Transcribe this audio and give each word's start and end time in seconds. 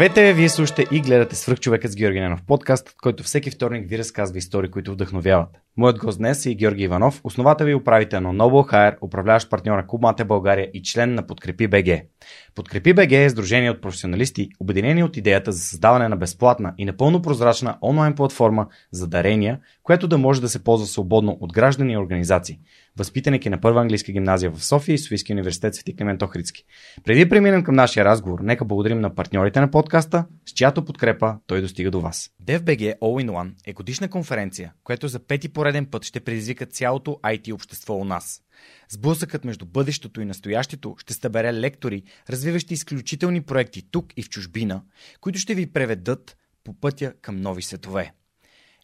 Здравейте, 0.00 0.32
вие 0.32 0.48
слушате 0.48 0.86
и 0.92 1.00
гледате 1.00 1.36
Свръхчовекът 1.36 1.92
с 1.92 1.96
Георги 1.96 2.20
Ненов, 2.20 2.42
подкаст, 2.46 2.94
който 3.02 3.22
всеки 3.22 3.50
вторник 3.50 3.88
ви 3.88 3.98
разказва 3.98 4.38
истории, 4.38 4.70
които 4.70 4.92
вдъхновяват. 4.92 5.48
Моят 5.80 5.98
гост 5.98 6.18
днес 6.18 6.46
е 6.46 6.54
Георги 6.54 6.82
Иванов, 6.82 7.20
основател 7.24 7.64
и 7.64 7.74
управител 7.74 8.20
на 8.20 8.34
Noble 8.34 8.72
Hire, 8.72 8.96
управляващ 9.02 9.50
партньор 9.50 9.76
на 9.76 9.86
Клуб 9.86 10.02
Мате 10.02 10.24
България 10.24 10.70
и 10.74 10.82
член 10.82 11.14
на 11.14 11.26
Подкрепи 11.26 11.68
БГ. 11.68 12.00
Подкрепи 12.54 12.92
БГ 12.92 13.12
е 13.12 13.30
сдружение 13.30 13.70
от 13.70 13.80
професионалисти, 13.82 14.48
обединени 14.60 15.04
от 15.04 15.16
идеята 15.16 15.52
за 15.52 15.62
създаване 15.62 16.08
на 16.08 16.16
безплатна 16.16 16.74
и 16.78 16.84
напълно 16.84 17.22
прозрачна 17.22 17.78
онлайн 17.82 18.14
платформа 18.14 18.66
за 18.92 19.06
дарения, 19.06 19.58
която 19.82 20.08
да 20.08 20.18
може 20.18 20.40
да 20.40 20.48
се 20.48 20.64
ползва 20.64 20.86
свободно 20.86 21.38
от 21.40 21.52
граждани 21.52 21.92
и 21.92 21.96
организации 21.96 22.58
възпитаник 23.00 23.46
е 23.46 23.50
на 23.50 23.60
първа 23.60 23.80
английска 23.80 24.12
гимназия 24.12 24.50
в 24.50 24.64
София 24.64 24.94
и 24.94 24.98
Софийския 24.98 25.34
университет 25.34 25.74
Свети 25.74 25.96
Климент 25.96 26.22
Охридски. 26.22 26.64
Преди 27.04 27.24
да 27.24 27.28
преминем 27.28 27.64
към 27.64 27.74
нашия 27.74 28.04
разговор, 28.04 28.38
нека 28.42 28.64
благодарим 28.64 29.00
на 29.00 29.14
партньорите 29.14 29.60
на 29.60 29.70
подкаста, 29.70 30.24
с 30.46 30.52
чиято 30.52 30.84
подкрепа 30.84 31.36
той 31.46 31.60
достига 31.60 31.90
до 31.90 32.00
вас. 32.00 32.30
DFBG 32.44 32.98
All 32.98 33.26
in 33.26 33.30
One 33.30 33.50
е 33.66 33.72
годишна 33.72 34.08
конференция, 34.08 34.72
която 34.84 35.08
за 35.08 35.18
пети 35.18 35.52
пореден 35.70 35.86
път 35.86 36.04
ще 36.04 36.20
предизвика 36.20 36.66
цялото 36.66 37.18
IT 37.22 37.52
общество 37.52 37.94
у 37.94 38.04
нас. 38.04 38.42
Сблъсъкът 38.88 39.44
между 39.44 39.66
бъдещето 39.66 40.20
и 40.20 40.24
настоящето 40.24 40.96
ще 40.98 41.14
събере 41.14 41.52
лектори, 41.52 42.02
развиващи 42.30 42.74
изключителни 42.74 43.40
проекти 43.40 43.82
тук 43.90 44.12
и 44.16 44.22
в 44.22 44.28
чужбина, 44.28 44.82
които 45.20 45.38
ще 45.38 45.54
ви 45.54 45.72
преведат 45.72 46.36
по 46.64 46.72
пътя 46.72 47.12
към 47.22 47.36
нови 47.36 47.62
светове. 47.62 48.12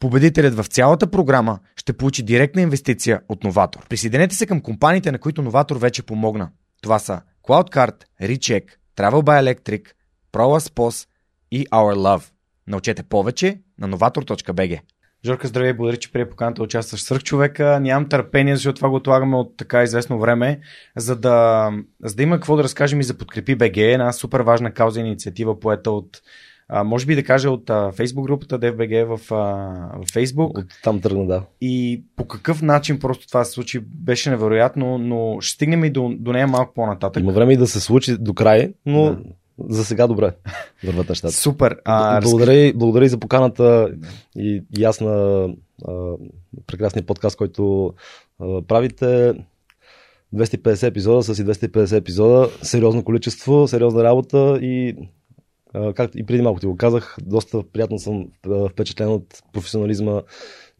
Победителят 0.00 0.54
в 0.54 0.64
цялата 0.64 1.10
програма 1.10 1.58
ще 1.76 1.92
получи 1.92 2.22
директна 2.22 2.62
инвестиция 2.62 3.20
от 3.28 3.44
Новатор. 3.44 3.88
Присъединете 3.88 4.34
се 4.34 4.46
към 4.46 4.60
компаниите, 4.60 5.12
на 5.12 5.18
които 5.18 5.42
Новатор 5.42 5.76
вече 5.76 6.02
помогна. 6.02 6.50
Това 6.82 6.98
са 6.98 7.20
CloudCard, 7.48 8.04
Recheck, 8.22 8.64
Travel 8.96 9.22
by 9.22 9.54
Electric, 9.54 9.86
ProLaspos 10.32 11.08
и 11.50 11.66
Our 11.66 11.96
Love. 11.96 12.24
Научете 12.66 13.02
повече 13.02 13.60
на 13.78 13.88
novator.bg. 13.88 14.80
Жорка, 15.24 15.48
здравей, 15.48 15.72
благодаря, 15.72 15.96
че 15.96 16.12
прие 16.12 16.28
поканата 16.28 16.62
участваш 16.62 17.02
свърх 17.02 17.22
човека. 17.22 17.80
Нямам 17.80 18.08
търпение, 18.08 18.56
защото 18.56 18.76
това 18.76 18.88
го 18.88 18.96
отлагаме 18.96 19.36
от 19.36 19.56
така 19.56 19.82
известно 19.82 20.18
време, 20.18 20.60
за 20.96 21.16
да, 21.16 21.70
за 22.04 22.14
да 22.14 22.22
има 22.22 22.36
какво 22.36 22.56
да 22.56 22.62
разкажем 22.62 23.00
и 23.00 23.04
за 23.04 23.18
Подкрепи 23.18 23.54
БГ, 23.54 23.76
една 23.76 24.12
супер 24.12 24.40
важна 24.40 24.72
кауза 24.72 25.00
инициатива, 25.00 25.60
поета 25.60 25.90
от 25.90 26.22
а, 26.68 26.84
може 26.84 27.06
би 27.06 27.14
да 27.14 27.24
кажа 27.24 27.50
от 27.50 27.70
а, 27.70 27.92
Facebook 27.92 28.22
групата 28.22 28.58
DFBG 28.58 29.04
в, 29.04 29.32
а, 29.32 29.36
в 30.02 30.06
Facebook. 30.06 30.58
От 30.58 30.66
там 30.82 31.00
тръгна, 31.00 31.26
да. 31.26 31.42
И 31.60 32.02
по 32.16 32.26
какъв 32.26 32.62
начин 32.62 32.98
просто 32.98 33.26
това 33.26 33.44
се 33.44 33.52
случи, 33.52 33.80
беше 33.80 34.30
невероятно, 34.30 34.98
но 34.98 35.40
ще 35.40 35.54
стигнем 35.54 35.84
и 35.84 35.90
до, 35.90 36.12
до 36.18 36.32
нея 36.32 36.46
малко 36.46 36.74
по-нататък. 36.74 37.22
Има 37.22 37.32
време 37.32 37.52
и 37.52 37.56
да 37.56 37.66
се 37.66 37.80
случи 37.80 38.16
до 38.18 38.34
край, 38.34 38.72
но 38.86 39.04
да. 39.04 39.18
за 39.68 39.84
сега 39.84 40.06
добре 40.06 40.32
върват 40.84 41.08
нещата. 41.08 41.34
Супер. 41.34 41.76
А, 41.84 42.20
благодаря, 42.20 42.50
разкажи... 42.50 42.72
благодаря 42.72 43.04
и 43.04 43.08
за 43.08 43.18
поканата 43.18 43.90
и, 44.36 44.62
и 44.78 44.84
аз 44.84 45.00
на 45.00 45.48
а, 45.88 45.92
прекрасния 46.66 47.06
подкаст, 47.06 47.36
който 47.36 47.94
а, 48.40 48.62
правите. 48.62 49.34
250 50.34 50.86
епизода 50.86 51.22
с 51.22 51.38
и 51.38 51.44
250 51.44 51.96
епизода, 51.96 52.48
сериозно 52.62 53.04
количество, 53.04 53.68
сериозна 53.68 54.04
работа 54.04 54.58
и 54.62 54.96
както 55.72 56.18
и 56.18 56.26
преди 56.26 56.42
малко 56.42 56.60
ти 56.60 56.66
го 56.66 56.76
казах, 56.76 57.16
доста 57.22 57.62
приятно 57.72 57.98
съм 57.98 58.26
впечатлен 58.70 59.08
от 59.08 59.42
професионализма 59.52 60.22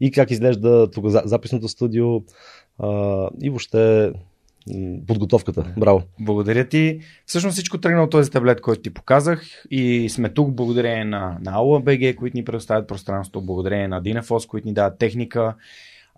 и 0.01 0.11
как 0.11 0.31
изглежда 0.31 0.91
тук 0.91 1.05
записното 1.07 1.67
студио 1.67 2.15
и 3.43 3.49
въобще 3.49 4.11
подготовката. 5.07 5.73
Браво. 5.77 6.03
Благодаря 6.19 6.67
ти. 6.67 6.99
Всъщност 7.25 7.53
всичко 7.53 7.77
тръгна 7.77 8.03
от 8.03 8.09
този 8.09 8.31
таблет, 8.31 8.61
който 8.61 8.81
ти 8.81 8.93
показах 8.93 9.65
и 9.71 10.09
сме 10.09 10.29
тук 10.29 10.51
благодарение 10.53 11.05
на, 11.05 11.37
на 11.41 11.51
AUA 11.51 12.15
които 12.15 12.37
ни 12.37 12.45
предоставят 12.45 12.87
пространство, 12.87 13.41
благодарение 13.41 13.87
на 13.87 14.01
Dinaфос, 14.01 14.47
които 14.47 14.67
ни 14.67 14.73
дават 14.73 14.97
техника 14.97 15.55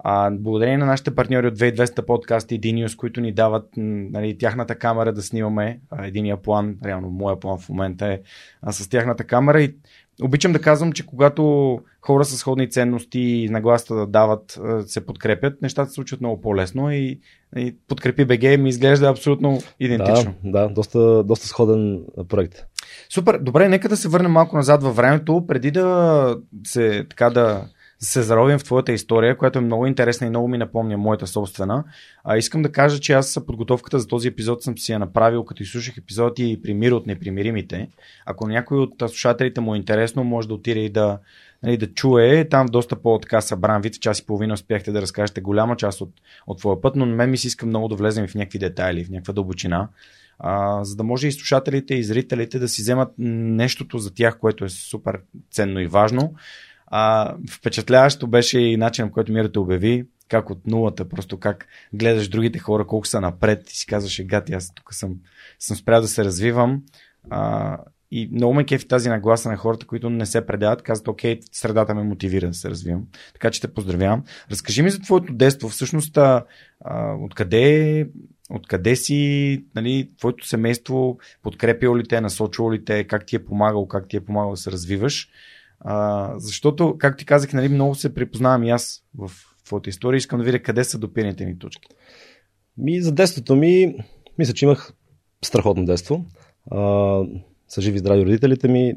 а, 0.04 0.32
благодарение 0.32 0.78
на 0.78 0.86
нашите 0.86 1.16
партньори 1.16 1.48
от 1.48 1.60
2200 1.60 2.06
подкаст 2.06 2.52
и 2.52 2.62
Dinius, 2.62 2.96
които 2.96 3.22
ни 3.22 3.32
дават 3.32 3.70
нали, 3.78 4.38
тяхната 4.38 4.76
камера 4.76 5.14
да 5.14 5.22
снимаме. 5.22 5.80
А, 5.90 6.06
единия 6.06 6.38
план, 6.38 6.76
реално 6.86 7.10
моя 7.10 7.40
план 7.40 7.60
в 7.60 7.70
момента 7.70 8.08
е 8.08 8.20
а, 8.62 8.72
с 8.72 8.90
тяхната 8.90 9.24
камера 9.24 9.62
и 9.62 9.76
обичам 10.22 10.54
да 10.54 10.62
казвам, 10.62 10.92
че 10.92 11.06
когато 11.06 11.80
хора 12.02 12.26
с 12.26 12.38
сходни 12.38 12.70
ценности 12.70 13.20
и 13.20 13.50
нагласта 13.50 13.96
да 13.96 14.08
дават, 14.08 14.60
се 14.86 15.06
подкрепят, 15.06 15.62
нещата 15.62 15.90
се 15.90 15.94
случват 15.94 16.22
много 16.22 16.42
по-лесно 16.42 16.92
и, 16.92 17.20
и 17.58 17.76
подкрепи 17.88 18.26
БГ 18.26 18.60
ми 18.60 18.70
изглежда 18.70 19.10
абсолютно 19.10 19.60
идентично. 19.80 20.34
Да, 20.44 20.68
да 20.68 20.70
доста, 20.70 21.24
доста 21.24 21.48
сходен 21.48 22.04
проект. 22.30 22.66
Супер, 23.10 23.38
добре, 23.38 23.70
нека 23.70 23.90
да 23.90 23.98
се 23.98 24.10
върнем 24.10 24.32
малко 24.32 24.56
назад 24.56 24.84
във 24.84 24.96
времето, 24.96 25.46
преди 25.48 25.72
да 25.72 26.38
се 26.64 27.06
така 27.10 27.30
да 27.30 27.66
се 28.04 28.22
заровим 28.22 28.60
в 28.60 28.64
твоята 28.64 28.92
история, 28.92 29.38
която 29.38 29.60
е 29.60 29.62
много 29.62 29.88
интересна 29.88 30.28
и 30.28 30.30
много 30.30 30.48
ми 30.48 30.58
напомня 30.58 30.98
моята 30.98 31.28
собствена. 31.28 31.84
А, 32.24 32.38
искам 32.38 32.62
да 32.62 32.72
кажа, 32.72 33.00
че 33.00 33.14
аз 33.14 33.40
подготовката 33.48 34.00
за 34.00 34.08
този 34.08 34.28
епизод 34.28 34.64
съм 34.64 34.78
си 34.78 34.92
я 34.92 35.00
направил, 35.00 35.44
като 35.44 35.64
изслушах 35.64 35.98
епизоди 35.98 36.52
и 36.52 36.62
примир 36.62 36.92
от 36.92 37.08
непримиримите. 37.08 37.90
Ако 38.26 38.48
някой 38.48 38.78
от 38.80 38.94
слушателите 39.00 39.62
му 39.62 39.76
е 39.76 39.78
интересно, 39.78 40.24
може 40.24 40.48
да 40.48 40.54
отиде 40.54 40.80
и 40.80 40.90
да, 40.90 41.20
нали, 41.64 41.78
да 41.78 41.94
чуе. 41.94 42.50
Там 42.50 42.66
доста 42.66 42.96
по-така 42.96 43.42
събран 43.42 43.82
вид, 43.82 44.02
час 44.02 44.20
и 44.20 44.26
половина 44.26 44.54
успяхте 44.54 44.92
да 44.92 45.02
разкажете 45.02 45.42
голяма 45.42 45.76
част 45.76 46.02
от, 46.02 46.12
от 46.48 46.60
твоя 46.60 46.82
път, 46.82 46.96
но 46.96 47.06
на 47.06 47.16
мен 47.16 47.30
ми 47.30 47.38
се 47.38 47.48
иска 47.48 47.66
много 47.66 47.88
да 47.88 47.96
влезем 47.96 48.28
в 48.28 48.36
някакви 48.36 48.60
детайли, 48.60 49.06
в 49.06 49.10
някаква 49.10 49.34
дълбочина. 49.34 49.88
А, 50.40 50.84
за 50.84 50.96
да 50.96 51.04
може 51.04 51.28
и 51.28 51.32
слушателите 51.32 51.96
и 51.96 52.04
зрителите 52.04 52.60
да 52.60 52.68
си 52.68 52.82
вземат 52.82 53.10
нещото 53.18 53.98
за 53.98 54.14
тях, 54.14 54.40
което 54.40 54.66
е 54.66 54.70
супер 54.70 55.20
ценно 55.52 55.80
и 55.80 55.88
важно 55.88 56.34
а, 56.92 57.36
впечатляващо 57.52 58.28
беше 58.28 58.60
и 58.60 58.78
начин, 58.78 59.08
по 59.08 59.12
който 59.12 59.32
Мира 59.32 59.52
те 59.52 59.60
обяви, 59.60 60.06
как 60.30 60.50
от 60.50 60.68
нулата, 60.68 61.10
просто 61.10 61.40
как 61.40 61.68
гледаш 61.94 62.30
другите 62.30 62.60
хора, 62.60 62.88
колко 62.88 63.08
са 63.08 63.22
напред 63.22 63.72
и 63.72 63.78
си 63.78 63.86
казваш, 63.86 64.26
гати, 64.26 64.54
аз 64.54 64.74
тук 64.74 64.94
съм, 64.94 65.16
съм 65.60 65.78
спрял 65.78 66.02
да 66.02 66.08
се 66.08 66.26
развивам. 66.26 66.82
А, 67.30 67.78
и 68.12 68.30
много 68.34 68.54
ме 68.54 68.66
кефи 68.66 68.88
тази 68.88 69.10
нагласа 69.10 69.50
на 69.50 69.58
хората, 69.58 69.88
които 69.88 70.10
не 70.10 70.26
се 70.26 70.46
предават, 70.46 70.82
казват, 70.82 71.08
окей, 71.08 71.40
средата 71.52 71.96
ме 71.96 72.04
мотивира 72.04 72.48
да 72.48 72.54
се 72.54 72.70
развивам. 72.70 73.08
Така 73.34 73.52
че 73.52 73.62
те 73.62 73.74
поздравявам. 73.74 74.24
Разкажи 74.52 74.82
ми 74.82 74.90
за 74.90 75.00
твоето 75.00 75.34
детство. 75.34 75.70
Всъщност, 75.70 76.18
а, 76.18 76.44
откъде 77.20 78.08
Откъде 78.54 78.96
си, 78.96 79.64
нали, 79.76 80.10
твоето 80.18 80.48
семейство, 80.48 81.18
подкрепило 81.44 81.98
ли 81.98 82.08
те, 82.08 82.22
насочило 82.22 82.74
ли 82.74 82.86
те, 82.86 83.04
как 83.04 83.26
ти 83.26 83.36
е 83.36 83.46
помагал, 83.46 83.88
как 83.88 84.08
ти 84.08 84.18
е 84.18 84.26
помагал 84.26 84.52
да 84.52 84.58
се 84.58 84.72
развиваш. 84.72 85.30
А, 85.84 86.34
защото, 86.38 86.96
както 86.98 87.20
ти 87.20 87.26
казах, 87.26 87.54
нали, 87.54 87.70
много 87.70 87.96
се 87.96 88.14
припознавам 88.14 88.64
и 88.64 88.70
аз 88.70 89.04
в 89.18 89.32
твоята 89.66 89.90
история. 89.90 90.18
Искам 90.18 90.40
да 90.40 90.46
видя 90.46 90.64
къде 90.64 90.84
са 90.84 91.00
допирните 91.00 91.46
ми 91.46 91.60
точки. 91.60 91.90
Ми, 92.78 93.02
за 93.02 93.12
детството 93.12 93.56
ми, 93.56 93.96
мисля, 94.38 94.54
че 94.54 94.66
имах 94.66 94.94
страхотно 95.46 95.86
детство. 95.86 96.26
А, 96.72 96.80
са 97.68 97.82
живи 97.82 98.00
здрави 98.00 98.26
родителите 98.26 98.68
ми. 98.68 98.94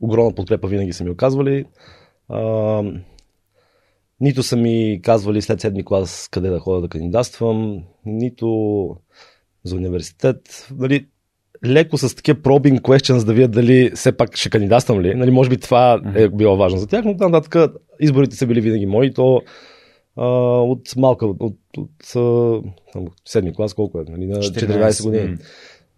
Огромна 0.00 0.34
подкрепа 0.34 0.68
винаги 0.68 0.92
са 0.92 1.04
ми 1.04 1.10
оказвали. 1.10 1.64
А, 2.28 2.82
нито 4.20 4.42
са 4.42 4.56
ми 4.56 5.00
казвали 5.02 5.42
след 5.42 5.60
седми 5.60 5.84
клас 5.84 6.28
къде 6.30 6.50
да 6.50 6.60
ходя 6.60 6.80
да 6.80 6.88
кандидатствам, 6.88 7.84
нито 8.06 8.96
за 9.64 9.76
университет. 9.76 10.68
Нали, 10.78 11.08
леко 11.66 11.98
с 11.98 12.16
такива 12.16 12.42
пробинг 12.42 12.80
questions 12.80 13.24
да 13.24 13.34
видят 13.34 13.50
дали 13.50 13.90
все 13.94 14.12
пак 14.12 14.36
ще 14.36 14.50
кандидатствам 14.50 15.00
ли. 15.00 15.14
Нали, 15.14 15.30
може 15.30 15.50
би 15.50 15.56
това 15.56 16.00
е 16.14 16.28
било 16.28 16.56
важно 16.56 16.78
за 16.78 16.86
тях, 16.86 17.04
но 17.04 17.16
там 17.16 17.32
нататък 17.32 17.74
изборите 18.00 18.36
са 18.36 18.46
били 18.46 18.60
винаги 18.60 18.86
мои. 18.86 19.14
То 19.14 19.42
а, 20.16 20.26
от 20.60 20.96
малка, 20.96 21.26
от, 21.26 21.36
от, 21.40 21.56
от 21.76 21.90
от 22.94 23.12
седми 23.24 23.54
клас, 23.54 23.74
колко 23.74 24.00
е? 24.00 24.04
Нали, 24.08 24.26
на 24.26 24.36
14 24.36 25.04
години. 25.04 25.36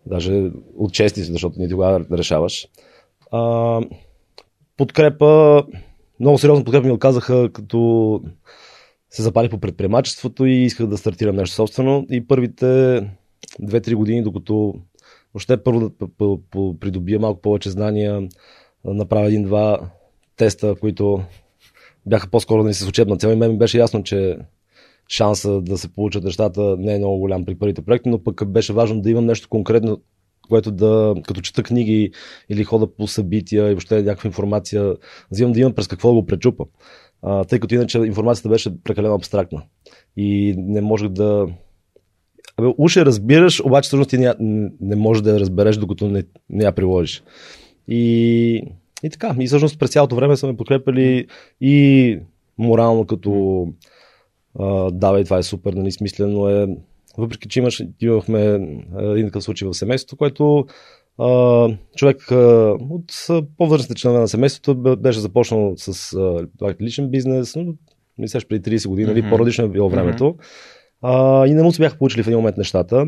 Даже 0.07 0.51
от 0.77 0.93
чести, 0.93 1.23
защото 1.23 1.61
не 1.61 1.69
тогава 1.69 2.05
решаваш. 2.13 2.69
А, 3.33 3.81
подкрепа, 4.77 5.65
много 6.21 6.39
сериозно 6.39 6.65
подкрепа 6.65 6.87
ми 6.87 6.93
оказаха, 6.93 7.51
като 7.53 8.21
се 9.11 9.23
запалих 9.23 9.51
по 9.51 9.59
предприемачеството 9.59 10.47
и 10.47 10.53
исках 10.53 10.87
да 10.87 10.99
стартирам 10.99 11.37
нещо 11.37 11.55
собствено. 11.55 12.07
И 12.11 12.27
първите 12.27 12.65
2-3 13.63 13.95
години, 13.95 14.23
докато 14.23 14.75
въобще 15.35 15.63
първо 15.63 15.81
да 15.81 15.91
придобия 16.81 17.21
малко 17.21 17.41
повече 17.41 17.71
знания, 17.71 18.29
направя 18.85 19.27
един-два 19.27 19.91
теста, 20.37 20.75
които 20.81 21.23
бяха 22.07 22.31
по-скоро 22.31 22.63
да 22.63 22.69
ни 22.69 22.75
с 22.75 22.89
учебна 22.89 23.17
цел 23.17 23.29
и 23.29 23.37
мен 23.37 23.51
ми 23.51 23.59
беше 23.59 23.79
ясно, 23.79 24.03
че 24.03 24.39
шанса 25.09 25.61
да 25.61 25.79
се 25.79 25.93
получат 25.93 26.25
нещата 26.25 26.77
не 26.79 26.95
е 26.95 26.99
много 26.99 27.19
голям 27.19 27.45
при 27.45 27.55
първите 27.55 27.83
проекти, 27.83 28.09
но 28.09 28.23
пък 28.23 28.49
беше 28.49 28.73
важно 28.73 29.01
да 29.01 29.11
имам 29.11 29.27
нещо 29.27 29.49
конкретно, 29.49 30.01
което 30.49 30.73
да, 30.73 31.15
като 31.27 31.41
чета 31.41 31.63
книги 31.63 32.11
или 32.49 32.65
хода 32.65 32.97
по 32.97 33.07
събития 33.07 33.65
и 33.67 33.75
въобще 33.75 34.03
някаква 34.03 34.29
информация, 34.29 34.97
взимам 35.31 35.53
да 35.53 35.61
имам 35.61 35.73
през 35.75 35.89
какво 35.89 36.09
да 36.09 36.15
го 36.15 36.27
пречупа. 36.27 36.65
А, 37.23 37.45
тъй 37.45 37.61
като 37.61 37.75
иначе 37.75 37.99
информацията 37.99 38.49
беше 38.49 38.83
прекалено 38.83 39.15
абстрактна. 39.15 39.63
И 40.17 40.55
не 40.59 40.81
можех 40.81 41.09
да. 41.09 41.49
Абе, 42.57 42.75
уше 42.79 43.07
разбираш, 43.07 43.61
обаче 43.61 43.87
всъщност 43.87 44.11
ти 44.11 44.19
не, 44.19 44.35
не 44.81 44.97
можеш 44.97 45.23
да 45.23 45.31
я 45.31 45.41
разбереш, 45.41 45.77
докато 45.77 46.09
не, 46.09 46.23
не 46.51 46.65
я 46.65 46.73
приложиш. 46.73 47.23
И, 47.89 48.63
и 49.03 49.11
така. 49.11 49.37
И 49.41 49.47
всъщност 49.47 49.79
през 49.79 49.91
цялото 49.91 50.17
време 50.17 50.37
са 50.37 50.47
ме 50.47 50.57
подкрепили 50.57 51.27
и 51.61 52.19
морално, 52.59 53.07
като 53.07 53.67
а, 54.59 54.91
давай, 54.91 55.25
това 55.25 55.39
е 55.39 55.43
супер, 55.43 55.73
нали, 55.73 55.93
смислено 55.93 56.49
е 56.49 56.67
въпреки 57.19 57.49
че 57.49 57.59
имаш, 57.59 57.83
имахме 58.01 58.41
един 59.01 59.27
такъв 59.27 59.43
случай 59.43 59.69
в 59.69 59.75
семейството, 59.75 60.17
което 60.17 60.67
а, 61.19 61.69
човек 61.97 62.33
а, 62.33 62.77
от 62.91 63.27
по-възрастните 63.57 64.01
членове 64.01 64.21
на 64.21 64.29
семейството 64.29 64.97
беше 64.97 65.21
започнал 65.21 65.75
с 65.77 66.13
а, 66.63 66.75
личен 66.81 67.11
бизнес, 67.11 67.57
но 67.57 67.75
мислеш 68.19 68.47
преди 68.47 68.79
30 68.79 68.89
години, 68.89 69.11
mm-hmm. 69.11 69.31
по-различно 69.31 69.65
е 69.65 69.69
било 69.69 69.89
времето. 69.89 70.25
Mm-hmm. 70.25 70.45
А, 71.07 71.47
и 71.47 71.55
не 71.55 71.63
му 71.63 71.73
се 71.73 71.83
бяха 71.83 71.99
получили 71.99 72.23
в 72.23 72.27
един 72.27 72.39
момент 72.39 72.57
нещата. 72.57 73.07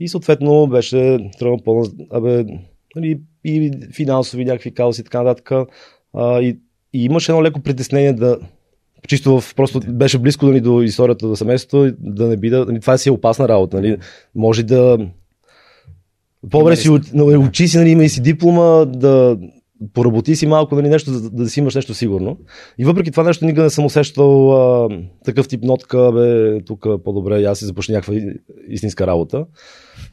И 0.00 0.08
съответно 0.08 0.66
беше 0.66 1.30
тръгнал 1.38 1.58
пълно, 1.64 1.84
абе, 2.10 2.44
нали, 2.96 3.20
и 3.44 3.72
финансови 3.94 4.44
някакви 4.44 4.74
кауси 4.74 5.00
и 5.00 5.04
така 5.04 5.22
нататък. 5.22 5.68
А, 6.14 6.40
и, 6.40 6.58
и 6.92 7.04
имаше 7.04 7.32
едно 7.32 7.42
леко 7.42 7.60
притеснение 7.60 8.12
да, 8.12 8.38
чисто 9.08 9.40
в, 9.40 9.54
просто 9.54 9.80
беше 9.80 10.18
близко 10.18 10.46
да 10.46 10.52
ни 10.52 10.60
до 10.60 10.82
историята 10.82 11.26
на 11.26 11.36
семейството, 11.36 11.96
да 11.98 12.26
не 12.28 12.36
би 12.36 12.50
да... 12.50 12.64
Нали, 12.64 12.80
това 12.80 12.98
си 12.98 13.08
е 13.08 13.12
опасна 13.12 13.48
работа. 13.48 13.76
Нали? 13.76 13.96
Може 14.34 14.62
да... 14.62 14.98
По-добре 16.50 16.76
си 16.76 16.90
учи 17.38 17.68
си, 17.68 17.78
нали, 17.78 17.90
има 17.90 18.04
и 18.04 18.08
си 18.08 18.22
диплома, 18.22 18.84
да, 18.84 19.38
поработи 19.94 20.36
си 20.36 20.46
малко, 20.46 20.74
нали, 20.74 20.88
нещо, 20.88 21.10
да, 21.10 21.30
да 21.30 21.48
си 21.48 21.60
имаш 21.60 21.74
нещо 21.74 21.94
сигурно. 21.94 22.38
И 22.78 22.84
въпреки 22.84 23.10
това 23.10 23.22
нещо 23.22 23.44
никога 23.44 23.62
не 23.62 23.70
съм 23.70 23.84
усещал 23.84 24.52
а, 24.52 24.88
такъв 25.24 25.48
тип 25.48 25.62
нотка, 25.62 26.12
бе, 26.12 26.60
тук 26.64 26.86
по-добре 27.04 27.44
аз 27.44 27.58
си 27.58 27.64
започна 27.64 27.94
някаква 27.94 28.14
истинска 28.68 29.06
работа. 29.06 29.46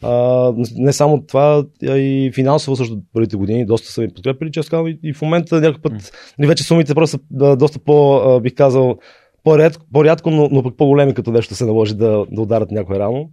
А, 0.01 0.54
не 0.75 0.94
само 0.94 1.25
това, 1.25 1.65
а 1.88 1.98
и 1.98 2.31
финансово 2.31 2.75
също 2.75 3.01
първите 3.13 3.36
години 3.36 3.65
доста 3.65 3.92
са 3.92 4.01
ми 4.01 4.10
подкрепили, 4.10 4.51
че 4.51 4.62
казвам, 4.62 4.98
и, 5.04 5.13
в 5.13 5.21
момента 5.21 5.56
някакъв 5.56 5.81
път, 5.81 5.94
нали, 6.39 6.48
вече 6.48 6.63
сумите 6.63 6.95
просто 6.95 7.19
да, 7.31 7.56
доста 7.56 7.80
по, 7.80 8.16
а, 8.16 8.39
бих 8.39 8.54
казал, 8.54 8.98
по-рядко, 9.44 9.86
по-рядко 9.94 10.31
но, 10.31 10.50
но 10.51 10.63
пък 10.63 10.77
по-големи, 10.77 11.13
като 11.13 11.31
нещо 11.31 11.56
се 11.56 11.66
наложи 11.66 11.95
да, 11.95 12.25
да 12.31 12.42
ударят 12.42 12.71
някой 12.71 13.00
рамо. 13.00 13.30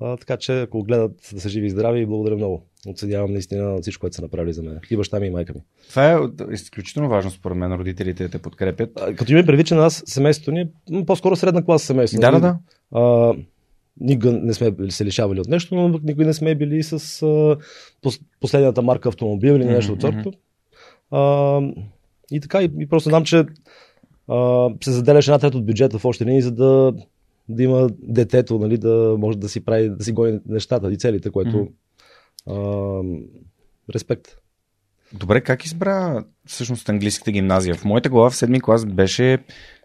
А, 0.00 0.16
така 0.16 0.36
че, 0.36 0.60
ако 0.60 0.82
гледат 0.82 1.30
да 1.34 1.40
са 1.40 1.48
живи 1.48 1.66
и 1.66 1.70
здрави, 1.70 2.06
благодаря 2.06 2.36
много. 2.36 2.66
Оценявам 2.88 3.32
наистина 3.32 3.78
всичко, 3.82 4.00
което 4.00 4.16
са 4.16 4.22
направили 4.22 4.52
за 4.52 4.62
мен. 4.62 4.80
И 4.90 4.96
баща 4.96 5.20
ми, 5.20 5.26
и 5.26 5.30
майка 5.30 5.52
ми. 5.54 5.60
Това 5.88 6.12
е 6.12 6.18
изключително 6.52 7.08
важно, 7.08 7.30
според 7.30 7.56
мен, 7.56 7.74
родителите 7.74 8.28
те 8.28 8.38
подкрепят. 8.38 8.90
А, 9.00 9.14
като 9.14 9.32
имаме 9.32 9.46
предвид, 9.46 9.66
че 9.66 9.74
на 9.74 9.80
нас 9.80 10.02
семейството 10.06 10.50
ни 10.50 10.60
е 10.60 11.04
по-скоро 11.06 11.36
средна 11.36 11.64
класа 11.64 11.86
семейство. 11.86 12.20
Да, 12.20 12.30
да, 12.30 12.40
да. 12.40 12.58
А, 12.92 13.34
никога 14.00 14.32
не 14.32 14.54
сме 14.54 14.74
се 14.90 15.04
лишавали 15.04 15.40
от 15.40 15.48
нещо, 15.48 15.74
но 15.74 15.88
никога 15.88 16.24
не 16.24 16.34
сме 16.34 16.54
били 16.54 16.82
с 16.82 17.22
а, 17.22 17.56
последната 18.40 18.82
марка 18.82 19.08
автомобил 19.08 19.52
или 19.52 19.64
нещо 19.64 19.96
mm-hmm. 19.96 20.14
от 20.14 20.24
сорта. 20.24 21.74
И 22.30 22.40
така, 22.40 22.62
и, 22.62 22.70
и 22.78 22.86
просто 22.86 23.08
знам, 23.08 23.24
че 23.24 23.44
а, 24.28 24.68
се 24.84 24.90
заделяше 24.90 25.30
една 25.30 25.38
трета 25.38 25.58
от 25.58 25.66
бюджета 25.66 25.98
в 25.98 26.04
още 26.04 26.26
линии, 26.26 26.42
за 26.42 26.52
да 26.52 26.94
да 27.48 27.62
има 27.62 27.88
детето, 28.02 28.58
нали, 28.58 28.78
да 28.78 29.16
може 29.18 29.38
да 29.38 29.48
си 29.48 29.64
прави, 29.64 29.90
да 29.90 30.04
си 30.04 30.12
гони 30.12 30.40
нещата 30.46 30.92
и 30.92 30.98
целите, 30.98 31.30
което 31.30 31.68
mm-hmm. 32.48 33.26
а, 33.88 33.94
респект. 33.94 34.28
Добре, 35.12 35.40
как 35.40 35.64
избра 35.64 36.24
всъщност 36.46 36.88
английската 36.88 37.32
гимназия? 37.32 37.74
В 37.74 37.84
моята 37.84 38.08
глава 38.08 38.30
в 38.30 38.36
седми 38.36 38.60
клас 38.60 38.86
беше 38.86 39.38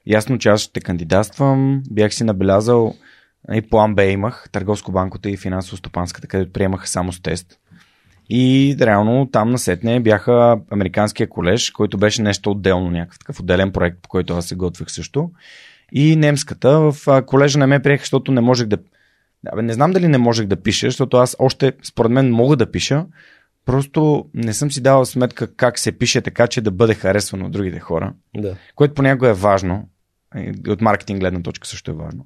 ясно, 0.06 0.38
че 0.38 0.50
аз 0.50 0.62
ще 0.62 0.82
кандидатствам. 0.82 1.84
Бях 1.92 2.14
си 2.14 2.24
набелязал 2.24 2.96
и 3.54 3.62
план 3.62 3.96
Б 3.96 4.06
имах, 4.06 4.50
търговско-банката 4.52 5.30
и 5.30 5.38
финансово-стопанската, 5.38 6.28
където 6.28 6.52
приемаха 6.52 6.88
само 6.88 7.14
с 7.14 7.22
тест. 7.22 7.60
И 8.30 8.76
реално 8.82 9.30
там 9.32 9.50
насетне 9.50 10.00
бяха 10.00 10.60
Американския 10.72 11.30
колеж, 11.30 11.72
който 11.72 11.98
беше 11.98 12.22
нещо 12.22 12.52
отделно, 12.52 12.92
някакъв 12.92 13.20
такъв 13.20 13.40
отделен 13.40 13.72
проект, 13.72 13.98
по 14.02 14.10
който 14.10 14.34
аз 14.34 14.46
се 14.46 14.56
готвих 14.56 14.92
също 14.92 15.32
и 15.92 16.16
немската. 16.16 16.80
В 16.80 17.24
колежа 17.26 17.60
не 17.60 17.66
ме 17.66 17.80
приеха, 17.80 18.02
защото 18.02 18.32
не 18.32 18.42
можех 18.42 18.68
да. 18.68 18.78
Не 19.62 19.74
знам 19.74 19.92
дали 19.92 20.08
не 20.08 20.18
можех 20.18 20.46
да 20.46 20.56
пиша, 20.56 20.88
защото 20.88 21.18
аз 21.18 21.36
още, 21.40 21.74
според 21.84 22.12
мен, 22.12 22.32
мога 22.32 22.56
да 22.56 22.72
пиша. 22.72 23.06
Просто 23.66 24.30
не 24.34 24.54
съм 24.54 24.72
си 24.72 24.82
давал 24.82 25.06
сметка 25.06 25.56
как 25.56 25.80
се 25.80 25.92
пише 25.92 26.22
така, 26.22 26.48
че 26.48 26.62
да 26.62 26.72
бъде 26.72 26.94
харесвано 26.94 27.46
от 27.46 27.52
другите 27.52 27.80
хора. 27.80 28.14
Да. 28.38 28.56
Което 28.76 28.94
понякога 28.94 29.30
е 29.30 29.34
важно. 29.34 29.90
От 30.68 30.82
маркетинг 30.82 31.20
гледна 31.20 31.42
точка 31.42 31.68
също 31.68 31.92
е 31.92 31.94
важно. 31.94 32.26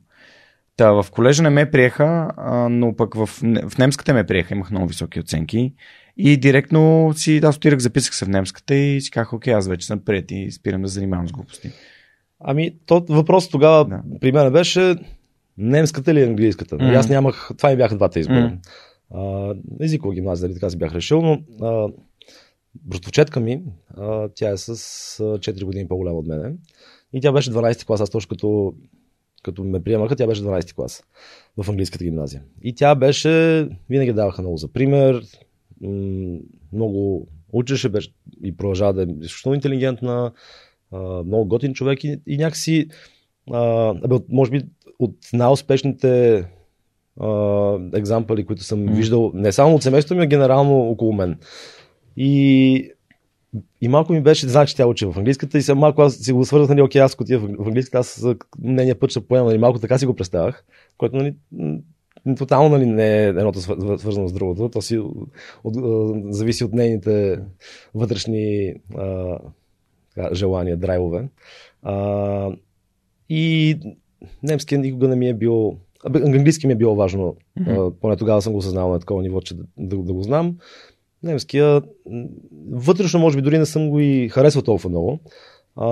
Та, 0.77 0.91
в 0.91 1.05
колежа 1.11 1.43
не 1.43 1.49
ме 1.49 1.71
приеха, 1.71 2.31
но 2.69 2.95
пък 2.95 3.15
в, 3.15 3.29
в 3.67 3.77
немската 3.77 4.13
ме 4.13 4.23
приеха, 4.23 4.53
имах 4.53 4.71
много 4.71 4.87
високи 4.87 5.19
оценки. 5.19 5.73
И 6.17 6.37
директно 6.37 7.13
си, 7.15 7.41
аз 7.43 7.57
отирах, 7.57 7.79
записах 7.79 8.15
се 8.15 8.25
в 8.25 8.29
немската 8.29 8.75
и 8.75 9.01
си 9.01 9.11
казах, 9.11 9.33
окей, 9.33 9.53
аз 9.53 9.67
вече 9.67 9.87
съм 9.87 9.99
прият 10.05 10.31
и 10.31 10.51
спирам 10.51 10.81
да 10.81 10.87
занимавам 10.87 11.27
с 11.27 11.31
глупости. 11.31 11.71
Ами, 12.43 12.75
то 12.85 13.05
въпрос 13.09 13.49
тогава 13.49 13.85
да. 13.85 14.01
при 14.19 14.31
мен 14.31 14.53
беше 14.53 14.95
немската 15.57 16.11
или 16.11 16.23
английската. 16.23 16.77
Mm-hmm. 16.77 16.97
Аз 16.97 17.09
нямах, 17.09 17.49
това 17.57 17.69
ми 17.69 17.77
бяха 17.77 17.95
двата 17.95 18.19
избора. 18.19 18.57
Mm-hmm. 19.11 19.59
езикова 19.79 20.13
гимназия, 20.13 20.47
дали 20.47 20.53
така 20.53 20.69
си 20.69 20.77
бях 20.77 20.95
решил, 20.95 21.21
но 21.21 21.41
а, 21.61 21.87
братовчетка 22.75 23.39
ми, 23.39 23.63
а, 23.97 24.29
тя 24.35 24.49
е 24.49 24.57
с 24.57 24.75
4 25.19 25.63
години 25.63 25.87
по-голяма 25.87 26.17
от 26.17 26.27
мене. 26.27 26.53
И 27.13 27.21
тя 27.21 27.31
беше 27.31 27.51
12 27.51 27.85
клас, 27.85 28.01
аз 28.01 28.09
точно 28.09 28.29
като, 28.29 28.73
като 29.43 29.63
ме 29.63 29.83
приемаха, 29.83 30.15
тя 30.15 30.27
беше 30.27 30.43
12 30.43 30.75
клас 30.75 31.03
в 31.57 31.69
английската 31.69 32.03
гимназия. 32.03 32.41
И 32.61 32.75
тя 32.75 32.95
беше, 32.95 33.67
винаги 33.89 34.13
даваха 34.13 34.41
много 34.41 34.57
за 34.57 34.67
пример, 34.67 35.21
много 36.73 37.27
учеше 37.53 37.89
беше 37.89 38.09
и 38.43 38.57
продължава 38.57 38.93
да 38.93 39.01
е 39.01 39.05
изключително 39.21 39.55
интелигентна, 39.55 40.25
а, 40.25 40.31
много 41.25 41.45
готин 41.45 41.73
човек 41.73 42.03
и, 42.03 42.19
и 42.27 42.37
някакси, 42.37 42.87
а, 43.51 43.93
може 44.29 44.51
би 44.51 44.61
от 44.99 45.15
най-успешните 45.33 46.43
а, 47.19 47.77
екзампли, 47.93 48.45
които 48.45 48.63
съм 48.63 48.79
mm. 48.79 48.95
виждал, 48.95 49.31
не 49.33 49.51
само 49.51 49.75
от 49.75 49.83
семейството 49.83 50.19
ми, 50.19 50.23
а 50.23 50.27
генерално 50.27 50.79
около 50.79 51.13
мен. 51.13 51.37
И 52.17 52.91
и 53.81 53.87
малко 53.87 54.13
ми 54.13 54.21
беше, 54.21 54.47
знае, 54.47 54.65
че 54.65 54.75
тя 54.75 54.87
учи 54.87 55.05
в 55.05 55.13
английската 55.17 55.57
и 55.57 55.61
съм 55.61 55.77
малко 55.77 56.01
аз 56.01 56.15
си 56.15 56.31
го 56.31 56.45
свързах, 56.45 56.69
нали, 56.69 56.81
окей, 56.81 57.01
аз 57.01 57.17
отида 57.19 57.39
в 57.39 57.67
английската, 57.67 57.97
аз 57.97 58.25
нейния 58.59 58.99
път 58.99 59.09
ще 59.09 59.27
поема, 59.27 59.45
нали, 59.47 59.57
малко 59.57 59.79
така 59.79 59.97
си 59.97 60.05
го 60.05 60.15
представях, 60.15 60.65
което 60.97 61.15
нали, 61.15 61.35
тотално 62.37 62.69
нали, 62.69 62.85
не 62.85 63.23
е 63.23 63.27
едното 63.27 63.59
свър- 63.59 63.97
свързано 63.97 64.27
с 64.27 64.33
другото, 64.33 64.69
то 64.69 64.81
си 64.81 64.97
от, 65.63 65.77
а, 65.77 66.13
зависи 66.33 66.63
от 66.63 66.73
нейните 66.73 67.39
вътрешни 67.95 68.73
а, 68.97 69.37
така, 70.15 70.35
желания, 70.35 70.77
драйвове. 70.77 71.27
А, 71.81 72.49
и 73.29 73.77
немския 74.43 74.79
никога 74.79 75.07
не 75.07 75.15
ми 75.15 75.29
е 75.29 75.33
бил, 75.33 75.77
английски 76.05 76.67
ми 76.67 76.73
е 76.73 76.75
било 76.75 76.95
важно, 76.95 77.35
а, 77.67 77.91
поне 77.91 78.17
тогава 78.17 78.41
съм 78.41 78.53
го 78.53 78.59
осъзнал 78.59 78.89
на 78.89 78.99
такова 78.99 79.21
ниво, 79.21 79.41
че 79.41 79.55
да, 79.55 79.63
да, 79.77 79.97
да 79.97 80.13
го 80.13 80.23
знам. 80.23 80.57
Немския, 81.23 81.81
вътрешно 82.71 83.19
може 83.19 83.37
би 83.37 83.41
дори 83.41 83.57
не 83.57 83.65
съм 83.65 83.89
го 83.89 83.99
и 83.99 84.29
харесвал 84.29 84.63
толкова 84.63 84.89
много. 84.89 85.19
А, 85.75 85.87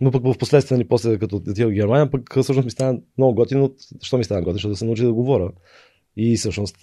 но 0.00 0.10
пък 0.10 0.24
в 0.24 0.38
последствие, 0.38 0.76
нали, 0.76 0.88
после 0.88 1.18
като 1.18 1.36
отидох 1.36 1.70
в 1.70 1.74
Германия, 1.74 2.10
пък 2.10 2.30
всъщност 2.40 2.64
ми 2.64 2.70
стана 2.70 3.00
много 3.18 3.34
готино. 3.34 3.74
Защо 4.00 4.18
ми 4.18 4.24
стана 4.24 4.40
готино? 4.40 4.54
Защото 4.54 4.72
да 4.72 4.76
се 4.76 4.84
научи 4.84 5.02
да 5.02 5.12
говоря. 5.12 5.50
И 6.16 6.36
всъщност 6.36 6.76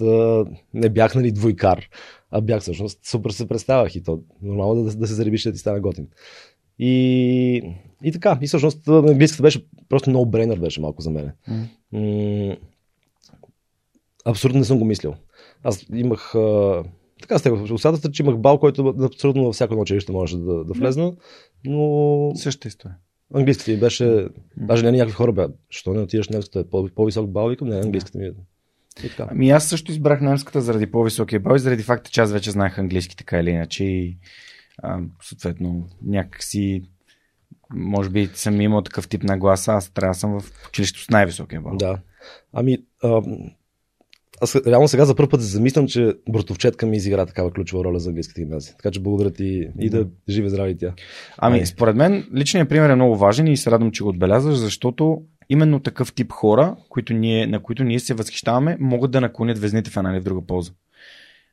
не 0.74 0.90
бях 0.90 1.16
нали, 1.16 1.32
двойкар, 1.32 1.90
а 2.32 2.42
бях 2.42 2.62
всъщност 2.62 3.00
супер 3.06 3.30
се 3.30 3.48
представях 3.48 3.96
и 3.96 4.04
то 4.04 4.20
нормално 4.42 4.84
да, 4.84 4.96
да 4.96 5.08
се 5.08 5.14
заребиш 5.14 5.44
да 5.44 5.52
ти 5.52 5.58
стане 5.58 5.80
готин. 5.80 6.08
И, 6.80 7.64
и 8.04 8.12
така, 8.12 8.40
и 8.42 8.48
всъщност 8.48 8.88
английската 8.88 9.44
беше 9.44 9.66
просто 9.90 10.10
много 10.10 10.26
брейнер 10.26 10.60
беше 10.60 10.82
малко 10.82 11.02
за 11.02 11.10
мен. 11.10 11.32
М- 11.92 12.56
абсолютно 14.26 14.60
не 14.60 14.66
съм 14.66 14.80
го 14.80 14.86
мислил. 14.86 15.14
Аз 15.64 15.86
имах 15.94 16.32
така 17.22 17.40
сте 17.40 17.50
в 17.52 17.74
усадата, 17.74 18.12
че 18.12 18.24
имах 18.24 18.38
бал, 18.38 18.60
който 18.60 18.96
абсолютно 19.02 19.44
във 19.44 19.54
всяко 19.56 19.74
едно 19.74 19.82
училище 19.82 20.12
можеше 20.12 20.38
да, 20.38 20.64
да 20.64 20.74
влезна, 20.74 21.14
но 21.66 22.32
Същата 22.36 22.68
история. 22.68 22.98
английската 23.34 23.72
ми 23.72 23.78
беше, 23.78 24.28
даже 24.58 24.84
не 24.84 24.92
някакви 24.92 25.14
хора 25.14 25.32
бе, 25.32 25.48
що 25.70 25.94
не 25.94 26.00
отидеш 26.00 26.30
немската, 26.30 26.60
е 26.60 26.64
по- 26.64 26.90
по-висок 26.96 27.30
бал, 27.30 27.48
викам, 27.50 27.68
не, 27.68 27.76
английската 27.80 28.18
ми 28.18 28.26
е. 28.26 28.32
Така. 28.96 29.28
Ами 29.32 29.50
аз 29.50 29.70
също 29.70 29.92
избрах 29.92 30.22
немската 30.22 30.62
заради 30.62 30.92
по-високия 30.92 31.40
бал 31.40 31.56
и 31.56 31.60
заради 31.60 31.84
факта, 31.84 32.12
че 32.12 32.22
аз 32.22 32.32
вече 32.32 32.52
знаех 32.52 32.80
английски 32.80 33.16
така 33.16 33.40
или 33.40 33.50
иначе 33.50 33.84
и 33.84 34.18
а, 34.78 35.00
съответно 35.22 35.88
някакси 36.06 36.84
може 37.74 38.10
би 38.10 38.30
съм 38.34 38.62
имал 38.62 38.82
такъв 38.82 39.08
тип 39.08 39.24
на 39.24 39.38
гласа, 39.38 39.72
аз 39.72 39.90
трябва 39.90 40.14
да 40.14 40.20
съм 40.20 40.40
в 40.40 40.68
училището 40.68 41.04
с 41.04 41.10
най-високия 41.10 41.62
бал. 41.62 41.78
Да. 41.78 42.00
Ами, 42.54 42.78
а, 43.04 43.22
аз 44.42 44.56
реално 44.56 44.88
сега 44.88 45.06
за 45.06 45.16
първ 45.16 45.30
път 45.30 45.42
се 45.42 45.48
замислям, 45.48 45.88
че 45.88 46.14
братовчетка 46.30 46.86
ми 46.86 46.98
изигра 46.98 47.26
такава 47.26 47.52
ключова 47.52 47.84
роля 47.84 48.00
за 48.00 48.10
английската 48.10 48.42
гимназия. 48.42 48.76
Така 48.78 48.92
че 48.92 49.00
благодаря 49.00 49.32
ти 49.32 49.68
и 49.80 49.90
да 49.90 50.08
живе 50.30 50.50
здраве 50.50 50.70
и 50.70 50.78
тя. 50.78 50.94
Ами, 51.38 51.60
Ай. 51.60 51.66
според 51.66 51.96
мен, 51.96 52.28
личният 52.36 52.70
пример 52.70 52.90
е 52.90 52.96
много 52.96 53.18
важен 53.18 53.48
и 53.48 53.58
се 53.58 53.72
радвам, 53.72 53.92
че 53.92 54.04
го 54.04 54.10
отбелязваш, 54.10 54.58
защото 54.58 55.22
именно 55.50 55.80
такъв 55.80 56.14
тип 56.14 56.32
хора, 56.32 56.76
които 56.90 57.14
ние, 57.14 57.48
на 57.48 57.64
които 57.64 57.84
ние 57.84 58.00
се 58.00 58.14
възхищаваме, 58.14 58.78
могат 58.80 59.12
да 59.12 59.22
наклонят 59.22 59.60
везните 59.60 59.92
в 59.92 59.98
една 59.98 60.12
или 60.12 60.20
в 60.20 60.24
друга 60.24 60.48
полза. 60.48 60.72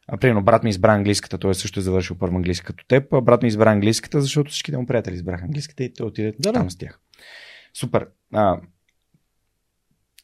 А, 0.08 0.16
примерно, 0.16 0.44
брат 0.44 0.64
ми 0.64 0.70
избра 0.70 0.94
английската, 0.94 1.38
той 1.38 1.54
също 1.54 1.80
е 1.80 1.82
завършил 1.82 2.16
първо 2.18 2.36
английска 2.36 2.66
като 2.66 2.86
теб, 2.86 3.12
а 3.12 3.20
брат 3.20 3.42
ми 3.42 3.48
избра 3.48 3.70
английската, 3.70 4.20
защото 4.20 4.50
всичките 4.50 4.78
му 4.78 4.86
приятели 4.86 5.14
избраха 5.14 5.44
английската 5.44 5.84
и 5.84 5.94
той 5.94 6.06
отиде 6.06 6.34
Да, 6.38 6.52
да. 6.52 6.52
там 6.52 6.70
с 6.70 6.76
тях. 6.78 7.00
Супер. 7.74 8.06
А, 8.32 8.60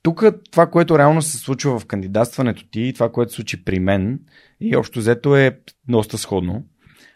тук 0.02 0.24
това, 0.50 0.66
което 0.66 0.98
реално 0.98 1.22
се 1.22 1.36
случва 1.36 1.78
в 1.78 1.86
кандидатстването 1.86 2.68
ти 2.70 2.80
и 2.80 2.92
това, 2.92 3.12
което 3.12 3.32
се 3.32 3.36
случи 3.36 3.64
при 3.64 3.80
мен 3.80 4.20
и 4.60 4.76
общо 4.76 4.98
взето 4.98 5.36
е 5.36 5.58
доста 5.88 6.18
сходно. 6.18 6.64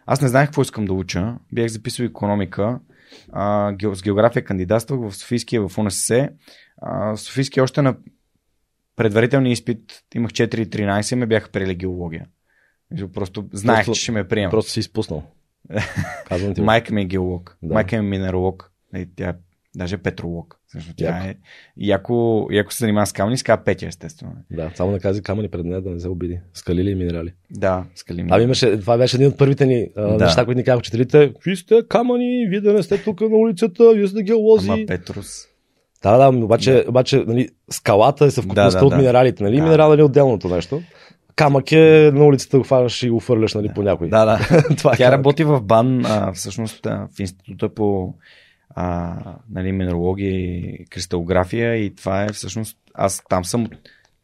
Аз 0.06 0.20
не 0.20 0.28
знаех 0.28 0.46
какво 0.46 0.62
искам 0.62 0.84
да 0.84 0.92
уча. 0.92 1.34
Бях 1.52 1.68
записал 1.68 2.04
економика. 2.04 2.80
А, 3.32 3.74
с 3.94 4.02
география 4.02 4.44
кандидатствах 4.44 5.00
в 5.00 5.14
Софийския, 5.16 5.68
в 5.68 5.78
УНСС. 5.78 6.28
А, 6.82 7.16
Софийския 7.16 7.62
още 7.62 7.82
на 7.82 7.96
предварителния 8.96 9.52
изпит 9.52 10.04
имах 10.14 10.30
4.13 10.30 11.12
и 11.12 11.16
ме 11.16 11.26
бяха 11.26 11.48
приели 11.50 11.74
геология. 11.74 12.26
Просто 13.12 13.48
знаех, 13.52 13.78
Просто- 13.84 13.94
че 13.94 14.02
ще 14.02 14.12
ме 14.12 14.28
приемат. 14.28 14.50
Просто 14.50 14.70
си 14.70 14.80
изпуснал. 14.80 15.22
Казвам 16.28 16.54
ти. 16.54 16.60
Майка 16.60 16.94
ми 16.94 17.02
е 17.02 17.04
геолог. 17.04 17.56
Да. 17.62 17.74
Майка 17.74 18.02
ми 18.02 18.06
е 18.06 18.10
минералог. 18.10 18.72
Е, 18.94 19.06
Тя 19.16 19.28
е 19.28 19.34
даже 19.76 19.98
петролог. 19.98 20.58
Също 20.68 20.94
тя 20.96 21.16
е. 21.16 21.34
Яко, 21.76 22.48
яко 22.50 22.72
се 22.72 22.78
занимава 22.78 23.06
с 23.06 23.12
камъни, 23.12 23.38
с 23.38 23.42
казва 23.42 23.64
Петя, 23.64 23.86
естествено. 23.86 24.32
Да, 24.50 24.70
само 24.74 24.92
не 24.92 24.98
кази 24.98 25.22
камъни 25.22 25.48
пред 25.48 25.64
нея 25.64 25.80
да 25.80 25.90
не 25.90 26.00
се 26.00 26.08
обиди. 26.08 26.40
Скалили 26.54 26.90
и 26.90 26.94
минерали. 26.94 27.32
Да, 27.50 27.84
скали 27.94 28.22
ми. 28.22 28.28
Ами 28.32 28.44
имаше, 28.44 28.80
това 28.80 28.98
беше 28.98 29.16
един 29.16 29.28
от 29.28 29.38
първите 29.38 29.66
ни 29.66 29.88
а, 29.96 30.02
Да. 30.02 30.24
неща, 30.24 30.44
които 30.44 30.58
ни 30.58 30.64
казаха 30.64 30.78
учителите. 30.78 31.32
Вие 31.44 31.56
сте 31.56 31.82
камъни, 31.88 32.46
вие 32.48 32.60
да 32.60 32.72
не 32.72 32.82
сте 32.82 33.02
тук 33.04 33.20
на 33.20 33.36
улицата, 33.36 33.92
вие 33.94 34.08
сте 34.08 34.22
геолози. 34.22 34.70
Ама 34.70 34.86
Петрус. 34.86 35.28
Да, 36.02 36.16
да, 36.30 36.38
обаче, 36.38 36.84
обаче 36.88 37.24
нали, 37.26 37.48
скалата 37.70 38.24
е 38.24 38.30
съвкупността 38.30 38.78
Да, 38.78 38.80
да, 38.80 38.86
от 38.86 38.90
да. 38.90 38.96
минералите. 38.96 39.42
Нали? 39.44 39.56
Да. 39.56 39.62
Минерал 39.62 39.96
е 39.98 40.02
отделното 40.02 40.48
нещо. 40.48 40.82
Камък 41.36 41.72
е 41.72 42.10
на 42.14 42.24
улицата 42.24 42.58
го 42.58 42.64
хванаш 42.64 43.02
и 43.02 43.10
го 43.10 43.20
фърляш 43.20 43.54
нали, 43.54 43.70
по 43.74 43.82
някой. 43.82 44.08
Да, 44.08 44.24
да. 44.24 44.38
това 44.76 44.92
е 44.92 44.96
Тя 44.96 45.04
камък. 45.04 45.18
работи 45.18 45.44
в 45.44 45.60
БАН, 45.60 46.04
а, 46.04 46.32
всъщност 46.32 46.86
а, 46.86 47.08
в 47.16 47.20
института 47.20 47.68
по 47.68 48.14
а, 48.78 49.16
нали, 49.50 49.72
минералогия 49.72 50.30
и 50.30 50.84
кристалография 50.90 51.76
и 51.76 51.94
това 51.94 52.24
е 52.24 52.32
всъщност, 52.32 52.78
аз 52.94 53.22
там 53.28 53.44
съм 53.44 53.66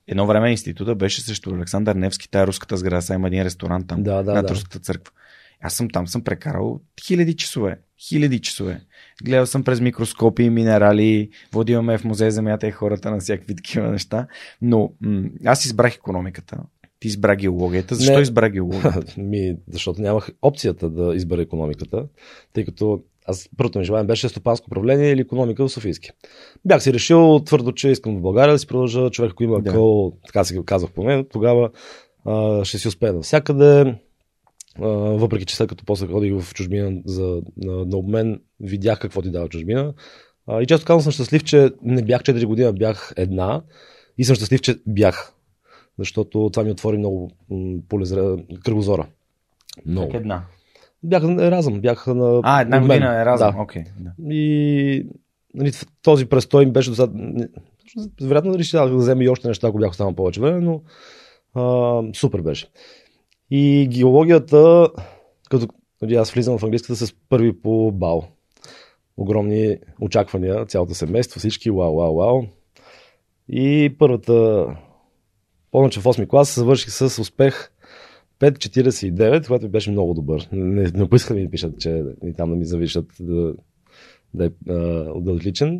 едно 0.06 0.26
време 0.26 0.50
института 0.50 0.94
беше 0.94 1.21
срещу 1.21 1.54
Александър 1.54 1.94
Невски, 1.94 2.30
тая 2.30 2.47
руската 2.47 2.76
сграда, 2.76 3.02
сега 3.02 3.14
има 3.14 3.26
един 3.26 3.42
ресторант 3.42 3.88
там, 3.88 4.02
Да, 4.02 4.23
да, 4.23 4.35
над 4.35 4.47
да. 4.47 4.52
руската 4.52 4.78
църква. 4.78 5.12
Аз 5.61 5.75
съм 5.75 5.90
там, 5.90 6.06
съм 6.06 6.25
прекарал 6.25 6.80
хиляди 7.06 7.37
часове. 7.37 7.78
Хиляди 8.09 8.38
часове. 8.40 8.80
Гледал 9.25 9.47
съм 9.47 9.64
през 9.64 9.80
микроскопи, 9.80 10.50
минерали, 10.50 11.30
водил 11.52 11.82
ме 11.82 11.99
в 11.99 12.04
музей 12.04 12.30
земята 12.30 12.68
и 12.68 12.71
хората 12.71 13.11
на 13.11 13.18
всякакви 13.18 13.56
такива 13.56 13.90
неща. 13.90 14.26
Но 14.62 14.92
м- 15.00 15.28
аз 15.44 15.64
избрах 15.64 15.94
економиката. 15.94 16.59
Ти 17.00 17.09
избра 17.09 17.37
геологията. 17.37 17.94
Защо 17.94 18.14
Не. 18.14 18.21
избра 18.21 18.49
геологията? 18.49 19.14
Ми, 19.21 19.56
защото 19.68 20.02
нямах 20.02 20.30
опцията 20.42 20.90
да 20.90 21.14
избера 21.14 21.42
економиката, 21.42 22.06
тъй 22.52 22.64
като 22.64 23.02
аз 23.26 23.49
първото 23.57 23.79
ми 23.79 23.85
желание 23.85 24.07
беше 24.07 24.29
стопанско 24.29 24.67
управление 24.67 25.11
или 25.11 25.21
економика 25.21 25.69
в 25.69 25.73
Софийски. 25.73 26.11
Бях 26.64 26.83
си 26.83 26.93
решил 26.93 27.41
твърдо, 27.45 27.73
че 27.73 27.88
искам 27.88 28.17
в 28.17 28.21
България 28.21 28.52
да 28.52 28.59
си 28.59 28.67
продължа 28.67 29.11
човек, 29.11 29.33
ако 29.33 29.45
има 29.45 29.61
Да. 29.61 29.71
къл, 29.71 30.12
така 30.26 30.45
си 30.45 30.57
го 30.57 30.64
казах 30.64 30.91
по 30.91 31.02
мен, 31.02 31.26
тогава 31.33 31.71
а, 32.25 32.64
ще 32.64 32.79
си 32.79 32.88
успея 32.88 33.12
навсякъде. 33.12 33.95
А, 34.81 34.87
въпреки, 34.88 35.45
че 35.45 35.57
след 35.57 35.69
като 35.69 35.85
после 35.85 36.07
ходих 36.07 36.41
в 36.41 36.55
чужбина 36.55 37.02
за, 37.05 37.43
на, 37.57 37.85
на 37.85 37.97
обмен, 37.97 38.41
видях 38.61 38.99
какво 38.99 39.23
ти 39.23 39.31
дава 39.31 39.49
чужбина. 39.49 39.95
А, 40.47 40.62
и 40.62 40.67
често 40.67 40.87
казвам 40.87 41.02
съм 41.02 41.12
щастлив, 41.12 41.45
че 41.45 41.71
не 41.83 42.02
бях 42.02 42.23
4 42.23 42.45
години, 42.45 42.69
а 42.69 42.73
бях 42.73 43.12
една. 43.17 43.62
И 44.19 44.25
съм 44.25 44.37
щастлив, 44.37 44.61
че 44.61 44.79
бях. 44.87 45.33
Защото 45.99 46.50
това 46.52 46.64
ми 46.64 46.71
отвори 46.71 46.99
много 46.99 47.31
полезра, 47.88 48.37
кръгозора. 48.64 49.07
Много. 49.87 50.12
Как 50.12 50.21
една. 50.21 50.45
Бях 51.04 51.23
на 51.23 51.47
Еразъм, 51.47 51.80
бях 51.80 52.06
на 52.06 52.40
А, 52.42 52.61
една 52.61 52.80
година 52.80 53.21
е 53.21 53.25
разъм. 53.25 53.54
Да. 53.54 53.62
Окей. 53.62 53.85
Да. 54.00 54.35
И 54.35 55.06
нали, 55.54 55.73
този 56.02 56.26
престой 56.26 56.66
ми 56.66 56.73
беше 56.73 56.90
достатъчно. 56.90 57.49
Вероятно 58.23 58.52
дали 58.52 58.64
ще 58.64 58.76
да 58.76 58.97
взема 58.97 59.25
и 59.25 59.28
още 59.28 59.49
неща, 59.49 59.68
ако 59.68 59.78
бях 59.78 59.90
останал 59.90 60.14
повече 60.14 60.40
време, 60.40 60.61
но 60.61 60.82
а, 61.54 62.02
супер 62.14 62.40
беше. 62.40 62.66
И 63.50 63.88
геологията, 63.90 64.88
като 65.50 65.68
нали, 66.02 66.14
аз 66.14 66.30
влизам 66.30 66.59
в 66.59 66.62
английската 66.62 66.97
с 66.97 67.14
първи 67.28 67.61
по 67.61 67.92
бал. 67.92 68.25
Огромни 69.16 69.76
очаквания, 70.00 70.66
цялото 70.66 70.94
семейство, 70.94 71.38
всички, 71.38 71.71
вау, 71.71 71.97
вау, 71.97 72.16
вау. 72.16 72.42
И 73.49 73.94
първата, 73.99 74.66
помня, 75.71 75.90
че 75.90 76.00
в 76.00 76.04
8 76.04 76.28
клас 76.28 76.54
завърших 76.54 76.90
с 76.90 77.18
успех 77.18 77.73
5.49, 78.42 79.46
което 79.46 79.68
беше 79.68 79.90
много 79.90 80.14
добър. 80.14 80.49
Не, 80.52 80.90
не 80.94 81.08
поисках 81.08 81.37
да 81.37 81.42
ми 81.42 81.50
пишат, 81.50 81.80
че 81.80 82.04
и 82.25 82.34
там 82.34 82.50
да 82.50 82.56
ми 82.56 82.64
завишат 82.64 83.06
да, 83.20 83.54
да 84.34 84.44
е 84.44 84.50
да 85.16 85.32
отличен. 85.32 85.78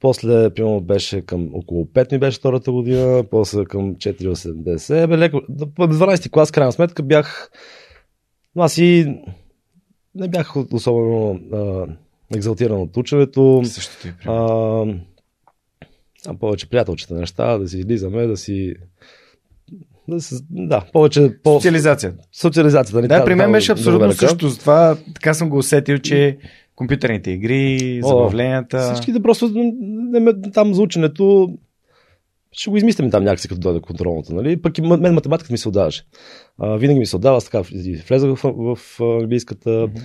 После, 0.00 0.50
примерно, 0.50 0.80
беше 0.80 1.20
към 1.20 1.50
около 1.54 1.84
5 1.84 2.12
ми 2.12 2.18
беше 2.18 2.38
втората 2.38 2.72
година, 2.72 3.24
после 3.30 3.64
към 3.64 3.94
4,80. 3.94 5.06
Бе, 5.06 5.18
леко. 5.18 5.40
До 5.48 5.64
12 5.66 6.30
клас, 6.30 6.50
крайна 6.50 6.72
сметка, 6.72 7.02
бях... 7.02 7.50
Но 8.56 8.62
аз 8.62 8.78
и 8.78 9.16
не 10.14 10.28
бях 10.28 10.56
особено 10.56 11.40
а, 11.52 11.86
екзалтиран 12.36 12.80
от 12.80 12.96
ученето. 12.96 13.62
Същото 13.64 14.08
е. 14.08 14.14
А, 14.26 14.36
а, 16.26 16.34
повече 16.34 16.68
приятелчета 16.68 17.14
неща, 17.14 17.58
да 17.58 17.68
си 17.68 17.78
излизаме, 17.78 18.26
да 18.26 18.36
си... 18.36 18.74
Да, 20.08 20.18
да 20.50 20.84
повече 20.92 21.36
по... 21.42 21.54
Социализация. 21.54 22.14
социализацията. 22.32 22.96
нали, 22.96 23.08
Да, 23.08 23.14
трябва- 23.14 23.26
при 23.26 23.34
мен 23.34 23.52
беше 23.52 23.66
да 23.66 23.72
абсолютно 23.72 24.06
ръка. 24.06 24.28
също. 24.28 24.48
Затова 24.48 24.96
така 25.14 25.34
съм 25.34 25.50
го 25.50 25.58
усетил, 25.58 25.98
че 25.98 26.36
компютърните 26.76 27.30
игри, 27.30 28.00
О, 28.04 28.08
забавленията. 28.08 28.92
Всичките 28.94 29.22
просто 29.22 29.72
там 30.52 30.74
за 30.74 30.82
ученето 30.82 31.48
ще 32.52 32.70
го 32.70 32.76
измислим 32.76 33.10
там 33.10 33.24
някакси 33.24 33.48
като 33.48 33.60
дойде 33.60 33.80
контролното, 33.80 34.34
нали? 34.34 34.62
Пък 34.62 34.78
и 34.78 34.82
мен 34.82 35.14
математиката 35.14 35.52
ми 35.52 35.58
се 35.58 35.68
отдаваше. 35.68 36.02
А, 36.58 36.76
винаги 36.76 36.98
ми 36.98 37.06
се 37.06 37.16
отдава, 37.16 37.36
аз 37.36 37.44
така 37.44 37.62
влезах 38.08 38.34
в, 38.34 38.40
в, 38.44 38.76
в 38.76 39.00
английската. 39.00 39.70
Mm-hmm. 39.70 40.00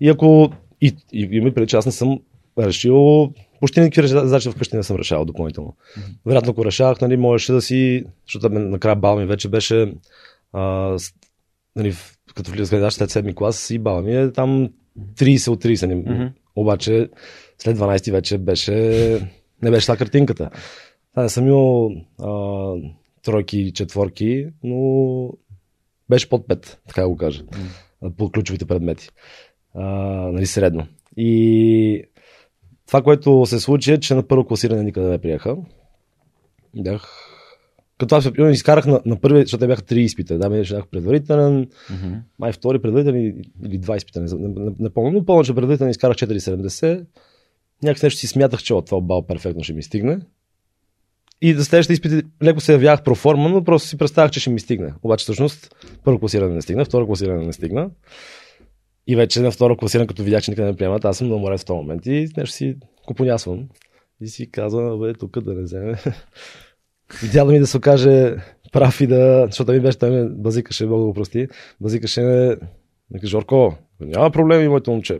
И 0.00 0.08
ако 0.08 0.52
и, 0.80 0.96
и, 1.12 1.28
и 1.32 1.54
преди, 1.54 1.66
че 1.66 1.76
аз 1.76 1.86
не 1.86 1.92
съм 1.92 2.18
решил 2.58 3.32
почти 3.60 3.80
никакви 3.80 4.08
задачи 4.08 4.50
вкъщи 4.50 4.76
не 4.76 4.82
съм 4.82 4.96
решавал 4.96 5.24
допълнително. 5.24 5.76
Mm-hmm. 5.76 6.14
Вероятно, 6.26 6.50
ако 6.50 6.64
решавах, 6.64 7.00
нали, 7.00 7.16
можеше 7.16 7.52
да 7.52 7.62
си, 7.62 8.04
защото 8.26 8.48
накрая 8.48 8.96
бал 8.96 9.18
ми 9.18 9.26
вече 9.26 9.48
беше, 9.48 9.94
а, 10.52 10.96
нали, 11.76 11.94
като 12.34 12.50
влизах 12.50 12.70
гледаш 12.70 12.94
след 12.94 13.10
седми 13.10 13.34
клас 13.34 13.70
и 13.70 13.78
бал 13.78 14.02
ми 14.02 14.16
е 14.16 14.32
там 14.32 14.70
30 14.98 15.48
от 15.48 15.64
30. 15.64 15.76
Mm-hmm. 15.76 16.32
Обаче 16.56 17.08
след 17.58 17.78
12 17.78 18.12
вече 18.12 18.38
беше, 18.38 18.72
не 19.62 19.70
беше 19.70 19.86
та 19.86 19.96
картинката. 19.96 20.50
Да, 21.14 21.22
не 21.22 21.28
съм 21.28 21.46
имал 21.46 21.92
а, 22.18 22.72
тройки 23.22 23.58
и 23.58 23.72
четворки, 23.72 24.46
но 24.62 25.32
беше 26.10 26.28
под 26.28 26.46
5, 26.46 26.76
така 26.86 27.02
да 27.02 27.08
го 27.08 27.16
кажа, 27.16 27.42
mm. 27.42 28.10
по 28.16 28.30
ключовите 28.30 28.64
предмети. 28.64 29.08
А, 29.74 29.84
нали, 30.32 30.46
средно. 30.46 30.86
И 31.16 32.04
това, 32.90 33.02
което 33.02 33.46
се 33.46 33.60
случи 33.60 33.92
е, 33.92 34.00
че 34.00 34.14
на 34.14 34.22
първо 34.22 34.44
класиране 34.44 34.82
никъде 34.82 35.08
не 35.08 35.18
приеха. 35.18 35.56
Бях 36.76 37.08
като 37.98 38.16
аз 38.16 38.32
примерно 38.32 38.52
изкарах 38.52 38.86
на, 38.86 39.00
на 39.06 39.20
първи, 39.20 39.40
защото 39.40 39.60
те 39.60 39.66
бяха 39.66 39.82
три 39.82 40.02
изпита. 40.02 40.38
Да, 40.38 40.50
беше 40.50 40.74
бях 40.74 40.86
предварителен, 40.86 41.66
mm-hmm. 41.66 42.20
май 42.38 42.52
втори 42.52 42.82
предварителен 42.82 43.42
или 43.64 43.78
два 43.78 43.96
изпита, 43.96 44.20
не, 44.20 44.26
не, 44.34 44.64
не, 44.64 44.70
не 44.78 44.90
помня, 44.90 45.10
но 45.12 45.24
помня, 45.24 45.44
че 45.44 45.54
предварителен 45.54 45.90
изкарах 45.90 46.16
4,70. 46.16 47.04
Някак 47.82 48.02
нещо 48.02 48.20
си 48.20 48.26
смятах, 48.26 48.62
че 48.62 48.74
от 48.74 48.86
това 48.86 49.00
бал 49.00 49.26
перфектно 49.26 49.64
ще 49.64 49.72
ми 49.72 49.82
стигне. 49.82 50.18
И 51.42 51.54
за 51.54 51.64
следващите 51.64 51.92
изпити 51.92 52.22
леко 52.42 52.60
се 52.60 52.72
явявах 52.72 53.02
проформа, 53.02 53.48
но 53.48 53.64
просто 53.64 53.88
си 53.88 53.98
представях, 53.98 54.30
че 54.30 54.40
ще 54.40 54.50
ми 54.50 54.60
стигне. 54.60 54.92
Обаче 55.02 55.22
всъщност 55.22 55.74
първо 56.04 56.18
класиране 56.18 56.54
не 56.54 56.62
стигна, 56.62 56.84
второ 56.84 57.06
класиране 57.06 57.46
не 57.46 57.52
стигна. 57.52 57.90
И 59.06 59.16
вече 59.16 59.40
на 59.40 59.50
второ 59.50 59.76
класиране, 59.76 60.06
като 60.06 60.22
видях, 60.22 60.42
че 60.42 60.50
никъде 60.50 60.68
не 60.68 60.76
приемат, 60.76 61.04
аз 61.04 61.18
съм 61.18 61.28
на 61.28 61.36
море 61.36 61.58
в 61.58 61.64
този 61.64 61.76
момент 61.76 62.06
и 62.06 62.28
нещо 62.36 62.56
си 62.56 62.76
купонясвам. 63.06 63.68
И 64.20 64.28
си 64.28 64.50
казвам, 64.50 65.00
бе, 65.00 65.14
тук 65.14 65.40
да 65.40 65.54
не 65.54 65.62
вземе. 65.62 65.94
Идеално 67.24 67.52
ми 67.52 67.58
да 67.58 67.66
се 67.66 67.76
окаже 67.76 68.36
прав 68.72 69.00
и 69.00 69.06
да, 69.06 69.46
защото 69.46 69.72
ми 69.72 69.80
беше, 69.80 69.98
той 69.98 70.10
ме 70.10 70.28
базикаше, 70.28 70.86
Бог 70.86 71.00
го 71.00 71.14
прости, 71.14 71.48
базикаше 71.80 72.20
ме, 72.20 72.56
Нека 73.10 73.26
Жорко, 73.26 73.76
няма 74.00 74.30
проблеми, 74.30 74.68
моето 74.68 74.90
момче. 74.90 75.18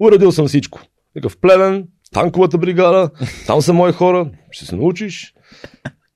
Уредил 0.00 0.32
съм 0.32 0.46
всичко. 0.46 0.80
Вика 1.14 1.28
в 1.28 1.38
Плевен, 1.38 1.88
танковата 2.12 2.58
бригада, 2.58 3.10
там 3.46 3.60
са 3.60 3.72
мои 3.72 3.92
хора, 3.92 4.30
ще 4.50 4.64
се 4.64 4.76
научиш. 4.76 5.34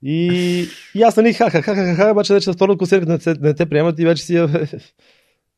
И, 0.03 0.67
и 0.95 1.03
аз 1.03 1.17
нали 1.17 1.33
ха, 1.33 1.51
ха, 1.51 1.63
ха, 1.63 1.75
ха, 1.75 1.95
ха, 1.95 2.11
обаче 2.11 2.35
вече 2.35 2.51
на 2.51 2.55
втората 2.55 2.79
класирка 2.79 3.07
не, 3.07 3.19
не, 3.27 3.35
не 3.41 3.55
те 3.55 3.67
приемат 3.67 3.99
и 3.99 4.05
вече 4.05 4.23
си 4.23 4.35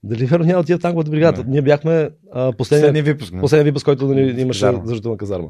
дали 0.02 0.26
верно 0.26 0.46
няма 0.46 0.64
тия 0.64 0.78
танковата 0.78 1.10
бригада. 1.10 1.44
Не. 1.44 1.50
Ние 1.50 1.62
бяхме 1.62 2.10
а, 2.32 2.52
последния, 2.52 3.02
випуск, 3.02 3.34
последния 3.40 3.64
випуск, 3.64 3.84
който 3.84 4.06
нали, 4.06 4.40
имаше 4.40 4.60
задължителна 4.60 5.16
казарма. 5.16 5.48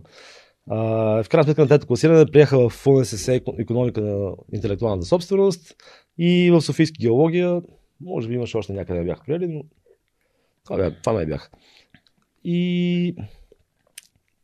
А, 0.70 0.76
в 1.22 1.28
крайна 1.28 1.44
сметка 1.44 1.62
на 1.62 1.68
трето 1.68 1.86
класиране 1.86 2.26
приеха 2.26 2.68
в 2.68 2.86
УНСС 2.86 3.40
економика 3.58 4.00
на 4.00 4.32
интелектуалната 4.52 5.06
собственост 5.06 5.76
и 6.18 6.50
в 6.50 6.60
Софийски 6.60 7.02
геология. 7.02 7.62
Може 8.00 8.28
би 8.28 8.34
имаше 8.34 8.56
още 8.56 8.72
някъде 8.72 9.04
бях 9.04 9.24
приели, 9.26 9.48
но 9.48 9.62
това, 10.64 10.76
бях, 10.76 10.92
това 11.02 11.12
не 11.12 11.26
бях. 11.26 11.50
И 12.44 13.14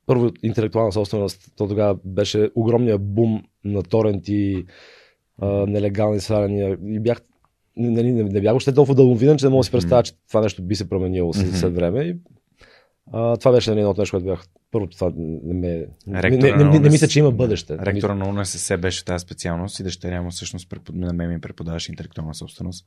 първо 0.06 0.30
интелектуална 0.42 0.92
собственост, 0.92 1.52
то 1.56 1.68
тогава 1.68 1.98
беше 2.04 2.50
огромния 2.54 2.98
бум 2.98 3.42
на 3.64 3.82
торенти, 3.82 4.64
а, 5.38 5.46
нелегални 5.46 6.20
сваляния 6.20 6.78
и 6.86 7.00
бях 7.00 7.20
не, 7.76 7.90
не, 7.90 8.12
не, 8.12 8.22
не 8.22 8.40
бях 8.40 8.54
още 8.54 8.74
толкова 8.74 8.94
дълновиден, 8.94 9.36
че 9.36 9.46
не 9.46 9.50
мога 9.50 9.60
да 9.60 9.64
си 9.64 9.70
представя, 9.70 10.02
че 10.02 10.12
това 10.28 10.40
нещо 10.40 10.62
би 10.62 10.74
се 10.74 10.88
променило 10.88 11.32
mm-hmm. 11.32 11.54
след 11.54 11.74
време. 11.74 12.04
И, 12.04 12.16
а, 13.12 13.36
това 13.36 13.52
беше 13.52 13.70
нали, 13.70 13.80
едно 13.80 13.90
от 13.90 13.98
нещо, 13.98 14.16
което 14.16 14.26
бях. 14.26 14.44
Първо, 14.70 14.86
това 14.86 15.12
не 15.16 15.54
ме. 15.54 15.86
Не, 16.06 16.30
не, 16.30 16.36
не, 16.36 16.64
не, 16.64 16.78
не, 16.78 16.90
мисля, 16.90 17.08
че 17.08 17.18
има 17.18 17.30
бъдеще. 17.30 17.78
Ректора 17.78 18.14
на 18.14 18.28
УНСС 18.28 18.78
беше 18.78 19.04
тази 19.04 19.22
специалност 19.22 19.80
и 19.80 19.82
дъщеря 19.82 20.22
му 20.22 20.30
всъщност 20.30 20.70
препод... 20.70 20.96
на 20.96 21.12
мен 21.12 21.28
ми 21.28 21.40
преподаваше 21.40 21.92
интелектуална 21.92 22.34
собственост. 22.34 22.86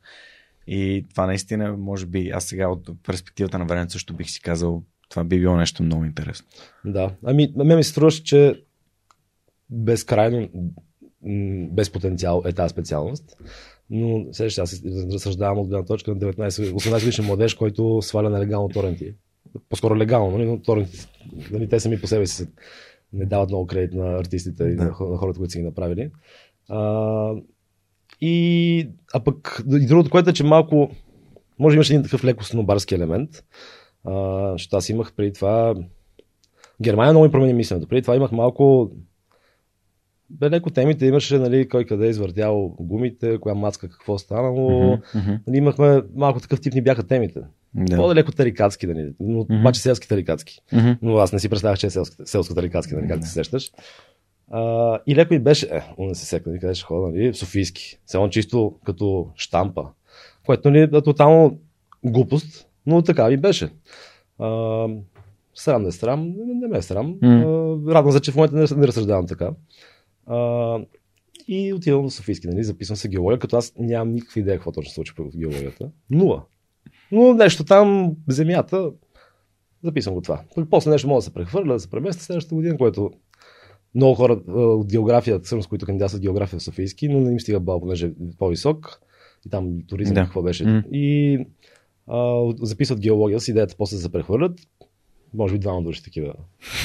И 0.68 1.06
това 1.10 1.26
наистина, 1.26 1.78
може 1.78 2.06
би, 2.06 2.30
аз 2.30 2.46
сега 2.46 2.68
от 2.68 2.90
перспективата 3.04 3.60
на 3.60 3.66
времето 3.66 3.92
също 3.92 4.14
бих 4.14 4.30
си 4.30 4.42
казал, 4.42 4.84
това 5.10 5.24
би 5.24 5.40
било 5.40 5.56
нещо 5.56 5.84
много 5.84 6.06
интересно. 6.06 6.48
Да. 6.86 7.12
Ами, 7.26 7.54
мен 7.56 7.78
ми 7.78 7.84
се 7.84 7.90
струваше, 7.90 8.24
че 8.24 8.64
безкрайно 9.70 10.50
без 11.72 11.90
потенциал 11.90 12.44
е 12.46 12.54
тази 12.54 12.72
специалност. 12.72 13.38
Но 13.90 14.26
сега 14.32 14.62
аз 14.62 14.84
разсъждавам 15.14 15.60
от 15.60 15.68
гледна 15.68 15.86
точка 15.86 16.12
на 16.12 16.18
19-18 16.18 17.00
годишен 17.00 17.26
младеж, 17.26 17.54
който 17.54 18.02
сваля 18.02 18.30
нелегално 18.30 18.70
торенти. 18.70 19.14
По-скоро 19.70 19.98
легално, 19.98 20.38
но 20.38 20.62
торенти, 20.62 21.08
нали, 21.52 21.70
те 21.70 21.80
сами 21.80 22.02
по 22.02 22.08
себе 22.08 22.28
си 22.28 22.48
не 23.14 23.26
дават 23.26 23.50
много 23.50 23.68
кредит 23.68 23.94
на 23.94 24.18
артистите 24.18 24.64
да. 24.64 24.70
и 24.70 24.76
на, 24.76 24.92
хората, 24.94 25.40
които 25.40 25.52
са 25.52 25.60
ги 25.60 25.66
направили. 25.66 26.12
А, 26.70 27.34
и, 28.22 28.90
а 29.14 29.24
пък 29.24 29.64
и 29.72 29.86
другото, 29.86 30.10
което 30.10 30.30
е, 30.30 30.34
че 30.34 30.44
малко, 30.44 30.92
може 31.60 31.76
имаше 31.76 31.94
един 31.94 32.04
такъв 32.04 32.24
леко 32.24 32.44
снобарски 32.44 32.96
елемент, 32.96 33.44
а, 34.04 34.52
защото 34.52 34.78
аз 34.78 34.90
имах 34.90 35.14
преди 35.14 35.34
това 35.34 35.76
Германия 36.82 37.14
много 37.14 37.26
ми 37.26 37.32
промени 37.32 37.54
мисленето. 37.54 37.88
Преди 37.88 38.02
това 38.02 38.16
имах 38.16 38.32
малко 38.32 38.92
бе 40.30 40.50
леко 40.50 40.70
темите 40.70 41.06
имаше, 41.06 41.38
нали, 41.38 41.70
кой 41.70 41.86
къде 41.86 42.06
е 42.06 42.10
извъртял 42.10 42.76
гумите, 42.80 43.38
коя 43.38 43.56
мацка, 43.56 43.90
какво 43.90 44.18
станало. 44.18 44.96
Mm-hmm. 44.96 45.40
Нали, 45.48 45.58
имахме 45.58 46.02
малко 46.16 46.40
такъв 46.40 46.62
тип 46.62 46.74
ни 46.74 46.82
бяха 46.82 47.04
темите. 47.04 47.40
Да. 47.74 47.96
По-далеко 47.96 48.32
тарикатски, 48.32 48.88
нали, 48.88 49.14
но 49.20 49.40
mm-hmm. 49.40 49.60
обаче 49.60 49.82
селски 49.82 50.08
тарикатски. 50.08 50.60
Mm-hmm. 50.74 50.98
Но 51.02 51.18
аз 51.18 51.34
не 51.34 51.40
си 51.40 51.50
представях, 51.50 51.80
че 51.80 51.88
е 51.88 51.90
селско 52.26 52.56
тарикатски, 52.56 52.96
нали, 52.96 53.08
как 53.08 53.20
mm-hmm. 53.20 53.26
се 53.26 53.34
сещаш. 53.34 53.72
А, 54.52 55.00
и 55.08 55.16
леко 55.16 55.34
ми 55.34 55.40
беше, 55.40 55.66
е, 55.66 55.82
не 56.00 56.16
се 56.16 56.26
секна, 56.26 56.52
нали, 56.52 56.62
къде 56.62 56.76
ще 56.76 56.86
хода, 56.86 57.08
нали, 57.08 57.34
Софийски. 57.34 58.00
Само 58.06 58.30
чисто 58.30 58.76
като 58.86 59.28
штампа. 59.36 59.86
Което 60.46 60.70
нали, 60.70 60.82
е 60.82 61.02
тотално 61.02 61.60
глупост, 62.04 62.68
но 62.86 63.02
така 63.02 63.28
ми 63.28 63.38
беше. 63.38 63.70
А, 64.40 64.88
срам 65.56 65.84
не 65.84 65.92
срам, 65.92 66.34
не, 66.62 66.68
ме 66.68 66.78
е 66.78 66.82
срам. 66.82 67.16
Mm. 67.16 67.94
радвам 67.94 68.14
се, 68.14 68.20
че 68.20 68.32
в 68.32 68.36
момента 68.36 68.56
не, 68.56 68.80
не 68.82 68.88
разсъждавам 68.88 69.28
така. 69.28 69.50
А, 70.28 70.80
и 71.48 71.74
отивам 71.74 72.10
в 72.10 72.14
Софийски, 72.14 72.48
нали, 72.48 72.64
записвам 72.64 72.96
се 72.96 73.10
геология, 73.10 73.40
като 73.40 73.58
аз 73.58 73.74
нямам 73.80 74.14
никаква 74.14 74.40
идея 74.40 74.58
какво 74.58 74.72
точно 74.72 74.90
се 74.90 74.96
случва 74.96 75.24
в 75.24 75.38
геологията. 75.38 75.90
Нула. 76.10 76.44
Но 77.12 77.34
нещо 77.34 77.64
там, 77.64 78.16
земята, 78.28 78.92
записвам 79.84 80.16
го 80.16 80.22
това. 80.22 80.44
После 80.70 80.92
нещо 80.92 81.08
мога 81.08 81.18
да 81.18 81.22
се 81.22 81.34
прехвърля, 81.34 81.74
да 81.74 81.80
се 81.80 81.90
преместя 81.90 82.24
следващата 82.24 82.56
година, 82.56 82.78
което 82.78 83.12
много 83.96 84.16
хора 84.16 84.34
от 84.56 84.92
география, 84.92 85.40
с 85.44 85.68
които 85.68 85.86
кандидатстват 85.86 86.22
география 86.22 86.60
в 86.60 86.64
Софийски, 86.64 87.10
но 87.10 87.20
не 87.20 87.32
им 87.32 87.40
стига 87.40 87.60
бал, 87.60 87.80
понеже 87.80 88.06
е 88.06 88.12
по-висок. 88.38 89.02
И 89.46 89.50
там 89.50 89.78
туризъм, 89.88 90.14
да. 90.14 90.24
какво 90.24 90.42
беше. 90.42 90.66
Mm. 90.66 90.90
И 90.90 91.38
а, 92.08 92.52
записват 92.62 93.00
геология 93.00 93.40
с 93.40 93.48
идеята 93.48 93.76
после 93.78 93.96
да 93.96 94.02
се 94.02 94.12
прехвърлят 94.12 94.60
може 95.34 95.54
би 95.54 95.60
двама 95.60 95.82
души 95.82 96.04
такива 96.04 96.34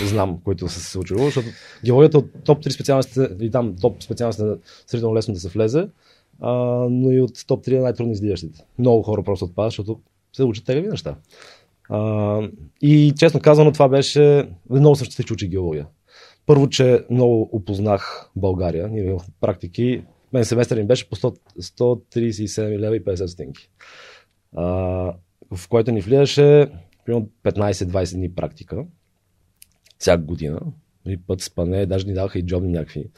знам, 0.05 0.39
които 0.45 0.69
са 0.69 0.81
се 0.81 0.91
случили, 0.91 1.19
защото 1.19 1.49
геологията 1.85 2.19
от 2.19 2.45
топ 2.45 2.65
3 2.65 2.71
специалности 2.71 3.21
и 3.41 3.51
там 3.51 3.77
топ 3.81 4.03
специалности 4.03 4.43
е 4.43 4.47
сравнително 4.87 5.17
лесно 5.17 5.35
да 5.35 5.41
се 5.41 5.49
влезе, 5.49 5.89
а, 6.41 6.53
но 6.91 7.11
и 7.11 7.21
от 7.21 7.47
топ 7.47 7.65
3 7.65 7.77
е 7.79 7.81
най-трудно 7.81 8.13
излиящите. 8.13 8.65
Много 8.79 9.03
хора 9.03 9.23
просто 9.23 9.45
отпадат, 9.45 9.71
защото 9.71 10.01
се 10.33 10.45
учат 10.45 10.65
тегави 10.65 10.89
неща. 10.89 11.17
А, 11.91 12.41
и 12.83 13.13
честно 13.19 13.41
казано, 13.41 13.73
това 13.73 13.89
беше 13.89 14.49
много 14.71 14.97
съм 14.97 15.05
щастлив, 15.05 15.27
че 15.27 15.33
учи 15.33 15.49
геология. 15.49 15.87
Първо, 16.47 16.69
че 16.69 17.05
много 17.11 17.49
опознах 17.53 18.31
България. 18.37 18.89
Ние 18.89 19.05
имахме 19.05 19.35
практики. 19.41 20.03
Мен 20.33 20.45
семестър 20.45 20.77
им 20.77 20.87
беше 20.87 21.11
по 21.11 21.17
100, 21.17 21.39
137 21.61 22.79
лева 22.79 22.97
и 22.97 23.05
50 23.05 23.27
стенки. 23.27 23.71
А, 24.57 24.65
в 25.51 25.69
който 25.69 25.93
ни 25.93 26.01
влияше 26.01 26.67
примерно 27.07 27.29
15-20 27.45 28.15
дни 28.15 28.35
практика, 28.35 28.87
всяка 29.99 30.23
година, 30.23 30.61
и 31.07 31.17
път 31.17 31.41
спане, 31.41 31.87
даже 31.87 32.07
ни 32.07 32.15
даваха 32.15 32.39
и 32.39 32.47
джобни 32.47 32.73
някакви, 32.73 33.11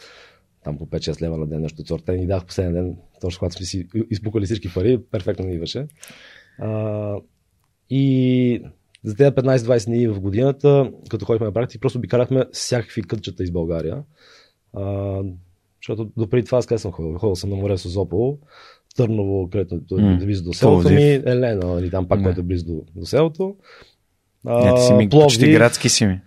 там 0.64 0.78
по 0.78 0.86
5-6 0.86 1.22
лева 1.22 1.38
на 1.38 1.46
ден, 1.46 1.60
нещо 1.60 1.82
от 1.82 1.88
сорта. 1.88 2.12
Ни 2.12 2.26
давах 2.26 2.46
последния 2.46 2.82
ден, 2.82 2.96
точно 3.20 3.38
когато 3.38 3.54
сме 3.54 3.66
си 3.66 3.88
изпукали 4.10 4.44
всички 4.44 4.74
пари, 4.74 5.02
перфектно 5.10 5.46
ни 5.46 5.54
идваше. 5.54 5.86
И 7.90 8.62
за 9.04 9.16
тези 9.16 9.30
15-20 9.30 9.86
дни 9.86 10.08
в 10.08 10.20
годината, 10.20 10.92
като 11.10 11.24
ходихме 11.24 11.46
на 11.46 11.52
практика, 11.52 11.80
просто 11.80 11.98
обикаляхме 11.98 12.44
всякакви 12.52 13.02
кътчета 13.02 13.44
из 13.44 13.50
България. 13.50 14.02
А, 14.72 15.22
защото 15.82 16.12
допреди 16.16 16.46
това 16.46 16.58
аз 16.58 16.66
къде 16.66 16.78
съм 16.78 16.92
ходил? 16.92 17.18
Ходил 17.18 17.36
съм 17.36 17.50
на 17.50 17.56
море 17.56 17.78
с 17.78 17.86
Озопол, 17.86 18.38
Търново, 18.96 19.50
където 19.50 19.74
е 19.74 20.16
близо 20.16 20.44
до 20.44 20.52
селото 20.52 20.90
ми, 20.90 21.02
Елена, 21.02 21.80
или 21.80 21.90
там 21.90 22.08
пак, 22.08 22.22
което 22.22 22.40
е 22.40 22.42
близо 22.42 22.66
до, 22.66 22.82
до 22.96 23.06
селото. 23.06 23.56
А, 24.46 24.64
Не, 24.64 24.74
ти 24.74 24.82
си 24.82 24.92
ми 24.92 25.08
Пловдив, 25.08 25.26
почти 25.26 25.52
градски 25.52 25.88
си 25.88 26.06
ми. 26.06 26.20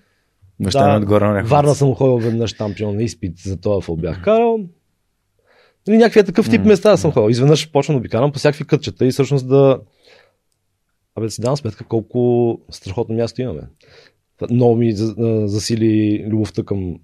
Баща 0.59 0.91
да, 0.91 0.97
отгоре 0.97 1.25
на 1.25 1.43
Варна 1.43 1.75
съм 1.75 1.95
ходил 1.95 2.17
веднъж 2.17 2.53
там, 2.53 2.75
на 2.81 3.03
изпит 3.03 3.37
за 3.37 3.57
това 3.57 3.81
фул 3.81 3.95
бях 3.95 4.23
карал. 4.23 4.59
Или 5.87 5.97
някакви 5.97 6.23
такъв 6.23 6.49
тип 6.49 6.65
места 6.65 6.97
съм 6.97 7.11
ходил. 7.11 7.29
Изведнъж 7.29 7.71
почвам 7.71 7.95
да 7.95 7.99
обикалям 7.99 8.31
по 8.31 8.39
всякакви 8.39 8.65
кътчета 8.65 9.05
и 9.05 9.11
всъщност 9.11 9.49
да. 9.49 9.79
Абе, 11.15 11.25
да 11.25 11.31
си 11.31 11.41
давам 11.41 11.57
сметка 11.57 11.83
колко 11.83 12.61
страхотно 12.69 13.15
място 13.15 13.41
имаме. 13.41 13.61
Много 14.51 14.75
ми 14.75 14.93
засили 15.45 16.23
любовта 16.27 16.63
към, 16.63 16.95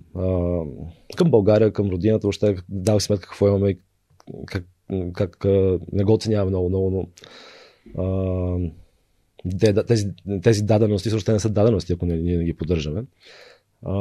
към 1.16 1.32
България, 1.32 1.74
към 1.74 1.90
родината. 1.90 2.28
Въобще 2.28 2.56
давах 2.70 3.04
сметка 3.04 3.28
какво 3.28 3.48
имаме 3.48 3.78
как, 4.46 4.66
как 5.14 5.46
не 5.92 6.04
го 6.04 6.14
оценяваме 6.14 6.50
много, 6.50 6.70
много, 6.70 6.90
но 6.92 7.08
а, 8.04 9.84
тези, 9.88 10.08
тези 10.44 10.64
дадености, 10.64 11.10
също 11.10 11.32
не 11.32 11.40
са 11.40 11.50
дадености, 11.50 11.94
ако 11.94 12.06
ние 12.06 12.38
не 12.38 12.44
ги 12.44 12.54
поддържаме. 12.54 13.04
А, 13.86 13.94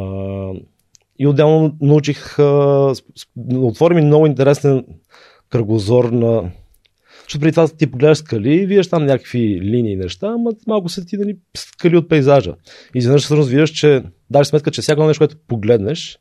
и 1.18 1.27
отделно 1.27 1.77
научих, 1.81 2.38
а, 2.38 2.95
отвори 3.55 3.95
ми 3.95 4.03
много 4.03 4.27
интересен 4.27 4.85
кръгозор 5.51 6.05
на... 6.05 6.51
Защото 7.23 7.40
преди 7.40 7.53
това 7.53 7.68
ти 7.68 7.90
погледаш 7.90 8.18
скали 8.18 8.55
и 8.55 8.66
виждаш 8.66 8.88
там 8.88 9.07
някакви 9.07 9.61
линии 9.61 9.97
неща, 9.97 10.27
ама 10.27 10.51
малко 10.66 10.88
са 10.88 11.05
ти 11.05 11.16
нали, 11.16 11.37
скали 11.57 11.97
от 11.97 12.09
пейзажа. 12.09 12.55
И 12.95 12.99
изведнъж 12.99 13.23
всъщност 13.23 13.51
виждаш, 13.51 13.71
че 13.71 14.03
даваш 14.31 14.47
сметка, 14.47 14.71
че 14.71 14.83
всяко 14.83 15.07
нещо, 15.07 15.21
което 15.21 15.37
погледнеш, 15.49 16.18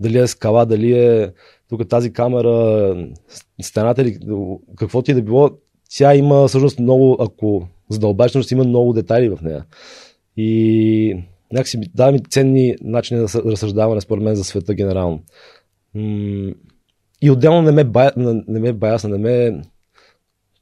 дали 0.00 0.18
е 0.18 0.26
скала, 0.26 0.66
дали 0.66 0.92
е 0.92 1.32
тук 1.72 1.88
тази 1.88 2.12
камера, 2.12 2.96
стената 3.62 4.02
или 4.02 4.18
какво 4.76 5.02
ти 5.02 5.10
е 5.10 5.14
да 5.14 5.22
било, 5.22 5.50
тя 5.96 6.14
има 6.14 6.48
всъщност 6.48 6.78
много, 6.78 7.16
ако 7.20 7.68
задълбаеш, 7.88 8.30
всъщност 8.30 8.50
има 8.50 8.64
много 8.64 8.92
детайли 8.92 9.28
в 9.28 9.38
нея. 9.42 9.64
И 10.36 11.16
някакси 11.52 11.80
дава 11.94 12.12
ми 12.12 12.20
ценни 12.30 12.76
начини 12.80 13.20
за 13.20 13.28
съ- 13.28 13.44
разсъждаване, 13.44 14.00
според 14.00 14.24
мен, 14.24 14.34
за 14.34 14.44
света 14.44 14.74
генерално. 14.74 15.22
И 17.22 17.30
отделно 17.30 17.62
не 17.62 17.72
ме, 17.72 17.84
бая, 17.84 18.12
не 18.16 18.60
ме 18.60 18.72
баясна, 18.72 19.10
не 19.10 19.18
ме... 19.18 19.62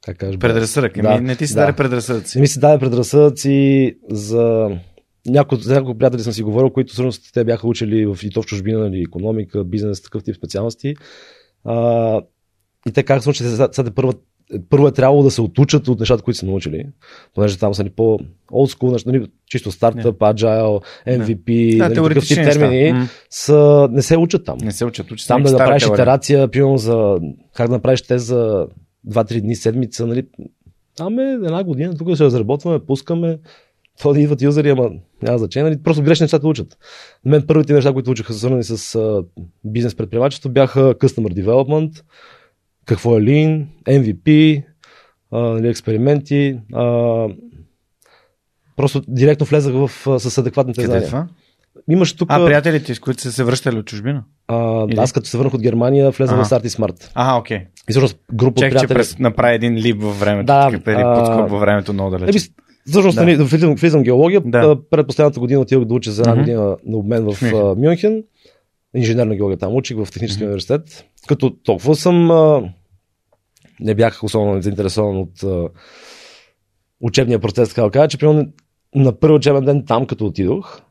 Как 0.05 0.17
кажеш? 0.17 0.37
Предразсъдък. 0.37 1.01
Да, 1.01 1.21
не 1.21 1.35
ти 1.35 1.47
се 1.47 1.53
да. 1.53 1.59
даде 1.59 1.73
предразсъдъци. 1.73 2.37
Не 2.37 2.41
ми 2.41 2.47
се 2.47 2.59
даде 2.59 2.79
предразсъдъци 2.79 3.95
за 4.09 4.69
някои, 5.25 5.57
за 5.57 5.73
няколко 5.73 5.97
приятели 5.97 6.21
съм 6.21 6.33
си 6.33 6.43
говорил, 6.43 6.69
които 6.69 6.93
всъщност 6.93 7.33
те 7.33 7.43
бяха 7.43 7.67
учили 7.67 8.05
в, 8.05 8.17
и 8.23 8.29
то 8.29 8.41
в 8.41 8.45
чужбина, 8.45 8.79
нали, 8.79 9.01
економика, 9.01 9.63
бизнес, 9.63 10.01
такъв 10.01 10.23
тип 10.23 10.35
специалности. 10.35 10.95
А, 11.63 12.21
и 12.87 12.91
те 12.91 13.03
казаха, 13.03 13.33
че 13.33 13.43
сега 13.43 13.91
първо, 13.95 14.13
първо 14.69 14.87
е 14.87 14.91
трябвало 14.91 15.23
да 15.23 15.31
се 15.31 15.41
отучат 15.41 15.87
от 15.87 15.99
нещата, 15.99 16.23
които 16.23 16.37
са 16.37 16.45
научили, 16.45 16.85
понеже 17.35 17.57
там 17.57 17.73
са 17.73 17.83
ни 17.83 17.89
по 17.89 18.19
school, 18.51 19.05
нали, 19.05 19.27
чисто 19.47 19.71
стартъп, 19.71 20.19
agile, 20.19 20.83
MVP, 21.07 21.77
Да, 21.77 21.89
нали, 21.89 22.09
такъв 22.09 22.27
тип 22.27 22.37
термини, 22.37 23.07
са, 23.29 23.89
не 23.91 24.01
се 24.01 24.17
учат 24.17 24.45
там. 24.45 24.57
Не 24.61 24.71
се 24.71 24.85
учат. 24.85 25.11
Учат 25.11 25.23
се 25.23 25.27
Там 25.27 25.43
да 25.43 25.51
направиш 25.51 25.83
теория. 25.83 25.95
итерация, 25.95 26.47
примерно 26.47 26.77
за 26.77 27.19
как 27.53 27.67
да 27.67 27.73
направиш 27.73 28.01
те 28.01 28.19
за 28.19 28.67
2-3 29.07 29.41
дни, 29.41 29.55
седмица, 29.55 30.07
нали? 30.07 30.27
Там 30.95 31.19
е 31.19 31.23
една 31.23 31.63
година, 31.63 31.97
тук 31.97 32.15
ще 32.15 32.23
разработваме, 32.23 32.79
пускаме, 32.79 33.39
то 34.01 34.13
да 34.13 34.21
идват 34.21 34.41
юзери, 34.41 34.69
ама 34.69 34.89
няма 35.23 35.37
значение, 35.37 35.69
нали? 35.69 35.83
просто 35.83 36.03
грешни 36.03 36.23
нещата 36.23 36.47
учат. 36.47 36.77
Мен 37.25 37.43
първите 37.47 37.73
неща, 37.73 37.93
които 37.93 38.11
учиха, 38.11 38.33
свързани 38.33 38.63
с 38.63 38.95
а, 38.95 39.23
бизнес 39.63 39.95
предприемачество, 39.95 40.49
бяха 40.49 40.93
Customer 40.95 41.43
Development, 41.43 42.01
какво 42.85 43.17
е 43.17 43.21
Lean, 43.21 43.65
MVP, 43.85 44.63
а, 45.31 45.39
нали, 45.39 45.67
експерименти. 45.67 46.59
А, 46.73 47.27
просто 48.75 49.01
директно 49.07 49.45
влезах 49.45 49.73
в, 49.75 50.07
а, 50.07 50.19
с 50.19 50.37
адекватните 50.37 50.81
Къде 50.81 50.97
е 50.97 51.01
знания. 51.01 51.07
това? 51.07 51.27
Имаш 51.89 52.13
тук... 52.13 52.29
А, 52.31 52.45
приятелите, 52.45 52.95
с 52.95 52.99
които 52.99 53.21
са 53.21 53.31
се 53.31 53.43
връщали 53.43 53.77
от 53.77 53.85
чужбина? 53.85 54.23
а, 54.47 54.85
Или- 54.89 54.99
аз 54.99 55.11
като 55.11 55.27
се 55.29 55.37
върнах 55.37 55.53
от 55.53 55.61
Германия, 55.61 56.11
влезах 56.11 56.35
Ага. 56.35 56.45
в 56.45 56.49
Starty 56.49 56.67
Smart. 56.67 57.11
Ага, 57.15 57.39
окей. 57.39 57.57
И 57.57 57.91
всъщност 57.91 58.17
група 58.33 58.49
от 58.51 58.57
Чех, 58.57 58.69
че 58.69 58.73
приятели. 58.73 58.95
през, 58.97 59.19
направи 59.19 59.55
един 59.55 59.75
лип 59.75 60.01
във 60.01 60.19
времето. 60.19 60.45
Да, 60.45 60.69
Да, 60.69 60.79
преди 60.79 61.01
а, 61.05 61.13
подскоп 61.15 61.49
във 61.49 61.59
времето 61.59 61.93
много 61.93 62.09
далеч. 62.17 62.29
Еби, 62.29 62.39
всъщност, 62.87 63.15
Да. 63.15 63.25
влизам, 63.45 63.75
влизам 63.75 64.01
в 64.01 64.03
геология. 64.03 64.41
Да. 64.45 64.77
Предпоследната 64.89 65.39
година 65.39 65.59
отидох 65.59 65.85
да 65.85 65.93
уча 65.93 66.11
за 66.11 66.21
една 66.21 66.35
година 66.35 66.77
на 66.85 66.97
обмен 66.97 67.31
в 67.31 67.41
Мюнхен. 67.77 68.23
Инженерна 68.95 69.35
геология 69.35 69.57
там 69.57 69.75
учих 69.75 69.97
в 69.97 70.11
техническия 70.11 70.45
университет. 70.45 71.05
Като 71.27 71.49
толкова 71.49 71.95
съм 71.95 72.31
а, 72.31 72.71
не 73.79 73.95
бях 73.95 74.23
особено 74.23 74.61
заинтересован 74.61 75.17
от 75.17 75.43
а, 75.43 75.69
учебния 77.01 77.39
процес, 77.39 77.69
така 77.69 77.81
да 77.81 77.91
кажа, 77.91 78.07
че 78.07 78.17
примерно 78.17 78.51
на 78.95 79.19
първи 79.19 79.35
учебен 79.35 79.65
ден 79.65 79.85
там, 79.87 80.07
като 80.07 80.25
отидох, 80.25 80.81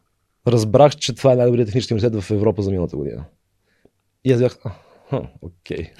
разбрах, 0.46 0.96
че 0.96 1.14
това 1.14 1.32
е 1.32 1.36
най-добрият 1.36 1.68
технически 1.68 1.94
университет 1.94 2.22
в 2.22 2.30
Европа 2.30 2.62
за 2.62 2.70
миналата 2.70 2.96
година. 2.96 3.24
И 4.24 4.32
аз 4.32 4.40
бях, 4.40 4.58
окей. 5.42 5.90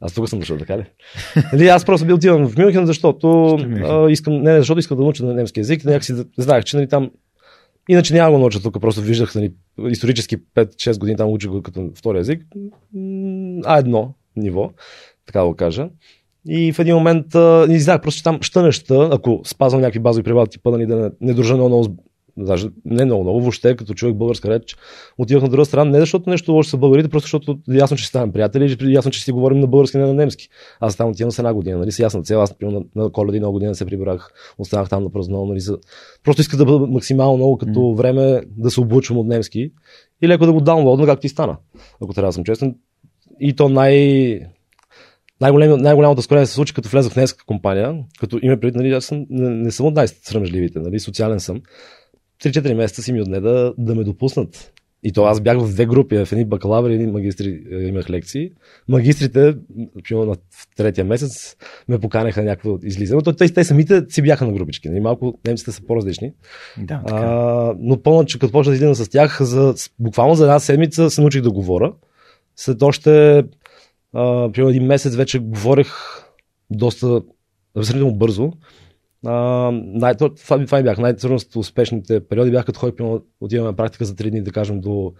Аз 0.00 0.12
тук 0.12 0.28
съм 0.28 0.38
дошъл, 0.38 0.58
така 0.58 0.78
ли? 0.78 0.84
Нали, 1.52 1.68
аз 1.68 1.84
просто 1.84 2.06
би 2.06 2.12
отивам 2.12 2.48
в 2.48 2.58
Мюнхен, 2.58 2.86
защото 2.86 3.56
а, 3.84 4.10
искам, 4.10 4.34
не, 4.34 4.52
не, 4.52 4.58
защото 4.58 4.78
искам 4.80 4.96
да 4.96 5.02
науча 5.02 5.24
на 5.24 5.34
немски 5.34 5.60
язик. 5.60 5.84
Някакси 5.84 6.12
да- 6.14 6.24
знаех, 6.38 6.64
че 6.64 6.76
нали, 6.76 6.88
там 6.88 7.10
Иначе 7.88 8.14
няма 8.14 8.30
го 8.30 8.38
науча 8.38 8.62
тук, 8.62 8.80
просто 8.80 9.00
виждах 9.00 9.34
нали, 9.34 9.52
исторически 9.88 10.36
5-6 10.38 10.98
години 10.98 11.16
там 11.16 11.30
учих 11.30 11.50
го 11.50 11.62
като 11.62 11.90
втори 11.94 12.18
език. 12.18 12.42
М, 12.56 12.62
А1 13.62 14.08
ниво, 14.36 14.70
така 15.26 15.40
да 15.40 15.46
го 15.46 15.54
кажа. 15.54 15.88
И 16.48 16.72
в 16.72 16.78
един 16.78 16.94
момент 16.94 17.34
а, 17.34 17.66
не 17.68 17.80
знаех, 17.80 18.00
просто 18.00 18.18
че 18.18 18.24
там 18.24 18.42
ща 18.42 18.62
неща, 18.62 19.08
ако 19.12 19.40
спазвам 19.44 19.80
някакви 19.80 19.98
базови 19.98 20.22
правила, 20.22 20.46
типа 20.46 20.70
нали, 20.70 20.86
да 20.86 20.96
не, 20.96 21.10
не 21.20 21.34
дружа 21.34 21.54
много, 21.54 21.68
много, 21.68 21.96
даже 22.38 22.68
не 22.84 23.04
много, 23.04 23.22
много, 23.22 23.40
въобще 23.40 23.76
като 23.76 23.94
човек 23.94 24.16
българска 24.16 24.50
реч, 24.50 24.76
отивах 25.18 25.42
на 25.42 25.48
друга 25.48 25.64
страна, 25.64 25.90
не 25.90 26.00
защото 26.00 26.30
нещо 26.30 26.52
лошо 26.52 26.70
са 26.70 26.76
българите, 26.76 27.08
просто 27.08 27.24
защото 27.24 27.58
ясно, 27.68 27.96
че 27.96 28.02
си 28.02 28.08
ставам 28.08 28.32
приятели, 28.32 28.92
ясно, 28.92 29.10
че 29.10 29.24
си 29.24 29.32
говорим 29.32 29.60
на 29.60 29.66
български, 29.66 29.98
не 29.98 30.06
на 30.06 30.14
немски. 30.14 30.48
Аз 30.80 30.96
там 30.96 31.10
отивам 31.10 31.30
с 31.30 31.38
една 31.38 31.54
година, 31.54 31.78
нали, 31.78 31.92
с 31.92 31.98
ясна 31.98 32.22
цел, 32.22 32.42
аз 32.42 32.54
на, 32.62 32.82
на 32.96 33.12
коледа 33.12 33.36
и 33.36 33.40
нова 33.40 33.52
година 33.52 33.74
се 33.74 33.86
прибрах, 33.86 34.54
останах 34.58 34.88
там 34.88 35.02
на 35.02 35.12
празнувам, 35.12 35.48
нали, 35.48 35.60
за... 35.60 35.78
просто 36.24 36.40
исках 36.40 36.58
да 36.58 36.64
бъда 36.64 36.86
максимално 36.86 37.36
много 37.36 37.58
като 37.58 37.80
М. 37.80 37.94
време 37.94 38.42
да 38.56 38.70
се 38.70 38.80
облучвам 38.80 39.18
от 39.18 39.26
немски 39.26 39.72
и 40.22 40.28
леко 40.28 40.46
да 40.46 40.52
го 40.52 40.60
даунлоудна, 40.60 41.06
както 41.06 41.20
ти 41.20 41.28
стана, 41.28 41.56
ако 42.02 42.14
трябва 42.14 42.28
да 42.28 42.32
съм 42.32 42.44
честен. 42.44 42.74
И 43.40 43.56
то 43.56 43.68
най... 43.68 44.40
Най-голем, 45.40 45.80
най-голямото 45.80 46.22
скорее 46.22 46.46
се 46.46 46.52
случи, 46.52 46.74
като 46.74 46.88
влезах 46.88 47.12
в 47.12 47.16
немска 47.16 47.44
компания, 47.46 48.04
като 48.20 48.38
има 48.42 48.56
предвид, 48.56 48.74
нали, 48.74 48.92
аз 48.92 49.04
съм, 49.04 49.26
не, 49.30 49.50
не 49.50 49.70
съм 49.70 49.86
от 49.86 49.94
най-срамежливите, 49.94 50.78
нали, 50.78 51.00
социален 51.00 51.40
съм. 51.40 51.60
3-4 52.42 52.74
месеца 52.74 53.02
си 53.02 53.12
ми 53.12 53.22
отне 53.22 53.40
да, 53.40 53.74
да 53.78 53.94
ме 53.94 54.04
допуснат. 54.04 54.72
И 55.02 55.12
то 55.12 55.24
аз 55.24 55.40
бях 55.40 55.58
в 55.58 55.72
две 55.72 55.86
групи, 55.86 56.24
в 56.24 56.32
едни 56.32 56.44
бакалаври 56.44 56.94
едни 56.94 57.06
магистри 57.06 57.64
е, 57.72 57.76
имах 57.76 58.10
лекции. 58.10 58.50
Магистрите, 58.88 59.54
примерно 60.04 60.30
на 60.30 60.36
третия 60.76 61.04
месец, 61.04 61.56
ме 61.88 61.98
поканяха 61.98 62.42
някакво 62.42 62.78
излизане. 62.82 63.22
Но 63.26 63.32
те, 63.32 63.54
те 63.54 63.64
самите 63.64 64.04
си 64.08 64.22
бяха 64.22 64.46
на 64.46 64.52
групички. 64.52 64.88
Нали? 64.88 65.00
Малко 65.00 65.38
немците 65.46 65.72
са 65.72 65.82
по-различни. 65.82 66.32
Да, 66.78 67.02
така. 67.06 67.20
А, 67.20 67.74
но 67.78 68.02
помня, 68.02 68.24
че 68.24 68.38
като 68.38 68.52
почнах 68.52 68.72
да 68.72 68.76
излизам 68.76 68.94
с 68.94 69.08
тях, 69.08 69.42
за, 69.42 69.74
буквално 69.98 70.34
за 70.34 70.44
една 70.44 70.58
седмица 70.58 71.10
се 71.10 71.20
научих 71.20 71.42
да 71.42 71.50
говоря. 71.50 71.92
След 72.56 72.82
още 72.82 73.38
а, 74.12 74.52
примерно 74.52 74.70
един 74.70 74.86
месец 74.86 75.14
вече 75.16 75.38
говорех 75.38 75.92
доста 76.70 77.22
сравнително 77.82 78.14
бързо. 78.14 78.52
А, 79.26 79.70
най- 79.72 80.14
то- 80.14 80.34
това, 80.34 80.64
това 80.64 80.78
ми 80.78 80.82
бяха 80.82 81.00
най-трудно 81.00 81.38
успешните 81.56 82.20
периоди. 82.20 82.50
Бях 82.50 82.64
като 82.64 82.80
ходих, 82.80 82.94
отиваме 83.40 83.70
на 83.70 83.76
практика 83.76 84.04
за 84.04 84.14
3 84.14 84.30
дни, 84.30 84.42
да 84.42 84.52
кажем, 84.52 84.80
до 84.80 85.12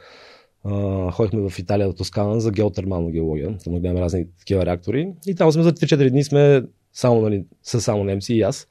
а, 0.64 1.10
ходихме 1.10 1.50
в 1.50 1.58
Италия, 1.58 1.86
до 1.86 1.92
Тоскана 1.92 2.40
за 2.40 2.50
геотермална 2.50 3.10
геология. 3.10 3.58
Там 3.64 3.72
да 3.74 3.80
гледаме 3.80 4.00
разни 4.00 4.26
такива 4.38 4.66
реактори. 4.66 5.12
И 5.26 5.34
там 5.34 5.52
сме 5.52 5.62
за 5.62 5.72
3-4 5.72 6.10
дни 6.10 6.24
сме 6.24 6.62
само, 6.92 7.20
нали, 7.20 7.44
са 7.62 7.80
само 7.80 8.04
немци 8.04 8.34
и 8.34 8.42
аз. 8.42 8.68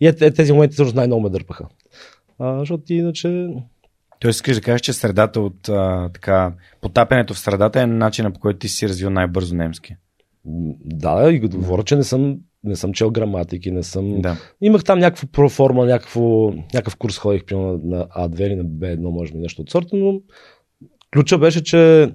И 0.00 0.06
е, 0.06 0.14
е, 0.20 0.30
тези 0.30 0.52
моменти 0.52 0.72
всъщност 0.72 0.96
най-много 0.96 1.22
ме 1.22 1.30
дърпаха. 1.30 1.66
А, 2.38 2.58
защото 2.58 2.92
иначе 2.92 3.48
Тоест, 4.20 4.36
искаш 4.36 4.56
да 4.56 4.62
кажеш, 4.62 4.80
че 4.80 4.92
средата 4.92 5.40
от 5.40 5.68
а, 5.68 6.10
така, 6.14 6.52
потапянето 6.80 7.34
в 7.34 7.38
средата 7.38 7.80
е 7.80 7.86
начина 7.86 8.30
по 8.30 8.40
който 8.40 8.58
ти 8.58 8.68
си 8.68 8.88
развил 8.88 9.10
най-бързо 9.10 9.54
немски. 9.54 9.96
да, 10.84 11.30
и 11.32 11.40
говоря, 11.40 11.82
че 11.82 11.96
не 11.96 12.04
съм, 12.04 12.38
не 12.66 12.76
съм 12.76 12.92
чел 12.92 13.10
граматики, 13.10 13.70
не 13.70 13.82
съм... 13.82 14.20
Да. 14.20 14.36
Имах 14.60 14.84
там 14.84 14.98
някакво 14.98 15.26
проформа, 15.26 15.86
някакво, 15.86 16.50
някакъв 16.50 16.96
курс 16.96 17.18
ходих 17.18 17.44
примерно 17.44 17.80
на 17.84 18.06
А2 18.06 18.46
или 18.46 18.54
на 18.54 18.64
Б1, 18.64 19.10
може 19.10 19.32
би 19.32 19.38
нещо 19.38 19.62
от 19.62 19.70
сорта, 19.70 19.96
но 19.96 20.20
ключа 21.12 21.38
беше, 21.38 21.62
че 21.62 22.10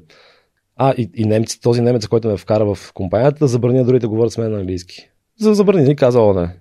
а, 0.76 0.94
и, 0.98 1.10
и 1.16 1.26
немци, 1.26 1.62
този 1.62 1.82
немец, 1.82 2.08
който 2.08 2.28
ме 2.28 2.38
вкара 2.38 2.76
в 2.76 2.94
компанията, 2.94 3.48
забрани 3.48 3.80
на 3.80 3.86
другите 3.86 4.02
да 4.02 4.10
говорят 4.10 4.32
с 4.32 4.38
мен 4.38 4.52
на 4.52 4.60
английски. 4.60 5.10
За 5.40 5.54
забрани, 5.54 5.84
ни 5.84 5.96
каза, 5.96 6.22
о, 6.22 6.34
не. 6.34 6.56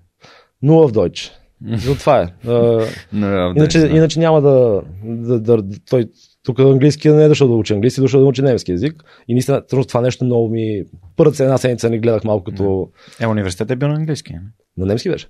Нула 0.63 0.89
в 0.89 0.93
Deutsch. 0.93 1.31
За 1.77 1.99
това 1.99 2.21
е. 2.21 2.49
А, 2.49 2.87
Иначе, 3.57 3.79
иначе 3.79 4.19
няма 4.19 4.41
да, 4.41 4.83
да, 5.05 5.41
да, 5.41 5.63
да 5.63 5.79
той 5.91 6.05
тук 6.43 6.59
английски 6.59 7.09
не 7.09 7.25
е 7.25 7.29
дошъл 7.29 7.49
да 7.49 7.55
учи 7.55 7.73
английски, 7.73 8.01
дошъл 8.01 8.21
да 8.21 8.27
учи 8.27 8.43
немски 8.43 8.73
език. 8.73 9.05
И 9.29 9.35
наистина, 9.35 9.67
това 9.67 10.01
нещо 10.01 10.25
много 10.25 10.49
ми... 10.49 10.85
Първата 11.17 11.43
една 11.43 11.59
седмица 11.59 11.91
не 11.91 11.99
гледах 11.99 12.25
малко 12.25 12.45
като... 12.45 12.91
Е, 13.21 13.27
университет 13.27 13.71
е 13.71 13.77
бил 13.77 13.89
на 13.89 13.95
английски. 13.95 14.33
не? 14.33 14.41
На 14.77 14.87
немски 14.87 15.11
беше. 15.11 15.29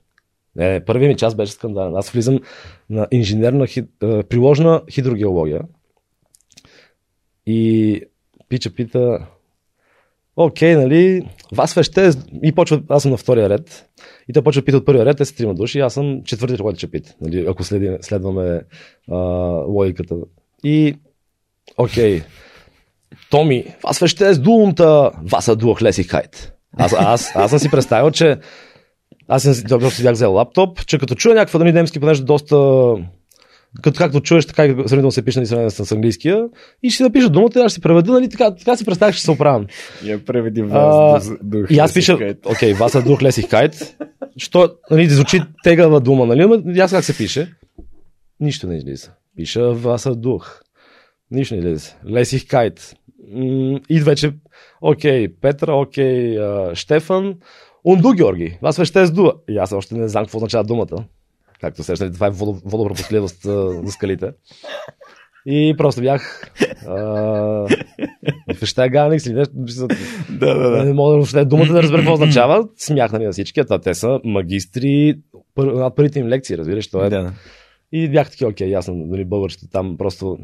Не, 0.57 0.85
първият 0.85 1.09
ми 1.09 1.17
час 1.17 1.35
беше 1.35 1.53
скандален. 1.53 1.97
Аз 1.97 2.11
влизам 2.11 2.39
на 2.91 3.07
инженерна, 3.11 3.67
приложна 4.29 4.83
хидрогеология. 4.91 5.61
И 7.47 8.03
пича 8.49 8.71
пита, 8.71 9.27
окей, 10.37 10.77
нали, 10.77 11.29
вас 11.53 11.75
веще, 11.75 12.11
и 12.43 12.53
почва, 12.53 12.83
аз 12.89 13.03
съм 13.03 13.11
на 13.11 13.17
втория 13.17 13.49
ред, 13.49 13.89
и 14.29 14.33
той 14.33 14.43
почва 14.43 14.63
да 14.63 14.65
пита 14.65 14.77
от 14.77 14.87
първия 14.87 15.07
ред, 15.07 15.17
те 15.17 15.25
са 15.25 15.37
трима 15.37 15.55
души, 15.55 15.81
аз 15.81 15.95
съм 15.95 16.23
четвърти, 16.25 16.59
който 16.59 16.79
ще 16.79 16.91
пита, 16.91 17.15
нали, 17.21 17.47
ако 17.49 17.65
следи, 17.65 17.97
следваме 18.01 18.63
а, 19.11 19.17
логиката. 19.69 20.17
И, 20.65 20.95
окей, 21.77 22.23
Томи, 23.31 23.65
вас 23.83 23.99
веще 23.99 24.29
е 24.29 24.35
с 24.35 24.39
думата, 24.39 25.11
вас 25.23 25.49
е 25.49 25.57
дух 25.57 25.83
леси 25.83 26.03
хайт. 26.03 26.53
Аз, 26.77 26.95
аз, 26.99 27.37
аз 27.37 27.51
съм 27.51 27.59
си 27.59 27.71
представил, 27.71 28.11
че 28.11 28.37
аз 29.29 29.43
си, 29.43 29.55
си 29.91 30.03
бях 30.03 30.13
взел 30.13 30.33
лаптоп, 30.33 30.87
че 30.87 30.99
като 30.99 31.15
чуя 31.15 31.35
някаква 31.35 31.59
да 31.59 31.73
немски, 31.73 32.01
понеже 32.01 32.25
доста 32.25 32.57
като 33.83 33.99
както 33.99 34.21
чуеш, 34.21 34.47
така 34.47 34.65
и 34.65 34.69
сравнително 34.69 35.11
се 35.11 35.25
пише 35.25 35.41
на 35.41 35.71
с 35.71 35.93
английския 35.93 36.45
и 36.83 36.91
ще 36.91 37.03
напиша 37.03 37.29
думата, 37.29 37.51
аз 37.55 37.73
ще 37.73 37.75
си 37.75 37.81
преведа, 37.81 38.13
нали, 38.13 38.29
така, 38.29 38.55
така 38.55 38.77
си 38.77 38.85
представях, 38.85 39.15
ще 39.15 39.25
се 39.25 39.31
оправям. 39.31 39.67
Я 40.05 40.25
преведи 40.25 40.63
вас, 40.63 41.31
дух, 41.43 41.71
И 41.71 41.79
аз 41.79 41.95
пиша, 41.95 42.35
окей, 42.45 42.73
вас 42.73 42.95
е 42.95 43.03
дух 43.03 43.23
леси 43.23 43.43
хайт, 43.43 43.97
що, 44.37 44.75
нали, 44.91 45.09
звучи 45.09 45.43
тегава 45.65 46.01
дума, 46.01 46.27
нали, 46.27 46.47
но 46.47 46.83
аз 46.83 46.91
как 46.91 47.05
се 47.05 47.17
пише? 47.17 47.53
Нищо 48.41 48.67
не 48.67 48.77
излиза. 48.77 49.11
Пиша 49.37 49.73
вас 49.73 50.07
е 50.07 50.11
дух. 50.11 50.61
Нищо 51.31 51.55
не 51.55 51.61
излиза. 51.61 51.95
Леси 52.11 52.47
кайт. 52.47 52.97
И 53.91 54.01
вече, 54.01 54.33
окей, 54.81 55.29
Петра, 55.41 55.75
окей, 55.75 56.39
Штефан, 56.75 57.35
Унду 57.85 58.13
Георги. 58.13 58.59
Аз 58.63 58.77
вече 58.77 58.89
ще 58.89 59.03
е 59.03 59.07
с 59.07 59.11
дуа. 59.11 59.33
И 59.49 59.59
аз 59.59 59.73
още 59.73 59.95
не 59.95 60.09
знам 60.09 60.25
какво 60.25 60.39
означава 60.39 60.65
думата. 60.65 61.05
Както 61.61 61.83
се 61.83 62.11
това 62.11 62.27
е 62.27 62.31
водопропускливост 62.31 63.45
на 63.45 63.91
скалите. 63.91 64.33
И 65.47 65.75
просто 65.79 66.01
бях 66.01 66.53
в 66.87 67.69
щая 68.65 68.89
Ганикс 68.91 69.27
или 69.27 69.35
нещо. 69.35 69.53
Да, 70.31 70.55
да, 70.55 70.71
да. 70.71 70.85
Не 70.85 70.93
мога 70.93 71.15
въобще 71.15 71.45
думата 71.45 71.67
да 71.67 71.83
разбера 71.83 72.01
какво 72.01 72.13
означава. 72.13 72.69
Смях 72.77 73.13
нали, 73.13 73.25
на 73.25 73.33
всички, 73.33 73.63
те 73.83 73.95
са 73.95 74.21
магистри 74.25 75.19
над 75.57 75.97
първите 75.97 76.19
им 76.19 76.27
лекции, 76.27 76.59
разбираш. 76.59 76.89
Това 76.89 77.07
е. 77.07 77.11
Да. 77.11 77.33
И 77.93 78.09
бях 78.09 78.31
такива, 78.31 78.51
окей, 78.51 78.69
ясно, 78.69 78.95
нали, 78.95 79.25
българщите 79.25 79.71
там 79.71 79.97
просто 79.99 80.39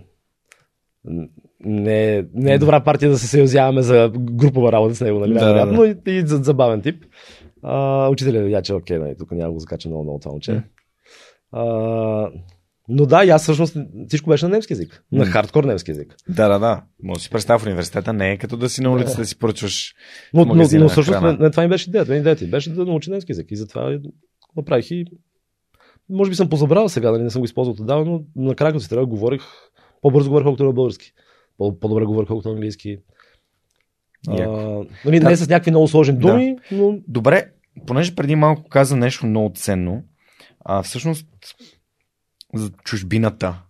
не, 1.61 2.27
не 2.35 2.53
е 2.53 2.59
добра 2.59 2.85
партия 2.85 3.11
да 3.11 3.19
се 3.19 3.27
съюзяваме 3.27 3.83
за 3.83 4.13
групова 4.15 4.73
работа 4.73 4.95
с 4.95 5.01
него, 5.01 5.19
нали? 5.19 5.35
Да, 5.35 5.53
да, 5.53 5.67
да. 5.67 5.73
но 5.73 5.85
и, 5.85 5.97
и 6.07 6.27
за 6.27 6.37
забавен 6.37 6.83
тип. 6.83 7.05
А, 7.63 8.09
учителя 8.09 8.43
видя, 8.43 8.63
че 8.63 8.75
окей, 8.75 8.99
нали, 8.99 9.15
тук 9.19 9.33
няма 9.33 9.53
го 9.53 9.59
закача 9.59 9.89
много, 9.89 10.05
много 10.05 10.19
това 10.19 10.33
момче. 10.33 10.63
А, 11.53 11.65
но 12.89 13.07
да, 13.07 13.25
и 13.25 13.31
аз 13.31 13.43
всъщност 13.43 13.77
всичко 14.09 14.31
беше 14.31 14.45
на 14.45 14.49
немски 14.49 14.73
язик. 14.73 15.05
На 15.13 15.27
хардкор 15.27 15.65
немски 15.65 15.91
язик. 15.91 16.17
Да, 16.29 16.49
да, 16.49 16.59
да. 16.59 16.83
Може 17.03 17.19
да 17.19 17.23
си 17.23 17.31
представя 17.31 17.59
в 17.59 17.67
университета, 17.67 18.13
не 18.13 18.33
е 18.33 18.39
като 18.39 18.57
да 18.57 18.69
си 18.69 18.83
на 18.83 18.93
улицата 18.93 19.21
да, 19.21 19.27
си 19.27 19.39
поръчваш. 19.39 19.95
Но, 20.35 20.45
но, 20.45 20.55
но 20.55 20.89
всъщност 20.89 21.23
не, 21.23 21.33
не, 21.33 21.51
това 21.51 21.63
ми 21.63 21.69
беше 21.69 21.91
идеята. 21.91 22.17
Идеята 22.17 22.47
беше 22.47 22.71
да 22.71 22.85
научи 22.85 23.11
немски 23.11 23.33
язик. 23.33 23.51
И 23.51 23.57
затова 23.57 23.99
направих 24.57 24.91
и 24.91 25.05
може 26.11 26.31
би 26.31 26.37
съм 26.37 26.49
позабрал 26.49 26.89
сега, 26.89 27.11
нали 27.11 27.23
не 27.23 27.31
съм 27.31 27.41
го 27.41 27.45
използвал 27.45 27.77
тогава, 27.77 28.05
но 28.05 28.23
накрая 28.37 28.73
като 28.73 28.83
си 28.83 28.89
трябва 28.89 29.07
говорих, 29.07 29.43
по-бързо 30.03 30.31
говорих 30.31 30.45
колкото 30.45 30.65
на 30.65 30.73
български. 30.73 31.13
По-добре 31.59 32.05
говорих 32.05 32.29
колкото 32.29 32.49
на 32.49 32.55
английски. 32.55 32.99
А, 34.29 34.85
нали, 35.05 35.21
не 35.21 35.37
с 35.37 35.49
някакви 35.49 35.71
много 35.71 35.89
сложни 35.89 36.19
думи, 36.19 36.57
да. 36.71 36.77
но... 36.77 36.99
Добре, 37.09 37.51
понеже 37.87 38.15
преди 38.15 38.37
малко 38.37 38.69
каза 38.69 38.97
нещо 38.97 39.27
много 39.27 39.53
ценно, 39.55 40.03
а, 40.65 40.83
всъщност 40.83 41.27
за 42.55 42.71
чужбината. 42.85 43.63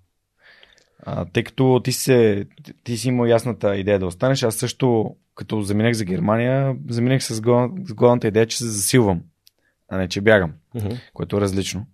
А, 0.99 1.25
тъй 1.25 1.45
като 1.45 1.81
ти, 1.85 1.93
се, 1.93 2.47
ти 2.85 2.97
си 2.97 3.09
имал 3.09 3.27
ясната 3.27 3.77
идея 3.77 3.99
да 3.99 4.07
останеш, 4.07 4.43
аз 4.43 4.55
също, 4.55 5.17
като 5.35 5.61
заминах 5.61 5.95
за 5.95 6.05
Германия, 6.05 6.77
заминах 6.89 7.25
с, 7.25 7.41
гол, 7.41 7.69
с 7.85 7.95
главната 7.95 8.29
идея, 8.29 8.47
че 8.47 8.59
се 8.59 8.69
засилвам, 8.69 9.23
а 9.89 9.99
не 9.99 10.09
че 10.09 10.21
бягам, 10.21 10.53
uh-huh. 10.77 11.01
което 11.15 11.37
е 11.37 11.41
различно. 11.41 11.87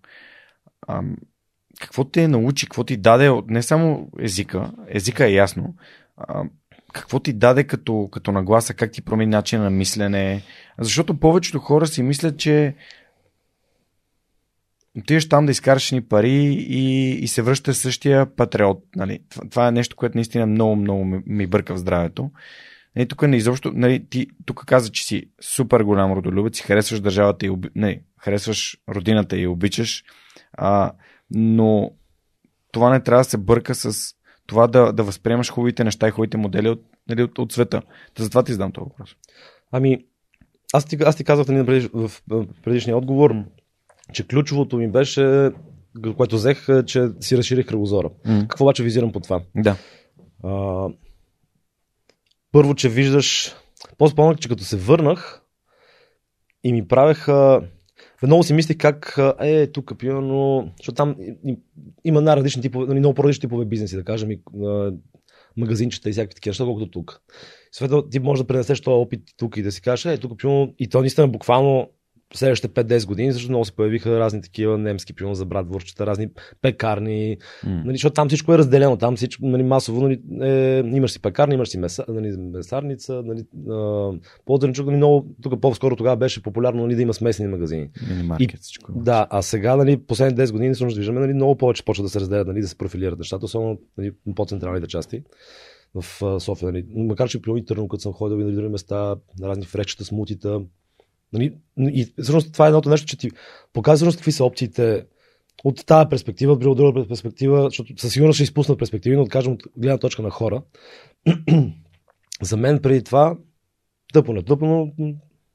А, 0.89 1.03
какво 1.81 2.05
те 2.05 2.29
научи, 2.29 2.67
какво 2.67 2.85
ти 2.85 2.97
даде, 2.97 3.31
не 3.49 3.63
само 3.63 4.11
езика, 4.21 4.73
езика 4.89 5.27
е 5.27 5.33
ясно, 5.33 5.75
а, 6.17 6.45
какво 6.93 7.21
ти 7.21 7.33
даде 7.33 7.65
като, 7.65 8.09
като 8.13 8.33
нагласа, 8.33 8.75
как 8.75 8.93
ти 8.93 9.03
промени 9.03 9.31
начин 9.31 9.63
на 9.63 9.71
мислене, 9.71 10.43
защото 10.79 11.21
повечето 11.21 11.59
хора 11.59 11.87
си 11.87 12.03
мислят, 12.03 12.39
че 12.39 12.75
отиваш 14.99 15.29
там 15.29 15.47
да 15.47 15.53
изкараш 15.53 15.91
ни 15.91 16.03
пари 16.03 16.55
и, 16.69 17.11
и 17.11 17.29
се 17.29 17.43
връщаш 17.43 17.77
същия 17.77 18.37
патриот. 18.37 18.85
Нали? 18.97 19.19
Това, 19.51 19.69
е 19.69 19.73
нещо, 19.73 19.97
което 19.97 20.19
наистина 20.19 20.47
много, 20.47 20.77
много 20.77 21.05
ми, 21.27 21.47
бърка 21.47 21.75
в 21.75 21.79
здравето. 21.79 22.31
Нали, 22.97 23.09
тук 23.09 23.23
не 23.23 23.37
изобщо, 23.37 23.73
нали, 23.75 24.07
ти 24.11 24.27
тук 24.45 24.65
каза, 24.67 24.91
че 24.91 25.05
си 25.05 25.31
супер 25.41 25.81
голям 25.81 26.13
родолюбец 26.13 26.59
и 26.59 26.63
харесваш 26.63 27.01
държавата 27.01 27.47
и 27.47 27.51
оби... 27.51 27.69
не, 27.75 28.03
харесваш 28.21 28.77
родината 28.89 29.39
и 29.39 29.47
обичаш, 29.47 30.05
а, 30.53 30.93
но 31.31 31.91
това 32.73 32.91
не 32.91 33.03
трябва 33.03 33.21
да 33.21 33.31
се 33.31 33.39
бърка 33.39 33.75
с 33.75 34.15
това 34.47 34.67
да, 34.67 34.93
да 34.93 35.05
възприемаш 35.05 35.51
хубавите 35.51 35.85
неща 35.85 36.09
и 36.09 36.11
хубавите 36.11 36.37
модели 36.37 36.69
от, 36.69 36.85
нали, 37.09 37.23
от, 37.23 37.39
от 37.39 37.53
света. 37.53 37.83
Та 38.15 38.23
затова 38.23 38.43
ти 38.43 38.53
задам 38.53 38.73
този 38.73 38.85
въпрос. 38.85 39.17
Ами, 39.73 40.05
аз 40.73 40.85
ти, 40.85 40.99
аз 41.05 41.17
ти 41.17 41.25
казах 41.25 41.49
нали, 41.49 41.91
в 41.95 42.13
предишния 42.63 42.97
отговор, 42.97 43.35
че 44.13 44.29
ключовото 44.29 44.77
ми 44.77 44.89
беше, 44.89 45.51
което 46.17 46.37
взех, 46.37 46.69
е, 46.69 46.85
че 46.85 47.09
си 47.21 47.37
разширих 47.37 47.67
кръгозора. 47.67 48.11
Mm. 48.27 48.41
Какво 48.41 48.65
обаче 48.65 48.83
визирам 48.83 49.13
по 49.13 49.21
това? 49.21 49.43
Да. 49.57 49.77
А, 50.45 50.89
първо, 52.53 52.75
че 52.75 52.89
виждаш, 52.89 53.55
по-спомнях, 53.99 54.39
че 54.39 54.49
като 54.49 54.65
се 54.65 54.77
върнах 54.77 55.43
и 56.65 56.73
ми 56.73 56.89
правеха 56.89 57.63
Веднага 58.23 58.43
си 58.43 58.55
мислих 58.55 58.77
как 58.79 59.19
е 59.41 59.67
тук, 59.67 59.99
примерно, 59.99 60.71
защото 60.79 60.97
там 60.97 61.17
има 62.05 62.21
най-различни 62.21 62.63
типове, 62.63 62.87
нали, 62.87 62.99
много 62.99 63.15
по-различни 63.15 63.41
типове 63.41 63.65
бизнеси, 63.65 63.97
да 63.97 64.05
кажем, 64.05 64.31
и, 64.31 64.41
магазинчета 65.57 66.09
и 66.09 66.13
всякакви 66.13 66.35
такива 66.35 66.51
неща, 66.51 66.65
колкото 66.65 66.91
тук. 66.91 67.21
Съответно, 67.73 68.09
ти 68.09 68.19
можеш 68.19 68.43
да 68.43 68.47
пренесеш 68.47 68.81
този 68.81 68.95
опит 68.95 69.23
тук 69.37 69.57
и 69.57 69.63
да 69.63 69.73
си 69.73 69.83
кажеш, 69.83 70.05
е, 70.05 70.19
тук, 70.19 70.39
примерно, 70.39 70.75
и 70.79 70.89
то 70.89 71.01
наистина 71.01 71.29
буквално 71.29 71.91
следващите 72.35 72.85
5-10 72.85 73.07
години, 73.07 73.33
защото 73.33 73.51
много 73.51 73.65
се 73.65 73.73
появиха 73.73 74.19
разни 74.19 74.43
такива 74.43 74.79
немски, 74.79 75.13
примерно 75.13 75.35
за 75.35 75.45
брат 75.45 75.69
Ворчета, 75.69 76.07
разни 76.07 76.29
пекарни, 76.63 77.37
mm. 77.67 77.85
нали, 77.85 77.95
защото 77.95 78.15
там 78.15 78.29
всичко 78.29 78.55
е 78.55 78.59
разделено, 78.59 78.97
там 78.97 79.17
всичко 79.17 79.47
нали, 79.47 79.63
масово, 79.63 80.01
нали, 80.01 80.21
е, 80.43 80.79
имаш 80.79 81.11
си 81.11 81.23
пекарни, 81.23 81.55
имаш 81.55 81.69
си 81.69 81.79
меса, 81.79 82.05
нали, 82.09 82.37
месарница, 82.37 83.23
нали, 83.25 83.45
по-дърничок, 84.45 84.87
нали, 84.87 84.97
много, 84.97 85.27
тук 85.43 85.61
по-скоро 85.61 85.97
тогава 85.97 86.17
беше 86.17 86.43
популярно 86.43 86.83
нали, 86.83 86.95
да 86.95 87.03
има 87.03 87.15
смесени 87.15 87.49
магазини. 87.49 87.91
И, 88.41 88.49
всичко. 88.61 88.93
Да, 88.93 89.27
а 89.31 89.43
сега, 89.43 89.77
нали, 89.77 89.97
последните 89.97 90.47
10 90.47 90.53
години, 90.53 90.75
всъщност 90.75 90.97
виждаме, 90.97 91.21
нали, 91.21 91.35
много 91.35 91.57
повече 91.57 91.85
почва 91.85 92.05
да 92.05 92.11
се 92.11 92.21
разделят, 92.21 92.47
нали, 92.47 92.61
да 92.61 92.69
се 92.69 92.79
профилират 92.79 93.19
нещата, 93.19 93.45
особено 93.45 93.79
нали, 93.99 94.13
по-централните 94.35 94.87
части 94.87 95.23
в 95.95 96.41
София. 96.41 96.73
Нали. 96.73 96.87
Макар 96.95 97.29
че 97.29 97.43
при 97.43 97.65
Търно, 97.65 97.89
като 97.89 98.01
съм 98.01 98.13
ходил 98.13 98.37
и 98.37 98.45
на 98.45 98.53
други 98.53 98.69
места, 98.69 99.17
на 99.39 99.49
разни 99.49 99.65
фречета, 99.65 100.05
смутита, 100.05 100.61
Нали? 101.33 101.55
И 101.79 102.13
всъщност 102.23 102.53
това 102.53 102.65
е 102.65 102.69
едното 102.69 102.91
нещо, 102.91 103.07
че 103.07 103.19
ти 103.19 103.31
показва 103.73 103.97
всъщност 103.97 104.19
какви 104.19 104.33
са 104.33 104.45
опциите 104.45 105.07
от 105.65 105.87
тази 105.87 106.09
перспектива, 106.09 106.53
от 106.53 106.61
друга 106.61 107.09
перспектива, 107.09 107.65
защото 107.65 107.93
със 107.97 108.13
сигурност 108.13 108.37
ще 108.37 108.45
изпуснат 108.45 108.79
перспективи, 108.79 109.17
но 109.17 109.23
откажем 109.23 109.53
от 109.53 109.63
гледна 109.77 109.99
точка 109.99 110.23
на 110.23 110.31
хора. 110.31 110.63
За 112.43 112.57
мен 112.57 112.83
преди 112.83 113.05
това, 113.05 113.37
тъпо, 114.13 114.33
не 114.33 114.43
тъпо, 114.43 114.67
но 114.67 114.93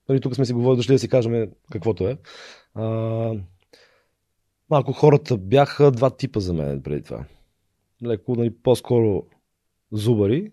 нали, 0.09 0.21
тук 0.21 0.35
сме 0.35 0.45
си 0.45 0.53
говорили, 0.53 0.77
дошли 0.77 0.93
да 0.93 0.99
си 0.99 1.07
кажем 1.07 1.51
каквото 1.71 2.07
е. 2.07 2.17
А, 2.73 2.83
малко 4.69 4.93
хората 4.93 5.37
бяха 5.37 5.91
два 5.91 6.09
типа 6.09 6.39
за 6.39 6.53
мен 6.53 6.81
преди 6.81 7.01
това. 7.03 7.25
Леко, 8.05 8.35
нали, 8.35 8.53
по-скоро 8.63 9.23
зубари 9.91 10.51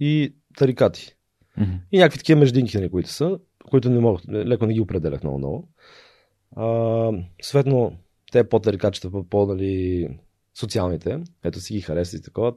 и 0.00 0.34
тарикати. 0.56 1.16
Mm-hmm. 1.58 1.78
И 1.92 1.98
някакви 1.98 2.18
такива 2.18 2.40
междинки, 2.40 2.76
нали, 2.76 2.90
които 2.90 3.08
са 3.10 3.38
които 3.70 3.90
не 3.90 4.00
мога, 4.00 4.20
леко 4.28 4.66
не 4.66 4.74
ги 4.74 4.80
определях 4.80 5.22
много 5.22 5.38
много. 5.38 5.68
Светно, 7.42 7.92
те 8.32 8.48
по-тарикачета, 8.48 9.10
по-дали 9.30 10.08
социалните, 10.54 11.20
ето 11.44 11.60
си 11.60 11.74
ги 11.74 11.80
харесват 11.80 12.20
и 12.20 12.24
такова, 12.24 12.52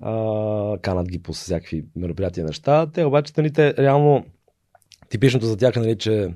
а, 0.00 0.78
канат 0.82 1.08
ги 1.08 1.22
по 1.22 1.32
всякакви 1.32 1.84
мероприятия 1.96 2.46
неща. 2.46 2.90
Те 2.90 3.04
обаче, 3.04 3.32
нали, 3.36 3.52
те 3.52 3.76
реално 3.76 4.24
типичното 5.08 5.46
за 5.46 5.56
тях 5.56 5.76
е, 5.76 5.80
нали, 5.80 5.98
че 5.98 6.34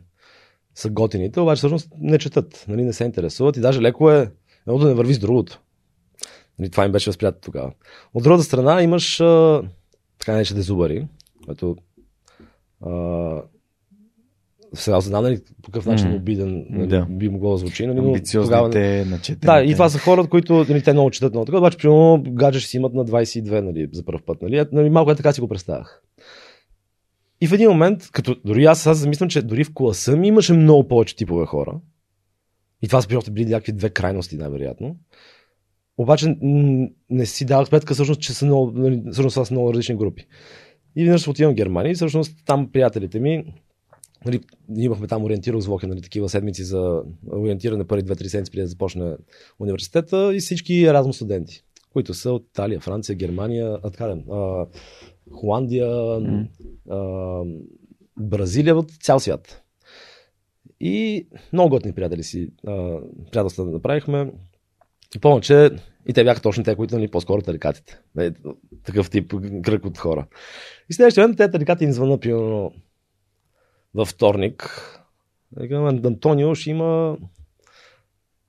са 0.74 0.90
готините, 0.90 1.40
обаче 1.40 1.58
всъщност 1.58 1.88
не 1.98 2.18
четат, 2.18 2.64
нали, 2.68 2.84
не 2.84 2.92
се 2.92 3.04
интересуват 3.04 3.56
и 3.56 3.60
даже 3.60 3.82
леко 3.82 4.10
е 4.10 4.30
едното 4.66 4.84
да 4.84 4.88
не 4.88 4.94
върви 4.94 5.14
с 5.14 5.18
другото. 5.18 5.60
Нали, 6.58 6.70
това 6.70 6.84
им 6.84 6.92
беше 6.92 7.10
възприятно 7.10 7.40
тогава. 7.40 7.72
От 8.14 8.22
другата 8.22 8.44
страна 8.44 8.82
имаш 8.82 9.20
а, 9.20 9.62
така 10.18 10.32
наречените 10.32 10.62
зубари, 10.62 11.08
което 11.44 11.76
а, 12.80 12.90
сега 14.74 15.00
знам 15.00 15.22
нали, 15.22 15.38
по 15.62 15.70
какъв 15.70 15.86
начин 15.86 16.06
mm. 16.06 16.16
обиден 16.16 16.66
нали, 16.70 16.86
да. 16.86 17.06
би 17.10 17.28
могло 17.28 17.50
да 17.50 17.56
звучи. 17.56 17.86
Нали, 17.86 18.00
но 18.00 18.14
тогава... 18.32 18.68
начетените. 18.68 19.46
Да, 19.46 19.62
и 19.62 19.72
това 19.72 19.88
са 19.88 19.98
хора, 19.98 20.26
които 20.26 20.66
нали, 20.68 20.82
те 20.82 20.92
много 20.92 21.10
четат 21.10 21.32
много 21.32 21.46
така, 21.46 21.58
обаче 21.58 21.78
примерно 21.78 22.24
гадже 22.28 22.60
ще 22.60 22.70
си 22.70 22.76
имат 22.76 22.94
на 22.94 23.04
22 23.04 23.60
нали, 23.60 23.88
за 23.92 24.04
първ 24.04 24.18
път. 24.26 24.42
Нали, 24.42 24.64
нали, 24.72 24.90
малко 24.90 25.10
е 25.10 25.14
така 25.14 25.32
си 25.32 25.40
го 25.40 25.48
представях. 25.48 26.02
И 27.40 27.46
в 27.46 27.52
един 27.52 27.68
момент, 27.68 28.10
като 28.12 28.36
дори 28.44 28.64
аз 28.64 28.82
сега 28.82 28.94
замислям, 28.94 29.28
че 29.28 29.42
дори 29.42 29.64
в 29.64 29.74
класа 29.74 30.16
ми 30.16 30.28
имаше 30.28 30.52
много 30.52 30.88
повече 30.88 31.16
типове 31.16 31.46
хора. 31.46 31.80
И 32.82 32.86
това 32.88 33.02
са 33.02 33.30
били 33.30 33.50
някакви 33.50 33.72
две 33.72 33.90
крайности, 33.90 34.36
най-вероятно. 34.36 34.96
Обаче 35.98 36.36
не 37.10 37.26
си 37.26 37.44
давах 37.44 37.68
сметка 37.68 37.94
всъщност, 37.94 38.20
че 38.20 38.32
са 38.32 38.46
много, 38.46 38.72
нали, 38.74 39.02
всъщност 39.12 39.46
са 39.46 39.54
много 39.54 39.72
различни 39.72 39.96
групи. 39.96 40.26
И 40.96 41.04
веднъж 41.04 41.28
отивам 41.28 41.52
в 41.52 41.56
Германия 41.56 41.90
и 41.90 41.94
всъщност 41.94 42.46
там 42.46 42.72
приятелите 42.72 43.20
ми, 43.20 43.44
нали, 44.24 44.40
имахме 44.76 45.06
там 45.06 45.24
ориентирал 45.24 45.60
звуки, 45.60 45.86
нали, 45.86 46.02
такива 46.02 46.28
седмици 46.28 46.64
за 46.64 47.02
ориентиране 47.32 47.86
първи 47.86 48.02
две-три 48.02 48.28
седмици 48.28 48.50
преди 48.50 48.62
да 48.62 48.68
започне 48.68 49.16
университета 49.58 50.36
и 50.36 50.40
всички 50.40 50.72
Еразmus 50.72 51.12
студенти, 51.12 51.64
които 51.92 52.14
са 52.14 52.32
от 52.32 52.46
Италия, 52.50 52.80
Франция, 52.80 53.16
Германия, 53.16 53.78
откаден, 53.82 54.24
а, 54.30 54.66
Холандия, 55.32 55.86
mm. 55.86 56.48
а, 56.90 57.44
Бразилия, 58.20 58.76
от 58.76 58.90
цял 59.02 59.20
свят. 59.20 59.62
И 60.80 61.26
много 61.52 61.70
готни 61.70 61.92
приятели 61.92 62.22
си, 62.22 62.50
приятелства 63.30 63.64
да 63.64 63.70
направихме. 63.70 64.32
И 65.16 65.18
помня, 65.18 65.40
че 65.40 65.70
и 66.08 66.12
те 66.12 66.24
бяха 66.24 66.42
точно 66.42 66.64
те, 66.64 66.76
които 66.76 66.94
нали, 66.94 67.08
по-скоро 67.08 67.42
тарикатите. 67.42 68.00
Нали, 68.14 68.34
такъв 68.84 69.10
тип 69.10 69.34
кръг 69.62 69.84
от 69.84 69.98
хора. 69.98 70.26
И 70.90 70.94
следващия 70.94 71.22
момент 71.22 71.36
те 71.36 71.50
тарикати 71.50 71.84
им 71.84 71.92
звънна, 71.92 72.18
примерно, 72.18 72.72
във 73.94 74.08
вторник. 74.08 74.84
Антонио 75.70 76.54
ще 76.54 76.70
има 76.70 77.18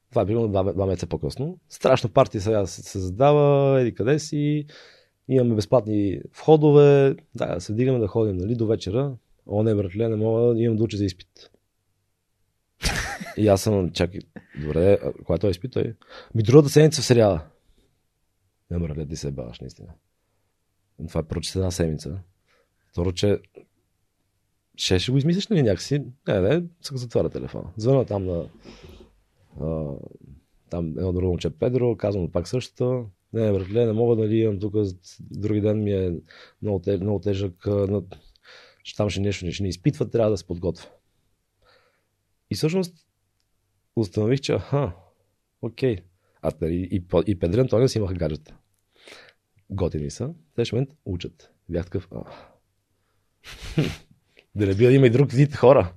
това 0.09 0.21
е 0.21 0.25
примерно 0.25 0.47
два, 0.47 0.63
два 0.63 0.85
месеца 0.85 1.07
по-късно. 1.07 1.59
Страшна 1.69 2.09
партия 2.09 2.41
сега 2.41 2.65
се, 2.65 2.81
се 2.81 2.99
задава, 2.99 3.81
еди 3.81 3.95
къде 3.95 4.19
си. 4.19 4.65
Имаме 5.27 5.55
безплатни 5.55 6.21
входове. 6.33 7.15
Да, 7.35 7.59
се 7.59 7.73
вдигаме 7.73 7.99
да 7.99 8.07
ходим 8.07 8.37
нали, 8.37 8.55
до 8.55 8.67
вечера. 8.67 9.15
О, 9.47 9.63
не, 9.63 9.75
братле, 9.75 10.09
не 10.09 10.15
мога, 10.15 10.61
имам 10.61 10.77
да 10.77 10.83
уча 10.83 10.97
за 10.97 11.05
изпит. 11.05 11.51
И 13.37 13.47
аз 13.47 13.61
съм, 13.61 13.91
чакай, 13.91 14.21
добре, 14.61 14.97
когато 15.25 15.47
е 15.47 15.49
изпит, 15.49 15.71
той. 15.71 15.95
Ми 16.35 16.43
другата 16.43 16.69
седмица 16.69 17.01
в 17.01 17.05
сериала. 17.05 17.41
Не, 18.71 18.79
братле, 18.79 19.05
ти 19.05 19.15
се 19.15 19.31
баваш, 19.31 19.59
наистина. 19.59 19.93
Това 21.07 21.21
е 21.21 21.27
прочете 21.27 21.59
една 21.59 21.71
седмица. 21.71 22.19
Второ, 22.91 23.11
че 23.11 23.39
ще, 24.79 24.99
ще 24.99 25.11
го 25.11 25.17
измислиш 25.17 25.51
ли 25.51 25.63
някакси? 25.63 26.03
Не, 26.27 26.39
не, 26.39 26.63
се 26.81 26.97
затваря 26.97 27.29
телефона. 27.29 27.71
Звъна 27.77 28.05
там 28.05 28.25
на 28.25 28.49
а, 29.61 29.93
там 30.69 30.87
едно 30.87 31.13
друго 31.13 31.27
момче 31.27 31.49
Педро, 31.49 31.95
казвам 31.95 32.31
пак 32.31 32.47
същото. 32.47 33.05
Не, 33.33 33.51
братле, 33.51 33.85
не 33.85 33.93
мога 33.93 34.15
да 34.15 34.21
нали, 34.21 34.37
имам 34.37 34.59
тук, 34.59 34.75
други 35.21 35.61
ден 35.61 35.83
ми 35.83 35.91
е 35.91 36.13
много, 36.61 36.79
теж, 36.79 36.99
много 36.99 37.19
тежък, 37.19 37.65
но, 37.65 38.03
ще 38.83 38.97
там 38.97 39.09
ще 39.09 39.21
нещо 39.21 39.51
ще 39.51 39.63
не 39.63 39.69
изпитва, 39.69 40.09
трябва 40.09 40.31
да 40.31 40.37
се 40.37 40.47
подготвя. 40.47 40.89
И 42.49 42.55
всъщност 42.55 43.07
установих, 43.95 44.39
че 44.39 44.53
аха, 44.53 44.91
окей. 45.61 45.97
А 46.41 46.51
и, 46.61 46.87
и, 46.91 47.03
и 47.27 47.39
Педро 47.39 47.61
Антонио 47.61 47.87
си 47.87 47.97
имаха 47.97 48.13
гаджета. 48.13 48.57
Готини 49.69 50.11
са. 50.11 50.27
В 50.27 50.33
следващия 50.53 50.77
момент 50.77 50.95
учат. 51.05 51.51
Бях 51.69 51.85
такъв. 51.85 52.09
Да 54.55 54.65
не 54.65 54.75
би 54.75 54.85
да 54.85 54.91
има 54.91 55.07
и 55.07 55.09
друг 55.09 55.31
вид 55.31 55.55
хора. 55.55 55.93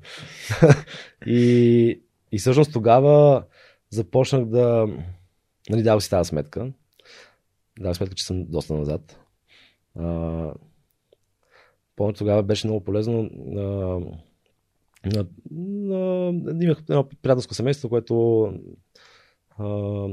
и, 1.27 2.03
и 2.33 2.38
всъщност 2.38 2.73
тогава 2.73 3.45
започнах 3.91 4.45
да... 4.45 4.87
Нали, 5.71 5.83
дал 5.83 6.01
си 6.01 6.11
тази 6.11 6.29
сметка. 6.29 6.73
Дал 7.81 7.95
сметка, 7.95 8.15
че 8.15 8.25
съм 8.25 8.45
доста 8.45 8.75
назад. 8.75 9.19
А, 9.99 10.05
помня, 11.97 12.12
тогава 12.12 12.43
беше 12.43 12.67
много 12.67 12.85
полезно. 12.85 13.31
А, 13.57 13.62
на, 15.05 15.27
на, 15.51 16.65
имах 16.65 16.79
едно 16.88 17.09
приятелско 17.23 17.55
семейство, 17.55 17.88
което 17.88 18.45
а, 19.59 20.07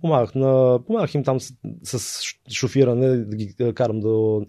помагах, 0.00 0.34
на, 0.34 0.80
помагах 0.86 1.14
им 1.14 1.24
там 1.24 1.40
с, 1.40 1.54
с 1.82 2.22
шофиране, 2.52 3.16
да 3.16 3.36
ги 3.36 3.54
карам 3.74 4.00
до 4.00 4.46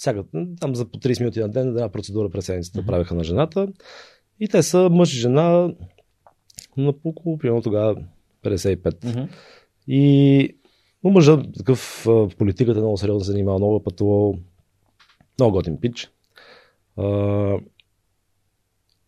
всяка, 0.00 0.24
там 0.60 0.74
за 0.74 0.84
по 0.84 0.98
30 0.98 1.20
минути 1.20 1.40
на 1.40 1.48
ден 1.48 1.68
една 1.68 1.88
процедура 1.88 2.30
през 2.30 2.44
седмицата 2.44 2.82
mm-hmm. 2.82 2.86
правеха 2.86 3.14
на 3.14 3.24
жената. 3.24 3.68
И 4.40 4.48
те 4.48 4.62
са 4.62 4.88
мъж 4.90 5.14
и 5.14 5.18
жена 5.18 5.74
на 6.76 6.94
около, 7.04 7.38
примерно 7.38 7.62
тогава 7.62 7.96
55. 8.44 8.76
Mm-hmm. 8.76 9.28
И 9.88 10.56
но 11.04 11.10
мъжа 11.10 11.42
такъв 11.58 12.02
в 12.06 12.30
политиката 12.38 12.80
много 12.80 12.96
сериозно 12.96 13.24
се 13.24 13.32
занимава, 13.32 13.58
много 13.58 13.82
пътувал, 13.82 14.34
много 15.38 15.52
готин 15.52 15.80
пич. 15.80 16.10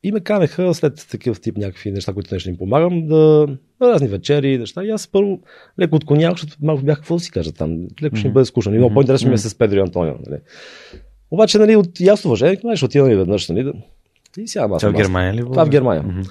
И 0.02 0.12
ме 0.12 0.20
канеха 0.20 0.74
след 0.74 1.06
такъв 1.10 1.40
тип 1.40 1.56
някакви 1.56 1.92
неща, 1.92 2.12
които 2.12 2.34
нещо 2.34 2.50
им 2.50 2.58
помагам, 2.58 3.06
да 3.06 3.46
на 3.80 3.88
разни 3.88 4.08
вечери, 4.08 4.58
неща. 4.58 4.84
И 4.84 4.90
аз 4.90 5.08
първо 5.08 5.40
леко 5.80 5.96
отклонявах, 5.96 6.38
защото 6.38 6.56
малко 6.62 6.82
бях 6.82 6.98
какво 6.98 7.14
да 7.14 7.20
си 7.20 7.30
кажа 7.30 7.52
там. 7.52 7.86
Леко 8.02 8.16
ще 8.16 8.28
ми 8.28 8.34
бъде 8.34 8.44
скучно. 8.44 8.74
И 8.74 8.78
много 8.78 8.94
по-интересно 8.94 9.28
ми 9.28 9.34
е 9.34 9.38
с 9.38 9.58
Педро 9.58 9.76
и 9.76 9.80
Антонио. 9.80 10.14
Нали. 10.26 10.40
Обаче, 11.30 11.58
нали, 11.58 11.76
от 11.76 12.00
ясно 12.00 12.28
уважение, 12.28 12.76
ще 12.76 12.84
отивам 12.84 13.10
и 13.10 13.14
веднъж, 13.14 13.48
нали, 13.48 13.64
да... 13.64 13.72
И 14.38 14.48
сядам 14.48 14.72
аз. 14.72 14.80
Това 14.80 14.92
в 14.92 14.96
Германия 14.96 15.34
ли? 15.34 15.40
Това 15.40 15.64
в 15.64 15.68
Германия. 15.68 16.04
Mm-hmm. 16.04 16.30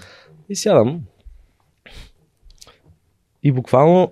И 0.50 0.56
сядам. 0.56 1.02
И 3.44 3.52
буквално 3.52 4.12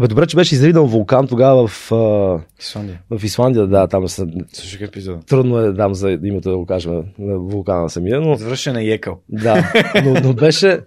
Бе, 0.00 0.08
добре, 0.08 0.26
че 0.26 0.36
беше 0.36 0.54
изридал 0.54 0.86
вулкан 0.86 1.26
тогава 1.26 1.66
в, 1.66 1.90
uh, 1.90 2.42
Исландия. 2.60 3.00
в 3.10 3.24
Исландия, 3.24 3.66
да, 3.66 3.86
там 3.86 4.08
са... 4.08 4.26
Слушай 4.52 4.86
епизод. 4.86 5.26
Трудно 5.26 5.58
е 5.58 5.72
дам 5.72 5.94
за 5.94 6.10
името 6.10 6.50
да 6.50 6.56
го 6.56 6.66
кажем 6.66 6.92
на 7.18 7.38
вулкана 7.38 7.90
самия, 7.90 8.20
но... 8.20 8.34
Завършен 8.34 8.76
е 8.76 8.84
Екъл. 8.84 9.20
Да, 9.28 9.72
но, 10.04 10.14
но 10.24 10.34
беше... 10.34 10.80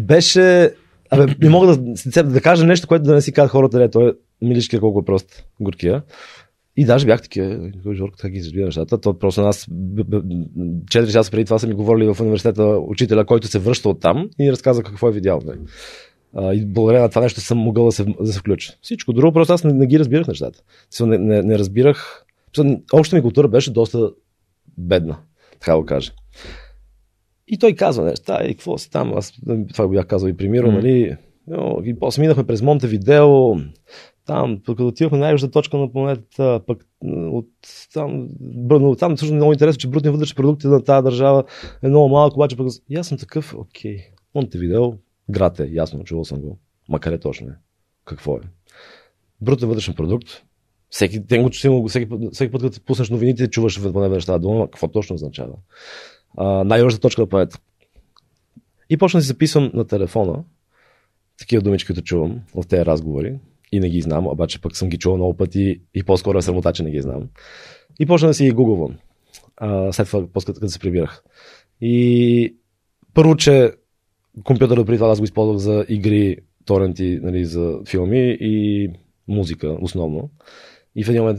беше... 0.00 0.70
Абе, 1.10 1.34
не 1.42 1.48
мога 1.48 1.76
да, 1.76 2.22
да 2.22 2.40
кажа 2.40 2.66
нещо, 2.66 2.88
което 2.88 3.04
да 3.04 3.14
не 3.14 3.20
си 3.20 3.32
казват 3.32 3.52
хората, 3.52 3.78
не, 3.78 3.90
той 3.90 4.08
е 4.08 4.12
милишкия 4.46 4.80
колко 4.80 5.00
е 5.00 5.04
прост, 5.04 5.44
горкия. 5.60 6.02
И 6.76 6.84
даже 6.84 7.06
бях 7.06 7.22
такива, 7.22 7.70
Жорко, 7.92 8.16
как 8.20 8.32
ги 8.32 8.38
избира 8.38 8.64
нещата. 8.64 9.00
То 9.00 9.18
просто 9.18 9.42
нас 9.42 9.66
4 9.66 11.12
часа 11.12 11.30
преди 11.30 11.44
това 11.44 11.58
са 11.58 11.66
ми 11.66 11.74
говорили 11.74 12.14
в 12.14 12.20
университета 12.20 12.64
учителя, 12.64 13.26
който 13.26 13.46
се 13.46 13.58
връща 13.58 13.88
от 13.88 14.00
там 14.00 14.28
и 14.38 14.42
ни 14.44 14.52
разказа 14.52 14.82
какво 14.82 15.08
е 15.08 15.12
видял. 15.12 15.40
Нали. 15.44 15.58
А, 16.38 16.54
и 16.54 16.66
благодарение 16.66 17.02
на 17.02 17.08
това 17.08 17.22
нещо 17.22 17.40
съм 17.40 17.58
могъл 17.58 17.84
да 17.84 17.92
се, 17.92 18.04
да 18.04 18.32
се 18.32 18.38
включа. 18.38 18.72
Всичко 18.82 19.12
друго, 19.12 19.32
просто 19.32 19.52
аз 19.52 19.64
не, 19.64 19.72
не 19.72 19.86
ги 19.86 19.98
разбирах 19.98 20.26
нещата. 20.26 20.62
Не, 21.00 21.18
не, 21.18 21.42
не 21.42 21.58
разбирах. 21.58 22.24
Общата 22.92 23.16
ми 23.16 23.22
култура 23.22 23.48
беше 23.48 23.72
доста 23.72 24.10
бедна, 24.78 25.18
така 25.60 25.76
да 25.76 25.84
кажа. 25.84 26.12
И 27.48 27.58
той 27.58 27.72
казва 27.72 28.04
неща, 28.04 28.44
и 28.44 28.54
какво 28.54 28.78
си 28.78 28.90
там, 28.90 29.12
аз 29.16 29.32
това 29.72 29.86
го 29.86 29.92
бях 29.92 30.06
казал 30.06 30.28
и 30.28 30.36
при 30.36 30.48
Миро, 30.48 30.66
mm. 30.66 30.72
нали, 30.72 31.16
и 31.84 31.98
после 31.98 32.20
минахме 32.20 32.46
през 32.46 32.62
Монтевидео, 32.62 33.54
там, 34.26 34.60
пък 34.66 34.80
отивахме 34.80 35.18
на 35.18 35.24
най-южната 35.24 35.52
точка 35.52 35.76
на 35.76 35.92
планетата, 35.92 36.60
пък 36.66 36.84
от 37.10 37.48
там, 37.94 38.28
но 38.70 38.94
там 38.96 39.18
също 39.18 39.34
много 39.34 39.52
интересно, 39.52 39.78
че 39.78 39.88
брутният 39.88 40.14
вътрешен 40.14 40.36
продукт 40.36 40.64
на 40.64 40.84
тази 40.84 41.04
държава 41.04 41.44
е 41.82 41.88
много 41.88 42.08
малък, 42.08 42.34
обаче 42.34 42.56
пък 42.56 42.66
и 42.90 42.96
аз 42.96 43.08
съм 43.08 43.18
такъв, 43.18 43.54
окей, 43.54 43.98
Монтевидео, 44.34 44.92
Град 45.30 45.60
е, 45.60 45.68
ясно, 45.72 46.04
чувал 46.04 46.24
съм 46.24 46.40
го. 46.40 46.58
Макар 46.88 47.12
е 47.12 47.18
точно 47.18 47.48
е. 47.48 47.54
Какво 48.04 48.36
е? 48.36 48.40
Брутен 49.40 49.68
вътрешен 49.68 49.94
продукт. 49.94 50.28
Всеки 50.90 51.20
ден 51.20 51.42
го 51.42 51.50
чувам, 51.50 51.88
всеки, 51.88 52.08
всеки 52.32 52.52
път, 52.52 52.62
като 52.62 52.80
пуснеш 52.80 53.10
новините, 53.10 53.50
чуваш 53.50 53.78
в 53.78 53.92
поне 53.92 54.18
тази 54.18 54.40
дума, 54.40 54.66
какво 54.66 54.88
точно 54.88 55.14
означава. 55.14 55.54
най-лошата 56.64 57.00
точка 57.00 57.20
на 57.20 57.26
планета. 57.26 57.58
И 58.90 58.96
почна 58.96 59.18
да 59.18 59.22
си 59.22 59.28
записвам 59.28 59.70
на 59.74 59.86
телефона 59.86 60.44
такива 61.38 61.62
думички, 61.62 61.86
които 61.86 62.02
чувам 62.02 62.40
от 62.54 62.68
тези 62.68 62.84
разговори 62.84 63.38
и 63.72 63.80
не 63.80 63.88
ги 63.88 64.00
знам, 64.00 64.26
обаче 64.26 64.60
пък 64.60 64.76
съм 64.76 64.88
ги 64.88 64.98
чувал 64.98 65.16
много 65.16 65.36
пъти 65.36 65.80
и 65.94 66.02
по-скоро 66.02 66.38
е 66.38 66.42
срамота, 66.42 66.72
че 66.72 66.82
не 66.82 66.90
ги 66.90 67.00
знам. 67.00 67.28
И 68.00 68.06
почна 68.06 68.28
да 68.28 68.34
си 68.34 68.44
ги 68.44 68.50
гугълвам. 68.50 68.96
след 69.92 70.06
това, 70.06 70.26
като 70.46 70.68
се 70.68 70.78
прибирах. 70.78 71.22
И 71.80 72.56
първо, 73.14 73.36
че 73.36 73.72
компютъра 74.44 74.84
преди 74.84 74.98
това 74.98 75.10
аз 75.10 75.18
го 75.18 75.24
използвах 75.24 75.58
за 75.58 75.84
игри, 75.88 76.36
торенти, 76.64 77.18
нали, 77.22 77.44
за 77.44 77.78
филми 77.88 78.36
и 78.40 78.88
музика 79.28 79.76
основно. 79.80 80.30
И 80.96 81.04
в 81.04 81.08
един 81.08 81.22
момент 81.22 81.38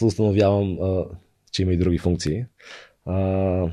установявам, 0.00 0.78
а, 0.82 1.04
че 1.52 1.62
има 1.62 1.72
и 1.72 1.76
други 1.76 1.98
функции. 1.98 2.44
А, 3.06 3.68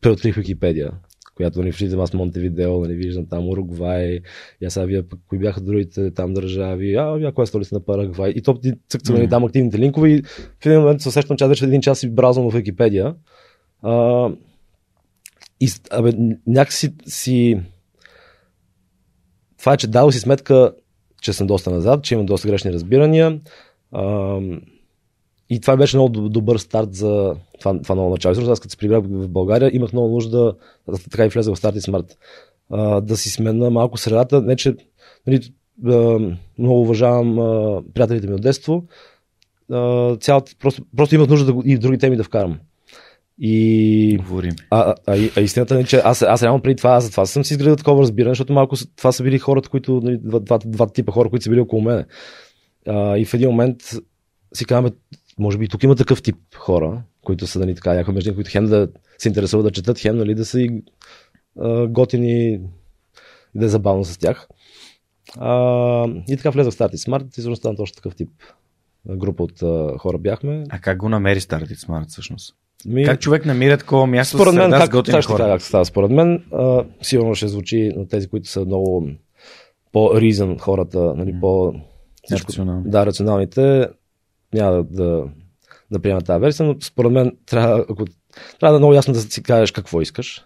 преоткрих 0.00 0.36
Википедия, 0.36 0.92
която 1.34 1.58
нали, 1.58 1.70
влизам 1.70 2.00
аз 2.00 2.14
Монтевидео, 2.14 2.80
нали, 2.80 2.94
виждам 2.94 3.26
там 3.26 3.48
Уругвай, 3.48 4.20
и 4.60 4.66
аз 4.66 4.72
сега 4.74 4.86
вие 4.86 5.02
кои 5.28 5.38
бяха 5.38 5.60
другите 5.60 6.10
там 6.10 6.34
държави, 6.34 6.94
а 6.94 7.12
вие 7.12 7.32
коя 7.32 7.42
е 7.42 7.46
столица 7.46 7.74
на 7.74 7.84
Парагвай. 7.84 8.30
И 8.30 8.42
то 8.42 8.54
ти 8.54 8.72
цък, 8.88 9.02
цък, 9.02 9.16
нали, 9.16 9.28
там 9.28 9.44
активните 9.44 9.78
линкове 9.78 10.08
и 10.08 10.22
в 10.60 10.66
един 10.66 10.80
момент 10.80 11.00
се 11.00 11.08
усещам, 11.08 11.36
че 11.36 11.46
вече 11.46 11.64
един 11.64 11.80
час 11.80 11.98
си 11.98 12.10
бразвам 12.10 12.50
в 12.50 12.54
Википедия. 12.54 13.14
А, 13.82 13.92
и 15.60 15.68
абе, 15.90 16.12
някакси 16.46 16.94
си... 17.06 17.60
Това 19.58 19.72
е, 19.72 19.76
че 19.76 19.86
дал 19.86 20.12
си 20.12 20.18
сметка, 20.18 20.72
че 21.20 21.32
съм 21.32 21.46
доста 21.46 21.70
назад, 21.70 22.02
че 22.02 22.14
имам 22.14 22.26
доста 22.26 22.48
грешни 22.48 22.72
разбирания. 22.72 23.40
А, 23.92 24.38
и 25.50 25.60
това 25.60 25.76
беше 25.76 25.96
много 25.96 26.28
добър 26.28 26.58
старт 26.58 26.94
за 26.94 27.34
това, 27.60 27.82
това 27.82 27.94
ново 27.94 28.10
начало. 28.10 28.50
Аз 28.50 28.60
като 28.60 28.70
се 28.70 28.76
прибрах 28.76 29.04
в 29.04 29.28
България, 29.28 29.70
имах 29.74 29.92
много 29.92 30.08
нужда, 30.08 30.54
така 31.10 31.24
и 31.24 31.28
влезе 31.28 31.50
в 31.50 31.56
старт 31.56 31.76
и 31.76 31.80
смарт, 31.80 32.18
да 33.02 33.16
си 33.16 33.30
смена 33.30 33.70
малко 33.70 33.98
средата. 33.98 34.42
Не, 34.42 34.56
че 34.56 34.76
нали, 35.26 35.40
много 36.58 36.80
уважавам 36.80 37.34
приятелите 37.94 38.26
ми 38.26 38.34
от 38.34 38.42
детство. 38.42 38.84
Цялата, 40.20 40.52
просто, 40.58 40.82
просто 40.96 41.14
имах 41.14 41.28
нужда 41.28 41.52
да, 41.52 41.60
и 41.64 41.78
други 41.78 41.98
теми 41.98 42.16
да 42.16 42.24
вкарам. 42.24 42.58
И... 43.40 44.18
Говорим. 44.18 44.52
А, 44.70 44.94
а, 45.06 45.16
а, 45.36 45.40
истината 45.40 45.78
е, 45.78 45.84
че 45.84 45.96
аз, 45.96 46.22
аз 46.22 46.42
реално 46.42 46.62
преди 46.62 46.76
това, 46.76 46.90
аз 46.90 47.04
за 47.04 47.10
това 47.10 47.26
съм 47.26 47.44
си 47.44 47.54
изградил 47.54 47.76
такова 47.76 48.02
разбиране, 48.02 48.30
защото 48.30 48.52
малко 48.52 48.76
това 48.96 49.12
са 49.12 49.22
били 49.22 49.38
хората, 49.38 49.68
които, 49.68 50.00
нали, 50.04 50.18
два, 50.22 50.38
два, 50.40 50.58
два 50.58 50.86
типа 50.86 51.12
хора, 51.12 51.30
които 51.30 51.44
са 51.44 51.50
били 51.50 51.60
около 51.60 51.82
мене. 51.82 52.04
А, 52.86 53.18
и 53.18 53.24
в 53.24 53.34
един 53.34 53.48
момент 53.48 53.76
си 54.54 54.64
казваме, 54.64 54.90
може 55.38 55.58
би 55.58 55.68
тук 55.68 55.82
има 55.82 55.96
такъв 55.96 56.22
тип 56.22 56.36
хора, 56.54 57.02
които 57.24 57.46
са 57.46 57.58
нали, 57.58 57.74
така, 57.74 57.94
някои 57.94 58.14
между 58.14 58.34
които 58.34 58.50
хем 58.50 58.66
да 58.66 58.88
се 59.18 59.28
интересуват 59.28 59.66
да 59.66 59.70
четат, 59.70 59.98
хем 59.98 60.16
нали, 60.16 60.34
да 60.34 60.44
са 60.44 60.60
и 60.60 60.82
а, 61.60 61.86
готини 61.86 62.52
и 62.52 62.60
да 63.54 63.64
е 63.64 63.68
забавно 63.68 64.04
с 64.04 64.18
тях. 64.18 64.48
А, 65.36 66.08
и 66.28 66.36
така 66.36 66.50
влезе 66.50 66.70
в 66.70 66.74
Start 66.74 66.94
Smart 66.94 67.26
и 67.26 67.30
всъщност 67.30 67.60
стана 67.60 67.76
точно 67.76 67.94
такъв 67.96 68.14
тип 68.14 68.30
група 69.08 69.42
от 69.42 69.62
а, 69.62 69.98
хора 69.98 70.18
бяхме. 70.18 70.64
А 70.68 70.78
как 70.78 70.98
го 70.98 71.08
намери 71.08 71.40
Start 71.40 71.74
Smart 71.74 72.08
всъщност? 72.08 72.54
Ми... 72.86 73.04
Как 73.04 73.20
човек 73.20 73.44
намира 73.44 73.78
такова 73.78 74.06
място 74.06 74.36
според 74.36 74.54
мен, 74.54 74.62
среда 74.62 74.78
как, 74.78 74.86
с 74.86 74.90
готини 74.90 75.22
ще 75.22 75.32
хора? 75.32 75.44
Как 75.44 75.62
става, 75.62 75.84
според 75.84 76.10
мен, 76.10 76.44
а, 76.52 76.84
сигурно 77.02 77.34
ще 77.34 77.48
звучи 77.48 77.92
на 77.96 78.08
тези, 78.08 78.28
които 78.28 78.48
са 78.48 78.64
много 78.64 79.08
по-ризън 79.92 80.58
хората, 80.58 81.14
нали, 81.16 81.34
mm. 81.34 81.40
по... 81.40 81.74
Всичко, 82.24 82.48
рационални. 82.48 82.90
Да, 82.90 83.06
рационалните 83.06 83.88
няма 84.54 84.72
да, 84.72 84.82
да, 84.82 85.24
да 85.90 85.98
приемат 85.98 86.26
тази 86.26 86.40
версия, 86.40 86.66
но 86.66 86.76
според 86.80 87.12
мен 87.12 87.36
трябва, 87.46 87.86
ако, 87.90 88.04
трябва 88.60 88.72
да 88.72 88.76
е 88.76 88.78
много 88.78 88.94
ясно 88.94 89.14
да 89.14 89.20
си 89.20 89.42
кажеш 89.42 89.70
какво 89.70 90.00
искаш. 90.00 90.44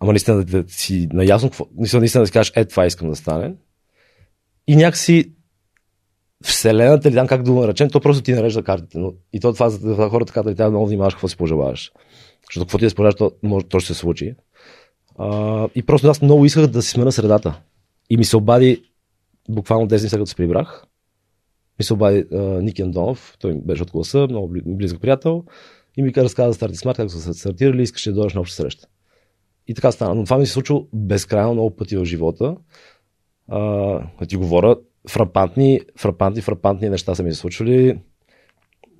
Ама 0.00 0.12
наистина 0.12 0.44
да, 0.44 0.62
да 0.62 0.72
си 0.72 1.08
наясно, 1.12 1.50
какво, 1.50 1.66
наистина, 1.78 2.00
наистина 2.00 2.22
да 2.22 2.26
си 2.26 2.32
кажеш, 2.32 2.52
е, 2.56 2.64
това 2.64 2.86
искам 2.86 3.10
да 3.10 3.16
стане. 3.16 3.54
И 4.66 4.76
някакси 4.76 5.32
Вселената 6.44 7.08
или 7.08 7.14
там 7.14 7.26
как 7.26 7.42
да 7.42 7.52
го 7.52 7.60
наречем, 7.60 7.90
то 7.90 8.00
просто 8.00 8.22
ти 8.22 8.32
нарежда 8.32 8.62
картите. 8.62 8.98
Но 8.98 9.12
и 9.32 9.40
то 9.40 9.52
това 9.52 9.70
за 9.70 9.80
това 9.80 10.08
хората 10.08 10.32
казват, 10.32 10.56
трябва 10.56 10.70
много 10.70 10.86
внимаваш 10.86 11.14
какво 11.14 11.28
си 11.28 11.36
пожелаваш. 11.36 11.92
Защото 12.48 12.66
какво 12.66 12.78
ти 12.78 12.84
да 12.84 12.90
спожелаваш, 12.90 13.14
то, 13.14 13.32
може, 13.42 13.66
то 13.66 13.80
ще 13.80 13.94
се 13.94 14.00
случи. 14.00 14.34
А, 15.18 15.68
и 15.74 15.82
просто 15.82 16.08
аз 16.08 16.22
много 16.22 16.44
исках 16.44 16.66
да 16.66 16.82
си 16.82 16.90
смена 16.90 17.12
средата. 17.12 17.60
И 18.10 18.16
ми 18.16 18.24
се 18.24 18.36
обади 18.36 18.82
буквално 19.48 19.86
10 19.86 19.88
дни 19.88 19.98
след 19.98 20.12
като 20.12 20.26
се 20.26 20.36
прибрах. 20.36 20.84
Ми 21.78 21.84
се 21.84 21.94
обади 21.94 22.26
а, 22.32 22.36
Ники 22.36 22.82
Андонов, 22.82 23.36
той 23.40 23.54
беше 23.54 23.82
от 23.82 23.90
класа, 23.90 24.26
много 24.30 24.54
близък 24.66 25.00
приятел. 25.00 25.44
И 25.96 26.02
ми 26.02 26.12
разказа 26.16 26.50
за 26.50 26.54
Старти 26.54 26.76
Смарт, 26.76 26.96
как 26.96 27.10
са 27.10 27.20
се 27.20 27.40
стартирали, 27.40 27.82
искаше 27.82 28.10
да 28.10 28.14
дойдеш 28.14 28.34
на 28.34 28.40
обща 28.40 28.54
среща. 28.54 28.88
И 29.66 29.74
така 29.74 29.92
стана. 29.92 30.14
Но 30.14 30.24
това 30.24 30.38
ми 30.38 30.46
се 30.46 30.52
случило 30.52 30.86
безкрайно 30.92 31.52
много 31.52 31.76
пъти 31.76 31.96
в 31.96 32.04
живота. 32.04 32.56
А, 33.48 34.26
ти 34.28 34.36
говоря, 34.36 34.76
фрапантни, 35.08 35.80
фрапантни, 35.98 36.42
фрапантни 36.42 36.88
неща 36.88 37.14
са 37.14 37.22
ми 37.22 37.32
се 37.32 37.38
случвали. 37.38 38.00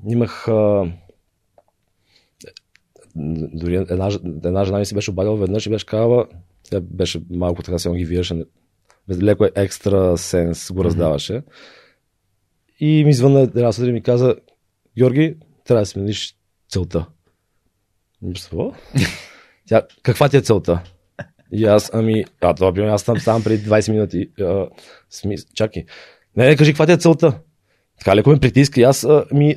Имах 0.09 0.49
а, 0.49 0.93
дори 3.55 3.77
една, 3.77 4.11
една 4.45 4.65
жена 4.65 4.79
ми 4.79 4.87
си 4.87 4.95
беше 4.95 5.11
обадила 5.11 5.37
веднъж 5.37 5.67
и 5.67 5.71
беше 5.71 5.87
казала, 5.87 6.27
тя 6.71 6.81
беше 6.81 7.23
малко 7.31 7.63
така 7.63 7.79
се 7.79 7.91
ги 7.91 8.05
виеше, 8.05 8.45
леко 9.23 9.45
е 9.45 9.51
екстра 9.55 10.17
сенс 10.17 10.73
го 10.73 10.85
раздаваше. 10.85 11.33
Mm-hmm. 11.33 11.43
И 12.81 13.05
ми 13.05 13.13
звънна 13.13 13.41
една 13.41 13.73
сутрин 13.73 13.95
ми 13.95 14.03
каза, 14.03 14.37
Георги, 14.99 15.37
трябва 15.65 15.83
да 15.83 15.87
смениш 15.87 16.37
целта. 16.69 17.07
Какво? 18.35 18.73
Тя, 19.69 19.83
каква 20.03 20.29
ти 20.29 20.37
е 20.37 20.41
целта? 20.41 20.83
И 21.53 21.65
аз, 21.65 21.91
ами, 21.95 22.25
а 22.41 22.55
това 22.55 22.73
би 22.73 22.81
аз 22.81 23.05
там 23.05 23.21
ставам 23.21 23.45
преди 23.45 23.69
20 23.69 23.93
минути. 23.93 24.31
А, 24.41 24.67
смис, 25.11 25.47
чакай. 25.55 25.85
Не, 26.37 26.47
не, 26.47 26.57
кажи, 26.57 26.73
каква 26.73 26.87
ти 26.87 26.93
е 26.93 26.97
целта? 26.97 27.39
Така 27.99 28.17
леко 28.17 28.31
ме 28.31 28.41
притиска 28.41 28.81
и 28.81 28.85
аз, 28.85 29.07
ми, 29.33 29.57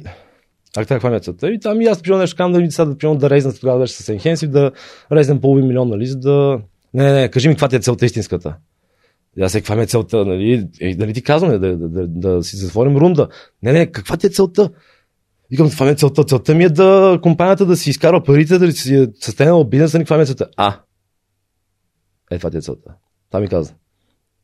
а 0.78 0.82
така, 0.82 0.96
каква 0.96 1.10
ми 1.10 1.16
е 1.16 1.20
целта? 1.20 1.50
И 1.50 1.60
там 1.60 1.82
и 1.82 1.86
аз 1.86 2.02
пиша 2.02 2.18
нещо, 2.18 2.38
кам 2.38 2.52
да 2.52 2.60
ми 2.60 2.68
да, 2.68 3.16
да 3.16 3.30
рейзнат, 3.30 3.60
тогава 3.60 3.80
беше 3.80 3.94
с 3.94 4.14
Enhensive, 4.14 4.48
да 4.48 4.72
резнем 5.12 5.42
половин 5.42 5.68
милион, 5.68 5.90
нали, 5.90 6.06
за 6.06 6.18
да... 6.18 6.60
Не, 6.94 7.04
не, 7.04 7.22
не, 7.22 7.30
кажи 7.30 7.48
ми 7.48 7.54
каква 7.54 7.68
ти 7.68 7.76
е 7.76 7.80
целта 7.80 8.06
истинската. 8.06 8.56
И 9.38 9.42
аз 9.42 9.54
каква 9.54 9.76
ми 9.76 9.82
е 9.82 9.86
целта, 9.86 10.26
нали, 10.26 10.68
е, 10.82 10.96
нали 10.96 11.14
ти 11.14 11.22
казваме 11.22 11.58
да, 11.58 11.78
да, 11.78 11.90
да, 11.90 12.08
да, 12.08 12.36
да 12.36 12.44
си 12.44 12.56
затворим 12.56 12.98
рунда. 12.98 13.28
Не, 13.64 13.74
не, 13.74 13.92
каква 13.92 14.18
ти 14.18 14.28
е 14.28 14.30
целта? 14.30 14.70
Викам, 15.52 15.70
това 15.70 15.86
ми 15.86 15.92
е 15.92 15.96
целта. 15.96 16.24
Целта 16.24 16.56
ми 16.56 16.64
е 16.64 16.70
да 16.70 17.20
компанията 17.22 17.66
да 17.66 17.76
си 17.76 17.90
изкарва 17.90 18.24
парите, 18.24 18.58
да 18.58 18.72
си 18.72 18.96
е 18.96 19.08
състенала 19.20 19.66
бизнеса 19.66 19.98
каква 20.00 20.18
ми 20.18 20.24
е 20.24 20.26
целта? 20.26 20.48
А, 20.58 20.80
е, 22.32 22.38
това 22.38 22.58
е 22.58 22.62
целта. 22.62 22.94
Това 23.30 23.40
ми 23.40 23.48
каза. 23.48 23.74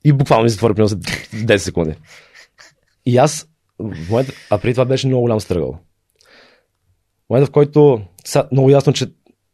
И 0.03 0.13
буквално 0.13 0.43
ми 0.43 0.49
затвори 0.49 0.73
примерно 0.73 0.97
10 0.97 1.57
секунди. 1.57 1.95
И 3.05 3.17
аз, 3.17 3.47
в 3.79 4.09
момента, 4.09 4.33
а 4.49 4.57
преди 4.57 4.73
това 4.73 4.85
беше 4.85 5.07
много 5.07 5.21
голям 5.21 5.39
стръгъл. 5.39 5.71
В 5.71 7.29
момента, 7.29 7.47
в 7.47 7.51
който 7.51 8.01
са, 8.25 8.47
много 8.51 8.69
ясно, 8.69 8.93
че 8.93 9.07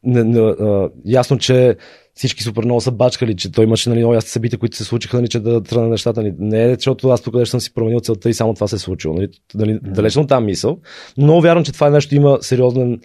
не, 0.04 0.24
не, 0.24 0.40
а, 0.40 0.90
ясно, 1.06 1.38
че 1.38 1.78
всички 2.14 2.44
супер 2.44 2.64
много 2.64 2.82
са 2.82 2.92
бачкали, 2.92 3.36
че 3.36 3.52
той 3.52 3.66
имаше 3.66 3.90
нали, 3.90 4.00
много 4.00 4.14
ясни 4.14 4.30
събития, 4.30 4.60
които 4.60 4.78
се 4.78 4.84
случиха, 4.84 5.18
нали, 5.18 5.28
че 5.28 5.40
да 5.40 5.64
тръгна 5.64 5.88
нещата. 5.88 6.22
Нали. 6.22 6.36
Не 6.40 6.64
е, 6.64 6.76
защото 6.76 7.10
аз 7.10 7.22
тук 7.22 7.48
съм 7.48 7.60
си 7.60 7.74
променил 7.74 8.00
целта 8.00 8.30
и 8.30 8.34
само 8.34 8.54
това 8.54 8.68
се 8.68 8.76
е 8.76 8.80
случило. 8.80 9.14
Нали. 9.14 9.30
Нали, 9.56 9.80
далечно 9.84 10.28
там 10.28 10.46
мисъл. 10.46 10.80
Но 11.18 11.42
вярвам, 11.42 11.64
че 11.64 11.72
това 11.72 11.88
е 11.88 11.92
нещо 11.92 12.16
има 12.16 12.38
сериозен 12.42 13.02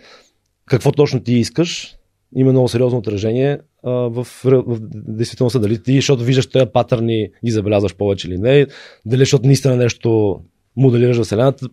какво 0.66 0.92
точно 0.92 1.20
ти 1.20 1.34
искаш, 1.34 1.96
има 2.36 2.52
много 2.52 2.68
сериозно 2.68 2.98
отражение 2.98 3.58
а, 3.84 3.90
в, 3.90 4.24
в, 4.24 4.44
в 4.44 4.78
действителността. 4.90 5.58
Дали 5.58 5.82
ти, 5.82 5.94
защото 5.94 6.24
виждаш 6.24 6.46
тези 6.46 6.66
патърни, 6.72 7.28
ги 7.44 7.50
забелязваш 7.50 7.94
повече 7.94 8.28
или 8.28 8.38
не, 8.38 8.66
дали 9.06 9.20
защото 9.20 9.46
наистина 9.46 9.76
нещо 9.76 10.40
моделираш 10.76 11.20
Вселената. 11.20 11.68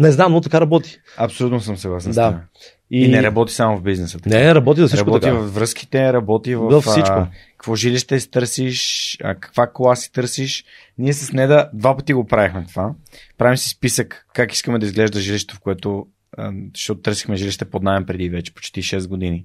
Не 0.00 0.12
знам, 0.12 0.32
но 0.32 0.40
така 0.40 0.60
работи. 0.60 0.98
Абсолютно 1.16 1.60
съм 1.60 1.76
съгласен 1.76 2.12
Да. 2.12 2.40
И... 2.90 3.04
и 3.04 3.08
не 3.08 3.22
работи 3.22 3.52
само 3.52 3.78
в 3.78 3.82
бизнеса. 3.82 4.18
така. 4.18 4.36
Не, 4.36 4.54
работи 4.54 4.80
за 4.80 4.86
всичко 4.86 5.06
работи 5.06 5.22
така. 5.22 5.36
в 5.36 5.54
връзките, 5.54 6.12
работи 6.12 6.54
в 6.54 6.60
Във 6.60 6.84
всичко. 6.84 7.12
А, 7.12 7.28
какво 7.56 7.74
жилище 7.74 8.20
си 8.20 8.30
търсиш, 8.30 9.16
а, 9.24 9.34
каква 9.34 9.66
кола 9.66 9.96
си 9.96 10.12
търсиш. 10.12 10.64
Ние 10.98 11.12
с 11.12 11.32
Неда 11.32 11.70
два 11.74 11.96
пъти 11.96 12.12
го 12.12 12.26
правихме 12.26 12.64
това. 12.68 12.94
Правим 13.38 13.56
си 13.56 13.68
списък 13.68 14.26
как 14.34 14.52
искаме 14.52 14.78
да 14.78 14.86
изглежда 14.86 15.20
жилището, 15.20 15.56
в 15.56 15.60
което, 15.60 16.06
а, 16.36 16.52
защото 16.74 17.00
търсихме 17.00 17.36
жилище 17.36 17.64
под 17.64 17.82
найем 17.82 18.06
преди 18.06 18.28
вече 18.28 18.54
почти 18.54 18.82
6 18.82 19.08
години. 19.08 19.44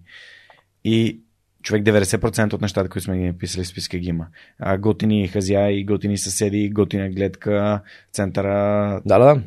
И 0.84 1.20
човек 1.64 1.84
90% 1.84 2.54
от 2.54 2.62
нещата, 2.62 2.90
които 2.90 3.04
сме 3.04 3.18
ги 3.18 3.24
написали 3.24 3.64
в 3.64 3.68
списка 3.68 3.98
ги 3.98 4.10
има. 4.10 4.28
А, 4.60 4.78
готини 4.78 5.28
хазяи, 5.28 5.86
готини 5.86 6.18
съседи, 6.18 6.70
готина 6.70 7.10
гледка, 7.10 7.82
центъра. 8.14 9.02
Да, 9.06 9.20
да, 9.20 9.26
да. 9.26 9.42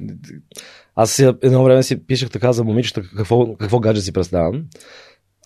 Аз 0.97 1.19
едно 1.19 1.65
време 1.65 1.83
си 1.83 2.07
пишех 2.07 2.31
така 2.31 2.53
за 2.53 2.65
момичета 2.65 3.03
какво, 3.17 3.57
какво 3.57 3.81
гадже 3.81 4.03
си 4.03 4.13
представям. 4.13 4.65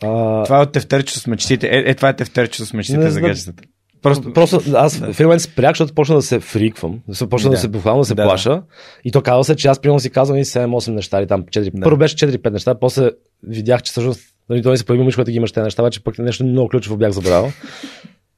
А, 0.03 0.45
Това 0.45 0.59
е 0.59 0.63
от 0.63 0.73
тефтерчето 0.73 1.21
с 1.21 1.27
мечтите. 1.27 1.67
Е, 1.67 1.91
е, 1.91 1.95
това 1.95 2.09
е 2.09 2.17
тефтерчето 2.17 2.67
с 2.67 2.73
мечтите 2.73 2.99
Не 2.99 3.11
за 3.11 3.21
гаджетата. 3.21 3.63
Просто, 4.03 4.33
Просто 4.33 4.63
аз 4.75 4.99
в 4.99 5.09
един 5.09 5.27
момент 5.27 5.43
спрях, 5.43 5.71
защото 5.71 5.95
почна 5.95 6.15
да 6.15 6.23
се 6.23 6.41
фриквам. 6.41 7.01
Да 7.09 7.29
почна 7.29 7.51
да, 7.51 7.55
Да. 7.55 7.61
се 7.61 7.69
буквално 7.69 8.01
да 8.01 8.05
се 8.05 8.15
Да, 8.15 8.23
плаша. 8.25 8.63
И 9.05 9.13
то 9.13 9.23
казва 9.23 9.45
се, 9.45 9.57
че 9.57 9.69
аз 9.69 9.81
примерно 9.81 10.01
си 10.01 10.11
казвам 10.11 10.39
и 10.39 10.45
7-8 10.45 10.89
неща 10.91 11.19
или 11.19 11.27
там 11.27 11.43
4. 11.43 11.71
Да. 11.75 11.85
Първо 11.85 11.99
беше 11.99 12.17
4-5 12.17 12.51
неща, 12.51 12.79
после 12.79 13.11
видях, 13.43 13.83
че 13.83 13.91
всъщност 13.91 14.30
нали, 14.51 14.63
той 14.63 14.79
се 14.79 14.85
появи 14.85 15.05
миш, 15.05 15.15
който 15.15 15.31
ги 15.31 15.37
имаш 15.37 15.53
тези 15.53 15.65
неща, 15.65 15.83
обаче 15.83 16.05
пък 16.05 16.19
нещо 16.19 16.45
много 16.45 16.69
ключово 16.69 16.97
бях 16.97 17.11
забравил. 17.11 17.51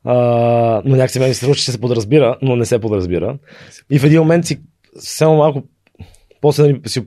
А, 0.04 0.14
но 0.84 0.96
някакси 0.96 1.20
ми 1.20 1.26
се 1.26 1.34
струва, 1.34 1.54
че 1.54 1.72
се 1.72 1.80
подразбира, 1.80 2.38
но 2.42 2.56
не 2.56 2.64
се 2.64 2.78
подразбира. 2.78 3.38
И 3.90 3.98
в 3.98 4.04
един 4.04 4.20
момент 4.20 4.46
си 4.46 4.60
само 4.98 5.36
малко 5.36 5.62
после 6.40 6.62
нали, 6.62 6.80
си 6.86 7.06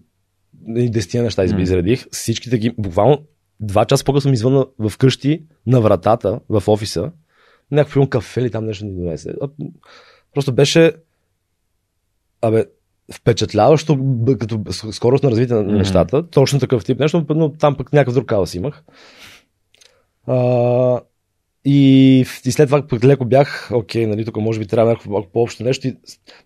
нали, 0.68 0.90
десетина 0.90 1.24
неща 1.24 1.44
изредих. 1.44 2.06
Всичките 2.12 2.58
ги 2.58 2.72
буквално 2.78 3.24
два 3.60 3.86
часа 3.86 4.04
по-късно 4.04 4.32
ми 4.32 4.38
звънна 4.38 4.66
в 4.80 4.98
къщи 4.98 5.44
на 5.68 5.82
вратата 5.82 6.40
в 6.50 6.64
офиса. 6.68 7.12
Някакво 7.72 8.08
кафе 8.08 8.42
или 8.42 8.52
там 8.52 8.66
нещо 8.66 8.86
ни 8.86 8.96
донесе. 8.96 9.34
Просто 10.34 10.54
беше 10.54 10.92
абе, 12.42 12.66
впечатляващо 13.14 14.00
като 14.40 14.60
с- 14.70 14.94
скорост 14.94 15.24
на 15.24 15.32
развитие 15.32 15.56
на 15.56 15.64
Мгм. 15.64 15.76
нещата. 15.76 16.30
Точно 16.30 16.60
такъв 16.60 16.86
тип 16.86 17.00
нещо, 17.00 17.26
но 17.30 17.52
там 17.52 17.76
пък 17.76 17.94
някакъв 17.94 18.14
друг 18.14 18.26
калас 18.26 18.56
имах. 18.56 18.84
А, 20.28 21.00
и, 21.66 22.20
и 22.46 22.52
след 22.52 22.68
това 22.68 22.88
пък 22.88 23.04
леко 23.04 23.26
бях, 23.26 23.70
окей, 23.74 24.08
нали, 24.08 24.26
тук 24.26 24.38
може 24.38 24.60
би 24.60 24.68
трябва 24.68 24.90
някакво 24.92 25.12
малко 25.12 25.30
по-общо 25.34 25.64
нещо. 25.64 25.88
И, 25.88 25.96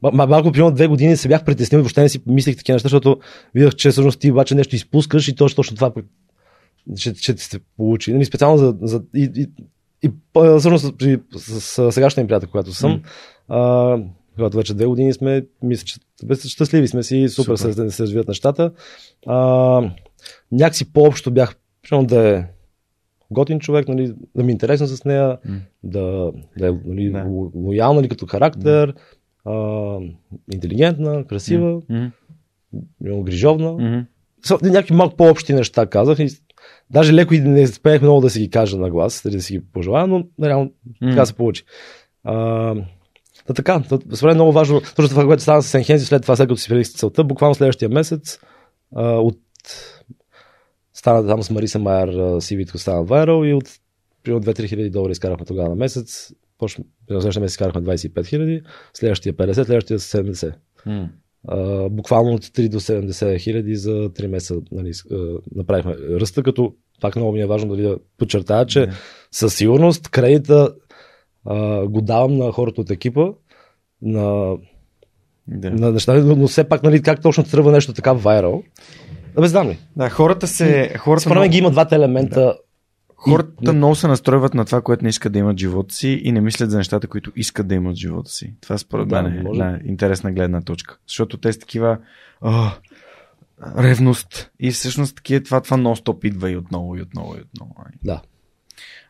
малко, 0.01 0.51
примерно 0.51 0.71
две 0.75 0.87
години 0.87 1.17
се 1.17 1.27
бях 1.27 1.45
притеснил 1.45 1.79
и 1.79 1.81
въобще 1.81 2.01
не 2.01 2.09
си 2.09 2.21
мислех 2.25 2.57
такива 2.57 2.75
неща, 2.75 2.85
защото 2.85 3.19
видях, 3.55 3.75
че 3.75 3.89
всъщност 3.91 4.19
ти 4.19 4.31
обаче 4.31 4.55
нещо 4.55 4.75
изпускаш 4.75 5.27
и 5.27 5.35
точно, 5.35 5.55
точно 5.55 5.75
това 5.75 5.93
пък 5.93 6.05
ще, 6.95 7.15
ще 7.15 7.37
се 7.37 7.59
получи. 7.77 8.13
Нали, 8.13 8.25
специално 8.25 8.57
за, 8.57 8.75
за 8.81 9.01
и, 9.15 9.31
и, 9.35 9.47
и 10.03 10.11
всъщност 10.59 10.97
при, 10.97 11.19
с, 11.35 11.61
с, 11.61 11.91
сегашния 11.91 12.23
ми 12.23 12.27
приятел, 12.27 12.49
когато 12.49 12.73
съм, 12.73 12.91
М. 12.91 12.99
а, 13.47 13.97
когато 14.39 14.57
вече 14.57 14.73
две 14.73 14.85
години 14.85 15.13
сме, 15.13 15.45
мисля, 15.63 15.85
че 15.85 15.99
щастливи 16.49 16.87
сме 16.87 17.03
си, 17.03 17.29
супер, 17.29 17.55
супер. 17.55 17.73
Се, 17.73 17.91
се 17.91 18.03
развиват 18.03 18.27
нещата. 18.27 18.71
А, 19.27 19.91
някакси 20.51 20.93
по-общо 20.93 21.31
бях, 21.31 21.55
да 21.91 22.29
е 22.29 22.45
готин 23.31 23.59
човек, 23.59 23.87
нали, 23.87 24.13
да 24.35 24.43
ми 24.43 24.51
е 24.51 24.53
интересно 24.53 24.87
с 24.87 25.05
нея, 25.05 25.37
mm. 25.47 25.59
да, 25.83 26.31
да 26.57 26.67
е 26.67 26.71
нали, 26.85 27.09
да. 27.11 27.25
лоялна 27.55 28.01
нали, 28.01 28.09
като 28.09 28.25
характер, 28.25 28.93
mm. 28.93 28.97
а, 29.45 29.99
интелигентна, 30.53 31.25
красива, 31.27 31.81
mm. 31.81 32.11
грижовна. 33.23 33.69
Mm-hmm. 33.69 34.05
Някакви 34.61 34.95
малко 34.95 35.15
по-общи 35.15 35.53
неща 35.53 35.85
казах 35.85 36.19
и 36.19 36.29
даже 36.89 37.13
леко 37.13 37.33
и 37.33 37.39
не 37.39 37.63
успех 37.63 38.01
много 38.01 38.21
да 38.21 38.29
си 38.29 38.39
ги 38.39 38.49
кажа 38.49 38.77
на 38.77 38.89
глас, 38.89 39.21
да 39.31 39.41
си 39.41 39.53
ги 39.53 39.65
пожелая, 39.73 40.07
но 40.07 40.23
реално 40.43 40.71
mm. 41.03 41.09
така 41.09 41.25
се 41.25 41.33
получи. 41.33 41.63
А, 42.23 42.75
да, 43.49 43.53
така, 43.53 43.83
според 44.15 44.33
е 44.33 44.35
много 44.35 44.51
важно, 44.51 44.81
точно 44.95 45.09
това, 45.09 45.25
което 45.25 45.41
стана 45.41 45.61
с 45.63 45.73
Енхензи, 45.73 46.05
след 46.05 46.21
това, 46.21 46.35
след 46.35 46.47
като 46.47 46.61
си 46.61 46.83
целта, 46.83 47.23
буквално 47.23 47.55
следващия 47.55 47.89
месец 47.89 48.39
а, 48.95 49.03
от 49.03 49.39
стана 50.93 51.27
там 51.27 51.43
с 51.43 51.49
Мариса 51.49 51.79
Майер 51.79 52.09
CV-то 52.15 52.77
стана 52.77 53.03
вайрал 53.03 53.45
и 53.45 53.53
от 53.53 53.69
примерно 54.23 54.43
2-3 54.43 54.67
хиляди 54.67 54.89
долари 54.89 55.11
изкарахме 55.11 55.45
тогава 55.45 55.69
на 55.69 55.75
месец. 55.75 56.33
Почна, 56.57 56.83
следващия 57.07 57.41
месец 57.41 57.53
изкарахме 57.53 57.81
25 57.81 58.25
хиляди, 58.25 58.61
следващия 58.93 59.33
50, 59.33 59.53
следващия 59.53 59.99
70. 59.99 60.53
Mm. 60.87 61.07
Uh, 61.47 61.89
буквално 61.89 62.33
от 62.33 62.45
3 62.45 62.69
до 62.69 62.79
70 62.79 63.39
хиляди 63.39 63.75
за 63.75 63.91
3 63.91 64.27
месеца 64.27 64.55
нали, 64.71 64.93
uh, 64.93 65.41
направихме 65.55 65.95
ръста, 66.19 66.43
като 66.43 66.73
пак 67.01 67.15
много 67.15 67.31
ми 67.31 67.41
е 67.41 67.45
важно 67.45 67.69
дали 67.69 67.81
да 67.81 67.97
подчертая, 68.17 68.65
че 68.65 68.79
yeah. 68.79 68.93
със 69.31 69.55
сигурност 69.55 70.09
кредита 70.09 70.73
го 71.87 72.01
давам 72.01 72.37
на 72.37 72.51
хората 72.51 72.81
от 72.81 72.91
екипа, 72.91 73.27
на, 74.01 74.19
yeah. 75.49 75.79
на 75.79 75.91
неща, 75.91 76.13
но 76.13 76.47
все 76.47 76.63
пак 76.63 76.83
нали, 76.83 77.01
как 77.01 77.21
точно 77.21 77.43
тръгва 77.43 77.71
нещо 77.71 77.93
така 77.93 78.13
вайрал. 78.13 78.63
Да, 79.35 79.41
бе, 79.41 79.47
знам 79.47 79.69
ли. 79.69 79.79
Да, 79.95 80.09
хората 80.09 80.47
се... 80.47 80.93
Хората 80.97 81.21
Според 81.21 81.41
мен 81.41 81.51
ги 81.51 81.57
има 81.57 81.71
двата 81.71 81.95
елемента. 81.95 82.39
Да. 82.39 82.57
Хората 83.15 83.71
и... 83.71 83.75
много 83.75 83.95
се 83.95 84.07
настройват 84.07 84.53
на 84.53 84.65
това, 84.65 84.81
което 84.81 85.03
не 85.03 85.09
искат 85.09 85.33
да 85.33 85.39
имат 85.39 85.57
живота 85.57 85.95
си 85.95 86.21
и 86.23 86.31
не 86.31 86.41
мислят 86.41 86.71
за 86.71 86.77
нещата, 86.77 87.07
които 87.07 87.31
искат 87.35 87.67
да 87.67 87.75
имат 87.75 87.95
живота 87.95 88.31
си. 88.31 88.53
Това 88.61 88.77
според 88.77 89.07
да, 89.07 89.21
мен 89.21 89.33
е 89.33 89.49
една 89.49 89.79
интересна 89.85 90.31
гледна 90.31 90.61
точка. 90.61 90.97
Защото 91.07 91.37
те 91.37 91.53
са 91.53 91.59
такива 91.59 91.97
о, 92.41 92.67
ревност 93.77 94.51
и 94.59 94.71
всъщност 94.71 95.15
такива, 95.15 95.43
това, 95.43 95.61
това 95.61 95.77
нон-стоп 95.77 96.25
идва 96.25 96.51
и 96.51 96.57
отново 96.57 96.95
и 96.95 97.01
отново 97.01 97.35
и 97.35 97.41
отново. 97.41 97.75
Да. 98.03 98.21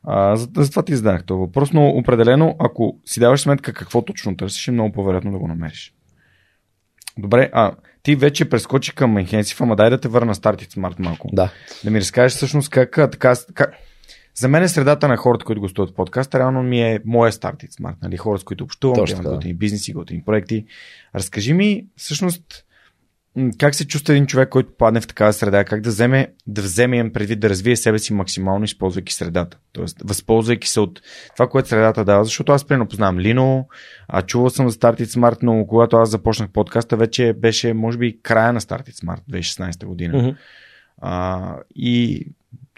А, 0.03 0.35
за, 0.35 0.47
за 0.55 0.69
това 0.69 0.83
ти 0.83 0.95
задах 0.95 1.23
това 1.23 1.39
въпрос, 1.39 1.73
но 1.73 1.87
определено, 1.87 2.55
ако 2.59 2.99
си 3.05 3.19
даваш 3.19 3.41
сметка 3.41 3.73
какво 3.73 4.01
точно 4.01 4.37
търсиш, 4.37 4.67
е 4.67 4.71
много 4.71 4.91
по-вероятно 4.91 5.31
да 5.31 5.37
го 5.37 5.47
намериш. 5.47 5.93
Добре, 7.17 7.49
а 7.53 7.71
ти 8.03 8.15
вече 8.15 8.49
прескочи 8.49 8.95
към 8.95 9.15
Enhensif, 9.15 9.61
ама 9.61 9.75
дай 9.75 9.89
да 9.89 9.99
те 9.99 10.07
върна 10.07 10.35
Started 10.35 10.73
Smart 10.73 10.99
малко. 10.99 11.29
Да. 11.33 11.51
Да 11.83 11.91
ми 11.91 11.99
разкажеш 11.99 12.35
всъщност 12.35 12.69
как, 12.69 12.91
така, 12.91 13.35
как... 13.53 13.73
За 14.35 14.47
мен 14.47 14.63
е 14.63 14.67
средата 14.67 15.07
на 15.07 15.17
хората, 15.17 15.45
които 15.45 15.61
гостуват 15.61 15.95
подкаста, 15.95 16.39
реално 16.39 16.63
ми 16.63 16.81
е 16.81 16.99
моя 17.05 17.31
Started 17.31 17.69
Smart. 17.69 17.95
Нали? 18.01 18.17
Хора, 18.17 18.39
с 18.39 18.43
които 18.43 18.63
общувам, 18.63 18.95
Точно, 18.95 19.23
да. 19.23 19.29
готини 19.29 19.53
бизнеси, 19.53 19.93
готини 19.93 20.23
проекти. 20.23 20.65
Разкажи 21.15 21.53
ми 21.53 21.85
всъщност 21.95 22.65
как 23.57 23.75
се 23.75 23.87
чувства 23.87 24.13
един 24.13 24.25
човек, 24.25 24.49
който 24.49 24.73
падне 24.77 25.01
в 25.01 25.07
такава 25.07 25.33
среда? 25.33 25.63
Как 25.63 25.81
да 25.81 25.89
вземе, 25.89 26.27
да 26.47 26.61
вземе 26.61 27.11
предвид 27.13 27.39
да 27.39 27.49
развие 27.49 27.75
себе 27.75 27.99
си 27.99 28.13
максимално, 28.13 28.65
използвайки 28.65 29.13
средата? 29.13 29.57
Тоест, 29.73 29.97
възползвайки 30.03 30.67
се 30.67 30.79
от 30.79 31.01
това, 31.35 31.49
което 31.49 31.69
средата 31.69 32.05
дава. 32.05 32.23
Защото 32.23 32.51
аз 32.51 32.65
примерно 32.65 32.87
познавам 32.87 33.19
Лино, 33.19 33.67
а 34.07 34.21
чувал 34.21 34.49
съм 34.49 34.69
за 34.69 34.77
Started 34.77 35.03
Smart, 35.03 35.37
но 35.41 35.65
когато 35.67 35.97
аз 35.97 36.09
започнах 36.09 36.49
подкаста, 36.49 36.97
вече 36.97 37.33
беше, 37.33 37.73
може 37.73 37.97
би, 37.97 38.19
края 38.21 38.53
на 38.53 38.61
Started 38.61 39.05
Smart 39.05 39.21
2016 39.31 39.85
година. 39.85 40.13
Mm-hmm. 40.13 40.35
А, 41.01 41.55
и 41.75 42.25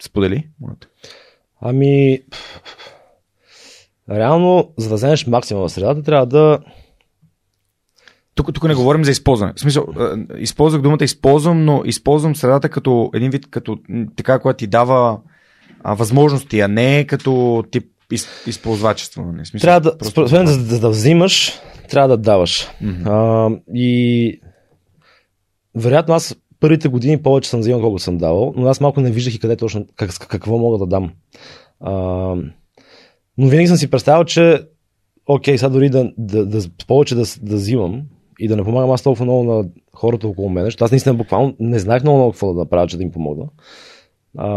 сподели, 0.02 0.48
моята. 0.60 0.88
Ами, 1.60 2.22
реално, 4.10 4.72
за 4.76 4.88
да 4.88 4.94
вземеш 4.94 5.26
максимум 5.26 5.62
в 5.62 5.72
средата, 5.72 6.02
трябва 6.02 6.26
да 6.26 6.58
тук, 8.34 8.54
тук 8.54 8.64
не 8.64 8.74
говорим 8.74 9.04
за 9.04 9.10
използване. 9.10 9.52
В 9.56 9.60
смисъл, 9.60 9.86
използвах 10.38 10.82
думата 10.82 11.04
използвам, 11.04 11.64
но 11.64 11.82
използвам 11.84 12.36
средата 12.36 12.68
като 12.68 13.10
един 13.14 13.30
вид, 13.30 13.50
като 13.50 13.78
така, 14.16 14.38
която 14.38 14.58
ти 14.58 14.66
дава 14.66 15.18
а, 15.84 15.94
възможности, 15.94 16.60
а 16.60 16.68
не 16.68 17.06
като 17.06 17.64
тип 17.70 17.84
из, 18.12 18.28
използвачество. 18.46 19.22
Не? 19.22 19.32
Нали? 19.32 19.46
Смисъл, 19.46 19.66
трябва 19.66 19.80
да, 19.80 19.98
просто... 19.98 20.26
за, 20.26 20.64
да, 20.64 20.80
да 20.80 20.90
взимаш, 20.90 21.52
трябва 21.90 22.08
да 22.08 22.16
даваш. 22.16 22.68
Mm-hmm. 22.82 23.06
А, 23.06 23.60
и 23.74 24.40
вероятно 25.74 26.14
аз 26.14 26.36
първите 26.60 26.88
години 26.88 27.22
повече 27.22 27.50
съм 27.50 27.60
взимал, 27.60 27.80
колко 27.80 27.98
съм 27.98 28.18
давал, 28.18 28.52
но 28.56 28.66
аз 28.66 28.80
малко 28.80 29.00
не 29.00 29.10
виждах 29.10 29.34
и 29.34 29.38
къде 29.38 29.56
точно, 29.56 29.86
как, 29.96 30.10
какво 30.28 30.58
мога 30.58 30.78
да 30.78 30.86
дам. 30.86 31.10
А, 31.80 31.92
но 33.38 33.48
винаги 33.48 33.68
съм 33.68 33.76
си 33.76 33.90
представил, 33.90 34.24
че 34.24 34.62
окей, 35.26 35.58
сега 35.58 35.68
дори 35.68 35.90
да, 35.90 36.12
да, 36.18 36.46
да 36.46 36.60
повече 36.86 37.14
да, 37.14 37.24
да 37.42 37.56
взимам, 37.56 38.02
и 38.42 38.48
да 38.48 38.56
не 38.56 38.64
помагам 38.64 38.90
аз 38.90 39.02
толкова 39.02 39.24
много 39.24 39.44
на 39.44 39.64
хората 39.94 40.28
около 40.28 40.48
мен, 40.48 40.64
защото 40.64 40.84
аз 40.84 40.90
наистина 40.90 41.14
буквално 41.14 41.56
не 41.60 41.78
знаех 41.78 42.02
много, 42.02 42.18
много 42.18 42.32
какво 42.32 42.52
да 42.52 42.60
направя, 42.60 42.86
че 42.86 42.96
да 42.96 43.02
им 43.02 43.12
помогна. 43.12 43.44
А, 44.38 44.48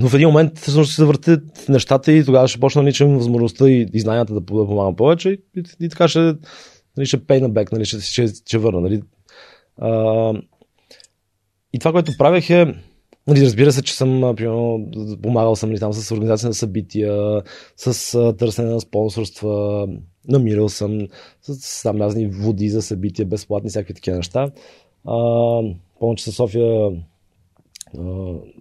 но 0.00 0.08
в 0.08 0.14
един 0.14 0.28
момент 0.28 0.58
всъщност 0.58 0.94
се 0.94 1.02
завъртят 1.02 1.68
нещата 1.68 2.12
и 2.12 2.24
тогава 2.24 2.48
ще 2.48 2.60
почна 2.60 2.84
да 2.84 3.06
възможността 3.06 3.68
и, 3.68 3.86
и 3.92 4.00
знанията 4.00 4.34
да, 4.34 4.46
помагам 4.46 4.96
повече 4.96 5.30
и, 5.30 5.40
и, 5.56 5.62
и 5.80 5.88
така 5.88 6.08
ще, 6.08 6.34
нали, 6.96 7.06
ще 7.06 7.18
pay 7.18 7.40
на 7.40 7.50
back, 7.50 7.72
нали, 7.72 7.84
ще, 7.84 8.00
ще, 8.00 8.28
ще, 8.28 8.58
върна. 8.58 8.80
Нали. 8.80 9.02
А, 9.80 10.32
и 11.72 11.78
това, 11.78 11.92
което 11.92 12.12
правех 12.18 12.50
е, 12.50 12.74
Нали, 13.28 13.44
разбира 13.44 13.72
се, 13.72 13.82
че 13.82 13.94
съм 13.94 14.34
примерно, 14.36 14.90
помагал 15.22 15.56
съм 15.56 15.68
ли 15.68 15.72
нали, 15.72 15.80
там 15.80 15.92
с 15.92 16.10
организация 16.10 16.48
на 16.48 16.54
събития, 16.54 17.42
с 17.76 18.34
търсене 18.38 18.68
на 18.68 18.80
спонсорства, 18.80 19.86
намирал 20.28 20.68
съм 20.68 21.08
с 21.42 21.82
там 21.82 22.00
разни 22.00 22.26
води 22.26 22.68
за 22.68 22.82
събития, 22.82 23.26
безплатни, 23.26 23.70
всякакви 23.70 23.94
такива 23.94 24.16
неща. 24.16 24.50
А, 25.06 25.16
помня, 25.98 26.16
че 26.16 26.24
със 26.24 26.36
София 26.36 26.90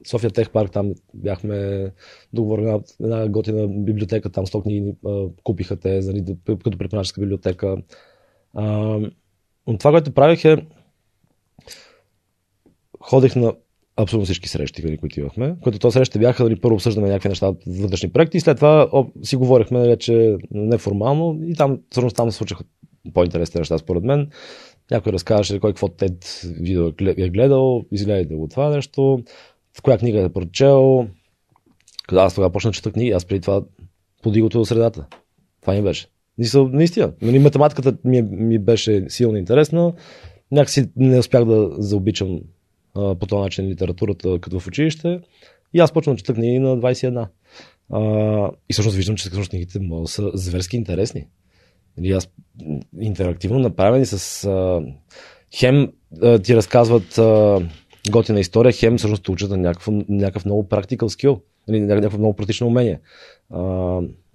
София 0.07 0.31
Тех 0.31 0.51
парк, 0.51 0.71
там 0.71 0.93
бяхме 1.13 1.91
договорена 2.33 2.81
една 3.01 3.27
готина 3.27 3.67
библиотека, 3.67 4.29
там 4.29 4.45
100 4.45 4.63
книги 4.63 4.95
купиха 5.43 5.75
те, 5.75 5.99
нали, 5.99 6.25
като 6.45 6.77
преподавателска 6.77 7.21
библиотека. 7.21 7.77
А, 8.53 8.67
но 9.67 9.77
това, 9.79 9.91
което 9.91 10.13
правих 10.13 10.45
е 10.45 10.67
ходех 12.99 13.35
на 13.35 13.53
абсолютно 13.97 14.25
всички 14.25 14.49
срещи, 14.49 14.83
нали, 14.83 14.97
които 14.97 15.19
имахме. 15.19 15.55
Които 15.63 15.79
то 15.79 15.91
срещи 15.91 16.19
бяха, 16.19 16.43
нали, 16.43 16.55
първо 16.55 16.75
обсъждаме 16.75 17.07
някакви 17.07 17.29
неща, 17.29 17.53
вътрешни 17.67 18.09
проекти 18.09 18.37
и 18.37 18.39
след 18.39 18.57
това 18.57 18.89
си 19.23 19.35
говорихме 19.35 19.87
вече 19.87 20.37
неформално 20.51 21.39
и 21.43 21.55
там, 21.55 21.79
всъщност 21.89 22.15
там 22.15 22.31
се 22.31 22.37
случаха 22.37 22.63
по-интересни 23.13 23.59
неща 23.59 23.77
според 23.77 24.03
мен. 24.03 24.29
Някой 24.91 25.11
разказваше 25.11 25.59
кой 25.59 25.71
какво 25.71 25.87
тед 25.87 26.41
видео 26.59 26.87
е 27.17 27.29
гледал, 27.29 27.83
изгледайте 27.91 28.35
го 28.35 28.47
това 28.47 28.69
нещо, 28.69 29.23
в 29.77 29.81
коя 29.81 29.97
книга 29.97 30.21
е 30.21 30.29
прочел. 30.29 31.07
Аз 32.11 32.35
тогава 32.35 32.51
почна 32.51 32.71
чета 32.71 32.91
книги, 32.91 33.11
аз 33.11 33.25
преди 33.25 33.41
това 33.41 33.61
подигото 34.23 34.57
до 34.57 34.65
средата. 34.65 35.05
Това 35.61 35.73
ми 35.73 35.81
беше. 35.81 36.07
Наистина. 36.55 37.13
Нали, 37.21 37.39
математиката 37.39 37.97
ми, 38.03 38.21
ми 38.21 38.59
беше 38.59 39.05
силно 39.09 39.37
интересна. 39.37 39.93
Някакси 40.51 40.89
не 40.95 41.19
успях 41.19 41.45
да 41.45 41.69
заобичам 41.77 42.39
по 43.19 43.25
този 43.27 43.41
начин 43.41 43.69
литературата 43.69 44.39
като 44.41 44.59
в 44.59 44.67
училище. 44.67 45.19
И 45.73 45.79
аз 45.79 45.91
почвам 45.91 46.15
да 46.15 46.17
чета 46.17 46.33
книги 46.33 46.59
на 46.59 46.77
21. 46.77 47.27
А, 47.89 48.51
и 48.69 48.73
всъщност 48.73 48.97
виждам, 48.97 49.15
че 49.15 49.21
всъщност 49.21 49.49
книгите 49.49 49.79
са 50.05 50.31
зверски 50.33 50.77
интересни. 50.77 51.27
Или 51.99 52.11
аз 52.11 52.29
интерактивно 52.99 53.59
направени 53.59 54.05
с 54.05 54.43
а, 54.45 54.81
хем 55.55 55.91
а, 56.21 56.39
ти 56.39 56.55
разказват 56.55 57.17
а, 57.17 57.61
готина 58.11 58.39
история, 58.39 58.71
хем 58.71 58.97
всъщност 58.97 59.29
учат 59.29 59.49
на 59.49 59.57
някакъв, 59.57 59.87
някакъв 60.09 60.45
много 60.45 60.67
практикал 60.67 61.09
скил, 61.09 61.41
или 61.69 61.79
някакво 61.79 62.17
много 62.17 62.35
практично 62.35 62.67
умение. 62.67 62.99
А, 63.49 63.61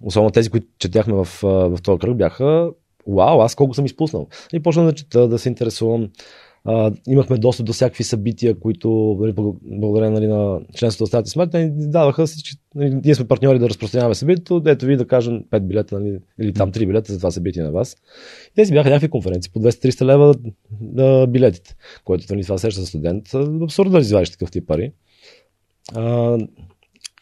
особено 0.01 0.31
тези, 0.31 0.49
които 0.49 0.67
четяхме 0.79 1.13
в, 1.13 1.27
в 1.43 1.77
този 1.83 1.99
кръг, 1.99 2.17
бяха 2.17 2.71
вау, 3.07 3.41
аз 3.41 3.55
колко 3.55 3.73
съм 3.73 3.85
изпуснал. 3.85 4.27
И 4.53 4.59
почна 4.59 4.83
да 4.83 4.93
чета, 4.93 5.27
да 5.27 5.39
се 5.39 5.49
интересувам. 5.49 6.09
А, 6.65 6.91
имахме 7.07 7.37
доста 7.37 7.63
до 7.63 7.73
всякакви 7.73 8.03
събития, 8.03 8.59
които 8.59 9.17
нали, 9.19 9.33
благодарение 9.61 10.19
нали, 10.19 10.27
на 10.27 10.61
членството 10.75 11.03
на 11.03 11.07
Стати 11.07 11.29
Смарт, 11.29 11.53
ни 11.53 11.71
даваха, 11.89 12.27
че 12.27 12.55
нали, 12.75 13.01
ние 13.05 13.15
сме 13.15 13.27
партньори 13.27 13.59
да 13.59 13.69
разпространяваме 13.69 14.15
събитието, 14.15 14.61
ето 14.65 14.85
ви 14.85 14.97
да 14.97 15.07
кажем 15.07 15.43
5 15.51 15.59
билета 15.59 15.99
нали, 15.99 16.19
или 16.41 16.53
там 16.53 16.71
3 16.71 16.87
билета 16.87 17.13
за 17.13 17.19
това 17.19 17.31
събитие 17.31 17.63
на 17.63 17.71
вас. 17.71 17.95
И 18.51 18.55
тези 18.55 18.73
бяха 18.73 18.89
някакви 18.89 19.09
конференции 19.09 19.51
по 19.51 19.59
200-300 19.59 20.05
лева 20.05 20.35
да, 20.81 21.27
билетите, 21.27 21.75
което 22.03 22.33
нали, 22.33 22.43
това 22.43 22.57
сеща 22.57 22.85
студент. 22.85 23.33
Абсурдно 23.63 23.91
да 23.91 23.99
извадиш 23.99 24.29
такъв 24.29 24.51
тип 24.51 24.67
пари. 24.67 24.91
А, 25.95 26.37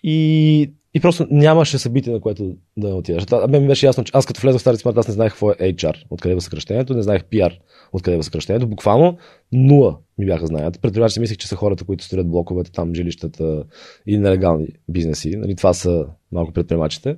и 0.03 0.71
И 0.93 0.99
просто 0.99 1.27
нямаше 1.31 1.77
събитие, 1.77 2.13
на 2.13 2.21
което 2.21 2.55
да 2.77 2.95
отидеш. 2.95 3.23
А 3.31 3.47
мен 3.47 3.61
ми 3.61 3.67
беше 3.67 3.85
ясно, 3.85 4.03
че 4.03 4.11
аз 4.15 4.25
като 4.25 4.41
влезох 4.41 4.59
в 4.59 4.61
Стари 4.61 4.77
Смарт, 4.77 4.97
аз 4.97 5.07
не 5.07 5.13
знаех 5.13 5.31
какво 5.31 5.51
е 5.51 5.55
HR, 5.55 6.03
откъде 6.09 6.35
е 6.35 6.41
съкръщението, 6.41 6.93
не 6.93 7.01
знаех 7.01 7.23
PR, 7.23 7.57
откъде 7.93 8.17
е 8.17 8.23
съкръщението. 8.23 8.67
Буквално 8.67 9.17
нула 9.51 9.97
ми 10.17 10.25
бяха 10.25 10.47
знаят. 10.47 10.81
Предприемачи 10.81 11.19
мислех, 11.19 11.37
че 11.37 11.47
са 11.47 11.55
хората, 11.55 11.83
които 11.83 12.03
строят 12.03 12.29
блоковете, 12.29 12.71
там 12.71 12.95
жилищата 12.95 13.63
и 14.07 14.17
нелегални 14.17 14.67
бизнеси. 14.89 15.35
Нали, 15.37 15.55
това 15.55 15.73
са 15.73 16.05
малко 16.31 16.53
предприемачите. 16.53 17.17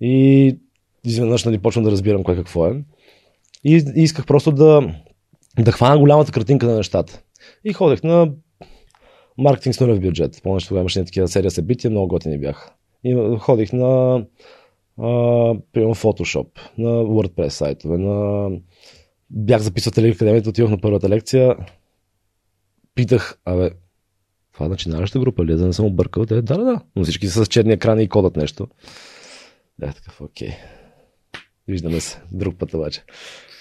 И 0.00 0.56
изведнъж 1.04 1.44
нали, 1.44 1.58
почвам 1.58 1.84
да 1.84 1.90
разбирам 1.90 2.24
кое 2.24 2.36
какво 2.36 2.66
е. 2.66 2.84
И, 3.64 3.84
и 3.96 4.02
исках 4.02 4.26
просто 4.26 4.52
да, 4.52 4.94
да 5.58 5.72
хвана 5.72 5.98
голямата 5.98 6.32
картинка 6.32 6.66
на 6.66 6.76
нещата. 6.76 7.22
И 7.64 7.72
ходех 7.72 8.02
на 8.02 8.32
маркетинг 9.38 9.74
с 9.74 9.80
нулев 9.80 10.00
бюджет. 10.00 10.40
Помня, 10.42 10.60
че 10.60 10.68
тогава 10.68 10.82
имаше 10.82 11.04
такива 11.04 11.28
серия 11.28 11.50
събития, 11.50 11.90
много 11.90 12.08
готини 12.08 12.38
бяха. 12.38 12.72
И 13.04 13.36
ходих 13.38 13.72
на 13.72 14.24
примерно 15.72 15.94
Photoshop, 15.94 16.48
на 16.78 16.88
WordPress 16.88 17.48
сайтове, 17.48 17.98
на... 17.98 18.50
бях 19.30 19.60
записал 19.60 19.92
Телеви 19.92 20.12
академията, 20.12 20.50
отидох 20.50 20.70
на 20.70 20.80
първата 20.80 21.08
лекция, 21.08 21.56
питах, 22.94 23.40
абе, 23.44 23.70
това 24.52 24.68
начинающа 24.68 25.18
група 25.18 25.44
ли, 25.44 25.52
е, 25.52 25.56
да 25.56 25.66
не 25.66 25.72
съм 25.72 25.86
объркал? 25.86 26.24
Да, 26.24 26.42
да, 26.42 26.64
да, 26.64 26.80
но 26.96 27.02
всички 27.02 27.26
са 27.26 27.44
с 27.44 27.48
черни 27.48 27.72
екрани 27.72 28.02
и 28.02 28.08
кодат 28.08 28.36
нещо. 28.36 28.68
Бях 29.78 29.94
такъв, 29.94 30.20
окей. 30.20 30.50
Виждаме 31.68 32.00
се. 32.00 32.20
Друг 32.32 32.58
път 32.58 32.74
обаче. 32.74 33.04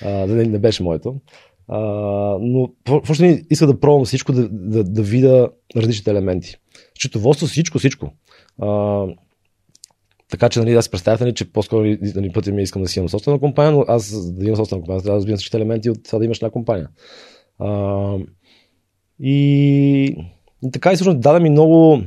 А, 0.06 0.10
не, 0.10 0.44
не 0.44 0.60
беше 0.60 0.84
моето. 0.84 1.16
А, 1.68 1.80
но 2.42 2.72
въобще 2.88 3.44
иска 3.50 3.68
да 3.68 3.80
пробвам 3.80 4.06
всичко, 4.06 4.32
да, 4.32 4.50
да, 4.52 4.84
да 4.84 5.04
видя 5.04 5.50
различните 5.76 6.12
елементи. 6.12 6.56
Счетоводство, 7.00 7.48
всичко, 7.48 7.80
всичко. 7.80 8.12
А, 8.62 8.68
така 10.30 10.50
че, 10.50 10.60
нали, 10.60 10.74
аз 10.74 10.90
представяте 10.90 11.26
ли, 11.26 11.34
че 11.34 11.52
по-скоро 11.52 11.84
нали, 12.16 12.32
пътя 12.34 12.52
ми 12.52 12.62
искам 12.62 12.82
да 12.82 12.88
си 12.88 13.00
имам 13.00 13.10
собствена 13.10 13.40
компания, 13.40 13.72
но 13.72 13.86
аз 13.88 14.32
да 14.34 14.46
имам 14.46 14.56
собствена 14.56 14.82
компания, 14.82 15.02
трябва 15.02 15.16
да 15.16 15.20
разбирам 15.20 15.38
всички 15.38 15.58
елементи 15.58 15.90
от 15.90 16.04
това 16.04 16.20
да 16.20 16.26
имаш 16.26 16.38
една 16.38 16.50
компания. 16.50 16.90
А, 17.60 18.16
и, 19.20 20.04
и 20.64 20.72
така 20.72 20.92
и 20.92 20.96
всъщност 20.96 21.20
даде 21.20 21.40
ми 21.40 21.50
много 21.50 22.02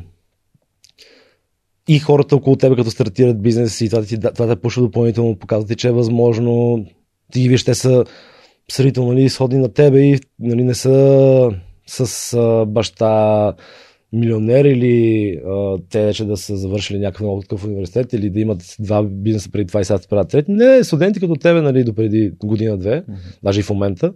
и 1.88 1.98
хората 1.98 2.36
около 2.36 2.56
тебе, 2.56 2.76
като 2.76 2.90
стартират 2.90 3.42
бизнес 3.42 3.80
и 3.80 3.88
това, 3.88 4.02
това, 4.02 4.32
това 4.32 4.54
те 4.54 4.60
пушва 4.60 4.82
допълнително, 4.82 5.38
показва 5.38 5.68
ти, 5.68 5.76
че 5.76 5.88
е 5.88 5.92
възможно. 5.92 6.86
Ти 7.32 7.48
виж, 7.48 7.64
те 7.64 7.74
са 7.74 8.04
сравнително 8.70 9.12
нали, 9.12 9.28
сходни 9.28 9.58
на 9.58 9.72
тебе 9.72 10.00
и 10.00 10.20
нали, 10.38 10.64
не 10.64 10.74
са 10.74 11.50
с 11.86 12.32
а, 12.34 12.66
баща 12.66 13.54
милионер 14.12 14.64
или 14.64 15.36
а, 15.46 15.78
те 15.90 16.04
вече 16.04 16.24
да 16.24 16.36
са 16.36 16.56
завършили 16.56 16.98
някакъв 16.98 17.20
много 17.20 17.40
такъв 17.40 17.64
университет 17.64 18.12
или 18.12 18.30
да 18.30 18.40
имат 18.40 18.76
два 18.78 19.02
бизнеса 19.02 19.50
преди 19.52 19.66
това 19.66 19.80
и 19.80 19.84
сега 19.84 19.98
правят 20.10 20.28
трети. 20.28 20.50
Не, 20.50 20.84
студенти 20.84 21.20
като 21.20 21.34
тебе, 21.34 21.60
нали, 21.60 21.84
до 21.84 21.94
преди 21.94 22.32
година-две, 22.44 23.02
mm-hmm. 23.02 23.38
даже 23.42 23.60
и 23.60 23.62
в 23.62 23.70
момента, 23.70 24.12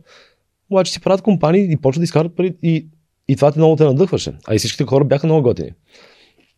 обаче 0.71 0.93
си 0.93 1.01
правят 1.01 1.23
компании 1.23 1.73
и 1.73 1.77
почват 1.77 2.01
да 2.01 2.05
изкарат 2.05 2.37
пари 2.37 2.55
и, 2.63 2.87
и 3.29 3.37
това 3.37 3.53
те 3.53 3.59
много 3.59 3.77
те 3.77 3.85
надъхваше. 3.85 4.33
А 4.47 4.55
и 4.55 4.59
всичките 4.59 4.85
хора 4.85 5.05
бяха 5.05 5.27
много 5.27 5.43
готини. 5.43 5.71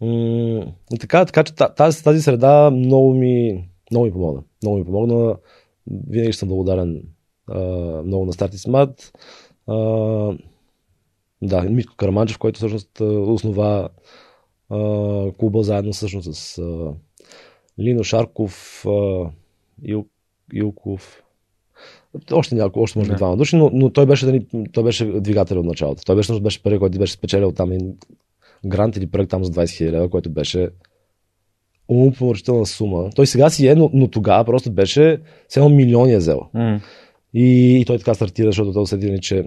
М- 0.01 0.67
така, 1.01 1.25
така 1.25 1.45
че 1.45 1.55
тази, 1.55 2.05
тази 2.05 2.23
среда 2.23 2.71
много 2.71 3.15
ми, 3.15 3.65
много 3.91 4.07
ми 4.07 4.13
помогна. 4.13 4.43
Много 4.63 4.79
ми 4.79 4.85
помогна. 4.85 5.37
Винаги 6.11 6.33
съм 6.33 6.49
благодарен 6.49 7.03
а, 7.47 7.61
много 8.03 8.25
на 8.25 8.33
Старти 8.33 8.59
Смат. 8.59 9.13
Да, 11.43 11.63
Митко 11.63 11.97
Караманчев, 11.97 12.39
който 12.39 12.57
всъщност 12.57 13.01
основа 13.01 13.89
а, 14.71 14.79
клуба 15.39 15.63
заедно 15.63 15.93
всъщност 15.93 16.35
с 16.35 16.59
а, 16.59 16.93
Лино 17.81 18.05
Шарков, 18.05 18.85
а, 18.87 19.31
Ил, 19.83 20.07
Илков, 20.53 21.23
още 22.33 22.55
няколко, 22.55 22.81
още 22.81 22.99
може 22.99 23.11
би 23.11 23.17
двама 23.17 23.37
души, 23.37 23.57
но, 23.57 23.71
но 23.73 23.91
той, 23.91 24.07
беше, 24.07 24.47
той 24.73 24.85
беше 24.85 25.07
двигател 25.07 25.61
от 25.61 25.67
началото. 25.67 26.03
Той 26.05 26.17
беше, 26.17 26.41
беше 26.41 26.63
първи, 26.63 26.79
който 26.79 26.99
беше 26.99 27.13
спечелил 27.13 27.53
там 27.53 27.73
грант 28.67 28.97
или 28.97 29.07
проект 29.07 29.31
там 29.31 29.45
за 29.45 29.53
20 29.53 29.65
000 29.65 29.91
лева, 29.91 30.11
който 30.11 30.31
беше 30.31 30.69
умопоморъчителна 31.89 32.67
сума. 32.67 33.11
Той 33.17 33.27
сега 33.27 33.51
си 33.51 33.67
е, 33.67 33.75
но, 33.75 33.91
но 33.95 34.09
тогава 34.09 34.45
просто 34.45 34.73
беше 34.73 35.21
само 35.49 35.69
милиони 35.69 36.13
е 36.13 36.19
взел. 36.19 36.41
Mm. 36.55 36.81
И, 37.35 37.79
и 37.81 37.85
той 37.85 37.99
така 37.99 38.15
стартира, 38.15 38.47
защото 38.47 38.73
той 38.73 38.83
усети, 38.83 39.21
че 39.21 39.45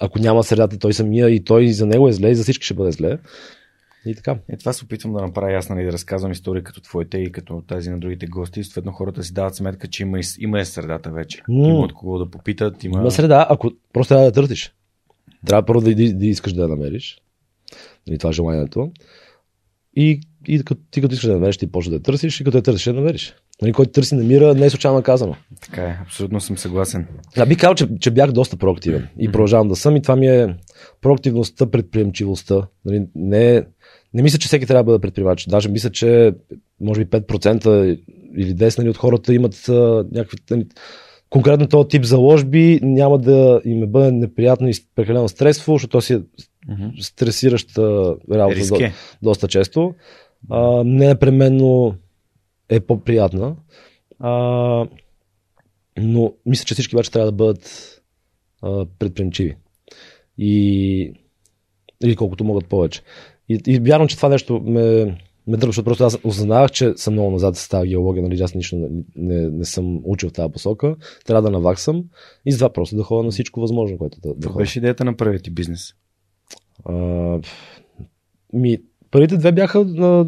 ако 0.00 0.18
няма 0.18 0.44
средата 0.44 0.78
той 0.78 0.92
самия 0.92 1.30
и 1.30 1.44
той 1.44 1.68
за 1.68 1.86
него 1.86 2.08
е 2.08 2.12
зле 2.12 2.30
и 2.30 2.34
за 2.34 2.42
всички 2.42 2.64
ще 2.64 2.74
бъде 2.74 2.92
зле. 2.92 3.18
И 4.06 4.14
така. 4.14 4.38
Е, 4.48 4.56
това 4.56 4.72
се 4.72 4.84
опитвам 4.84 5.12
да 5.12 5.20
направя 5.20 5.52
ясно 5.52 5.74
и 5.74 5.76
нали, 5.76 5.86
да 5.86 5.92
разказвам 5.92 6.32
истории 6.32 6.62
като 6.62 6.80
твоите 6.80 7.18
и 7.18 7.32
като 7.32 7.62
тази 7.68 7.90
на 7.90 7.98
другите 7.98 8.26
гости. 8.26 8.64
Съответно 8.64 8.92
хората 8.92 9.22
си 9.22 9.32
дават 9.32 9.54
сметка, 9.54 9.88
че 9.88 10.02
има, 10.02 10.20
има 10.38 10.60
е 10.60 10.64
средата 10.64 11.10
вече. 11.10 11.38
Mm. 11.38 11.68
Има 11.68 11.78
от 11.78 11.92
кого 11.92 12.18
да 12.18 12.30
попитат. 12.30 12.84
Има... 12.84 13.00
има 13.00 13.10
среда, 13.10 13.46
ако 13.50 13.70
просто 13.92 14.08
трябва 14.08 14.24
да 14.24 14.32
търсиш. 14.32 14.74
Трябва 15.46 15.66
първо 15.66 15.80
да, 15.80 15.94
да, 15.94 16.12
да 16.12 16.26
искаш 16.26 16.52
да 16.52 16.62
я 16.62 16.68
намериш. 16.68 17.20
Нали, 18.06 18.18
това 18.18 18.30
е 18.30 18.32
желанието. 18.32 18.92
И, 19.96 20.20
и 20.48 20.64
като, 20.64 20.80
ти 20.90 21.00
като 21.00 21.14
искаш 21.14 21.26
да 21.26 21.34
намериш, 21.34 21.56
ти 21.56 21.72
почва 21.72 21.90
да 21.90 21.96
я 21.96 22.02
търсиш 22.02 22.40
и 22.40 22.44
като 22.44 22.56
я 22.56 22.62
търсиш, 22.62 22.84
да 22.84 22.92
намериш. 22.92 23.34
Нали, 23.62 23.72
който 23.72 23.92
търси, 23.92 24.14
намира, 24.14 24.54
не 24.54 24.66
е 24.66 24.70
случайно 24.70 25.02
казано. 25.02 25.36
Така 25.60 25.82
е, 25.82 25.98
абсолютно 26.02 26.40
съм 26.40 26.58
съгласен. 26.58 27.06
А 27.36 27.46
би 27.46 27.56
казал, 27.56 27.74
че, 27.74 27.88
че 28.00 28.10
бях 28.10 28.32
доста 28.32 28.56
проактивен 28.56 29.08
и 29.18 29.32
продължавам 29.32 29.68
да 29.68 29.76
съм 29.76 29.96
и 29.96 30.02
това 30.02 30.16
ми 30.16 30.26
е 30.28 30.56
проактивността, 31.00 31.70
предприемчивостта. 31.70 32.66
Нали, 32.84 33.06
не, 33.14 33.64
не 34.14 34.22
мисля, 34.22 34.38
че 34.38 34.48
всеки 34.48 34.66
трябва 34.66 34.84
да 34.84 34.84
бъде 34.84 35.00
предприемач. 35.00 35.46
Даже 35.46 35.68
мисля, 35.68 35.90
че 35.90 36.32
може 36.80 37.04
би 37.04 37.10
5% 37.10 38.00
или 38.36 38.54
10% 38.54 38.78
нали, 38.78 38.88
от 38.88 38.96
хората 38.96 39.34
имат 39.34 39.68
а, 39.68 40.04
някакви 40.12 40.38
нали, 40.50 40.66
конкретно 41.30 41.68
този 41.68 41.88
тип 41.88 42.04
заложби 42.04 42.80
няма 42.82 43.18
да 43.18 43.60
им 43.64 43.82
е 43.82 43.86
бъде 43.86 44.12
неприятно 44.12 44.68
и 44.68 44.72
прекалено 44.94 45.28
стресово, 45.28 45.74
защото 45.74 46.00
си 46.00 46.14
е 46.14 46.20
mm-hmm. 46.70 47.00
стресираща 47.00 48.16
работа 48.30 48.66
до, 48.68 48.78
доста 49.22 49.48
често. 49.48 49.94
А, 50.50 50.84
не 50.84 51.06
непременно 51.06 51.94
е 52.68 52.80
по-приятна. 52.80 53.56
А, 54.18 54.32
но 55.98 56.34
мисля, 56.46 56.64
че 56.64 56.74
всички 56.74 56.96
обаче 56.96 57.10
трябва 57.10 57.26
да 57.26 57.36
бъдат 57.36 57.94
а, 58.62 58.86
предприемчиви. 58.98 59.56
И 60.38 61.12
или 62.04 62.16
колкото 62.16 62.44
могат 62.44 62.66
повече. 62.66 63.02
И, 63.48 63.60
и 63.66 63.78
вярвам, 63.78 64.08
че 64.08 64.16
това 64.16 64.28
нещо 64.28 64.60
ме, 64.60 65.04
ме 65.46 65.56
дърпа, 65.56 65.66
защото 65.66 65.84
просто 65.84 66.04
аз 66.04 66.18
осъзнавах, 66.24 66.70
че 66.70 66.92
съм 66.96 67.14
много 67.14 67.30
назад 67.30 67.56
с 67.56 67.68
тази 67.68 67.88
геология, 67.88 68.22
нали, 68.22 68.42
аз 68.42 68.54
нищо 68.54 68.76
не, 68.76 68.88
не, 69.16 69.48
не 69.50 69.64
съм 69.64 70.00
учил 70.04 70.28
в 70.28 70.32
тази 70.32 70.52
посока. 70.52 70.96
Трябва 71.26 71.42
да 71.42 71.50
наваксам 71.50 72.04
и 72.46 72.52
за 72.52 72.58
това 72.58 72.72
просто 72.72 72.96
да 72.96 73.02
ходя 73.02 73.24
на 73.24 73.30
всичко 73.30 73.60
възможно, 73.60 73.98
което 73.98 74.20
да, 74.20 74.34
да 74.34 74.50
беше 74.50 74.78
идеята 74.78 75.04
на 75.04 75.16
първият 75.16 75.42
ти 75.42 75.50
бизнес? 75.50 75.94
А, 76.84 76.94
ми, 78.52 78.78
първите 79.10 79.36
две 79.36 79.52
бяха 79.52 79.84
на 79.84 80.26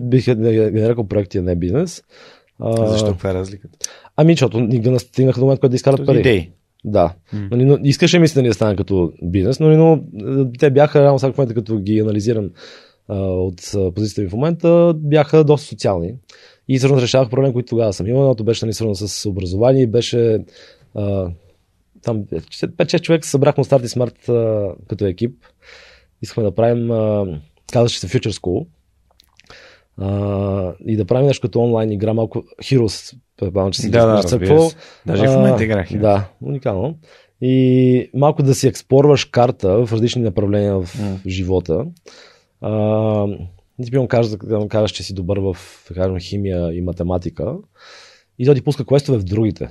бих 0.00 0.24
ги 0.34 0.80
нарекал 0.80 1.08
проекти, 1.08 1.38
а 1.38 1.42
не 1.42 1.56
бизнес. 1.56 2.02
А, 2.58 2.86
Защо? 2.86 3.06
Каква 3.12 3.30
е 3.30 3.34
разликата? 3.34 3.78
Ами, 4.16 4.32
защото 4.32 4.60
не 4.60 4.98
стигнаха 4.98 5.40
до 5.40 5.46
момент, 5.46 5.60
който 5.60 5.70
да 5.70 5.76
изкарат 5.76 6.06
пари. 6.06 6.20
Идеи. 6.20 6.50
Да. 6.84 7.14
Mm. 7.34 7.64
Но, 7.64 7.78
искаше 7.82 8.18
ми 8.18 8.28
се 8.28 8.42
да 8.42 8.54
стане 8.54 8.76
като 8.76 9.12
бизнес, 9.22 9.60
но, 9.60 9.68
но 9.68 10.04
те 10.58 10.70
бяха, 10.70 11.02
реално 11.02 11.18
сега 11.18 11.32
в 11.32 11.38
момента, 11.38 11.54
като 11.54 11.78
ги 11.78 12.00
анализирам 12.00 12.50
а, 13.08 13.16
от 13.18 13.72
позицията 13.94 14.22
ми 14.22 14.28
в 14.28 14.32
момента, 14.32 14.94
бяха 14.96 15.44
доста 15.44 15.66
социални. 15.66 16.14
И 16.68 16.78
всъщност 16.78 17.02
решавах 17.02 17.30
проблем, 17.30 17.52
които 17.52 17.68
тогава 17.68 17.92
съм 17.92 18.06
имал. 18.06 18.20
Едното 18.20 18.44
беше 18.44 18.64
нали, 18.64 18.72
свързано 18.72 18.94
с 18.94 19.28
образование, 19.28 19.86
беше 19.86 20.44
а, 20.94 21.30
там 22.02 22.24
5-6 22.24 23.00
човека 23.00 23.26
събрахме 23.26 23.60
от 23.60 23.66
Старти 23.66 23.88
Смарт 23.88 24.18
като 24.88 25.06
екип. 25.06 25.44
Искахме 26.22 26.42
да 26.42 26.54
правим, 26.54 26.88
казваше 27.72 28.00
се 28.00 28.08
Future 28.08 28.30
School, 28.30 28.66
а, 29.98 30.74
и 30.86 30.96
да 30.96 31.04
правим 31.04 31.26
нещо 31.26 31.46
като 31.48 31.60
онлайн 31.60 31.92
игра, 31.92 32.14
малко 32.14 32.44
Heroes, 32.62 33.16
предполагам, 33.36 33.72
че 33.72 33.80
си 33.80 33.90
да, 33.90 34.22
да, 34.22 34.38
какво. 34.38 34.70
Даже 35.06 35.26
в 35.26 35.36
момента 35.36 35.64
играх. 35.64 35.88
Да, 35.92 36.28
уникално. 36.42 36.98
И 37.40 38.10
малко 38.14 38.42
да 38.42 38.54
си 38.54 38.68
експорваш 38.68 39.24
карта 39.24 39.86
в 39.86 39.92
различни 39.92 40.22
направления 40.22 40.80
в 40.80 40.94
mm. 40.94 41.28
живота. 41.28 41.86
А, 42.60 43.26
ти 43.84 43.90
пивам 43.90 44.08
кажеш, 44.08 44.32
да 44.32 44.68
кажеш, 44.68 44.90
че 44.90 45.02
си 45.02 45.14
добър 45.14 45.38
в 45.38 45.56
кажем, 45.94 46.18
химия 46.18 46.72
и 46.72 46.80
математика 46.80 47.54
и 48.38 48.44
да 48.44 48.54
ти 48.54 48.62
пуска 48.62 48.84
квестове 48.84 49.18
в 49.18 49.24
другите. 49.24 49.68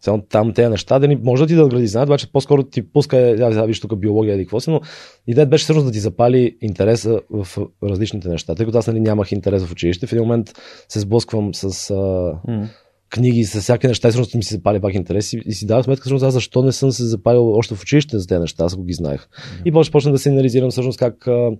Само 0.00 0.22
там 0.22 0.52
тези 0.52 0.68
неща, 0.68 0.98
да 0.98 1.08
ни, 1.08 1.16
може 1.16 1.42
да 1.42 1.46
ти 1.46 1.54
да 1.54 1.68
гради 1.68 1.86
знаят, 1.86 2.08
обаче 2.08 2.32
по-скоро 2.32 2.62
ти 2.62 2.92
пуска, 2.92 3.16
я, 3.18 3.66
виж 3.66 3.80
тук 3.80 3.96
биология 3.96 4.34
или 4.34 4.44
какво 4.44 4.60
си, 4.60 4.70
но 4.70 4.80
идеята 5.26 5.48
беше 5.48 5.62
всъщност 5.62 5.86
да 5.86 5.92
ти 5.92 5.98
запали 5.98 6.56
интереса 6.60 7.20
в 7.30 7.48
различните 7.82 8.28
неща. 8.28 8.54
Тъй 8.54 8.66
като 8.66 8.78
аз 8.78 8.86
нали, 8.86 9.00
нямах 9.00 9.32
интерес 9.32 9.64
в 9.64 9.72
училище, 9.72 10.06
в 10.06 10.12
един 10.12 10.24
момент 10.24 10.52
се 10.88 11.00
сблъсквам 11.00 11.54
с 11.54 11.64
а, 11.64 11.94
mm. 11.94 12.68
книги, 13.10 13.44
с 13.44 13.60
всяки 13.60 13.86
неща, 13.86 14.08
и 14.08 14.10
всъщност 14.10 14.34
ми 14.34 14.42
се 14.42 14.54
запали 14.54 14.80
пак 14.80 14.94
интерес 14.94 15.32
и, 15.32 15.42
и 15.46 15.52
си 15.52 15.66
давах 15.66 15.84
сметка 15.84 16.00
всъщност 16.00 16.24
аз 16.24 16.34
защо 16.34 16.62
не 16.62 16.72
съм 16.72 16.92
се 16.92 17.04
запалил 17.04 17.52
още 17.52 17.74
в 17.74 17.82
училище 17.82 18.18
за 18.18 18.26
тези 18.26 18.40
неща, 18.40 18.64
аз 18.64 18.76
го 18.76 18.84
ги 18.84 18.92
знаех. 18.92 19.20
Mm. 19.20 19.62
И 19.64 19.72
после 19.72 19.92
почна 19.92 20.12
да 20.12 20.18
се 20.18 20.28
анализирам 20.28 20.70
всъщност 20.70 20.98
как 20.98 21.26
а, 21.26 21.50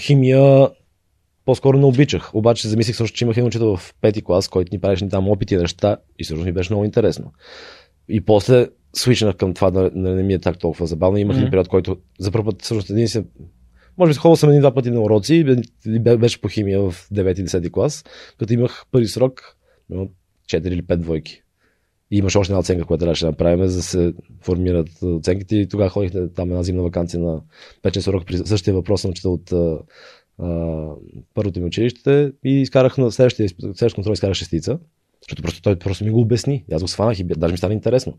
химия 0.00 0.68
по-скоро 1.46 1.78
не 1.78 1.84
обичах. 1.84 2.34
Обаче 2.34 2.68
замислих 2.68 2.96
също, 2.96 3.16
че 3.16 3.24
имах 3.24 3.36
един 3.36 3.46
учител 3.46 3.76
в 3.76 3.94
пети 4.00 4.22
клас, 4.22 4.48
който 4.48 4.74
ни 4.74 4.80
правеше 4.80 5.08
там 5.08 5.28
опити 5.28 5.54
и 5.54 5.58
неща 5.58 5.96
и 6.18 6.24
също 6.24 6.44
ми 6.44 6.52
беше 6.52 6.72
много 6.72 6.84
интересно. 6.84 7.32
И 8.08 8.20
после 8.20 8.68
свичнах 8.92 9.36
към 9.36 9.54
това 9.54 9.70
да, 9.70 9.90
не 9.94 10.22
ми 10.22 10.34
е 10.34 10.38
так 10.38 10.58
толкова 10.58 10.86
забавно. 10.86 11.18
Имах 11.18 11.36
един 11.36 11.50
период, 11.50 11.68
който 11.68 11.96
за 12.18 12.30
първ 12.30 12.44
път 12.44 12.62
всъщност 12.62 12.90
един 12.90 13.08
си 13.08 13.24
може 13.98 14.12
би 14.12 14.16
ходил 14.16 14.36
съм 14.36 14.50
един-два 14.50 14.74
пъти 14.74 14.90
на 14.90 15.00
уроци 15.00 15.44
беше 16.18 16.40
по 16.40 16.48
химия 16.48 16.80
в 16.80 16.92
9-10 16.92 17.70
клас, 17.70 18.04
като 18.38 18.52
имах 18.52 18.84
първи 18.92 19.06
срок, 19.06 19.56
имам 19.92 20.08
4 20.48 20.68
или 20.68 20.82
5 20.82 20.96
двойки. 20.96 21.42
И 22.10 22.18
имаше 22.18 22.38
още 22.38 22.52
една 22.52 22.60
оценка, 22.60 22.84
която 22.84 23.00
трябваше 23.00 23.24
да 23.24 23.30
направим, 23.30 23.66
за 23.66 23.76
да 23.76 23.82
се 23.82 24.14
формират 24.40 24.88
оценките. 25.02 25.56
И 25.56 25.68
тогава 25.68 25.90
ходих 25.90 26.12
там 26.34 26.50
една 26.50 26.62
зимна 26.62 26.82
вакансия 26.82 27.20
на 27.20 27.40
5 27.82 28.08
урок 28.08 28.26
при 28.26 28.36
същия 28.36 28.74
въпрос 28.74 29.04
на 29.04 29.10
учител 29.10 29.32
от 29.32 29.52
първото 31.34 31.60
ми 31.60 31.66
училище 31.66 32.32
и 32.44 32.60
изкарах 32.60 32.98
на 32.98 33.12
следващия, 33.12 33.48
следващия 33.48 33.94
контрол 33.94 34.12
изкарах 34.12 34.34
шестица, 34.34 34.78
защото 35.22 35.42
просто 35.42 35.62
той 35.62 35.76
просто 35.76 36.04
ми 36.04 36.10
го 36.10 36.20
обясни. 36.20 36.64
Аз 36.72 36.82
го 36.82 36.88
сванах 36.88 37.18
и 37.18 37.24
даже 37.24 37.52
ми 37.52 37.58
стана 37.58 37.74
интересно. 37.74 38.18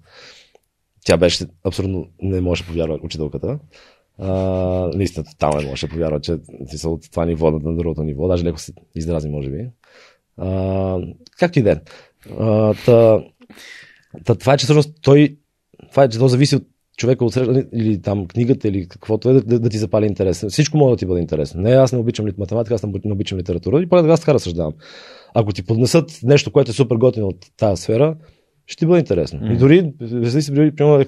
Тя 1.05 1.17
беше 1.17 1.45
абсолютно 1.63 2.07
не 2.21 2.41
може 2.41 2.63
да 2.63 2.67
повярва 2.67 2.99
учителката. 3.03 3.59
А, 4.17 4.31
наистина, 4.95 5.25
там 5.37 5.57
не 5.57 5.65
може 5.65 5.87
да 5.87 5.93
повярва, 5.93 6.19
че 6.19 6.37
си 6.67 6.87
от 6.87 7.11
това 7.11 7.25
ниво 7.25 7.51
на 7.51 7.75
другото 7.75 8.03
ниво, 8.03 8.27
даже 8.27 8.43
леко 8.43 8.59
се 8.59 8.73
издрази, 8.95 9.29
може 9.29 9.49
би. 9.49 9.69
А, 10.37 10.99
както 11.39 11.59
и 11.59 11.61
да 11.61 11.71
е. 11.71 11.79
Та, 12.85 13.23
та, 14.25 14.35
това 14.35 14.53
е, 14.53 14.57
че 14.57 14.63
всъщност 14.63 14.93
той, 15.01 15.37
това 15.91 16.03
е, 16.03 16.09
че 16.09 16.19
то 16.19 16.27
зависи 16.27 16.55
от 16.55 16.67
човека 16.97 17.25
от 17.25 17.33
среща, 17.33 17.65
или 17.73 18.01
там 18.01 18.27
книгата, 18.27 18.67
или 18.67 18.87
каквото 18.87 19.29
е, 19.29 19.33
да, 19.33 19.41
да, 19.41 19.59
да 19.59 19.69
ти 19.69 19.77
запали 19.77 20.05
интерес. 20.05 20.45
Всичко 20.49 20.77
може 20.77 20.91
да 20.91 20.97
ти 20.97 21.05
бъде 21.05 21.21
интересно. 21.21 21.61
Не, 21.61 21.71
аз 21.71 21.91
не 21.91 21.99
обичам 21.99 22.25
математика, 22.37 22.75
аз 22.75 22.83
не 22.83 23.13
обичам 23.13 23.37
литература. 23.37 23.81
И 23.81 23.89
поне 23.89 24.13
аз 24.13 24.19
така 24.19 24.33
разсъждавам. 24.33 24.73
Ако 25.33 25.53
ти 25.53 25.63
поднесат 25.63 26.19
нещо, 26.23 26.51
което 26.51 26.71
е 26.71 26.73
супер 26.73 26.95
готино 26.95 27.27
от 27.27 27.37
тази 27.57 27.81
сфера, 27.81 28.15
ще 28.67 28.79
ти 28.79 28.85
бъде 28.85 28.99
интересно. 28.99 29.39
Мгм. 29.39 29.53
И 29.53 29.57
дори, 29.57 29.93
зависи, 30.01 30.51
дори 30.51 30.75
примерно, 30.75 31.05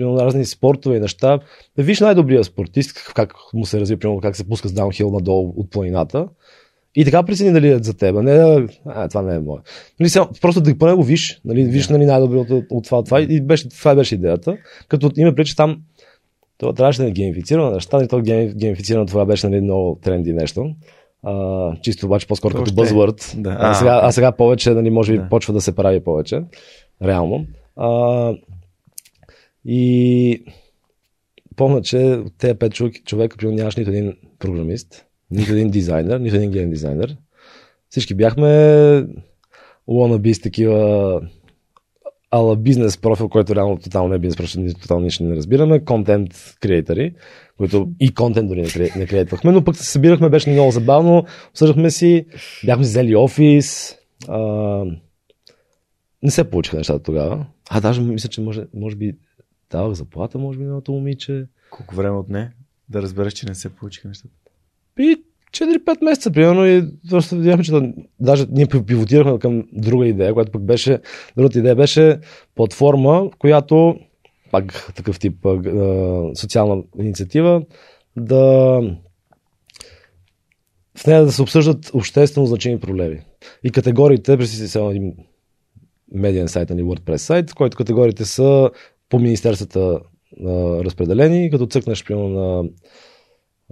разни 0.00 0.44
спортове 0.44 0.96
и 0.96 1.00
неща, 1.00 1.40
да 1.76 1.82
виж 1.82 2.00
най-добрия 2.00 2.44
спортист, 2.44 2.94
как, 2.94 3.14
как 3.14 3.34
му 3.54 3.66
се 3.66 3.80
развива, 3.80 3.98
примерно, 3.98 4.20
как 4.20 4.36
се 4.36 4.48
пуска 4.48 4.68
с 4.68 4.72
даунхил 4.72 5.10
надолу 5.10 5.54
от 5.56 5.70
планината. 5.70 6.28
И 6.98 7.04
така 7.04 7.22
прецени 7.22 7.52
дали 7.52 7.68
е 7.68 7.78
за 7.82 7.94
теб. 7.94 8.22
Не 8.22 8.68
а, 8.86 9.08
това 9.08 9.22
не 9.22 9.34
е 9.34 9.38
мое. 9.38 9.58
Нали, 10.00 10.08
сега, 10.08 10.28
просто 10.40 10.60
да 10.60 10.78
поне 10.78 10.92
го 10.92 11.02
виж, 11.02 11.40
нали, 11.44 11.64
виж 11.64 11.88
нали, 11.88 12.06
най-добрият 12.06 12.50
от, 12.50 12.64
от 12.70 12.84
това, 12.84 12.98
от 12.98 13.04
това. 13.04 13.20
И 13.20 13.40
беше, 13.40 13.68
това 13.68 13.94
беше 13.94 14.14
идеята. 14.14 14.56
Като 14.88 15.10
има 15.16 15.34
преди, 15.34 15.48
че 15.48 15.56
там 15.56 15.82
това 16.58 16.72
трябваше 16.72 17.02
да 17.02 17.08
е 17.08 17.10
геймифицирано 17.10 17.70
неща, 17.70 18.04
и 18.04 18.08
то 18.08 18.20
гейм, 18.20 18.52
геймифицирано 18.56 19.06
това 19.06 19.24
беше 19.24 19.48
нали, 19.48 19.60
много 19.60 19.98
тренди 20.02 20.32
нещо. 20.32 20.70
А, 21.22 21.72
чисто 21.82 22.06
обаче 22.06 22.26
по-скоро 22.26 22.54
То 22.54 22.64
като 22.64 22.82
още 22.82 22.94
е. 22.94 22.96
buzzword. 22.96 23.40
Да. 23.40 23.56
А, 23.60 23.74
сега, 23.74 24.00
а 24.02 24.12
сега 24.12 24.32
повече, 24.32 24.70
нали, 24.70 24.90
може 24.90 25.12
би 25.12 25.18
Да. 25.18 25.28
почва 25.28 25.54
да 25.54 25.60
се 25.60 25.74
прави 25.74 26.00
повече. 26.00 26.42
Реално. 27.02 27.46
А, 27.76 28.32
и 29.64 30.42
помня, 31.56 31.82
че 31.82 31.98
от 31.98 32.32
тези 32.38 32.54
пет 32.54 32.74
човек, 32.74 32.94
човека 33.06 33.36
примерно, 33.36 33.58
нямаш 33.58 33.76
нито 33.76 33.90
един 33.90 34.16
програмист, 34.38 35.04
нито 35.30 35.52
един 35.52 35.70
дизайнер, 35.70 36.20
нито 36.20 36.36
един 36.36 36.50
гейм 36.50 36.70
дизайнер. 36.70 37.16
Всички 37.90 38.14
бяхме 38.14 38.46
wannabe 39.88 40.42
такива 40.42 41.20
ала 42.30 42.56
бизнес 42.56 42.98
профил, 42.98 43.28
който 43.28 43.56
реално 43.56 43.78
тотално 43.78 44.08
не 44.08 44.16
е 44.16 44.18
бизнес 44.18 44.36
профил, 44.36 44.74
тотално 44.80 45.04
нищо 45.04 45.24
не 45.24 45.36
разбираме, 45.36 45.84
контент 45.84 46.56
креатори, 46.60 47.14
които 47.56 47.90
и 48.00 48.14
контент 48.14 48.48
дори 48.48 48.62
не, 48.62 48.68
кре, 48.68 48.88
не 48.96 49.06
креатвахме, 49.06 49.52
но 49.52 49.64
пък 49.64 49.76
се 49.76 49.84
събирахме, 49.84 50.28
беше 50.28 50.50
много 50.50 50.70
забавно, 50.70 51.24
обсъждахме 51.50 51.90
си, 51.90 52.26
бяхме 52.64 52.82
взели 52.82 53.16
офис, 53.16 53.96
а, 54.28 54.38
не 56.22 56.30
се 56.30 56.50
получиха 56.50 56.76
нещата 56.76 57.02
тогава. 57.02 57.46
А, 57.70 57.80
даже 57.80 58.00
мисля, 58.00 58.28
че 58.28 58.40
може, 58.40 58.66
може 58.74 58.96
би 58.96 59.16
давах 59.70 59.92
заплата, 59.92 60.38
може 60.38 60.58
би 60.58 60.64
на 60.64 60.70
едното 60.70 60.92
момиче. 60.92 61.46
Колко 61.70 61.94
време 61.94 62.16
отне 62.16 62.50
да 62.88 63.02
разбереш, 63.02 63.32
че 63.32 63.46
не 63.46 63.54
се 63.54 63.68
получиха 63.68 64.08
нещата? 64.08 64.34
И 64.98 65.16
4-5 65.52 66.04
месеца, 66.04 66.30
примерно, 66.30 66.66
и 66.66 66.84
просто 67.10 67.36
видяхме, 67.36 67.64
че 67.64 67.72
да, 67.72 67.92
даже 68.20 68.46
ние 68.50 68.66
пивотирахме 68.66 69.38
към 69.38 69.64
друга 69.72 70.06
идея, 70.06 70.34
която 70.34 70.52
пък 70.52 70.62
беше, 70.62 70.98
другата 71.36 71.58
идея 71.58 71.76
беше 71.76 72.18
платформа, 72.54 73.30
която, 73.38 73.96
пак 74.50 74.92
такъв 74.96 75.18
тип 75.18 75.46
а, 75.46 76.30
социална 76.34 76.82
инициатива, 76.98 77.62
да 78.16 78.80
в 80.98 81.06
нея 81.06 81.24
да 81.24 81.32
се 81.32 81.42
обсъждат 81.42 81.90
обществено 81.94 82.46
значими 82.46 82.80
проблеми. 82.80 83.20
И 83.64 83.70
категориите, 83.70 84.36
представи 84.36 84.66
си 84.68 84.78
един 84.78 85.14
медиен 86.12 86.48
сайт, 86.48 86.70
нали, 86.70 86.82
WordPress 86.82 87.16
сайт, 87.16 87.50
в 87.50 87.54
който 87.54 87.76
категориите 87.76 88.24
са 88.24 88.70
по 89.08 89.18
министерствата 89.18 90.00
разпределени, 90.84 91.50
като 91.50 91.66
цъкнеш 91.66 92.04
примерно 92.04 92.28
на 92.28 92.64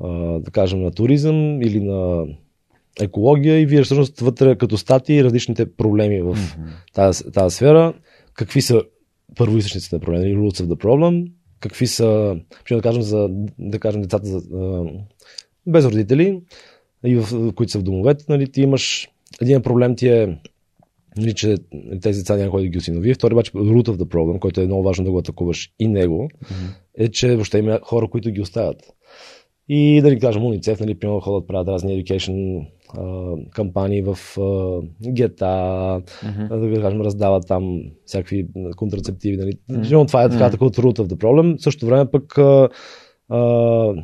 а, 0.02 0.08
да 0.40 0.50
кажем, 0.50 0.82
на 0.82 0.90
туризъм 0.90 1.62
или 1.62 1.80
на 1.80 2.26
екология 3.00 3.60
и 3.60 3.66
вие 3.66 3.82
всъщност 3.82 4.20
вътре 4.20 4.56
като 4.56 4.78
статии 4.78 5.24
различните 5.24 5.72
проблеми 5.72 6.22
в 6.22 6.38
тази, 6.94 7.24
тази 7.24 7.56
сфера, 7.56 7.94
какви 8.34 8.62
са 8.62 8.82
първоисточниците 9.36 9.96
на 9.96 10.00
проблема, 10.00 10.24
или 10.24 10.36
roots 10.36 10.62
of 10.62 10.66
the 10.66 10.76
problem, 10.84 11.32
какви 11.60 11.86
са, 11.86 12.36
ще 12.64 12.74
да 12.74 12.82
кажем, 12.82 13.02
за, 13.02 13.28
да 13.58 13.78
кажем 13.78 14.02
децата 14.02 14.26
за, 14.26 14.42
а, 14.54 14.84
без 15.66 15.84
родители, 15.84 16.40
и 17.04 17.16
в, 17.16 17.52
които 17.54 17.72
са 17.72 17.78
в 17.78 17.82
домовете, 17.82 18.24
нали, 18.28 18.52
ти 18.52 18.62
имаш 18.62 19.08
един 19.40 19.62
проблем 19.62 19.96
ти 19.96 20.08
е 20.08 20.38
нали, 21.16 21.34
че 21.34 21.56
тези 22.02 22.20
деца 22.20 22.36
няма 22.36 22.50
кой 22.50 22.62
да 22.62 22.68
ги 22.68 22.78
осинови. 22.78 23.14
Втори 23.14 23.34
обаче 23.34 23.52
root 23.52 23.88
of 23.88 23.96
the 23.96 24.04
problem, 24.04 24.38
който 24.38 24.60
е 24.60 24.66
много 24.66 24.82
важно 24.82 25.04
да 25.04 25.10
го 25.10 25.18
атакуваш 25.18 25.72
и 25.78 25.88
него, 25.88 26.28
е, 26.98 27.08
че 27.08 27.34
въобще 27.34 27.58
има 27.58 27.80
хора, 27.82 28.08
които 28.08 28.30
ги 28.30 28.40
оставят. 28.40 28.82
И 29.68 30.00
да 30.02 30.10
ви 30.10 30.18
кажем, 30.18 30.44
уницев, 30.44 30.80
нали, 30.80 30.94
примерно 30.94 31.20
ходят 31.20 31.48
правят 31.48 31.68
разни 31.68 32.04
education 32.04 32.66
кампании 33.50 34.02
в 34.02 34.18
гета, 35.08 35.46
да 36.50 36.56
ви 36.58 36.80
кажем, 36.82 37.00
раздават 37.00 37.46
там 37.46 37.82
всякакви 38.04 38.46
контрацептиви. 38.76 39.36
Нали. 39.36 39.52
Mm-hmm. 39.70 40.06
Това 40.08 40.24
е 40.24 40.28
така, 40.28 40.50
така 40.50 40.64
от 40.64 40.76
root 40.76 40.98
of 40.98 41.06
the 41.06 41.14
problem. 41.16 41.58
В 41.58 41.62
същото 41.62 41.86
време 41.86 42.10
пък 42.10 42.38
а, 42.38 42.68
а, 43.28 43.94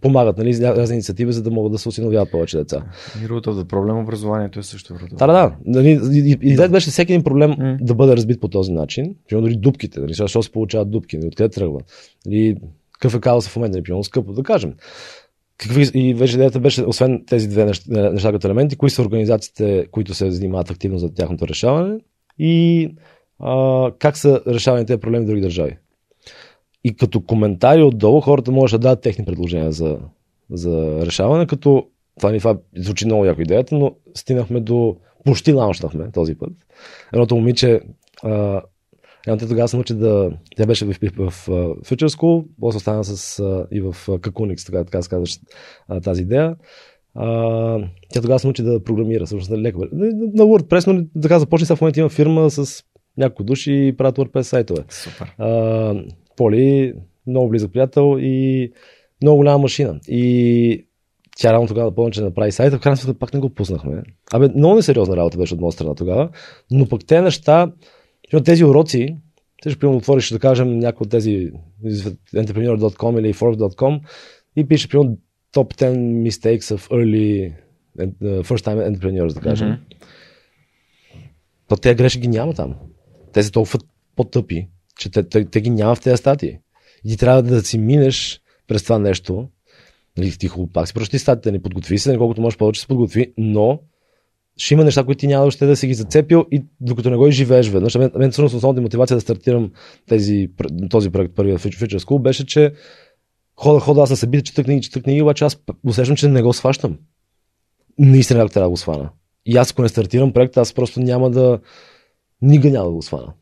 помагат 0.00 0.38
нали, 0.38 0.56
разни 0.60 0.94
инициативи, 0.94 1.32
за 1.32 1.42
да 1.42 1.50
могат 1.50 1.72
да 1.72 1.78
се 1.78 1.88
осиновяват 1.88 2.30
повече 2.30 2.56
деца. 2.58 2.84
И 3.24 3.28
root 3.28 3.46
of 3.46 3.52
the 3.52 3.64
проблем, 3.64 3.98
образованието 3.98 4.58
е 4.58 4.62
също 4.62 4.94
root 4.94 5.16
Да, 5.16 5.26
да, 5.26 5.32
да. 5.32 5.54
Нали, 5.64 6.00
и- 6.12 6.30
и- 6.30 6.52
Идеята 6.52 6.72
беше 6.72 6.90
всеки 6.90 7.12
един 7.12 7.24
проблем 7.24 7.50
М. 7.58 7.76
да 7.80 7.94
бъде 7.94 8.16
разбит 8.16 8.40
по 8.40 8.48
този 8.48 8.72
начин. 8.72 9.14
Примерно 9.28 9.46
дори 9.48 9.56
дупките, 9.56 10.00
нали, 10.00 10.14
защо 10.14 10.42
се 10.42 10.52
получават 10.52 10.90
дупки, 10.90 11.16
нали, 11.16 11.26
откъде 11.26 11.48
тръгва. 11.48 11.80
Нали, 12.26 12.56
какъв 13.02 13.14
е 13.14 13.20
казал 13.20 13.40
в 13.40 13.56
момента, 13.56 13.82
примерно 13.82 14.04
скъпо, 14.04 14.32
да 14.32 14.42
кажем. 14.42 14.74
Какви, 15.56 15.90
и 15.94 16.14
вече 16.14 16.34
идеята 16.34 16.60
беше, 16.60 16.84
освен 16.84 17.24
тези 17.26 17.48
две 17.48 17.64
неща, 17.64 18.10
неща 18.12 18.32
като 18.32 18.46
елементи, 18.46 18.76
кои 18.76 18.90
са 18.90 19.02
организациите, 19.02 19.86
които 19.90 20.14
се 20.14 20.30
занимават 20.30 20.70
активно 20.70 20.98
за 20.98 21.14
тяхното 21.14 21.48
решаване 21.48 21.98
и 22.38 22.88
а, 23.38 23.90
как 23.98 24.16
са 24.16 24.42
решавани 24.46 24.86
тези 24.86 25.00
проблеми 25.00 25.24
в 25.24 25.28
други 25.28 25.40
държави. 25.40 25.78
И 26.84 26.96
като 26.96 27.20
коментари 27.20 27.82
отдолу 27.82 28.20
хората 28.20 28.52
можеше 28.52 28.78
да 28.78 28.82
дадат 28.82 29.02
техни 29.02 29.24
предложения 29.24 29.72
за, 29.72 29.98
за 30.50 31.06
решаване, 31.06 31.46
като 31.46 31.86
това 32.18 32.32
ни 32.32 32.38
това 32.38 32.58
звучи 32.76 33.06
много 33.06 33.24
яко 33.24 33.42
идеята, 33.42 33.74
но 33.74 33.94
стигнахме 34.14 34.60
до 34.60 34.96
почти 35.24 35.52
лаунчнахме 35.52 36.10
този 36.10 36.34
път. 36.34 36.52
Едното 37.12 37.36
момиче 37.36 37.80
а, 38.22 38.62
Едно 39.26 39.38
те 39.38 39.48
тогава 39.48 39.68
се 39.68 39.76
научи 39.76 39.94
да... 39.94 40.30
Тя 40.56 40.66
беше 40.66 40.84
в, 40.84 40.92
в, 40.92 41.30
в, 41.30 41.48
Future 41.84 42.08
School, 42.08 42.44
после 42.60 42.76
остана 42.76 43.04
с, 43.04 43.42
и 43.70 43.80
в 43.80 44.18
Какуникс, 44.20 44.64
така, 44.64 44.84
така 44.84 45.02
се 45.02 45.08
казваш 45.08 45.38
тази 46.02 46.22
идея. 46.22 46.56
А, 47.14 47.78
тя 48.12 48.20
тогава 48.20 48.38
се 48.38 48.46
научи 48.46 48.62
да 48.62 48.84
програмира, 48.84 49.26
всъщност 49.26 49.50
леко. 49.50 49.84
На, 49.92 50.44
WordPress, 50.44 50.92
но 50.92 51.20
така 51.22 51.38
започне 51.38 51.66
сега 51.66 51.76
в 51.76 51.80
момента 51.80 52.00
има 52.00 52.08
фирма 52.08 52.50
с 52.50 52.84
няколко 53.16 53.44
души 53.44 53.72
и 53.72 53.96
правят 53.96 54.18
WordPress 54.18 54.42
сайтове. 54.42 54.84
Супер. 54.88 55.34
А, 55.38 55.94
Поли, 56.36 56.94
много 57.26 57.48
близък 57.48 57.72
приятел 57.72 58.16
и 58.20 58.72
много 59.22 59.36
голяма 59.36 59.58
машина. 59.58 60.00
И 60.08 60.86
тя 61.36 61.52
рано 61.52 61.66
тогава 61.66 61.90
да 61.90 61.94
помня, 61.94 62.10
че 62.10 62.20
направи 62.20 62.52
сайта, 62.52 62.78
в 62.78 62.80
крайна 62.80 62.96
сметка 62.96 63.18
пак 63.18 63.34
не 63.34 63.40
го 63.40 63.50
пуснахме. 63.50 64.02
Абе, 64.32 64.48
много 64.48 64.74
несериозна 64.74 65.16
работа 65.16 65.38
беше 65.38 65.54
от 65.54 65.60
моя 65.60 65.72
страна 65.72 65.94
тогава, 65.94 66.28
но 66.70 66.88
пък 66.88 67.06
те 67.06 67.20
неща, 67.20 67.72
защото 68.32 68.44
тези 68.44 68.64
уроци, 68.64 69.16
ти 69.62 69.70
ще 69.70 69.78
примерно 69.78 69.98
отвориш, 69.98 70.30
да 70.30 70.38
кажем, 70.38 70.78
някой 70.78 71.04
от 71.04 71.10
тези 71.10 71.50
entrepreneur.com 72.34 73.20
или 73.20 73.34
Forbes.com 73.34 74.00
и 74.56 74.68
пише, 74.68 74.88
примерно, 74.88 75.18
top 75.54 75.74
10 75.74 76.30
mistakes 76.30 76.76
of 76.76 76.90
early 76.90 77.54
uh, 77.98 78.42
first 78.42 78.66
time 78.66 78.96
entrepreneurs, 78.96 79.34
да 79.34 79.40
кажем. 79.40 79.68
Мгм. 79.68 79.80
То 81.68 81.76
тези 81.76 81.94
грешки 81.94 82.20
ги 82.20 82.28
няма 82.28 82.54
там. 82.54 82.74
Те 83.32 83.42
са 83.42 83.52
толкова 83.52 83.78
по-тъпи, 84.16 84.68
че 84.98 85.10
те, 85.10 85.28
те, 85.28 85.44
те 85.44 85.60
ги 85.60 85.70
няма 85.70 85.94
в 85.94 86.00
тези 86.00 86.16
статии. 86.16 86.58
И 87.04 87.08
ти 87.08 87.16
трябва 87.16 87.42
да 87.42 87.62
си 87.62 87.78
минеш 87.78 88.40
през 88.66 88.82
това 88.82 88.98
нещо 88.98 89.48
Нали, 90.18 90.38
тихо, 90.38 90.68
пак 90.72 90.88
си 90.88 90.94
прочети 90.94 91.18
статите, 91.18 91.52
не 91.52 91.62
подготви 91.62 91.98
се, 91.98 92.16
колкото 92.16 92.40
можеш 92.40 92.56
повече 92.56 92.80
се 92.80 92.86
подготви, 92.86 93.34
но 93.38 93.80
ще 94.62 94.74
има 94.74 94.84
неща, 94.84 95.04
които 95.04 95.18
ти 95.18 95.26
няма 95.26 95.44
още 95.44 95.66
да 95.66 95.76
си 95.76 95.86
ги 95.86 95.94
зацепил 95.94 96.46
и 96.50 96.64
докато 96.80 97.10
не 97.10 97.16
го 97.16 97.28
изживееш 97.28 97.68
веднъж. 97.68 97.94
Мен, 97.94 98.10
мен 98.16 98.30
всъщност 98.30 98.54
основната 98.54 98.82
мотивация 98.82 99.16
да 99.16 99.20
стартирам 99.20 99.70
тези, 100.08 100.50
този 100.90 101.10
проект, 101.10 101.34
първият 101.34 101.60
Future 101.60 101.98
School, 101.98 102.22
беше, 102.22 102.46
че 102.46 102.72
хода, 103.56 103.80
хода, 103.80 104.02
аз 104.02 104.10
на 104.10 104.16
събития, 104.16 104.42
чета 104.42 104.64
книги, 104.64 104.82
чета 104.82 105.02
книги, 105.02 105.22
обаче 105.22 105.44
аз 105.44 105.58
усещам, 105.86 106.16
че 106.16 106.28
не 106.28 106.42
го 106.42 106.52
сващам. 106.52 106.98
Наистина 107.98 108.40
как 108.40 108.52
трябва 108.52 108.66
да 108.66 108.70
го 108.70 108.76
свана. 108.76 109.10
И 109.46 109.56
аз 109.56 109.70
ако 109.70 109.82
не 109.82 109.88
стартирам 109.88 110.32
проект, 110.32 110.56
аз 110.56 110.72
просто 110.72 111.00
няма 111.00 111.30
да... 111.30 111.58
Нига 112.42 112.70
няма 112.70 112.86
да 112.86 112.92
го 112.92 113.02
свана. 113.02 113.32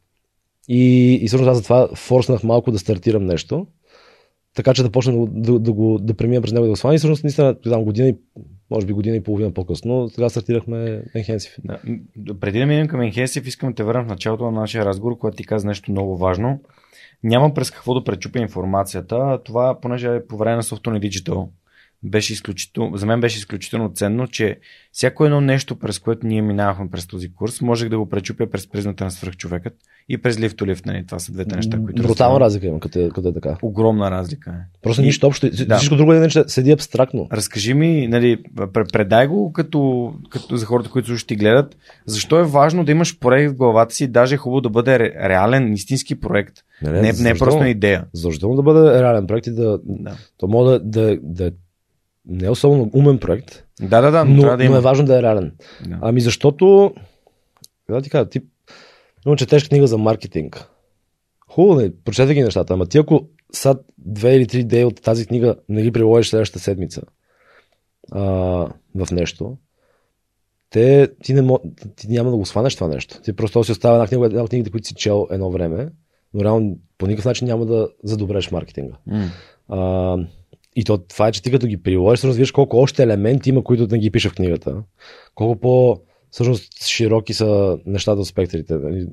И, 0.68 1.14
и 1.23 1.29
всъщност 1.29 1.51
аз 1.51 1.57
затова 1.57 1.89
форснах 1.95 2.43
малко 2.43 2.71
да 2.71 2.79
стартирам 2.79 3.27
нещо, 3.27 3.66
така 4.55 4.75
че 4.75 4.83
да 4.83 4.91
почна 4.91 5.12
да, 5.12 5.27
да, 5.27 5.59
да, 5.59 5.73
го, 5.73 5.99
да 5.99 6.14
премина 6.14 6.43
през 6.43 6.53
него 6.53 6.64
да 6.64 6.71
го 6.71 6.77
свана. 6.77 6.95
И 6.95 6.99
всъщност 6.99 7.25
наистина, 7.25 7.61
там 7.61 7.85
година 7.85 8.09
и, 8.09 8.16
може 8.71 8.87
би 8.87 8.93
година 8.93 9.16
и 9.16 9.23
половина 9.23 9.55
по-късно, 9.55 10.09
сега 10.09 10.29
стартирахме 10.29 11.03
Enhensive. 11.16 11.57
Да. 11.64 11.79
Преди 12.41 12.59
да 12.59 12.66
минем 12.66 12.89
към 12.89 13.01
Enhensive, 13.01 13.47
искам 13.47 13.68
да 13.68 13.75
те 13.75 13.83
върна 13.83 14.05
в 14.05 14.09
началото 14.09 14.45
на 14.45 14.61
нашия 14.61 14.85
разговор, 14.85 15.18
когато 15.18 15.37
ти 15.37 15.47
каза 15.47 15.66
нещо 15.66 15.91
много 15.91 16.16
важно. 16.16 16.61
Няма 17.23 17.55
през 17.55 17.71
какво 17.71 17.95
да 17.95 18.05
пречупя 18.05 18.39
информацията. 18.39 19.41
Това, 19.45 19.81
понеже 19.81 20.14
е 20.14 20.27
по 20.27 20.37
време 20.37 20.57
на 20.57 20.62
Software 20.62 21.09
Digital, 21.09 21.49
беше 22.03 22.32
изключително, 22.32 22.96
за 22.96 23.07
мен 23.07 23.20
беше 23.20 23.38
изключително 23.38 23.92
ценно, 23.94 24.28
че 24.28 24.59
всяко 24.92 25.24
едно 25.24 25.40
нещо, 25.40 25.78
през 25.78 25.98
което 25.98 26.26
ние 26.26 26.42
минавахме 26.42 26.90
през 26.90 27.07
този 27.07 27.32
курс, 27.32 27.61
можех 27.61 27.88
да 27.88 27.98
го 27.98 28.09
пречупя 28.09 28.51
през 28.51 28.66
призната 28.66 29.05
на 29.05 29.11
свръхчовекът 29.11 29.74
и 30.09 30.18
през 30.18 30.40
лифт 30.40 30.62
лифт. 30.62 30.86
Нали? 30.86 31.07
Това 31.07 31.18
са 31.18 31.32
двете 31.32 31.57
неща, 31.57 31.78
които. 31.84 32.03
Брутална 32.03 32.40
разлика 32.40 32.66
има, 32.66 32.80
като, 32.80 32.98
е, 32.98 33.09
като 33.09 33.28
е 33.28 33.32
така. 33.32 33.57
Огромна 33.62 34.11
разлика 34.11 34.51
е. 34.51 34.78
Просто 34.82 35.03
нищо 35.03 35.26
общо. 35.26 35.51
Да. 35.66 35.76
Всичко 35.76 35.96
друго 35.96 36.12
е 36.12 36.18
нещо, 36.18 36.44
седи 36.46 36.72
абстрактно. 36.72 37.28
Разкажи 37.32 37.74
ми, 37.74 38.09
нали, 38.09 38.42
предай 38.92 39.26
го 39.26 39.53
като, 39.53 40.12
като 40.30 40.57
за 40.57 40.66
хората, 40.66 40.90
които 40.90 41.09
слушат 41.09 41.30
и 41.30 41.36
гледат, 41.36 41.76
защо 42.07 42.38
е 42.38 42.44
важно 42.44 42.84
да 42.84 42.92
имаш 42.92 43.18
проект 43.18 43.53
в 43.53 43.57
главата 43.57 43.94
си, 43.94 44.09
даже 44.09 44.34
е 44.34 44.38
хубаво 44.38 44.61
да 44.61 44.70
бъде 44.70 44.98
реален, 44.98 45.72
истински 45.72 46.20
проект. 46.20 46.55
Не, 46.82 46.90
не, 46.90 47.01
не, 47.01 47.12
не 47.12 47.30
е 47.30 47.34
просто 47.34 47.64
идея. 47.64 48.05
Задължително 48.12 48.57
да 48.57 48.62
бъде 48.62 49.03
реален 49.03 49.26
проект 49.26 49.46
и 49.46 49.51
да, 49.51 49.78
да. 49.84 50.16
то 50.38 50.48
може 50.48 50.78
да, 50.78 50.80
да, 50.84 51.18
да 51.22 51.51
не 52.31 52.47
е 52.47 52.51
особено 52.51 52.91
умен 52.95 53.18
проект. 53.18 53.64
Да, 53.81 54.01
да, 54.01 54.11
да. 54.11 54.24
Но, 54.24 54.35
но, 54.35 54.57
да 54.57 54.64
има. 54.64 54.72
но 54.72 54.78
е 54.78 54.83
важно 54.83 55.05
да 55.05 55.18
е 55.18 55.22
реален. 55.22 55.53
Да. 55.87 55.99
Ами 56.03 56.20
защото, 56.20 56.95
да 57.91 58.03
ти 58.03 58.11
кажа, 58.11 58.28
ти 58.28 58.41
но 59.26 59.37
четеш 59.37 59.68
книга 59.68 59.87
за 59.87 59.99
маркетинг. 59.99 60.68
Хубаво 61.49 61.81
не, 61.81 61.95
прочете 62.05 62.35
ги 62.35 62.43
нещата, 62.43 62.74
ама 62.74 62.87
ти 62.87 62.99
ако 62.99 63.28
са 63.53 63.78
две 63.99 64.37
или 64.37 64.47
три 64.47 64.59
идеи 64.59 64.85
от 64.85 65.03
тази 65.03 65.26
книга 65.26 65.57
не 65.68 65.83
ги 65.83 65.93
приложиш 65.93 66.31
следващата 66.31 66.59
седмица 66.59 67.03
а, 68.12 68.20
в 68.95 69.11
нещо, 69.12 69.57
те, 70.70 71.09
ти, 71.22 71.35
не, 71.35 71.57
ти 71.97 72.09
няма 72.09 72.31
да 72.31 72.37
го 72.37 72.47
сванеш 72.47 72.74
това 72.74 72.89
нещо. 72.89 73.20
Ти 73.22 73.33
просто 73.33 73.64
си 73.64 73.72
остава 73.72 73.95
една 73.95 74.07
книга, 74.07 74.26
една 74.26 74.43
от 74.43 74.51
книгите, 74.51 74.70
които 74.70 74.89
си 74.89 74.95
чел 74.95 75.26
едно 75.31 75.51
време, 75.51 75.89
но 76.35 76.45
реално 76.45 76.78
по 76.99 77.07
никакъв 77.07 77.24
начин 77.24 77.47
няма 77.47 77.66
да 77.66 77.89
задобреш 78.05 78.51
маркетинга. 78.51 78.97
Mm. 79.09 79.28
А, 79.68 80.16
и 80.77 80.85
то, 80.85 80.99
това 80.99 81.29
е, 81.29 81.33
че 81.33 81.43
ти 81.43 81.51
като 81.51 81.66
ги 81.66 81.83
приложиш, 81.83 82.18
всъщност 82.18 82.39
виж 82.39 82.53
колко 82.53 82.77
още 82.77 83.03
елементи 83.03 83.51
има, 83.51 83.64
които 83.64 83.87
да 83.87 83.99
ги 83.99 84.11
пиша 84.11 84.31
в 84.31 84.35
книгата. 84.35 84.83
Колко 85.35 85.61
по 85.61 86.01
всъщност 86.31 86.87
широки 86.87 87.35
са 87.35 87.79
нещата 87.87 88.21
от 88.21 88.27
спектрите. 88.27 88.75
Нали? 88.75 89.07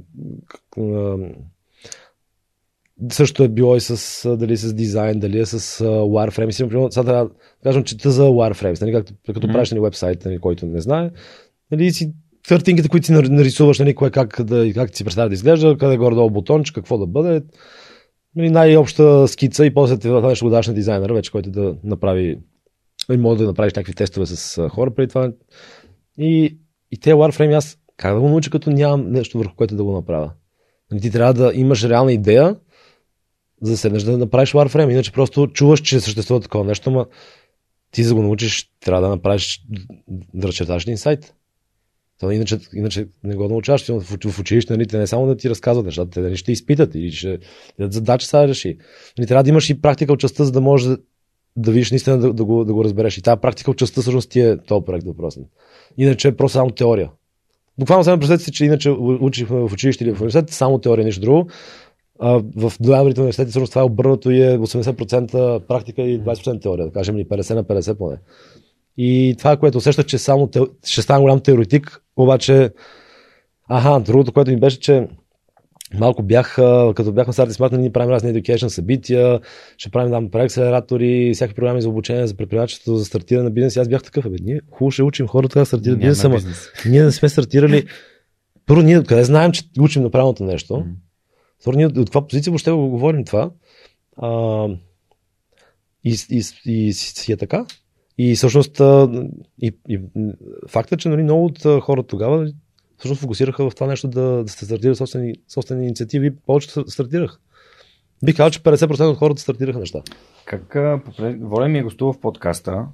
Също 3.11 3.43
е 3.43 3.47
било 3.47 3.75
и 3.75 3.81
с, 3.81 4.37
дали 4.37 4.57
с 4.57 4.73
дизайн, 4.73 5.19
дали 5.19 5.39
е 5.39 5.45
с 5.45 5.83
wireframe. 5.85 6.51
Сега, 6.51 6.69
примерно, 6.69 6.91
сега 6.91 7.03
трябва 7.03 7.25
да 7.25 7.31
кажем, 7.63 7.83
че 7.83 8.09
за 8.09 8.23
wireframes, 8.23 8.81
нали, 8.81 8.91
както, 8.91 9.13
като 9.25 9.39
mm-hmm. 9.39 9.51
правиш 9.51 9.71
нали, 9.71 9.81
вебсайт, 9.81 10.25
нали, 10.25 10.39
който 10.39 10.65
не 10.65 10.81
знае, 10.81 11.09
нали, 11.71 11.91
си 11.91 12.13
картинките, 12.47 12.89
които 12.89 13.05
си 13.05 13.11
нарисуваш, 13.11 13.79
нали, 13.79 13.95
кое 13.95 14.11
как, 14.11 14.41
да, 14.43 14.73
как 14.73 14.91
ти 14.91 14.97
си 14.97 15.03
представя 15.03 15.29
да 15.29 15.33
изглежда, 15.33 15.77
къде 15.77 15.93
е 15.93 15.97
горе-долу 15.97 16.29
бутонче, 16.29 16.73
какво 16.73 16.97
да 16.97 17.07
бъде, 17.07 17.41
нали, 18.37 18.49
най-обща 18.49 19.27
скица 19.27 19.65
и 19.65 19.73
после 19.73 19.97
това 19.97 20.29
нещо 20.29 20.45
го 20.45 20.51
даш 20.51 20.67
на 20.67 20.73
дизайнера, 20.73 21.13
вече, 21.13 21.31
който 21.31 21.51
да 21.51 21.75
направи 21.83 22.39
нали, 23.09 23.19
може 23.19 23.39
да 23.39 23.45
направиш 23.45 23.73
някакви 23.73 23.93
тестове 23.93 24.25
с 24.25 24.69
хора 24.69 24.91
преди 24.91 25.09
това. 25.09 25.31
И, 26.17 26.57
и 26.91 26.99
те 26.99 27.13
Warframe 27.13 27.57
аз 27.57 27.77
как 27.97 28.13
да 28.13 28.21
го 28.21 28.29
науча, 28.29 28.49
като 28.49 28.69
нямам 28.69 29.11
нещо 29.11 29.37
върху 29.37 29.55
което 29.55 29.75
да 29.75 29.83
го 29.83 29.91
направя. 29.91 30.31
Нали, 30.91 31.01
ти 31.01 31.11
трябва 31.11 31.33
да 31.33 31.51
имаш 31.53 31.83
реална 31.83 32.13
идея, 32.13 32.55
за 33.61 33.71
да 33.71 33.77
седнеш 33.77 34.03
да 34.03 34.17
направиш 34.17 34.53
Warframe. 34.53 34.91
Иначе 34.91 35.11
просто 35.11 35.47
чуваш, 35.47 35.81
че 35.81 35.99
съществува 35.99 36.41
такова 36.41 36.65
нещо, 36.65 36.91
но 36.91 37.05
ти 37.91 38.03
за 38.03 38.09
да 38.09 38.15
го 38.15 38.21
научиш, 38.21 38.71
трябва 38.79 39.01
да 39.01 39.09
направиш, 39.09 39.65
да 40.33 40.47
разчерташ 40.47 40.83
един 40.83 40.97
сайт. 40.97 41.33
То 42.19 42.31
иначе, 42.31 42.59
иначе 42.73 43.07
не 43.23 43.35
го 43.35 43.47
научаваш 43.47 43.87
в, 43.87 44.39
училище, 44.39 44.73
нали, 44.73 44.87
те 44.87 44.97
не 44.97 45.07
само 45.07 45.25
да 45.25 45.37
ти 45.37 45.49
разказват 45.49 45.85
нещата, 45.85 46.09
те 46.09 46.19
нали, 46.19 46.37
ще 46.37 46.51
изпитат 46.51 46.95
или 46.95 47.11
ще 47.11 47.39
дадат 47.79 47.93
задача 47.93 48.27
сега 48.27 48.47
реши. 48.47 48.77
Нали, 49.17 49.27
трябва 49.27 49.43
да 49.43 49.49
имаш 49.49 49.69
и 49.69 49.81
практика 49.81 50.13
от 50.13 50.19
частта, 50.19 50.43
за 50.43 50.51
да 50.51 50.61
можеш 50.61 50.87
да, 50.87 50.97
да 51.57 51.71
видиш 51.71 51.91
наистина 51.91 52.17
да, 52.17 52.33
да, 52.33 52.45
го, 52.45 52.65
да 52.65 52.73
го 52.73 52.83
разбереш. 52.83 53.17
И 53.17 53.21
тази 53.21 53.41
практика 53.41 53.71
от 53.71 53.77
частта 53.77 54.01
всъщност 54.01 54.29
ти 54.29 54.39
е 54.39 54.57
този 54.57 54.85
проект 54.85 55.05
въпрос. 55.05 55.37
Иначе 55.97 56.27
е 56.27 56.35
просто 56.35 56.53
само 56.53 56.69
теория. 56.69 57.11
Буквално 57.79 58.03
само 58.03 58.19
представете 58.19 58.43
си, 58.43 58.51
че 58.51 58.65
иначе 58.65 58.89
учихме 59.21 59.59
в 59.59 59.73
училище 59.73 60.03
или 60.03 60.11
в 60.11 60.21
университет, 60.21 60.49
само 60.49 60.79
теория, 60.79 61.05
нищо 61.05 61.21
друго. 61.21 61.49
А, 62.19 62.43
в 62.55 62.73
голямите 62.81 63.19
университети 63.19 63.49
всъщност 63.49 63.71
това 63.71 63.81
е 63.81 63.85
обърнато 63.85 64.31
и 64.31 64.41
е 64.41 64.57
80% 64.57 65.59
практика 65.59 66.01
и 66.01 66.21
20% 66.21 66.61
теория, 66.61 66.85
да 66.85 66.91
кажем, 66.91 67.17
или 67.17 67.25
50 67.25 67.55
на 67.55 67.63
50 67.63 67.97
поне. 67.97 68.17
И 68.97 69.35
това, 69.37 69.57
което 69.57 69.77
усещах, 69.77 70.05
че 70.05 70.17
само 70.17 70.47
те... 70.47 70.59
ще 70.85 71.01
стана 71.01 71.21
голям 71.21 71.39
теоретик, 71.39 72.01
обаче, 72.15 72.71
аха, 73.69 73.99
другото, 73.99 74.33
което 74.33 74.51
ми 74.51 74.59
беше, 74.59 74.79
че 74.79 75.07
малко 75.93 76.23
бях, 76.23 76.55
като 76.95 77.11
бяхме 77.13 77.33
старти 77.33 77.53
смарт, 77.53 77.71
ние 77.71 77.91
правим 77.91 78.09
разни 78.09 78.33
education 78.33 78.67
събития, 78.67 79.39
ще 79.77 79.89
правим 79.89 80.11
там 80.11 80.31
преакселератори, 80.31 81.31
всякакви 81.33 81.55
програми 81.55 81.81
за 81.81 81.89
обучение, 81.89 82.27
за 82.27 82.37
предприемачеството, 82.37 82.97
за 82.97 83.05
стартиране 83.05 83.43
на 83.43 83.51
бизнес. 83.51 83.75
И 83.75 83.79
аз 83.79 83.87
бях 83.87 84.03
такъв, 84.03 84.29
бе, 84.29 84.37
ние 84.41 84.61
хубаво 84.71 84.91
ще 84.91 85.03
учим 85.03 85.27
хората 85.27 85.59
да 85.59 85.65
стартират 85.65 85.99
бизнес, 85.99 86.23
ама 86.23 86.39
ние 86.85 87.03
не 87.03 87.11
сме 87.11 87.29
стартирали. 87.29 87.85
Първо, 88.65 88.81
ние 88.81 89.03
къде 89.03 89.23
знаем, 89.23 89.51
че 89.51 89.63
учим 89.79 90.03
на 90.03 90.11
правилното 90.11 90.43
нещо. 90.43 90.85
Второ, 91.61 91.77
ние 91.77 91.85
от 91.85 91.95
каква 91.95 92.27
позиция 92.27 92.51
въобще 92.51 92.71
го 92.71 92.89
говорим 92.89 93.25
това. 93.25 93.51
А, 94.17 94.67
и, 96.03 96.17
и, 96.29 96.41
и, 96.65 96.87
и 96.87 96.93
си 96.93 97.31
е 97.31 97.37
така. 97.37 97.65
И 98.17 98.35
всъщност 98.35 98.81
и, 99.61 99.71
и 99.89 99.99
факта, 100.67 100.97
че 100.97 101.09
нали, 101.09 101.23
много 101.23 101.45
от 101.45 101.81
хората 101.81 102.07
тогава 102.07 102.51
всъщност 102.97 103.21
фокусираха 103.21 103.69
в 103.69 103.75
това 103.75 103.87
нещо 103.87 104.07
да, 104.07 104.43
да 104.43 104.47
се 104.47 104.65
стартират 104.65 104.97
собствени, 104.97 105.35
собствени 105.47 105.85
инициативи, 105.85 106.35
повече 106.35 106.69
стартирах. 106.87 107.39
Бих 108.25 108.35
казал, 108.35 108.49
че 108.49 108.59
50% 108.59 109.11
от 109.11 109.17
хората 109.17 109.41
стартираха 109.41 109.79
неща. 109.79 110.01
Как, 110.45 110.75
Воля 111.39 111.67
ми 111.67 111.79
е 111.79 111.83
гостува 111.83 112.13
в 112.13 112.19
подкаста. 112.19 112.85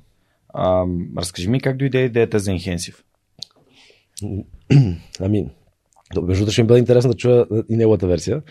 А, 0.49 0.85
разкажи 1.17 1.49
ми 1.49 1.61
как 1.61 1.77
дойде 1.77 1.99
идеята 1.99 2.39
за 2.39 2.51
Enhensive. 2.51 2.95
Ами, 5.19 5.49
между 6.21 6.51
ще 6.51 6.61
ми 6.61 6.67
бъде 6.67 6.79
интересно 6.79 7.11
да 7.11 7.17
чуя 7.17 7.45
и 7.69 7.75
неговата 7.75 8.07
версия. 8.07 8.41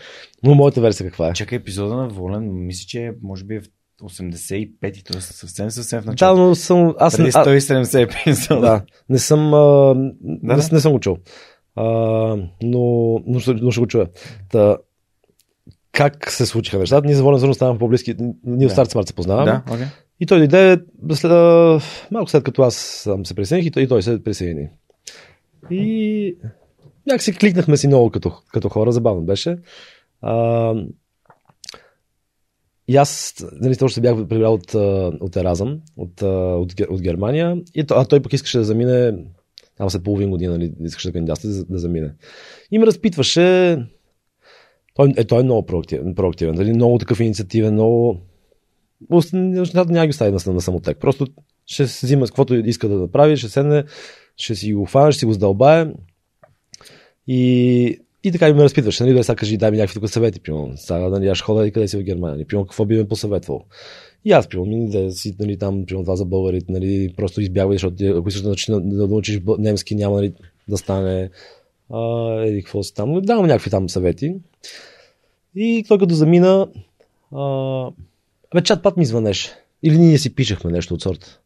Но 0.43 0.55
моята 0.55 0.81
версия 0.81 1.07
каква 1.07 1.29
е? 1.29 1.33
Чакай 1.33 1.57
епизода 1.57 1.95
на 1.95 2.07
Волен, 2.07 2.65
мисля, 2.65 2.85
че 2.87 3.13
може 3.21 3.43
би 3.43 3.55
е 3.55 3.61
в 4.09 4.13
85-ти, 4.13 5.03
т.е. 5.03 5.21
съвсем 5.21 5.71
съвсем 5.71 6.01
в 6.01 6.05
началото. 6.05 6.41
Да, 6.41 6.47
но 6.47 6.55
съм... 6.55 6.95
Аз 6.99 7.17
Преди 7.17 7.31
170 7.31 8.03
епизода. 8.03 8.61
Да, 8.61 8.81
не 9.09 9.19
съм, 9.19 9.53
а, 9.53 9.93
да, 10.21 10.57
не, 10.57 10.63
не 10.71 10.79
съм 10.79 10.91
го 10.91 10.99
чул. 10.99 11.17
А, 11.75 11.83
но, 12.63 13.19
но, 13.27 13.39
ще, 13.39 13.53
но 13.53 13.71
ще 13.71 13.79
го 13.79 13.87
чуя. 13.87 14.07
Та, 14.49 14.77
как 15.91 16.31
се 16.31 16.45
случиха 16.45 16.79
нещата? 16.79 17.05
Ние 17.07 17.15
заволен 17.15 17.39
зърно 17.39 17.53
ставаме 17.53 17.79
по-близки. 17.79 18.15
Ние 18.43 18.65
от 18.65 18.71
старт 18.71 18.91
смарт 18.91 19.07
се 19.07 19.13
познаваме. 19.13 19.51
Да, 19.51 19.63
okay. 19.73 19.87
И 20.19 20.25
той 20.25 20.47
дойде 20.47 20.83
след, 21.13 21.31
малко 22.11 22.29
след 22.29 22.43
като 22.43 22.61
аз 22.61 22.75
съм 22.75 23.25
се 23.25 23.33
присъединих 23.33 23.67
и 23.67 23.71
той, 23.71 23.83
и 23.83 23.87
той 23.87 24.03
се 24.03 24.23
присъедини. 24.23 24.69
И 25.71 26.35
някакси 27.07 27.33
кликнахме 27.33 27.77
си 27.77 27.87
много 27.87 28.09
като, 28.09 28.31
като 28.53 28.69
хора, 28.69 28.91
забавно 28.91 29.21
беше. 29.21 29.57
А, 30.21 30.73
и 32.87 32.95
аз, 32.95 33.35
нали, 33.61 33.75
точно 33.75 33.93
се 33.93 34.01
бях 34.01 34.27
прибрал 34.27 34.53
от, 34.53 34.73
от 35.21 35.35
Еразъм, 35.35 35.79
от, 35.97 36.21
от, 36.21 36.79
от 36.89 37.01
Германия, 37.01 37.57
и, 37.75 37.85
а 37.89 38.05
той 38.05 38.21
пък 38.21 38.33
искаше 38.33 38.57
да 38.57 38.63
замине, 38.63 39.13
там 39.77 39.89
след 39.89 40.03
половин 40.03 40.29
година, 40.29 40.53
нали, 40.53 40.73
искаше 40.83 41.07
да 41.07 41.13
кандидатства 41.13 41.49
да, 41.49 41.65
да 41.65 41.79
замине. 41.79 42.13
И 42.71 42.79
ме 42.79 42.85
разпитваше, 42.85 43.77
той, 44.93 45.13
е, 45.17 45.23
той 45.23 45.39
е 45.39 45.43
много 45.43 45.65
проактивен, 45.65 46.15
проактивен 46.15 46.55
нали, 46.55 46.73
много 46.73 46.97
такъв 46.97 47.19
инициативен, 47.19 47.73
много... 47.73 48.19
Нещата 49.33 49.91
няма 49.91 50.05
ги 50.05 50.09
остави 50.09 50.31
на, 50.31 50.53
на 50.53 50.61
самотек. 50.61 50.97
Просто 50.97 51.27
ще 51.65 51.87
се 51.87 52.05
взима 52.05 52.25
каквото 52.25 52.55
иска 52.55 52.87
да 52.87 52.95
направи, 52.95 53.37
ще 53.37 53.49
седне, 53.49 53.83
ще 54.37 54.55
си 54.55 54.73
го 54.73 54.85
фане, 54.85 55.11
ще 55.11 55.19
си 55.19 55.25
го 55.25 55.33
задълбае. 55.33 55.87
И 57.27 57.99
и 58.23 58.31
така 58.31 58.47
ми 58.47 58.53
ме 58.53 58.63
разпитваш, 58.63 58.99
нали, 58.99 59.13
да 59.13 59.23
сега 59.23 59.35
кажи, 59.35 59.57
дай 59.57 59.71
ми 59.71 59.77
някакви 59.77 59.99
тук 59.99 60.09
съвети, 60.09 60.39
примерно. 60.39 60.73
Сега, 60.75 61.09
нали, 61.09 61.27
аз 61.27 61.41
хода 61.41 61.67
и 61.67 61.71
къде 61.71 61.87
си 61.87 61.97
в 61.97 62.03
Германия, 62.03 62.35
нали, 62.35 62.45
примерно, 62.45 62.65
какво 62.65 62.85
би 62.85 62.97
ме 62.97 63.07
посъветвал. 63.07 63.63
И 64.25 64.31
аз, 64.31 64.47
примерно, 64.47 64.87
да 64.87 65.11
си, 65.11 65.35
нали, 65.39 65.57
там, 65.57 65.85
примерно, 65.85 66.05
това 66.05 66.15
за 66.15 66.25
българите, 66.25 66.71
нали, 66.71 67.13
просто 67.17 67.41
избягвай, 67.41 67.75
защото 67.75 68.05
ако 68.17 68.29
искаш 68.29 68.41
да, 68.41 68.47
научиш, 68.47 68.65
да, 68.65 69.07
научиш 69.07 69.41
немски, 69.59 69.95
няма 69.95 70.15
нали, 70.15 70.33
да 70.67 70.77
стане. 70.77 71.29
А, 71.89 72.33
еди, 72.45 72.63
какво 72.63 72.83
си 72.83 72.93
там. 72.93 73.21
Давам 73.21 73.47
някакви 73.47 73.69
там 73.69 73.89
съвети. 73.89 74.35
И 75.55 75.85
той 75.87 75.97
като 75.97 76.15
замина, 76.15 76.67
а, 77.31 77.89
бе, 78.55 78.61
чат 78.63 78.83
пат 78.83 78.97
ми 78.97 79.05
звънеше. 79.05 79.49
Или 79.83 79.97
ние 79.97 80.17
си 80.17 80.35
пишехме 80.35 80.71
нещо 80.71 80.93
от 80.93 81.01
сорта. 81.01 81.39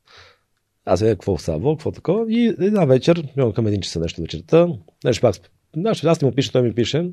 Аз 0.86 1.00
сега 1.00 1.12
какво 1.12 1.38
става, 1.38 1.78
какво 1.78 1.92
такова. 1.92 2.26
И 2.30 2.48
една 2.48 2.86
вечер, 2.86 3.24
към 3.56 3.68
един 3.68 3.82
часа 3.82 4.00
нещо 4.00 4.22
вечерта, 4.22 4.68
нещо 5.04 5.22
пак, 5.22 5.36
знаеш, 5.82 6.04
аз 6.04 6.22
не 6.22 6.28
му 6.28 6.36
пише, 6.36 6.52
той 6.52 6.62
ми 6.62 6.74
пише. 6.74 7.10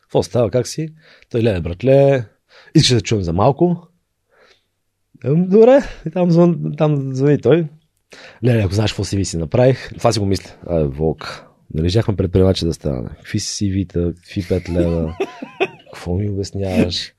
Какво 0.00 0.22
става, 0.22 0.50
как 0.50 0.66
си? 0.66 0.88
Той 1.30 1.42
ле, 1.42 1.60
братле, 1.60 2.24
искаш 2.74 2.94
да 2.94 3.00
чуем 3.00 3.22
за 3.22 3.32
малко. 3.32 3.88
Добре, 5.24 5.80
и 6.06 6.10
там, 6.10 6.30
звън, 6.30 6.74
там 6.78 7.14
звъни 7.14 7.40
той. 7.40 7.68
Леле, 8.44 8.62
ако 8.62 8.74
знаеш 8.74 8.92
какво 8.92 9.04
си 9.04 9.16
ви 9.16 9.24
си 9.24 9.36
направих, 9.36 9.90
това 9.98 10.12
си 10.12 10.18
го 10.18 10.26
мисля. 10.26 10.50
А, 10.66 10.84
волк. 10.84 11.44
Не 11.74 11.82
лежахме 11.82 12.16
предприемачи 12.16 12.64
да 12.64 12.74
стане. 12.74 13.08
Какви 13.08 13.40
си 13.40 13.70
вита, 13.70 14.12
какви 14.16 14.42
5 14.42 14.72
лева, 14.72 15.16
какво 15.84 16.14
ми 16.14 16.30
обясняваш? 16.30 17.12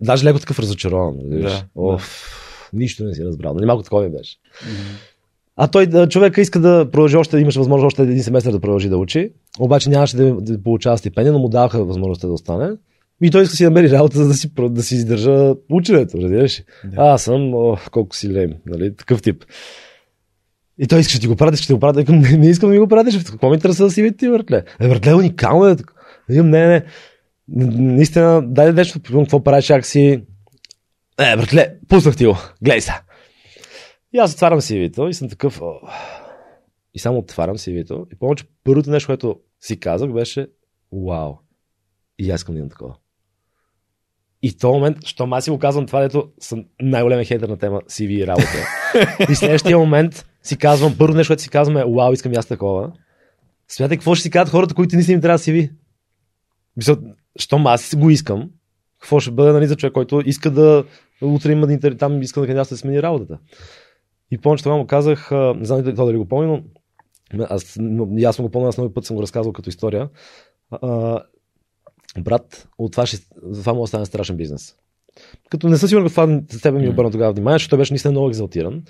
Даже 0.00 0.24
леко 0.24 0.38
такъв 0.38 0.58
разочарован. 0.58 1.18
Да, 1.22 1.66
Оф, 1.74 2.68
да. 2.72 2.78
нищо 2.78 3.04
не 3.04 3.14
си 3.14 3.24
разбрал. 3.24 3.54
Нали 3.54 3.66
малко 3.66 3.82
такова 3.82 4.02
ми 4.02 4.10
беше. 4.10 4.36
А 5.56 5.68
той, 5.68 6.08
човека 6.08 6.40
иска 6.40 6.60
да 6.60 6.90
продължи 6.92 7.16
още, 7.16 7.38
имаше 7.38 7.58
възможност 7.58 7.86
още 7.86 8.02
един 8.02 8.22
семестър 8.22 8.52
да 8.52 8.60
продължи 8.60 8.88
да 8.88 8.96
учи, 8.96 9.32
обаче 9.58 9.90
нямаше 9.90 10.16
да, 10.16 10.34
да 10.34 10.62
получава 10.62 10.98
стипендия, 10.98 11.32
но 11.32 11.38
му 11.38 11.48
даваха 11.48 11.84
възможността 11.84 12.26
да 12.26 12.32
остане. 12.32 12.70
И 13.22 13.30
той 13.30 13.42
иска 13.42 13.52
да 13.52 13.56
си 13.56 13.64
намери 13.64 13.90
работа, 13.90 14.18
за 14.18 14.28
да 14.28 14.34
си, 14.34 14.50
да 14.70 14.82
си 14.82 14.94
издържа 14.94 15.54
ученето, 15.70 16.18
разбираш? 16.18 16.62
Да. 16.84 16.96
А, 16.96 17.14
аз 17.14 17.22
съм, 17.22 17.54
о, 17.54 17.76
колко 17.90 18.16
си 18.16 18.32
лем, 18.32 18.52
нали, 18.66 18.96
такъв 18.96 19.22
тип. 19.22 19.44
И 20.78 20.86
той 20.86 21.00
иска 21.00 21.14
да 21.14 21.20
ти 21.20 21.26
го 21.26 21.36
пратиш, 21.36 21.60
ще 21.60 21.74
го 21.74 21.80
пратиш. 21.80 22.04
Не, 22.08 22.36
не 22.36 22.48
искам 22.48 22.68
да 22.68 22.72
ми 22.72 22.78
го 22.78 22.88
пратиш. 22.88 23.24
Какво 23.24 23.48
ми 23.48 23.54
интересува 23.54 23.88
да 23.88 23.92
си 23.92 24.02
видите, 24.02 24.28
въртле? 24.28 24.62
Е, 24.80 24.88
въртле, 24.88 25.14
уникално 25.14 25.66
е. 25.66 25.76
Не, 26.28 26.42
не, 26.42 26.66
не. 26.66 26.84
Наистина, 27.48 28.42
дай 28.46 28.72
нещо, 28.72 29.00
какво 29.02 29.44
правиш, 29.44 29.66
как 29.66 29.86
си. 29.86 30.22
Е, 31.18 31.36
братле, 31.36 31.74
пуснах 31.88 32.16
ти 32.16 32.26
го. 32.26 32.36
Гледай 32.62 32.80
се. 32.80 32.92
И 34.14 34.18
аз 34.18 34.34
отварям 34.34 34.60
CV-то 34.60 35.08
и 35.08 35.14
съм 35.14 35.28
такъв. 35.28 35.62
О... 35.62 35.80
И 36.94 36.98
само 36.98 37.18
отварям 37.18 37.56
CV-то. 37.56 38.06
И 38.12 38.18
помня, 38.18 38.36
че 38.36 38.44
първото 38.64 38.90
нещо, 38.90 39.06
което 39.06 39.40
си 39.60 39.80
казах, 39.80 40.12
беше 40.12 40.48
Вау. 40.92 41.34
И 42.18 42.30
аз 42.30 42.40
искам 42.40 42.54
да 42.54 42.58
имам 42.58 42.70
такова. 42.70 42.94
И 44.42 44.50
в 44.50 44.58
този 44.58 44.72
момент, 44.72 45.04
що 45.04 45.28
аз 45.30 45.44
си 45.44 45.50
го 45.50 45.58
казвам 45.58 45.86
това, 45.86 46.00
дето 46.00 46.32
съм 46.40 46.64
най-големия 46.82 47.24
хейтър 47.24 47.48
на 47.48 47.56
тема 47.56 47.80
CV 47.80 48.08
и 48.08 48.26
работа. 48.26 48.66
и 49.32 49.34
следващия 49.34 49.78
момент 49.78 50.26
си 50.42 50.58
казвам, 50.58 50.94
първо 50.98 51.16
нещо, 51.16 51.30
което 51.30 51.42
си 51.42 51.48
казвам 51.50 51.76
е, 51.76 51.84
вау, 51.84 52.12
искам 52.12 52.32
и 52.32 52.36
аз 52.36 52.46
такова. 52.46 52.92
Смятай, 53.68 53.96
какво 53.96 54.14
ще 54.14 54.22
си 54.22 54.30
казват 54.30 54.52
хората, 54.52 54.74
които 54.74 54.96
не 54.96 55.02
си 55.02 55.12
им 55.12 55.20
трябва 55.20 55.38
CV? 55.38 55.70
Мисля, 56.76 56.96
щом 57.38 57.66
аз 57.66 57.96
го 57.96 58.10
искам, 58.10 58.50
какво 58.98 59.20
ще 59.20 59.30
бъде 59.30 59.52
нали, 59.52 59.66
за 59.66 59.76
човек, 59.76 59.92
който 59.92 60.22
иска 60.26 60.50
да 60.50 60.84
утре 61.22 61.52
има 61.52 61.66
да 61.66 61.72
интер... 61.72 61.92
там 61.92 62.22
иска 62.22 62.40
да 62.40 62.46
кандидатства 62.46 62.74
да 62.74 62.78
смени 62.78 63.02
работата. 63.02 63.38
И 64.34 64.38
помня, 64.38 64.56
че 64.56 64.64
това 64.64 64.76
му 64.76 64.86
казах, 64.86 65.30
не 65.30 65.64
знам 65.64 65.82
дали 65.82 66.16
го 66.16 66.28
помня, 66.28 66.62
но 67.32 67.46
аз, 67.50 67.78
аз 68.24 68.40
го 68.40 68.50
помня, 68.50 68.68
аз 68.68 68.78
много 68.78 68.94
път 68.94 69.04
съм 69.04 69.16
го 69.16 69.22
разказвал 69.22 69.52
като 69.52 69.68
история. 69.68 70.08
А, 70.70 71.20
брат, 72.18 72.68
от 72.78 72.92
това, 72.92 73.06
ще, 73.06 73.18
това 73.54 73.72
може 73.74 73.82
да 73.82 73.86
стане 73.86 74.06
страшен 74.06 74.36
бизнес. 74.36 74.76
Като 75.50 75.68
не 75.68 75.76
съм 75.76 75.88
сигурен 75.88 76.08
това 76.08 76.40
с 76.50 76.60
теб 76.60 76.74
ми 76.74 76.88
обърна 76.88 77.10
тогава 77.10 77.32
внимание, 77.32 77.54
защото 77.54 77.70
той 77.70 77.78
беше 77.78 77.92
наистина 77.92 78.10
много 78.10 78.28
екзалтиран. 78.28 78.82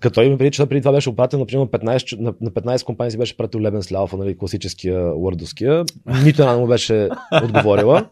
Като 0.00 0.20
ми 0.20 0.38
преди, 0.38 0.50
че 0.50 0.66
преди 0.66 0.80
това 0.80 0.92
беше 0.92 1.08
опратил, 1.08 1.38
например, 1.38 1.66
15, 1.66 2.20
на, 2.20 2.34
на 2.40 2.50
15 2.50 2.84
компании 2.84 3.10
си 3.10 3.18
беше 3.18 3.36
пратил 3.36 3.60
Лебен 3.60 3.82
Сляуфа, 3.82 4.16
нали, 4.16 4.38
класическия 4.38 5.16
уърдовския. 5.16 5.84
Нито 6.24 6.42
една 6.42 6.56
му 6.56 6.66
беше 6.66 7.08
отговорила. 7.44 8.08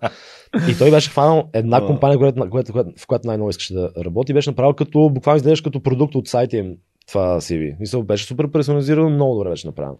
И 0.71 0.79
той 0.79 0.91
беше 0.91 1.11
хванал 1.11 1.49
една 1.53 1.87
компания, 1.87 2.19
която, 2.19 2.51
която, 2.51 2.73
в 2.73 3.07
която 3.07 3.27
най-много 3.27 3.51
искаше 3.51 3.75
да 3.75 3.91
работи. 4.05 4.35
Беше 4.35 4.51
направил 4.51 4.73
като, 4.73 5.11
буквално 5.11 5.37
изглеждаш 5.37 5.61
като 5.61 5.83
продукт 5.83 6.15
от 6.15 6.29
сайта 6.29 6.57
им 6.57 6.77
това 7.09 7.41
CV. 7.41 7.77
Мисля, 7.81 8.03
беше 8.03 8.27
супер 8.27 8.51
персонализирано, 8.51 9.11
много 9.11 9.35
добре 9.35 9.51
беше 9.51 9.67
направено. 9.67 9.99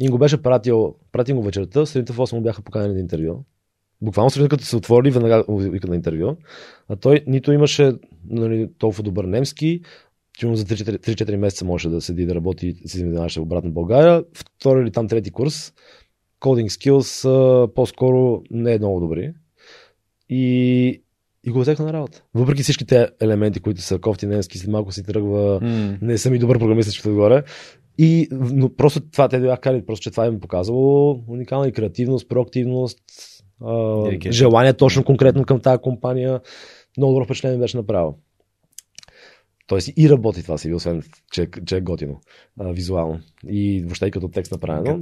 И 0.00 0.08
го 0.08 0.18
беше 0.18 0.42
пратил, 0.42 0.94
пратил 1.12 1.36
го 1.36 1.42
вечерта, 1.42 1.86
след 1.86 2.06
това 2.06 2.24
му 2.32 2.40
бяха 2.40 2.62
поканени 2.62 2.94
на 2.94 3.00
интервю. 3.00 3.44
Буквално 4.02 4.30
след 4.30 4.48
като 4.48 4.64
се 4.64 4.76
отворили, 4.76 5.10
веднага 5.10 5.44
вика 5.48 5.88
на 5.88 5.94
интервю. 5.94 6.36
А 6.88 6.96
той 6.96 7.24
нито 7.26 7.52
имаше 7.52 7.92
нали, 8.28 8.70
толкова 8.78 9.02
добър 9.02 9.24
немски, 9.24 9.80
че 10.40 10.56
за 10.56 10.64
3-4 10.64 11.36
месеца 11.36 11.64
може 11.64 11.88
да 11.88 12.00
седи 12.00 12.26
да 12.26 12.34
работи 12.34 12.76
и 12.84 12.88
си 12.88 12.98
занимаваше 12.98 13.40
обратно 13.40 13.70
в 13.70 13.74
България. 13.74 14.24
Втори 14.34 14.82
или 14.82 14.90
там 14.90 15.08
трети 15.08 15.30
курс. 15.30 15.72
Coding 16.40 16.68
skills 16.68 17.26
по-скоро 17.74 18.42
не 18.50 18.74
е 18.74 18.78
много 18.78 19.00
добри. 19.00 19.32
И, 20.28 21.02
и 21.44 21.50
го 21.50 21.60
взеха 21.60 21.82
на 21.82 21.92
работа. 21.92 22.22
Въпреки 22.34 22.62
всички 22.62 22.86
те 22.86 23.08
елементи, 23.20 23.60
които 23.60 23.80
са 23.80 23.98
кофти 23.98 24.26
немски, 24.26 24.58
след 24.58 24.70
малко 24.70 24.92
си 24.92 25.02
тръгва, 25.02 25.60
mm. 25.60 25.98
не 26.02 26.18
съм 26.18 26.34
и 26.34 26.38
добър 26.38 26.58
програмист, 26.58 26.92
че 26.92 27.08
отгоре. 27.08 27.42
И, 27.98 28.28
но 28.32 28.74
просто 28.76 29.00
това 29.00 29.28
те 29.28 29.40
бяха 29.40 29.60
казали, 29.60 29.86
просто 29.86 30.02
че 30.02 30.10
това 30.10 30.26
им 30.26 30.34
е 30.34 30.40
показало 30.40 31.10
уникална 31.28 31.68
и 31.68 31.72
креативност, 31.72 32.28
проактивност, 32.28 32.98
а, 33.64 34.04
желание 34.30 34.72
точно 34.72 35.04
конкретно 35.04 35.44
към 35.44 35.60
тази 35.60 35.82
компания. 35.82 36.40
Много 36.96 37.12
добро 37.12 37.24
впечатление 37.24 37.58
беше 37.58 37.76
направил. 37.76 38.14
Тоест 39.70 39.90
и 39.96 40.10
работи 40.10 40.42
това 40.42 40.58
си, 40.58 40.74
освен 40.74 41.02
че, 41.32 41.48
че 41.66 41.76
е 41.76 41.80
готино 41.80 42.20
а, 42.60 42.72
визуално 42.72 43.20
и 43.48 43.82
въобще 43.82 44.06
и 44.06 44.10
като 44.10 44.28
текст 44.28 44.52
направено. 44.52 45.00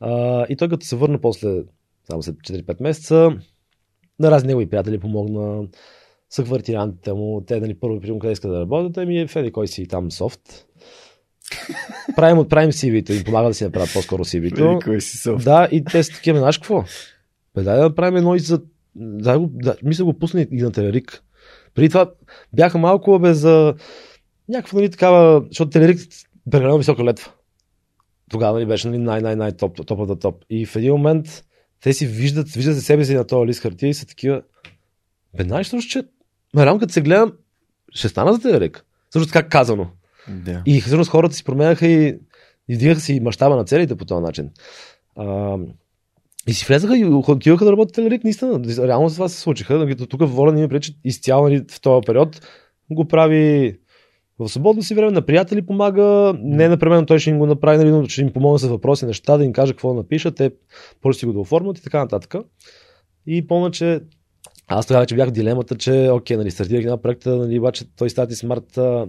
А, 0.00 0.46
и 0.48 0.56
той 0.56 0.68
като 0.68 0.86
се 0.86 0.96
върна 0.96 1.20
после, 1.20 1.62
само 2.10 2.22
след 2.22 2.36
4-5 2.36 2.82
месеца, 2.82 3.30
на 4.18 4.30
разни 4.30 4.46
негови 4.46 4.70
приятели 4.70 4.98
помогна, 4.98 5.68
са 6.30 6.44
квартирантите 6.44 7.12
му, 7.12 7.44
те 7.46 7.60
нали, 7.60 7.74
първо 7.80 8.00
примерно 8.00 8.18
къде 8.18 8.32
искат 8.32 8.50
да 8.50 8.60
работят, 8.60 8.98
ами 8.98 9.20
е 9.20 9.26
Феди 9.26 9.52
кой 9.52 9.68
си 9.68 9.86
там 9.86 10.10
софт. 10.10 10.66
правим, 12.16 12.48
правим 12.48 12.72
CV-то, 12.72 13.12
им 13.12 13.24
помага 13.24 13.48
да 13.48 13.54
си 13.54 13.64
направят 13.64 13.92
по-скоро 13.94 14.24
CV-то. 14.24 14.78
кой 14.84 15.00
си 15.00 15.18
софт. 15.18 15.44
Да, 15.44 15.68
и 15.72 15.84
те 15.84 16.02
са 16.02 16.12
такива, 16.12 16.38
знаеш 16.38 16.58
какво? 16.58 16.84
Бе, 17.54 17.62
дай 17.62 17.76
да 17.76 17.82
направим 17.82 18.16
едно 18.16 18.34
и 18.34 18.40
за... 18.40 18.62
Да, 18.94 19.46
да, 19.50 19.76
мисля 19.82 20.04
го 20.04 20.18
пусне 20.18 20.46
и 20.50 20.62
на 20.62 20.72
Телерик. 20.72 21.22
Преди 21.74 21.88
това 21.88 22.10
бяха 22.52 22.78
малко 22.78 23.18
бе 23.18 23.34
за 23.34 23.74
някаква 24.50 24.78
нали, 24.78 24.90
такава, 24.90 25.44
защото 25.48 25.70
Телерик 25.70 26.00
прекалено 26.50 26.78
висока 26.78 27.04
летва. 27.04 27.32
Тогава 28.30 28.52
нали, 28.52 28.66
беше 28.66 28.88
нали, 28.88 28.98
най-най-най 28.98 29.52
топ, 29.52 29.86
топ 29.86 30.06
да 30.06 30.18
топ. 30.18 30.44
И 30.50 30.66
в 30.66 30.76
един 30.76 30.92
момент 30.92 31.44
те 31.80 31.92
си 31.92 32.06
виждат, 32.06 32.48
виждат 32.48 32.76
се 32.76 32.82
себе 32.82 33.04
си 33.04 33.14
на 33.14 33.26
този 33.26 33.46
лист 33.46 33.60
хартия 33.60 33.88
и 33.88 33.94
са 33.94 34.06
такива. 34.06 34.42
Бе, 35.36 35.44
знаеш 35.44 35.74
ли, 35.74 35.82
че 35.82 36.02
Марам, 36.54 36.78
като 36.78 36.92
се 36.92 37.00
гледам, 37.00 37.32
ще 37.94 38.08
стана 38.08 38.32
за 38.32 38.40
Телерик. 38.40 38.84
Също 39.12 39.32
така 39.32 39.48
казано. 39.48 39.90
Да. 40.28 40.62
И 40.66 40.80
всъщност 40.80 41.10
хората 41.10 41.34
си 41.34 41.44
променяха 41.44 41.86
и, 41.86 42.18
и 42.68 42.74
вдигаха 42.74 43.00
си 43.00 43.20
мащаба 43.20 43.56
на 43.56 43.64
целите 43.64 43.96
по 43.96 44.04
този 44.04 44.22
начин. 44.22 44.50
А, 45.16 45.56
и 46.46 46.52
си 46.52 46.64
влезаха 46.68 46.98
и 46.98 47.04
отиваха 47.04 47.64
да 47.64 47.72
работят 47.72 47.94
Телерик, 47.94 48.24
наистина. 48.24 48.60
Реално 48.86 49.08
за 49.08 49.14
това 49.14 49.28
се 49.28 49.40
случиха. 49.40 49.96
Тук 50.08 50.20
воля 50.24 50.52
ни 50.52 50.66
ми 50.66 50.80
че 50.80 50.92
изцяло 51.04 51.48
нали, 51.48 51.64
в 51.70 51.80
този 51.80 52.06
период 52.06 52.46
го 52.90 53.08
прави 53.08 53.78
в 54.40 54.48
свободно 54.48 54.82
си 54.82 54.94
време 54.94 55.10
на 55.10 55.22
приятели 55.22 55.66
помага, 55.66 56.34
не 56.42 56.68
непременно 56.68 57.06
той 57.06 57.18
ще 57.18 57.30
им 57.30 57.38
го 57.38 57.46
направи, 57.46 57.78
нали, 57.78 57.90
но 57.90 58.08
ще 58.08 58.20
им 58.20 58.32
помогне 58.32 58.58
с 58.58 58.66
въпроси, 58.66 59.06
неща, 59.06 59.36
да 59.36 59.44
им 59.44 59.52
каже 59.52 59.72
какво 59.72 59.88
да 59.88 59.94
напишат, 59.94 60.36
те 60.36 60.50
просто 61.02 61.20
си 61.20 61.26
го 61.26 61.32
да 61.32 61.40
оформят 61.40 61.78
и 61.78 61.82
така 61.82 61.98
нататък. 61.98 62.34
И 63.26 63.46
помня, 63.46 63.70
че 63.70 64.00
аз 64.66 64.86
тогава 64.86 65.02
вече 65.02 65.14
бях 65.14 65.28
в 65.28 65.32
дилемата, 65.32 65.76
че 65.76 66.10
окей, 66.12 66.36
нали, 66.36 66.50
стартирах 66.50 66.82
една 66.82 66.96
проекта, 66.96 67.36
нали, 67.36 67.58
обаче 67.58 67.84
той 67.96 68.10
стати 68.10 68.34
смарт 68.34 68.78
а, 68.78 69.06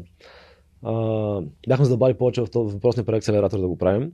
а, 0.83 1.41
бяхме 1.67 1.85
задълбали 1.85 2.13
повече 2.13 2.41
в 2.41 2.47
този 2.47 2.73
въпросния 2.73 3.05
проект 3.05 3.23
акселератор 3.23 3.59
да 3.59 3.67
го 3.67 3.77
правим. 3.77 4.11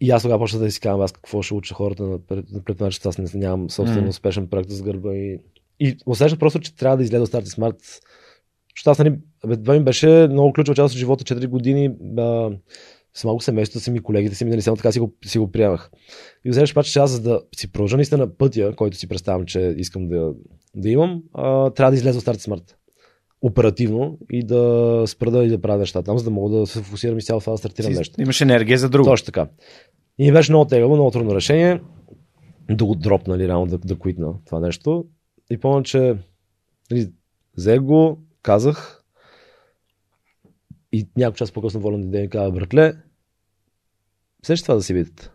И 0.00 0.10
аз 0.10 0.22
тогава 0.22 0.38
почнах 0.44 0.62
да 0.62 0.70
си 0.70 0.80
казвам 0.80 1.00
аз 1.00 1.12
какво 1.12 1.42
ще 1.42 1.54
уча 1.54 1.74
хората 1.74 2.02
на, 2.02 2.18
предприемачеството, 2.64 3.08
аз 3.08 3.34
не, 3.34 3.40
нямам 3.40 3.70
собствено 3.70 4.08
успешен 4.08 4.48
проект 4.48 4.70
с 4.70 4.82
гърба 4.82 5.14
и, 5.14 5.38
и 5.80 5.96
усещах 6.06 6.38
просто, 6.38 6.58
че 6.58 6.76
трябва 6.76 6.96
да 6.96 7.02
излезе 7.02 7.22
от 7.22 7.28
Старти 7.28 7.50
Смарт 7.50 7.76
защото 8.76 8.90
аз, 8.90 8.98
нали, 8.98 9.18
това 9.52 9.74
ми 9.74 9.80
беше 9.80 10.28
много 10.30 10.52
ключова 10.52 10.76
част 10.76 10.94
от 10.94 10.98
живота, 10.98 11.24
4 11.24 11.46
години. 11.46 11.90
А, 12.18 12.50
с 13.14 13.24
малко 13.24 13.42
семейството 13.42 13.84
си 13.84 13.90
ми, 13.90 14.00
колегите 14.00 14.34
си 14.34 14.44
ми, 14.44 14.50
нали, 14.50 14.62
само 14.62 14.76
така 14.76 14.92
си 14.92 15.00
го, 15.00 15.12
си 15.26 15.38
го 15.38 15.52
приемах. 15.52 15.90
И 16.44 16.50
вземеш 16.50 16.74
паче, 16.74 16.92
че 16.92 16.98
аз, 16.98 17.10
за 17.10 17.22
да 17.22 17.40
си 17.56 17.72
продължа 17.72 17.96
наистина 17.96 18.18
на 18.18 18.36
пътя, 18.36 18.72
който 18.76 18.96
си 18.96 19.08
представям, 19.08 19.46
че 19.46 19.74
искам 19.76 20.08
да, 20.08 20.32
да 20.76 20.88
имам, 20.88 21.22
а, 21.34 21.70
трябва 21.70 21.90
да 21.90 21.96
излеза 21.96 22.18
от 22.18 22.22
старт 22.22 22.40
смърт. 22.40 22.76
Оперативно 23.42 24.18
и 24.30 24.42
да 24.42 25.02
спра 25.06 25.30
да 25.30 25.44
и 25.44 25.48
да 25.48 25.60
правя 25.60 25.78
неща 25.78 26.02
там, 26.02 26.18
за 26.18 26.24
да 26.24 26.30
мога 26.30 26.58
да 26.58 26.66
се 26.66 26.82
фокусирам 26.82 27.18
изцяло 27.18 27.40
това 27.40 27.52
да 27.52 27.58
стартирам 27.58 27.92
си, 27.92 27.98
нещо. 27.98 28.22
Имаш 28.22 28.40
енергия 28.40 28.78
за 28.78 28.88
друго. 28.88 29.10
Точно 29.10 29.26
така. 29.26 29.48
И 30.18 30.32
беше 30.32 30.52
много 30.52 30.64
тегаво, 30.64 30.94
много 30.94 31.10
трудно 31.10 31.34
решение 31.34 31.80
да 32.70 32.84
го 32.84 32.94
дропна, 32.94 33.36
нали, 33.36 33.48
реално 33.48 33.66
да, 33.66 33.78
да 33.78 33.98
куитна 33.98 34.34
това 34.46 34.60
нещо. 34.60 35.04
И 35.50 35.58
помня, 35.58 35.82
че 35.82 36.16
Нали, 36.90 37.12
взех 37.56 37.80
го, 37.80 38.18
казах 38.42 39.03
и 40.94 41.06
няколко 41.16 41.36
час 41.36 41.52
по-късно 41.52 41.80
волен 41.80 42.10
ден 42.10 42.28
казва, 42.28 42.52
братле, 42.52 42.94
сещаш 44.42 44.62
това 44.62 44.74
да 44.74 44.82
си 44.82 44.94
видите. 44.94 45.30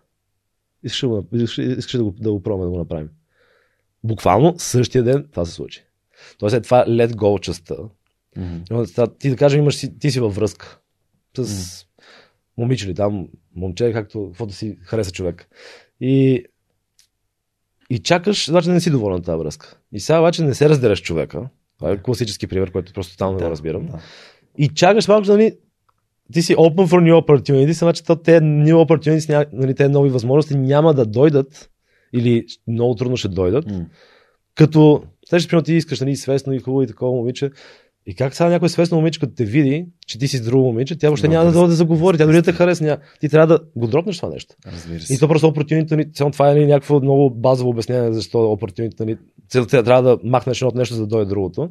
Искаш, 0.84 0.99
да 1.01 1.07
го- 1.07 1.28
искаш, 1.60 1.91
да, 1.91 2.03
го, 2.03 2.12
да 2.12 2.32
го 2.32 2.43
пробваме 2.43 2.66
да 2.66 2.72
го 2.72 2.78
направим. 2.78 3.10
Буквално 4.03 4.55
същия 4.57 5.03
ден 5.03 5.28
това 5.32 5.45
се 5.45 5.51
случи. 5.51 5.84
Тоест 6.38 6.55
е 6.55 6.62
това 6.62 6.86
let 6.86 7.12
go 7.12 7.41
частта. 7.41 7.76
Та- 8.95 9.07
Ти 9.10 9.30
да 9.30 9.36
кажем, 9.36 9.60
имаш 9.60 9.76
си, 9.76 9.99
ти 9.99 10.12
си 10.12 10.20
във 10.20 10.36
връзка 10.36 10.80
с 11.38 11.86
момиче 12.57 12.88
ли 12.88 12.95
там, 12.95 13.28
момче, 13.55 13.93
както, 13.93 14.28
каквото 14.28 14.53
си 14.53 14.78
хареса 14.82 15.12
човек. 15.12 15.49
И, 16.01 16.45
и 17.89 17.99
чакаш, 17.99 18.45
да 18.45 18.74
не 18.74 18.82
си 18.82 18.91
доволен 18.91 19.18
от 19.18 19.26
тази 19.26 19.39
връзка. 19.39 19.78
И 19.91 19.99
сега 19.99 20.20
обаче 20.20 20.43
не 20.43 20.53
се 20.53 20.70
разбереш 20.70 20.99
с 20.99 21.03
човека. 21.03 21.49
Това 21.78 21.91
е 21.91 22.01
класически 22.01 22.47
пример, 22.47 22.72
който 22.72 22.93
просто 22.93 23.14
тотално 23.14 23.32
не 23.34 23.43
го 23.43 23.51
разбирам. 23.51 23.86
Да. 23.86 23.99
И 24.60 24.70
чакаш 24.70 25.07
малко, 25.07 25.28
нали, 25.28 25.51
ти 26.34 26.41
си 26.41 26.55
open 26.55 26.88
for 26.88 27.12
new 27.12 27.26
opportunities, 27.26 27.84
обаче 27.84 28.03
то 28.03 28.16
те 28.16 28.32
new 28.41 28.74
opportunities, 28.74 29.47
нали, 29.53 29.76
те 29.76 29.89
нови 29.89 30.10
възможности 30.10 30.57
няма 30.57 30.93
да 30.93 31.05
дойдат 31.05 31.70
или 32.14 32.45
много 32.68 32.95
трудно 32.95 33.18
ще 33.18 33.28
дойдат, 33.28 33.66
М. 33.66 33.86
като, 34.55 35.03
следващия 35.30 35.49
примерно 35.49 35.66
ти 35.66 35.74
искаш, 35.74 35.99
нали, 35.99 36.16
свестно 36.16 36.53
и 36.53 36.60
хубаво 36.60 36.82
и 36.82 36.88
такова 36.88 37.12
момиче, 37.12 37.51
и 38.05 38.16
как 38.16 38.36
сега 38.36 38.49
някой 38.49 38.70
свестно 38.70 38.97
момиче, 38.97 39.20
като 39.20 39.34
те 39.36 39.45
види, 39.45 39.86
че 40.07 40.20
ти 40.20 40.28
си 40.28 40.38
с 40.38 40.41
друго 40.41 40.66
момиче, 40.66 40.97
тя 40.97 41.07
въобще 41.07 41.28
Да, 41.28 41.34
няма 41.34 41.45
да 41.45 41.51
дойде 41.51 41.68
да 41.68 41.76
заговори, 41.76 42.18
тя 42.18 42.26
дори 42.26 42.36
да 42.36 42.43
те 42.43 42.51
хареса, 42.51 42.84
ня... 42.84 42.97
ти 43.20 43.30
трябва 43.30 43.47
да 43.47 43.60
го 43.76 43.88
дропнеш 43.88 44.18
това 44.18 44.30
нещо. 44.30 44.55
Разбира 44.68 44.99
се. 44.99 45.14
И 45.14 45.18
то 45.18 45.28
просто 45.28 45.47
опортюнито, 45.47 45.95
нали, 45.95 46.12
цяло 46.14 46.32
това 46.32 46.51
е 46.51 46.53
нали, 46.53 46.66
някакво 46.66 46.99
много 46.99 47.30
базово 47.30 47.70
обяснение, 47.70 48.14
защо 48.14 48.51
опортюнито, 48.51 49.05
нали, 49.05 49.18
целта 49.49 49.84
трябва 49.84 50.01
да 50.01 50.18
махнеш 50.24 50.62
едното 50.62 50.78
нещо, 50.78 50.95
за 50.95 51.01
да 51.01 51.07
дойде 51.07 51.30
другото. 51.30 51.70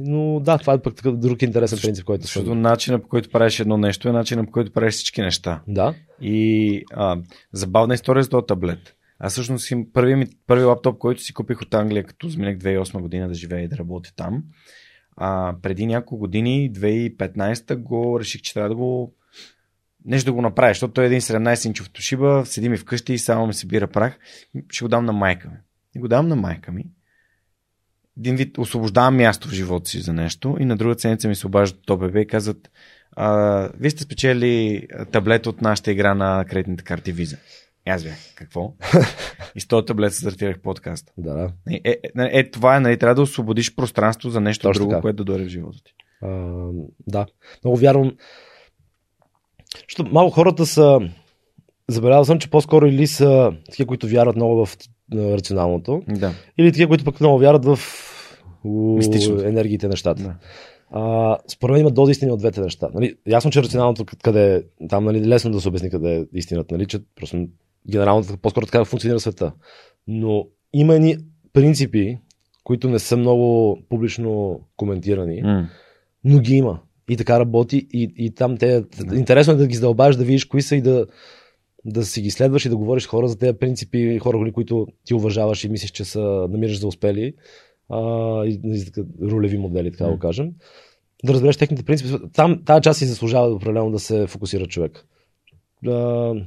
Но 0.00 0.40
да, 0.40 0.58
това 0.58 0.72
е 0.72 0.82
пък 0.82 0.94
такъв 0.94 1.16
друг 1.16 1.42
интересен 1.42 1.78
принцип, 1.82 2.04
който 2.04 2.22
Защото 2.22 2.54
начинът 2.54 3.02
по 3.02 3.08
който 3.08 3.30
правиш 3.30 3.60
едно 3.60 3.76
нещо 3.76 4.08
е 4.08 4.12
начинът 4.12 4.46
по 4.46 4.52
който 4.52 4.72
правиш 4.72 4.94
всички 4.94 5.20
неща. 5.20 5.62
Да. 5.68 5.94
И 6.20 6.82
а, 6.92 7.18
забавна 7.52 7.94
история 7.94 8.22
за 8.22 8.30
този 8.30 8.46
таблет. 8.46 8.94
Аз 9.18 9.32
всъщност 9.32 9.72
първи, 9.92 10.14
ми, 10.14 10.26
първи 10.46 10.64
лаптоп, 10.64 10.98
който 10.98 11.22
си 11.22 11.34
купих 11.34 11.62
от 11.62 11.74
Англия, 11.74 12.04
като 12.04 12.28
заминах 12.28 12.58
2008 12.58 13.00
година 13.00 13.28
да 13.28 13.34
живея 13.34 13.64
и 13.64 13.68
да 13.68 13.76
работя 13.76 14.12
там. 14.16 14.42
А, 15.16 15.54
преди 15.62 15.86
няколко 15.86 16.18
години, 16.18 16.72
2015 16.72 17.76
го 17.76 18.20
реших, 18.20 18.42
че 18.42 18.54
трябва 18.54 18.68
да 18.68 18.76
го 18.76 19.14
нещо 20.04 20.30
да 20.30 20.32
го 20.32 20.42
направя, 20.42 20.70
защото 20.70 20.92
той 20.92 21.04
е 21.04 21.06
един 21.06 21.20
17-инчов 21.20 21.90
тушиба, 21.90 22.42
седи 22.46 22.68
ми 22.68 22.76
вкъщи 22.76 23.12
и 23.12 23.18
само 23.18 23.46
ми 23.46 23.54
събира 23.54 23.86
прах. 23.86 24.18
Ще 24.70 24.84
го 24.84 24.88
дам 24.88 25.04
на 25.04 25.12
майка 25.12 25.48
ми. 25.48 25.56
И 25.96 25.98
го 25.98 26.08
дам 26.08 26.28
на 26.28 26.36
майка 26.36 26.72
ми. 26.72 26.84
Един 28.18 28.36
вид 28.36 28.58
освобождавам 28.58 29.16
място 29.16 29.48
в 29.48 29.52
живота 29.52 29.90
си 29.90 30.00
за 30.00 30.12
нещо 30.12 30.56
и 30.60 30.64
на 30.64 30.76
друга 30.76 30.98
седмица 30.98 31.28
ми 31.28 31.34
се 31.34 31.46
обаждат 31.46 31.80
от 31.80 31.90
ОББ 31.90 32.16
и 32.16 32.26
казват 32.26 32.70
а, 33.16 33.68
вие 33.80 33.90
сте 33.90 34.02
спечели 34.02 34.86
таблет 35.12 35.46
от 35.46 35.62
нашата 35.62 35.92
игра 35.92 36.14
на 36.14 36.44
кредитните 36.44 36.84
карти 36.84 37.12
Виза. 37.12 37.36
И 37.86 37.90
аз 37.90 38.04
бях, 38.04 38.34
какво? 38.34 38.72
и 39.54 39.60
с 39.60 39.68
този 39.68 39.86
таблет 39.86 40.12
се 40.12 40.20
стартирах 40.20 40.60
подкаст. 40.60 41.12
Да. 41.18 41.52
Е, 41.70 41.80
е, 41.84 41.90
е, 41.90 42.38
е, 42.38 42.50
това 42.50 42.76
е, 42.76 42.80
нали, 42.80 42.98
трябва 42.98 43.14
да 43.14 43.22
освободиш 43.22 43.74
пространство 43.74 44.30
за 44.30 44.40
нещо 44.40 44.62
Точно 44.62 44.80
друго, 44.80 44.90
така. 44.90 45.00
което 45.00 45.16
да 45.16 45.24
дойде 45.24 45.44
в 45.44 45.48
живота 45.48 45.78
ти. 45.84 45.94
А, 46.22 46.28
да. 47.06 47.26
Много 47.64 47.76
вярвам. 47.76 48.16
Защото 49.88 50.12
малко 50.12 50.34
хората 50.34 50.66
са. 50.66 50.98
Забелязал 51.90 52.24
съм, 52.24 52.38
че 52.38 52.50
по-скоро 52.50 52.86
или 52.86 53.06
са 53.06 53.52
такива, 53.70 53.86
които 53.86 54.08
вярват 54.08 54.36
много 54.36 54.66
в 54.66 54.76
рационалното, 55.14 56.02
Да. 56.08 56.32
или 56.58 56.72
такива, 56.72 56.88
които 56.88 57.04
пък 57.04 57.20
много 57.20 57.38
вярват 57.38 57.64
в 57.64 57.78
Мистичното. 58.64 59.44
енергиите 59.44 59.86
на 59.86 59.90
нещата. 59.90 60.22
да. 60.22 60.34
А, 60.90 61.36
според 61.48 61.72
мен 61.72 61.80
има 61.80 61.90
дози 61.90 62.10
истини 62.10 62.32
от 62.32 62.38
двете 62.38 62.60
неща. 62.60 62.88
Нали, 62.94 63.14
ясно, 63.26 63.50
че 63.50 63.62
рационалното 63.62 64.04
къ- 64.04 64.22
къде 64.22 64.56
е, 64.56 64.62
там 64.88 65.04
нали, 65.04 65.26
лесно 65.26 65.50
да 65.50 65.60
се 65.60 65.68
обясни 65.68 65.90
къде 65.90 66.16
е 66.16 66.24
истината, 66.34 66.74
нали, 66.74 66.86
че 66.86 66.98
просто 67.16 67.46
генерално 67.90 68.24
по-скоро 68.42 68.66
така 68.66 68.84
функционира 68.84 69.20
света. 69.20 69.52
Но 70.06 70.46
има 70.72 70.94
едни 70.94 71.16
принципи, 71.52 72.18
които 72.64 72.88
не 72.90 72.98
са 72.98 73.16
много 73.16 73.78
публично 73.88 74.60
коментирани, 74.76 75.42
М. 75.42 75.68
но 76.24 76.38
ги 76.38 76.54
има. 76.54 76.80
И 77.10 77.16
така 77.16 77.40
работи. 77.40 77.86
И, 77.92 78.12
и 78.16 78.30
там 78.30 78.56
те. 78.56 78.80
Да. 79.00 79.16
Интересно 79.16 79.52
е 79.52 79.56
да 79.56 79.66
ги 79.66 79.74
задълбаваш, 79.74 80.16
да 80.16 80.24
видиш 80.24 80.44
кои 80.44 80.62
са 80.62 80.76
и 80.76 80.80
да, 80.80 81.06
да 81.84 82.04
си 82.04 82.22
ги 82.22 82.30
следваш 82.30 82.64
и 82.64 82.68
да 82.68 82.76
говориш 82.76 83.06
хора 83.06 83.28
за 83.28 83.38
тези 83.38 83.58
принципи, 83.58 84.18
хора, 84.18 84.52
които 84.52 84.86
ти 85.04 85.14
уважаваш 85.14 85.64
и 85.64 85.68
мислиш, 85.68 85.90
че 85.90 86.04
са 86.04 86.20
намираш 86.50 86.80
за 86.80 86.86
успели. 86.86 87.34
А, 87.88 87.98
и, 88.46 88.60
ролеви 89.22 89.58
модели, 89.58 89.90
така 89.90 90.04
да 90.04 90.10
го 90.10 90.18
кажем. 90.18 90.52
Да 91.24 91.32
разбереш 91.32 91.56
техните 91.56 91.82
принципи. 91.82 92.10
Там 92.32 92.62
тази 92.64 92.82
част 92.82 92.98
си 92.98 93.06
заслужава 93.06 93.54
определено 93.54 93.90
да 93.90 93.98
се 93.98 94.26
фокусира 94.26 94.66
човек. 94.66 95.06
А, 95.86 95.90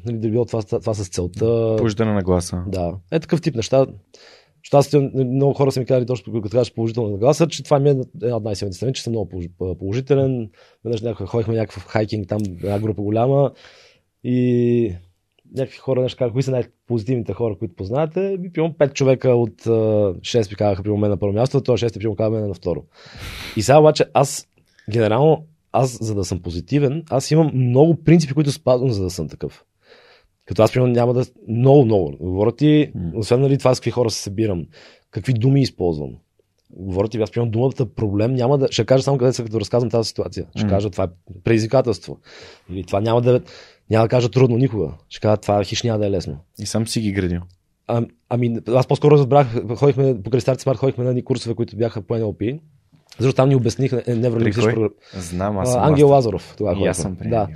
нали, 0.06 0.18
да 0.18 0.30
било 0.30 0.46
това, 0.46 0.62
това 0.62 0.94
с 0.94 1.10
целта. 1.10 1.76
Пождане 1.80 2.14
на 2.14 2.22
гласа. 2.22 2.64
Да. 2.68 2.98
Е 3.12 3.20
такъв 3.20 3.42
тип 3.42 3.56
неща. 3.56 3.86
Защото 4.64 4.78
аз 4.78 4.94
много 5.14 5.54
хора 5.54 5.72
са 5.72 5.80
ми 5.80 5.86
казали 5.86 6.06
точно 6.06 6.42
като 6.42 6.58
кажеш 6.58 6.74
положителна 6.74 7.10
нагласа, 7.10 7.48
че 7.48 7.64
това 7.64 7.80
ми 7.80 7.90
е 7.90 7.96
една 8.22 8.36
от 8.36 8.44
най-силните 8.44 8.78
страни, 8.78 8.94
че 8.94 9.04
съм 9.04 9.12
много 9.12 9.30
полож- 9.30 9.78
положителен. 9.78 10.50
Веднъж 10.86 11.16
ходихме 11.16 11.56
някакъв 11.56 11.86
хайкинг 11.86 12.28
там, 12.28 12.42
една 12.64 12.80
група 12.80 13.02
голяма 13.02 13.52
и 14.24 14.96
някакви 15.56 15.78
хора 15.78 16.02
нещо 16.02 16.18
казаха, 16.18 16.34
кои 16.34 16.44
са 16.44 16.52
най-позитивните 16.52 17.34
хора, 17.34 17.56
които 17.60 17.76
познавате. 17.76 18.38
И 18.44 18.54
примерно 18.54 18.78
пет 18.78 18.94
човека 18.94 19.30
от 19.30 19.62
6 19.62 20.52
ми 20.52 20.56
казаха 20.56 20.84
при 20.84 20.92
мен 20.92 21.10
на 21.10 21.18
първо 21.18 21.34
място, 21.34 21.62
то 21.62 21.72
6 21.72 21.94
примерно 21.94 22.16
казва 22.16 22.40
мен 22.40 22.48
на 22.48 22.54
второ. 22.54 22.84
И 23.58 23.62
сега 23.62 23.80
обаче 23.80 24.06
аз 24.14 24.48
генерално, 24.92 25.46
аз 25.72 26.04
за 26.04 26.16
да 26.16 26.26
съм 26.26 26.42
позитивен, 26.42 27.04
аз 27.10 27.32
имам 27.32 27.52
много 27.54 28.04
принципи, 28.04 28.34
които 28.34 28.52
спазвам, 28.52 28.92
за 28.92 29.04
да 29.04 29.10
съм 29.10 29.30
такъв. 29.30 29.66
Като 30.46 30.64
аз, 30.64 30.72
примерно, 30.72 30.94
няма 30.94 31.14
да. 31.14 31.26
Много, 31.48 31.86
много. 31.86 32.18
Говоря 32.20 32.52
ти, 32.52 32.92
освен 33.16 33.42
нали, 33.42 33.58
това 33.58 33.76
с 33.76 33.80
какви 33.80 33.92
хора 33.92 34.10
се 34.10 34.22
събирам, 34.22 34.66
какви 35.12 35.34
думи 35.34 35.62
използвам. 35.62 36.10
Говоря 36.70 37.08
ти, 37.08 37.18
аз 37.18 37.32
примерно 37.32 37.52
думата 37.52 37.86
проблем 37.96 38.34
няма 38.34 38.58
да. 38.58 38.68
Ще 38.72 38.86
кажа 38.86 39.04
само 39.04 39.18
къде 39.18 39.34
са, 39.34 39.44
като 39.44 39.60
разказвам 39.60 39.90
тази 39.90 40.08
ситуация. 40.08 40.46
Ще 40.56 40.68
кажа 40.68 40.90
това 40.90 41.04
е 41.04 41.08
предизвикателство. 41.44 42.18
Или 42.70 42.84
това 42.84 43.02
няма 43.02 43.22
да. 43.22 43.42
Няма 43.92 44.06
да 44.06 44.10
кажа 44.10 44.30
трудно 44.30 44.58
никога. 44.58 44.92
Ще 45.10 45.20
кажа 45.20 45.38
това 45.38 45.64
хищ 45.64 45.84
няма 45.84 46.00
да 46.00 46.08
е 46.08 46.12
лесно. 46.12 46.38
И 46.60 46.66
сам 46.66 46.88
си 46.88 47.02
ги 47.02 47.12
градил. 47.12 47.42
А, 47.88 48.06
ами, 48.30 48.58
аз 48.68 48.88
по-скоро 48.88 49.12
разбрах, 49.12 49.48
ходихме 49.76 50.22
по 50.22 50.40
Старт 50.40 50.60
Смарт, 50.60 50.78
ходихме 50.78 51.04
на 51.04 51.10
едни 51.10 51.24
курсове, 51.24 51.56
които 51.56 51.76
бяха 51.76 52.02
по 52.02 52.14
NLP. 52.14 52.60
Защото 53.20 53.36
там 53.36 53.50
ни 53.50 53.56
обясних 53.56 53.94
е, 53.94 54.04
При 54.04 54.16
невролингвистич 54.16 54.64
кой? 54.64 54.74
програма. 54.74 54.94
Знам, 55.14 55.58
аз 55.58 55.72
съм 55.72 55.84
Ангел. 55.84 56.10
Лазаров. 56.10 56.54
Тогава 56.58 56.86
И 56.86 56.88
аз 56.88 56.98
съм 56.98 57.16
при 57.16 57.30
Да. 57.30 57.48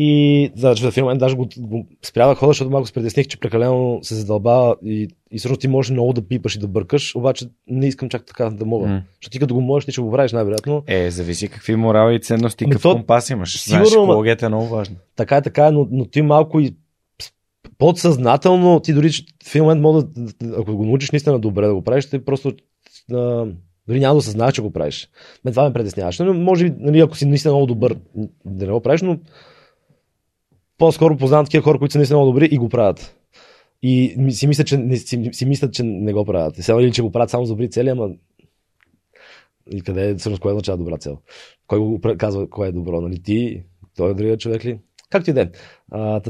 И 0.00 0.50
че 0.76 0.84
в 0.84 0.88
един 0.88 1.04
момент 1.04 1.20
даже 1.20 1.36
го, 1.36 1.48
го 1.58 1.86
спря 2.02 2.26
да 2.26 2.34
хода, 2.34 2.50
защото 2.50 2.70
малко 2.70 2.86
се 2.86 2.92
притесних, 2.92 3.26
че 3.26 3.40
прекалено 3.40 3.98
се 4.02 4.14
задълбава 4.14 4.76
и, 4.84 5.08
и 5.30 5.38
всъщност 5.38 5.60
ти 5.60 5.68
можеш 5.68 5.90
много 5.90 6.12
да 6.12 6.28
пипаш 6.28 6.56
и 6.56 6.58
да 6.58 6.68
бъркаш, 6.68 7.14
обаче 7.14 7.46
не 7.66 7.86
искам 7.86 8.08
чак 8.08 8.24
така 8.26 8.50
да 8.50 8.64
мога. 8.64 8.86
М. 8.88 9.02
Защото 9.14 9.32
ти 9.32 9.38
като 9.38 9.54
го 9.54 9.60
можеш, 9.60 9.84
ти 9.84 9.92
ще 9.92 10.00
го 10.00 10.12
правиш 10.12 10.32
най-вероятно. 10.32 10.82
Е, 10.86 11.10
зависи 11.10 11.48
какви 11.48 11.76
морали 11.76 12.16
и 12.16 12.20
ценности, 12.20 12.64
Ами 12.64 12.70
какъв 12.70 12.82
то- 12.82 12.92
компас 12.92 13.30
имаш. 13.30 13.60
Сигурно, 13.60 13.84
Знаеш, 13.86 14.04
екологията 14.04 14.46
е 14.46 14.48
много 14.48 14.66
важна. 14.66 14.96
Така 15.16 15.36
е, 15.36 15.42
така 15.42 15.66
е, 15.66 15.70
но, 15.70 15.88
но 15.90 16.04
ти 16.04 16.22
малко 16.22 16.60
и 16.60 16.74
подсъзнателно, 17.78 18.80
ти 18.80 18.92
дори 18.92 19.10
в 19.44 19.54
един 19.54 19.62
момент 19.62 19.80
мога 19.82 20.02
да, 20.02 20.32
да- 20.42 20.56
ако 20.60 20.76
го 20.76 20.84
научиш 20.84 21.10
наистина 21.10 21.38
добре 21.38 21.66
да 21.66 21.74
го 21.74 21.82
правиш, 21.82 22.10
ти 22.10 22.24
просто 22.24 22.52
а, 23.12 23.46
дори 23.88 24.00
няма 24.00 24.14
да 24.14 24.18
осъзнаеш, 24.18 24.54
че 24.54 24.62
го 24.62 24.70
правиш. 24.70 25.08
Мен 25.44 25.52
това 25.52 25.64
ме 25.64 25.72
притесняваше. 25.72 26.24
Но 26.24 26.34
може 26.34 26.64
би, 26.64 26.74
нали, 26.78 27.00
ако 27.00 27.16
си 27.16 27.26
наистина 27.26 27.54
много 27.54 27.66
добър, 27.66 27.96
да 28.44 28.66
не 28.66 28.72
го 28.72 28.80
правиш, 28.80 29.02
но 29.02 29.18
по-скоро 30.78 31.16
познавам 31.16 31.46
такива 31.46 31.62
хора, 31.62 31.78
които 31.78 31.92
са 31.92 31.98
наистина 31.98 32.18
много 32.18 32.32
добри 32.32 32.48
и 32.52 32.58
го 32.58 32.68
правят. 32.68 33.16
И 33.82 34.16
си 34.30 34.46
мисля, 34.46 34.64
че 34.64 34.76
не, 34.76 34.96
си, 34.96 35.28
си 35.32 35.46
мислят, 35.46 35.72
че 35.72 35.82
не 35.82 36.12
го 36.12 36.24
правят. 36.24 36.56
Сега 36.56 36.80
или 36.80 36.92
че 36.92 37.02
го 37.02 37.12
правят 37.12 37.30
само 37.30 37.44
за 37.44 37.52
добри 37.52 37.70
цели, 37.70 37.88
ама 37.88 38.10
и 39.72 39.80
къде 39.80 40.10
е 40.10 40.14
всъщност 40.14 40.42
кое 40.42 40.52
означава 40.52 40.78
добра 40.78 40.96
цел? 40.96 41.18
Кой 41.66 41.78
го 41.78 42.00
казва 42.18 42.50
кое 42.50 42.68
е 42.68 42.72
добро? 42.72 43.00
Нали 43.00 43.22
ти, 43.22 43.62
той 43.96 44.10
е 44.10 44.14
другия 44.14 44.38
човек 44.38 44.64
ли? 44.64 44.78
Както 45.10 45.30
и 45.30 45.32
да 45.32 45.40
е. 45.40 45.50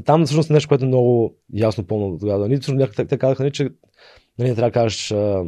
Там 0.04 0.24
всъщност 0.24 0.50
е 0.50 0.52
нещо, 0.52 0.68
което 0.68 0.84
е 0.84 0.88
много 0.88 1.34
ясно 1.54 1.86
помня 1.86 2.18
тогава. 2.18 2.48
Нали, 2.48 2.60
всъщност 2.60 2.96
те, 3.08 3.18
казаха, 3.18 3.42
нали, 3.42 3.52
че 3.52 3.70
нали, 4.38 4.54
трябва 4.54 4.68
да 4.68 4.72
кажеш 4.72 5.12
а, 5.12 5.44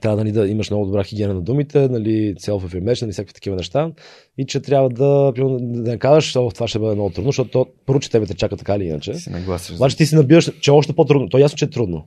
трябва 0.00 0.16
нали, 0.16 0.32
да 0.32 0.48
имаш 0.48 0.70
много 0.70 0.86
добра 0.86 1.04
хигиена 1.04 1.34
на 1.34 1.40
думите, 1.40 1.88
нали, 1.88 2.34
self-affirmation, 2.34 3.02
нали, 3.02 3.12
всякакви 3.12 3.34
такива 3.34 3.56
неща. 3.56 3.92
И 4.38 4.46
че 4.46 4.60
трябва 4.60 4.88
да, 4.88 5.32
да 5.32 5.90
не 5.90 5.98
казваш, 5.98 6.36
о, 6.36 6.50
това 6.50 6.68
ще 6.68 6.78
бъде 6.78 6.94
много 6.94 7.10
трудно, 7.10 7.28
защото 7.28 7.50
то, 7.50 7.66
първо, 7.86 8.00
че 8.00 8.10
тебе 8.10 8.26
те 8.26 8.34
чака 8.34 8.56
така 8.56 8.76
или 8.76 8.84
иначе. 8.84 9.12
Ти 9.12 9.18
си 9.18 9.30
нагласиш. 9.30 9.76
Обаче 9.76 9.96
ти 9.96 10.06
си 10.06 10.14
набиваш, 10.14 10.50
че 10.60 10.70
е 10.70 10.74
още 10.74 10.92
по-трудно. 10.92 11.28
То 11.28 11.38
е 11.38 11.40
ясно, 11.40 11.58
че 11.58 11.64
е 11.64 11.70
трудно. 11.70 12.06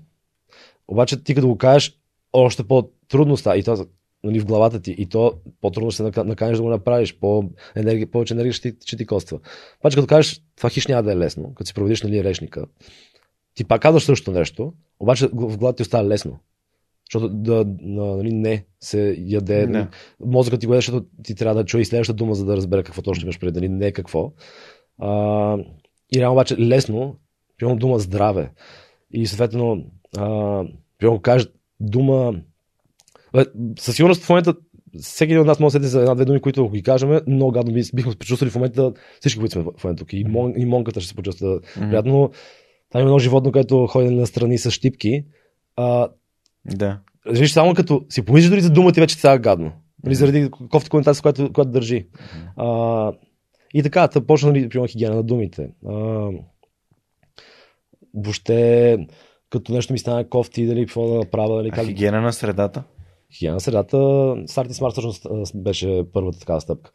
Обаче 0.88 1.24
ти 1.24 1.36
като 1.36 1.48
го 1.48 1.58
кажеш, 1.58 1.98
още 2.34 2.64
по-трудно 2.64 3.38
става. 3.38 3.58
И 3.58 3.64
то 3.64 3.86
нали, 4.24 4.40
в 4.40 4.46
главата 4.46 4.80
ти. 4.80 4.92
И 4.92 5.06
то 5.06 5.34
по-трудно 5.62 5.92
ще 5.92 6.04
наканеш 6.04 6.58
да 6.58 6.64
го 6.64 6.70
направиш. 6.70 7.18
По 7.20 7.44
енергия, 7.76 8.12
повече 8.12 8.34
енергия 8.34 8.54
ще, 8.54 8.72
ти- 8.72 8.78
ще 8.86 8.98
ти 8.98 9.06
коства. 9.06 9.40
Обаче 9.80 9.96
като 9.96 10.08
кажеш, 10.08 10.42
това 10.56 10.70
хищ 10.70 10.90
няма 10.90 11.04
да 11.04 11.12
е 11.12 11.18
лесно, 11.18 11.54
като 11.54 11.68
си 11.68 11.74
проведеш 11.74 12.02
нали, 12.02 12.24
речника, 12.24 12.66
ти 13.56 13.64
пак 13.64 13.82
казваш 13.82 14.04
също 14.04 14.32
нещо, 14.32 14.74
обаче 15.00 15.28
в 15.28 15.58
главата 15.58 15.76
ти 15.76 15.82
остава 15.82 16.08
лесно. 16.08 16.40
Защото 17.10 17.30
да, 17.30 17.66
нали, 17.82 18.34
не 18.34 18.66
се 18.80 19.16
яде. 19.20 19.68
Да. 19.68 19.88
Мозъкът 20.26 20.60
ти 20.60 20.66
го 20.66 20.74
яде, 20.74 20.78
защото 20.78 21.06
ти 21.24 21.36
трябва 21.36 21.56
да 21.56 21.66
чуе 21.66 21.82
и 21.82 21.86
следващата 21.86 22.18
дума, 22.18 22.36
за 22.36 22.46
да 22.46 22.58
разбере 22.58 22.84
какво 22.84 23.02
точно 23.02 23.24
имаш 23.24 23.40
преди, 23.40 23.60
нали, 23.60 23.70
не 23.70 23.92
какво. 23.92 24.34
А, 24.98 25.58
и 26.16 26.20
реално 26.20 26.36
обаче 26.36 26.58
лесно, 26.58 27.16
примерно 27.58 27.80
дума 27.80 28.00
здраве. 28.00 28.52
И 29.12 29.28
съответно, 29.28 29.86
примерно 30.98 31.22
кажеш 31.22 31.48
дума. 31.80 32.34
Със 33.80 33.96
сигурност 33.96 34.24
в 34.24 34.30
момента 34.30 34.56
всеки 35.02 35.32
един 35.32 35.42
от 35.42 35.48
нас 35.48 35.60
може 35.60 35.72
да 35.72 35.80
седи 35.80 35.88
за 35.88 36.00
една-две 36.02 36.26
думи, 36.26 36.42
които 36.42 36.66
ако 36.66 36.74
ги 36.74 36.84
кажем, 36.84 37.20
много 37.28 37.52
гадно 37.52 37.74
би- 37.74 37.84
бихме 37.94 38.12
се 38.12 38.18
почувствали 38.18 38.52
в 38.52 38.56
момента 38.56 38.94
всички, 39.20 39.40
които 39.40 39.54
сме 39.54 39.62
в 39.62 39.84
момента 39.84 40.04
тук. 40.04 40.14
И, 40.14 40.24
мон, 40.24 40.54
и 40.58 40.66
монката 40.66 41.02
ще 41.02 41.10
се 41.10 41.16
почувства 41.16 41.60
приятно. 41.76 42.32
Там 42.90 43.02
има 43.02 43.10
едно 43.10 43.20
животно, 43.20 43.52
което 43.52 43.88
ходи 43.88 44.10
на 44.10 44.28
страни 44.28 44.58
с 44.58 44.72
щипки. 44.72 45.26
А, 45.76 46.10
Да. 46.66 47.00
Виж, 47.30 47.52
само 47.52 47.74
като 47.74 48.06
си 48.10 48.26
помислиш 48.26 48.50
дори 48.50 48.62
за 48.62 48.70
думата, 48.70 48.94
вече 48.98 49.16
става 49.16 49.38
гадно. 49.38 49.72
Нали, 50.04 50.16
заради 50.16 50.50
кофта 50.70 50.90
коментация, 50.90 51.22
която, 51.22 51.54
която 51.54 51.72
държи. 51.72 52.08
А, 52.58 53.12
и 53.74 53.84
така, 53.84 54.08
та 54.08 54.22
почна 54.22 54.52
нали, 54.52 54.70
примерно 54.70 54.88
хигиена 54.88 55.16
на 55.16 55.24
думите. 55.24 55.70
А, 55.88 56.30
въобще, 58.14 58.98
като 59.50 59.74
нещо 59.74 59.94
ми 59.94 60.00
стане 60.00 60.30
кофти, 60.30 60.66
дали 60.66 60.86
какво 60.86 61.08
да 61.08 61.16
направя, 61.16 61.58
дали 61.58 61.70
А 61.70 61.72
как. 61.72 61.86
хигиена 61.86 62.22
на 62.22 62.34
средата? 62.34 62.84
Хигиена 63.38 63.54
на 63.54 63.60
средата, 63.60 63.98
Старти 64.48 64.74
Smart 64.74 64.92
всъщност 64.92 65.28
беше 65.56 66.04
първата 66.14 66.40
такава 66.40 66.62
стъпка. 66.62 66.92